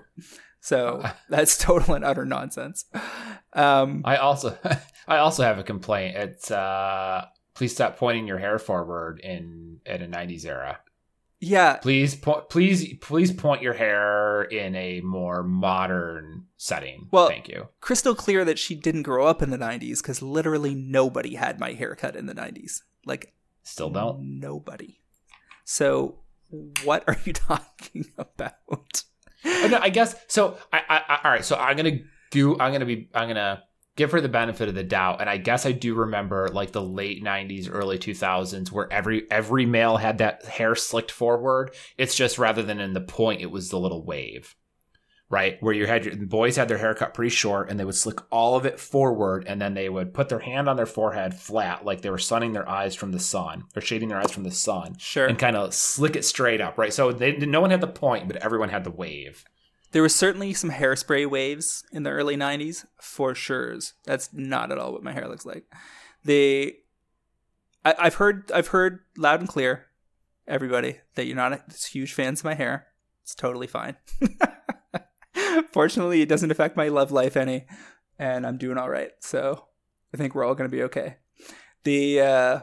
So 0.60 1.04
that's 1.28 1.58
total 1.58 1.92
and 1.92 2.02
utter 2.02 2.24
nonsense. 2.24 2.86
Um, 3.52 4.00
I 4.06 4.16
also 4.16 4.56
I 5.06 5.18
also 5.18 5.42
have 5.42 5.58
a 5.58 5.62
complaint. 5.62 6.16
It's 6.16 6.50
uh, 6.50 7.26
please 7.52 7.74
stop 7.74 7.98
pointing 7.98 8.26
your 8.26 8.38
hair 8.38 8.58
forward 8.58 9.20
in 9.20 9.80
in 9.84 10.00
a 10.00 10.08
'90s 10.08 10.46
era. 10.46 10.78
Yeah. 11.40 11.76
Please 11.76 12.14
point 12.14 12.48
please 12.48 12.94
please 13.00 13.32
point 13.32 13.62
your 13.62 13.74
hair 13.74 14.42
in 14.44 14.74
a 14.74 15.00
more 15.02 15.42
modern 15.42 16.46
setting. 16.56 17.08
Well, 17.10 17.28
thank 17.28 17.48
you. 17.48 17.68
Crystal 17.80 18.14
clear 18.14 18.44
that 18.44 18.58
she 18.58 18.74
didn't 18.74 19.02
grow 19.02 19.26
up 19.26 19.42
in 19.42 19.50
the 19.50 19.58
90s 19.58 20.02
cuz 20.02 20.22
literally 20.22 20.74
nobody 20.74 21.34
had 21.34 21.60
my 21.60 21.72
haircut 21.72 22.16
in 22.16 22.26
the 22.26 22.34
90s. 22.34 22.82
Like 23.04 23.34
still 23.62 23.90
don't. 23.90 24.40
Nobody. 24.40 25.00
So 25.64 26.20
what 26.84 27.04
are 27.06 27.18
you 27.24 27.32
talking 27.34 28.06
about? 28.16 29.02
Uh, 29.44 29.68
no, 29.68 29.78
I 29.78 29.90
guess 29.90 30.16
so 30.28 30.56
I, 30.72 30.78
I, 30.88 30.96
I 31.08 31.20
all 31.24 31.30
right, 31.30 31.44
so 31.44 31.56
I'm 31.56 31.76
going 31.76 31.98
to 31.98 32.04
do 32.30 32.52
I'm 32.58 32.70
going 32.70 32.80
to 32.80 32.86
be 32.86 33.08
I'm 33.14 33.26
going 33.26 33.36
to 33.36 33.62
give 33.96 34.12
her 34.12 34.20
the 34.20 34.28
benefit 34.28 34.68
of 34.68 34.74
the 34.74 34.84
doubt. 34.84 35.20
And 35.20 35.28
i 35.28 35.36
guess 35.36 35.66
i 35.66 35.72
do 35.72 35.94
remember 35.94 36.48
like 36.48 36.72
the 36.72 36.82
late 36.82 37.24
90s 37.24 37.68
early 37.70 37.98
2000s 37.98 38.70
where 38.70 38.92
every 38.92 39.30
every 39.30 39.66
male 39.66 39.96
had 39.96 40.18
that 40.18 40.44
hair 40.44 40.74
slicked 40.74 41.10
forward. 41.10 41.74
It's 41.98 42.14
just 42.14 42.38
rather 42.38 42.62
than 42.62 42.80
in 42.80 42.92
the 42.92 43.00
point 43.00 43.40
it 43.40 43.50
was 43.50 43.70
the 43.70 43.80
little 43.80 44.04
wave 44.04 44.54
right? 45.28 45.60
Where 45.60 45.74
you 45.74 45.86
had 45.86 46.04
your 46.04 46.16
boys 46.16 46.56
had 46.56 46.68
their 46.68 46.78
hair 46.78 46.94
cut 46.94 47.14
pretty 47.14 47.30
short 47.30 47.68
and 47.68 47.78
they 47.78 47.84
would 47.84 47.94
slick 47.94 48.20
all 48.30 48.56
of 48.56 48.64
it 48.66 48.78
forward 48.78 49.44
and 49.46 49.60
then 49.60 49.74
they 49.74 49.88
would 49.88 50.14
put 50.14 50.28
their 50.28 50.38
hand 50.38 50.68
on 50.68 50.76
their 50.76 50.86
forehead 50.86 51.34
flat 51.34 51.84
like 51.84 52.02
they 52.02 52.10
were 52.10 52.18
sunning 52.18 52.52
their 52.52 52.68
eyes 52.68 52.94
from 52.94 53.12
the 53.12 53.18
sun 53.18 53.64
or 53.74 53.82
shading 53.82 54.08
their 54.08 54.18
eyes 54.18 54.30
from 54.30 54.44
the 54.44 54.50
sun 54.50 54.96
sure. 54.98 55.26
and 55.26 55.38
kind 55.38 55.56
of 55.56 55.74
slick 55.74 56.16
it 56.16 56.24
straight 56.24 56.60
up 56.60 56.78
right? 56.78 56.92
So 56.92 57.12
they 57.12 57.36
no 57.36 57.60
one 57.60 57.70
had 57.70 57.80
the 57.80 57.86
point 57.86 58.28
but 58.28 58.36
everyone 58.36 58.68
had 58.68 58.84
the 58.84 58.90
wave 58.90 59.44
there 59.92 60.02
was 60.02 60.14
certainly 60.14 60.52
some 60.52 60.70
hairspray 60.70 61.28
waves 61.28 61.84
in 61.92 62.02
the 62.02 62.10
early 62.10 62.36
90s, 62.36 62.84
for 63.00 63.34
sure. 63.34 63.76
That's 64.04 64.30
not 64.32 64.70
at 64.70 64.78
all 64.78 64.92
what 64.92 65.02
my 65.02 65.12
hair 65.12 65.28
looks 65.28 65.46
like. 65.46 65.64
They 66.24 66.78
I, 67.84 68.04
have 68.04 68.14
heard 68.16 68.50
I've 68.52 68.68
heard 68.68 69.00
loud 69.16 69.40
and 69.40 69.48
clear, 69.48 69.86
everybody, 70.48 70.98
that 71.14 71.26
you're 71.26 71.36
not 71.36 71.52
a, 71.52 71.62
huge 71.88 72.14
fans 72.14 72.40
of 72.40 72.44
my 72.44 72.54
hair. 72.54 72.88
It's 73.22 73.34
totally 73.34 73.68
fine. 73.68 73.96
Fortunately, 75.72 76.20
it 76.20 76.28
doesn't 76.28 76.50
affect 76.50 76.76
my 76.76 76.88
love 76.88 77.12
life 77.12 77.36
any, 77.36 77.66
and 78.18 78.44
I'm 78.46 78.58
doing 78.58 78.76
all 78.76 78.90
right. 78.90 79.12
So 79.20 79.66
I 80.12 80.16
think 80.16 80.34
we're 80.34 80.44
all 80.44 80.54
going 80.54 80.68
to 80.68 80.76
be 80.76 80.82
okay. 80.84 81.16
The 81.84 82.20
uh, 82.20 82.60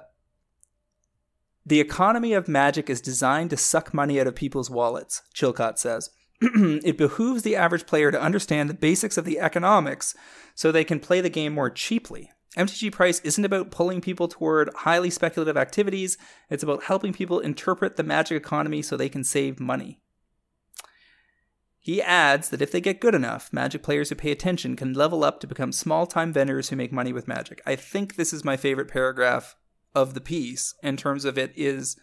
the 1.65 1.79
economy 1.79 2.33
of 2.33 2.49
magic 2.49 2.89
is 2.89 2.99
designed 2.99 3.51
to 3.51 3.57
suck 3.57 3.93
money 3.93 4.19
out 4.19 4.27
of 4.27 4.35
people's 4.35 4.69
wallets, 4.69 5.21
Chilcott 5.33 5.77
says. 5.77 6.09
it 6.83 6.97
behooves 6.97 7.43
the 7.43 7.55
average 7.55 7.85
player 7.85 8.11
to 8.11 8.21
understand 8.21 8.69
the 8.69 8.73
basics 8.73 9.17
of 9.17 9.25
the 9.25 9.39
economics 9.39 10.13
so 10.55 10.71
they 10.71 10.83
can 10.83 10.99
play 10.99 11.21
the 11.21 11.29
game 11.29 11.53
more 11.53 11.69
cheaply. 11.69 12.31
MTG 12.57 12.91
Price 12.91 13.19
isn't 13.21 13.45
about 13.45 13.71
pulling 13.71 14.01
people 14.01 14.27
toward 14.27 14.69
highly 14.75 15.09
speculative 15.09 15.57
activities, 15.57 16.17
it's 16.49 16.63
about 16.63 16.83
helping 16.83 17.13
people 17.13 17.39
interpret 17.39 17.95
the 17.95 18.03
magic 18.03 18.37
economy 18.37 18.81
so 18.81 18.95
they 18.95 19.09
can 19.09 19.23
save 19.23 19.59
money. 19.59 19.99
He 21.79 22.01
adds 22.01 22.49
that 22.49 22.61
if 22.61 22.71
they 22.71 22.79
get 22.79 23.01
good 23.01 23.15
enough, 23.15 23.51
Magic 23.51 23.83
players 23.83 24.07
who 24.07 24.15
pay 24.15 24.31
attention 24.31 24.77
can 24.77 24.93
level 24.93 25.23
up 25.23 25.41
to 25.41 25.47
become 25.47 25.73
small 25.73 26.07
time 26.07 26.31
vendors 26.31 26.69
who 26.69 26.77
make 26.77 26.93
money 26.93 27.11
with 27.11 27.27
Magic. 27.27 27.61
I 27.65 27.75
think 27.75 28.15
this 28.15 28.31
is 28.31 28.45
my 28.45 28.55
favorite 28.55 28.87
paragraph 28.87 29.57
of 29.93 30.13
the 30.13 30.21
piece 30.21 30.75
in 30.81 30.95
terms 30.95 31.25
of 31.25 31.37
it 31.37 31.51
is 31.55 31.97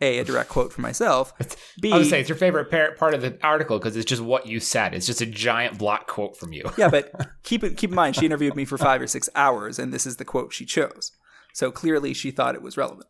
a 0.00 0.18
a 0.18 0.24
direct 0.24 0.48
quote 0.48 0.72
from 0.72 0.82
myself. 0.82 1.32
B, 1.80 1.92
I 1.92 1.98
would 1.98 2.06
say 2.06 2.20
it's 2.20 2.28
your 2.28 2.38
favorite 2.38 2.70
part 2.70 3.14
of 3.14 3.22
the 3.22 3.38
article 3.42 3.78
because 3.78 3.96
it's 3.96 4.08
just 4.08 4.22
what 4.22 4.46
you 4.46 4.60
said. 4.60 4.94
It's 4.94 5.06
just 5.06 5.20
a 5.20 5.26
giant 5.26 5.78
block 5.78 6.06
quote 6.06 6.36
from 6.36 6.52
you. 6.52 6.70
yeah, 6.76 6.88
but 6.88 7.12
keep 7.42 7.64
it 7.64 7.76
keep 7.76 7.90
in 7.90 7.96
mind 7.96 8.16
she 8.16 8.26
interviewed 8.26 8.56
me 8.56 8.64
for 8.64 8.78
five 8.78 9.00
or 9.00 9.06
six 9.06 9.28
hours, 9.34 9.78
and 9.78 9.92
this 9.92 10.06
is 10.06 10.16
the 10.16 10.24
quote 10.24 10.52
she 10.52 10.64
chose. 10.64 11.12
So 11.52 11.70
clearly, 11.70 12.14
she 12.14 12.30
thought 12.30 12.54
it 12.54 12.62
was 12.62 12.76
relevant. 12.76 13.06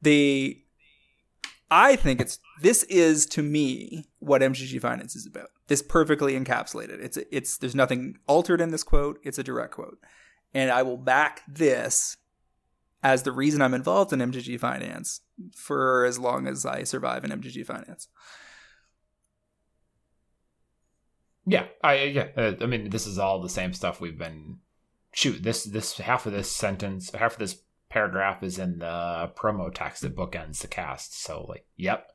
The 0.00 0.60
I 1.70 1.96
think 1.96 2.20
it's 2.20 2.38
this 2.60 2.84
is 2.84 3.26
to 3.26 3.42
me 3.42 4.06
what 4.18 4.42
MTG 4.42 4.80
Finance 4.80 5.16
is 5.16 5.26
about. 5.26 5.48
this 5.66 5.82
perfectly 5.82 6.38
encapsulated. 6.38 7.02
It's 7.02 7.18
it's 7.30 7.58
there's 7.58 7.74
nothing 7.74 8.18
altered 8.26 8.60
in 8.60 8.70
this 8.70 8.82
quote. 8.82 9.18
It's 9.22 9.38
a 9.38 9.42
direct 9.42 9.74
quote, 9.74 9.98
and 10.52 10.70
I 10.70 10.82
will 10.82 10.96
back 10.98 11.42
this 11.48 12.16
as 13.02 13.22
the 13.22 13.32
reason 13.32 13.60
I'm 13.60 13.74
involved 13.74 14.12
in 14.12 14.20
MTG 14.20 14.58
Finance 14.58 15.20
for 15.54 16.04
as 16.04 16.18
long 16.18 16.46
as 16.46 16.64
I 16.64 16.84
survive 16.84 17.24
in 17.24 17.30
MTG 17.30 17.64
Finance. 17.66 18.08
Yeah, 21.46 21.66
I 21.82 21.94
yeah. 22.04 22.28
Uh, 22.36 22.54
I 22.60 22.66
mean, 22.66 22.90
this 22.90 23.06
is 23.06 23.18
all 23.18 23.40
the 23.40 23.48
same 23.48 23.72
stuff 23.72 24.00
we've 24.00 24.18
been. 24.18 24.58
Shoot, 25.12 25.42
this 25.42 25.64
this 25.64 25.98
half 25.98 26.26
of 26.26 26.32
this 26.32 26.50
sentence, 26.50 27.10
half 27.14 27.34
of 27.34 27.38
this 27.38 27.62
paragraph 27.88 28.42
is 28.42 28.58
in 28.58 28.78
the 28.78 29.30
promo 29.36 29.72
text 29.72 30.02
that 30.02 30.16
bookends 30.16 30.60
the 30.60 30.68
cast. 30.68 31.22
So, 31.22 31.44
like, 31.48 31.66
yep. 31.76 32.08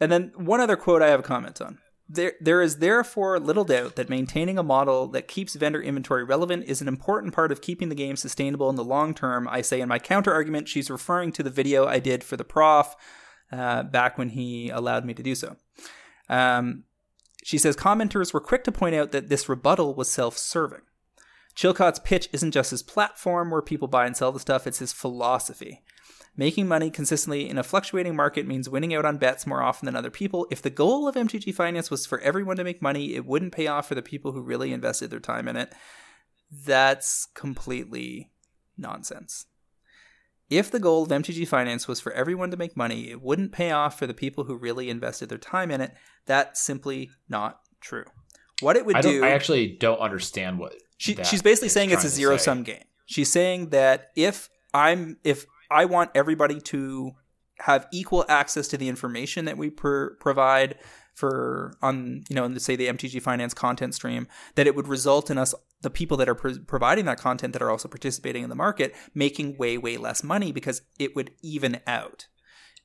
And 0.00 0.10
then 0.10 0.32
one 0.34 0.60
other 0.60 0.76
quote 0.76 1.02
I 1.02 1.10
have 1.10 1.20
a 1.20 1.22
comment 1.22 1.60
on. 1.60 1.78
There, 2.14 2.34
there 2.42 2.60
is 2.60 2.76
therefore 2.76 3.40
little 3.40 3.64
doubt 3.64 3.96
that 3.96 4.10
maintaining 4.10 4.58
a 4.58 4.62
model 4.62 5.06
that 5.08 5.28
keeps 5.28 5.54
vendor 5.54 5.80
inventory 5.80 6.24
relevant 6.24 6.64
is 6.66 6.82
an 6.82 6.88
important 6.88 7.32
part 7.32 7.50
of 7.50 7.62
keeping 7.62 7.88
the 7.88 7.94
game 7.94 8.16
sustainable 8.16 8.68
in 8.68 8.76
the 8.76 8.84
long 8.84 9.14
term. 9.14 9.48
I 9.48 9.62
say 9.62 9.80
in 9.80 9.88
my 9.88 9.98
counter 9.98 10.30
argument, 10.30 10.68
she's 10.68 10.90
referring 10.90 11.32
to 11.32 11.42
the 11.42 11.48
video 11.48 11.86
I 11.86 12.00
did 12.00 12.22
for 12.22 12.36
the 12.36 12.44
prof 12.44 12.94
uh, 13.50 13.84
back 13.84 14.18
when 14.18 14.28
he 14.30 14.68
allowed 14.68 15.06
me 15.06 15.14
to 15.14 15.22
do 15.22 15.34
so. 15.34 15.56
Um, 16.28 16.84
she 17.44 17.56
says 17.56 17.76
commenters 17.76 18.34
were 18.34 18.40
quick 18.40 18.64
to 18.64 18.72
point 18.72 18.94
out 18.94 19.12
that 19.12 19.30
this 19.30 19.48
rebuttal 19.48 19.94
was 19.94 20.10
self 20.10 20.36
serving. 20.36 20.82
Chilcott's 21.56 21.98
pitch 21.98 22.28
isn't 22.32 22.52
just 22.52 22.72
his 22.72 22.82
platform 22.82 23.50
where 23.50 23.62
people 23.62 23.88
buy 23.88 24.04
and 24.04 24.16
sell 24.16 24.32
the 24.32 24.40
stuff, 24.40 24.66
it's 24.66 24.80
his 24.80 24.92
philosophy. 24.92 25.82
Making 26.34 26.66
money 26.66 26.90
consistently 26.90 27.48
in 27.48 27.58
a 27.58 27.62
fluctuating 27.62 28.16
market 28.16 28.46
means 28.46 28.68
winning 28.68 28.94
out 28.94 29.04
on 29.04 29.18
bets 29.18 29.46
more 29.46 29.62
often 29.62 29.84
than 29.84 29.96
other 29.96 30.10
people. 30.10 30.46
If 30.50 30.62
the 30.62 30.70
goal 30.70 31.06
of 31.06 31.14
MTG 31.14 31.54
Finance 31.54 31.90
was 31.90 32.06
for 32.06 32.20
everyone 32.20 32.56
to 32.56 32.64
make 32.64 32.80
money, 32.80 33.14
it 33.14 33.26
wouldn't 33.26 33.52
pay 33.52 33.66
off 33.66 33.88
for 33.88 33.94
the 33.94 34.02
people 34.02 34.32
who 34.32 34.40
really 34.40 34.72
invested 34.72 35.10
their 35.10 35.20
time 35.20 35.46
in 35.46 35.56
it. 35.56 35.74
That's 36.50 37.26
completely 37.34 38.30
nonsense. 38.78 39.46
If 40.48 40.70
the 40.70 40.80
goal 40.80 41.02
of 41.02 41.10
MTG 41.10 41.46
Finance 41.48 41.86
was 41.86 42.00
for 42.00 42.12
everyone 42.12 42.50
to 42.50 42.56
make 42.56 42.76
money, 42.76 43.10
it 43.10 43.20
wouldn't 43.20 43.52
pay 43.52 43.70
off 43.70 43.98
for 43.98 44.06
the 44.06 44.14
people 44.14 44.44
who 44.44 44.56
really 44.56 44.88
invested 44.88 45.28
their 45.28 45.38
time 45.38 45.70
in 45.70 45.80
it. 45.82 45.94
That's 46.24 46.62
simply 46.62 47.10
not 47.28 47.60
true. 47.80 48.04
What 48.60 48.76
it 48.76 48.86
would 48.86 48.96
I 48.96 49.02
do. 49.02 49.24
I 49.24 49.30
actually 49.30 49.76
don't 49.78 49.98
understand 49.98 50.58
what 50.58 50.74
she, 50.96 51.16
she's 51.24 51.42
basically 51.42 51.68
saying 51.68 51.90
it's 51.90 52.04
a 52.04 52.08
zero 52.08 52.36
sum 52.36 52.62
game. 52.62 52.84
She's 53.06 53.30
saying 53.30 53.70
that 53.70 54.10
if 54.14 54.48
I'm 54.72 55.18
if 55.24 55.46
I 55.72 55.86
want 55.86 56.10
everybody 56.14 56.60
to 56.60 57.12
have 57.60 57.86
equal 57.92 58.24
access 58.28 58.68
to 58.68 58.76
the 58.76 58.88
information 58.88 59.44
that 59.44 59.56
we 59.56 59.70
pr- 59.70 60.14
provide 60.20 60.78
for 61.14 61.74
on 61.82 62.22
you 62.30 62.36
know 62.36 62.46
let's 62.46 62.64
say 62.64 62.74
the 62.74 62.88
MTG 62.88 63.20
Finance 63.20 63.52
content 63.52 63.94
stream 63.94 64.26
that 64.54 64.66
it 64.66 64.74
would 64.74 64.88
result 64.88 65.30
in 65.30 65.36
us 65.36 65.54
the 65.82 65.90
people 65.90 66.16
that 66.16 66.28
are 66.28 66.34
pr- 66.34 66.60
providing 66.66 67.04
that 67.04 67.18
content 67.18 67.52
that 67.52 67.62
are 67.62 67.70
also 67.70 67.88
participating 67.88 68.42
in 68.42 68.48
the 68.48 68.56
market 68.56 68.94
making 69.14 69.56
way 69.58 69.76
way 69.76 69.96
less 69.96 70.24
money 70.24 70.52
because 70.52 70.82
it 70.98 71.14
would 71.14 71.30
even 71.42 71.80
out. 71.86 72.28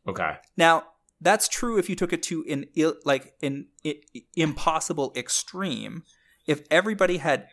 Okay. 0.07 0.35
Now 0.57 0.83
that's 1.21 1.47
true 1.47 1.77
if 1.77 1.89
you 1.89 1.95
took 1.95 2.13
it 2.13 2.21
to 2.23 2.45
an 2.49 2.65
Ill, 2.75 2.95
like 3.05 3.33
an 3.41 3.67
I- 3.85 4.01
impossible 4.35 5.13
extreme. 5.15 6.03
If 6.45 6.61
everybody 6.69 7.17
had 7.17 7.47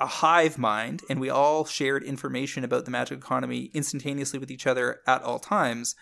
a 0.00 0.06
hive 0.06 0.58
mind 0.58 1.02
and 1.08 1.20
we 1.20 1.30
all 1.30 1.64
shared 1.64 2.02
information 2.02 2.64
about 2.64 2.84
the 2.84 2.90
magic 2.90 3.18
economy 3.18 3.70
instantaneously 3.74 4.38
with 4.38 4.50
each 4.50 4.66
other 4.66 5.00
at 5.06 5.22
all 5.22 5.38
times, 5.38 5.94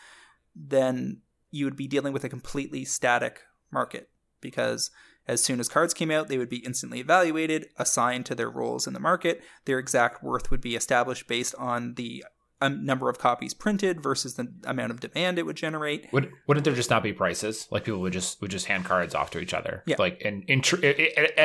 then 0.55 1.21
you 1.51 1.65
would 1.65 1.77
be 1.77 1.87
dealing 1.87 2.13
with 2.13 2.25
a 2.25 2.29
completely 2.29 2.85
static 2.85 3.43
market 3.71 4.09
because 4.41 4.91
as 5.29 5.43
soon 5.43 5.61
as 5.61 5.69
cards 5.69 5.95
came 5.95 6.11
out, 6.11 6.29
they 6.29 6.39
would 6.39 6.49
be 6.49 6.65
instantly 6.65 7.01
evaluated, 7.01 7.69
assigned 7.77 8.27
to 8.27 8.35
their 8.35 8.51
roles 8.51 8.87
in 8.87 8.93
the 8.93 9.01
market. 9.01 9.43
Their 9.67 9.79
exact 9.79 10.23
worth 10.23 10.51
would 10.51 10.61
be 10.61 10.75
established 10.75 11.29
based 11.29 11.55
on 11.57 11.95
the 11.95 12.25
um, 12.63 12.85
number 12.85 13.09
of 13.09 13.19
copies 13.19 13.55
printed 13.55 14.01
versus 14.03 14.35
the 14.35 14.53
amount 14.65 14.91
of 14.93 15.01
demand 15.01 15.39
it 15.39 15.45
would 15.45 15.57
generate. 15.57 16.13
Would 16.13 16.33
wouldn't 16.47 16.65
there 16.65 16.75
just 16.75 16.91
not 16.91 17.03
be 17.03 17.13
prices? 17.13 17.67
Like 17.71 17.85
people 17.85 18.01
would 18.01 18.13
just 18.13 18.41
would 18.41 18.51
just 18.51 18.67
hand 18.67 18.85
cards 18.85 19.15
off 19.15 19.31
to 19.33 19.41
each 19.41 19.53
other. 19.53 19.83
Yeah. 19.87 19.97
Like 19.99 20.23
in, 20.23 20.43
in 20.43 20.63
tr- 20.63 20.85
at, 20.85 20.99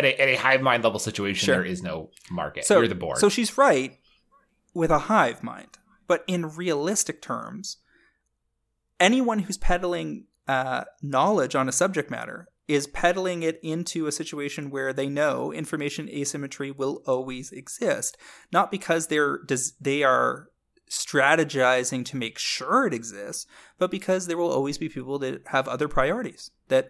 a 0.05 0.21
at 0.21 0.27
a 0.29 0.35
hive 0.35 0.61
mind 0.61 0.83
level 0.83 0.99
situation, 0.99 1.45
Sure. 1.45 1.55
there 1.55 1.65
is 1.65 1.81
no 1.81 2.11
market. 2.29 2.65
So, 2.65 2.77
You're 2.79 2.87
the 2.87 2.95
board. 2.95 3.17
So 3.17 3.29
she's 3.29 3.57
right 3.57 3.97
with 4.73 4.91
a 4.91 4.99
hive 4.99 5.43
mind, 5.43 5.77
but 6.07 6.23
in 6.27 6.55
realistic 6.55 7.21
terms, 7.21 7.77
anyone 8.99 9.39
who's 9.39 9.57
peddling 9.57 10.25
uh, 10.47 10.83
knowledge 11.01 11.55
on 11.55 11.67
a 11.67 11.71
subject 11.71 12.09
matter 12.09 12.47
is 12.67 12.85
peddling 12.87 13.43
it 13.43 13.59
into 13.63 14.07
a 14.07 14.11
situation 14.11 14.69
where 14.69 14.91
they 14.91 15.07
know 15.07 15.53
information 15.53 16.09
asymmetry 16.09 16.69
will 16.69 17.01
always 17.07 17.51
exist, 17.51 18.17
not 18.51 18.71
because 18.71 19.07
they're 19.07 19.39
does 19.47 19.73
they 19.79 20.03
are 20.03 20.49
strategizing 20.89 22.05
to 22.05 22.17
make 22.17 22.37
sure 22.37 22.87
it 22.87 22.93
exists, 22.93 23.45
but 23.77 23.91
because 23.91 24.27
there 24.27 24.37
will 24.37 24.51
always 24.51 24.77
be 24.77 24.89
people 24.89 25.19
that 25.19 25.41
have 25.47 25.67
other 25.67 25.87
priorities 25.87 26.51
that 26.69 26.89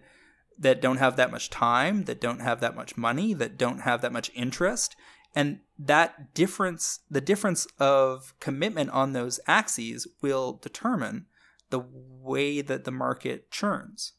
that 0.58 0.80
don't 0.80 0.98
have 0.98 1.16
that 1.16 1.30
much 1.30 1.50
time, 1.50 2.04
that 2.04 2.20
don't 2.20 2.40
have 2.40 2.60
that 2.60 2.74
much 2.74 2.96
money, 2.96 3.32
that 3.32 3.56
don't 3.56 3.82
have 3.82 4.00
that 4.00 4.12
much 4.12 4.30
interest. 4.34 4.96
And 5.34 5.60
that 5.78 6.34
difference, 6.34 7.00
the 7.08 7.20
difference 7.20 7.66
of 7.78 8.34
commitment 8.40 8.90
on 8.90 9.12
those 9.12 9.38
axes 9.46 10.08
will 10.20 10.54
determine 10.54 11.26
the 11.70 11.78
way 11.80 12.60
that 12.60 12.84
the 12.84 12.90
market 12.90 13.50
churns. 13.50 14.14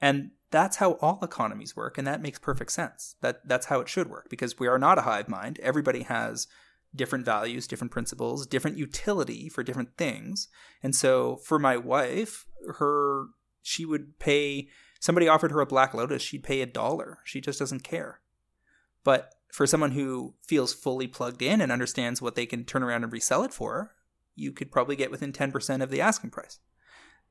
And 0.00 0.30
that's 0.50 0.76
how 0.76 0.92
all 0.92 1.18
economies 1.22 1.74
work, 1.74 1.98
and 1.98 2.06
that 2.06 2.22
makes 2.22 2.38
perfect 2.38 2.70
sense. 2.70 3.16
That 3.20 3.46
that's 3.46 3.66
how 3.66 3.80
it 3.80 3.88
should 3.88 4.08
work 4.08 4.30
because 4.30 4.58
we 4.58 4.68
are 4.68 4.78
not 4.78 4.98
a 4.98 5.02
hive 5.02 5.28
mind. 5.28 5.58
Everybody 5.60 6.02
has 6.04 6.46
different 6.94 7.24
values, 7.24 7.66
different 7.66 7.90
principles, 7.90 8.46
different 8.46 8.78
utility 8.78 9.48
for 9.48 9.62
different 9.62 9.96
things. 9.96 10.48
And 10.82 10.94
so 10.94 11.36
for 11.36 11.58
my 11.58 11.76
wife, 11.76 12.46
her 12.78 13.26
she 13.62 13.84
would 13.84 14.18
pay 14.18 14.68
somebody 15.00 15.28
offered 15.28 15.50
her 15.50 15.60
a 15.60 15.66
black 15.66 15.94
lotus, 15.94 16.22
she'd 16.22 16.44
pay 16.44 16.60
a 16.60 16.66
dollar. 16.66 17.18
She 17.24 17.40
just 17.40 17.58
doesn't 17.58 17.84
care. 17.84 18.20
But 19.04 19.34
for 19.52 19.66
someone 19.66 19.92
who 19.92 20.34
feels 20.42 20.72
fully 20.72 21.06
plugged 21.06 21.42
in 21.42 21.60
and 21.60 21.70
understands 21.70 22.22
what 22.22 22.34
they 22.34 22.46
can 22.46 22.64
turn 22.64 22.82
around 22.82 23.04
and 23.04 23.12
resell 23.12 23.44
it 23.44 23.52
for, 23.52 23.94
you 24.34 24.52
could 24.52 24.72
probably 24.72 24.96
get 24.96 25.10
within 25.10 25.32
10% 25.32 25.82
of 25.82 25.90
the 25.90 26.00
asking 26.00 26.30
price. 26.30 26.58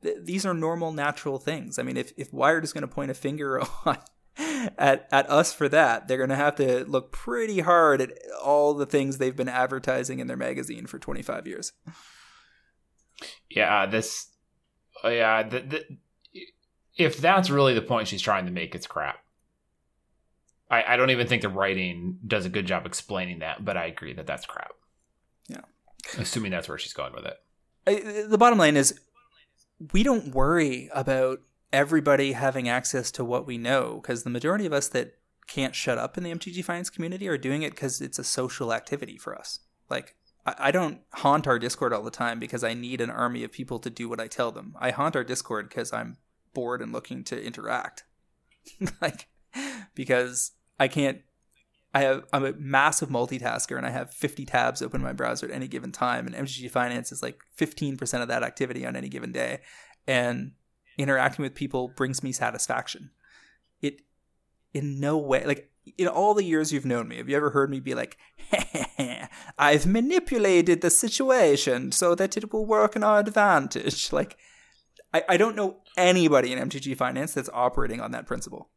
Th- 0.01 0.17
these 0.23 0.45
are 0.45 0.53
normal, 0.53 0.93
natural 0.93 1.39
things. 1.39 1.77
I 1.77 1.83
mean, 1.83 1.97
if, 1.97 2.13
if 2.15 2.31
Wired 2.31 2.63
is 2.63 2.73
going 2.73 2.83
to 2.83 2.87
point 2.87 3.11
a 3.11 3.15
finger 3.15 3.61
on 3.85 3.97
at, 4.37 5.07
at 5.11 5.29
us 5.29 5.53
for 5.53 5.69
that, 5.69 6.07
they're 6.07 6.17
going 6.17 6.29
to 6.29 6.35
have 6.35 6.55
to 6.55 6.85
look 6.85 7.11
pretty 7.11 7.59
hard 7.59 8.01
at 8.01 8.11
all 8.43 8.73
the 8.73 8.85
things 8.85 9.17
they've 9.17 9.35
been 9.35 9.49
advertising 9.49 10.19
in 10.19 10.27
their 10.27 10.37
magazine 10.37 10.85
for 10.87 10.97
25 10.99 11.45
years. 11.47 11.73
yeah, 13.49 13.85
this. 13.85 14.27
uh, 15.03 15.09
Yeah, 15.09 15.43
the, 15.43 15.59
the, 15.61 15.83
if 16.95 17.17
that's 17.17 17.49
really 17.49 17.73
the 17.73 17.81
point 17.81 18.07
she's 18.07 18.21
trying 18.21 18.45
to 18.45 18.51
make, 18.51 18.75
it's 18.75 18.87
crap. 18.87 19.17
I, 20.69 20.93
I 20.93 20.97
don't 20.97 21.09
even 21.11 21.27
think 21.27 21.41
the 21.41 21.49
writing 21.49 22.17
does 22.25 22.45
a 22.45 22.49
good 22.49 22.65
job 22.65 22.85
explaining 22.85 23.39
that, 23.39 23.63
but 23.63 23.77
I 23.77 23.85
agree 23.85 24.13
that 24.13 24.25
that's 24.27 24.45
crap. 24.45 24.71
Yeah. 25.47 25.61
Assuming 26.17 26.51
that's 26.51 26.67
where 26.69 26.77
she's 26.77 26.93
going 26.93 27.13
with 27.13 27.25
it. 27.25 27.37
I- 27.85 28.25
the 28.27 28.37
bottom 28.37 28.57
line 28.59 28.77
is 28.77 28.99
we 29.91 30.03
don't 30.03 30.33
worry 30.33 30.89
about 30.93 31.39
everybody 31.73 32.33
having 32.33 32.69
access 32.69 33.11
to 33.11 33.25
what 33.25 33.47
we 33.47 33.57
know 33.57 33.99
because 34.01 34.23
the 34.23 34.29
majority 34.29 34.65
of 34.65 34.71
us 34.71 34.87
that 34.89 35.15
can't 35.47 35.75
shut 35.75 35.97
up 35.97 36.17
in 36.17 36.23
the 36.23 36.31
MTG 36.31 36.63
finance 36.63 36.89
community 36.89 37.27
are 37.27 37.37
doing 37.37 37.63
it 37.63 37.71
because 37.71 37.99
it's 37.99 38.19
a 38.19 38.23
social 38.23 38.71
activity 38.71 39.17
for 39.17 39.37
us. 39.37 39.59
Like, 39.89 40.15
I, 40.45 40.71
don't 40.71 40.99
haunt 41.13 41.47
our 41.47 41.57
Discord 41.57 41.93
all 41.93 42.03
the 42.03 42.11
time 42.11 42.37
because 42.37 42.63
I 42.63 42.73
need 42.73 43.01
an 43.01 43.09
army 43.09 43.43
of 43.43 43.51
people 43.51 43.79
to 43.79 43.89
do 43.89 44.09
what 44.09 44.19
I 44.19 44.27
tell 44.27 44.51
them. 44.51 44.75
I 44.79 44.91
haunt 44.91 45.15
our 45.15 45.23
Discord 45.23 45.69
because 45.69 45.93
I'm 45.93 46.17
bored 46.53 46.81
and 46.81 46.91
looking 46.91 47.23
to 47.25 47.41
interact. 47.41 48.03
like, 49.01 49.27
because 49.95 50.51
I 50.79 50.87
can't. 50.87 51.21
I 51.95 52.01
have 52.01 52.25
I'm 52.33 52.43
a 52.43 52.53
massive 52.53 53.09
multitasker 53.09 53.77
and 53.77 53.85
I 53.85 53.91
have 53.91 54.11
50 54.11 54.45
tabs 54.45 54.81
open 54.81 55.01
in 55.01 55.05
my 55.05 55.13
browser 55.13 55.45
at 55.45 55.51
any 55.51 55.67
given 55.67 55.91
time 55.91 56.25
and 56.25 56.35
MTG 56.35 56.71
Finance 56.71 57.11
is 57.11 57.21
like 57.21 57.39
15% 57.55 58.21
of 58.21 58.27
that 58.29 58.41
activity 58.41 58.83
on 58.83 58.95
any 58.95 59.09
given 59.09 59.31
day 59.31 59.59
and 60.07 60.53
interacting 60.97 61.43
with 61.43 61.55
people 61.55 61.89
brings 61.89 62.23
me 62.23 62.31
satisfaction. 62.31 63.11
It 63.81 64.01
in 64.73 64.99
no 64.99 65.17
way 65.17 65.45
like 65.45 65.69
in 65.97 66.07
all 66.07 66.33
the 66.33 66.43
years 66.43 66.71
you've 66.71 66.85
known 66.85 67.07
me, 67.07 67.17
have 67.17 67.29
you 67.29 67.35
ever 67.35 67.49
heard 67.49 67.69
me 67.69 67.79
be 67.79 67.93
like, 67.93 68.17
I've 69.57 69.85
manipulated 69.85 70.81
the 70.81 70.89
situation 70.89 71.91
so 71.91 72.15
that 72.15 72.37
it 72.37 72.53
will 72.53 72.65
work 72.65 72.95
in 72.95 73.03
our 73.03 73.19
advantage? 73.19 74.11
Like, 74.13 74.37
I, 75.13 75.23
I 75.29 75.37
don't 75.37 75.55
know 75.55 75.77
anybody 75.97 76.53
in 76.53 76.69
MTG 76.69 76.95
Finance 76.95 77.33
that's 77.33 77.49
operating 77.51 77.99
on 77.99 78.11
that 78.11 78.25
principle. 78.25 78.69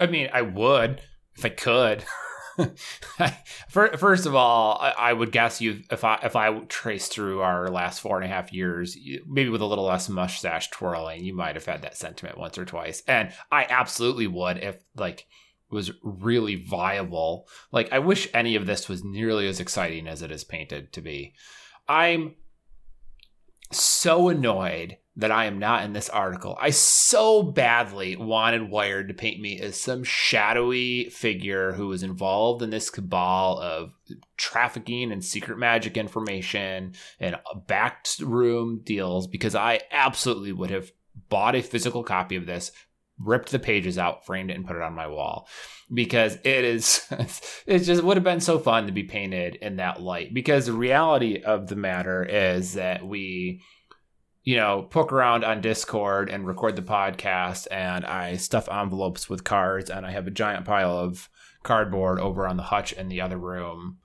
I 0.00 0.06
mean, 0.06 0.28
I 0.32 0.42
would 0.42 1.02
if 1.36 1.44
I 1.44 1.50
could. 1.50 2.04
First 3.68 4.26
of 4.26 4.34
all, 4.34 4.78
I 4.80 5.12
would 5.12 5.32
guess 5.32 5.60
you 5.60 5.82
if 5.90 6.04
I 6.04 6.18
if 6.22 6.36
I 6.36 6.56
trace 6.68 7.08
through 7.08 7.40
our 7.40 7.68
last 7.68 8.00
four 8.00 8.16
and 8.16 8.24
a 8.24 8.34
half 8.34 8.52
years, 8.52 8.96
maybe 9.26 9.50
with 9.50 9.60
a 9.60 9.66
little 9.66 9.84
less 9.84 10.08
mustache 10.08 10.70
twirling, 10.70 11.24
you 11.24 11.34
might 11.34 11.56
have 11.56 11.66
had 11.66 11.82
that 11.82 11.96
sentiment 11.96 12.38
once 12.38 12.58
or 12.58 12.64
twice, 12.64 13.02
and 13.06 13.32
I 13.50 13.66
absolutely 13.68 14.26
would 14.26 14.58
if 14.58 14.82
like 14.96 15.26
was 15.70 15.90
really 16.02 16.54
viable. 16.54 17.48
Like 17.72 17.92
I 17.92 17.98
wish 17.98 18.28
any 18.32 18.54
of 18.56 18.66
this 18.66 18.88
was 18.88 19.04
nearly 19.04 19.48
as 19.48 19.60
exciting 19.60 20.06
as 20.06 20.22
it 20.22 20.30
is 20.30 20.44
painted 20.44 20.92
to 20.92 21.00
be. 21.00 21.34
I'm 21.88 22.36
so 23.72 24.28
annoyed 24.28 24.96
that 25.16 25.30
I 25.30 25.44
am 25.44 25.58
not 25.58 25.84
in 25.84 25.92
this 25.92 26.08
article. 26.08 26.58
I 26.60 26.70
so 26.70 27.42
badly 27.42 28.16
wanted 28.16 28.68
Wired 28.68 29.08
to 29.08 29.14
paint 29.14 29.40
me 29.40 29.60
as 29.60 29.80
some 29.80 30.02
shadowy 30.02 31.08
figure 31.08 31.72
who 31.72 31.88
was 31.88 32.02
involved 32.02 32.62
in 32.62 32.70
this 32.70 32.90
cabal 32.90 33.60
of 33.60 33.92
trafficking 34.36 35.12
and 35.12 35.24
secret 35.24 35.58
magic 35.58 35.96
information 35.96 36.94
and 37.20 37.36
backroom 37.66 38.80
deals 38.82 39.28
because 39.28 39.54
I 39.54 39.80
absolutely 39.92 40.52
would 40.52 40.70
have 40.70 40.90
bought 41.28 41.54
a 41.54 41.62
physical 41.62 42.02
copy 42.02 42.34
of 42.34 42.46
this, 42.46 42.72
ripped 43.18 43.52
the 43.52 43.60
pages 43.60 43.98
out, 43.98 44.26
framed 44.26 44.50
it, 44.50 44.56
and 44.56 44.66
put 44.66 44.76
it 44.76 44.82
on 44.82 44.94
my 44.94 45.06
wall 45.06 45.46
because 45.92 46.36
it 46.44 46.64
is 46.64 47.06
it 47.66 47.80
just 47.80 48.02
would 48.02 48.16
have 48.16 48.24
been 48.24 48.40
so 48.40 48.58
fun 48.58 48.86
to 48.86 48.92
be 48.92 49.04
painted 49.04 49.54
in 49.56 49.76
that 49.76 50.02
light 50.02 50.34
because 50.34 50.66
the 50.66 50.72
reality 50.72 51.42
of 51.42 51.68
the 51.68 51.76
matter 51.76 52.24
is 52.24 52.74
that 52.74 53.06
we 53.06 53.60
you 54.44 54.56
know, 54.56 54.82
poke 54.82 55.10
around 55.10 55.42
on 55.42 55.62
Discord 55.62 56.28
and 56.28 56.46
record 56.46 56.76
the 56.76 56.82
podcast, 56.82 57.66
and 57.70 58.04
I 58.04 58.36
stuff 58.36 58.68
envelopes 58.68 59.28
with 59.28 59.42
cards, 59.42 59.88
and 59.88 60.04
I 60.04 60.10
have 60.12 60.26
a 60.26 60.30
giant 60.30 60.66
pile 60.66 60.96
of 60.96 61.30
cardboard 61.62 62.20
over 62.20 62.46
on 62.46 62.58
the 62.58 62.64
hutch 62.64 62.92
in 62.92 63.08
the 63.08 63.22
other 63.22 63.38
room, 63.38 63.98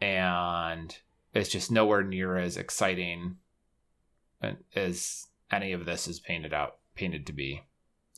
and 0.00 0.96
it's 1.32 1.48
just 1.48 1.70
nowhere 1.70 2.02
near 2.02 2.36
as 2.36 2.56
exciting 2.56 3.36
uh, 4.42 4.52
as 4.74 5.28
any 5.52 5.72
of 5.72 5.84
this 5.86 6.08
is 6.08 6.18
painted 6.18 6.52
out, 6.52 6.78
painted 6.96 7.24
to 7.26 7.32
be. 7.32 7.62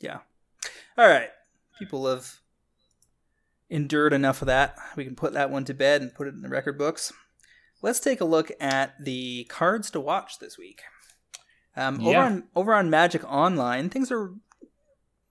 Yeah. 0.01 0.21
All 0.97 1.07
right. 1.07 1.29
People 1.79 2.07
have 2.09 2.41
endured 3.69 4.15
enough 4.15 4.41
of 4.41 4.47
that. 4.47 4.77
We 4.97 5.05
can 5.05 5.15
put 5.15 5.35
that 5.35 5.51
one 5.51 5.65
to 5.67 5.75
bed 5.75 6.01
and 6.01 6.15
put 6.15 6.29
it 6.29 6.35
in 6.35 6.41
the 6.41 6.49
record 6.49 6.79
books. 6.79 7.13
Let's 7.83 8.01
take 8.01 8.21
a 8.21 8.25
look 8.25 8.51
at 8.59 8.95
the 9.05 9.45
cards 9.51 9.91
to 9.91 10.01
watch 10.01 10.39
this 10.39 10.57
week. 10.57 10.81
Um, 11.77 12.01
yeah. 12.01 12.09
Over 12.09 12.19
on 12.19 12.45
over 12.57 12.75
on 12.75 12.91
Magic 12.91 13.25
Online, 13.25 13.89
things 13.89 14.11
are 14.11 14.33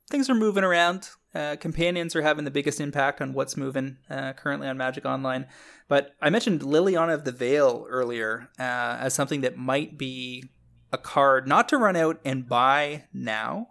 things 0.09 0.29
are 0.29 0.35
moving 0.35 0.63
around. 0.63 1.09
Uh, 1.35 1.55
companions 1.57 2.15
are 2.15 2.21
having 2.21 2.45
the 2.45 2.51
biggest 2.51 2.79
impact 2.79 3.21
on 3.21 3.33
what's 3.33 3.57
moving 3.57 3.97
uh, 4.09 4.33
currently 4.33 4.67
on 4.67 4.77
Magic 4.77 5.05
Online. 5.05 5.45
But 5.87 6.15
I 6.21 6.29
mentioned 6.29 6.61
Liliana 6.61 7.13
of 7.13 7.25
the 7.25 7.31
Veil 7.31 7.85
earlier 7.89 8.49
uh, 8.57 8.97
as 8.99 9.13
something 9.13 9.41
that 9.41 9.57
might 9.57 9.97
be 9.97 10.45
a 10.91 10.97
card 10.97 11.47
not 11.47 11.69
to 11.69 11.77
run 11.77 11.95
out 11.95 12.19
and 12.23 12.47
buy 12.47 13.05
now, 13.13 13.67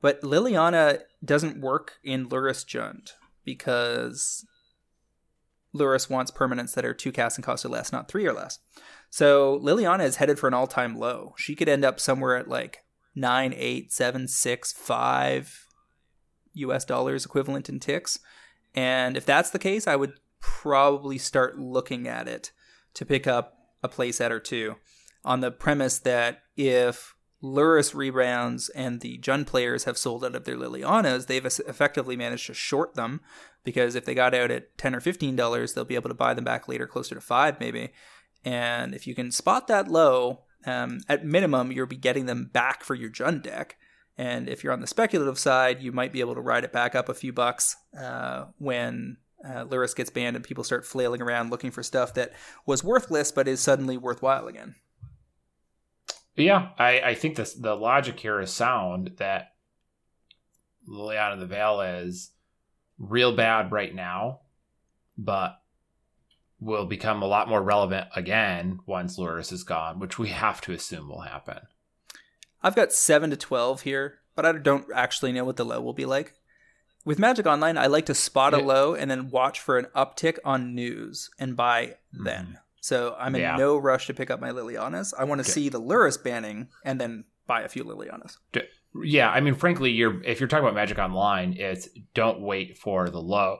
but 0.00 0.22
Liliana 0.22 1.00
doesn't 1.24 1.60
work 1.60 1.94
in 2.02 2.28
Lurrus 2.28 2.64
Jund 2.64 3.10
because 3.44 4.46
Lurrus 5.74 6.08
wants 6.08 6.30
permanents 6.30 6.74
that 6.74 6.84
are 6.84 6.94
two 6.94 7.12
cast 7.12 7.36
and 7.36 7.44
cost 7.44 7.64
or 7.64 7.68
less, 7.68 7.92
not 7.92 8.08
three 8.08 8.26
or 8.26 8.32
less. 8.32 8.60
So 9.14 9.60
Liliana 9.60 10.02
is 10.02 10.16
headed 10.16 10.40
for 10.40 10.48
an 10.48 10.54
all 10.54 10.66
time 10.66 10.98
low. 10.98 11.34
She 11.38 11.54
could 11.54 11.68
end 11.68 11.84
up 11.84 12.00
somewhere 12.00 12.34
at 12.36 12.48
like 12.48 12.82
nine, 13.14 13.54
eight, 13.56 13.92
seven, 13.92 14.26
six, 14.26 14.72
five 14.72 15.68
US 16.54 16.84
dollars 16.84 17.24
equivalent 17.24 17.68
in 17.68 17.78
ticks. 17.78 18.18
And 18.74 19.16
if 19.16 19.24
that's 19.24 19.50
the 19.50 19.60
case, 19.60 19.86
I 19.86 19.94
would 19.94 20.14
probably 20.40 21.16
start 21.16 21.56
looking 21.56 22.08
at 22.08 22.26
it 22.26 22.50
to 22.94 23.06
pick 23.06 23.28
up 23.28 23.56
a 23.84 23.88
playset 23.88 24.32
or 24.32 24.40
two 24.40 24.74
on 25.24 25.42
the 25.42 25.52
premise 25.52 26.00
that 26.00 26.42
if 26.56 27.14
Lurrus 27.40 27.94
rebounds 27.94 28.68
and 28.70 29.00
the 29.00 29.18
Jund 29.18 29.46
players 29.46 29.84
have 29.84 29.96
sold 29.96 30.24
out 30.24 30.34
of 30.34 30.42
their 30.42 30.56
Lilianas, 30.56 31.28
they've 31.28 31.46
effectively 31.46 32.16
managed 32.16 32.46
to 32.46 32.54
short 32.54 32.94
them 32.96 33.20
because 33.62 33.94
if 33.94 34.06
they 34.06 34.14
got 34.16 34.34
out 34.34 34.50
at 34.50 34.76
10 34.76 34.92
or 34.92 35.00
$15, 35.00 35.74
they'll 35.74 35.84
be 35.84 35.94
able 35.94 36.10
to 36.10 36.14
buy 36.14 36.34
them 36.34 36.44
back 36.44 36.66
later 36.66 36.88
closer 36.88 37.14
to 37.14 37.20
5 37.20 37.60
maybe. 37.60 37.92
And 38.44 38.94
if 38.94 39.06
you 39.06 39.14
can 39.14 39.30
spot 39.30 39.66
that 39.68 39.88
low, 39.88 40.40
um, 40.66 41.00
at 41.08 41.24
minimum, 41.24 41.72
you'll 41.72 41.86
be 41.86 41.96
getting 41.96 42.26
them 42.26 42.50
back 42.52 42.84
for 42.84 42.94
your 42.94 43.10
Jund 43.10 43.42
deck. 43.42 43.76
And 44.16 44.48
if 44.48 44.62
you're 44.62 44.72
on 44.72 44.80
the 44.80 44.86
speculative 44.86 45.38
side, 45.38 45.82
you 45.82 45.92
might 45.92 46.12
be 46.12 46.20
able 46.20 46.34
to 46.34 46.40
ride 46.40 46.64
it 46.64 46.72
back 46.72 46.94
up 46.94 47.08
a 47.08 47.14
few 47.14 47.32
bucks 47.32 47.76
uh, 47.98 48.46
when 48.58 49.16
uh, 49.44 49.64
Lurrus 49.64 49.94
gets 49.94 50.10
banned 50.10 50.36
and 50.36 50.44
people 50.44 50.64
start 50.64 50.86
flailing 50.86 51.20
around 51.20 51.50
looking 51.50 51.70
for 51.70 51.82
stuff 51.82 52.14
that 52.14 52.32
was 52.64 52.84
worthless 52.84 53.32
but 53.32 53.48
is 53.48 53.60
suddenly 53.60 53.96
worthwhile 53.96 54.46
again. 54.46 54.76
Yeah, 56.36 56.70
I, 56.78 57.00
I 57.00 57.14
think 57.14 57.36
this, 57.36 57.54
the 57.54 57.74
logic 57.74 58.18
here 58.18 58.40
is 58.40 58.50
sound 58.50 59.12
that 59.18 59.52
Liliana 60.88 61.38
the 61.38 61.46
Veil 61.46 61.80
is 61.80 62.30
real 62.98 63.34
bad 63.34 63.72
right 63.72 63.94
now, 63.94 64.40
but 65.16 65.60
will 66.64 66.86
become 66.86 67.22
a 67.22 67.26
lot 67.26 67.48
more 67.48 67.62
relevant 67.62 68.08
again 68.16 68.80
once 68.86 69.18
Lurrus 69.18 69.52
is 69.52 69.62
gone, 69.64 69.98
which 69.98 70.18
we 70.18 70.28
have 70.28 70.60
to 70.62 70.72
assume 70.72 71.08
will 71.08 71.20
happen. 71.20 71.60
I've 72.62 72.74
got 72.74 72.92
7 72.92 73.30
to 73.30 73.36
12 73.36 73.82
here, 73.82 74.20
but 74.34 74.46
I 74.46 74.52
don't 74.52 74.86
actually 74.94 75.32
know 75.32 75.44
what 75.44 75.56
the 75.56 75.64
low 75.64 75.80
will 75.80 75.92
be 75.92 76.06
like. 76.06 76.34
With 77.04 77.18
Magic 77.18 77.44
Online, 77.44 77.76
I 77.76 77.86
like 77.86 78.06
to 78.06 78.14
spot 78.14 78.54
a 78.54 78.58
low 78.58 78.94
and 78.94 79.10
then 79.10 79.28
watch 79.28 79.60
for 79.60 79.76
an 79.76 79.88
uptick 79.94 80.38
on 80.42 80.74
news 80.74 81.28
and 81.38 81.54
buy 81.54 81.96
mm. 82.16 82.24
then. 82.24 82.58
So 82.80 83.14
I'm 83.18 83.34
in 83.34 83.42
yeah. 83.42 83.56
no 83.56 83.76
rush 83.76 84.06
to 84.06 84.14
pick 84.14 84.30
up 84.30 84.40
my 84.40 84.50
Lilianas. 84.50 85.12
I 85.18 85.24
want 85.24 85.44
to 85.44 85.50
see 85.50 85.68
the 85.68 85.80
Lurrus 85.80 86.22
banning 86.22 86.68
and 86.82 86.98
then 86.98 87.24
buy 87.46 87.60
a 87.62 87.68
few 87.68 87.84
Lilianas. 87.84 88.38
Yeah, 89.02 89.30
I 89.30 89.40
mean, 89.40 89.54
frankly, 89.54 89.90
you're 89.90 90.22
if 90.22 90.40
you're 90.40 90.48
talking 90.48 90.64
about 90.64 90.74
Magic 90.74 90.98
Online, 90.98 91.54
it's 91.54 91.88
don't 92.14 92.40
wait 92.40 92.78
for 92.78 93.10
the 93.10 93.20
low. 93.20 93.58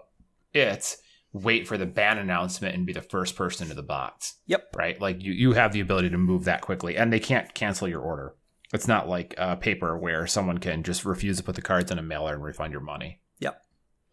It's 0.52 0.98
wait 1.34 1.66
for 1.66 1.76
the 1.76 1.84
ban 1.84 2.16
announcement 2.16 2.76
and 2.76 2.86
be 2.86 2.92
the 2.92 3.02
first 3.02 3.34
person 3.36 3.68
to 3.68 3.74
the 3.74 3.82
box. 3.82 4.36
Yep. 4.46 4.70
Right? 4.76 4.98
Like 4.98 5.22
you, 5.22 5.32
you 5.32 5.52
have 5.52 5.72
the 5.72 5.80
ability 5.80 6.08
to 6.10 6.16
move 6.16 6.44
that 6.44 6.62
quickly 6.62 6.96
and 6.96 7.12
they 7.12 7.20
can't 7.20 7.52
cancel 7.54 7.88
your 7.88 8.00
order. 8.00 8.34
It's 8.72 8.88
not 8.88 9.08
like 9.08 9.34
uh, 9.36 9.56
paper 9.56 9.98
where 9.98 10.26
someone 10.26 10.58
can 10.58 10.82
just 10.84 11.04
refuse 11.04 11.36
to 11.36 11.42
put 11.42 11.56
the 11.56 11.62
cards 11.62 11.90
in 11.90 11.98
a 11.98 12.02
mailer 12.02 12.34
and 12.34 12.42
refund 12.42 12.72
your 12.72 12.80
money. 12.80 13.20
Yep. 13.40 13.60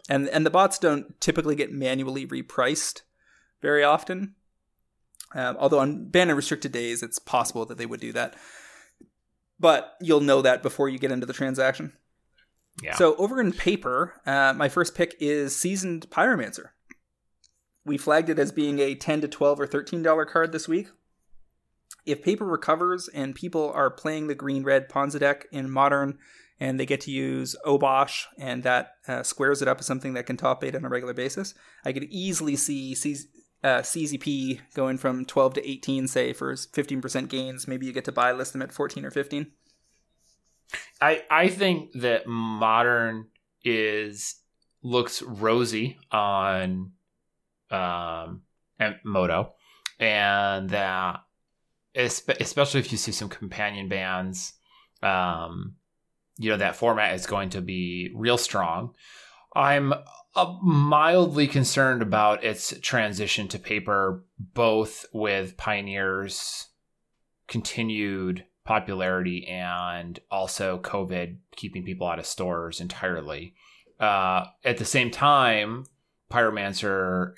And 0.10 0.28
and 0.30 0.46
the 0.46 0.50
bots 0.50 0.78
don't 0.80 1.20
typically 1.22 1.56
get 1.56 1.72
manually 1.72 2.28
repriced 2.28 3.02
very 3.62 3.84
often. 3.84 4.36
Um, 5.34 5.56
although 5.60 5.80
on 5.80 6.10
ban 6.10 6.30
and 6.30 6.36
restricted 6.36 6.72
days, 6.72 7.02
it's 7.02 7.18
possible 7.18 7.66
that 7.68 7.78
they 7.78 7.86
would 7.86 8.02
do 8.02 8.12
that. 8.14 8.36
But 9.60 9.96
you'll 10.02 10.22
know 10.22 10.42
that 10.42 10.64
before 10.64 10.90
you 10.90 11.00
get 11.00 11.12
into 11.12 11.28
the 11.28 11.34
transaction. 11.34 11.94
Yeah. 12.84 12.96
So 12.96 13.16
over 13.16 13.40
in 13.40 13.54
paper, 13.54 14.20
uh, 14.26 14.54
my 14.54 14.70
first 14.70 14.96
pick 14.96 15.16
is 15.20 15.56
Seasoned 15.56 16.10
Pyromancer 16.10 16.70
we 17.86 17.98
flagged 17.98 18.30
it 18.30 18.40
as 18.40 18.52
being 18.52 18.80
a 18.80 18.96
10 18.96 19.22
to 19.22 19.28
12 19.28 19.60
or 19.60 19.68
13 19.68 20.02
dollar 20.02 20.26
card 20.26 20.52
this 20.52 20.68
week. 20.68 20.90
If 22.06 22.24
paper 22.24 22.46
recovers 22.46 23.08
and 23.10 23.36
people 23.36 23.72
are 23.74 23.90
playing 23.92 24.28
the 24.28 24.36
green 24.36 24.64
red 24.64 24.90
ponza 24.90 25.20
deck 25.20 25.46
in 25.52 25.70
modern 25.70 26.18
and 26.60 26.80
they 26.80 26.86
get 26.86 27.02
to 27.02 27.12
use 27.12 27.56
obosh 27.66 28.26
and 28.38 28.64
that 28.64 28.94
uh, 29.08 29.24
squares 29.24 29.62
it 29.62 29.68
up 29.68 29.80
as 29.80 29.86
something 29.86 30.14
that 30.14 30.26
can 30.26 30.38
top 30.38 30.64
eight 30.64 30.76
on 30.76 30.86
a 30.86 30.90
regular 30.90 31.14
basis 31.14 31.56
i 31.84 31.92
could 31.92 32.06
easily 32.06 32.56
see 32.56 32.96
C- 32.96 33.18
uh, 33.64 33.82
czp 33.82 34.60
going 34.74 34.98
from 34.98 35.26
12 35.26 35.56
to 35.56 35.70
18 35.70 36.08
say 36.08 36.34
for 36.34 36.54
15% 36.54 37.30
gains. 37.30 37.68
Maybe 37.68 37.86
you 37.86 37.94
get 37.94 38.06
to 38.06 38.12
buy 38.12 38.32
list 38.32 38.54
them 38.54 38.62
at 38.62 38.72
14 38.72 39.06
or 39.06 39.12
15 39.12 39.48
i 41.02 41.22
i 41.30 41.48
think 41.50 41.92
that 41.94 42.26
modern 42.26 43.28
is 43.64 44.36
looks 44.82 45.22
rosy 45.22 46.00
on 46.12 46.92
um, 47.72 48.42
and 48.80 48.96
MODO, 49.04 49.54
and 50.00 50.70
that 50.70 51.22
especially 51.96 52.80
if 52.80 52.92
you 52.92 52.98
see 52.98 53.12
some 53.12 53.30
companion 53.30 53.90
bands, 53.90 54.54
um, 55.04 55.76
you 56.38 56.50
know 56.50 56.58
that 56.58 56.76
format 56.76 57.16
is 57.16 57.26
going 57.26 57.50
to 57.52 57.62
be 57.62 58.12
real 58.16 58.38
strong. 58.38 58.94
I'm 59.54 59.94
uh, 60.36 60.56
mildly 60.62 61.48
concerned 61.48 62.02
about 62.02 62.44
its 62.44 62.74
transition 62.82 63.48
to 63.50 63.60
paper, 63.60 64.24
both 64.40 65.06
with 65.14 65.58
Pioneer's 65.58 66.70
continued 67.48 68.46
popularity 68.64 69.46
and 69.48 70.20
also 70.30 70.80
COVID 70.80 71.38
keeping 71.56 71.84
people 71.84 72.08
out 72.08 72.20
of 72.20 72.26
stores 72.26 72.80
entirely. 72.80 73.54
Uh, 74.00 74.46
at 74.64 74.78
the 74.78 74.86
same 74.86 75.12
time, 75.12 75.86
Pyromancer 76.32 77.34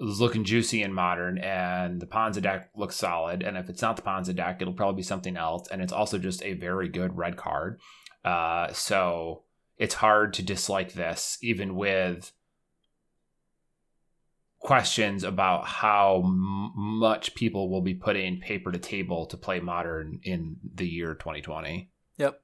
is 0.00 0.20
looking 0.20 0.44
juicy 0.44 0.82
and 0.82 0.94
modern, 0.94 1.38
and 1.38 2.00
the 2.00 2.06
Ponza 2.06 2.40
deck 2.40 2.70
looks 2.76 2.96
solid. 2.96 3.42
And 3.42 3.56
if 3.56 3.68
it's 3.68 3.82
not 3.82 3.96
the 3.96 4.02
Ponza 4.02 4.34
deck, 4.34 4.60
it'll 4.60 4.74
probably 4.74 4.96
be 4.96 5.02
something 5.02 5.36
else. 5.36 5.68
And 5.68 5.80
it's 5.80 5.92
also 5.92 6.18
just 6.18 6.42
a 6.42 6.54
very 6.54 6.88
good 6.88 7.16
red 7.16 7.36
card. 7.36 7.80
Uh, 8.24 8.72
so 8.72 9.44
it's 9.78 9.94
hard 9.94 10.34
to 10.34 10.42
dislike 10.42 10.92
this, 10.92 11.38
even 11.42 11.76
with 11.76 12.32
questions 14.64 15.24
about 15.24 15.66
how 15.66 16.22
m- 16.24 16.72
much 16.74 17.34
people 17.34 17.70
will 17.70 17.82
be 17.82 17.94
putting 17.94 18.40
paper 18.40 18.72
to 18.72 18.78
table 18.78 19.26
to 19.26 19.36
play 19.36 19.60
modern 19.60 20.20
in 20.22 20.56
the 20.74 20.88
year 20.88 21.14
2020. 21.14 21.90
Yep. 22.16 22.40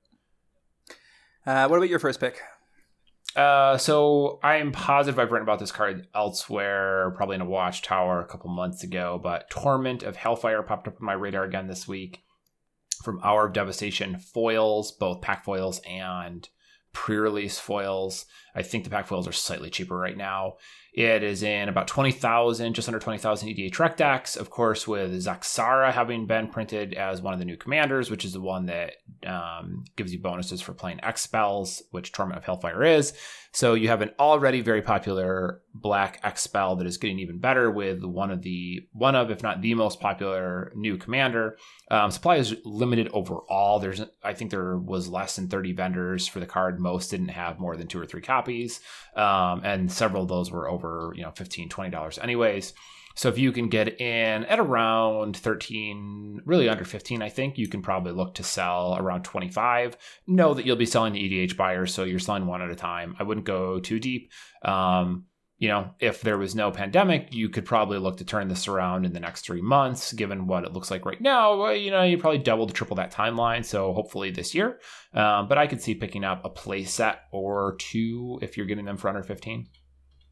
Uh, 1.46 1.66
what 1.66 1.78
about 1.78 1.88
your 1.88 1.98
first 1.98 2.20
pick? 2.20 2.40
Uh, 3.36 3.78
so 3.78 4.40
I'm 4.42 4.72
positive 4.72 5.18
I've 5.18 5.30
written 5.30 5.46
about 5.46 5.60
this 5.60 5.72
card 5.72 6.08
elsewhere, 6.14 7.12
probably 7.16 7.36
in 7.36 7.40
a 7.40 7.46
Watchtower 7.46 8.20
a 8.20 8.26
couple 8.26 8.50
months 8.50 8.82
ago. 8.82 9.20
But 9.22 9.48
Torment 9.50 10.02
of 10.02 10.16
Hellfire 10.16 10.62
popped 10.62 10.88
up 10.88 10.96
on 11.00 11.06
my 11.06 11.12
radar 11.12 11.44
again 11.44 11.68
this 11.68 11.86
week 11.86 12.22
from 13.02 13.20
Hour 13.22 13.46
of 13.46 13.52
Devastation 13.52 14.18
foils, 14.18 14.92
both 14.92 15.22
pack 15.22 15.44
foils 15.44 15.80
and 15.88 16.48
pre-release 16.92 17.58
foils. 17.58 18.26
I 18.54 18.62
think 18.62 18.84
the 18.84 18.90
pack 18.90 19.06
foils 19.06 19.28
are 19.28 19.32
slightly 19.32 19.70
cheaper 19.70 19.96
right 19.96 20.16
now. 20.16 20.54
It 20.92 21.22
is 21.22 21.42
in 21.42 21.68
about 21.68 21.86
20,000, 21.86 22.74
just 22.74 22.88
under 22.88 22.98
20,000 22.98 23.48
EDH 23.48 23.78
rec 23.78 23.96
decks. 23.96 24.34
Of 24.36 24.50
course, 24.50 24.88
with 24.88 25.12
Zaxara 25.12 25.92
having 25.92 26.26
been 26.26 26.48
printed 26.48 26.94
as 26.94 27.22
one 27.22 27.32
of 27.32 27.38
the 27.38 27.44
new 27.44 27.56
commanders, 27.56 28.10
which 28.10 28.24
is 28.24 28.32
the 28.32 28.40
one 28.40 28.66
that 28.66 28.94
um, 29.24 29.84
gives 29.94 30.12
you 30.12 30.18
bonuses 30.18 30.60
for 30.60 30.72
playing 30.72 31.02
X 31.04 31.20
spells, 31.20 31.82
which 31.92 32.10
Torment 32.10 32.38
of 32.38 32.44
Hellfire 32.44 32.82
is. 32.82 33.12
So 33.52 33.74
you 33.74 33.88
have 33.88 34.00
an 34.00 34.12
already 34.18 34.60
very 34.60 34.80
popular 34.80 35.62
black 35.74 36.20
X 36.22 36.42
spell 36.42 36.76
that 36.76 36.86
is 36.86 36.98
getting 36.98 37.18
even 37.18 37.38
better 37.38 37.68
with 37.70 38.04
one 38.04 38.30
of 38.30 38.42
the, 38.42 38.86
one 38.92 39.16
of, 39.16 39.30
if 39.30 39.42
not 39.42 39.60
the 39.60 39.74
most 39.74 40.00
popular 40.00 40.72
new 40.76 40.96
commander. 40.96 41.56
Um, 41.90 42.12
supply 42.12 42.36
is 42.36 42.54
limited 42.64 43.08
overall. 43.12 43.80
There's, 43.80 44.02
I 44.22 44.34
think 44.34 44.52
there 44.52 44.78
was 44.78 45.08
less 45.08 45.34
than 45.34 45.48
30 45.48 45.72
vendors 45.72 46.28
for 46.28 46.38
the 46.38 46.46
card. 46.46 46.78
Most 46.78 47.10
didn't 47.10 47.28
have 47.28 47.58
more 47.58 47.76
than 47.76 47.88
two 47.88 48.00
or 48.00 48.06
three 48.06 48.22
copies. 48.22 48.80
Um, 49.16 49.62
and 49.64 49.90
several 49.90 50.22
of 50.22 50.28
those 50.28 50.52
were 50.52 50.68
over, 50.68 51.12
you 51.16 51.24
know, 51.24 51.32
15 51.32 51.68
$20 51.68 52.22
anyways. 52.22 52.72
So 53.20 53.28
if 53.28 53.36
you 53.36 53.52
can 53.52 53.68
get 53.68 54.00
in 54.00 54.46
at 54.46 54.58
around 54.58 55.36
13, 55.36 56.40
really 56.46 56.70
under 56.70 56.86
15, 56.86 57.20
I 57.20 57.28
think 57.28 57.58
you 57.58 57.68
can 57.68 57.82
probably 57.82 58.12
look 58.12 58.36
to 58.36 58.42
sell 58.42 58.96
around 58.98 59.24
25. 59.24 59.98
Know 60.26 60.54
that 60.54 60.64
you'll 60.64 60.76
be 60.76 60.86
selling 60.86 61.12
the 61.12 61.46
EDH 61.46 61.54
buyers, 61.54 61.92
so 61.92 62.04
you're 62.04 62.18
selling 62.18 62.46
one 62.46 62.62
at 62.62 62.70
a 62.70 62.74
time. 62.74 63.16
I 63.18 63.24
wouldn't 63.24 63.44
go 63.44 63.78
too 63.78 63.98
deep. 63.98 64.32
Um, 64.64 65.26
you 65.58 65.68
know, 65.68 65.90
if 66.00 66.22
there 66.22 66.38
was 66.38 66.54
no 66.54 66.70
pandemic, 66.70 67.34
you 67.34 67.50
could 67.50 67.66
probably 67.66 67.98
look 67.98 68.16
to 68.16 68.24
turn 68.24 68.48
this 68.48 68.66
around 68.66 69.04
in 69.04 69.12
the 69.12 69.20
next 69.20 69.42
three 69.42 69.60
months, 69.60 70.14
given 70.14 70.46
what 70.46 70.64
it 70.64 70.72
looks 70.72 70.90
like 70.90 71.04
right 71.04 71.20
now. 71.20 71.68
You 71.72 71.90
know, 71.90 72.02
you 72.02 72.16
probably 72.16 72.38
double 72.38 72.66
to 72.66 72.72
triple 72.72 72.96
that 72.96 73.12
timeline. 73.12 73.66
So 73.66 73.92
hopefully 73.92 74.30
this 74.30 74.54
year. 74.54 74.80
Um, 75.12 75.46
but 75.46 75.58
I 75.58 75.66
could 75.66 75.82
see 75.82 75.94
picking 75.94 76.24
up 76.24 76.42
a 76.46 76.48
play 76.48 76.84
set 76.84 77.24
or 77.32 77.76
two 77.78 78.38
if 78.40 78.56
you're 78.56 78.64
getting 78.64 78.86
them 78.86 78.96
for 78.96 79.08
under 79.08 79.22
15. 79.22 79.66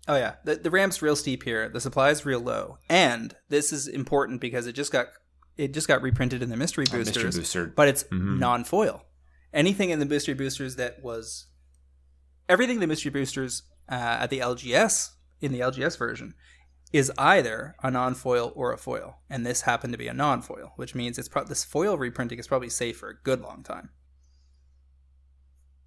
Oh 0.09 0.17
yeah, 0.17 0.37
the 0.45 0.57
the 0.57 0.71
ramp's 0.71 1.03
real 1.03 1.15
steep 1.17 1.43
here. 1.43 1.69
The 1.69 1.81
supply 1.81 2.11
is 2.11 2.25
real 2.25 2.41
low, 2.41 2.79
and 2.89 3.35
this 3.51 3.73
is 3.73 3.87
important 3.87 4.41
because 4.41 4.67
it 4.67 4.73
just 4.73 4.91
got 4.91 5.09
it 5.57 5.75
just 5.75 5.87
got 5.89 6.01
reprinted 6.03 6.43
in 6.43 6.49
the 6.51 6.57
mystery 6.57 6.87
Oh, 6.89 6.93
boosters, 6.97 7.37
mystery 7.37 7.41
booster. 7.41 7.67
but 7.77 7.89
it's 7.89 8.05
Mhm. 8.05 8.39
non-foil. 8.39 9.05
Anything 9.53 9.91
in 9.91 9.99
the 9.99 10.07
mystery 10.07 10.35
boosters 10.35 10.77
that 10.77 11.03
was 11.03 11.47
everything 12.49 12.81
the 12.81 12.87
mystery 12.87 13.11
boosters 13.11 13.63
uh, 13.91 13.95
at 14.21 14.31
the 14.31 14.39
LGS 14.41 15.11
in 15.41 15.53
the 15.53 15.61
LGS 15.61 15.97
version 15.99 16.35
is 16.93 17.13
either 17.19 17.75
a 17.83 17.91
non-foil 17.91 18.53
or 18.55 18.73
a 18.73 18.79
foil, 18.79 19.19
and 19.29 19.45
this 19.45 19.63
happened 19.63 19.93
to 19.93 19.99
be 19.99 20.09
a 20.09 20.15
non-foil, 20.15 20.73
which 20.77 20.95
means 20.95 21.19
it's 21.19 21.29
pro- 21.29 21.45
this 21.45 21.65
foil 21.65 21.99
reprinting 21.99 22.39
is 22.39 22.47
probably 22.47 22.71
safe 22.71 22.97
for 22.99 23.11
a 23.11 23.15
good 23.25 23.41
long 23.43 23.63
time. 23.63 23.91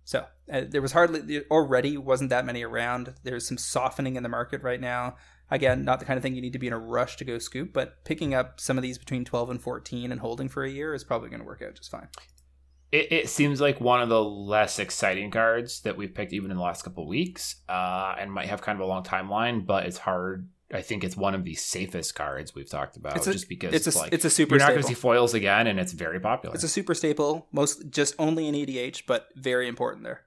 So 0.04 0.26
uh, 0.52 0.62
there 0.68 0.82
was 0.82 0.92
hardly 0.92 1.44
already 1.52 1.98
wasn't 1.98 2.30
that 2.32 2.46
many 2.46 2.64
around. 2.64 3.14
There's 3.24 3.48
some 3.48 3.58
softening 3.58 4.16
in 4.16 4.24
the 4.24 4.30
market 4.30 4.62
right 4.64 4.82
now. 4.82 5.16
Again, 5.50 5.84
not 5.84 6.00
the 6.00 6.06
kind 6.06 6.18
of 6.18 6.24
thing 6.24 6.34
you 6.34 6.42
need 6.42 6.54
to 6.54 6.60
be 6.60 6.68
in 6.68 6.74
a 6.74 6.80
rush 6.80 7.18
to 7.18 7.26
go 7.26 7.38
scoop, 7.38 7.74
but 7.74 8.04
picking 8.06 8.34
up 8.34 8.60
some 8.60 8.78
of 8.78 8.82
these 8.82 8.98
between 8.98 9.26
12 9.26 9.50
and 9.50 9.62
14 9.62 10.12
and 10.12 10.22
holding 10.22 10.48
for 10.48 10.64
a 10.64 10.70
year 10.70 10.94
is 10.94 11.04
probably 11.04 11.30
going 11.30 11.42
to 11.42 11.46
work 11.46 11.62
out 11.62 11.76
just 11.76 11.92
fine. 11.92 12.08
It, 12.92 13.12
it 13.12 13.30
seems 13.30 13.60
like 13.60 13.80
one 13.82 14.02
of 14.02 14.10
the 14.10 14.24
less 14.24 14.80
exciting 14.80 15.30
cards 15.30 15.82
that 15.82 15.98
we've 15.98 16.14
picked 16.14 16.34
even 16.34 16.52
in 16.52 16.58
the 16.58 16.64
last 16.64 16.84
couple 16.84 17.08
weeks, 17.08 17.58
uh, 17.70 18.16
and 18.18 18.32
might 18.32 18.48
have 18.48 18.62
kind 18.62 18.78
of 18.78 18.84
a 18.84 18.88
long 18.88 19.04
timeline, 19.04 19.66
but 19.66 19.86
it's 19.86 19.98
hard. 19.98 20.50
I 20.74 20.82
think 20.82 21.04
it's 21.04 21.18
one 21.18 21.36
of 21.36 21.44
the 21.44 21.56
safest 21.56 22.16
cards 22.16 22.56
we've 22.56 22.70
talked 22.70 22.98
about, 22.98 23.18
It's 23.18 23.28
a- 23.28 23.34
just 23.34 23.50
because 23.50 23.74
It's 23.74 23.94
a 23.94 23.98
like 23.98 24.14
it's 24.14 24.26
a 24.26 24.30
super 24.30 24.56
you're 24.56 24.60
not 24.60 24.70
going 24.70 24.82
to 24.82 24.88
see 24.88 24.94
foils 24.94 25.34
again, 25.34 25.68
and 25.68 25.80
it's 25.80 25.92
very 25.94 26.20
popular. 26.20 26.56
It's 26.56 26.64
a 26.64 26.70
super 26.70 26.94
staple, 26.94 27.48
most 27.52 27.90
just 27.90 28.16
only 28.18 28.48
in 28.48 28.56
EDH, 28.56 29.04
but 29.06 29.28
very 29.36 29.68
important 29.68 30.04
there. 30.04 30.22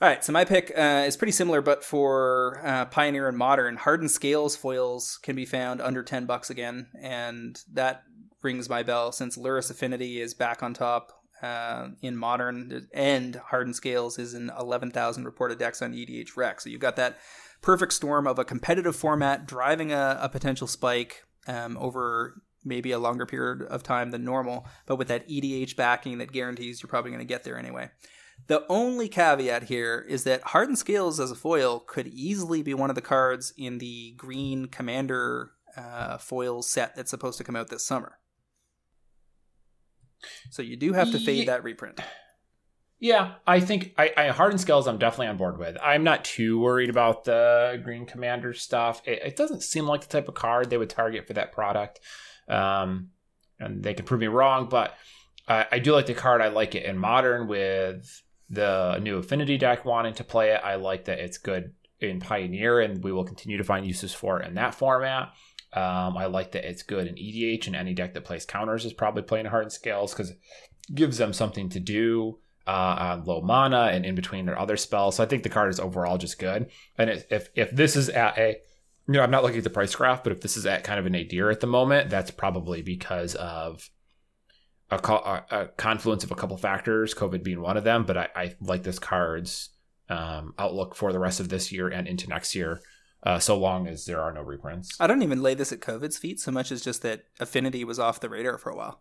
All 0.00 0.08
right, 0.08 0.24
so 0.24 0.32
my 0.32 0.44
pick 0.44 0.72
uh, 0.78 1.04
is 1.06 1.16
pretty 1.16 1.32
similar, 1.32 1.60
but 1.60 1.82
for 1.82 2.60
uh, 2.64 2.84
Pioneer 2.84 3.28
and 3.28 3.36
Modern, 3.36 3.76
Hardened 3.76 4.12
Scales 4.12 4.54
foils 4.54 5.18
can 5.22 5.34
be 5.34 5.44
found 5.44 5.80
under 5.80 6.04
ten 6.04 6.24
bucks 6.24 6.50
again, 6.50 6.86
and 7.00 7.60
that 7.72 8.04
rings 8.42 8.68
my 8.68 8.84
bell 8.84 9.10
since 9.10 9.36
Lurrus 9.36 9.72
Affinity 9.72 10.20
is 10.20 10.34
back 10.34 10.62
on 10.62 10.72
top 10.72 11.12
uh, 11.42 11.88
in 12.00 12.16
Modern, 12.16 12.86
and 12.94 13.34
Hardened 13.36 13.74
Scales 13.74 14.20
is 14.20 14.34
in 14.34 14.52
eleven 14.58 14.92
thousand 14.92 15.24
reported 15.24 15.58
decks 15.58 15.82
on 15.82 15.92
EDH 15.94 16.36
Rec. 16.36 16.60
So 16.60 16.70
you've 16.70 16.80
got 16.80 16.94
that 16.96 17.18
perfect 17.60 17.92
storm 17.92 18.26
of 18.26 18.38
a 18.38 18.44
competitive 18.44 18.96
format 18.96 19.46
driving 19.46 19.92
a, 19.92 20.18
a 20.20 20.28
potential 20.28 20.66
spike 20.66 21.24
um, 21.46 21.76
over 21.78 22.42
maybe 22.64 22.92
a 22.92 22.98
longer 22.98 23.26
period 23.26 23.62
of 23.62 23.82
time 23.82 24.10
than 24.10 24.24
normal, 24.24 24.66
but 24.86 24.96
with 24.96 25.08
that 25.08 25.28
EDH 25.28 25.76
backing 25.76 26.18
that 26.18 26.32
guarantees 26.32 26.82
you're 26.82 26.88
probably 26.88 27.10
going 27.10 27.20
to 27.20 27.24
get 27.24 27.44
there 27.44 27.58
anyway. 27.58 27.90
The 28.46 28.64
only 28.68 29.08
caveat 29.08 29.64
here 29.64 30.04
is 30.08 30.24
that 30.24 30.42
Hardened 30.42 30.78
Scales 30.78 31.18
as 31.18 31.30
a 31.30 31.34
foil 31.34 31.80
could 31.80 32.06
easily 32.06 32.62
be 32.62 32.74
one 32.74 32.90
of 32.90 32.94
the 32.94 33.02
cards 33.02 33.52
in 33.56 33.78
the 33.78 34.12
green 34.16 34.66
Commander 34.66 35.50
uh, 35.76 36.18
foil 36.18 36.62
set 36.62 36.94
that's 36.94 37.10
supposed 37.10 37.38
to 37.38 37.44
come 37.44 37.56
out 37.56 37.68
this 37.68 37.84
summer. 37.84 38.18
So 40.50 40.62
you 40.62 40.76
do 40.76 40.92
have 40.92 41.10
to 41.12 41.18
fade 41.18 41.40
Ye- 41.40 41.46
that 41.46 41.64
reprint. 41.64 42.00
Yeah, 43.00 43.34
I 43.46 43.60
think 43.60 43.94
I, 43.96 44.12
I 44.16 44.28
hardened 44.28 44.60
scales. 44.60 44.88
I'm 44.88 44.98
definitely 44.98 45.28
on 45.28 45.36
board 45.36 45.58
with. 45.58 45.76
I'm 45.80 46.02
not 46.02 46.24
too 46.24 46.58
worried 46.58 46.90
about 46.90 47.24
the 47.24 47.80
Green 47.84 48.06
Commander 48.06 48.52
stuff. 48.54 49.02
It, 49.04 49.20
it 49.24 49.36
doesn't 49.36 49.62
seem 49.62 49.86
like 49.86 50.00
the 50.00 50.08
type 50.08 50.26
of 50.26 50.34
card 50.34 50.68
they 50.68 50.78
would 50.78 50.90
target 50.90 51.26
for 51.26 51.34
that 51.34 51.52
product. 51.52 52.00
Um, 52.48 53.10
and 53.60 53.84
they 53.84 53.94
can 53.94 54.04
prove 54.04 54.20
me 54.20 54.26
wrong, 54.26 54.68
but 54.68 54.94
I, 55.46 55.66
I 55.72 55.78
do 55.78 55.92
like 55.92 56.06
the 56.06 56.14
card. 56.14 56.40
I 56.40 56.48
like 56.48 56.74
it 56.74 56.84
in 56.84 56.98
modern 56.98 57.46
with 57.46 58.22
the 58.50 58.98
new 58.98 59.18
Affinity 59.18 59.58
deck 59.58 59.84
wanting 59.84 60.14
to 60.14 60.24
play 60.24 60.50
it. 60.50 60.60
I 60.64 60.74
like 60.74 61.04
that 61.04 61.18
it's 61.20 61.38
good 61.38 61.74
in 62.00 62.20
Pioneer, 62.20 62.80
and 62.80 63.02
we 63.02 63.12
will 63.12 63.24
continue 63.24 63.58
to 63.58 63.64
find 63.64 63.86
uses 63.86 64.14
for 64.14 64.40
it 64.40 64.48
in 64.48 64.54
that 64.54 64.74
format. 64.74 65.32
Um, 65.72 66.16
I 66.16 66.26
like 66.26 66.52
that 66.52 66.68
it's 66.68 66.82
good 66.82 67.06
in 67.06 67.14
EDH, 67.14 67.66
and 67.66 67.76
any 67.76 67.94
deck 67.94 68.14
that 68.14 68.24
plays 68.24 68.46
counters 68.46 68.84
is 68.84 68.92
probably 68.92 69.22
playing 69.22 69.46
hardened 69.46 69.72
scales 69.72 70.12
because 70.12 70.32
gives 70.94 71.18
them 71.18 71.32
something 71.32 71.68
to 71.68 71.80
do 71.80 72.38
uh, 72.68 73.22
low 73.24 73.40
mana 73.40 73.88
and 73.92 74.04
in 74.04 74.14
between 74.14 74.46
their 74.46 74.58
other 74.58 74.76
spells. 74.76 75.16
So 75.16 75.24
I 75.24 75.26
think 75.26 75.42
the 75.42 75.48
card 75.48 75.70
is 75.70 75.80
overall 75.80 76.18
just 76.18 76.38
good. 76.38 76.70
And 76.98 77.10
if 77.30 77.48
if, 77.54 77.70
this 77.70 77.96
is 77.96 78.10
at 78.10 78.36
a 78.38 78.58
you 79.06 79.14
know, 79.14 79.22
I'm 79.22 79.30
not 79.30 79.42
looking 79.42 79.58
at 79.58 79.64
the 79.64 79.70
price 79.70 79.94
graph, 79.94 80.22
but 80.22 80.32
if 80.32 80.42
this 80.42 80.58
is 80.58 80.66
at 80.66 80.84
kind 80.84 81.00
of 81.00 81.06
an 81.06 81.12
nadir 81.12 81.50
at 81.50 81.60
the 81.60 81.66
moment, 81.66 82.10
that's 82.10 82.30
probably 82.30 82.82
because 82.82 83.34
of 83.36 83.88
a, 84.90 84.98
co- 84.98 85.42
a 85.50 85.68
confluence 85.78 86.24
of 86.24 86.30
a 86.30 86.34
couple 86.34 86.58
factors, 86.58 87.14
COVID 87.14 87.42
being 87.42 87.62
one 87.62 87.78
of 87.78 87.84
them. 87.84 88.04
But 88.04 88.18
I, 88.18 88.28
I 88.36 88.54
like 88.60 88.82
this 88.82 88.98
card's 88.98 89.70
um, 90.10 90.52
outlook 90.58 90.94
for 90.94 91.10
the 91.10 91.18
rest 91.18 91.40
of 91.40 91.48
this 91.48 91.72
year 91.72 91.88
and 91.88 92.06
into 92.06 92.28
next 92.28 92.54
year, 92.54 92.82
uh, 93.22 93.38
so 93.38 93.56
long 93.56 93.86
as 93.86 94.04
there 94.04 94.20
are 94.20 94.32
no 94.32 94.42
reprints. 94.42 94.94
I 95.00 95.06
don't 95.06 95.22
even 95.22 95.42
lay 95.42 95.54
this 95.54 95.72
at 95.72 95.80
COVID's 95.80 96.18
feet 96.18 96.38
so 96.38 96.52
much 96.52 96.70
as 96.70 96.82
just 96.82 97.00
that 97.00 97.24
Affinity 97.40 97.84
was 97.84 97.98
off 97.98 98.20
the 98.20 98.28
radar 98.28 98.58
for 98.58 98.68
a 98.68 98.76
while. 98.76 99.00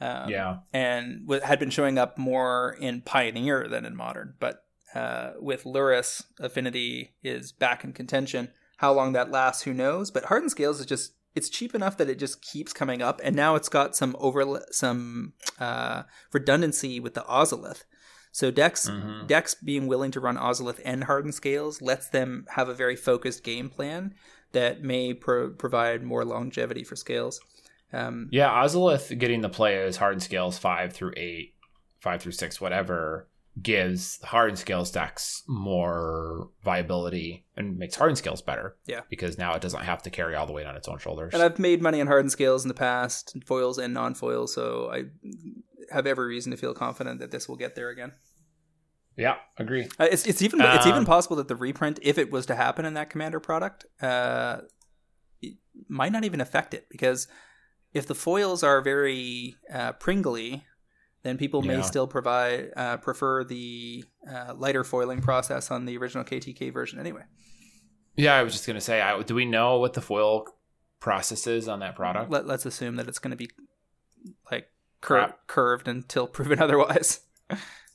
Um, 0.00 0.28
yeah, 0.28 0.56
and 0.72 1.20
w- 1.26 1.40
had 1.42 1.58
been 1.58 1.70
showing 1.70 1.98
up 1.98 2.18
more 2.18 2.76
in 2.80 3.00
Pioneer 3.02 3.68
than 3.68 3.84
in 3.84 3.94
Modern. 3.96 4.34
But 4.40 4.64
uh, 4.94 5.32
with 5.38 5.64
Lurrus, 5.64 6.24
Affinity 6.40 7.14
is 7.22 7.52
back 7.52 7.84
in 7.84 7.92
contention. 7.92 8.50
How 8.78 8.92
long 8.92 9.12
that 9.12 9.30
lasts, 9.30 9.62
who 9.62 9.72
knows? 9.72 10.10
But 10.10 10.24
Hardened 10.26 10.50
Scales 10.50 10.80
is 10.80 10.86
just 10.86 11.14
it's 11.34 11.48
cheap 11.48 11.74
enough 11.74 11.96
that 11.96 12.08
it 12.10 12.18
just 12.18 12.42
keeps 12.42 12.72
coming 12.72 13.02
up, 13.02 13.20
and 13.24 13.34
now 13.34 13.54
it's 13.56 13.68
got 13.68 13.96
some 13.96 14.14
over 14.18 14.64
some 14.70 15.32
uh, 15.58 16.02
redundancy 16.32 17.00
with 17.00 17.14
the 17.14 17.22
Ozolith. 17.22 17.84
So 18.32 18.50
decks 18.50 18.88
Mhm. 18.90 19.28
decks 19.28 19.54
being 19.54 19.86
willing 19.86 20.10
to 20.10 20.20
run 20.20 20.36
Ozolith 20.36 20.80
and 20.84 21.04
Hardened 21.04 21.34
Scales 21.36 21.80
lets 21.80 22.08
them 22.08 22.46
have 22.50 22.68
a 22.68 22.74
very 22.74 22.96
focused 22.96 23.44
game 23.44 23.70
plan 23.70 24.14
that 24.52 24.82
may 24.82 25.14
pro- 25.14 25.50
provide 25.50 26.02
more 26.02 26.24
longevity 26.24 26.82
for 26.84 26.96
Scales. 26.96 27.40
Um, 27.94 28.28
Yeah, 28.32 28.50
Ozolith 28.50 29.16
getting 29.18 29.40
the 29.40 29.48
play 29.48 29.82
as 29.82 29.96
hard 29.96 30.20
scales 30.22 30.58
five 30.58 30.92
through 30.92 31.12
eight, 31.16 31.54
five 32.00 32.20
through 32.22 32.32
six, 32.32 32.60
whatever, 32.60 33.28
gives 33.62 34.20
hard 34.24 34.58
scales 34.58 34.90
decks 34.90 35.44
more 35.46 36.50
viability 36.64 37.44
and 37.56 37.78
makes 37.78 37.94
hard 37.94 38.18
scales 38.18 38.42
better. 38.42 38.76
Yeah. 38.86 39.02
Because 39.08 39.38
now 39.38 39.54
it 39.54 39.62
doesn't 39.62 39.82
have 39.82 40.02
to 40.02 40.10
carry 40.10 40.34
all 40.34 40.46
the 40.46 40.52
weight 40.52 40.66
on 40.66 40.74
its 40.76 40.88
own 40.88 40.98
shoulders. 40.98 41.32
And 41.32 41.42
I've 41.42 41.58
made 41.58 41.80
money 41.80 42.00
on 42.00 42.08
hardened 42.08 42.32
scales 42.32 42.64
in 42.64 42.68
the 42.68 42.74
past, 42.74 43.36
foils 43.46 43.78
and 43.78 43.94
non 43.94 44.14
foils, 44.14 44.52
so 44.52 44.90
I 44.92 45.04
have 45.92 46.06
every 46.06 46.26
reason 46.26 46.50
to 46.50 46.56
feel 46.56 46.74
confident 46.74 47.20
that 47.20 47.30
this 47.30 47.48
will 47.48 47.56
get 47.56 47.76
there 47.76 47.90
again. 47.90 48.12
Yeah, 49.16 49.36
agree. 49.58 49.84
Uh, 50.00 50.08
it's 50.10 50.26
it's 50.26 50.42
even 50.42 50.60
it's 50.60 50.86
even 50.86 51.00
Um, 51.00 51.06
possible 51.06 51.36
that 51.36 51.46
the 51.46 51.54
reprint, 51.54 52.00
if 52.02 52.18
it 52.18 52.32
was 52.32 52.46
to 52.46 52.56
happen 52.56 52.84
in 52.84 52.94
that 52.94 53.10
Commander 53.10 53.38
product, 53.38 53.86
uh, 54.02 54.62
it 55.40 55.54
might 55.88 56.10
not 56.10 56.24
even 56.24 56.40
affect 56.40 56.74
it 56.74 56.88
because 56.90 57.28
if 57.94 58.06
the 58.06 58.14
foils 58.14 58.62
are 58.62 58.82
very 58.82 59.56
uh, 59.72 59.92
pringly, 59.92 60.64
then 61.22 61.38
people 61.38 61.62
may 61.62 61.80
still 61.80 62.06
provide 62.06 62.70
uh, 62.76 62.98
prefer 62.98 63.44
the 63.44 64.04
uh, 64.30 64.54
lighter 64.54 64.84
foiling 64.84 65.22
process 65.22 65.70
on 65.70 65.86
the 65.86 65.96
original 65.96 66.24
KTK 66.24 66.72
version 66.72 66.98
anyway. 66.98 67.22
Yeah, 68.16 68.34
I 68.34 68.42
was 68.42 68.52
just 68.52 68.66
gonna 68.66 68.80
say, 68.80 69.00
I, 69.00 69.22
do 69.22 69.34
we 69.34 69.44
know 69.46 69.78
what 69.78 69.94
the 69.94 70.02
foil 70.02 70.46
process 71.00 71.46
is 71.46 71.68
on 71.68 71.80
that 71.80 71.96
product? 71.96 72.30
Let, 72.30 72.46
let's 72.46 72.66
assume 72.66 72.96
that 72.96 73.08
it's 73.08 73.18
going 73.18 73.30
to 73.30 73.36
be 73.36 73.50
like 74.50 74.68
cur- 75.00 75.34
curved 75.46 75.88
until 75.88 76.26
proven 76.28 76.60
otherwise. 76.60 77.20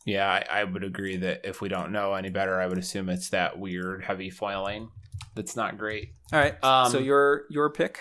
Yeah, 0.06 0.28
I, 0.28 0.62
I 0.62 0.64
would 0.64 0.84
agree 0.84 1.18
that 1.18 1.42
if 1.44 1.62
we 1.62 1.70
don't 1.70 1.92
know 1.92 2.14
any 2.14 2.30
better, 2.30 2.60
I 2.60 2.68
would 2.68 2.78
assume 2.78 3.10
it's 3.10 3.30
that 3.30 3.60
weird 3.60 4.04
heavy 4.04 4.30
foiling 4.30 4.90
that's 5.36 5.56
not 5.56 5.78
great. 5.78 6.14
All 6.32 6.40
right. 6.40 6.64
Um, 6.64 6.92
so 6.92 7.00
your 7.00 7.44
your 7.50 7.70
pick. 7.70 8.00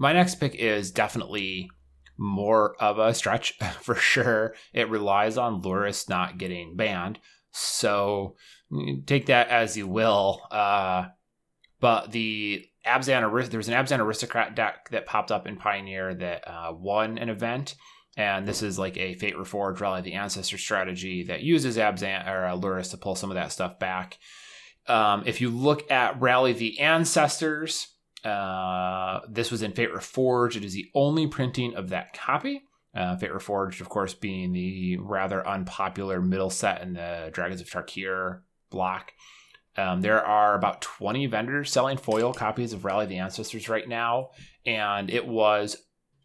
My 0.00 0.14
next 0.14 0.36
pick 0.36 0.54
is 0.54 0.90
definitely 0.90 1.70
more 2.16 2.74
of 2.80 2.98
a 2.98 3.12
stretch 3.12 3.52
for 3.82 3.94
sure. 3.94 4.54
It 4.72 4.88
relies 4.88 5.36
on 5.36 5.62
Lurrus 5.62 6.08
not 6.08 6.38
getting 6.38 6.74
banned. 6.74 7.18
So 7.52 8.36
mm, 8.72 9.06
take 9.06 9.26
that 9.26 9.48
as 9.48 9.76
you 9.76 9.86
will. 9.86 10.40
Uh, 10.50 11.08
but 11.80 12.12
the 12.12 12.64
Abzan 12.86 13.50
there 13.50 13.58
was 13.58 13.68
an 13.68 13.74
Abzan 13.74 13.98
Aristocrat 13.98 14.56
deck 14.56 14.88
that 14.88 15.04
popped 15.04 15.30
up 15.30 15.46
in 15.46 15.58
Pioneer 15.58 16.14
that 16.14 16.48
uh, 16.48 16.72
won 16.72 17.18
an 17.18 17.28
event. 17.28 17.74
And 18.16 18.48
this 18.48 18.62
is 18.62 18.78
like 18.78 18.96
a 18.96 19.16
Fate 19.16 19.36
Reforged 19.36 19.80
Rally 19.80 20.00
the 20.00 20.14
Ancestor 20.14 20.56
strategy 20.56 21.24
that 21.24 21.42
uses 21.42 21.76
Abzan 21.76 22.26
or 22.26 22.46
uh, 22.46 22.56
Lurrus 22.56 22.90
to 22.92 22.96
pull 22.96 23.16
some 23.16 23.30
of 23.30 23.34
that 23.34 23.52
stuff 23.52 23.78
back. 23.78 24.16
Um, 24.86 25.24
if 25.26 25.42
you 25.42 25.50
look 25.50 25.90
at 25.90 26.18
Rally 26.22 26.54
the 26.54 26.80
Ancestors, 26.80 27.88
uh, 28.24 29.20
this 29.28 29.50
was 29.50 29.62
in 29.62 29.72
Fate 29.72 29.92
Reforged. 29.92 30.56
It 30.56 30.64
is 30.64 30.74
the 30.74 30.90
only 30.94 31.26
printing 31.26 31.74
of 31.74 31.88
that 31.90 32.12
copy. 32.12 32.62
Uh, 32.94 33.16
Fate 33.16 33.32
Reforged, 33.32 33.80
of 33.80 33.88
course, 33.88 34.14
being 34.14 34.52
the 34.52 34.96
rather 34.98 35.46
unpopular 35.46 36.20
middle 36.20 36.50
set 36.50 36.82
in 36.82 36.94
the 36.94 37.30
Dragons 37.32 37.60
of 37.60 37.68
Tarkir 37.68 38.40
block. 38.70 39.12
Um, 39.76 40.00
there 40.00 40.24
are 40.24 40.54
about 40.54 40.82
20 40.82 41.26
vendors 41.26 41.70
selling 41.70 41.96
foil 41.96 42.34
copies 42.34 42.72
of 42.72 42.84
Rally 42.84 43.06
the 43.06 43.18
Ancestors 43.18 43.68
right 43.68 43.88
now, 43.88 44.30
and 44.66 45.10
it 45.10 45.26
was 45.26 45.76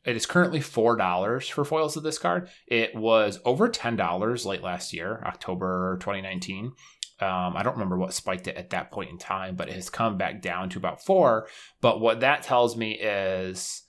it 0.05 0.15
is 0.15 0.25
currently 0.27 0.61
four 0.61 0.95
dollars 0.95 1.49
for 1.49 1.65
foils 1.65 1.97
of 1.97 2.03
this 2.03 2.19
card. 2.19 2.49
It 2.67 2.95
was 2.95 3.39
over 3.43 3.67
ten 3.69 3.95
dollars 3.95 4.45
late 4.45 4.61
last 4.61 4.93
year, 4.93 5.21
October 5.25 5.97
2019. 5.99 6.73
Um, 7.19 7.55
I 7.55 7.63
don't 7.63 7.73
remember 7.73 7.97
what 7.97 8.13
spiked 8.13 8.47
it 8.47 8.57
at 8.57 8.71
that 8.71 8.91
point 8.91 9.09
in 9.09 9.17
time, 9.17 9.55
but 9.55 9.69
it 9.69 9.75
has 9.75 9.89
come 9.89 10.17
back 10.17 10.41
down 10.41 10.69
to 10.69 10.77
about 10.77 11.05
four. 11.05 11.47
But 11.79 12.01
what 12.01 12.19
that 12.19 12.43
tells 12.43 12.75
me 12.75 12.91
is 12.91 13.83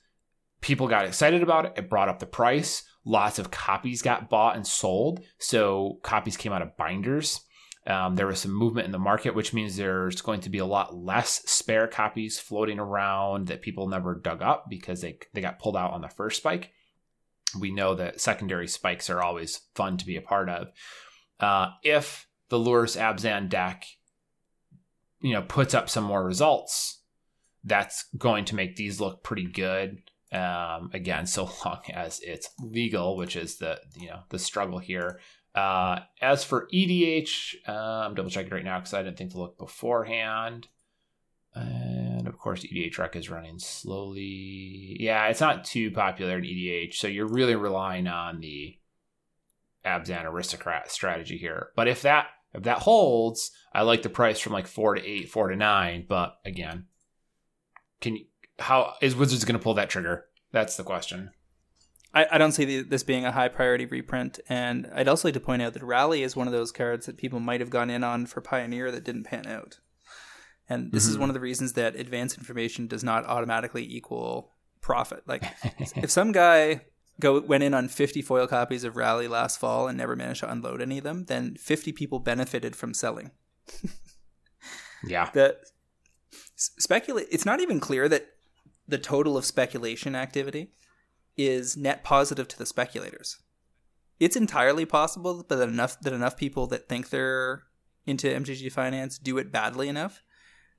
people 0.60 0.86
got 0.86 1.06
excited 1.06 1.42
about 1.42 1.66
it. 1.66 1.72
It 1.76 1.90
brought 1.90 2.08
up 2.08 2.20
the 2.20 2.26
price. 2.26 2.84
Lots 3.04 3.38
of 3.38 3.50
copies 3.50 4.02
got 4.02 4.30
bought 4.30 4.56
and 4.56 4.66
sold. 4.66 5.24
So 5.38 5.98
copies 6.02 6.36
came 6.36 6.52
out 6.52 6.62
of 6.62 6.76
binders. 6.76 7.40
Um, 7.86 8.16
there 8.16 8.26
was 8.26 8.40
some 8.40 8.52
movement 8.52 8.86
in 8.86 8.92
the 8.92 8.98
market, 8.98 9.34
which 9.34 9.52
means 9.52 9.76
there's 9.76 10.20
going 10.20 10.40
to 10.40 10.50
be 10.50 10.58
a 10.58 10.66
lot 10.66 10.96
less 10.96 11.42
spare 11.46 11.86
copies 11.86 12.38
floating 12.38 12.80
around 12.80 13.46
that 13.46 13.62
people 13.62 13.86
never 13.86 14.16
dug 14.16 14.42
up 14.42 14.66
because 14.68 15.00
they, 15.00 15.18
they 15.34 15.40
got 15.40 15.60
pulled 15.60 15.76
out 15.76 15.92
on 15.92 16.00
the 16.00 16.08
first 16.08 16.38
spike. 16.38 16.72
We 17.58 17.70
know 17.70 17.94
that 17.94 18.20
secondary 18.20 18.66
spikes 18.66 19.08
are 19.08 19.22
always 19.22 19.60
fun 19.76 19.98
to 19.98 20.06
be 20.06 20.16
a 20.16 20.20
part 20.22 20.48
of. 20.48 20.68
Uh, 21.38 21.70
if 21.84 22.25
the 22.48 22.58
Lurrus 22.58 22.98
Abzan 22.98 23.48
deck, 23.48 23.84
you 25.20 25.32
know, 25.32 25.42
puts 25.42 25.74
up 25.74 25.88
some 25.88 26.04
more 26.04 26.24
results, 26.24 27.00
that's 27.64 28.06
going 28.16 28.44
to 28.46 28.54
make 28.54 28.76
these 28.76 29.00
look 29.00 29.22
pretty 29.22 29.46
good. 29.46 30.02
Um, 30.32 30.90
again, 30.92 31.26
so 31.26 31.44
long 31.64 31.82
as 31.92 32.20
it's 32.20 32.50
legal, 32.60 33.16
which 33.16 33.36
is 33.36 33.56
the 33.56 33.80
you 33.98 34.08
know 34.08 34.20
the 34.30 34.38
struggle 34.38 34.78
here. 34.78 35.20
Uh, 35.54 36.00
as 36.20 36.44
for 36.44 36.68
EDH, 36.72 37.54
uh, 37.66 37.72
I'm 37.72 38.14
double 38.14 38.30
checking 38.30 38.52
right 38.52 38.64
now 38.64 38.78
because 38.78 38.92
I 38.92 39.02
didn't 39.02 39.16
think 39.16 39.32
to 39.32 39.38
look 39.38 39.58
beforehand. 39.58 40.68
And 41.54 42.28
of 42.28 42.38
course, 42.38 42.62
EDH 42.62 42.98
rec 42.98 43.16
is 43.16 43.30
running 43.30 43.58
slowly. 43.58 44.98
Yeah, 45.00 45.26
it's 45.28 45.40
not 45.40 45.64
too 45.64 45.90
popular 45.90 46.36
in 46.36 46.44
EDH, 46.44 46.94
so 46.94 47.08
you're 47.08 47.26
really 47.26 47.56
relying 47.56 48.06
on 48.06 48.40
the 48.40 48.76
Abzan 49.86 50.24
aristocrat 50.24 50.90
strategy 50.90 51.38
here. 51.38 51.68
But 51.74 51.88
if 51.88 52.02
that 52.02 52.26
if 52.56 52.64
that 52.64 52.78
holds, 52.78 53.50
I 53.72 53.82
like 53.82 54.02
the 54.02 54.08
price 54.08 54.40
from 54.40 54.52
like 54.52 54.66
four 54.66 54.94
to 54.94 55.04
eight, 55.06 55.30
four 55.30 55.48
to 55.48 55.56
nine. 55.56 56.06
But 56.08 56.36
again, 56.44 56.86
can 58.00 58.16
you 58.16 58.24
how 58.58 58.94
is 59.02 59.14
Wizards 59.14 59.44
going 59.44 59.58
to 59.58 59.62
pull 59.62 59.74
that 59.74 59.90
trigger? 59.90 60.24
That's 60.52 60.76
the 60.76 60.82
question. 60.84 61.30
I, 62.14 62.26
I 62.32 62.38
don't 62.38 62.52
see 62.52 62.64
the, 62.64 62.82
this 62.82 63.02
being 63.02 63.26
a 63.26 63.32
high 63.32 63.48
priority 63.48 63.84
reprint, 63.84 64.40
and 64.48 64.88
I'd 64.94 65.08
also 65.08 65.28
like 65.28 65.34
to 65.34 65.40
point 65.40 65.60
out 65.60 65.74
that 65.74 65.82
Rally 65.82 66.22
is 66.22 66.34
one 66.34 66.46
of 66.46 66.52
those 66.54 66.72
cards 66.72 67.04
that 67.06 67.18
people 67.18 67.40
might 67.40 67.60
have 67.60 67.68
gone 67.68 67.90
in 67.90 68.02
on 68.02 68.24
for 68.24 68.40
Pioneer 68.40 68.90
that 68.90 69.04
didn't 69.04 69.24
pan 69.24 69.46
out. 69.46 69.80
And 70.68 70.90
this 70.92 71.06
is 71.06 71.16
Mhm. 71.16 71.20
one 71.20 71.30
of 71.30 71.34
the 71.34 71.40
reasons 71.40 71.74
that 71.74 71.94
advanced 71.94 72.38
information 72.38 72.86
does 72.86 73.04
not 73.04 73.26
automatically 73.26 73.84
equal 73.84 74.52
profit. 74.80 75.24
Like, 75.26 75.42
if 75.96 76.10
some 76.10 76.32
guy 76.32 76.86
go 77.20 77.40
went 77.40 77.62
in 77.62 77.74
on 77.74 77.88
50 77.88 78.22
foil 78.22 78.46
copies 78.46 78.84
of 78.84 78.96
Rally 78.96 79.28
last 79.28 79.58
fall 79.58 79.88
and 79.88 79.96
never 79.96 80.16
managed 80.16 80.40
to 80.40 80.50
unload 80.50 80.80
any 80.80 80.98
of 80.98 81.04
them, 81.04 81.24
then 81.24 81.56
50 81.56 81.92
people 81.92 82.18
benefited 82.18 82.76
from 82.76 82.94
selling. 82.94 83.30
yeah, 85.04 85.30
The 85.32 85.56
speculate. 86.56 87.28
It's 87.30 87.46
not 87.46 87.60
even 87.60 87.80
clear 87.80 88.08
that 88.08 88.28
the 88.88 88.98
total 88.98 89.36
of 89.36 89.44
speculation 89.44 90.14
activity 90.14 90.72
is 91.36 91.76
net 91.76 92.04
positive 92.04 92.48
to 92.48 92.58
the 92.58 92.66
speculators. 92.66 93.38
It's 94.18 94.36
entirely 94.36 94.86
possible 94.86 95.44
that 95.48 95.60
enough 95.60 96.00
that 96.00 96.12
enough 96.12 96.36
people 96.36 96.66
that 96.68 96.88
think 96.88 97.10
they're 97.10 97.64
into 98.06 98.28
MTG 98.28 98.72
finance 98.72 99.18
do 99.18 99.36
it 99.36 99.52
badly 99.52 99.88
enough 99.88 100.22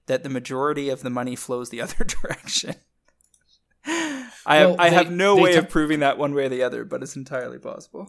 that 0.08 0.24
the 0.24 0.30
majority 0.30 0.90
of 0.90 1.02
the 1.02 1.10
money 1.10 1.36
flows 1.36 1.70
the 1.70 1.82
other 1.82 2.04
direction. 2.04 2.76
I 4.50 4.56
have, 4.58 4.70
Well, 4.72 4.76
I 4.80 4.90
they- 4.90 4.96
have 4.96 5.12
no 5.12 5.36
they 5.36 5.42
way 5.42 5.52
t- 5.52 5.58
of 5.58 5.70
proving 5.70 6.00
that 6.00 6.18
one 6.18 6.34
way 6.34 6.46
or 6.46 6.50
the 6.50 6.64
other, 6.64 6.86
but 6.86 7.04
it's 7.04 7.16
entirely 7.18 7.60
possible. 7.60 8.08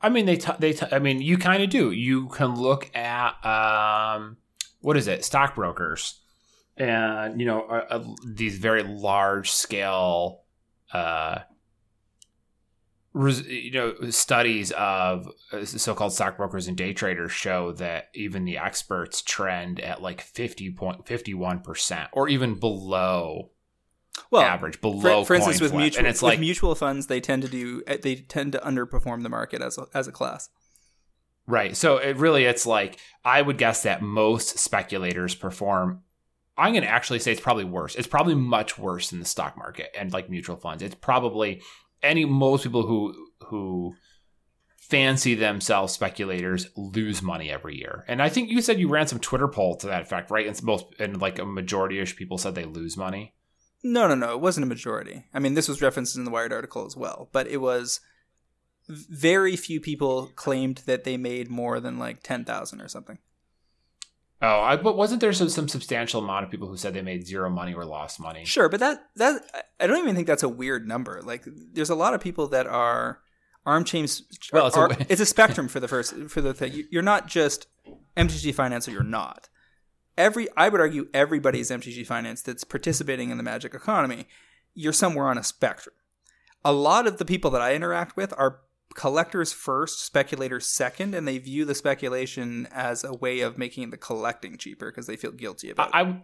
I 0.00 0.08
mean, 0.10 0.26
they 0.26 0.36
t- 0.36 0.52
they 0.58 0.72
t- 0.74 0.86
I 0.92 0.98
mean, 0.98 1.22
you 1.22 1.38
kind 1.38 1.62
of 1.62 1.70
do. 1.70 1.90
You 1.92 2.28
can 2.28 2.56
look 2.60 2.94
at 2.94 3.34
um, 3.46 4.36
what 4.80 4.96
is 4.98 5.06
it, 5.08 5.24
stockbrokers, 5.24 6.20
and 6.76 7.40
you 7.40 7.46
know 7.46 8.04
these 8.26 8.58
very 8.58 8.82
large 8.82 9.50
scale, 9.50 10.42
uh, 10.92 11.38
res- 13.12 13.46
you 13.46 13.70
know, 13.70 13.94
studies 14.10 14.72
of 14.72 15.28
uh, 15.52 15.64
so-called 15.64 16.12
stockbrokers 16.12 16.66
and 16.68 16.76
day 16.76 16.92
traders 16.92 17.32
show 17.32 17.72
that 17.72 18.08
even 18.14 18.44
the 18.44 18.58
experts 18.58 19.22
trend 19.22 19.80
at 19.80 20.02
like 20.02 20.20
fifty 20.20 20.70
point 20.70 21.06
fifty 21.06 21.32
one 21.32 21.60
percent, 21.60 22.10
or 22.12 22.28
even 22.28 22.58
below 22.58 23.50
Well, 24.30 24.42
average, 24.42 24.80
below. 24.80 25.24
for, 25.24 25.28
for 25.28 25.34
instance, 25.34 25.60
with 25.60 25.72
flip. 25.72 25.82
mutual 25.82 25.98
and 26.00 26.08
it's 26.08 26.22
like 26.22 26.40
mutual 26.40 26.74
funds, 26.74 27.06
they 27.06 27.20
tend 27.20 27.42
to 27.42 27.48
do 27.48 27.82
eh, 27.86 27.98
they 28.00 28.16
tend 28.16 28.52
to 28.52 28.58
underperform 28.58 29.22
the 29.22 29.28
market 29.28 29.60
as 29.60 29.78
a, 29.78 29.86
as 29.92 30.08
a 30.08 30.12
class. 30.12 30.48
Right. 31.46 31.76
So 31.76 31.98
it 31.98 32.16
really 32.16 32.44
it's 32.44 32.66
like 32.66 32.98
I 33.24 33.42
would 33.42 33.58
guess 33.58 33.82
that 33.82 34.02
most 34.02 34.58
speculators 34.58 35.34
perform 35.34 36.02
I'm 36.56 36.72
going 36.72 36.84
to 36.84 36.88
actually 36.88 37.18
say 37.18 37.32
it's 37.32 37.40
probably 37.40 37.64
worse. 37.64 37.96
It's 37.96 38.06
probably 38.06 38.34
much 38.34 38.78
worse 38.78 39.10
than 39.10 39.18
the 39.18 39.24
stock 39.24 39.56
market 39.56 39.90
and 39.98 40.12
like 40.12 40.30
mutual 40.30 40.56
funds. 40.56 40.82
It's 40.82 40.94
probably 40.94 41.62
any 42.02 42.24
most 42.24 42.62
people 42.62 42.86
who 42.86 43.14
who 43.46 43.94
fancy 44.76 45.34
themselves 45.34 45.92
speculators 45.92 46.68
lose 46.76 47.22
money 47.22 47.50
every 47.50 47.76
year. 47.76 48.04
And 48.06 48.22
I 48.22 48.28
think 48.28 48.50
you 48.50 48.60
said 48.60 48.78
you 48.78 48.88
ran 48.88 49.06
some 49.06 49.18
Twitter 49.18 49.48
poll 49.48 49.76
to 49.76 49.86
that 49.88 50.02
effect, 50.02 50.30
right? 50.30 50.46
And 50.46 50.62
most 50.62 50.86
and 50.98 51.20
like 51.20 51.38
a 51.38 51.44
majority 51.44 51.98
of 52.00 52.14
people 52.16 52.38
said 52.38 52.54
they 52.54 52.66
lose 52.66 52.96
money. 52.96 53.34
No, 53.86 54.08
no, 54.08 54.14
no. 54.14 54.32
It 54.32 54.40
wasn't 54.40 54.64
a 54.64 54.68
majority. 54.68 55.26
I 55.34 55.38
mean, 55.38 55.54
this 55.54 55.68
was 55.68 55.82
referenced 55.82 56.16
in 56.16 56.24
the 56.24 56.30
Wired 56.30 56.52
article 56.52 56.86
as 56.86 56.96
well, 56.96 57.28
but 57.32 57.46
it 57.46 57.58
was 57.58 58.00
very 58.88 59.56
few 59.56 59.80
people 59.80 60.30
claimed 60.34 60.78
that 60.86 61.04
they 61.04 61.16
made 61.16 61.50
more 61.50 61.78
than 61.80 61.98
like 61.98 62.22
ten 62.22 62.44
thousand 62.44 62.80
or 62.80 62.88
something. 62.88 63.18
Oh, 64.42 64.60
I, 64.60 64.76
but 64.76 64.96
wasn't 64.96 65.20
there 65.22 65.32
some, 65.32 65.48
some 65.48 65.68
substantial 65.68 66.20
amount 66.22 66.44
of 66.44 66.50
people 66.50 66.68
who 66.68 66.76
said 66.76 66.92
they 66.92 67.00
made 67.00 67.26
zero 67.26 67.48
money 67.48 67.72
or 67.72 67.84
lost 67.86 68.20
money? 68.20 68.44
Sure, 68.44 68.68
but 68.68 68.80
that 68.80 69.04
that 69.16 69.42
I 69.80 69.86
don't 69.86 69.98
even 69.98 70.14
think 70.14 70.26
that's 70.26 70.42
a 70.42 70.48
weird 70.48 70.86
number. 70.88 71.20
Like, 71.22 71.44
there's 71.46 71.90
a 71.90 71.94
lot 71.94 72.14
of 72.14 72.20
people 72.20 72.48
that 72.48 72.66
are 72.66 73.20
arm 73.64 73.84
chains. 73.84 74.22
Well, 74.52 74.66
it's 74.66 74.76
a- 74.76 75.06
it's 75.08 75.20
a 75.20 75.26
spectrum 75.26 75.68
for 75.68 75.80
the 75.80 75.88
first 75.88 76.14
for 76.28 76.40
the 76.40 76.52
thing. 76.52 76.72
You- 76.72 76.86
You're 76.90 77.02
not 77.02 77.26
just 77.26 77.66
MTG 78.16 78.54
finance, 78.54 78.86
or 78.88 78.90
you're 78.92 79.02
not. 79.02 79.48
Every 80.16 80.48
I 80.56 80.68
would 80.68 80.80
argue 80.80 81.08
everybody 81.12 81.60
is 81.60 81.70
MTG 81.70 82.06
finance 82.06 82.42
that's 82.42 82.64
participating 82.64 83.30
in 83.30 83.36
the 83.36 83.42
magic 83.42 83.74
economy. 83.74 84.26
You're 84.74 84.92
somewhere 84.92 85.26
on 85.26 85.38
a 85.38 85.44
spectrum. 85.44 85.94
A 86.64 86.72
lot 86.72 87.06
of 87.06 87.18
the 87.18 87.24
people 87.24 87.50
that 87.50 87.60
I 87.60 87.74
interact 87.74 88.16
with 88.16 88.32
are 88.38 88.60
collectors 88.94 89.52
first, 89.52 90.04
speculators 90.04 90.66
second, 90.66 91.14
and 91.14 91.26
they 91.26 91.38
view 91.38 91.64
the 91.64 91.74
speculation 91.74 92.68
as 92.72 93.04
a 93.04 93.12
way 93.12 93.40
of 93.40 93.58
making 93.58 93.90
the 93.90 93.96
collecting 93.96 94.56
cheaper 94.56 94.90
because 94.90 95.06
they 95.06 95.16
feel 95.16 95.32
guilty 95.32 95.70
about 95.70 95.88
it. 95.88 95.94
I, 95.94 96.22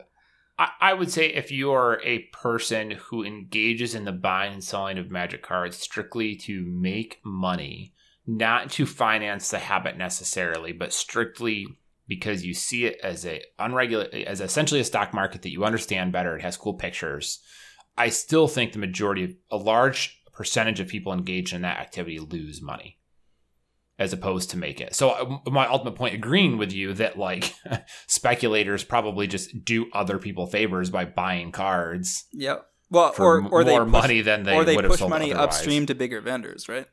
I 0.58 0.68
I 0.80 0.94
would 0.94 1.10
say 1.10 1.26
if 1.26 1.50
you're 1.50 2.00
a 2.04 2.20
person 2.32 2.92
who 2.92 3.24
engages 3.24 3.94
in 3.94 4.04
the 4.04 4.12
buying 4.12 4.54
and 4.54 4.64
selling 4.64 4.98
of 4.98 5.10
magic 5.10 5.42
cards 5.42 5.76
strictly 5.76 6.36
to 6.36 6.64
make 6.64 7.18
money, 7.24 7.92
not 8.26 8.70
to 8.70 8.86
finance 8.86 9.50
the 9.50 9.58
habit 9.58 9.96
necessarily, 9.96 10.72
but 10.72 10.92
strictly 10.92 11.66
because 12.10 12.44
you 12.44 12.52
see 12.52 12.86
it 12.86 12.98
as 13.04 13.24
a 13.24 13.40
unregulated 13.60 14.26
as 14.26 14.40
essentially 14.40 14.80
a 14.80 14.84
stock 14.84 15.14
market 15.14 15.42
that 15.42 15.52
you 15.52 15.64
understand 15.64 16.12
better, 16.12 16.36
it 16.36 16.42
has 16.42 16.56
cool 16.56 16.74
pictures. 16.74 17.38
I 17.96 18.08
still 18.08 18.48
think 18.48 18.72
the 18.72 18.80
majority 18.80 19.24
of 19.24 19.30
a 19.52 19.56
large 19.56 20.20
percentage 20.32 20.80
of 20.80 20.88
people 20.88 21.12
engaged 21.12 21.52
in 21.52 21.62
that 21.62 21.78
activity 21.78 22.18
lose 22.18 22.60
money 22.60 22.98
as 23.96 24.12
opposed 24.12 24.50
to 24.50 24.56
make 24.56 24.80
it. 24.80 24.92
So 24.96 25.10
uh, 25.10 25.50
my 25.50 25.68
ultimate 25.68 25.94
point 25.94 26.14
agreeing 26.16 26.58
with 26.58 26.72
you 26.72 26.94
that 26.94 27.16
like 27.16 27.54
speculators 28.08 28.82
probably 28.82 29.28
just 29.28 29.64
do 29.64 29.86
other 29.92 30.18
people 30.18 30.48
favors 30.48 30.90
by 30.90 31.04
buying 31.04 31.52
cards 31.52 32.26
Yep. 32.32 32.66
Well, 32.90 33.12
for 33.12 33.40
or 33.44 33.48
or 33.60 33.64
they 33.64 33.78
push, 33.78 33.88
money 33.88 34.20
than 34.20 34.42
they 34.42 34.56
or 34.56 34.64
they 34.64 34.74
would 34.74 34.84
have 34.84 34.90
push 34.90 34.98
sold 34.98 35.10
money 35.10 35.32
otherwise. 35.32 35.44
upstream 35.44 35.86
to 35.86 35.94
bigger 35.94 36.20
vendors, 36.20 36.68
right? 36.68 36.86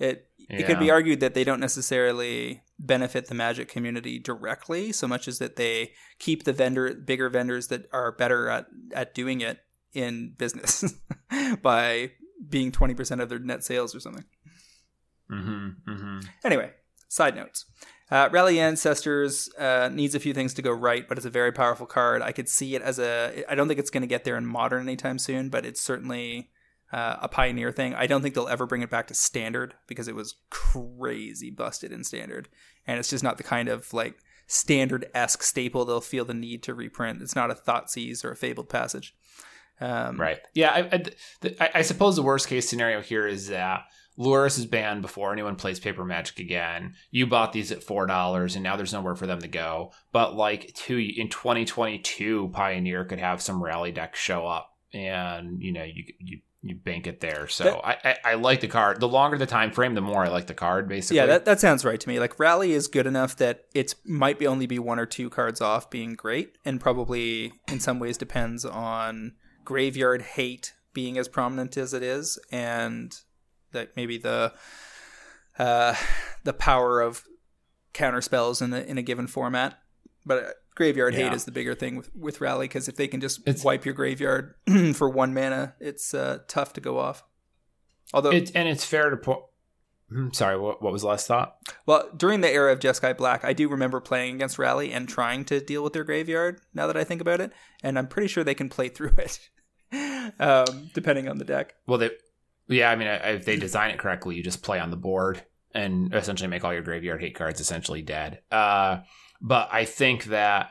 It 0.00 0.26
it 0.48 0.66
could 0.66 0.78
be 0.78 0.90
argued 0.90 1.20
that 1.20 1.34
they 1.34 1.44
don't 1.44 1.60
necessarily 1.60 2.62
benefit 2.84 3.26
the 3.26 3.34
magic 3.34 3.68
community 3.68 4.18
directly 4.18 4.90
so 4.90 5.06
much 5.06 5.28
as 5.28 5.38
that 5.38 5.54
they 5.54 5.92
keep 6.18 6.42
the 6.42 6.52
vendor 6.52 6.92
bigger 6.92 7.28
vendors 7.28 7.68
that 7.68 7.86
are 7.92 8.10
better 8.10 8.48
at 8.48 8.66
at 8.92 9.14
doing 9.14 9.40
it 9.40 9.60
in 9.92 10.34
business 10.36 10.94
by 11.62 12.10
being 12.48 12.72
20% 12.72 13.20
of 13.20 13.28
their 13.28 13.38
net 13.38 13.62
sales 13.62 13.94
or 13.94 14.00
something. 14.00 14.24
Mm-hmm, 15.30 15.90
mm-hmm. 15.90 16.20
Anyway, 16.44 16.72
side 17.08 17.36
notes. 17.36 17.66
Uh, 18.10 18.28
Rally 18.30 18.60
Ancestors 18.60 19.48
uh, 19.58 19.88
needs 19.90 20.14
a 20.14 20.20
few 20.20 20.34
things 20.34 20.52
to 20.54 20.62
go 20.62 20.70
right, 20.70 21.08
but 21.08 21.16
it's 21.16 21.26
a 21.26 21.30
very 21.30 21.52
powerful 21.52 21.86
card. 21.86 22.20
I 22.20 22.32
could 22.32 22.48
see 22.48 22.74
it 22.74 22.82
as 22.82 22.98
a. 22.98 23.44
I 23.48 23.54
don't 23.54 23.68
think 23.68 23.80
it's 23.80 23.90
going 23.90 24.02
to 24.02 24.06
get 24.06 24.24
there 24.24 24.36
in 24.36 24.44
modern 24.44 24.82
anytime 24.82 25.18
soon, 25.18 25.48
but 25.48 25.64
it's 25.64 25.80
certainly 25.80 26.50
uh, 26.92 27.16
a 27.20 27.28
pioneer 27.28 27.72
thing. 27.72 27.94
I 27.94 28.06
don't 28.06 28.22
think 28.22 28.34
they'll 28.34 28.48
ever 28.48 28.66
bring 28.66 28.82
it 28.82 28.90
back 28.90 29.06
to 29.08 29.14
standard 29.14 29.74
because 29.86 30.08
it 30.08 30.14
was 30.14 30.36
crazy 30.50 31.50
busted 31.50 31.92
in 31.92 32.04
standard, 32.04 32.48
and 32.86 32.98
it's 32.98 33.10
just 33.10 33.24
not 33.24 33.38
the 33.38 33.42
kind 33.42 33.68
of 33.68 33.92
like 33.92 34.16
standard 34.46 35.06
esque 35.14 35.42
staple 35.42 35.84
they'll 35.84 36.00
feel 36.00 36.24
the 36.24 36.34
need 36.34 36.62
to 36.64 36.74
reprint. 36.74 37.22
It's 37.22 37.36
not 37.36 37.50
a 37.50 37.54
Thoughtseize 37.54 38.24
or 38.24 38.32
a 38.32 38.36
Fabled 38.36 38.68
Passage. 38.68 39.14
Um, 39.80 40.20
Right. 40.20 40.38
Yeah. 40.54 40.88
I, 40.92 41.02
I, 41.58 41.70
I 41.76 41.82
suppose 41.82 42.16
the 42.16 42.22
worst 42.22 42.46
case 42.48 42.68
scenario 42.68 43.00
here 43.00 43.26
is 43.26 43.48
that 43.48 43.84
Lurrus 44.18 44.58
is 44.58 44.66
banned 44.66 45.02
before 45.02 45.32
anyone 45.32 45.56
plays 45.56 45.80
Paper 45.80 46.04
Magic 46.04 46.38
again. 46.38 46.94
You 47.10 47.26
bought 47.26 47.52
these 47.52 47.72
at 47.72 47.82
four 47.82 48.06
dollars, 48.06 48.54
and 48.54 48.62
now 48.62 48.76
there's 48.76 48.92
nowhere 48.92 49.14
for 49.14 49.26
them 49.26 49.40
to 49.40 49.48
go. 49.48 49.92
But 50.12 50.34
like 50.34 50.74
two 50.74 50.98
in 50.98 51.30
2022, 51.30 52.50
Pioneer 52.52 53.04
could 53.06 53.20
have 53.20 53.40
some 53.40 53.62
rally 53.62 53.90
deck 53.90 54.14
show 54.14 54.46
up, 54.46 54.76
and 54.92 55.62
you 55.62 55.72
know 55.72 55.84
you 55.84 56.04
you 56.18 56.40
you 56.62 56.76
bank 56.76 57.06
it 57.06 57.20
there. 57.20 57.48
So 57.48 57.64
That- 57.64 57.86
I, 57.86 57.96
I 58.04 58.16
I 58.32 58.34
like 58.34 58.60
the 58.60 58.68
card. 58.68 59.00
The 59.00 59.08
longer 59.08 59.36
the 59.36 59.46
time 59.46 59.72
frame, 59.72 59.94
the 59.94 60.00
more 60.00 60.24
I 60.24 60.28
like 60.28 60.46
the 60.46 60.54
card. 60.54 60.88
Basically. 60.88 61.16
Yeah, 61.16 61.26
that, 61.26 61.44
that 61.44 61.60
sounds 61.60 61.84
right 61.84 61.98
to 61.98 62.08
me. 62.08 62.20
Like 62.20 62.38
Rally 62.38 62.72
is 62.72 62.86
good 62.88 63.06
enough 63.06 63.36
that 63.36 63.64
it 63.74 63.94
might 64.04 64.38
be 64.38 64.46
only 64.46 64.66
be 64.66 64.78
one 64.78 64.98
or 64.98 65.06
two 65.06 65.28
cards 65.28 65.60
off 65.60 65.90
being 65.90 66.14
great, 66.14 66.56
and 66.64 66.80
probably 66.80 67.52
in 67.68 67.80
some 67.80 67.98
ways 67.98 68.16
depends 68.16 68.64
on 68.64 69.32
graveyard 69.64 70.22
hate 70.22 70.72
being 70.94 71.18
as 71.18 71.28
prominent 71.28 71.76
as 71.76 71.92
it 71.94 72.02
is, 72.02 72.38
and 72.52 73.14
that 73.72 73.96
maybe 73.96 74.18
the 74.18 74.52
uh, 75.58 75.94
the 76.44 76.52
power 76.52 77.00
of 77.00 77.24
counter 77.92 78.20
spells 78.20 78.62
in 78.62 78.70
the 78.70 78.88
in 78.88 78.98
a 78.98 79.02
given 79.02 79.26
format. 79.26 79.78
But 80.24 80.61
graveyard 80.74 81.14
hate 81.14 81.32
is 81.32 81.44
the 81.44 81.52
bigger 81.52 81.74
thing 81.74 81.96
with 81.96 82.14
with 82.14 82.40
Rally 82.40 82.66
because 82.66 82.88
if 82.88 82.96
they 82.96 83.08
can 83.08 83.20
just 83.20 83.40
It's- 83.40 83.64
wipe 83.64 83.84
your 83.84 83.94
graveyard 83.94 84.54
for 84.94 85.08
one 85.08 85.34
mana, 85.34 85.74
it's 85.80 86.14
uh, 86.14 86.38
tough 86.48 86.72
to 86.74 86.80
go 86.80 86.98
off. 86.98 87.24
Although 88.14 88.30
It's 88.30 88.50
and 88.52 88.68
it's 88.68 88.84
fair 88.84 89.10
to 89.10 89.16
point. 89.16 89.40
Sorry, 90.32 90.58
what, 90.58 90.82
what 90.82 90.92
was 90.92 91.00
the 91.02 91.08
last 91.08 91.26
thought? 91.26 91.56
Well, 91.86 92.10
during 92.14 92.42
the 92.42 92.50
era 92.50 92.70
of 92.70 92.80
Jeskai 92.80 93.16
Black, 93.16 93.46
I 93.46 93.54
do 93.54 93.66
remember 93.66 93.98
playing 93.98 94.34
against 94.34 94.58
Rally 94.58 94.92
and 94.92 95.08
trying 95.08 95.46
to 95.46 95.58
deal 95.58 95.82
with 95.82 95.94
their 95.94 96.04
graveyard. 96.04 96.60
Now 96.74 96.86
that 96.86 96.98
I 96.98 97.04
think 97.04 97.22
about 97.22 97.40
it, 97.40 97.50
and 97.82 97.98
I'm 97.98 98.06
pretty 98.08 98.28
sure 98.28 98.44
they 98.44 98.54
can 98.54 98.68
play 98.68 98.90
through 98.90 99.12
it, 99.16 99.40
um, 100.38 100.90
depending 100.92 101.28
on 101.28 101.38
the 101.38 101.46
deck. 101.46 101.76
Well, 101.86 101.96
they, 101.96 102.10
yeah, 102.68 102.90
I 102.90 102.96
mean, 102.96 103.08
if 103.08 103.46
they 103.46 103.56
design 103.56 103.90
it 103.90 103.98
correctly, 103.98 104.36
you 104.36 104.42
just 104.42 104.62
play 104.62 104.78
on 104.78 104.90
the 104.90 104.98
board 104.98 105.42
and 105.74 106.14
essentially 106.14 106.48
make 106.48 106.62
all 106.62 106.74
your 106.74 106.82
graveyard 106.82 107.22
hate 107.22 107.34
cards 107.34 107.58
essentially 107.60 108.02
dead. 108.02 108.40
Uh, 108.50 108.98
but 109.42 109.68
I 109.72 109.84
think 109.84 110.26
that, 110.26 110.70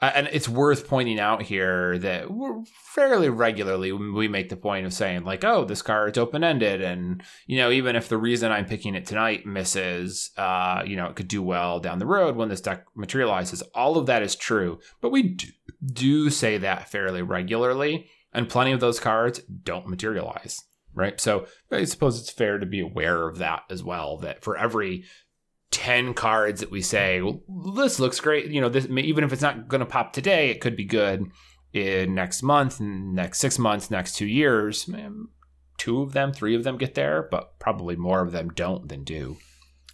uh, 0.00 0.10
and 0.14 0.28
it's 0.32 0.48
worth 0.48 0.88
pointing 0.88 1.20
out 1.20 1.42
here 1.42 1.98
that 1.98 2.30
we're 2.30 2.64
fairly 2.94 3.28
regularly 3.28 3.92
we 3.92 4.26
make 4.26 4.48
the 4.48 4.56
point 4.56 4.86
of 4.86 4.94
saying 4.94 5.24
like, 5.24 5.44
oh, 5.44 5.66
this 5.66 5.82
card's 5.82 6.16
open 6.16 6.42
ended, 6.42 6.80
and 6.80 7.22
you 7.46 7.58
know, 7.58 7.70
even 7.70 7.96
if 7.96 8.08
the 8.08 8.16
reason 8.16 8.50
I'm 8.50 8.64
picking 8.64 8.94
it 8.94 9.04
tonight 9.04 9.44
misses, 9.44 10.30
uh, 10.38 10.82
you 10.86 10.96
know, 10.96 11.06
it 11.06 11.16
could 11.16 11.28
do 11.28 11.42
well 11.42 11.78
down 11.78 11.98
the 11.98 12.06
road 12.06 12.34
when 12.34 12.48
this 12.48 12.62
deck 12.62 12.86
materializes. 12.96 13.62
All 13.74 13.98
of 13.98 14.06
that 14.06 14.22
is 14.22 14.34
true, 14.34 14.80
but 15.02 15.12
we 15.12 15.22
do, 15.22 15.48
do 15.84 16.30
say 16.30 16.56
that 16.56 16.88
fairly 16.88 17.20
regularly, 17.20 18.08
and 18.32 18.48
plenty 18.48 18.72
of 18.72 18.80
those 18.80 18.98
cards 18.98 19.40
don't 19.40 19.88
materialize 19.88 20.62
right? 20.92 21.20
So 21.20 21.46
I 21.70 21.84
suppose 21.84 22.20
it's 22.20 22.30
fair 22.30 22.58
to 22.58 22.66
be 22.66 22.80
aware 22.80 23.28
of 23.28 23.38
that 23.38 23.62
as 23.70 23.82
well. 23.82 24.16
That 24.18 24.42
for 24.42 24.56
every 24.56 25.04
ten 25.70 26.14
cards 26.14 26.60
that 26.60 26.70
we 26.70 26.82
say, 26.82 27.20
well, 27.20 27.40
this 27.74 28.00
looks 28.00 28.20
great, 28.20 28.46
you 28.46 28.60
know, 28.60 28.68
this 28.68 28.86
even 28.86 29.24
if 29.24 29.32
it's 29.32 29.42
not 29.42 29.68
going 29.68 29.80
to 29.80 29.86
pop 29.86 30.12
today, 30.12 30.50
it 30.50 30.60
could 30.60 30.76
be 30.76 30.84
good 30.84 31.30
in 31.72 32.14
next 32.14 32.42
month, 32.42 32.80
next 32.80 33.38
six 33.38 33.58
months, 33.58 33.90
next 33.90 34.16
two 34.16 34.26
years. 34.26 34.88
Two 35.78 36.02
of 36.02 36.12
them, 36.12 36.32
three 36.32 36.54
of 36.54 36.64
them 36.64 36.76
get 36.76 36.94
there, 36.94 37.26
but 37.30 37.58
probably 37.58 37.96
more 37.96 38.20
of 38.20 38.32
them 38.32 38.50
don't 38.50 38.88
than 38.88 39.02
do. 39.02 39.38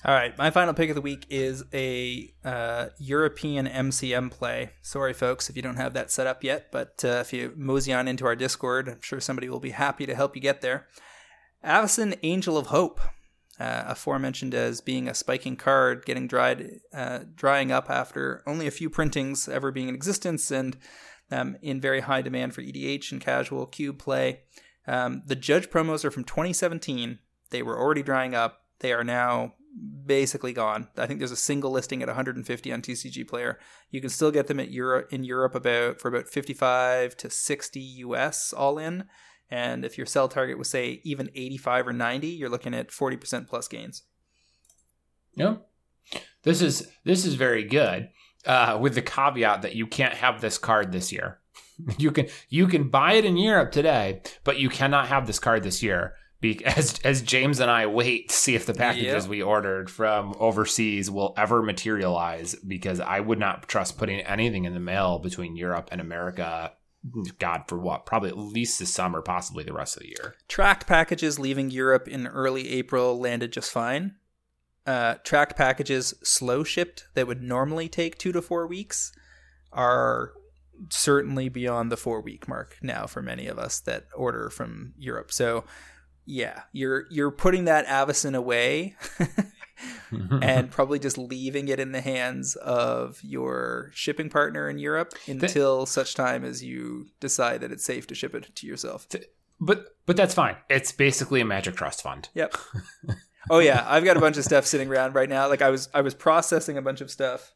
All 0.04 0.14
right, 0.14 0.36
my 0.36 0.50
final 0.50 0.74
pick 0.74 0.88
of 0.90 0.94
the 0.94 1.00
week 1.00 1.26
is 1.30 1.64
a 1.72 2.32
uh, 2.44 2.88
European 2.98 3.66
MCM 3.66 4.30
play. 4.30 4.70
Sorry, 4.82 5.12
folks, 5.12 5.48
if 5.48 5.56
you 5.56 5.62
don't 5.62 5.76
have 5.76 5.94
that 5.94 6.10
set 6.10 6.26
up 6.26 6.44
yet, 6.44 6.70
but 6.70 7.04
uh, 7.04 7.18
if 7.20 7.32
you 7.32 7.52
mosey 7.56 7.92
on 7.92 8.06
into 8.06 8.26
our 8.26 8.36
Discord, 8.36 8.88
I'm 8.88 9.00
sure 9.00 9.20
somebody 9.20 9.48
will 9.48 9.60
be 9.60 9.70
happy 9.70 10.06
to 10.06 10.14
help 10.14 10.36
you 10.36 10.42
get 10.42 10.60
there. 10.60 10.86
Avacyn 11.64 12.18
Angel 12.22 12.58
of 12.58 12.66
Hope, 12.68 13.00
uh, 13.58 13.84
aforementioned 13.86 14.54
as 14.54 14.80
being 14.80 15.08
a 15.08 15.14
spiking 15.14 15.56
card, 15.56 16.04
getting 16.04 16.26
dried, 16.26 16.80
uh, 16.92 17.20
drying 17.34 17.72
up 17.72 17.88
after 17.90 18.42
only 18.46 18.66
a 18.66 18.70
few 18.70 18.90
printings 18.90 19.48
ever 19.48 19.70
being 19.70 19.88
in 19.88 19.94
existence, 19.94 20.50
and 20.50 20.76
um, 21.30 21.56
in 21.62 21.80
very 21.80 22.00
high 22.00 22.22
demand 22.22 22.54
for 22.54 22.62
EDH 22.62 23.12
and 23.12 23.20
casual 23.20 23.66
cube 23.66 23.98
play. 23.98 24.40
Um, 24.86 25.22
the 25.26 25.36
Judge 25.36 25.70
promos 25.70 26.04
are 26.04 26.10
from 26.10 26.24
2017. 26.24 27.18
They 27.50 27.62
were 27.62 27.78
already 27.78 28.02
drying 28.02 28.34
up. 28.34 28.60
They 28.80 28.92
are 28.92 29.04
now 29.04 29.54
basically 30.06 30.52
gone. 30.52 30.88
I 30.96 31.06
think 31.06 31.18
there's 31.18 31.32
a 31.32 31.36
single 31.36 31.70
listing 31.70 32.02
at 32.02 32.08
150 32.08 32.72
on 32.72 32.82
TCG 32.82 33.26
Player. 33.26 33.58
You 33.90 34.00
can 34.00 34.10
still 34.10 34.30
get 34.30 34.46
them 34.46 34.60
at 34.60 34.70
Europe 34.70 35.12
in 35.12 35.24
Europe 35.24 35.54
about 35.54 36.00
for 36.00 36.08
about 36.08 36.28
55 36.28 37.16
to 37.18 37.30
60 37.30 37.80
US 37.80 38.52
all 38.52 38.78
in. 38.78 39.04
And 39.50 39.84
if 39.84 39.96
your 39.96 40.06
sell 40.06 40.28
target 40.28 40.58
was 40.58 40.68
say 40.68 41.00
even 41.04 41.30
85 41.34 41.88
or 41.88 41.92
90, 41.92 42.26
you're 42.26 42.48
looking 42.48 42.74
at 42.74 42.88
40% 42.90 43.46
plus 43.46 43.68
gains. 43.68 44.02
No, 45.36 45.60
this 46.42 46.62
is 46.62 46.88
this 47.04 47.24
is 47.26 47.34
very 47.34 47.64
good. 47.64 48.08
Uh, 48.44 48.78
with 48.80 48.94
the 48.94 49.02
caveat 49.02 49.62
that 49.62 49.74
you 49.74 49.86
can't 49.88 50.14
have 50.14 50.40
this 50.40 50.56
card 50.58 50.92
this 50.92 51.12
year. 51.12 51.38
You 51.98 52.10
can 52.10 52.28
you 52.48 52.68
can 52.68 52.88
buy 52.88 53.14
it 53.14 53.26
in 53.26 53.36
Europe 53.36 53.70
today, 53.70 54.22
but 54.44 54.58
you 54.58 54.70
cannot 54.70 55.08
have 55.08 55.26
this 55.26 55.38
card 55.38 55.62
this 55.62 55.82
year. 55.82 56.14
Be- 56.40 56.64
As 56.76 56.98
as 57.04 57.20
James 57.20 57.60
and 57.60 57.70
I 57.70 57.86
wait 57.86 58.30
to 58.30 58.34
see 58.34 58.54
if 58.54 58.64
the 58.64 58.72
packages 58.72 59.24
Yep. 59.24 59.28
we 59.28 59.42
ordered 59.42 59.90
from 59.90 60.32
overseas 60.40 61.10
will 61.10 61.34
ever 61.36 61.62
materialize, 61.62 62.54
because 62.54 62.98
I 63.00 63.20
would 63.20 63.38
not 63.38 63.68
trust 63.68 63.98
putting 63.98 64.20
anything 64.20 64.64
in 64.64 64.72
the 64.72 64.80
mail 64.80 65.18
between 65.18 65.54
Europe 65.54 65.90
and 65.92 66.00
America. 66.00 66.72
God, 67.38 67.64
for 67.68 67.78
what? 67.78 68.06
Probably 68.06 68.30
at 68.30 68.38
least 68.38 68.78
this 68.78 68.92
summer, 68.92 69.22
possibly 69.22 69.64
the 69.64 69.72
rest 69.72 69.96
of 69.96 70.02
the 70.02 70.08
year. 70.08 70.34
Tracked 70.48 70.86
packages 70.86 71.38
leaving 71.38 71.70
Europe 71.70 72.08
in 72.08 72.26
early 72.26 72.70
April 72.70 73.18
landed 73.18 73.52
just 73.52 73.70
fine. 73.70 74.16
Uh, 74.86 75.14
tracked 75.24 75.56
packages 75.56 76.14
slow 76.22 76.62
shipped 76.62 77.06
that 77.14 77.26
would 77.26 77.42
normally 77.42 77.88
take 77.88 78.16
two 78.18 78.32
to 78.32 78.40
four 78.40 78.66
weeks 78.66 79.12
are 79.72 80.32
certainly 80.90 81.48
beyond 81.48 81.90
the 81.90 81.96
four 81.96 82.20
week 82.20 82.46
mark 82.46 82.76
now 82.82 83.06
for 83.06 83.22
many 83.22 83.46
of 83.46 83.58
us 83.58 83.80
that 83.80 84.04
order 84.14 84.50
from 84.50 84.92
Europe. 84.96 85.32
So 85.32 85.64
yeah, 86.24 86.62
you're 86.72 87.06
you're 87.10 87.30
putting 87.30 87.64
that 87.64 87.86
Avacyn 87.86 88.34
away 88.34 88.96
and 90.10 90.70
probably 90.70 90.98
just 90.98 91.18
leaving 91.18 91.68
it 91.68 91.78
in 91.80 91.92
the 91.92 92.00
hands 92.00 92.56
of 92.56 93.20
your 93.22 93.90
shipping 93.94 94.30
partner 94.30 94.68
in 94.68 94.78
Europe 94.78 95.12
until 95.26 95.86
such 95.86 96.14
time 96.14 96.44
as 96.44 96.62
you 96.62 97.06
decide 97.20 97.60
that 97.60 97.72
it's 97.72 97.84
safe 97.84 98.06
to 98.08 98.14
ship 98.14 98.34
it 98.34 98.54
to 98.54 98.66
yourself. 98.66 99.06
but 99.60 99.96
but 100.06 100.16
that's 100.16 100.34
fine. 100.34 100.56
It's 100.68 100.92
basically 100.92 101.40
a 101.40 101.44
Magic 101.44 101.76
Trust 101.76 102.02
Fund. 102.02 102.28
Yep. 102.34 102.56
Oh 103.48 103.60
yeah, 103.60 103.84
I've 103.86 104.04
got 104.04 104.16
a 104.16 104.20
bunch 104.20 104.36
of 104.38 104.44
stuff 104.44 104.66
sitting 104.66 104.88
around 104.88 105.14
right 105.14 105.28
now. 105.28 105.48
Like 105.48 105.62
I 105.62 105.70
was 105.70 105.88
I 105.94 106.00
was 106.00 106.14
processing 106.14 106.76
a 106.78 106.82
bunch 106.82 107.00
of 107.00 107.12
stuff, 107.12 107.54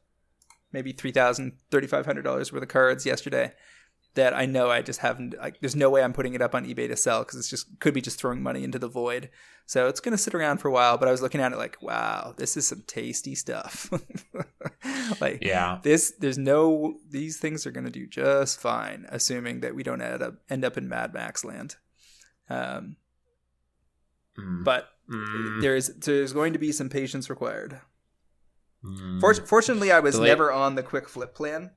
maybe 0.73 0.93
three 0.93 1.11
thousand, 1.11 1.55
thirty 1.73 1.89
five 1.89 2.07
hundred 2.07 2.23
dollars 2.23 2.53
worth 2.53 2.63
of 2.63 2.69
cards 2.69 3.05
yesterday. 3.05 3.53
That 4.15 4.35
I 4.35 4.45
know 4.45 4.69
I 4.71 4.83
just 4.83 4.99
haven't. 5.01 5.37
Like, 5.39 5.61
there's 5.61 5.77
no 5.77 5.89
way 5.89 6.03
I'm 6.03 6.13
putting 6.13 6.35
it 6.35 6.43
up 6.43 6.53
on 6.55 6.67
eBay 6.67 6.89
to 6.89 6.97
sell 6.97 7.21
because 7.21 7.39
it's 7.39 7.49
just 7.49 7.79
could 7.79 7.95
be 7.95 8.01
just 8.01 8.19
throwing 8.19 8.43
money 8.43 8.65
into 8.65 8.79
the 8.79 8.89
void. 8.89 9.31
So 9.67 9.87
it's 9.87 10.01
gonna 10.01 10.19
sit 10.19 10.35
around 10.35 10.59
for 10.59 10.67
a 10.67 10.73
while. 10.73 10.99
But 10.99 11.07
I 11.07 11.13
was 11.13 11.23
looking 11.23 11.41
at 11.41 11.53
it 11.53 11.59
like, 11.59 11.81
wow, 11.81 12.35
this 12.37 12.57
is 12.57 12.67
some 12.67 12.83
tasty 12.89 13.37
stuff. 13.37 13.89
like 15.21 15.39
Yeah. 15.43 15.79
this, 15.83 16.13
there's 16.19 16.39
no 16.39 16.99
these 17.09 17.39
things 17.39 17.67
are 17.67 17.71
gonna 17.71 17.89
do 17.91 18.07
just 18.09 18.59
fine, 18.61 19.07
assuming 19.11 19.61
that 19.61 19.77
we 19.77 19.85
don't 19.85 20.01
end 20.03 20.23
up 20.23 20.35
end 20.49 20.65
up 20.65 20.77
in 20.77 20.89
Mad 20.89 21.15
Max 21.15 21.45
land. 21.45 21.77
Um, 22.49 22.97
Mm. 24.39 24.65
but 24.65 24.89
Mm. 25.09 25.61
there 25.61 25.75
is 25.77 25.95
there's 25.99 26.33
going 26.33 26.53
to 26.53 26.59
be 26.59 26.73
some 26.73 26.89
patience 26.89 27.29
required. 27.29 27.81
Mm. 28.85 29.21
For- 29.21 29.35
fortunately, 29.35 29.91
I 29.93 30.01
was 30.01 30.15
Delay- 30.15 30.29
never 30.29 30.53
on 30.53 30.75
the 30.77 30.83
quick 30.85 31.09
flip 31.09 31.35
plan 31.35 31.73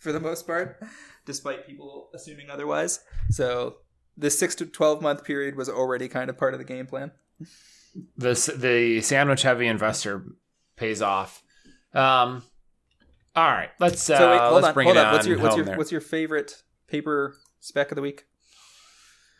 for 0.00 0.10
the 0.12 0.18
most 0.20 0.46
part, 0.46 0.82
despite 1.24 1.66
people 1.66 2.10
assuming 2.14 2.50
otherwise. 2.50 3.00
So 3.30 3.76
this 4.16 4.38
six 4.38 4.54
to 4.56 4.66
twelve 4.66 5.00
month 5.00 5.24
period 5.24 5.54
was 5.56 5.68
already 5.68 6.08
kind 6.08 6.28
of 6.28 6.36
part 6.36 6.54
of 6.54 6.58
the 6.58 6.64
game 6.64 6.86
plan. 6.86 7.12
the 8.16 8.34
the 8.56 9.00
sandwich 9.02 9.42
heavy 9.42 9.66
investor 9.68 10.24
pays 10.76 11.00
off. 11.00 11.42
Um, 11.94 12.42
all 13.36 13.46
right, 13.50 13.70
let's 13.78 14.08
uh, 14.10 14.18
So 14.18 14.30
wait, 14.30 14.40
hold 14.40 14.54
let's 14.54 14.66
on, 14.68 14.74
bring 14.74 14.86
hold 14.86 14.96
it 14.96 15.04
on. 15.04 15.12
What's 15.12 15.26
your 15.26 15.38
what's 15.38 15.56
your 15.56 15.64
there. 15.64 15.76
what's 15.76 15.92
your 15.92 16.00
favorite 16.00 16.62
paper 16.88 17.36
spec 17.60 17.92
of 17.92 17.96
the 17.96 18.02
week? 18.02 18.24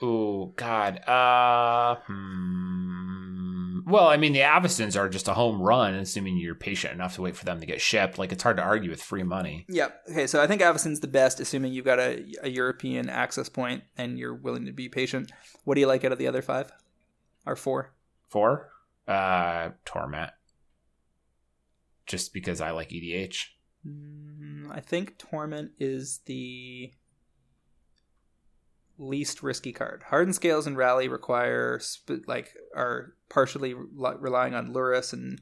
Oh 0.03 0.53
God. 0.57 1.01
Uh, 1.07 1.97
hmm. 2.07 3.40
Well, 3.87 4.07
I 4.07 4.17
mean, 4.17 4.33
the 4.33 4.41
Avacyns 4.41 4.99
are 4.99 5.09
just 5.09 5.29
a 5.29 5.35
home 5.35 5.61
run, 5.61 5.95
assuming 5.95 6.37
you're 6.37 6.55
patient 6.55 6.95
enough 6.95 7.15
to 7.17 7.23
wait 7.23 7.37
for 7.37 7.45
them 7.45 7.61
to 7.61 7.67
get 7.67 7.81
shipped. 7.81 8.19
Like 8.19 8.33
it's 8.33 8.43
hard 8.43 8.57
to 8.57 8.63
argue 8.63 8.91
with 8.91 9.03
free 9.03 9.23
money. 9.23 9.67
Yeah. 9.69 9.89
Okay. 10.11 10.27
So 10.27 10.43
I 10.43 10.47
think 10.47 10.63
Avacyn's 10.63 11.01
the 11.01 11.09
best, 11.09 11.41
assuming 11.41 11.73
you've 11.73 11.85
got 11.85 11.99
a, 11.99 12.25
a 12.43 12.49
European 12.49 13.09
access 13.09 13.49
point 13.49 13.85
and 13.97 14.19
you're 14.19 14.35
willing 14.35 14.67
to 14.67 14.73
be 14.73 14.89
patient. 14.89 15.33
What 15.65 15.75
do 15.75 15.81
you 15.81 15.87
like 15.87 16.05
out 16.05 16.13
of 16.13 16.19
the 16.19 16.27
other 16.27 16.43
five? 16.43 16.73
Or 17.47 17.57
four? 17.57 17.93
Four, 18.29 18.71
uh, 19.09 19.71
Torment. 19.85 20.31
Just 22.07 22.33
because 22.33 22.61
I 22.61 22.71
like 22.71 22.91
EDH. 22.91 23.47
Mm, 23.87 24.71
I 24.71 24.81
think 24.81 25.19
Torment 25.19 25.73
is 25.79 26.21
the 26.27 26.93
least 29.01 29.43
risky 29.43 29.73
card. 29.73 30.05
Hardened 30.09 30.35
Scales 30.35 30.67
and 30.67 30.77
Rally 30.77 31.09
require 31.09 31.79
sp- 31.81 32.27
like 32.27 32.55
are 32.75 33.15
partially 33.29 33.75
re- 33.75 34.17
relying 34.19 34.55
on 34.55 34.73
Lurrus 34.73 35.13
and 35.13 35.41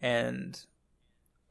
and 0.00 0.64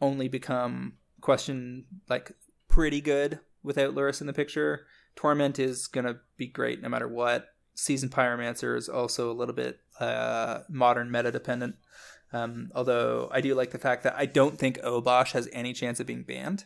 only 0.02 0.28
become 0.28 0.94
question 1.22 1.86
like 2.10 2.32
pretty 2.68 3.02
good 3.02 3.40
without 3.64 3.96
Lurrus 3.96 4.22
in 4.22 4.28
the 4.28 4.34
picture. 4.34 4.88
Torment 5.16 5.60
is 5.60 5.88
gonna 5.88 6.20
be 6.38 6.48
great 6.48 6.82
no 6.82 6.90
matter 6.90 7.08
what. 7.08 7.50
Season 7.76 8.10
Pyromancer 8.10 8.76
is 8.76 8.90
also 8.90 9.32
a 9.32 9.34
little 9.34 9.54
bit 9.54 9.80
uh, 10.00 10.60
modern 10.68 11.12
meta 11.12 11.32
dependent. 11.32 11.76
Um, 12.34 12.72
although 12.74 13.30
I 13.32 13.42
do 13.42 13.54
like 13.54 13.72
the 13.72 13.78
fact 13.78 14.04
that 14.04 14.16
I 14.18 14.26
don't 14.26 14.58
think 14.58 14.80
Obosh 14.80 15.32
has 15.32 15.48
any 15.54 15.74
chance 15.74 16.00
of 16.00 16.08
being 16.08 16.24
banned. 16.24 16.66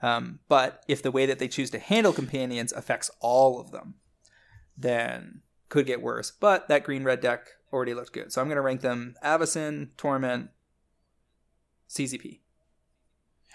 Um, 0.00 0.38
but 0.48 0.84
if 0.88 1.02
the 1.02 1.10
way 1.10 1.26
that 1.26 1.38
they 1.38 1.48
choose 1.48 1.70
to 1.70 1.78
handle 1.78 2.12
companions 2.12 2.72
affects 2.72 3.10
all 3.20 3.60
of 3.60 3.70
them, 3.72 3.94
then 4.76 5.42
could 5.68 5.86
get 5.86 6.02
worse. 6.02 6.30
But 6.30 6.68
that 6.68 6.84
green 6.84 7.04
red 7.04 7.20
deck 7.20 7.48
already 7.72 7.94
looked 7.94 8.12
good, 8.12 8.32
so 8.32 8.40
I'm 8.40 8.48
going 8.48 8.56
to 8.56 8.62
rank 8.62 8.80
them: 8.80 9.16
Avacyn, 9.24 9.90
Torment, 9.96 10.50
CZP. 11.88 12.40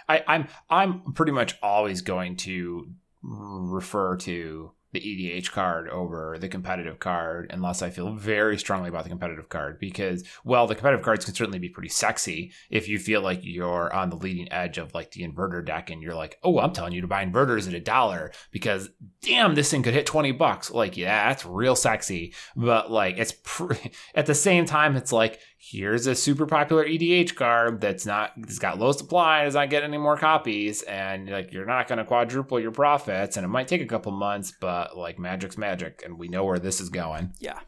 I, 0.09 0.23
I'm 0.27 0.47
I'm 0.69 1.13
pretty 1.13 1.31
much 1.31 1.57
always 1.61 2.01
going 2.01 2.35
to 2.37 2.89
refer 3.21 4.17
to 4.17 4.71
the 4.93 4.99
EDH 4.99 5.51
card 5.51 5.89
over 5.89 6.37
the 6.39 6.47
competitive 6.47 6.99
card 6.99 7.49
unless 7.51 7.81
I 7.81 7.89
feel 7.89 8.13
very 8.13 8.57
strongly 8.59 8.89
about 8.89 9.03
the 9.03 9.09
competitive 9.09 9.49
card 9.49 9.79
because 9.79 10.23
well 10.45 10.67
the 10.67 10.75
competitive 10.75 11.03
cards 11.03 11.25
can 11.25 11.33
certainly 11.33 11.59
be 11.59 11.69
pretty 11.69 11.89
sexy 11.89 12.51
if 12.69 12.87
you 12.87 12.99
feel 12.99 13.21
like 13.21 13.39
you're 13.41 13.93
on 13.93 14.11
the 14.11 14.15
leading 14.15 14.51
edge 14.53 14.77
of 14.77 14.93
like 14.93 15.11
the 15.11 15.27
inverter 15.27 15.65
deck 15.65 15.89
and 15.89 16.01
you're 16.01 16.13
like 16.13 16.37
oh 16.43 16.59
I'm 16.59 16.73
telling 16.73 16.93
you 16.93 17.01
to 17.01 17.07
buy 17.07 17.25
inverters 17.25 17.67
at 17.67 17.73
a 17.73 17.79
dollar 17.79 18.31
because 18.51 18.89
damn 19.21 19.55
this 19.55 19.71
thing 19.71 19.81
could 19.83 19.95
hit 19.95 20.05
20 20.05 20.31
bucks. 20.33 20.69
Like 20.71 20.95
yeah 20.95 21.29
that's 21.29 21.45
real 21.45 21.75
sexy 21.75 22.33
but 22.55 22.91
like 22.91 23.17
it's 23.17 23.33
pr- 23.43 23.73
at 24.15 24.27
the 24.27 24.35
same 24.35 24.65
time 24.65 24.95
it's 24.95 25.11
like 25.11 25.39
here's 25.65 26.07
a 26.07 26.15
super 26.15 26.45
popular 26.45 26.85
EDH 26.85 27.35
card 27.35 27.79
that's 27.79 28.05
not 28.05 28.33
it's 28.37 28.59
got 28.59 28.79
low 28.79 28.91
supply, 28.91 29.45
does 29.45 29.55
not 29.55 29.69
get 29.69 29.83
any 29.83 29.97
more 29.97 30.17
copies, 30.17 30.81
and 30.83 31.29
like 31.29 31.53
you're 31.53 31.65
not 31.65 31.87
going 31.87 31.99
to 31.99 32.05
quadruple 32.05 32.59
your 32.59 32.71
profits, 32.71 33.37
and 33.37 33.45
it 33.45 33.49
might 33.49 33.67
take 33.67 33.81
a 33.81 33.85
couple 33.85 34.11
months, 34.11 34.51
but 34.59 34.97
like 34.97 35.19
magic's 35.19 35.57
magic, 35.57 36.01
and 36.03 36.19
we 36.19 36.27
know 36.27 36.43
where 36.43 36.59
this 36.59 36.81
is 36.81 36.89
going. 36.89 37.33
Yeah. 37.39 37.59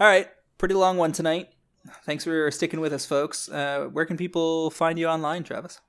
All 0.00 0.06
right. 0.06 0.28
Pretty 0.58 0.74
long 0.74 0.96
one 0.96 1.12
tonight. 1.12 1.48
Thanks 2.04 2.24
for 2.24 2.50
sticking 2.50 2.80
with 2.80 2.92
us, 2.92 3.06
folks. 3.06 3.48
Uh, 3.48 3.88
where 3.92 4.04
can 4.04 4.16
people 4.16 4.70
find 4.70 4.98
you 4.98 5.06
online, 5.06 5.44
Travis? 5.44 5.80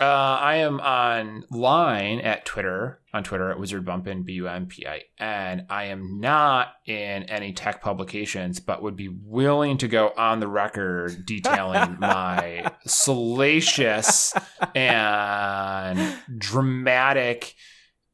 Uh, 0.00 0.04
I 0.04 0.56
am 0.56 0.80
online 0.80 2.20
at 2.20 2.46
Twitter, 2.46 3.00
on 3.12 3.22
Twitter 3.24 3.50
at 3.50 3.58
Wizard 3.58 3.84
Bumpin, 3.84 4.22
B 4.22 4.32
U 4.34 4.48
M 4.48 4.66
P 4.66 4.86
I 4.86 5.02
N. 5.22 5.66
I 5.68 5.84
am 5.84 6.18
not 6.18 6.74
in 6.86 7.24
any 7.24 7.52
tech 7.52 7.82
publications, 7.82 8.58
but 8.58 8.82
would 8.82 8.96
be 8.96 9.08
willing 9.08 9.76
to 9.78 9.88
go 9.88 10.12
on 10.16 10.40
the 10.40 10.48
record 10.48 11.26
detailing 11.26 11.96
my 12.00 12.72
salacious 12.86 14.32
and 14.74 16.16
dramatic 16.38 17.54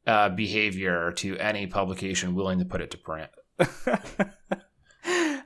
uh, 0.05 0.29
behavior 0.29 1.13
to 1.13 1.37
any 1.37 1.65
publication 1.65 2.35
willing 2.35 2.59
to 2.59 2.65
put 2.65 2.81
it 2.81 2.91
to 2.91 2.97
print. 2.97 3.31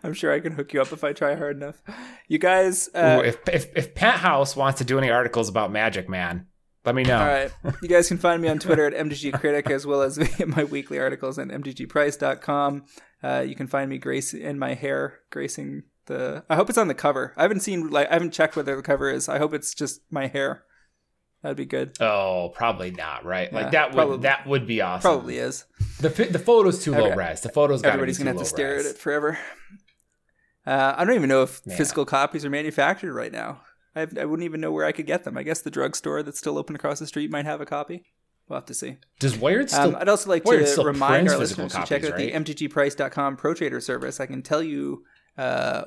I'm 0.04 0.14
sure 0.14 0.34
I 0.34 0.40
can 0.40 0.52
hook 0.54 0.74
you 0.74 0.82
up 0.82 0.92
if 0.92 1.04
I 1.04 1.14
try 1.14 1.36
hard 1.36 1.56
enough. 1.58 1.82
You 2.28 2.38
guys, 2.38 2.90
uh, 2.94 3.20
Ooh, 3.22 3.26
if, 3.26 3.38
if 3.48 3.68
if 3.76 3.96
Penthouse 3.96 4.56
wants 4.56 4.80
to 4.80 4.84
do 4.86 4.98
any 4.98 5.10
articles 5.10 5.48
about 5.50 5.72
Magic, 5.72 6.10
man, 6.10 6.48
let 6.86 6.94
me 6.96 7.04
know. 7.04 7.18
all 7.18 7.26
right. 7.26 7.52
You 7.82 7.88
guys 7.88 8.08
can 8.10 8.18
find 8.18 8.42
me 8.42 8.50
on 8.50 8.60
Twitter 8.60 8.86
at 8.86 8.94
MTG 8.94 9.40
Critic 9.40 9.70
as 9.70 9.86
well 9.86 10.02
as 10.02 10.20
my 10.46 10.66
weekly 10.66 11.00
articles 11.00 11.40
at 11.40 11.48
mtgprice.com. 11.48 12.84
Uh, 13.24 13.40
you 13.48 13.56
can 13.56 13.68
find 13.68 13.90
me 13.90 13.98
grace 13.98 14.34
in 14.34 14.60
my 14.60 14.74
hair 14.74 15.20
gracing 15.32 15.84
the. 16.08 16.44
I 16.50 16.56
hope 16.56 16.70
it's 16.70 16.78
on 16.78 16.90
the 16.90 16.94
cover. 16.94 17.34
I 17.38 17.44
haven't 17.44 17.62
seen 17.62 17.90
like 17.90 18.10
I 18.10 18.14
haven't 18.14 18.32
checked 18.34 18.56
whether 18.56 18.76
the 18.76 18.82
cover 18.82 19.10
is. 19.10 19.30
I 19.30 19.38
hope 19.38 19.54
it's 19.54 19.74
just 19.74 20.02
my 20.12 20.28
hair. 20.28 20.64
That'd 21.42 21.58
be 21.58 21.66
good. 21.66 21.98
Oh, 22.02 22.52
probably 22.56 22.92
not, 22.92 23.26
right? 23.26 23.50
Yeah, 23.52 23.60
like 23.64 23.72
that 23.72 23.90
would 23.90 23.96
probably- 23.96 24.18
that 24.20 24.48
would 24.48 24.66
be 24.68 24.82
awesome. 24.82 25.02
Probably 25.12 25.38
is. 25.38 25.66
The 26.00 26.10
the 26.10 26.40
photo's 26.40 26.84
too 26.84 26.92
low 26.94 27.14
res. 27.16 27.42
The 27.42 27.50
photo's 27.50 27.82
got 27.82 27.90
Everybody's 27.94 28.18
gonna 28.18 28.32
have 28.32 28.40
to 28.40 28.46
stare 28.46 28.74
low 28.76 28.80
at 28.80 28.86
it 28.86 28.98
forever. 28.98 29.38
Uh, 30.66 30.94
I 30.98 31.04
don't 31.06 31.16
even 31.16 31.30
know 31.30 31.44
if 31.44 31.62
Yeah. 31.66 31.76
physical 31.76 32.06
copies 32.06 32.46
are 32.46 32.50
manufactured 32.50 33.14
right 33.14 33.32
now. 33.32 33.62
I, 33.96 34.02
have, 34.02 34.18
I 34.18 34.26
wouldn't 34.26 34.46
even 34.46 34.62
know 34.62 34.72
where 34.72 34.86
I 34.86 34.92
could 34.92 35.06
get 35.06 35.24
them. 35.24 35.38
I 35.38 35.44
guess 35.44 35.62
the 35.62 35.70
drugstore 35.70 36.24
that's 36.24 36.40
still 36.40 36.58
open 36.58 36.76
across 36.76 37.00
the 37.00 37.08
street 37.08 37.30
might 37.30 37.46
have 37.46 37.62
a 37.62 37.66
copy. 37.66 38.06
We'll 38.48 38.58
have 38.58 38.66
to 38.66 38.74
see. 38.74 38.98
Does 39.20 39.38
Wired 39.38 39.70
still? 39.70 39.90
Um, 39.90 39.96
I'd 40.00 40.10
also 40.10 40.30
like 40.30 40.46
Wired 40.46 40.66
to 40.68 40.84
remind 40.84 41.30
our 41.30 41.38
listeners 41.38 41.74
to 41.74 41.86
check 41.86 42.04
out 42.04 42.12
copies, 42.12 42.34
the 42.34 42.54
mtgprice.com 42.68 43.38
pro 43.38 43.54
trader 43.54 43.80
service. 43.80 44.20
I 44.20 44.26
can 44.26 44.42
tell 44.42 44.62
you 44.64 45.04
uh, 45.38 45.84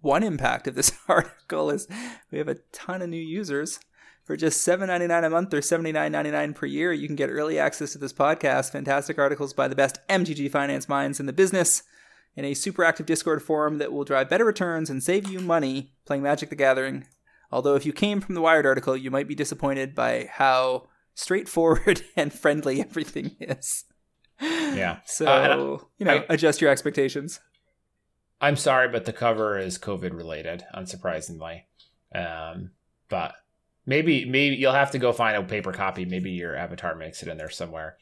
one 0.00 0.22
impact 0.22 0.68
of 0.68 0.74
this 0.74 0.92
article 1.08 1.70
is 1.70 1.88
we 2.30 2.38
have 2.38 2.48
a 2.48 2.56
ton 2.72 3.02
of 3.02 3.08
new 3.08 3.16
users. 3.16 3.80
For 4.24 4.36
just 4.36 4.66
$7.99 4.66 5.24
a 5.24 5.30
month 5.30 5.54
or 5.54 5.60
$79.99 5.60 6.54
per 6.56 6.66
year, 6.66 6.92
you 6.92 7.06
can 7.06 7.14
get 7.14 7.28
early 7.30 7.60
access 7.60 7.92
to 7.92 7.98
this 7.98 8.12
podcast, 8.12 8.72
fantastic 8.72 9.20
articles 9.20 9.52
by 9.52 9.68
the 9.68 9.76
best 9.76 9.98
MTG 10.08 10.50
finance 10.50 10.88
minds 10.88 11.20
in 11.20 11.26
the 11.26 11.32
business, 11.32 11.84
in 12.36 12.44
a 12.44 12.54
super 12.54 12.84
active 12.84 13.06
Discord 13.06 13.42
forum 13.42 13.78
that 13.78 13.92
will 13.92 14.04
drive 14.04 14.28
better 14.28 14.44
returns 14.44 14.90
and 14.90 15.02
save 15.02 15.28
you 15.28 15.40
money 15.40 15.92
playing 16.04 16.22
Magic 16.22 16.50
the 16.50 16.56
Gathering. 16.56 17.06
Although, 17.50 17.74
if 17.76 17.86
you 17.86 17.92
came 17.92 18.20
from 18.20 18.34
the 18.34 18.40
Wired 18.40 18.66
article, 18.66 18.96
you 18.96 19.10
might 19.10 19.28
be 19.28 19.34
disappointed 19.34 19.94
by 19.94 20.28
how 20.30 20.88
straightforward 21.14 22.02
and 22.16 22.32
friendly 22.32 22.80
everything 22.80 23.36
is. 23.40 23.84
Yeah. 24.40 24.98
So, 25.06 25.26
Uh, 25.26 25.30
I- 25.80 25.84
you 25.98 26.04
know, 26.06 26.16
I- 26.18 26.26
adjust 26.34 26.60
your 26.60 26.70
expectations. 26.70 27.40
I'm 28.40 28.56
sorry, 28.56 28.88
but 28.88 29.06
the 29.06 29.12
cover 29.14 29.58
is 29.58 29.78
COVID 29.78 30.12
related, 30.14 30.64
unsurprisingly. 30.74 31.62
Um, 32.14 32.72
but 33.08 33.34
maybe 33.86 34.26
maybe 34.26 34.56
you'll 34.56 34.72
have 34.72 34.90
to 34.90 34.98
go 34.98 35.12
find 35.12 35.36
a 35.38 35.42
paper 35.42 35.72
copy. 35.72 36.04
Maybe 36.04 36.32
your 36.32 36.54
avatar 36.54 36.94
makes 36.94 37.22
it 37.22 37.28
in 37.28 37.38
there 37.38 37.48
somewhere. 37.48 37.96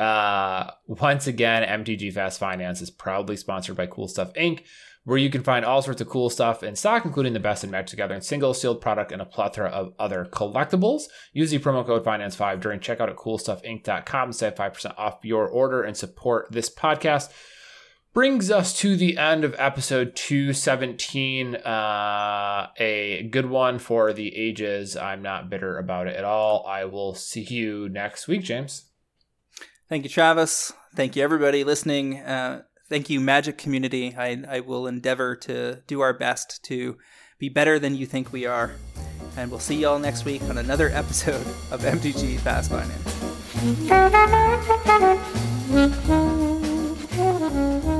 Uh, 0.00 0.70
once 0.86 1.26
again, 1.26 1.62
MTG 1.84 2.10
Fast 2.12 2.40
Finance 2.40 2.80
is 2.80 2.90
proudly 2.90 3.36
sponsored 3.36 3.76
by 3.76 3.86
Cool 3.86 4.08
Stuff 4.08 4.32
Inc., 4.32 4.62
where 5.04 5.18
you 5.18 5.28
can 5.28 5.42
find 5.42 5.64
all 5.64 5.82
sorts 5.82 6.00
of 6.00 6.08
cool 6.08 6.30
stuff 6.30 6.62
in 6.62 6.74
stock, 6.74 7.04
including 7.04 7.34
the 7.34 7.40
best 7.40 7.64
in 7.64 7.70
Magic 7.70 7.90
Together 7.90 8.14
and 8.14 8.24
single 8.24 8.54
sealed 8.54 8.80
product 8.80 9.12
and 9.12 9.20
a 9.20 9.26
plethora 9.26 9.68
of 9.68 9.92
other 9.98 10.24
collectibles. 10.24 11.02
Use 11.34 11.50
the 11.50 11.58
promo 11.58 11.84
code 11.84 12.04
Finance5 12.04 12.60
during 12.60 12.80
checkout 12.80 13.10
at 13.10 13.16
CoolStuffInc.com 13.16 14.30
to 14.30 14.36
save 14.36 14.54
5% 14.54 14.94
off 14.98 15.18
your 15.22 15.46
order 15.46 15.82
and 15.82 15.96
support 15.96 16.50
this 16.50 16.70
podcast. 16.70 17.30
brings 18.12 18.50
us 18.50 18.76
to 18.78 18.96
the 18.96 19.18
end 19.18 19.44
of 19.44 19.54
episode 19.58 20.16
217. 20.16 21.56
Uh, 21.56 22.68
a 22.78 23.28
good 23.30 23.46
one 23.46 23.78
for 23.78 24.12
the 24.12 24.34
ages. 24.34 24.96
I'm 24.96 25.22
not 25.22 25.50
bitter 25.50 25.78
about 25.78 26.08
it 26.08 26.16
at 26.16 26.24
all. 26.24 26.66
I 26.66 26.86
will 26.86 27.14
see 27.14 27.42
you 27.42 27.88
next 27.88 28.28
week, 28.28 28.42
James. 28.42 28.89
Thank 29.90 30.04
you, 30.04 30.08
Travis. 30.08 30.72
Thank 30.94 31.16
you, 31.16 31.24
everybody 31.24 31.64
listening. 31.64 32.20
Uh, 32.20 32.62
thank 32.88 33.10
you, 33.10 33.18
Magic 33.18 33.58
community. 33.58 34.14
I, 34.16 34.40
I 34.48 34.60
will 34.60 34.86
endeavor 34.86 35.34
to 35.36 35.82
do 35.88 36.00
our 36.00 36.12
best 36.12 36.62
to 36.66 36.96
be 37.40 37.48
better 37.48 37.80
than 37.80 37.96
you 37.96 38.06
think 38.06 38.32
we 38.32 38.46
are. 38.46 38.70
And 39.36 39.50
we'll 39.50 39.58
see 39.58 39.80
y'all 39.80 39.98
next 39.98 40.24
week 40.24 40.42
on 40.44 40.58
another 40.58 40.90
episode 40.92 41.44
of 41.72 41.80
MTG 41.80 42.38
Fast 42.38 42.70
Finance. 42.70 43.16